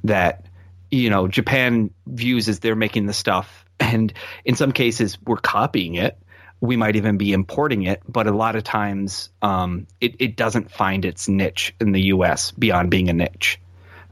That 0.04 0.46
you 0.90 1.10
know 1.10 1.28
Japan 1.28 1.90
views 2.06 2.48
as 2.48 2.60
they're 2.60 2.76
making 2.76 3.06
the 3.06 3.12
stuff, 3.12 3.64
and 3.80 4.12
in 4.44 4.54
some 4.54 4.72
cases 4.72 5.18
we're 5.24 5.36
copying 5.36 5.94
it. 5.94 6.18
We 6.60 6.76
might 6.76 6.94
even 6.94 7.16
be 7.16 7.32
importing 7.32 7.82
it, 7.82 8.02
but 8.08 8.28
a 8.28 8.30
lot 8.30 8.54
of 8.54 8.62
times 8.62 9.30
um, 9.42 9.88
it, 10.00 10.14
it 10.20 10.36
doesn't 10.36 10.70
find 10.70 11.04
its 11.04 11.28
niche 11.28 11.74
in 11.80 11.90
the 11.90 12.02
U.S. 12.02 12.52
beyond 12.52 12.88
being 12.88 13.08
a 13.08 13.12
niche 13.12 13.58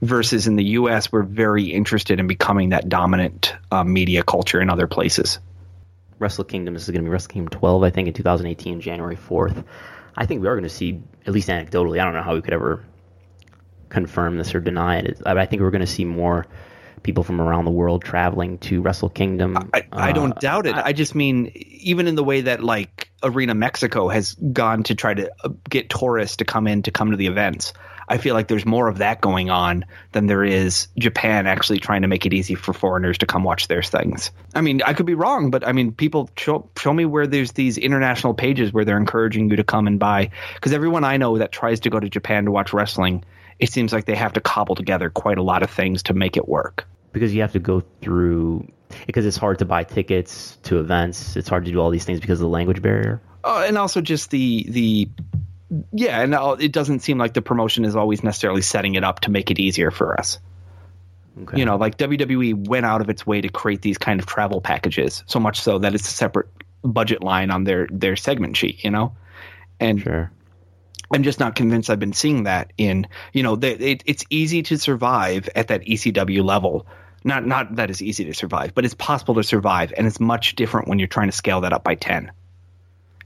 versus 0.02 0.46
in 0.46 0.56
the 0.56 0.64
U.S. 0.64 1.12
we're 1.12 1.22
very 1.22 1.66
interested 1.66 2.18
in 2.18 2.26
becoming 2.26 2.70
that 2.70 2.88
dominant 2.88 3.54
uh, 3.70 3.84
media 3.84 4.22
culture 4.22 4.60
in 4.60 4.70
other 4.70 4.86
places. 4.86 5.38
Wrestle 6.20 6.44
Kingdom 6.44 6.74
This 6.74 6.84
is 6.84 6.90
going 6.90 7.02
to 7.02 7.08
be 7.08 7.10
Wrestle 7.10 7.32
Kingdom 7.32 7.48
12, 7.48 7.82
I 7.82 7.90
think, 7.90 8.06
in 8.06 8.14
2018, 8.14 8.80
January 8.80 9.16
4th. 9.16 9.64
I 10.16 10.26
think 10.26 10.42
we 10.42 10.48
are 10.48 10.54
going 10.54 10.64
to 10.64 10.68
see, 10.68 11.02
at 11.26 11.32
least 11.32 11.48
anecdotally, 11.48 12.00
I 12.00 12.04
don't 12.04 12.14
know 12.14 12.22
how 12.22 12.34
we 12.34 12.42
could 12.42 12.52
ever 12.52 12.84
confirm 13.88 14.36
this 14.36 14.54
or 14.54 14.60
deny 14.60 14.98
it. 14.98 15.20
I 15.26 15.46
think 15.46 15.62
we're 15.62 15.70
going 15.70 15.80
to 15.80 15.86
see 15.86 16.04
more 16.04 16.46
people 17.02 17.24
from 17.24 17.40
around 17.40 17.64
the 17.64 17.70
world 17.70 18.04
traveling 18.04 18.58
to 18.58 18.82
Wrestle 18.82 19.08
Kingdom. 19.08 19.70
I, 19.72 19.86
I 19.90 20.12
don't 20.12 20.32
uh, 20.32 20.40
doubt 20.40 20.66
it. 20.66 20.74
I, 20.74 20.86
I, 20.86 20.92
just 20.92 21.14
mean, 21.14 21.50
even 21.54 22.06
in 22.06 22.14
the 22.14 22.24
way 22.24 22.42
that 22.42 22.62
like 22.62 23.10
Arena 23.22 23.54
Mexico 23.54 24.08
has 24.08 24.34
gone 24.34 24.82
to 24.84 24.94
try 24.94 25.14
to 25.14 25.30
uh, 25.42 25.48
get 25.68 25.88
tourists 25.88 26.36
to 26.36 26.44
come 26.44 26.66
in 26.66 26.82
to 26.82 26.90
come 26.90 27.10
to 27.10 27.16
the 27.16 27.26
events. 27.26 27.72
I 28.10 28.18
feel 28.18 28.34
like 28.34 28.48
there's 28.48 28.66
more 28.66 28.88
of 28.88 28.98
that 28.98 29.20
going 29.20 29.50
on 29.50 29.84
than 30.10 30.26
there 30.26 30.42
is 30.42 30.88
Japan 30.98 31.46
actually 31.46 31.78
trying 31.78 32.02
to 32.02 32.08
make 32.08 32.26
it 32.26 32.34
easy 32.34 32.56
for 32.56 32.72
foreigners 32.72 33.18
to 33.18 33.26
come 33.26 33.44
watch 33.44 33.68
their 33.68 33.84
things. 33.84 34.32
I 34.52 34.62
mean, 34.62 34.82
I 34.84 34.94
could 34.94 35.06
be 35.06 35.14
wrong, 35.14 35.52
but 35.52 35.64
I 35.66 35.70
mean, 35.70 35.92
people 35.92 36.28
show, 36.36 36.68
show 36.76 36.92
me 36.92 37.04
where 37.04 37.28
there's 37.28 37.52
these 37.52 37.78
international 37.78 38.34
pages 38.34 38.72
where 38.72 38.84
they're 38.84 38.96
encouraging 38.96 39.48
you 39.48 39.56
to 39.56 39.64
come 39.64 39.86
and 39.86 40.00
buy. 40.00 40.32
Because 40.54 40.72
everyone 40.72 41.04
I 41.04 41.18
know 41.18 41.38
that 41.38 41.52
tries 41.52 41.80
to 41.80 41.90
go 41.90 42.00
to 42.00 42.08
Japan 42.08 42.46
to 42.46 42.50
watch 42.50 42.72
wrestling, 42.72 43.24
it 43.60 43.70
seems 43.70 43.92
like 43.92 44.06
they 44.06 44.16
have 44.16 44.32
to 44.32 44.40
cobble 44.40 44.74
together 44.74 45.08
quite 45.08 45.38
a 45.38 45.42
lot 45.42 45.62
of 45.62 45.70
things 45.70 46.02
to 46.04 46.12
make 46.12 46.36
it 46.36 46.48
work. 46.48 46.88
Because 47.12 47.32
you 47.32 47.42
have 47.42 47.52
to 47.52 47.60
go 47.60 47.80
through 48.02 48.66
because 49.06 49.24
it's 49.24 49.36
hard 49.36 49.60
to 49.60 49.64
buy 49.64 49.84
tickets 49.84 50.58
to 50.64 50.80
events. 50.80 51.36
It's 51.36 51.48
hard 51.48 51.64
to 51.66 51.70
do 51.70 51.78
all 51.78 51.90
these 51.90 52.04
things 52.04 52.18
because 52.18 52.40
of 52.40 52.44
the 52.44 52.48
language 52.48 52.82
barrier. 52.82 53.22
Oh, 53.44 53.62
and 53.62 53.78
also 53.78 54.00
just 54.00 54.30
the 54.30 54.66
the 54.68 55.08
yeah, 55.92 56.20
and 56.20 56.34
uh, 56.34 56.56
it 56.58 56.72
doesn't 56.72 57.00
seem 57.00 57.18
like 57.18 57.34
the 57.34 57.42
promotion 57.42 57.84
is 57.84 57.94
always 57.94 58.24
necessarily 58.24 58.62
setting 58.62 58.94
it 58.96 59.04
up 59.04 59.20
to 59.20 59.30
make 59.30 59.50
it 59.50 59.58
easier 59.60 59.90
for 59.90 60.18
us. 60.18 60.38
Okay. 61.42 61.58
You 61.58 61.64
know, 61.64 61.76
like 61.76 61.96
WWE 61.96 62.68
went 62.68 62.84
out 62.84 63.00
of 63.00 63.08
its 63.08 63.26
way 63.26 63.40
to 63.40 63.48
create 63.48 63.80
these 63.80 63.96
kind 63.96 64.20
of 64.20 64.26
travel 64.26 64.60
packages, 64.60 65.22
so 65.26 65.38
much 65.38 65.60
so 65.60 65.78
that 65.78 65.94
it's 65.94 66.08
a 66.08 66.12
separate 66.12 66.48
budget 66.82 67.22
line 67.22 67.50
on 67.50 67.64
their 67.64 67.86
their 67.90 68.16
segment 68.16 68.56
sheet. 68.56 68.82
You 68.82 68.90
know, 68.90 69.16
and 69.78 70.00
sure. 70.00 70.32
I'm 71.12 71.22
just 71.22 71.38
not 71.38 71.54
convinced. 71.54 71.88
I've 71.88 72.00
been 72.00 72.12
seeing 72.12 72.44
that 72.44 72.72
in 72.76 73.06
you 73.32 73.44
know, 73.44 73.54
they, 73.54 73.72
it, 73.72 74.02
it's 74.06 74.24
easy 74.28 74.62
to 74.64 74.78
survive 74.78 75.48
at 75.54 75.68
that 75.68 75.82
ECW 75.82 76.44
level. 76.44 76.86
Not 77.22 77.46
not 77.46 77.76
that 77.76 77.90
it's 77.90 78.02
easy 78.02 78.24
to 78.24 78.34
survive, 78.34 78.74
but 78.74 78.84
it's 78.84 78.94
possible 78.94 79.34
to 79.36 79.44
survive, 79.44 79.92
and 79.96 80.06
it's 80.06 80.18
much 80.18 80.56
different 80.56 80.88
when 80.88 80.98
you're 80.98 81.08
trying 81.08 81.28
to 81.28 81.36
scale 81.36 81.60
that 81.60 81.72
up 81.72 81.84
by 81.84 81.94
ten 81.94 82.32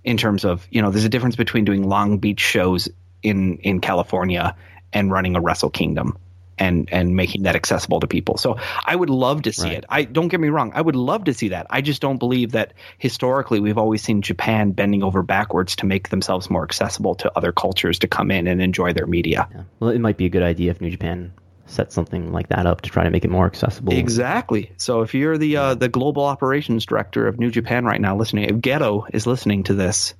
in 0.04 0.16
terms 0.16 0.44
of 0.44 0.66
you 0.70 0.82
know 0.82 0.90
there's 0.90 1.04
a 1.04 1.10
difference 1.10 1.36
between 1.36 1.64
doing 1.64 1.88
Long 1.88 2.18
Beach 2.18 2.40
shows 2.40 2.88
in 3.22 3.58
in 3.58 3.80
California 3.80 4.56
and 4.92 5.10
running 5.10 5.34
a 5.36 5.40
Wrestle 5.40 5.70
Kingdom 5.70 6.18
and 6.58 6.88
and 6.92 7.16
making 7.16 7.44
that 7.44 7.56
accessible 7.56 8.00
to 8.00 8.06
people. 8.06 8.36
So 8.36 8.58
I 8.84 8.94
would 8.94 9.10
love 9.10 9.42
to 9.42 9.52
see 9.52 9.64
right. 9.68 9.78
it. 9.78 9.84
I 9.88 10.04
don't 10.04 10.28
get 10.28 10.40
me 10.40 10.48
wrong, 10.48 10.72
I 10.74 10.80
would 10.80 10.96
love 10.96 11.24
to 11.24 11.34
see 11.34 11.48
that. 11.48 11.66
I 11.70 11.80
just 11.80 12.00
don't 12.00 12.18
believe 12.18 12.52
that 12.52 12.74
historically 12.98 13.60
we've 13.60 13.78
always 13.78 14.02
seen 14.02 14.22
Japan 14.22 14.72
bending 14.72 15.02
over 15.02 15.22
backwards 15.22 15.76
to 15.76 15.86
make 15.86 16.10
themselves 16.10 16.50
more 16.50 16.62
accessible 16.62 17.16
to 17.16 17.32
other 17.36 17.52
cultures 17.52 17.98
to 18.00 18.08
come 18.08 18.30
in 18.30 18.46
and 18.46 18.62
enjoy 18.62 18.92
their 18.92 19.06
media. 19.06 19.48
Yeah. 19.52 19.62
Well, 19.80 19.90
it 19.90 20.00
might 20.00 20.16
be 20.16 20.26
a 20.26 20.30
good 20.30 20.42
idea 20.42 20.70
if 20.70 20.80
New 20.80 20.90
Japan 20.90 21.32
set 21.74 21.92
something 21.92 22.32
like 22.32 22.48
that 22.48 22.66
up 22.66 22.82
to 22.82 22.90
try 22.90 23.04
to 23.04 23.10
make 23.10 23.24
it 23.24 23.30
more 23.30 23.46
accessible. 23.46 23.92
Exactly. 23.92 24.72
So 24.76 25.02
if 25.02 25.14
you're 25.14 25.36
the 25.36 25.56
uh, 25.56 25.74
the 25.74 25.88
global 25.88 26.24
operations 26.24 26.86
director 26.86 27.26
of 27.26 27.38
New 27.38 27.50
Japan 27.50 27.84
right 27.84 28.00
now, 28.00 28.16
listening, 28.16 28.44
if 28.44 28.60
Ghetto 28.60 29.06
is 29.12 29.26
listening 29.26 29.64
to 29.64 29.74
this, 29.74 30.14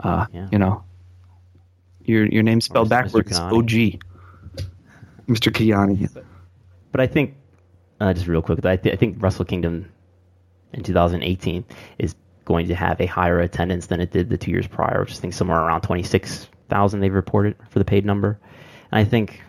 uh, 0.00 0.26
yeah. 0.32 0.48
you 0.50 0.58
know, 0.58 0.84
your 2.04 2.26
your 2.26 2.42
name 2.42 2.60
spelled 2.60 2.88
backwards, 2.88 3.38
OG, 3.38 3.70
Mr. 5.28 5.50
Kayani. 5.50 6.08
But 6.92 7.00
I 7.00 7.06
think, 7.06 7.34
uh, 8.00 8.12
just 8.12 8.28
real 8.28 8.42
quick, 8.42 8.64
I, 8.64 8.76
th- 8.76 8.92
I 8.92 8.96
think 8.96 9.20
Wrestle 9.20 9.44
Kingdom 9.44 9.90
in 10.72 10.84
2018 10.84 11.64
is 11.98 12.14
going 12.44 12.68
to 12.68 12.74
have 12.74 13.00
a 13.00 13.06
higher 13.06 13.40
attendance 13.40 13.86
than 13.86 14.00
it 14.00 14.10
did 14.10 14.30
the 14.30 14.38
two 14.38 14.50
years 14.50 14.66
prior, 14.66 15.00
which 15.00 15.12
I 15.12 15.16
think 15.16 15.34
somewhere 15.34 15.58
around 15.58 15.80
26,000 15.80 17.00
they've 17.00 17.12
reported 17.12 17.56
for 17.70 17.78
the 17.78 17.84
paid 17.84 18.04
number. 18.04 18.38
And 18.92 19.00
I 19.00 19.04
think 19.04 19.40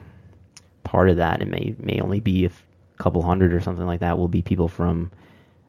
part 0.86 1.10
of 1.10 1.18
that, 1.18 1.41
it 1.41 1.49
may 1.49 1.76
may 1.80 1.99
only 1.99 2.22
be 2.22 2.45
a 2.45 2.52
couple 2.98 3.22
hundred 3.22 3.53
or 3.53 3.60
something 3.60 3.86
like 3.86 3.99
that 3.99 4.18
will 4.18 4.30
be 4.30 4.41
people 4.41 4.70
from 4.70 5.12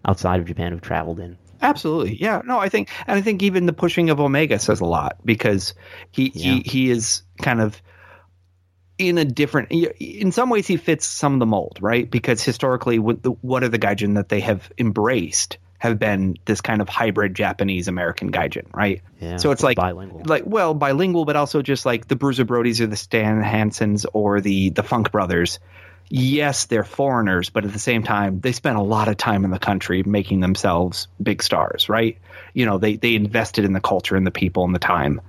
outside 0.04 0.38
of 0.38 0.46
Japan 0.46 0.70
who've 0.70 0.80
traveled 0.80 1.18
in. 1.18 1.36
Absolutely, 1.60 2.16
yeah. 2.20 2.42
No, 2.44 2.58
I 2.58 2.68
think, 2.68 2.90
and 3.06 3.18
I 3.18 3.22
think 3.22 3.42
even 3.42 3.66
the 3.66 3.72
pushing 3.72 4.10
of 4.10 4.20
Omega 4.20 4.58
says 4.58 4.80
a 4.80 4.84
lot 4.84 5.18
because 5.24 5.74
he 6.12 6.30
yeah. 6.34 6.52
he 6.52 6.60
he 6.60 6.90
is 6.90 7.22
kind 7.42 7.60
of 7.60 7.80
in 8.98 9.18
a 9.18 9.24
different. 9.24 9.72
In 9.72 10.32
some 10.32 10.50
ways, 10.50 10.66
he 10.66 10.76
fits 10.76 11.06
some 11.06 11.34
of 11.34 11.40
the 11.40 11.46
mold, 11.46 11.78
right? 11.80 12.08
Because 12.08 12.42
historically, 12.42 12.98
what 12.98 13.64
are 13.64 13.68
the 13.68 13.78
gaijin 13.78 14.14
that 14.14 14.28
they 14.28 14.40
have 14.40 14.70
embraced? 14.78 15.58
Have 15.78 15.98
been 15.98 16.36
this 16.44 16.60
kind 16.60 16.80
of 16.80 16.88
hybrid 16.88 17.34
Japanese 17.34 17.88
American 17.88 18.32
gaijin, 18.32 18.66
right? 18.74 19.02
Yeah, 19.20 19.36
so 19.36 19.50
it's 19.50 19.62
like 19.62 19.76
bilingual, 19.76 20.22
like 20.24 20.44
well, 20.46 20.74
bilingual, 20.74 21.24
but 21.24 21.36
also 21.36 21.62
just 21.62 21.84
like 21.84 22.08
the 22.08 22.16
Bruiser 22.16 22.44
Brodies 22.44 22.80
or 22.80 22.86
the 22.86 22.96
Stan 22.96 23.42
Hansens 23.42 24.06
or 24.12 24.40
the 24.40 24.70
the 24.70 24.82
Funk 24.82 25.12
Brothers. 25.12 25.58
Yes, 26.08 26.66
they're 26.66 26.84
foreigners, 26.84 27.50
but 27.50 27.64
at 27.64 27.72
the 27.72 27.80
same 27.80 28.04
time, 28.04 28.40
they 28.40 28.52
spent 28.52 28.76
a 28.76 28.82
lot 28.82 29.08
of 29.08 29.16
time 29.16 29.44
in 29.44 29.50
the 29.50 29.58
country 29.58 30.04
making 30.04 30.38
themselves 30.38 31.08
big 31.20 31.42
stars, 31.42 31.88
right? 31.88 32.18
You 32.54 32.64
know, 32.64 32.78
they 32.78 32.96
they 32.96 33.14
invested 33.14 33.64
in 33.64 33.72
the 33.72 33.80
culture 33.80 34.16
and 34.16 34.26
the 34.26 34.30
people 34.30 34.64
and 34.64 34.74
the 34.74 34.80
time, 34.80 35.20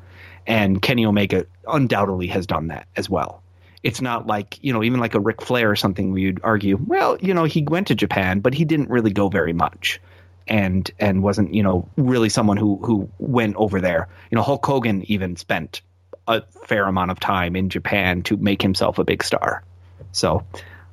and 0.45 0.82
Kenny 0.82 1.06
Omega 1.06 1.45
undoubtedly 1.68 2.28
has 2.28 2.45
done 2.45 2.68
that 2.68 2.88
as 2.95 3.10
well. 3.10 3.41
It's 3.84 4.02
not 4.02 4.28
like 4.28 4.60
you 4.61 4.72
know, 4.72 4.84
even 4.84 4.99
like 4.99 5.15
a 5.15 5.19
Ric 5.19 5.41
Flair 5.41 5.72
or 5.72 5.76
something. 5.76 6.11
We'd 6.11 6.40
argue, 6.44 6.78
well, 6.86 7.18
you 7.19 7.34
know, 7.34 7.44
he 7.44 7.64
went 7.64 7.88
to 7.88 7.95
Japan, 7.95 8.40
but 8.40 8.53
he 8.53 8.64
didn't 8.64 8.90
really 8.90 9.11
go 9.11 9.30
very 9.30 9.53
much 9.53 9.99
and 10.48 10.90
and 10.99 11.24
wasn't 11.24 11.53
you 11.53 11.64
know 11.64 11.90
really 11.98 12.30
someone 12.30 12.57
who 12.57 12.78
who 12.78 13.10
went 13.19 13.56
over 13.56 13.82
there. 13.82 14.07
You 14.32 14.36
know, 14.36 14.41
Hulk 14.41 14.65
Hogan 14.65 15.03
even 15.10 15.36
spent 15.36 15.82
a 16.28 16.44
fair 16.65 16.86
amount 16.86 17.11
of 17.11 17.19
time 17.19 17.56
in 17.56 17.69
Japan 17.69 18.24
to 18.24 18.38
make 18.38 18.61
himself 18.61 18.99
a 18.99 19.03
big 19.03 19.24
star. 19.24 19.64
So 20.11 20.45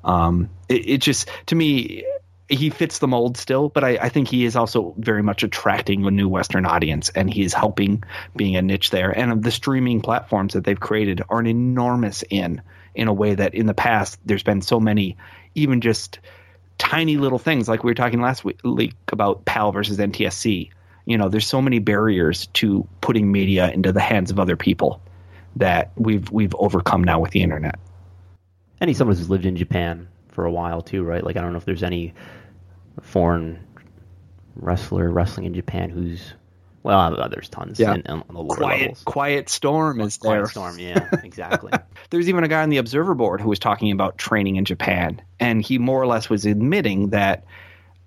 um, 0.05 0.51
it, 0.69 0.89
it 0.89 1.01
just 1.01 1.29
to 1.47 1.55
me 1.55 2.05
he 2.49 2.71
fits 2.71 2.99
the 2.99 3.09
mold 3.09 3.37
still, 3.37 3.69
but 3.69 3.85
I, 3.85 3.97
I, 3.97 4.09
think 4.11 4.29
he 4.29 4.45
is 4.45 4.55
also 4.55 4.95
very 4.99 5.23
much 5.23 5.43
attracting 5.43 6.05
a 6.05 6.11
new 6.11 6.29
Western 6.29 6.67
audience, 6.67 7.09
and 7.09 7.33
he 7.33 7.43
is 7.43 7.55
helping 7.55 8.05
being 8.37 8.57
a 8.57 8.63
niche 8.63 8.91
there. 8.91 9.11
And 9.11 9.43
the 9.43 9.51
streaming 9.51 10.03
platforms 10.03 10.53
that 10.53 10.63
they've 10.63 10.79
created 10.79 11.23
are 11.29 11.41
an 11.41 11.47
enormous 11.47 12.23
in 12.29 12.61
in 12.95 13.09
a 13.09 13.13
way 13.13 13.35
that 13.35 13.55
in 13.55 13.67
the 13.67 13.75
past 13.75 14.21
there's 14.25 14.43
been 14.43 14.61
so 14.61 14.79
many, 14.79 15.17
even 15.55 15.81
just 15.81 16.21
tiny 16.79 17.17
little 17.17 17.39
things 17.39 17.69
like 17.69 17.85
we 17.85 17.91
were 17.91 17.95
talking 17.95 18.21
last 18.21 18.45
week 18.45 18.95
about 19.13 19.45
PAL 19.45 19.73
versus 19.73 19.99
NTSC. 19.99 20.71
You 21.07 21.19
know, 21.19 21.29
there's 21.29 21.47
so 21.47 21.61
many 21.61 21.79
barriers 21.79 22.47
to 22.55 22.87
putting 23.01 23.31
media 23.31 23.71
into 23.71 23.93
the 23.93 24.01
hands 24.01 24.31
of 24.31 24.39
other 24.41 24.57
people 24.57 25.01
that 25.57 25.93
we've 25.97 26.31
we've 26.31 26.55
overcome 26.57 27.05
now 27.05 27.21
with 27.21 27.31
the 27.31 27.43
internet. 27.43 27.79
He's 28.85 28.99
someone 28.99 29.17
who's 29.17 29.31
lived 29.31 29.47
in 29.47 29.57
Japan 29.57 30.09
for 30.29 30.45
a 30.45 30.53
while 30.53 30.83
too, 30.83 31.05
right? 31.05 31.25
Like 31.25 31.37
I 31.37 31.41
don't 31.41 31.53
know 31.53 31.59
if 31.59 31.65
there's 31.65 31.83
any 31.83 32.13
foreign 33.01 33.59
wrestler 34.57 35.11
wrestling 35.11 35.47
in 35.47 35.55
Japan 35.55 35.89
who's 35.89 36.35
well, 36.85 37.19
uh, 37.19 37.28
there's 37.28 37.48
tons. 37.48 37.81
Yeah. 37.81 37.94
In, 37.94 38.02
in 38.02 38.23
the 38.28 38.40
lower 38.40 38.56
quiet, 38.56 38.81
levels. 38.81 39.02
quiet 39.05 39.48
storm 39.48 40.01
is 40.02 40.19
there. 40.19 40.43
Quiet 40.43 40.51
storm, 40.51 40.78
yeah, 40.78 41.09
exactly. 41.24 41.73
There's 42.11 42.28
even 42.28 42.44
a 42.44 42.48
guy 42.48 42.62
on 42.62 42.69
the 42.69 42.77
Observer 42.77 43.15
board 43.15 43.40
who 43.40 43.48
was 43.48 43.59
talking 43.59 43.90
about 43.90 44.19
training 44.19 44.56
in 44.56 44.66
Japan, 44.66 45.23
and 45.40 45.62
he 45.62 45.78
more 45.78 46.01
or 46.01 46.06
less 46.06 46.28
was 46.28 46.44
admitting 46.44 47.11
that 47.11 47.47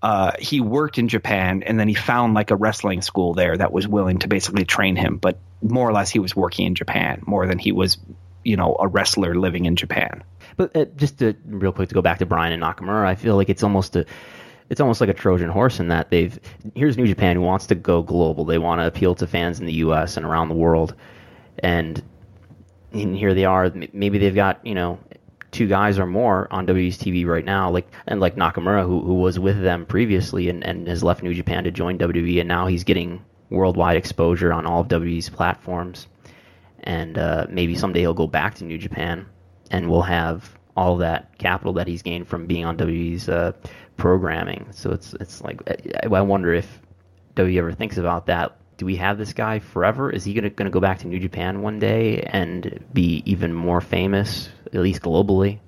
uh, 0.03 0.33
he 0.39 0.61
worked 0.61 0.99
in 0.99 1.07
Japan 1.07 1.63
and 1.63 1.79
then 1.79 1.87
he 1.87 1.95
found 1.95 2.35
like 2.35 2.51
a 2.51 2.55
wrestling 2.55 3.01
school 3.01 3.33
there 3.33 3.57
that 3.57 3.73
was 3.73 3.87
willing 3.87 4.19
to 4.19 4.27
basically 4.27 4.63
train 4.63 4.95
him, 4.95 5.17
but 5.17 5.39
more 5.63 5.89
or 5.89 5.91
less 5.91 6.11
he 6.11 6.19
was 6.19 6.35
working 6.35 6.67
in 6.67 6.75
Japan 6.75 7.23
more 7.25 7.47
than 7.47 7.57
he 7.57 7.71
was, 7.71 7.97
you 8.43 8.57
know, 8.57 8.77
a 8.79 8.87
wrestler 8.87 9.33
living 9.33 9.65
in 9.65 9.75
Japan. 9.75 10.23
But 10.55 10.75
uh, 10.75 10.85
just 10.95 11.17
to 11.19 11.35
real 11.45 11.71
quick 11.71 11.89
to 11.89 11.95
go 11.95 12.03
back 12.03 12.19
to 12.19 12.27
Brian 12.27 12.53
and 12.53 12.61
Nakamura, 12.61 13.07
I 13.07 13.15
feel 13.15 13.35
like 13.35 13.49
it's 13.49 13.63
almost 13.63 13.95
a 13.95 14.05
it's 14.69 14.81
almost 14.81 15.02
like 15.02 15.10
a 15.10 15.14
Trojan 15.14 15.49
horse 15.49 15.80
in 15.80 15.88
that 15.89 16.10
they've 16.10 16.39
here's 16.76 16.98
New 16.98 17.07
Japan 17.07 17.35
who 17.35 17.41
wants 17.41 17.68
to 17.68 17.76
go 17.76 18.02
global. 18.02 18.45
They 18.45 18.57
want 18.57 18.81
to 18.81 18.88
appeal 18.88 19.15
to 19.15 19.27
fans 19.27 19.60
in 19.60 19.65
the 19.65 19.73
U.S. 19.73 20.18
and 20.18 20.26
around 20.26 20.49
the 20.49 20.56
world, 20.56 20.95
and, 21.60 22.02
and 22.91 23.15
here 23.15 23.34
they 23.34 23.45
are. 23.45 23.72
Maybe 23.94 24.18
they've 24.18 24.35
got 24.35 24.65
you 24.65 24.76
know 24.76 24.99
two 25.52 25.68
guys 25.68 25.98
or 25.98 26.06
more 26.06 26.48
on 26.52 26.68
WWE's 26.68 26.98
TV 26.98 27.26
right 27.26 27.45
now, 27.45 27.69
like 27.69 27.88
and 28.07 28.19
like 28.19 28.35
Nakamura 28.35 28.85
who 28.85 29.02
who 29.02 29.15
was 29.15 29.39
with 29.39 29.61
them 29.61 29.85
previously 29.85 30.49
and, 30.49 30.65
and 30.65 30.88
has 30.88 31.03
left 31.03 31.23
New 31.23 31.34
Japan 31.34 31.64
to 31.64 31.72
join 31.72 31.98
WWE, 31.98 32.39
and 32.39 32.48
now 32.48 32.68
he's 32.68 32.84
getting 32.84 33.23
worldwide 33.49 33.98
exposure 33.98 34.52
on 34.52 34.65
all 34.65 34.81
of 34.81 34.88
WWE's 34.89 35.30
platforms, 35.30 36.07
and 36.81 37.18
uh, 37.18 37.48
maybe 37.49 37.76
someday 37.76 38.02
he'll 38.02 38.14
go 38.14 38.27
back 38.27 38.56
to 38.56 38.65
New 38.65 38.77
Japan 38.77 39.27
and 39.72 39.89
we'll 39.89 40.02
have 40.02 40.56
all 40.77 40.97
that 40.97 41.37
capital 41.39 41.73
that 41.73 41.87
he's 41.87 42.03
gained 42.03 42.27
from 42.27 42.45
being 42.45 42.63
on 42.63 42.77
WWE's 42.77 43.27
uh, 43.27 43.51
programming. 43.97 44.67
So 44.71 44.91
it's 44.91 45.13
it's 45.15 45.41
like 45.41 45.59
I, 46.03 46.07
wonder 46.07 46.53
if 46.53 46.81
WWE 47.35 47.57
ever 47.57 47.71
thinks 47.73 47.97
about 47.97 48.27
that. 48.27 48.57
Do 48.77 48.85
we 48.85 48.97
have 48.97 49.17
this 49.17 49.33
guy 49.33 49.57
forever? 49.57 50.11
Is 50.11 50.23
he 50.23 50.35
gonna 50.35 50.51
gonna 50.51 50.69
go 50.69 50.79
back 50.79 50.99
to 50.99 51.07
New 51.07 51.19
Japan 51.19 51.63
one 51.63 51.79
day 51.79 52.21
and 52.21 52.85
be 52.93 53.23
even 53.25 53.53
more 53.53 53.81
famous, 53.81 54.49
at 54.67 54.75
least 54.75 55.01
globally? 55.01 55.59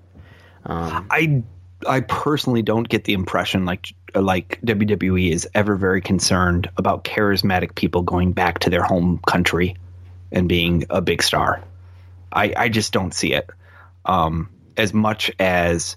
Um, 0.64 1.08
I 1.10 1.44
I 1.88 2.02
personally 2.02 2.62
don't 2.62 2.88
get 2.88 3.04
the 3.04 3.14
impression 3.14 3.66
like 3.66 3.88
like 4.14 4.60
WWE 4.64 5.32
is 5.32 5.50
ever 5.56 5.76
very 5.76 6.02
concerned 6.02 6.70
about 6.78 7.04
charismatic 7.04 7.74
people 7.74 8.04
going 8.04 8.34
back 8.34 8.60
to 8.60 8.70
their 8.70 8.84
home 8.84 9.20
country 9.26 9.76
and 10.32 10.48
being 10.48 10.86
a 10.92 11.02
big 11.02 11.24
star. 11.24 11.64
I 12.32 12.54
I 12.56 12.70
just 12.70 12.94
don't 12.94 13.14
see 13.14 13.34
it 13.34 13.50
um, 14.06 14.50
as 14.80 14.94
much 14.94 15.32
as 15.40 15.96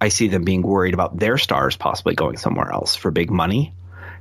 I 0.00 0.08
see 0.08 0.28
them 0.28 0.44
being 0.44 0.62
worried 0.62 0.94
about 0.94 1.18
their 1.18 1.38
stars 1.38 1.76
possibly 1.76 2.14
going 2.14 2.36
somewhere 2.36 2.72
else 2.72 2.96
for 2.96 3.10
big 3.10 3.30
money. 3.30 3.72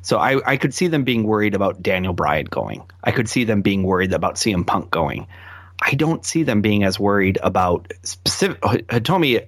So 0.02 0.18
I, 0.20 0.40
I 0.46 0.58
could 0.58 0.74
see 0.74 0.88
them 0.88 1.04
being 1.04 1.24
worried 1.24 1.56
about 1.56 1.82
Daniel 1.82 2.14
Bryan 2.14 2.46
going. 2.46 2.84
I 3.04 3.12
could 3.12 3.30
see 3.30 3.46
them 3.46 3.62
being 3.62 3.84
worried 3.84 4.14
about 4.14 4.36
CM 4.36 4.68
Punk 4.68 4.92
going. 4.92 5.28
I 5.82 5.96
don't 5.96 6.26
see 6.26 6.44
them 6.44 6.62
being 6.62 6.84
as 6.84 7.00
worried 7.00 7.38
about 7.42 7.92
specific 8.04 8.62
Hitomi, 8.62 9.48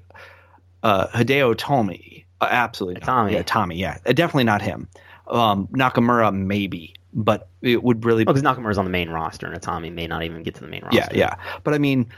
uh, 0.83 1.07
Hideo 1.07 1.57
Tomi. 1.57 2.25
Uh, 2.41 2.47
absolutely, 2.49 3.01
Tommy. 3.01 3.33
Yeah, 3.33 3.43
Tommy. 3.43 3.77
Yeah, 3.77 3.97
uh, 4.05 4.13
definitely 4.13 4.43
not 4.45 4.61
him. 4.61 4.87
Um, 5.27 5.67
Nakamura 5.67 6.33
maybe, 6.33 6.93
but 7.13 7.47
it 7.61 7.81
would 7.81 8.03
really. 8.05 8.25
Because 8.25 8.43
Nakamura's 8.43 8.77
on 8.77 8.85
the 8.85 8.91
main 8.91 9.09
roster, 9.09 9.47
and 9.47 9.61
Tommy 9.61 9.89
may 9.89 10.07
not 10.07 10.23
even 10.23 10.43
get 10.43 10.55
to 10.55 10.61
the 10.61 10.67
main 10.67 10.83
roster. 10.83 10.99
Yeah, 10.99 11.09
yeah. 11.13 11.35
But 11.63 11.73
I 11.73 11.77
mean, 11.77 12.11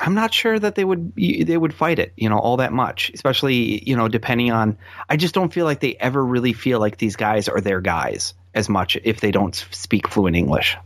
I'm 0.00 0.14
not 0.14 0.32
sure 0.32 0.58
that 0.58 0.74
they 0.74 0.84
would 0.84 1.14
they 1.16 1.56
would 1.56 1.74
fight 1.74 1.98
it, 1.98 2.12
you 2.16 2.28
know, 2.28 2.38
all 2.38 2.58
that 2.58 2.72
much. 2.72 3.10
Especially, 3.14 3.82
you 3.88 3.96
know, 3.96 4.08
depending 4.08 4.52
on. 4.52 4.78
I 5.08 5.16
just 5.16 5.34
don't 5.34 5.52
feel 5.52 5.64
like 5.64 5.80
they 5.80 5.94
ever 5.94 6.24
really 6.24 6.52
feel 6.52 6.78
like 6.78 6.98
these 6.98 7.16
guys 7.16 7.48
are 7.48 7.60
their 7.60 7.80
guys 7.80 8.34
as 8.54 8.68
much 8.68 8.96
if 9.02 9.20
they 9.20 9.30
don't 9.30 9.54
speak 9.54 10.08
fluent 10.08 10.36
English. 10.36 10.76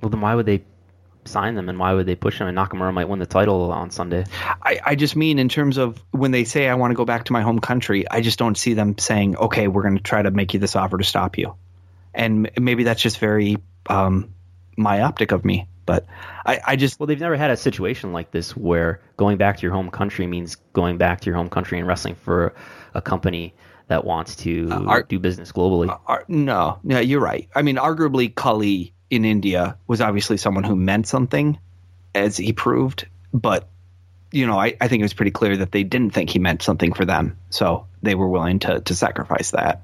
Well, 0.00 0.10
then 0.10 0.20
why 0.20 0.34
would 0.34 0.46
they 0.46 0.64
sign 1.26 1.54
them 1.54 1.68
and 1.68 1.78
why 1.78 1.92
would 1.92 2.06
they 2.06 2.14
push 2.14 2.38
them? 2.38 2.48
And 2.48 2.56
Nakamura 2.56 2.92
might 2.92 3.08
win 3.08 3.18
the 3.18 3.26
title 3.26 3.72
on 3.72 3.90
Sunday. 3.90 4.24
I, 4.62 4.80
I 4.84 4.94
just 4.94 5.16
mean 5.16 5.38
in 5.38 5.48
terms 5.48 5.78
of 5.78 6.02
when 6.10 6.30
they 6.30 6.44
say 6.44 6.68
I 6.68 6.74
want 6.74 6.90
to 6.90 6.94
go 6.94 7.04
back 7.04 7.24
to 7.24 7.32
my 7.32 7.42
home 7.42 7.58
country, 7.58 8.08
I 8.10 8.20
just 8.20 8.38
don't 8.38 8.56
see 8.56 8.74
them 8.74 8.98
saying, 8.98 9.36
okay, 9.36 9.68
we're 9.68 9.82
going 9.82 9.96
to 9.96 10.02
try 10.02 10.22
to 10.22 10.30
make 10.30 10.54
you 10.54 10.60
this 10.60 10.76
offer 10.76 10.98
to 10.98 11.04
stop 11.04 11.38
you. 11.38 11.54
And 12.12 12.50
maybe 12.58 12.84
that's 12.84 13.02
just 13.02 13.18
very 13.18 13.56
um, 13.88 14.34
myopic 14.76 15.32
of 15.32 15.44
me. 15.44 15.68
But 15.86 16.06
I, 16.44 16.60
I 16.64 16.76
just 16.76 16.98
well, 16.98 17.06
they've 17.06 17.20
never 17.20 17.36
had 17.36 17.50
a 17.50 17.56
situation 17.56 18.12
like 18.12 18.30
this 18.30 18.56
where 18.56 19.00
going 19.16 19.36
back 19.36 19.58
to 19.58 19.62
your 19.62 19.72
home 19.72 19.90
country 19.90 20.26
means 20.26 20.56
going 20.72 20.98
back 20.98 21.20
to 21.22 21.26
your 21.26 21.36
home 21.36 21.48
country 21.48 21.78
and 21.78 21.86
wrestling 21.86 22.14
for 22.14 22.54
a 22.94 23.02
company 23.02 23.54
that 23.88 24.04
wants 24.04 24.36
to 24.36 24.68
uh, 24.70 25.02
do 25.08 25.18
business 25.18 25.52
globally. 25.52 25.94
Uh, 26.06 26.18
no, 26.28 26.78
no, 26.82 27.00
you're 27.00 27.20
right. 27.20 27.48
I 27.54 27.62
mean, 27.62 27.76
arguably, 27.76 28.34
Khali 28.34 28.94
in 29.10 29.24
India 29.24 29.78
was 29.86 30.00
obviously 30.00 30.38
someone 30.38 30.64
who 30.64 30.76
meant 30.76 31.06
something, 31.06 31.58
as 32.14 32.36
he 32.36 32.52
proved. 32.52 33.06
But 33.32 33.68
you 34.32 34.46
know, 34.46 34.58
I, 34.58 34.76
I 34.80 34.88
think 34.88 35.00
it 35.00 35.04
was 35.04 35.14
pretty 35.14 35.30
clear 35.30 35.58
that 35.58 35.70
they 35.70 35.84
didn't 35.84 36.10
think 36.10 36.30
he 36.30 36.38
meant 36.38 36.62
something 36.62 36.92
for 36.92 37.04
them, 37.04 37.38
so 37.50 37.86
they 38.02 38.14
were 38.14 38.28
willing 38.28 38.60
to 38.60 38.80
to 38.80 38.94
sacrifice 38.94 39.50
that. 39.52 39.82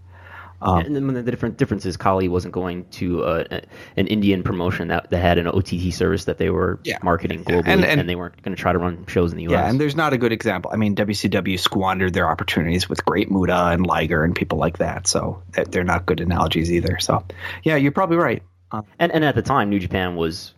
Um, 0.63 0.85
and 0.85 0.95
then 0.95 1.07
the 1.07 1.23
different 1.23 1.57
difference 1.57 1.87
is 1.87 1.97
Khali 1.97 2.29
wasn't 2.29 2.53
going 2.53 2.85
to 2.91 3.25
uh, 3.25 3.61
an 3.97 4.07
Indian 4.07 4.43
promotion 4.43 4.89
that, 4.89 5.09
that 5.11 5.19
had 5.19 5.39
an 5.39 5.47
OTT 5.47 5.93
service 5.93 6.27
that 6.27 6.37
they 6.37 6.51
were 6.51 6.79
yeah. 6.85 6.99
marketing 7.03 7.45
globally, 7.45 7.67
and, 7.67 7.85
and, 7.85 8.01
and, 8.01 8.09
they 8.09 8.15
weren't 8.15 8.41
going 8.43 8.55
to 8.55 8.61
try 8.61 8.73
to 8.73 8.79
run 8.79 9.07
shows 9.07 9.33
in 9.33 9.39
the 9.39 9.45
US. 9.45 9.53
Yeah, 9.53 9.71
and 9.71 9.81
there's 9.81 9.97
not 9.97 10.13
a 10.13 10.19
good 10.19 10.33
example. 10.33 10.71
I 10.73 10.77
mean, 10.77 10.95
WCW 10.95 11.59
squandered 11.59 12.13
their 12.13 12.29
opportunities 12.29 12.89
with 12.89 13.05
Great 13.05 13.31
Muta 13.31 13.69
and 13.69 13.87
Liger 13.87 14.23
and 14.23 14.37
people 14.37 14.59
like 14.59 14.79
that, 14.79 15.07
so 15.07 15.43
they're 15.69 15.85
not 15.85 16.05
good 16.05 16.21
analogies 16.21 16.71
either. 16.71 16.99
So, 16.99 17.25
yeah, 17.63 17.77
you're 17.77 17.93
probably 17.93 18.19
right. 18.19 18.43
Uh, 18.71 18.83
and 18.99 19.11
and 19.13 19.25
at 19.25 19.35
the 19.35 19.43
time, 19.43 19.71
New 19.71 19.81
Japan 19.81 20.15
was 20.15 20.55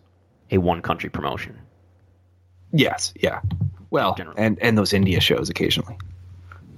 a 0.51 0.57
one 0.57 0.81
country 0.81 1.09
promotion. 1.09 1.57
Yes, 2.71 3.13
yeah. 3.19 3.41
Well, 3.89 4.17
and 4.37 4.59
and 4.61 4.77
those 4.77 4.93
India 4.93 5.19
shows 5.19 5.49
occasionally. 5.49 5.97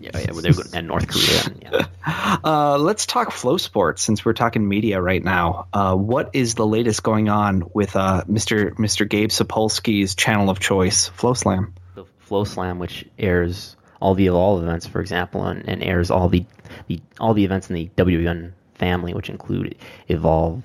Yeah, 0.05 0.19
yeah, 0.19 0.41
they're 0.41 0.53
good, 0.53 0.67
and 0.73 0.87
North 0.87 1.07
Korea. 1.07 1.55
Yeah. 1.61 1.87
Uh, 2.43 2.77
let's 2.77 3.07
talk 3.07 3.29
FloSports 3.29 3.99
since 3.99 4.23
we're 4.23 4.33
talking 4.33 4.67
media 4.67 5.01
right 5.01 5.23
now. 5.23 5.67
Uh, 5.73 5.95
what 5.95 6.29
is 6.33 6.53
the 6.53 6.65
latest 6.65 7.01
going 7.01 7.29
on 7.29 7.63
with 7.73 7.95
uh, 7.95 8.23
Mr. 8.29 8.75
Mr. 8.75 9.09
Gabe 9.09 9.29
Sapolsky's 9.29 10.13
channel 10.13 10.51
of 10.51 10.59
choice, 10.59 11.09
FloSlam? 11.17 11.71
The 11.95 12.05
FloSlam, 12.29 12.77
which 12.77 13.05
airs 13.17 13.75
all 13.99 14.13
the 14.13 14.27
Evolve 14.27 14.61
events, 14.61 14.85
for 14.85 15.01
example, 15.01 15.45
and, 15.45 15.67
and 15.67 15.83
airs 15.83 16.11
all 16.11 16.29
the, 16.29 16.45
the 16.87 17.01
all 17.19 17.33
the 17.33 17.43
events 17.43 17.69
in 17.71 17.75
the 17.75 17.89
WWN 17.97 18.51
family, 18.75 19.15
which 19.15 19.29
include 19.29 19.75
Evolve, 20.07 20.61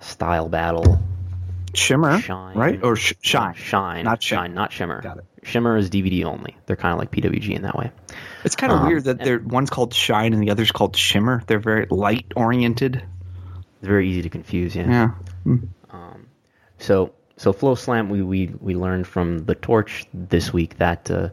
Style 0.00 0.48
Battle, 0.48 1.00
Shimmer, 1.74 2.18
Shine, 2.20 2.56
right? 2.56 2.82
Or 2.82 2.96
sh- 2.96 3.14
Shine, 3.20 3.54
Shine, 3.54 4.04
not 4.04 4.22
Shine, 4.22 4.54
not 4.54 4.72
Shimmer. 4.72 5.02
Got 5.02 5.18
it. 5.18 5.24
Shimmer 5.42 5.76
is 5.76 5.90
DVD 5.90 6.24
only. 6.24 6.56
They're 6.66 6.76
kind 6.76 6.92
of 6.92 6.98
like 6.98 7.10
PWG 7.10 7.50
in 7.50 7.62
that 7.62 7.76
way. 7.76 7.90
It's 8.44 8.56
kind 8.56 8.72
of 8.72 8.80
um, 8.80 8.86
weird 8.88 9.04
that 9.04 9.18
they're 9.20 9.38
one's 9.38 9.70
called 9.70 9.94
Shine 9.94 10.32
and 10.32 10.42
the 10.42 10.50
other's 10.50 10.72
called 10.72 10.96
Shimmer. 10.96 11.42
They're 11.46 11.60
very 11.60 11.86
light 11.90 12.32
oriented. 12.36 12.96
It's 12.96 13.88
very 13.88 14.08
easy 14.08 14.22
to 14.22 14.28
confuse. 14.30 14.74
Yeah. 14.74 14.88
Yeah. 14.88 15.10
Mm. 15.46 15.68
Um, 15.90 16.26
so 16.78 17.12
so 17.36 17.52
FloSlam, 17.52 18.08
we, 18.08 18.22
we 18.22 18.46
we 18.60 18.74
learned 18.76 19.06
from 19.06 19.44
the 19.44 19.54
Torch 19.54 20.04
this 20.12 20.52
week 20.52 20.78
that 20.78 21.10
uh, 21.10 21.28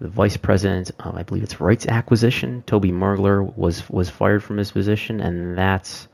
the 0.00 0.08
vice 0.08 0.36
president, 0.36 0.90
I 0.98 1.22
believe 1.22 1.42
it's 1.42 1.60
rights 1.60 1.86
acquisition, 1.86 2.62
Toby 2.66 2.90
Mergler 2.90 3.56
was 3.56 3.88
was 3.88 4.10
fired 4.10 4.42
from 4.42 4.58
his 4.58 4.72
position, 4.72 5.20
and 5.20 5.56
that's 5.56 6.08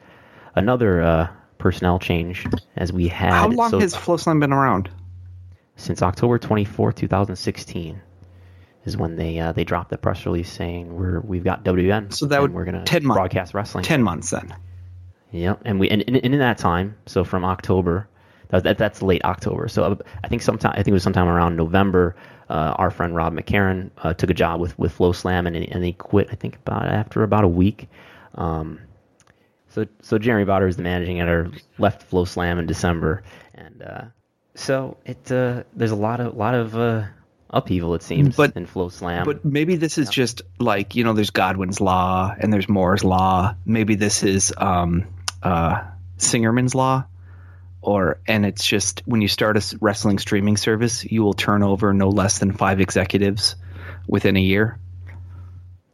another 0.55 1.03
uh, 1.03 1.29
personnel 1.59 1.99
change 1.99 2.47
as 2.77 2.93
we 2.93 3.09
had. 3.09 3.33
How 3.33 3.49
long 3.49 3.71
so, 3.71 3.81
has 3.81 3.95
FloSlam 3.95 4.41
been 4.41 4.53
around? 4.53 4.91
since 5.81 6.03
October 6.03 6.39
24, 6.39 6.93
2016 6.93 8.01
is 8.85 8.97
when 8.97 9.17
they 9.17 9.39
uh, 9.39 9.53
they 9.53 9.65
dropped 9.65 9.91
the 9.91 9.99
press 9.99 10.25
release 10.27 10.51
saying 10.51 10.95
we're 10.95 11.21
we've 11.21 11.45
got 11.45 11.65
WN. 11.65 12.13
So 12.13 12.27
that 12.27 12.41
would 12.41 12.53
we're 12.53 12.65
gonna 12.65 12.85
10 12.85 13.03
broadcast 13.05 13.55
wrestling. 13.55 13.85
Ten 13.85 14.03
months 14.03 14.31
then. 14.31 14.55
Yep, 15.33 15.63
and 15.65 15.79
we 15.79 15.89
and, 15.89 16.03
and 16.07 16.17
in 16.17 16.39
that 16.39 16.59
time, 16.59 16.97
so 17.07 17.25
from 17.25 17.45
October 17.45 18.09
that, 18.51 18.65
that, 18.65 18.79
that's 18.79 19.03
late 19.03 19.25
October. 19.25 19.69
So 19.69 19.85
uh, 19.85 19.97
I 20.25 20.29
think 20.29 20.43
sometime 20.43 20.73
I 20.73 20.77
think 20.77 20.89
it 20.89 20.93
was 20.93 21.03
sometime 21.03 21.29
around 21.29 21.57
November. 21.57 22.17
Uh, 22.49 22.75
our 22.79 22.91
friend 22.91 23.15
Rob 23.15 23.33
McCarran 23.33 23.91
uh, 23.99 24.13
took 24.13 24.29
a 24.29 24.35
job 24.35 24.61
with 24.61 24.77
with 24.79 24.97
FloSlam 24.97 25.47
and 25.47 25.57
and 25.57 25.85
he 25.85 25.93
quit. 25.93 26.29
I 26.31 26.35
think 26.35 26.57
about 26.57 26.87
after 26.87 27.23
about 27.23 27.45
a 27.45 27.49
week. 27.49 27.89
Um, 28.35 28.81
so 29.69 29.87
so 30.03 30.19
Jeremy 30.19 30.51
Botter 30.51 30.69
is 30.69 30.77
the 30.77 30.83
managing 30.83 31.21
editor, 31.21 31.51
left 31.79 32.11
FloSlam 32.11 32.59
in 32.59 32.67
December, 32.67 33.23
and 33.55 33.83
uh, 33.83 34.03
so 34.57 34.97
it 35.07 35.31
uh, 35.31 35.63
there's 35.75 35.93
a 35.93 35.97
lot 35.97 36.21
of 36.21 36.37
lot 36.37 36.55
of 36.57 36.77
uh, 36.77 37.05
upheaval 37.53 37.95
it 37.95 38.03
seems 38.03 38.37
But- 38.37 38.57
in 38.57 38.67
FloSlam. 38.67 39.25
But 39.25 39.45
maybe 39.45 39.77
this 39.77 39.99
is 39.99 40.09
just 40.09 40.43
like 40.59 40.95
you 40.95 41.05
know, 41.05 41.13
there's 41.13 41.31
Godwin's 41.31 41.81
law 41.81 42.35
and 42.39 42.53
there's 42.53 42.69
Moore's 42.69 43.05
law. 43.05 43.55
Maybe 43.67 43.95
this 43.97 44.23
is 44.23 44.53
um, 44.57 45.05
uh, 45.43 45.83
Singerman's 46.19 46.75
law, 46.75 47.05
or 47.83 48.21
and 48.27 48.45
it's 48.47 48.65
just 48.67 49.03
when 49.07 49.21
you 49.23 49.29
start 49.29 49.57
a 49.57 49.79
wrestling 49.81 50.19
streaming 50.19 50.57
service, 50.57 51.05
you 51.05 51.23
will 51.23 51.35
turn 51.35 51.63
over 51.63 51.93
no 51.93 52.09
less 52.11 52.39
than 52.39 52.53
five 52.53 52.81
executives 52.81 53.57
within 54.07 54.37
a 54.37 54.41
year. 54.41 54.79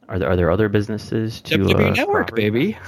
are 0.08 0.18
there 0.18 0.28
are 0.30 0.36
there 0.36 0.50
other 0.50 0.68
businesses 0.68 1.40
to 1.42 1.58
WWE 1.58 1.74
uh, 1.74 1.90
Network, 1.94 2.26
property? 2.28 2.42
baby. 2.50 2.78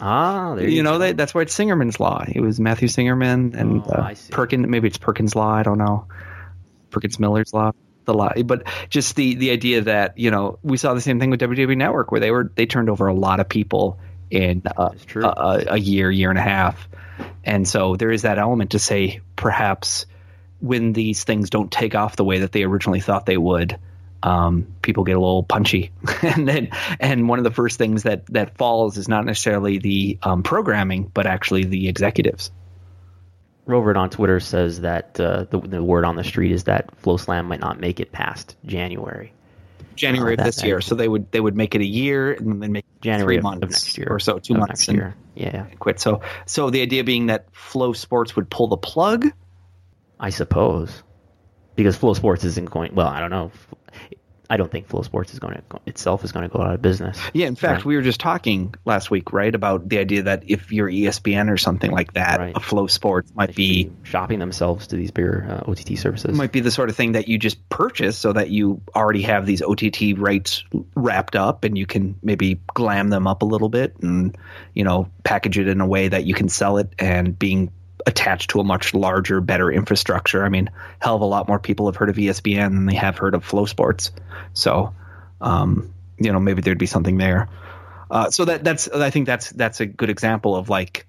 Ah, 0.00 0.54
there 0.54 0.68
you, 0.68 0.76
You 0.76 0.82
know 0.84 0.98
that 0.98 1.16
that's 1.16 1.34
why 1.34 1.42
it's 1.42 1.56
Singerman's 1.58 1.98
law. 1.98 2.24
It 2.26 2.40
was 2.40 2.60
Matthew 2.60 2.86
Singerman 2.88 3.54
and 3.54 3.82
Oh, 3.82 3.90
uh, 3.90 4.14
Perkins. 4.30 4.66
Maybe 4.68 4.86
it's 4.86 4.98
Perkins' 4.98 5.34
law. 5.34 5.50
I 5.52 5.64
don't 5.64 5.78
know. 5.78 6.06
Perkins 6.90 7.18
Miller's 7.18 7.52
law. 7.52 7.72
The 8.08 8.14
law, 8.14 8.32
but 8.42 8.64
just 8.88 9.16
the 9.16 9.34
the 9.34 9.50
idea 9.50 9.82
that 9.82 10.18
you 10.18 10.30
know 10.30 10.58
we 10.62 10.78
saw 10.78 10.94
the 10.94 11.00
same 11.02 11.20
thing 11.20 11.28
with 11.28 11.40
WWE 11.40 11.76
Network 11.76 12.10
where 12.10 12.20
they 12.20 12.30
were 12.30 12.50
they 12.54 12.64
turned 12.64 12.88
over 12.88 13.06
a 13.06 13.12
lot 13.12 13.38
of 13.38 13.50
people 13.50 13.98
in 14.30 14.62
uh, 14.64 14.92
a, 15.14 15.20
a, 15.20 15.64
a 15.72 15.76
year, 15.76 16.10
year 16.10 16.30
and 16.30 16.38
a 16.38 16.42
half, 16.42 16.88
and 17.44 17.68
so 17.68 17.96
there 17.96 18.10
is 18.10 18.22
that 18.22 18.38
element 18.38 18.70
to 18.70 18.78
say 18.78 19.20
perhaps 19.36 20.06
when 20.60 20.94
these 20.94 21.24
things 21.24 21.50
don't 21.50 21.70
take 21.70 21.94
off 21.94 22.16
the 22.16 22.24
way 22.24 22.38
that 22.38 22.50
they 22.50 22.64
originally 22.64 23.00
thought 23.00 23.26
they 23.26 23.36
would, 23.36 23.78
um, 24.22 24.66
people 24.82 25.04
get 25.04 25.16
a 25.16 25.20
little 25.20 25.42
punchy, 25.42 25.92
and 26.22 26.48
then 26.48 26.70
and 26.98 27.28
one 27.28 27.38
of 27.38 27.44
the 27.44 27.50
first 27.50 27.76
things 27.76 28.04
that 28.04 28.24
that 28.26 28.56
falls 28.56 28.96
is 28.96 29.06
not 29.06 29.26
necessarily 29.26 29.78
the 29.78 30.18
um, 30.22 30.42
programming, 30.42 31.04
but 31.12 31.26
actually 31.26 31.64
the 31.64 31.88
executives. 31.88 32.50
Rovert 33.68 33.96
on 33.96 34.08
Twitter 34.08 34.40
says 34.40 34.80
that 34.80 35.20
uh, 35.20 35.44
the, 35.44 35.60
the 35.60 35.84
word 35.84 36.04
on 36.04 36.16
the 36.16 36.24
street 36.24 36.52
is 36.52 36.64
that 36.64 36.90
FloSlam 37.02 37.44
might 37.44 37.60
not 37.60 37.78
make 37.78 38.00
it 38.00 38.10
past 38.10 38.56
January. 38.64 39.32
January 39.94 40.34
of 40.34 40.44
this 40.44 40.62
year, 40.62 40.80
so 40.80 40.94
they 40.94 41.08
would 41.08 41.30
they 41.32 41.40
would 41.40 41.56
make 41.56 41.74
it 41.74 41.80
a 41.80 41.86
year 41.86 42.32
and 42.32 42.62
then 42.62 42.72
make 42.72 42.84
it 42.84 43.02
January 43.02 43.36
three 43.36 43.42
months 43.42 43.64
of 43.64 43.70
next 43.70 43.98
year 43.98 44.06
or 44.08 44.20
so, 44.20 44.38
two 44.38 44.54
Of 44.54 44.60
months 44.60 44.88
next 44.88 44.88
year. 44.88 45.14
Yeah, 45.34 45.66
quit. 45.80 45.98
So 46.00 46.22
so 46.46 46.70
the 46.70 46.80
idea 46.82 47.02
being 47.02 47.26
that 47.26 47.52
FloSports 47.52 48.36
would 48.36 48.48
pull 48.48 48.68
the 48.68 48.76
plug. 48.76 49.26
I 50.20 50.30
suppose 50.30 51.02
because 51.74 51.98
FloSports 51.98 52.44
isn't 52.44 52.70
going. 52.70 52.94
Well, 52.94 53.08
I 53.08 53.20
don't 53.20 53.30
know. 53.30 53.50
I 54.50 54.56
don't 54.56 54.70
think 54.70 54.88
FloSports 54.88 55.32
is 55.34 55.38
going 55.38 55.54
to 55.54 55.62
go, 55.68 55.78
itself 55.84 56.24
is 56.24 56.32
going 56.32 56.48
to 56.48 56.56
go 56.56 56.62
out 56.62 56.74
of 56.74 56.80
business. 56.80 57.20
Yeah, 57.34 57.46
in 57.48 57.54
fact, 57.54 57.78
Right. 57.80 57.84
we 57.84 57.96
were 57.96 58.02
just 58.02 58.18
talking 58.20 58.74
last 58.86 59.10
week, 59.10 59.32
right, 59.32 59.54
about 59.54 59.88
the 59.88 59.98
idea 59.98 60.22
that 60.22 60.44
if 60.46 60.72
you're 60.72 60.88
ESPN 60.88 61.50
or 61.50 61.58
something 61.58 61.90
like 61.90 62.14
that, 62.14 62.40
Right. 62.40 62.56
a 62.56 62.60
FloSports 62.60 63.34
might 63.34 63.54
be 63.54 63.90
shopping 64.04 64.38
themselves 64.38 64.86
to 64.88 64.96
these 64.96 65.10
bigger 65.10 65.62
uh, 65.66 65.70
OTT 65.70 65.98
services. 65.98 66.36
might 66.36 66.52
be 66.52 66.60
the 66.60 66.70
sort 66.70 66.88
of 66.88 66.96
thing 66.96 67.12
that 67.12 67.28
you 67.28 67.38
just 67.38 67.68
purchase 67.68 68.16
so 68.16 68.32
that 68.32 68.48
you 68.50 68.80
already 68.94 69.22
have 69.22 69.44
these 69.44 69.60
OTT 69.62 70.16
rights 70.16 70.64
wrapped 70.94 71.36
up 71.36 71.64
and 71.64 71.76
you 71.76 71.84
can 71.86 72.14
maybe 72.22 72.60
glam 72.74 73.08
them 73.08 73.26
up 73.26 73.42
a 73.42 73.44
little 73.44 73.68
bit 73.68 73.96
and 74.02 74.36
you 74.74 74.84
know 74.84 75.10
package 75.24 75.58
it 75.58 75.68
in 75.68 75.80
a 75.82 75.86
way 75.86 76.08
that 76.08 76.24
you 76.24 76.32
can 76.34 76.48
sell 76.48 76.78
it 76.78 76.92
and 76.98 77.38
being 77.38 77.70
attached 78.08 78.50
to 78.50 78.60
a 78.60 78.64
much 78.64 78.94
larger 78.94 79.40
better 79.40 79.70
infrastructure. 79.70 80.42
I 80.44 80.48
mean, 80.48 80.70
hell 80.98 81.14
of 81.14 81.20
a 81.20 81.26
lot 81.26 81.46
more 81.46 81.58
people 81.58 81.86
have 81.86 81.96
heard 81.96 82.08
of 82.08 82.16
ESPN 82.16 82.70
than 82.70 82.86
they 82.86 82.94
have 82.94 83.18
heard 83.18 83.34
of 83.34 83.46
FloSports. 83.46 84.10
So, 84.54 84.94
um, 85.42 85.92
you 86.18 86.32
know, 86.32 86.40
maybe 86.40 86.62
there'd 86.62 86.78
be 86.78 86.86
something 86.86 87.18
there. 87.18 87.48
Uh, 88.10 88.30
so 88.30 88.46
that 88.46 88.64
that's 88.64 88.88
I 88.88 89.10
think 89.10 89.26
that's 89.26 89.50
that's 89.50 89.80
a 89.80 89.86
good 89.86 90.08
example 90.08 90.56
of 90.56 90.70
like 90.70 91.06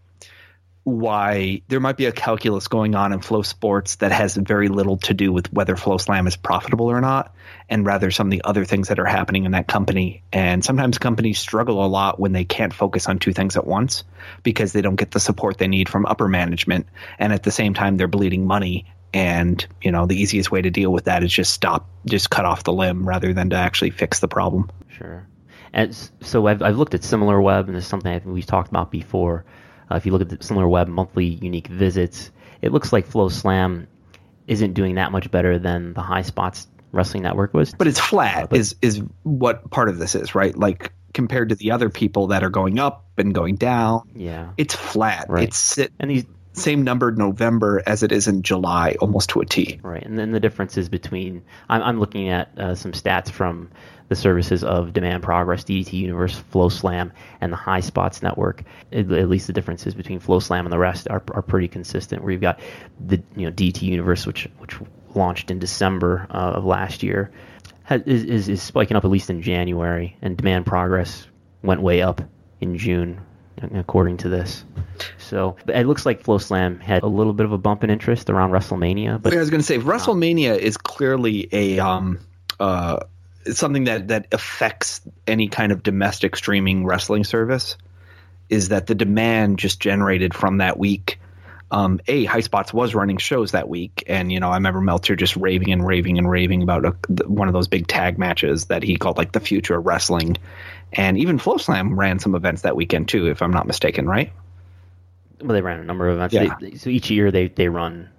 why 0.90 1.62
there 1.68 1.80
might 1.80 1.98
be 1.98 2.06
a 2.06 2.12
calculus 2.12 2.68
going 2.68 2.96
on 2.96 3.14
in 3.14 3.20
FloSports 3.20 3.98
that 4.00 4.12
has 4.12 4.36
very 4.36 4.68
little 4.68 4.98
to 4.98 5.14
do 5.14 5.32
with 5.32 5.52
whether 5.54 5.76
FloSlam 5.76 6.28
is 6.28 6.36
profitable 6.36 6.88
or 6.88 7.02
not 7.02 7.34
and 7.70 7.86
rather 7.86 8.12
some 8.12 8.28
of 8.28 8.32
the 8.32 8.42
other 8.44 8.66
things 8.66 8.90
that 8.90 9.00
are 9.00 9.06
happening 9.06 9.46
in 9.46 9.52
that 9.52 9.68
company 9.68 10.24
and 10.34 10.64
sometimes 10.64 10.98
companies 10.98 11.40
struggle 11.40 11.86
a 11.86 11.88
lot 11.88 12.20
when 12.20 12.32
they 12.32 12.46
can't 12.46 12.74
focus 12.74 13.08
on 13.08 13.20
two 13.20 13.34
things 13.34 13.56
at 13.56 13.66
once 13.66 14.04
because 14.44 14.74
they 14.74 14.82
don't 14.82 14.98
get 14.98 15.12
the 15.12 15.20
support 15.20 15.58
they 15.58 15.68
need 15.68 15.88
from 15.88 16.06
upper 16.06 16.28
management 16.28 16.88
and 17.18 17.32
at 17.32 17.44
the 17.44 17.52
same 17.52 17.74
time 17.74 17.98
they're 17.98 18.08
bleeding 18.08 18.46
money 18.46 18.86
and 19.14 19.66
you 19.82 19.92
know 19.92 20.06
the 20.06 20.22
easiest 20.22 20.52
way 20.52 20.62
to 20.62 20.70
deal 20.70 20.92
with 20.92 21.06
that 21.06 21.24
is 21.24 21.32
just 21.32 21.52
stop 21.52 21.90
just 22.06 22.30
cut 22.30 22.46
off 22.46 22.64
the 22.64 22.74
limb 22.74 23.08
rather 23.08 23.34
than 23.34 23.50
to 23.50 23.56
actually 23.56 23.90
fix 23.90 24.20
the 24.20 24.28
problem 24.28 24.70
Sure. 25.00 25.26
And 25.72 25.96
so 26.22 26.48
I've, 26.48 26.62
I've 26.62 26.78
looked 26.78 26.94
at 26.94 27.04
Similar 27.04 27.42
Web, 27.42 27.68
and 27.68 27.78
is 27.78 27.88
something 27.88 28.12
I 28.12 28.20
think 28.20 28.34
we've 28.34 28.46
talked 28.46 28.70
about 28.70 28.92
before. 28.92 29.46
Uh, 29.92 29.96
if 29.96 30.06
you 30.06 30.12
look 30.12 30.22
at 30.22 30.30
the 30.30 30.38
Similar 30.44 30.68
Web 30.68 30.88
monthly 30.88 31.26
unique 31.26 31.68
visits, 31.68 32.32
it 32.62 32.72
looks 32.72 32.92
like 32.94 33.08
FloSlam 33.10 33.88
isn't 34.48 34.74
doing 34.74 34.96
that 34.96 35.12
much 35.12 35.30
better 35.32 35.60
than 35.60 35.94
the 35.94 36.02
High 36.02 36.24
Spots 36.24 36.68
Wrestling 36.92 37.24
Network 37.24 37.54
was. 37.54 37.74
but 37.76 37.88
it's 37.88 38.00
flat 38.00 38.52
is 38.52 38.76
is 38.82 39.02
what 39.24 39.70
part 39.70 39.90
of 39.90 40.00
this 40.00 40.16
is 40.16 40.34
right 40.34 40.58
like 40.58 40.92
compared 41.14 41.50
to 41.50 41.56
the 41.56 41.70
other 41.72 41.88
people 41.90 42.28
that 42.28 42.44
are 42.44 42.50
going 42.50 42.80
up 42.80 43.06
and 43.18 43.32
going 43.34 43.58
down 43.58 44.02
yeah. 44.16 44.50
it's 44.58 44.74
flat 44.74 45.28
Right. 45.30 45.44
it's 45.44 45.58
sit, 45.58 45.92
And 46.00 46.10
these 46.10 46.26
same 46.54 46.84
numbered 46.84 47.16
november 47.16 47.84
as 47.86 48.02
it 48.02 48.12
is 48.12 48.28
in 48.28 48.42
july 48.42 48.96
almost 49.02 49.30
to 49.30 49.40
a 49.42 49.46
t 49.46 49.80
Right, 49.84 50.04
and 50.04 50.18
then 50.18 50.32
the 50.32 50.40
differences 50.40 50.90
between 50.90 51.44
I'm, 51.70 51.84
I'm 51.84 52.00
looking 52.00 52.30
at 52.30 52.58
uh, 52.58 52.74
some 52.74 52.92
stats 52.94 53.30
from 53.30 53.70
the 54.10 54.16
services 54.16 54.64
of 54.64 54.92
Demand 54.92 55.24
Progress, 55.24 55.64
DDT 55.64 55.94
Universe, 55.94 56.42
FloSlam, 56.52 57.12
and 57.40 57.54
the 57.54 57.58
High 57.58 57.80
Spots 57.80 58.22
Network. 58.22 58.64
At, 58.92 59.12
at 59.12 59.30
least 59.30 59.48
the 59.48 59.54
differences 59.54 59.94
between 59.94 60.20
FloSlam 60.20 60.62
and 60.62 60.72
the 60.72 60.80
rest 60.80 61.08
are, 61.10 61.24
are 61.32 61.42
pretty 61.42 61.68
consistent. 61.68 62.24
Where 62.24 62.32
you've 62.32 62.42
got 62.42 62.60
the 63.00 63.22
you 63.36 63.46
know 63.46 63.52
DDT 63.52 63.84
Universe, 63.84 64.26
which 64.26 64.50
which 64.58 64.76
launched 65.16 65.50
in 65.50 65.60
December 65.60 66.28
uh, 66.30 66.54
of 66.54 66.66
last 66.66 67.02
year, 67.04 67.32
has, 67.84 68.02
is, 68.04 68.50
is 68.50 68.62
spiking 68.62 68.98
up 68.98 69.06
at 69.06 69.12
least 69.12 69.30
in 69.30 69.42
January, 69.42 70.18
and 70.22 70.36
Demand 70.36 70.66
Progress 70.66 71.28
went 71.64 71.82
way 71.82 72.02
up 72.02 72.22
in 72.62 72.78
June, 72.78 73.22
according 73.74 74.18
to 74.18 74.30
this. 74.30 74.66
So 75.18 75.56
it 75.68 75.86
looks 75.86 76.06
like 76.06 76.24
FloSlam 76.24 76.82
had 76.82 77.04
a 77.04 77.08
little 77.08 77.34
bit 77.34 77.46
of 77.46 77.52
a 77.52 77.58
bump 77.58 77.84
in 77.84 77.90
interest 77.90 78.30
around 78.30 78.52
WrestleMania, 78.52 79.22
but 79.22 79.34
i 79.34 79.38
was 79.38 79.50
going 79.50 79.62
to 79.62 79.66
say 79.66 79.78
wrestlemania 79.78 80.58
is 80.58 80.78
clearly 80.78 81.48
a 81.52 81.80
um 81.80 82.20
uh 82.60 83.00
something 83.54 83.86
that 83.86 84.08
that 84.08 84.28
affects 84.32 85.02
any 85.28 85.48
kind 85.48 85.72
of 85.72 85.84
domestic 85.84 86.36
streaming 86.36 86.86
wrestling 86.86 87.24
service 87.24 87.78
is 88.50 88.70
that 88.70 88.88
the 88.88 88.96
demand 88.96 89.60
just 89.60 89.80
generated 89.80 90.34
from 90.34 90.58
that 90.58 90.78
week 90.78 91.20
um, 91.72 92.00
a 92.08 92.26
high 92.26 92.40
spots 92.40 92.74
was 92.74 92.96
running 92.96 93.18
shows 93.18 93.52
that 93.52 93.70
week 93.70 94.04
and 94.08 94.32
you 94.32 94.40
know 94.40 94.50
i 94.50 94.56
remember 94.56 94.82
meltzer 94.82 95.16
just 95.16 95.36
raving 95.36 95.72
and 95.72 95.86
raving 95.86 96.18
and 96.18 96.30
raving 96.30 96.64
about 96.64 96.86
a, 96.86 96.96
one 97.28 97.48
of 97.48 97.54
those 97.54 97.68
big 97.68 97.88
tag 97.88 98.18
matches 98.18 98.66
that 98.66 98.84
he 98.84 98.96
called 98.96 99.18
like 99.18 99.32
the 99.32 99.40
future 99.40 99.78
of 99.78 99.86
wrestling 99.86 100.36
and 100.92 101.20
even 101.20 101.38
FloSlam 101.38 101.96
ran 101.96 102.18
some 102.18 102.34
events 102.34 102.64
that 102.64 102.76
weekend 102.76 103.08
too 103.08 103.28
if 103.28 103.42
i'm 103.42 103.52
not 103.52 103.68
mistaken 103.68 104.08
right 104.08 104.32
well, 105.42 105.54
they 105.54 105.62
ran 105.62 105.80
a 105.80 105.84
number 105.84 106.10
of 106.10 106.16
events. 106.16 106.34
Yeah. 106.34 106.56
They, 106.60 106.76
so 106.76 106.90
each 106.90 107.10
year 107.10 107.32
they, 107.32 107.48
they 107.48 107.70
run 107.70 108.10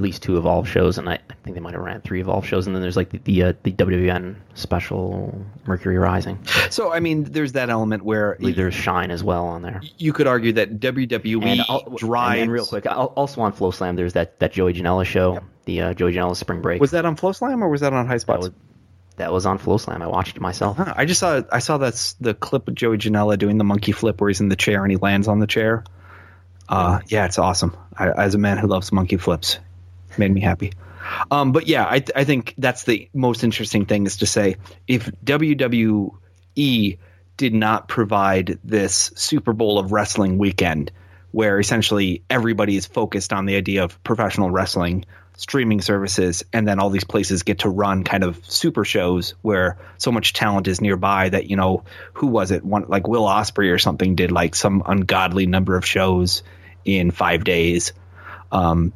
at 0.00 0.04
least 0.04 0.22
two 0.22 0.38
Evolve 0.38 0.66
shows, 0.66 0.96
and 0.96 1.08
I, 1.08 1.14
I 1.14 1.34
think 1.44 1.54
they 1.54 1.60
might 1.60 1.74
have 1.74 1.82
ran 1.82 2.00
three 2.00 2.20
Evolve 2.22 2.46
shows, 2.46 2.66
and 2.66 2.74
then 2.74 2.80
there's 2.80 2.96
like 2.96 3.10
the 3.10 3.18
the, 3.18 3.42
uh, 3.42 3.52
the 3.62 3.72
WWN 3.72 4.36
special 4.54 5.44
Mercury 5.66 5.98
Rising. 5.98 6.38
so 6.70 6.92
i 6.92 7.00
mean 7.00 7.24
there's 7.24 7.52
that 7.52 7.68
element 7.70 8.02
where 8.04 8.36
there's 8.40 8.74
Shine 8.74 9.10
as 9.10 9.22
well 9.22 9.44
on 9.46 9.62
there. 9.62 9.82
you 9.98 10.12
could 10.12 10.26
argue 10.26 10.52
that 10.54 10.80
wwe 10.80 11.44
And, 11.44 11.96
drives 11.98 12.40
and, 12.42 12.50
real 12.50 12.64
quick, 12.66 12.86
al- 12.86 13.06
also 13.16 13.42
on 13.42 13.52
FloSlam, 13.52 13.96
there's 13.96 14.14
that, 14.14 14.38
that 14.40 14.52
Joey 14.52 14.72
Janela 14.74 15.04
show, 15.04 15.40
the 15.66 15.80
uh, 15.82 15.94
Joey 15.94 16.14
Janela 16.14 16.34
Spring 16.36 16.62
Break. 16.62 16.80
was 16.80 16.92
that 16.92 17.04
on 17.04 17.16
FloSlam 17.16 17.60
or 17.62 17.68
was 17.68 17.82
that 17.82 17.92
on 17.92 18.06
high 18.06 18.18
that 18.18 18.38
was 18.38 18.50
that 19.16 19.32
was 19.32 19.44
on 19.44 19.58
Flow 19.58 19.76
Slam. 19.76 20.00
I 20.00 20.06
watched 20.06 20.36
it 20.36 20.40
myself. 20.40 20.78
Huh, 20.78 20.94
I 20.96 21.04
just 21.04 21.20
saw 21.20 21.42
I 21.52 21.58
saw 21.58 21.76
that's 21.76 22.14
the 22.14 22.32
clip 22.32 22.68
of 22.68 22.74
Joey 22.74 22.96
Janela 22.96 23.38
doing 23.38 23.58
the 23.58 23.64
monkey 23.64 23.92
flip 23.92 24.18
where 24.18 24.28
he's 24.30 24.40
in 24.40 24.48
the 24.48 24.56
chair 24.56 24.82
and 24.82 24.90
he 24.90 24.96
lands 24.96 25.28
on 25.28 25.40
the 25.40 25.46
chair. 25.46 25.84
Uh, 26.70 27.00
yeah, 27.08 27.26
it's 27.26 27.38
awesome. 27.38 27.76
I, 27.96 28.10
as 28.10 28.34
a 28.34 28.38
man 28.38 28.56
who 28.56 28.66
loves 28.68 28.92
monkey 28.92 29.16
flips, 29.18 29.58
made 30.20 30.32
me 30.32 30.40
happy. 30.40 30.72
Um, 31.30 31.50
but 31.50 31.66
yeah, 31.66 31.84
I, 31.84 32.04
I 32.14 32.24
think 32.24 32.54
that's 32.56 32.84
the 32.84 33.08
most 33.12 33.42
interesting 33.42 33.86
thing 33.86 34.06
is 34.06 34.18
to 34.18 34.26
say 34.26 34.56
if 34.86 35.10
WWE 35.24 36.98
did 37.36 37.54
not 37.54 37.88
provide 37.88 38.58
this 38.62 39.10
Super 39.16 39.52
Bowl 39.52 39.78
of 39.78 39.92
wrestling 39.92 40.38
weekend 40.38 40.92
where 41.32 41.58
essentially 41.58 42.22
everybody 42.28 42.76
is 42.76 42.86
focused 42.86 43.32
on 43.32 43.46
the 43.46 43.56
idea 43.56 43.84
of 43.84 44.02
professional 44.04 44.50
wrestling 44.50 45.04
streaming 45.36 45.80
services 45.80 46.42
and 46.52 46.68
then 46.68 46.78
all 46.78 46.90
these 46.90 47.04
places 47.04 47.44
get 47.44 47.60
to 47.60 47.70
run 47.70 48.04
kind 48.04 48.24
of 48.24 48.44
super 48.44 48.84
shows 48.84 49.34
where 49.40 49.78
so 49.96 50.12
much 50.12 50.34
talent 50.34 50.68
is 50.68 50.82
nearby 50.82 51.30
that 51.30 51.48
you 51.48 51.56
know 51.56 51.82
who 52.12 52.26
was 52.26 52.50
it 52.50 52.62
one 52.62 52.84
like 52.88 53.08
Will 53.08 53.24
Ospreay 53.24 53.72
or 53.72 53.78
something 53.78 54.16
did 54.16 54.32
like 54.32 54.54
some 54.54 54.82
ungodly 54.84 55.46
number 55.46 55.76
of 55.76 55.86
shows 55.86 56.42
in 56.84 57.10
5 57.10 57.44
days 57.44 57.94
Um, 58.52 58.92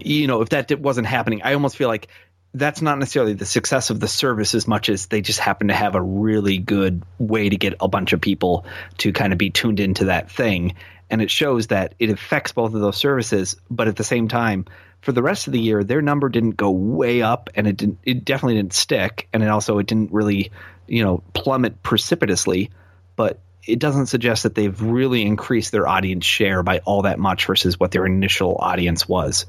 you 0.00 0.26
know, 0.26 0.42
if 0.42 0.50
that 0.50 0.78
wasn't 0.80 1.06
happening, 1.06 1.42
I 1.42 1.54
almost 1.54 1.76
feel 1.76 1.88
like 1.88 2.08
that's 2.54 2.82
not 2.82 2.98
necessarily 2.98 3.32
the 3.32 3.46
success 3.46 3.90
of 3.90 3.98
the 3.98 4.08
service 4.08 4.54
as 4.54 4.68
much 4.68 4.88
as 4.88 5.06
they 5.06 5.22
just 5.22 5.38
happen 5.38 5.68
to 5.68 5.74
have 5.74 5.94
a 5.94 6.02
really 6.02 6.58
good 6.58 7.02
way 7.18 7.48
to 7.48 7.56
get 7.56 7.74
a 7.80 7.88
bunch 7.88 8.12
of 8.12 8.20
people 8.20 8.66
to 8.98 9.12
kind 9.12 9.32
of 9.32 9.38
be 9.38 9.50
tuned 9.50 9.80
into 9.80 10.06
that 10.06 10.30
thing. 10.30 10.74
And 11.08 11.22
it 11.22 11.30
shows 11.30 11.68
that 11.68 11.94
it 11.98 12.10
affects 12.10 12.52
both 12.52 12.74
of 12.74 12.80
those 12.80 12.96
services, 12.96 13.56
but 13.70 13.88
at 13.88 13.96
the 13.96 14.04
same 14.04 14.28
time, 14.28 14.66
for 15.02 15.12
the 15.12 15.22
rest 15.22 15.46
of 15.46 15.52
the 15.52 15.60
year, 15.60 15.82
their 15.82 16.00
number 16.00 16.28
didn't 16.28 16.56
go 16.56 16.70
way 16.70 17.22
up, 17.22 17.50
and 17.54 17.66
it 17.66 17.76
didn't. 17.76 17.98
It 18.04 18.24
definitely 18.24 18.54
didn't 18.54 18.72
stick, 18.72 19.28
and 19.32 19.42
it 19.42 19.48
also 19.48 19.78
it 19.78 19.86
didn't 19.86 20.12
really, 20.12 20.52
you 20.86 21.02
know, 21.02 21.22
plummet 21.34 21.82
precipitously. 21.82 22.70
But 23.16 23.40
it 23.66 23.78
doesn't 23.78 24.06
suggest 24.06 24.44
that 24.44 24.54
they've 24.54 24.80
really 24.80 25.22
increased 25.22 25.72
their 25.72 25.88
audience 25.88 26.24
share 26.24 26.62
by 26.62 26.78
all 26.78 27.02
that 27.02 27.18
much 27.18 27.46
versus 27.46 27.78
what 27.78 27.90
their 27.90 28.06
initial 28.06 28.56
audience 28.58 29.08
was. 29.08 29.46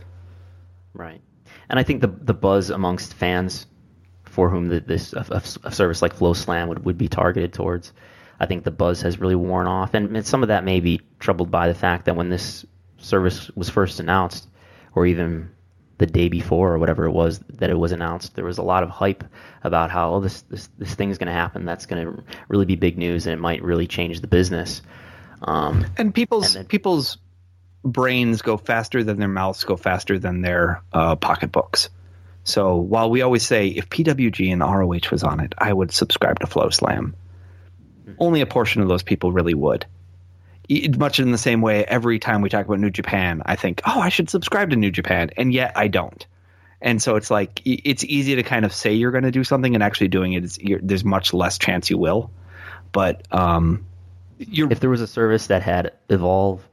Right 0.93 1.21
and 1.69 1.79
I 1.79 1.83
think 1.83 2.01
the 2.01 2.07
the 2.07 2.33
buzz 2.33 2.69
amongst 2.69 3.13
fans 3.13 3.65
for 4.25 4.49
whom 4.49 4.69
the, 4.69 4.79
this 4.79 5.13
a, 5.13 5.41
a, 5.63 5.71
service 5.71 6.01
like 6.01 6.15
FloSlam 6.15 6.67
would, 6.67 6.85
would 6.85 6.97
be 6.97 7.07
targeted 7.07 7.53
towards, 7.53 7.93
I 8.39 8.47
think 8.47 8.63
the 8.63 8.71
buzz 8.71 9.01
has 9.03 9.19
really 9.19 9.35
worn 9.35 9.67
off, 9.67 9.93
and 9.93 10.25
some 10.25 10.41
of 10.41 10.47
that 10.47 10.63
may 10.63 10.79
be 10.79 11.01
troubled 11.19 11.51
by 11.51 11.67
the 11.67 11.75
fact 11.75 12.05
that 12.05 12.15
when 12.15 12.29
this 12.29 12.65
service 12.97 13.51
was 13.51 13.69
first 13.69 13.99
announced, 13.99 14.47
or 14.95 15.05
even 15.05 15.51
the 15.99 16.07
day 16.07 16.29
before 16.29 16.73
or 16.73 16.79
whatever 16.79 17.05
it 17.05 17.11
was 17.11 17.39
that 17.49 17.69
it 17.69 17.77
was 17.77 17.91
announced, 17.91 18.35
there 18.35 18.45
was 18.45 18.57
a 18.57 18.63
lot 18.63 18.81
of 18.81 18.89
hype 18.89 19.23
about 19.63 19.91
how 19.91 20.15
oh, 20.15 20.19
this 20.19 20.41
this 20.43 20.69
this 20.79 20.95
thing 20.95 21.11
is 21.11 21.17
going 21.17 21.27
to 21.27 21.33
happen. 21.33 21.65
That's 21.65 21.85
going 21.85 22.03
to 22.03 22.23
really 22.47 22.65
be 22.65 22.75
big 22.75 22.97
news, 22.97 23.27
and 23.27 23.33
it 23.33 23.39
might 23.39 23.63
really 23.63 23.87
change 23.87 24.21
the 24.21 24.27
business. 24.27 24.81
Um, 25.43 25.85
and 25.97 26.13
people's 26.13 26.55
and 26.55 26.63
then, 26.63 26.67
people's 26.67 27.17
brains 27.83 28.41
go 28.41 28.57
faster 28.57 29.03
than 29.03 29.17
their 29.17 29.27
mouths 29.27 29.63
go 29.63 29.75
faster 29.75 30.17
than 30.17 30.41
their 30.41 30.81
uh, 30.91 31.15
pocketbooks. 31.15 31.89
So 32.43 32.77
while 32.77 33.09
we 33.09 33.21
always 33.21 33.45
say 33.45 33.67
if 33.67 33.89
PWG 33.89 34.51
and 34.51 34.61
ROH 34.61 35.11
was 35.11 35.23
on 35.23 35.39
it, 35.39 35.53
I 35.57 35.71
would 35.71 35.91
subscribe 35.91 36.39
to 36.39 36.47
FloSlam. 36.47 37.13
Only 38.19 38.41
a 38.41 38.45
portion 38.45 38.81
of 38.81 38.89
those 38.89 39.03
people 39.03 39.31
really 39.31 39.53
would. 39.53 39.85
Much 40.97 41.19
in 41.19 41.31
the 41.31 41.37
same 41.37 41.61
way, 41.61 41.83
every 41.85 42.19
time 42.19 42.41
we 42.41 42.49
talk 42.49 42.65
about 42.65 42.79
New 42.79 42.89
Japan, 42.89 43.41
I 43.45 43.55
think, 43.55 43.81
oh, 43.85 43.99
I 43.99 44.09
should 44.09 44.29
subscribe 44.29 44.69
to 44.69 44.75
New 44.75 44.91
Japan, 44.91 45.31
and 45.37 45.53
yet 45.53 45.73
I 45.75 45.87
don't. 45.87 46.25
And 46.81 47.01
so 47.01 47.15
it's 47.15 47.31
like 47.31 47.61
it's 47.65 48.03
easy 48.03 48.35
to 48.35 48.43
kind 48.43 48.65
of 48.65 48.73
say 48.73 48.93
you're 48.93 49.11
going 49.11 49.23
to 49.23 49.31
do 49.31 49.45
something, 49.45 49.73
and 49.73 49.83
actually 49.83 50.09
doing 50.09 50.33
it 50.33 50.43
is 50.43 50.59
there's 50.81 51.05
much 51.05 51.33
less 51.33 51.57
chance 51.57 51.89
you 51.89 51.97
will. 51.97 52.29
But 52.91 53.25
um, 53.31 53.85
if 54.39 54.79
there 54.79 54.89
was 54.89 55.01
a 55.01 55.07
service 55.07 55.47
that 55.47 55.63
had 55.63 55.93
Evolve 56.09 56.65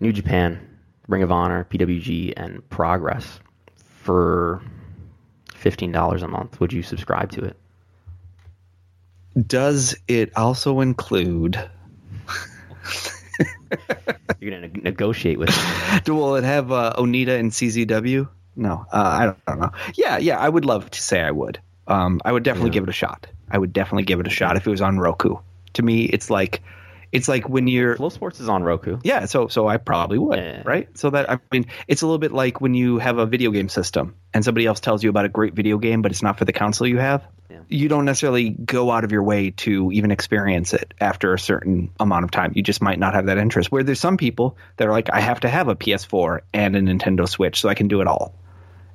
New 0.00 0.12
Japan, 0.12 0.78
Ring 1.08 1.22
of 1.22 1.32
Honor, 1.32 1.66
PWG, 1.70 2.34
and 2.36 2.68
Progress 2.68 3.40
for 3.76 4.62
fifteen 5.54 5.92
dollars 5.92 6.22
a 6.22 6.28
month. 6.28 6.60
Would 6.60 6.72
you 6.72 6.82
subscribe 6.82 7.32
to 7.32 7.44
it? 7.44 7.56
Does 9.46 9.96
it 10.08 10.36
also 10.36 10.80
include? 10.80 11.56
You're 14.40 14.60
gonna 14.60 14.68
negotiate 14.68 15.38
with. 15.38 15.50
Will 16.08 16.36
it 16.36 16.44
have 16.44 16.72
uh, 16.72 16.94
Onita 16.96 17.38
and 17.38 17.50
CZW? 17.50 18.28
No, 18.56 18.86
uh, 18.90 18.96
I, 18.96 19.26
don't, 19.26 19.38
I, 19.46 19.50
don't, 19.50 19.60
know. 19.60 19.72
Yeah, 19.94 20.16
yeah, 20.16 20.38
I 20.38 20.48
would 20.48 20.64
love 20.64 20.90
to 20.90 21.02
say 21.02 21.20
I 21.20 21.30
would. 21.30 21.60
Um, 21.86 22.22
I 22.24 22.32
would 22.32 22.42
definitely 22.42 22.70
yeah. 22.70 22.74
give 22.74 22.84
it 22.84 22.88
a 22.88 22.94
shot. 22.94 23.26
I 23.50 23.58
would 23.58 23.72
definitely 23.72 24.04
give 24.04 24.18
it 24.18 24.26
a 24.26 24.30
shot 24.30 24.56
if 24.56 24.66
it 24.66 24.70
was 24.70 24.80
on 24.80 24.98
Roku. 24.98 25.36
To 25.74 25.82
me, 25.82 26.04
it's 26.04 26.30
like 26.30 26.62
it's 27.16 27.28
like 27.28 27.48
when 27.48 27.66
you're 27.66 27.96
FloSports 27.96 28.42
is 28.42 28.48
on 28.50 28.62
Roku. 28.62 28.98
Yeah, 29.02 29.24
so 29.24 29.48
so 29.48 29.66
I 29.66 29.78
probably 29.78 30.18
would, 30.18 30.38
yeah. 30.38 30.62
right? 30.66 30.86
So 30.98 31.08
that 31.08 31.30
I 31.30 31.38
mean, 31.50 31.64
it's 31.88 32.02
a 32.02 32.06
little 32.06 32.18
bit 32.18 32.30
like 32.30 32.60
when 32.60 32.74
you 32.74 32.98
have 32.98 33.16
a 33.16 33.24
video 33.24 33.50
game 33.50 33.70
system 33.70 34.16
and 34.34 34.44
somebody 34.44 34.66
else 34.66 34.80
tells 34.80 35.02
you 35.02 35.08
about 35.08 35.24
a 35.24 35.30
great 35.30 35.54
video 35.54 35.78
game, 35.78 36.02
but 36.02 36.12
it's 36.12 36.22
not 36.22 36.38
for 36.38 36.44
the 36.44 36.52
console 36.52 36.86
you 36.86 36.98
have. 36.98 37.26
Yeah. 37.48 37.60
You 37.68 37.88
don't 37.88 38.04
necessarily 38.04 38.50
go 38.50 38.90
out 38.90 39.04
of 39.04 39.12
your 39.12 39.22
way 39.22 39.52
to 39.52 39.90
even 39.92 40.10
experience 40.10 40.74
it 40.74 40.92
after 41.00 41.32
a 41.32 41.38
certain 41.38 41.90
amount 41.98 42.24
of 42.24 42.32
time. 42.32 42.52
You 42.54 42.62
just 42.62 42.82
might 42.82 42.98
not 42.98 43.14
have 43.14 43.26
that 43.26 43.38
interest. 43.38 43.72
Where 43.72 43.82
there's 43.82 44.00
some 44.00 44.18
people 44.18 44.58
that 44.76 44.86
are 44.86 44.92
like, 44.92 45.08
I 45.10 45.20
have 45.20 45.40
to 45.40 45.48
have 45.48 45.68
a 45.68 45.74
PS4 45.74 46.40
and 46.52 46.76
a 46.76 46.82
Nintendo 46.82 47.26
Switch 47.26 47.62
so 47.62 47.70
I 47.70 47.74
can 47.74 47.88
do 47.88 48.02
it 48.02 48.06
all. 48.06 48.34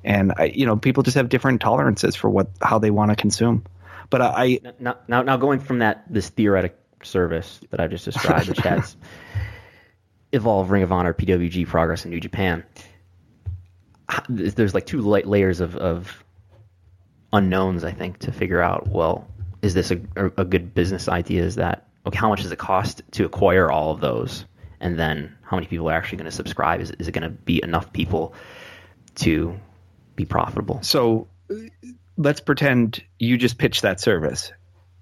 And 0.04 0.32
I, 0.36 0.44
you 0.44 0.66
know, 0.66 0.76
people 0.76 1.02
just 1.02 1.16
have 1.16 1.28
different 1.28 1.60
tolerances 1.60 2.14
for 2.14 2.30
what 2.30 2.50
how 2.60 2.78
they 2.78 2.92
want 2.92 3.10
to 3.10 3.16
consume. 3.16 3.64
But 4.10 4.22
I 4.22 4.60
now, 4.78 4.96
now 5.08 5.22
now 5.22 5.36
going 5.38 5.58
from 5.58 5.80
that 5.80 6.04
this 6.08 6.28
theoretic 6.28 6.78
service 7.04 7.60
that 7.70 7.80
I 7.80 7.86
just 7.86 8.04
described, 8.04 8.48
which 8.48 8.58
has 8.60 8.96
Evolve, 10.32 10.70
Ring 10.70 10.82
of 10.82 10.92
Honor, 10.92 11.12
PWG, 11.12 11.66
Progress, 11.66 12.04
and 12.04 12.12
New 12.12 12.20
Japan. 12.20 12.64
There's 14.28 14.74
like 14.74 14.86
two 14.86 15.00
layers 15.00 15.60
of, 15.60 15.76
of 15.76 16.24
unknowns, 17.32 17.84
I 17.84 17.92
think, 17.92 18.18
to 18.20 18.32
figure 18.32 18.60
out. 18.60 18.88
Well, 18.88 19.26
is 19.62 19.74
this 19.74 19.90
a, 19.90 20.00
a 20.36 20.44
good 20.44 20.74
business 20.74 21.08
idea? 21.08 21.44
Is 21.44 21.56
that 21.56 21.88
okay? 22.06 22.18
How 22.18 22.28
much 22.28 22.42
does 22.42 22.52
it 22.52 22.58
cost 22.58 23.02
to 23.12 23.24
acquire 23.24 23.70
all 23.70 23.92
of 23.92 24.00
those? 24.00 24.44
And 24.80 24.98
then 24.98 25.36
how 25.42 25.56
many 25.56 25.66
people 25.66 25.88
are 25.88 25.94
actually 25.94 26.18
going 26.18 26.30
to 26.30 26.36
subscribe? 26.36 26.80
Is, 26.80 26.90
is 26.92 27.08
it 27.08 27.12
going 27.12 27.22
to 27.22 27.30
be 27.30 27.62
enough 27.62 27.92
people 27.92 28.34
to 29.16 29.58
be 30.16 30.24
profitable? 30.24 30.82
So 30.82 31.28
let's 32.16 32.40
pretend 32.40 33.02
you 33.18 33.36
just 33.38 33.58
pitched 33.58 33.82
that 33.82 34.00
service 34.00 34.52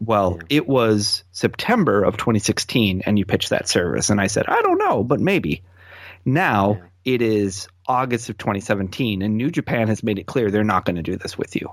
well, 0.00 0.38
yeah. 0.40 0.56
it 0.56 0.68
was 0.68 1.24
September 1.32 2.02
of 2.02 2.16
2016 2.16 3.02
and 3.04 3.18
you 3.18 3.24
pitched 3.24 3.50
that 3.50 3.68
service. 3.68 4.10
And 4.10 4.20
I 4.20 4.26
said, 4.26 4.46
I 4.48 4.60
don't 4.62 4.78
know, 4.78 5.04
but 5.04 5.20
maybe. 5.20 5.62
Now 6.24 6.80
yeah. 7.04 7.14
it 7.14 7.22
is 7.22 7.68
August 7.86 8.30
of 8.30 8.38
2017 8.38 9.22
and 9.22 9.36
New 9.36 9.50
Japan 9.50 9.88
has 9.88 10.02
made 10.02 10.18
it 10.18 10.26
clear 10.26 10.50
they're 10.50 10.64
not 10.64 10.84
going 10.84 10.96
to 10.96 11.02
do 11.02 11.16
this 11.16 11.36
with 11.36 11.54
you. 11.54 11.70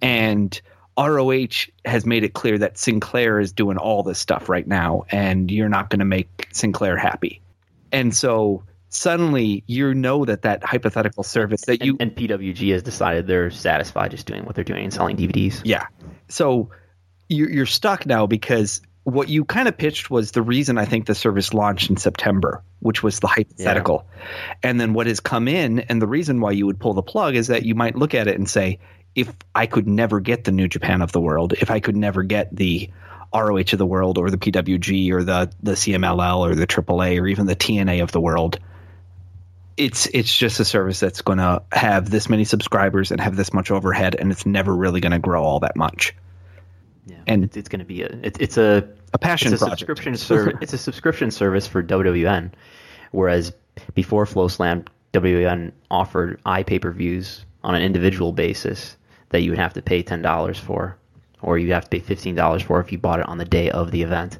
And 0.00 0.60
ROH 0.96 1.66
has 1.84 2.06
made 2.06 2.22
it 2.22 2.34
clear 2.34 2.58
that 2.58 2.78
Sinclair 2.78 3.40
is 3.40 3.52
doing 3.52 3.78
all 3.78 4.04
this 4.04 4.18
stuff 4.18 4.48
right 4.48 4.66
now 4.66 5.04
and 5.08 5.50
you're 5.50 5.68
not 5.68 5.90
going 5.90 5.98
to 5.98 6.04
make 6.04 6.48
Sinclair 6.52 6.96
happy. 6.96 7.40
And 7.90 8.14
so 8.14 8.62
suddenly 8.90 9.64
you 9.66 9.92
know 9.92 10.24
that 10.24 10.42
that 10.42 10.62
hypothetical 10.62 11.24
service 11.24 11.62
that 11.62 11.84
you 11.84 11.96
and, 11.98 12.12
and 12.16 12.16
PWG 12.16 12.72
has 12.72 12.82
decided 12.84 13.26
they're 13.26 13.50
satisfied 13.50 14.12
just 14.12 14.26
doing 14.26 14.44
what 14.44 14.54
they're 14.54 14.62
doing 14.62 14.84
and 14.84 14.94
selling 14.94 15.16
DVDs. 15.16 15.62
Yeah. 15.64 15.86
So 16.28 16.70
you're, 17.28 17.50
you're 17.50 17.66
stuck 17.66 18.06
now 18.06 18.26
because 18.26 18.80
what 19.04 19.28
you 19.28 19.44
kind 19.44 19.68
of 19.68 19.76
pitched 19.76 20.10
was 20.10 20.32
the 20.32 20.42
reason 20.42 20.78
I 20.78 20.86
think 20.86 21.06
the 21.06 21.14
service 21.14 21.52
launched 21.52 21.90
in 21.90 21.96
September, 21.96 22.62
which 22.80 23.02
was 23.02 23.20
the 23.20 23.26
hypothetical. 23.26 24.06
Yeah. 24.08 24.54
And 24.62 24.80
then 24.80 24.94
what 24.94 25.06
has 25.06 25.20
come 25.20 25.46
in, 25.46 25.80
and 25.80 26.00
the 26.00 26.06
reason 26.06 26.40
why 26.40 26.52
you 26.52 26.66
would 26.66 26.80
pull 26.80 26.94
the 26.94 27.02
plug 27.02 27.36
is 27.36 27.48
that 27.48 27.64
you 27.64 27.74
might 27.74 27.96
look 27.96 28.14
at 28.14 28.28
it 28.28 28.36
and 28.36 28.48
say, 28.48 28.78
if 29.14 29.32
I 29.54 29.66
could 29.66 29.86
never 29.86 30.20
get 30.20 30.44
the 30.44 30.52
New 30.52 30.68
Japan 30.68 31.02
of 31.02 31.12
the 31.12 31.20
world, 31.20 31.52
if 31.52 31.70
I 31.70 31.80
could 31.80 31.96
never 31.96 32.22
get 32.22 32.54
the 32.54 32.90
ROH 33.32 33.72
of 33.72 33.78
the 33.78 33.86
world 33.86 34.18
or 34.18 34.30
the 34.30 34.38
PWG 34.38 35.10
or 35.12 35.22
the 35.24 35.50
the 35.62 35.72
CMLL 35.72 36.38
or 36.38 36.54
the 36.54 36.66
AAA 36.66 37.20
or 37.20 37.26
even 37.26 37.46
the 37.46 37.56
TNA 37.56 38.02
of 38.02 38.12
the 38.12 38.20
world, 38.20 38.58
it's 39.76 40.06
it's 40.06 40.34
just 40.34 40.60
a 40.60 40.64
service 40.64 41.00
that's 41.00 41.22
going 41.22 41.38
to 41.38 41.62
have 41.72 42.08
this 42.10 42.28
many 42.28 42.44
subscribers 42.44 43.10
and 43.10 43.20
have 43.20 43.36
this 43.36 43.52
much 43.52 43.70
overhead, 43.70 44.16
and 44.18 44.32
it's 44.32 44.46
never 44.46 44.74
really 44.74 45.00
going 45.00 45.12
to 45.12 45.18
grow 45.18 45.42
all 45.42 45.60
that 45.60 45.76
much. 45.76 46.14
Yeah, 47.06 47.16
and 47.26 47.44
it's, 47.44 47.56
it's 47.56 47.68
going 47.68 47.80
to 47.80 47.84
be 47.84 48.02
a 48.02 48.06
it, 48.06 48.36
it's 48.40 48.56
a 48.56 48.88
a 49.12 49.18
passion 49.18 49.52
it's 49.52 49.62
a 49.62 49.66
project. 49.66 49.80
subscription 49.80 50.16
service. 50.16 50.54
it's 50.62 50.72
a 50.72 50.78
subscription 50.78 51.30
service 51.30 51.66
for 51.66 51.82
WWN, 51.82 52.52
whereas 53.10 53.52
before 53.94 54.24
FloSlam, 54.24 54.86
WWN 55.12 55.72
offered 55.90 56.42
iPay 56.44 56.80
per 56.80 56.90
views 56.90 57.44
on 57.62 57.74
an 57.74 57.82
individual 57.82 58.32
basis 58.32 58.96
that 59.30 59.42
you 59.42 59.50
would 59.50 59.58
have 59.58 59.74
to 59.74 59.82
pay 59.82 60.02
ten 60.02 60.22
dollars 60.22 60.58
for, 60.58 60.96
or 61.42 61.58
you'd 61.58 61.70
have 61.70 61.84
to 61.84 61.90
pay 61.90 62.00
fifteen 62.00 62.34
dollars 62.34 62.62
for 62.62 62.80
if 62.80 62.90
you 62.92 62.98
bought 62.98 63.20
it 63.20 63.28
on 63.28 63.38
the 63.38 63.44
day 63.44 63.70
of 63.70 63.90
the 63.90 64.02
event. 64.02 64.38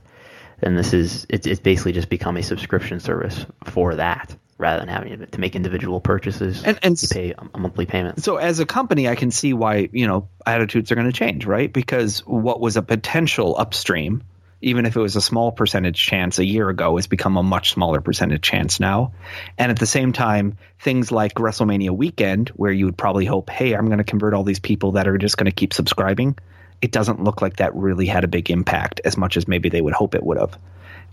And 0.63 0.79
this 0.79 0.95
is 0.95 1.27
it's, 1.29 1.47
it's 1.47 1.61
basically 1.61 1.93
just 1.93 2.09
become 2.09 2.37
a 2.37 2.43
subscription 2.43 3.01
service 3.01 3.45
for 3.65 3.95
that 3.97 4.35
rather 4.59 4.81
than 4.81 4.89
having 4.89 5.27
to 5.27 5.41
make 5.41 5.57
individual 5.57 6.01
purchases 6.01 6.63
and, 6.63 6.79
and 6.83 7.01
you 7.01 7.09
pay 7.09 7.35
a 7.37 7.59
monthly 7.59 7.87
payment. 7.87 8.23
So 8.23 8.37
as 8.37 8.61
a 8.61 8.67
company, 8.67 9.09
I 9.09 9.17
can 9.17 9.31
see 9.31 9.53
why 9.53 9.89
you 9.93 10.07
know 10.07 10.29
attitudes 10.47 10.93
are 10.93 10.95
going 10.95 11.07
to 11.07 11.13
change, 11.13 11.47
right? 11.47 11.73
Because 11.73 12.21
what 12.21 12.61
was 12.61 12.77
a 12.77 12.83
potential 12.83 13.57
upstream, 13.59 14.23
even 14.61 14.87
if 14.87 14.97
it 14.97 15.01
was 15.01 15.17
a 15.17 15.21
small 15.21 15.53
percentage 15.53 16.01
chance 16.01 16.39
a 16.39 16.45
year 16.45 16.69
ago, 16.69 16.97
has 16.97 17.07
become 17.07 17.37
a 17.37 17.43
much 17.43 17.73
smaller 17.73 18.01
percentage 18.01 18.43
chance 18.43 18.79
now. 18.79 19.13
And 19.59 19.71
at 19.71 19.79
the 19.79 19.87
same 19.87 20.13
time, 20.13 20.57
things 20.81 21.11
like 21.11 21.35
WrestleMania 21.35 21.91
weekend, 21.91 22.51
where 22.51 22.73
you 22.73 22.87
would 22.87 22.97
probably 22.97 23.25
hope, 23.25 23.51
hey, 23.51 23.75
I'm 23.75 23.87
going 23.87 23.99
to 23.99 24.05
convert 24.05 24.35
all 24.35 24.45
these 24.45 24.61
people 24.61 24.93
that 24.93 25.09
are 25.09 25.19
just 25.19 25.37
going 25.37 25.47
to 25.47 25.53
keep 25.53 25.75
subscribing. 25.75 26.39
It 26.81 26.93
doesn't 26.93 27.23
look 27.23 27.43
like 27.43 27.57
that 27.57 27.75
really 27.75 28.07
had 28.07 28.25
a 28.25 28.29
big 28.29 28.51
impact 28.51 29.01
as 29.05 29.17
much 29.17 29.37
as 29.37 29.49
maybe 29.49 29.69
they 29.69 29.81
would 29.81 29.95
hope 29.95 30.15
it 30.15 30.23
would 30.23 30.39
have. 30.39 30.59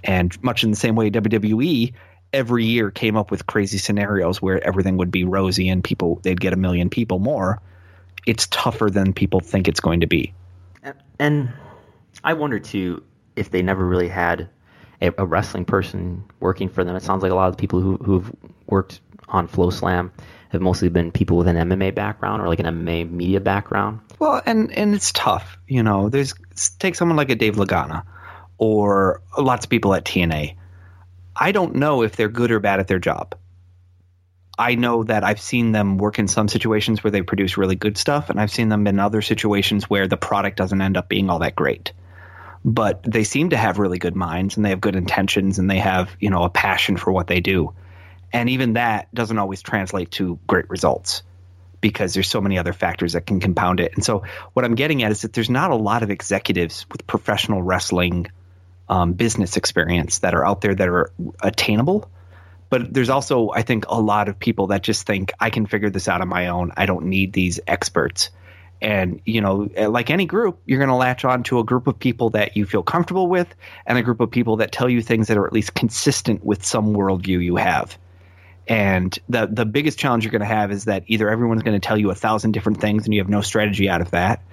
And 0.03 0.41
much 0.43 0.63
in 0.63 0.71
the 0.71 0.77
same 0.77 0.95
way, 0.95 1.11
WWE 1.11 1.93
every 2.33 2.65
year 2.65 2.91
came 2.91 3.17
up 3.17 3.31
with 3.31 3.45
crazy 3.45 3.77
scenarios 3.77 4.41
where 4.41 4.65
everything 4.65 4.97
would 4.97 5.11
be 5.11 5.23
rosy 5.23 5.69
and 5.69 5.83
people 5.83 6.19
they'd 6.23 6.39
get 6.39 6.53
a 6.53 6.57
million 6.57 6.89
people 6.89 7.19
more, 7.19 7.61
it's 8.25 8.47
tougher 8.47 8.89
than 8.89 9.13
people 9.13 9.39
think 9.39 9.67
it's 9.67 9.79
going 9.79 9.99
to 10.01 10.07
be. 10.07 10.33
And 11.19 11.51
I 12.23 12.33
wonder 12.33 12.59
too 12.59 13.03
if 13.35 13.51
they 13.51 13.61
never 13.61 13.85
really 13.85 14.07
had 14.07 14.49
a, 15.01 15.11
a 15.17 15.25
wrestling 15.25 15.65
person 15.65 16.23
working 16.39 16.69
for 16.69 16.83
them. 16.83 16.95
It 16.95 17.03
sounds 17.03 17.23
like 17.23 17.31
a 17.31 17.35
lot 17.35 17.47
of 17.47 17.57
the 17.57 17.61
people 17.61 17.79
who 17.79 17.97
who've 17.97 18.31
worked 18.67 19.01
on 19.29 19.47
FloSlam 19.47 20.11
have 20.49 20.61
mostly 20.61 20.89
been 20.89 21.11
people 21.11 21.37
with 21.37 21.47
an 21.47 21.55
MMA 21.55 21.95
background 21.95 22.41
or 22.41 22.47
like 22.47 22.59
an 22.59 22.65
MMA 22.65 23.09
media 23.09 23.39
background. 23.39 23.99
Well, 24.19 24.41
and 24.45 24.71
and 24.73 24.93
it's 24.93 25.11
tough, 25.11 25.57
you 25.67 25.81
know. 25.81 26.09
There's 26.09 26.33
take 26.79 26.95
someone 26.95 27.17
like 27.17 27.29
a 27.29 27.35
Dave 27.35 27.55
Lagana 27.55 28.03
or 28.57 29.21
lots 29.37 29.65
of 29.65 29.69
people 29.69 29.93
at 29.93 30.05
TNA. 30.05 30.55
I 31.35 31.51
don't 31.51 31.75
know 31.75 32.03
if 32.03 32.15
they're 32.15 32.29
good 32.29 32.51
or 32.51 32.59
bad 32.59 32.79
at 32.79 32.87
their 32.87 32.99
job. 32.99 33.35
I 34.57 34.75
know 34.75 35.03
that 35.03 35.23
I've 35.23 35.41
seen 35.41 35.71
them 35.71 35.97
work 35.97 36.19
in 36.19 36.27
some 36.27 36.47
situations 36.47 37.03
where 37.03 37.11
they 37.11 37.21
produce 37.21 37.57
really 37.57 37.75
good 37.75 37.97
stuff, 37.97 38.29
and 38.29 38.39
I've 38.39 38.51
seen 38.51 38.69
them 38.69 38.85
in 38.85 38.99
other 38.99 39.21
situations 39.21 39.89
where 39.89 40.07
the 40.07 40.17
product 40.17 40.57
doesn't 40.57 40.81
end 40.81 40.97
up 40.97 41.09
being 41.09 41.29
all 41.29 41.39
that 41.39 41.55
great. 41.55 41.93
But 42.63 43.01
they 43.03 43.23
seem 43.23 43.49
to 43.51 43.57
have 43.57 43.79
really 43.79 43.97
good 43.97 44.15
minds, 44.15 44.55
and 44.55 44.65
they 44.65 44.69
have 44.69 44.81
good 44.81 44.95
intentions, 44.95 45.57
and 45.57 45.69
they 45.69 45.79
have 45.79 46.15
you 46.19 46.29
know 46.29 46.43
a 46.43 46.49
passion 46.49 46.97
for 46.97 47.11
what 47.11 47.27
they 47.27 47.39
do. 47.39 47.73
And 48.33 48.49
even 48.49 48.73
that 48.73 49.13
doesn't 49.13 49.37
always 49.37 49.61
translate 49.61 50.11
to 50.11 50.39
great 50.47 50.69
results 50.69 51.23
because 51.81 52.13
there's 52.13 52.29
so 52.29 52.39
many 52.39 52.59
other 52.59 52.73
factors 52.73 53.13
that 53.13 53.25
can 53.25 53.39
compound 53.39 53.79
it. 53.79 53.93
And 53.95 54.05
so 54.05 54.23
what 54.53 54.63
I'm 54.63 54.75
getting 54.75 55.03
at 55.03 55.11
is 55.11 55.23
that 55.23 55.33
there's 55.33 55.49
not 55.49 55.71
a 55.71 55.75
lot 55.75 56.03
of 56.03 56.11
executives 56.11 56.85
with 56.91 57.07
professional 57.07 57.61
wrestling 57.61 58.27
um, 58.91 59.13
business 59.13 59.55
experience 59.55 60.19
that 60.19 60.35
are 60.35 60.45
out 60.45 60.59
there 60.59 60.75
that 60.75 60.87
are 60.89 61.13
attainable. 61.41 62.11
But 62.69 62.93
there's 62.93 63.09
also, 63.09 63.49
I 63.49 63.63
think, 63.63 63.85
a 63.87 63.99
lot 63.99 64.27
of 64.27 64.37
people 64.37 64.67
that 64.67 64.83
just 64.83 65.07
think 65.07 65.31
I 65.39 65.49
can 65.49 65.65
figure 65.65 65.89
this 65.89 66.07
out 66.09 66.21
on 66.21 66.27
my 66.27 66.49
own. 66.49 66.73
I 66.75 66.85
don't 66.85 67.05
need 67.05 67.31
these 67.31 67.61
experts. 67.65 68.29
And, 68.81 69.21
you 69.25 69.41
know, 69.41 69.69
like 69.77 70.09
any 70.09 70.25
group, 70.25 70.59
you're 70.65 70.79
going 70.79 70.89
to 70.89 70.95
latch 70.95 71.23
on 71.23 71.43
to 71.43 71.59
a 71.59 71.63
group 71.63 71.87
of 71.87 71.99
people 71.99 72.31
that 72.31 72.57
you 72.57 72.65
feel 72.65 72.83
comfortable 72.83 73.27
with 73.27 73.53
and 73.85 73.97
a 73.97 74.01
group 74.01 74.19
of 74.19 74.29
people 74.29 74.57
that 74.57 74.71
tell 74.71 74.89
you 74.89 75.01
things 75.01 75.27
that 75.27 75.37
are 75.37 75.45
at 75.47 75.53
least 75.53 75.73
consistent 75.73 76.43
with 76.43 76.65
some 76.65 76.93
worldview 76.93 77.43
you 77.43 77.55
have. 77.55 77.97
And 78.67 79.17
the 79.29 79.47
the 79.47 79.65
biggest 79.65 79.99
challenge 79.99 80.23
you're 80.23 80.31
going 80.31 80.41
to 80.41 80.45
have 80.45 80.71
is 80.71 80.85
that 80.85 81.03
either 81.07 81.29
everyone's 81.29 81.63
going 81.63 81.79
to 81.79 81.85
tell 81.85 81.97
you 81.97 82.11
a 82.11 82.15
thousand 82.15 82.51
different 82.51 82.81
things 82.81 83.05
and 83.05 83.13
you 83.13 83.21
have 83.21 83.29
no 83.29 83.41
strategy 83.41 83.89
out 83.89 84.01
of 84.01 84.11
that, 84.11 84.43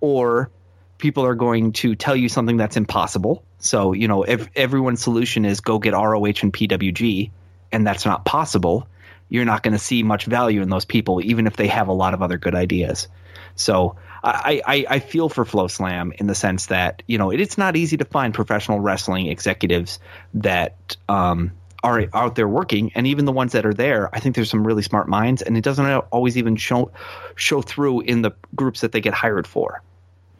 or 0.00 0.50
people 0.98 1.24
are 1.26 1.34
going 1.34 1.72
to 1.72 1.94
tell 1.94 2.16
you 2.16 2.28
something 2.28 2.56
that's 2.56 2.76
impossible. 2.76 3.44
So 3.58 3.92
you 3.92 4.08
know, 4.08 4.22
if 4.22 4.48
everyone's 4.54 5.02
solution 5.02 5.44
is 5.44 5.60
go 5.60 5.78
get 5.78 5.92
ROH 5.92 6.24
and 6.42 6.52
PWG, 6.52 7.30
and 7.72 7.86
that's 7.86 8.04
not 8.04 8.24
possible, 8.24 8.86
you're 9.28 9.44
not 9.44 9.62
going 9.62 9.72
to 9.72 9.78
see 9.78 10.02
much 10.02 10.26
value 10.26 10.62
in 10.62 10.68
those 10.68 10.84
people, 10.84 11.20
even 11.22 11.46
if 11.46 11.56
they 11.56 11.66
have 11.66 11.88
a 11.88 11.92
lot 11.92 12.14
of 12.14 12.22
other 12.22 12.38
good 12.38 12.54
ideas. 12.54 13.08
So 13.56 13.96
I, 14.22 14.62
I, 14.64 14.86
I 14.88 14.98
feel 15.00 15.28
for 15.28 15.44
FloSlam 15.44 16.12
in 16.14 16.26
the 16.26 16.34
sense 16.34 16.66
that 16.66 17.02
you 17.06 17.18
know 17.18 17.30
it, 17.30 17.40
it's 17.40 17.58
not 17.58 17.76
easy 17.76 17.96
to 17.98 18.04
find 18.04 18.32
professional 18.32 18.80
wrestling 18.80 19.26
executives 19.26 19.98
that 20.34 20.96
um, 21.08 21.52
are 21.82 22.06
out 22.14 22.34
there 22.34 22.48
working, 22.48 22.92
and 22.94 23.06
even 23.06 23.26
the 23.26 23.32
ones 23.32 23.52
that 23.52 23.66
are 23.66 23.74
there, 23.74 24.14
I 24.14 24.20
think 24.20 24.34
there's 24.34 24.50
some 24.50 24.66
really 24.66 24.82
smart 24.82 25.08
minds, 25.08 25.42
and 25.42 25.56
it 25.56 25.62
doesn't 25.62 25.86
always 26.10 26.38
even 26.38 26.56
show 26.56 26.90
show 27.36 27.60
through 27.60 28.00
in 28.00 28.22
the 28.22 28.32
groups 28.54 28.80
that 28.80 28.92
they 28.92 29.00
get 29.00 29.12
hired 29.12 29.46
for. 29.46 29.82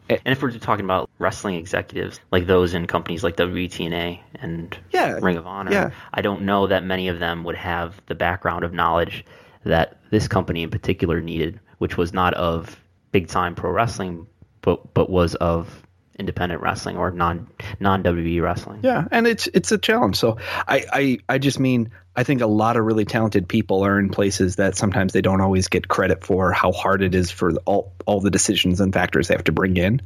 And 0.09 0.21
if 0.25 0.41
we're 0.41 0.51
talking 0.51 0.85
about 0.85 1.09
wrestling 1.17 1.55
executives, 1.55 2.19
like 2.31 2.45
those 2.45 2.73
in 2.73 2.85
companies 2.85 3.23
like 3.23 3.37
WTNA 3.37 4.19
and 4.35 4.77
yeah, 4.91 5.17
Ring 5.21 5.37
of 5.37 5.47
Honor, 5.47 5.71
yeah. 5.71 5.91
I 6.13 6.21
don't 6.21 6.43
know 6.43 6.67
that 6.67 6.83
many 6.83 7.07
of 7.07 7.19
them 7.19 7.43
would 7.43 7.55
have 7.55 7.99
the 8.05 8.15
background 8.15 8.63
of 8.63 8.73
knowledge 8.73 9.25
that 9.63 9.97
this 10.11 10.27
company 10.27 10.61
in 10.61 10.69
particular 10.69 11.21
needed, 11.21 11.59
which 11.79 11.97
was 11.97 12.13
not 12.13 12.33
of 12.35 12.79
big 13.11 13.27
time 13.27 13.55
pro 13.55 13.71
wrestling, 13.71 14.27
but 14.61 14.93
but 14.93 15.09
was 15.09 15.35
of 15.35 15.84
independent 16.17 16.61
wrestling 16.61 16.97
or 16.97 17.11
non 17.11 17.47
non 17.79 18.03
WWE 18.03 18.41
wrestling. 18.41 18.79
Yeah, 18.83 19.05
and 19.11 19.27
it's 19.27 19.47
it's 19.47 19.71
a 19.71 19.77
challenge. 19.77 20.15
So 20.15 20.37
I, 20.67 20.85
I 20.91 21.17
I 21.27 21.37
just 21.37 21.59
mean 21.59 21.91
I 22.15 22.23
think 22.23 22.41
a 22.41 22.47
lot 22.47 22.77
of 22.77 22.85
really 22.85 23.05
talented 23.05 23.47
people 23.47 23.85
are 23.85 23.99
in 23.99 24.09
places 24.09 24.55
that 24.55 24.75
sometimes 24.75 25.13
they 25.13 25.21
don't 25.21 25.41
always 25.41 25.67
get 25.67 25.87
credit 25.87 26.23
for 26.23 26.51
how 26.51 26.71
hard 26.71 27.01
it 27.01 27.15
is 27.15 27.31
for 27.31 27.53
all 27.65 27.93
all 28.05 28.21
the 28.21 28.31
decisions 28.31 28.79
and 28.79 28.93
factors 28.93 29.27
they 29.27 29.35
have 29.35 29.43
to 29.45 29.51
bring 29.51 29.77
in, 29.77 30.01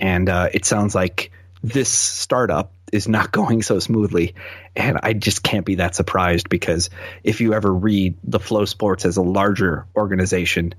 and 0.00 0.28
uh, 0.28 0.48
it 0.52 0.64
sounds 0.64 0.94
like 0.94 1.30
this 1.62 1.88
startup 1.88 2.72
is 2.92 3.08
not 3.08 3.32
going 3.32 3.62
so 3.62 3.78
smoothly 3.80 4.34
and 4.76 5.00
i 5.02 5.12
just 5.12 5.42
can't 5.42 5.66
be 5.66 5.76
that 5.76 5.94
surprised 5.94 6.48
because 6.48 6.90
if 7.24 7.40
you 7.40 7.54
ever 7.54 7.72
read 7.72 8.14
the 8.22 8.38
FloSports 8.38 9.04
as 9.04 9.16
a 9.16 9.22
larger 9.22 9.86
organization 9.96 10.74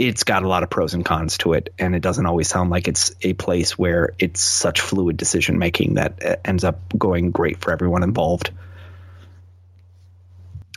it's 0.00 0.24
got 0.24 0.42
a 0.42 0.48
lot 0.48 0.62
of 0.62 0.70
pros 0.70 0.94
and 0.94 1.04
cons 1.04 1.36
to 1.38 1.52
it, 1.52 1.74
and 1.78 1.94
it 1.94 2.00
doesn't 2.00 2.24
always 2.24 2.48
sound 2.48 2.70
like 2.70 2.88
it's 2.88 3.14
a 3.20 3.34
place 3.34 3.78
where 3.78 4.14
it's 4.18 4.40
such 4.40 4.80
fluid 4.80 5.18
decision 5.18 5.58
making 5.58 5.94
that 5.94 6.24
uh, 6.24 6.36
ends 6.42 6.64
up 6.64 6.80
going 6.96 7.32
great 7.32 7.60
for 7.60 7.70
everyone 7.70 8.02
involved. 8.02 8.50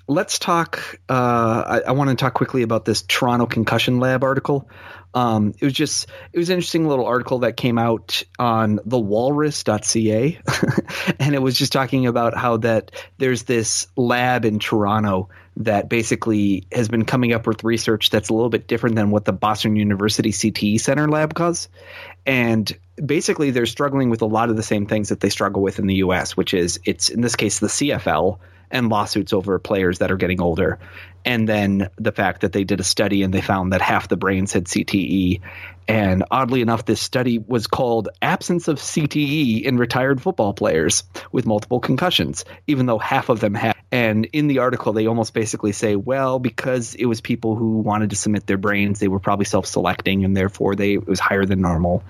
Let's 0.08 0.40
talk. 0.40 1.00
Uh, 1.08 1.64
I, 1.66 1.82
I 1.88 1.92
want 1.94 2.10
to 2.10 2.18
talk 2.18 2.34
quickly 2.34 2.64
about 2.64 2.84
this 2.84 3.04
Toronto 3.04 3.46
Concussion 3.46 4.02
Lab 4.02 4.26
article. 4.26 4.68
Um, 5.16 5.54
it 5.60 5.64
was 5.64 5.74
just 5.74 6.08
it 6.32 6.40
was 6.40 6.50
an 6.50 6.56
interesting 6.56 6.88
little 6.88 7.06
article 7.06 7.40
that 7.40 7.56
came 7.56 7.78
out 7.78 8.24
on 8.40 8.80
thewalrus.ca 8.80 10.40
and 11.20 11.36
it 11.36 11.42
was 11.42 11.58
just 11.58 11.72
talking 11.72 12.08
about 12.08 12.36
how 12.36 12.58
that 12.58 12.92
there's 13.20 13.44
this 13.44 13.88
lab 13.96 14.44
in 14.46 14.60
Toronto 14.60 15.30
that 15.58 15.88
basically 15.88 16.66
has 16.72 16.90
been 16.90 17.06
coming 17.06 17.32
up 17.32 17.46
with 17.46 17.64
research 17.64 18.10
that's 18.10 18.30
a 18.30 18.34
little 18.34 18.50
bit 18.50 18.68
different 18.68 18.96
than 18.96 19.12
what 19.12 19.26
the 19.26 19.34
Boston 19.34 19.76
University 19.76 20.32
CTE 20.32 20.80
Center 20.80 21.08
lab 21.08 21.36
does. 21.36 21.70
And 22.26 22.76
basically 23.04 23.52
they're 23.52 23.68
struggling 23.68 24.10
with 24.10 24.24
a 24.24 24.26
lot 24.26 24.50
of 24.50 24.56
the 24.56 24.64
same 24.64 24.88
things 24.88 25.10
that 25.10 25.20
they 25.20 25.30
struggle 25.30 25.62
with 25.62 25.78
in 25.78 25.86
the 25.86 25.96
US, 25.96 26.36
which 26.36 26.56
is 26.56 26.80
it's 26.86 27.10
in 27.10 27.22
this 27.22 27.36
case 27.36 27.60
the 27.60 27.68
CFL 27.68 28.40
and 28.72 28.90
lawsuits 28.90 29.34
over 29.34 29.58
players 29.60 30.00
that 30.00 30.12
are 30.12 30.18
getting 30.18 30.42
older. 30.42 30.80
And 31.26 31.48
then 31.48 31.90
the 31.98 32.12
fact 32.12 32.42
that 32.42 32.52
they 32.52 32.64
did 32.64 32.80
a 32.80 32.84
study 32.84 33.24
and 33.24 33.34
they 33.34 33.42
found 33.42 33.72
that 33.72 33.82
half 33.82 34.10
the 34.10 34.18
brains 34.18 34.52
had 34.52 34.66
CTE. 34.66 35.42
And 35.88 36.24
oddly 36.30 36.62
enough, 36.62 36.86
this 36.86 37.02
study 37.02 37.40
was 37.40 37.68
called 37.68 38.10
Absence 38.22 38.68
of 38.68 38.78
CTE 38.78 39.64
in 39.64 39.78
Retired 39.78 40.22
Football 40.22 40.54
Players 40.54 41.04
with 41.32 41.46
Multiple 41.46 41.80
Concussions, 41.80 42.46
even 42.68 42.86
though 42.86 43.00
half 43.00 43.30
of 43.30 43.40
them 43.40 43.54
had. 43.54 43.76
And 43.92 44.26
in 44.34 44.48
the 44.48 44.60
article, 44.60 44.92
they 44.92 45.06
almost 45.06 45.34
basically 45.34 45.72
say, 45.72 45.96
well, 45.96 46.40
because 46.40 46.96
it 46.96 47.06
was 47.06 47.22
people 47.22 47.56
who 47.56 47.78
wanted 47.78 48.10
to 48.10 48.16
submit 48.16 48.48
their 48.48 48.58
brains, 48.58 49.00
they 49.00 49.08
were 49.08 49.20
probably 49.20 49.46
self 49.46 49.66
selecting 49.66 50.26
and 50.26 50.36
therefore 50.36 50.76
they, 50.76 50.94
it 50.94 51.08
was 51.08 51.20
higher 51.20 51.46
than 51.46 51.62
normal. 51.62 52.04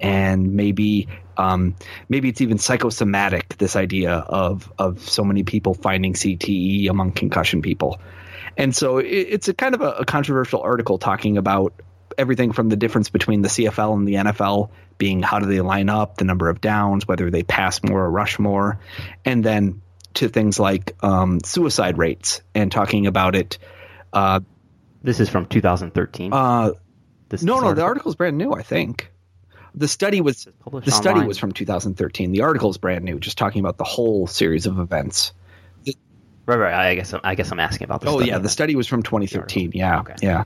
And 0.00 0.52
maybe 0.54 1.08
um, 1.40 1.74
maybe 2.08 2.28
it's 2.28 2.40
even 2.40 2.58
psychosomatic. 2.58 3.56
This 3.56 3.76
idea 3.76 4.12
of 4.12 4.70
of 4.78 5.08
so 5.08 5.24
many 5.24 5.42
people 5.42 5.74
finding 5.74 6.12
CTE 6.12 6.88
among 6.90 7.12
concussion 7.12 7.62
people, 7.62 8.00
and 8.56 8.76
so 8.76 8.98
it, 8.98 9.06
it's 9.06 9.48
a 9.48 9.54
kind 9.54 9.74
of 9.74 9.80
a, 9.80 9.90
a 9.90 10.04
controversial 10.04 10.60
article 10.60 10.98
talking 10.98 11.38
about 11.38 11.72
everything 12.18 12.52
from 12.52 12.68
the 12.68 12.76
difference 12.76 13.08
between 13.08 13.40
the 13.40 13.48
CFL 13.48 13.94
and 13.94 14.06
the 14.06 14.14
NFL 14.14 14.70
being 14.98 15.22
how 15.22 15.38
do 15.38 15.46
they 15.46 15.60
line 15.60 15.88
up, 15.88 16.16
the 16.16 16.24
number 16.24 16.50
of 16.50 16.60
downs, 16.60 17.08
whether 17.08 17.30
they 17.30 17.42
pass 17.42 17.82
more 17.82 18.04
or 18.04 18.10
rush 18.10 18.38
more, 18.38 18.78
and 19.24 19.42
then 19.42 19.80
to 20.12 20.28
things 20.28 20.58
like 20.58 20.94
um, 21.02 21.40
suicide 21.42 21.96
rates 21.96 22.42
and 22.54 22.70
talking 22.70 23.06
about 23.06 23.34
it. 23.34 23.58
Uh, 24.12 24.40
this 25.02 25.20
is 25.20 25.30
from 25.30 25.46
2013. 25.46 26.32
Uh, 26.32 26.72
no, 27.42 27.60
no, 27.60 27.72
the 27.72 27.82
article 27.82 28.10
is 28.10 28.16
brand 28.16 28.36
new. 28.36 28.52
I 28.52 28.62
think 28.62 29.10
the 29.74 29.88
study 29.88 30.20
was 30.20 30.46
Published 30.60 30.86
the 30.86 30.92
study 30.92 31.10
online. 31.14 31.28
was 31.28 31.38
from 31.38 31.52
2013. 31.52 32.32
The 32.32 32.42
article 32.42 32.70
is 32.70 32.78
brand 32.78 33.04
new, 33.04 33.18
just 33.18 33.38
talking 33.38 33.60
about 33.60 33.76
the 33.78 33.84
whole 33.84 34.26
series 34.26 34.66
of 34.66 34.78
events. 34.78 35.32
right, 36.46 36.56
right. 36.56 36.74
I 36.74 36.94
guess 36.94 37.14
I 37.22 37.34
guess 37.34 37.50
I'm 37.52 37.60
asking 37.60 37.84
about. 37.84 38.00
The 38.00 38.08
oh 38.08 38.16
study. 38.18 38.30
yeah, 38.30 38.38
the 38.38 38.48
study 38.48 38.74
was 38.76 38.86
from 38.86 39.02
2013. 39.02 39.72
Yeah, 39.74 40.00
Okay. 40.00 40.14
yeah. 40.22 40.44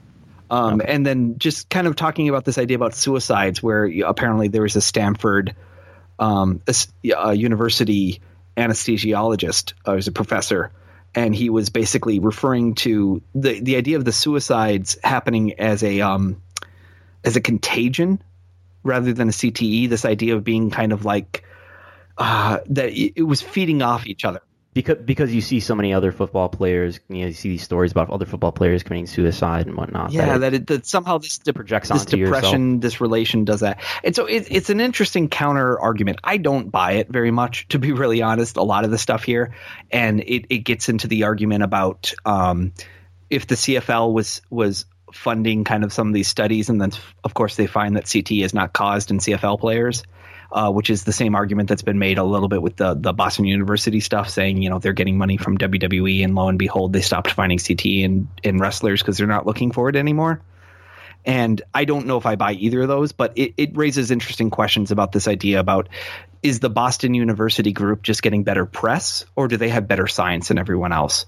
Um, 0.50 0.80
Okay. 0.80 0.92
And 0.92 1.06
then 1.06 1.38
just 1.38 1.70
kind 1.70 1.86
of 1.86 1.96
talking 1.96 2.28
about 2.28 2.44
this 2.44 2.58
idea 2.58 2.76
about 2.76 2.94
suicides, 2.94 3.62
where 3.62 3.90
apparently 4.06 4.48
there 4.48 4.62
was 4.62 4.76
a 4.76 4.80
Stanford 4.82 5.54
um, 6.18 6.60
a, 6.68 6.74
a 7.16 7.34
university 7.34 8.20
anesthesiologist, 8.56 9.72
uh, 9.86 9.92
was 9.94 10.06
a 10.08 10.12
professor, 10.12 10.70
and 11.14 11.34
he 11.34 11.50
was 11.50 11.70
basically 11.70 12.18
referring 12.18 12.74
to 12.76 13.22
the 13.34 13.60
the 13.60 13.76
idea 13.76 13.96
of 13.96 14.04
the 14.04 14.12
suicides 14.12 14.98
happening 15.02 15.58
as 15.58 15.82
a 15.82 16.00
um, 16.02 16.40
as 17.24 17.36
a 17.36 17.40
contagion 17.40 18.22
rather 18.84 19.12
than 19.12 19.28
a 19.28 19.32
CTE. 19.32 19.88
This 19.88 20.04
idea 20.04 20.36
of 20.36 20.44
being 20.44 20.70
kind 20.70 20.92
of 20.92 21.04
like 21.04 21.44
uh, 22.16 22.58
that 22.66 22.90
it 22.92 23.22
was 23.26 23.42
feeding 23.42 23.82
off 23.82 24.06
each 24.06 24.24
other. 24.24 24.40
because 24.72 24.98
because 25.04 25.34
you 25.34 25.40
see 25.40 25.58
so 25.60 25.74
many 25.74 25.92
other 25.92 26.12
football 26.12 26.48
players. 26.48 27.00
You 27.08 27.20
know, 27.22 27.26
you 27.26 27.32
see 27.32 27.48
these 27.48 27.62
stories 27.64 27.90
about 27.90 28.10
other 28.10 28.24
football 28.26 28.52
players 28.52 28.82
committing 28.84 29.06
suicide 29.08 29.66
and 29.66 29.76
whatnot. 29.76 30.12
Yeah, 30.12 30.36
it- 30.36 30.38
that, 30.38 30.54
it, 30.54 30.66
that 30.68 30.86
somehow 30.86 31.18
this 31.18 31.38
de- 31.38 31.52
projects 31.52 31.88
this 31.88 32.02
onto 32.02 32.16
depression, 32.18 32.78
this 32.80 33.00
relation 33.00 33.44
does 33.44 33.60
that, 33.60 33.80
and 34.04 34.14
so 34.14 34.26
it, 34.26 34.46
it's 34.50 34.70
an 34.70 34.80
interesting 34.80 35.28
counter 35.28 35.78
argument. 35.78 36.18
I 36.22 36.36
don't 36.36 36.70
buy 36.70 36.92
it 36.92 37.08
very 37.08 37.30
much, 37.32 37.66
to 37.68 37.78
be 37.80 37.90
really 37.92 38.22
honest. 38.22 38.56
A 38.56 38.62
lot 38.62 38.84
of 38.84 38.90
the 38.92 38.98
stuff 38.98 39.24
here, 39.24 39.54
and 39.90 40.20
it, 40.20 40.46
it 40.50 40.58
gets 40.58 40.88
into 40.88 41.08
the 41.08 41.24
argument 41.24 41.62
about 41.64 42.12
um, 42.24 42.72
if 43.30 43.46
the 43.48 43.54
CFL 43.56 44.12
was 44.12 44.40
was 44.50 44.86
funding 45.14 45.64
kind 45.64 45.84
of 45.84 45.92
some 45.92 46.08
of 46.08 46.14
these 46.14 46.28
studies, 46.28 46.68
and 46.68 46.80
then 46.80 46.90
of 47.22 47.34
course 47.34 47.56
they 47.56 47.66
find 47.66 47.96
that 47.96 48.10
CT 48.12 48.32
is 48.32 48.52
not 48.54 48.72
caused 48.72 49.10
in 49.10 49.18
CFL 49.18 49.58
players. 49.60 50.02
uh, 50.54 50.70
which 50.70 50.88
is 50.88 51.02
the 51.02 51.12
same 51.12 51.34
argument 51.34 51.68
that's 51.68 51.82
been 51.82 51.98
made 51.98 52.16
a 52.16 52.22
little 52.24 52.48
bit 52.48 52.62
with 52.62 52.76
the 52.76 52.94
the 52.94 53.12
Boston 53.12 53.44
University 53.44 54.00
stuff, 54.00 54.28
saying 54.28 54.62
you 54.62 54.70
know 54.70 54.78
they're 54.78 54.92
getting 54.92 55.18
money 55.18 55.36
from 55.36 55.58
WWE, 55.58 56.22
and 56.24 56.34
lo 56.34 56.48
and 56.48 56.58
behold, 56.58 56.92
they 56.92 57.00
stopped 57.00 57.32
finding 57.32 57.58
CT 57.58 57.86
in 57.86 58.28
in 58.42 58.58
wrestlers 58.58 59.02
because 59.02 59.18
they're 59.18 59.26
not 59.26 59.46
looking 59.46 59.72
for 59.72 59.88
it 59.88 59.96
anymore. 59.96 60.40
And 61.26 61.60
I 61.72 61.86
don't 61.86 62.06
know 62.06 62.18
if 62.18 62.26
I 62.26 62.36
buy 62.36 62.52
either 62.52 62.82
of 62.82 62.88
those, 62.88 63.12
but 63.12 63.32
it, 63.36 63.54
it 63.56 63.76
raises 63.76 64.10
interesting 64.10 64.50
questions 64.50 64.90
about 64.90 65.10
this 65.10 65.26
idea 65.26 65.58
about 65.58 65.88
is 66.42 66.60
the 66.60 66.68
Boston 66.68 67.14
University 67.14 67.72
group 67.72 68.02
just 68.02 68.22
getting 68.22 68.44
better 68.44 68.66
press, 68.66 69.24
or 69.34 69.48
do 69.48 69.56
they 69.56 69.70
have 69.70 69.88
better 69.88 70.06
science 70.06 70.48
than 70.48 70.58
everyone 70.58 70.92
else? 70.92 71.24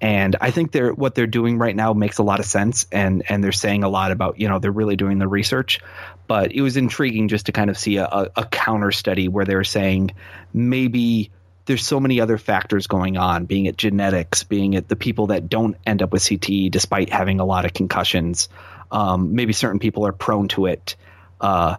And 0.00 0.36
I 0.40 0.52
think 0.52 0.70
they're 0.70 0.92
what 0.92 1.14
they're 1.14 1.26
doing 1.26 1.58
right 1.58 1.74
now 1.74 1.92
makes 1.92 2.18
a 2.18 2.22
lot 2.22 2.38
of 2.38 2.46
sense, 2.46 2.86
and 2.92 3.22
and 3.28 3.42
they're 3.42 3.52
saying 3.52 3.82
a 3.82 3.88
lot 3.88 4.12
about 4.12 4.38
you 4.38 4.48
know 4.48 4.58
they're 4.58 4.70
really 4.70 4.96
doing 4.96 5.18
the 5.18 5.26
research. 5.26 5.80
But 6.26 6.52
it 6.52 6.60
was 6.60 6.76
intriguing 6.76 7.28
just 7.28 7.46
to 7.46 7.52
kind 7.52 7.68
of 7.68 7.78
see 7.78 7.96
a, 7.96 8.04
a, 8.04 8.30
a 8.36 8.46
counter 8.46 8.92
study 8.92 9.28
where 9.28 9.44
they're 9.44 9.64
saying 9.64 10.12
maybe 10.52 11.32
there's 11.68 11.84
so 11.84 12.00
many 12.00 12.20
other 12.20 12.38
factors 12.38 12.86
going 12.86 13.16
on, 13.16 13.44
being 13.44 13.66
it 13.66 13.76
genetics, 13.76 14.44
being 14.44 14.72
it 14.74 14.88
the 14.88 14.96
people 14.96 15.28
that 15.28 15.48
don't 15.48 15.76
end 15.84 16.00
up 16.00 16.12
with 16.12 16.22
CTE 16.22 16.70
despite 16.70 17.10
having 17.10 17.40
a 17.40 17.44
lot 17.44 17.64
of 17.64 17.74
concussions. 17.74 18.48
Um, 18.90 19.34
maybe 19.34 19.52
certain 19.52 19.78
people 19.78 20.06
are 20.06 20.12
prone 20.12 20.48
to 20.48 20.66
it. 20.66 20.96
Uh, 21.40 21.76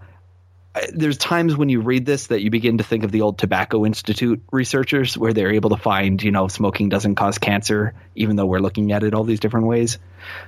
there's 0.93 1.17
times 1.17 1.57
when 1.57 1.69
you 1.69 1.81
read 1.81 2.05
this 2.05 2.27
that 2.27 2.41
you 2.41 2.51
begin 2.51 2.77
to 2.77 2.83
think 2.83 3.03
of 3.03 3.11
the 3.11 3.21
old 3.21 3.39
Tobacco 3.39 3.85
Institute 3.85 4.43
researchers, 4.51 5.17
where 5.17 5.33
they're 5.33 5.51
able 5.51 5.71
to 5.71 5.77
find, 5.77 6.21
you 6.21 6.31
know, 6.31 6.47
smoking 6.47 6.89
doesn't 6.89 7.15
cause 7.15 7.39
cancer, 7.39 7.95
even 8.15 8.35
though 8.35 8.45
we're 8.45 8.59
looking 8.59 8.91
at 8.91 9.03
it 9.03 9.13
all 9.13 9.23
these 9.23 9.39
different 9.39 9.65
ways. 9.65 9.97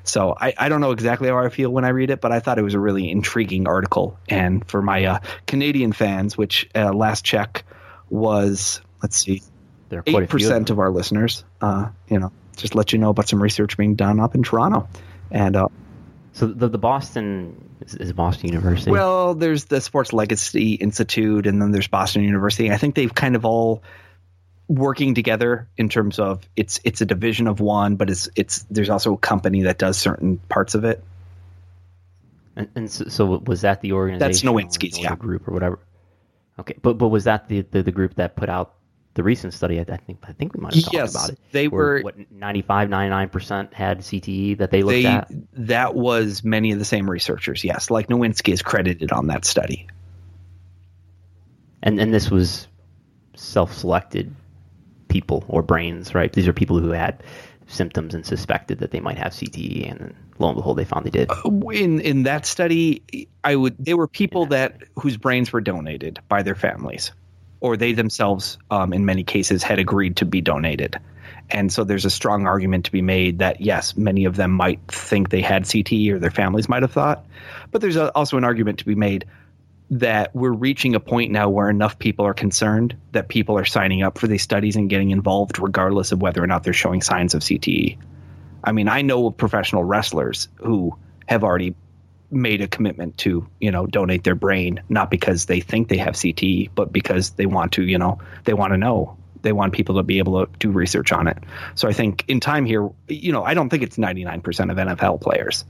So 0.04 0.36
I, 0.40 0.54
I 0.58 0.70
don't 0.70 0.80
know 0.80 0.92
exactly 0.92 1.30
how 1.30 1.40
I 1.40 1.50
feel 1.50 1.72
when 1.72 1.86
I 1.86 1.90
read 1.90 2.12
it, 2.12 2.22
but 2.22 2.32
I 2.32 2.40
thought 2.40 2.60
it 2.60 2.64
was 2.64 2.76
a 2.76 2.80
really 2.80 3.10
intriguing 3.10 3.68
article. 3.68 4.20
And 4.30 4.68
for 4.70 4.82
my 4.82 5.06
uh, 5.06 5.20
Canadian 5.48 5.92
fans, 5.92 6.38
which 6.38 6.70
uh, 6.76 6.94
last 6.94 7.26
check 7.26 7.66
was, 8.10 8.80
let's 9.02 9.18
see, 9.18 9.42
eight 10.06 10.30
percent 10.30 10.70
of 10.70 10.80
our 10.80 10.92
listeners, 10.92 11.44
uh, 11.62 11.90
you 12.08 12.20
know, 12.20 12.32
just 12.58 12.76
let 12.76 12.94
you 12.94 13.00
know 13.00 13.10
about 13.10 13.28
some 13.28 13.42
research 13.42 13.76
being 13.76 13.96
done 13.96 14.20
up 14.20 14.36
in 14.36 14.44
Toronto, 14.44 14.88
and 15.32 15.56
uh, 15.56 15.68
so 16.34 16.48
the 16.48 16.68
the 16.68 16.78
Boston 16.78 17.71
is, 17.82 17.96
is 17.96 18.14
Boston 18.14 18.50
University. 18.50 18.92
Well, 18.92 19.34
there's 19.34 19.66
the 19.66 19.82
Sports 19.82 20.14
Legacy 20.14 20.74
Institute, 20.74 21.48
and 21.48 21.62
then 21.62 21.72
there's 21.72 21.88
Boston 21.88 22.24
University. 22.24 22.72
I 22.72 22.78
think 22.78 22.96
they've 22.96 23.14
kind 23.14 23.36
of 23.36 23.46
all 23.46 23.84
working 24.68 25.16
together 25.16 25.68
in 25.78 25.90
terms 25.90 26.18
of 26.18 26.48
it's 26.56 26.80
it's 26.84 27.02
a 27.02 27.06
division 27.06 27.48
of 27.48 27.60
one, 27.60 27.96
but 27.96 28.10
it's 28.10 28.30
it's 28.36 28.64
there's 28.70 28.90
also 28.90 29.14
a 29.14 29.18
company 29.18 29.64
that 29.64 29.78
does 29.78 29.98
certain 29.98 30.38
parts 30.38 30.76
of 30.76 30.86
it. 30.86 31.04
And, 32.56 32.70
and 32.76 32.92
so, 32.92 33.06
so, 33.08 33.26
was 33.46 33.62
that 33.62 33.82
the 33.82 33.94
organization? 33.94 34.20
That's 34.20 34.44
Nowinski's, 34.44 35.00
yeah, 35.00 35.16
group 35.16 35.48
or 35.48 35.54
whatever. 35.54 35.80
Okay, 36.60 36.76
but 36.82 36.98
but 36.98 37.08
was 37.08 37.24
that 37.24 37.48
the, 37.48 37.62
the, 37.62 37.84
the 37.84 37.92
group 37.92 38.16
that 38.16 38.36
put 38.36 38.50
out 38.50 38.74
the 39.14 39.24
recent 39.24 39.54
study, 39.54 39.80
I, 39.80 39.84
think 39.84 40.20
I 40.24 40.32
think 40.32 40.54
we 40.54 40.62
might 40.62 40.74
have 40.74 40.84
talked 40.84 40.94
yes, 40.94 41.16
about 41.16 41.30
it. 41.32 41.40
They 41.52 41.68
were 41.68 42.02
what 42.02 42.32
95, 42.32 42.90
99 42.90 43.30
percent 43.30 43.74
had 43.74 44.00
CTE 44.00 44.60
that 44.60 44.72
they 44.72 44.84
looked 44.84 44.94
they, 44.94 45.06
at. 45.06 45.30
That 45.54 45.96
was 45.96 46.44
many 46.44 46.72
of 46.72 46.80
the 46.80 46.86
same 46.86 47.10
researchers. 47.10 47.64
Yes, 47.64 47.90
like 47.90 48.08
Nowinski 48.08 48.54
is 48.54 48.62
credited 48.62 49.12
on 49.12 49.28
that 49.28 49.44
study. 49.44 49.88
And 51.84 52.00
and 52.00 52.14
this 52.14 52.32
was 52.32 52.68
self-selected 53.36 54.34
people 55.10 55.44
or 55.48 55.62
brains, 55.62 56.16
right? 56.16 56.32
These 56.32 56.48
are 56.48 56.54
people 56.54 56.80
who 56.80 56.92
had 56.92 57.22
symptoms 57.68 58.14
and 58.14 58.26
suspected 58.26 58.80
that 58.80 58.92
they 58.92 59.00
might 59.00 59.18
have 59.18 59.34
CTE, 59.34 59.92
and 59.92 60.16
lo 60.40 60.50
and 60.50 60.56
behold, 60.56 60.78
they 60.78 60.86
found 60.86 61.06
they 61.06 61.10
did. 61.10 61.30
Uh, 61.30 61.50
in 61.72 62.00
in 62.00 62.24
that 62.24 62.46
study, 62.46 63.28
I 63.44 63.58
would 63.58 63.76
they 63.78 63.94
were 63.94 64.08
people 64.08 64.46
that 64.48 64.84
whose 64.96 65.18
brains 65.18 65.52
were 65.52 65.62
donated 65.62 66.22
by 66.30 66.44
their 66.44 66.56
families 66.56 67.12
or 67.62 67.78
they 67.78 67.94
themselves, 67.94 68.58
um, 68.70 68.92
in 68.92 69.06
many 69.06 69.24
cases, 69.24 69.64
had 69.64 69.80
agreed 69.80 70.18
to 70.18 70.26
be 70.26 70.42
donated. 70.42 71.00
And 71.50 71.72
so 71.72 71.84
there's 71.84 72.06
a 72.06 72.10
strong 72.10 72.48
argument 72.48 72.86
to 72.86 72.92
be 72.92 73.02
made 73.02 73.40
that 73.40 73.62
yes, 73.62 73.96
many 73.96 74.26
of 74.26 74.36
them 74.36 74.52
might 74.52 74.80
think 74.88 75.30
they 75.30 75.42
had 75.42 75.64
CTE 75.64 76.12
or 76.12 76.20
their 76.20 76.32
families 76.32 76.68
might 76.68 76.82
have 76.82 76.92
thought. 76.92 77.26
But 77.72 77.82
there's 77.82 77.98
a, 77.98 78.12
also 78.14 78.38
an 78.38 78.44
argument 78.44 78.80
to 78.80 78.86
be 78.86 78.96
made 78.96 79.26
that 79.92 80.34
we're 80.34 80.52
reaching 80.52 80.96
a 80.96 81.02
point 81.02 81.32
now 81.32 81.50
where 81.50 81.70
enough 81.70 82.00
people 82.00 82.26
are 82.26 82.34
concerned 82.34 82.96
that 83.12 83.28
people 83.28 83.58
are 83.58 83.66
signing 83.66 84.02
up 84.02 84.18
for 84.18 84.28
these 84.28 84.42
studies 84.42 84.78
and 84.78 84.90
getting 84.90 85.12
involved 85.12 85.60
regardless 85.60 86.14
of 86.14 86.22
whether 86.22 86.42
or 86.42 86.48
not 86.48 86.64
they're 86.64 86.72
showing 86.72 87.02
signs 87.02 87.34
of 87.34 87.42
CTE. 87.42 87.98
I 88.64 88.72
mean, 88.72 88.88
I 88.88 89.02
know 89.02 89.28
of 89.28 89.36
professional 89.36 89.84
wrestlers 89.84 90.48
who 90.56 90.98
have 91.28 91.44
already 91.44 91.76
made 92.32 92.62
a 92.62 92.68
commitment 92.68 93.18
to 93.20 93.48
you 93.60 93.72
know 93.72 93.86
donate 93.86 94.24
their 94.24 94.36
brain 94.36 94.82
not 94.90 95.12
because 95.12 95.46
they 95.46 95.60
think 95.60 95.90
they 95.90 95.98
have 95.98 96.16
CTE 96.16 96.70
but 96.74 96.92
because 96.92 97.32
they 97.32 97.46
want 97.46 97.74
to 97.74 97.84
you 97.84 97.98
know 97.98 98.20
they 98.44 98.54
want 98.54 98.74
to 98.74 98.78
know. 98.78 99.18
They 99.44 99.54
want 99.54 99.74
people 99.74 99.96
to 99.96 100.04
be 100.04 100.20
able 100.20 100.46
to 100.46 100.52
do 100.60 100.70
research 100.70 101.12
on 101.12 101.28
it. 101.28 101.40
So 101.74 101.88
I 101.88 101.94
think 101.94 102.26
in 102.28 102.40
time 102.40 102.66
here 102.66 102.90
you 103.08 103.32
know 103.32 103.44
I 103.44 103.54
don't 103.54 103.70
think 103.70 103.84
it's 103.84 103.98
99% 103.98 104.38
of 104.72 104.78
NFL 104.78 105.22
players 105.22 105.66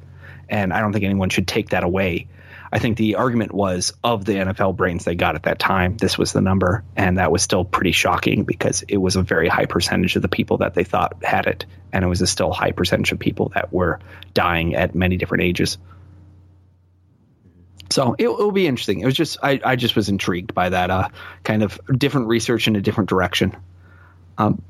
and 0.49 0.73
I 0.73 0.81
don't 0.81 0.91
think 0.91 1.05
anyone 1.05 1.29
should 1.29 1.47
take 1.47 1.69
that 1.69 1.83
away. 1.83 2.27
I 2.73 2.79
think 2.79 2.97
the 2.97 3.15
argument 3.15 3.53
was 3.53 3.93
of 4.03 4.23
the 4.23 4.33
NFL 4.33 4.77
brains 4.77 5.03
they 5.03 5.15
got 5.15 5.35
at 5.35 5.43
that 5.43 5.59
time 5.59 5.97
this 5.97 6.17
was 6.17 6.31
the 6.31 6.41
number 6.41 6.83
and 6.95 7.17
that 7.17 7.31
was 7.31 7.41
still 7.41 7.65
pretty 7.65 7.91
shocking 7.91 8.43
because 8.43 8.83
it 8.87 8.97
was 8.97 9.15
a 9.15 9.23
very 9.23 9.49
high 9.49 9.65
percentage 9.65 10.15
of 10.15 10.21
the 10.21 10.29
people 10.29 10.57
that 10.57 10.73
they 10.73 10.83
thought 10.83 11.23
had 11.23 11.47
it 11.47 11.65
and 11.91 12.03
it 12.05 12.07
was 12.07 12.21
a 12.21 12.27
still 12.27 12.51
high 12.51 12.71
percentage 12.71 13.11
of 13.11 13.19
people 13.19 13.51
that 13.55 13.73
were 13.73 13.99
dying 14.33 14.75
at 14.75 14.95
many 14.95 15.17
different 15.17 15.43
ages 15.43 15.77
so 17.91 18.15
it, 18.17 18.27
will 18.27 18.51
be 18.51 18.67
interesting. 18.67 19.01
It 19.01 19.05
was 19.05 19.15
just 19.15 19.37
I, 19.43 19.59
I 19.63 19.75
just 19.75 19.95
was 19.95 20.09
intrigued 20.09 20.53
by 20.53 20.69
that 20.69 20.89
uh, 20.89 21.09
kind 21.43 21.63
of 21.63 21.79
different 21.95 22.27
research 22.27 22.67
in 22.67 22.75
a 22.75 22.81
different 22.81 23.09
direction. 23.09 23.55
Um, 24.37 24.61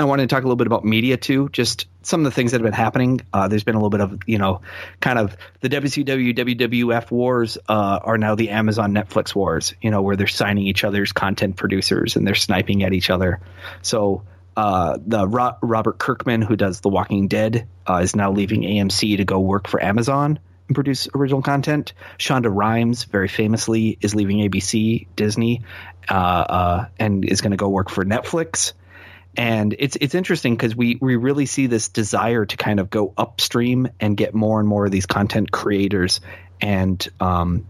I 0.00 0.04
wanted 0.04 0.28
to 0.28 0.34
talk 0.34 0.42
a 0.42 0.46
little 0.46 0.56
bit 0.56 0.66
about 0.66 0.82
media 0.82 1.18
too, 1.18 1.50
just 1.50 1.86
some 2.02 2.20
of 2.20 2.24
the 2.24 2.30
things 2.30 2.52
that 2.52 2.62
have 2.62 2.64
been 2.64 2.72
happening. 2.72 3.20
Uh, 3.34 3.48
there's 3.48 3.64
been 3.64 3.74
a 3.74 3.78
little 3.78 3.90
bit 3.90 4.00
of, 4.00 4.20
you 4.26 4.38
know, 4.38 4.62
kind 4.98 5.18
of 5.18 5.36
the 5.60 5.68
WCW, 5.68 6.34
WWF 6.34 7.10
wars 7.10 7.58
uh, 7.68 8.00
are 8.02 8.16
now 8.16 8.34
the 8.34 8.48
Amazon 8.48 8.94
Netflix 8.94 9.34
wars, 9.34 9.74
you 9.82 9.90
know, 9.90 10.00
where 10.00 10.16
they're 10.16 10.26
signing 10.26 10.66
each 10.66 10.84
other's 10.84 11.12
content 11.12 11.56
producers 11.56 12.16
and 12.16 12.26
they're 12.26 12.34
sniping 12.34 12.82
at 12.82 12.94
each 12.94 13.10
other. 13.10 13.40
So 13.82 14.22
uh, 14.56 14.98
the 15.06 15.28
Ro- 15.28 15.58
Robert 15.60 15.98
Kirkman, 15.98 16.40
who 16.40 16.56
does 16.56 16.80
The 16.80 16.88
Walking 16.88 17.28
Dead, 17.28 17.68
uh, 17.86 17.96
is 17.96 18.16
now 18.16 18.32
leaving 18.32 18.62
AMC 18.62 19.18
to 19.18 19.26
go 19.26 19.38
work 19.38 19.68
for 19.68 19.82
Amazon 19.82 20.38
and 20.70 20.74
produce 20.76 21.08
original 21.16 21.42
content. 21.42 21.94
Shonda 22.16 22.48
Rhimes, 22.48 23.02
very 23.04 23.26
famously, 23.26 23.98
is 24.00 24.14
leaving 24.14 24.38
ABC, 24.38 25.08
Disney, 25.16 25.62
uh, 26.08 26.14
uh, 26.14 26.86
and 26.96 27.24
is 27.24 27.40
going 27.40 27.50
to 27.50 27.56
go 27.56 27.68
work 27.68 27.90
for 27.90 28.04
Netflix. 28.04 28.72
And 29.36 29.74
it's 29.78 29.96
it's 30.00 30.14
interesting 30.14 30.54
because 30.54 30.76
we 30.76 30.96
we 31.00 31.16
really 31.16 31.46
see 31.46 31.66
this 31.66 31.88
desire 31.88 32.46
to 32.46 32.56
kind 32.56 32.78
of 32.78 32.88
go 32.88 33.12
upstream 33.16 33.88
and 33.98 34.16
get 34.16 34.32
more 34.32 34.60
and 34.60 34.68
more 34.68 34.86
of 34.86 34.92
these 34.92 35.06
content 35.06 35.50
creators 35.50 36.20
and 36.60 37.06
um, 37.18 37.66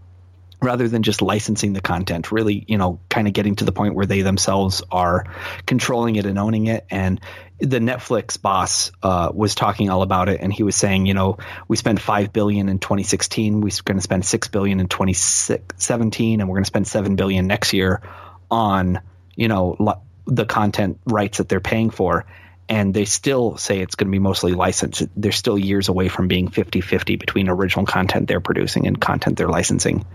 rather 0.61 0.87
than 0.87 1.01
just 1.01 1.21
licensing 1.21 1.73
the 1.73 1.81
content 1.81 2.31
really 2.31 2.63
you 2.67 2.77
know 2.77 2.99
kind 3.09 3.27
of 3.27 3.33
getting 3.33 3.55
to 3.55 3.65
the 3.65 3.71
point 3.71 3.95
where 3.95 4.05
they 4.05 4.21
themselves 4.21 4.83
are 4.91 5.25
controlling 5.65 6.15
it 6.15 6.25
and 6.25 6.37
owning 6.37 6.67
it 6.67 6.85
and 6.89 7.19
the 7.59 7.79
netflix 7.79 8.41
boss 8.41 8.91
uh, 9.03 9.31
was 9.33 9.55
talking 9.55 9.89
all 9.89 10.01
about 10.01 10.29
it 10.29 10.39
and 10.41 10.53
he 10.53 10.63
was 10.63 10.75
saying 10.75 11.05
you 11.05 11.13
know 11.13 11.37
we 11.67 11.77
spent 11.77 11.99
5 11.99 12.31
billion 12.31 12.69
in 12.69 12.79
2016 12.79 13.61
we're 13.61 13.71
going 13.83 13.97
to 13.97 14.03
spend 14.03 14.25
6 14.25 14.47
billion 14.49 14.79
in 14.79 14.87
2017 14.87 16.39
and 16.39 16.49
we're 16.49 16.55
going 16.55 16.63
to 16.63 16.67
spend 16.67 16.87
7 16.87 17.15
billion 17.15 17.47
next 17.47 17.73
year 17.73 18.01
on 18.49 19.01
you 19.35 19.47
know 19.47 19.97
the 20.25 20.45
content 20.45 20.99
rights 21.05 21.39
that 21.39 21.49
they're 21.49 21.59
paying 21.59 21.89
for 21.89 22.25
and 22.69 22.93
they 22.93 23.03
still 23.03 23.57
say 23.57 23.79
it's 23.79 23.95
going 23.95 24.07
to 24.07 24.11
be 24.11 24.19
mostly 24.19 24.53
licensed. 24.53 25.03
They're 25.17 25.33
still 25.33 25.59
years 25.59 25.89
away 25.89 26.07
from 26.07 26.29
being 26.29 26.47
50 26.47 26.79
50 26.79 27.17
between 27.17 27.49
original 27.49 27.85
content 27.85 28.29
they're 28.29 28.39
producing 28.39 28.87
and 28.87 28.99
content 28.99 29.37
they're 29.37 29.49
licensing. 29.49 30.05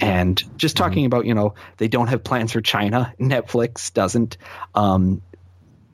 And 0.00 0.42
just 0.56 0.76
mm-hmm. 0.76 0.84
talking 0.84 1.06
about, 1.06 1.26
you 1.26 1.34
know, 1.34 1.54
they 1.76 1.88
don't 1.88 2.08
have 2.08 2.22
plans 2.22 2.52
for 2.52 2.60
China. 2.60 3.12
Netflix 3.20 3.92
doesn't. 3.92 4.38
Um, 4.74 5.22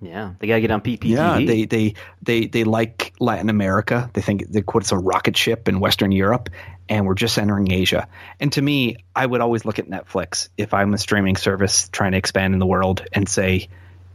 yeah, 0.01 0.35
they 0.39 0.47
gotta 0.47 0.60
get 0.60 0.70
on 0.70 0.82
PPTV. 0.82 1.05
Yeah, 1.05 1.39
they 1.39 1.64
they 1.64 1.94
they 2.22 2.47
they 2.47 2.64
like 2.64 3.14
Latin 3.20 3.48
America. 3.48 4.10
They 4.12 4.20
think 4.20 4.51
they 4.51 4.60
quote 4.60 4.82
it's 4.82 4.93
a 4.93 4.98
rocket 4.98 5.35
ship 5.35 5.66
in 5.66 5.81
Western 5.81 6.12
Europe, 6.12 6.51
and 6.90 7.06
we're 7.06 7.14
just 7.14 7.39
entering 7.39 7.72
Asia. 7.72 8.06
And 8.39 8.52
to 8.52 8.60
me, 8.60 8.98
I 9.16 9.24
would 9.24 9.40
always 9.40 9.64
look 9.64 9.78
at 9.78 9.89
Netflix 9.89 10.51
if 10.59 10.74
I'm 10.74 10.93
a 10.93 10.98
streaming 10.98 11.36
service 11.36 11.89
trying 11.89 12.12
to 12.12 12.18
expand 12.18 12.52
in 12.52 12.60
the 12.60 12.66
world 12.66 13.02
and 13.14 13.26
say 13.26 13.68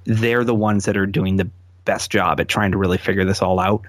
they're 0.04 0.44
the 0.44 0.56
ones 0.56 0.86
that 0.86 0.96
are 0.96 1.08
doing 1.08 1.38
the 1.38 1.50
best 1.86 2.12
job 2.12 2.40
at 2.40 2.48
trying 2.48 2.72
to 2.72 2.78
really 2.78 2.98
figure 3.00 3.26
this 3.26 3.42
all 3.42 3.60
out 3.60 3.86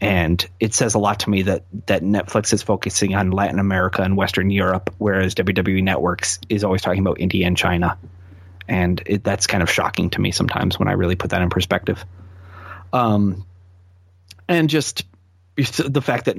and 0.00 0.46
it 0.58 0.72
says 0.72 0.94
a 0.94 0.98
lot 0.98 1.20
to 1.20 1.30
me 1.30 1.42
that 1.42 1.64
that 1.86 2.02
Netflix 2.02 2.52
is 2.52 2.62
focusing 2.62 3.14
on 3.14 3.30
Latin 3.30 3.58
America 3.58 4.02
and 4.02 4.16
Western 4.16 4.50
Europe, 4.50 4.94
whereas 4.98 5.34
WWE 5.34 5.82
Networks 5.82 6.40
is 6.48 6.64
always 6.64 6.82
talking 6.82 7.00
about 7.00 7.20
India 7.20 7.46
and 7.46 7.56
China, 7.56 7.98
and 8.66 9.02
it, 9.04 9.24
that's 9.24 9.46
kind 9.46 9.62
of 9.62 9.70
shocking 9.70 10.10
to 10.10 10.20
me 10.20 10.32
sometimes 10.32 10.78
when 10.78 10.88
I 10.88 10.92
really 10.92 11.16
put 11.16 11.30
that 11.30 11.42
in 11.42 11.50
perspective. 11.50 12.04
Um, 12.92 13.46
and 14.48 14.70
just 14.70 15.04
the 15.56 16.02
fact 16.02 16.24
that 16.24 16.38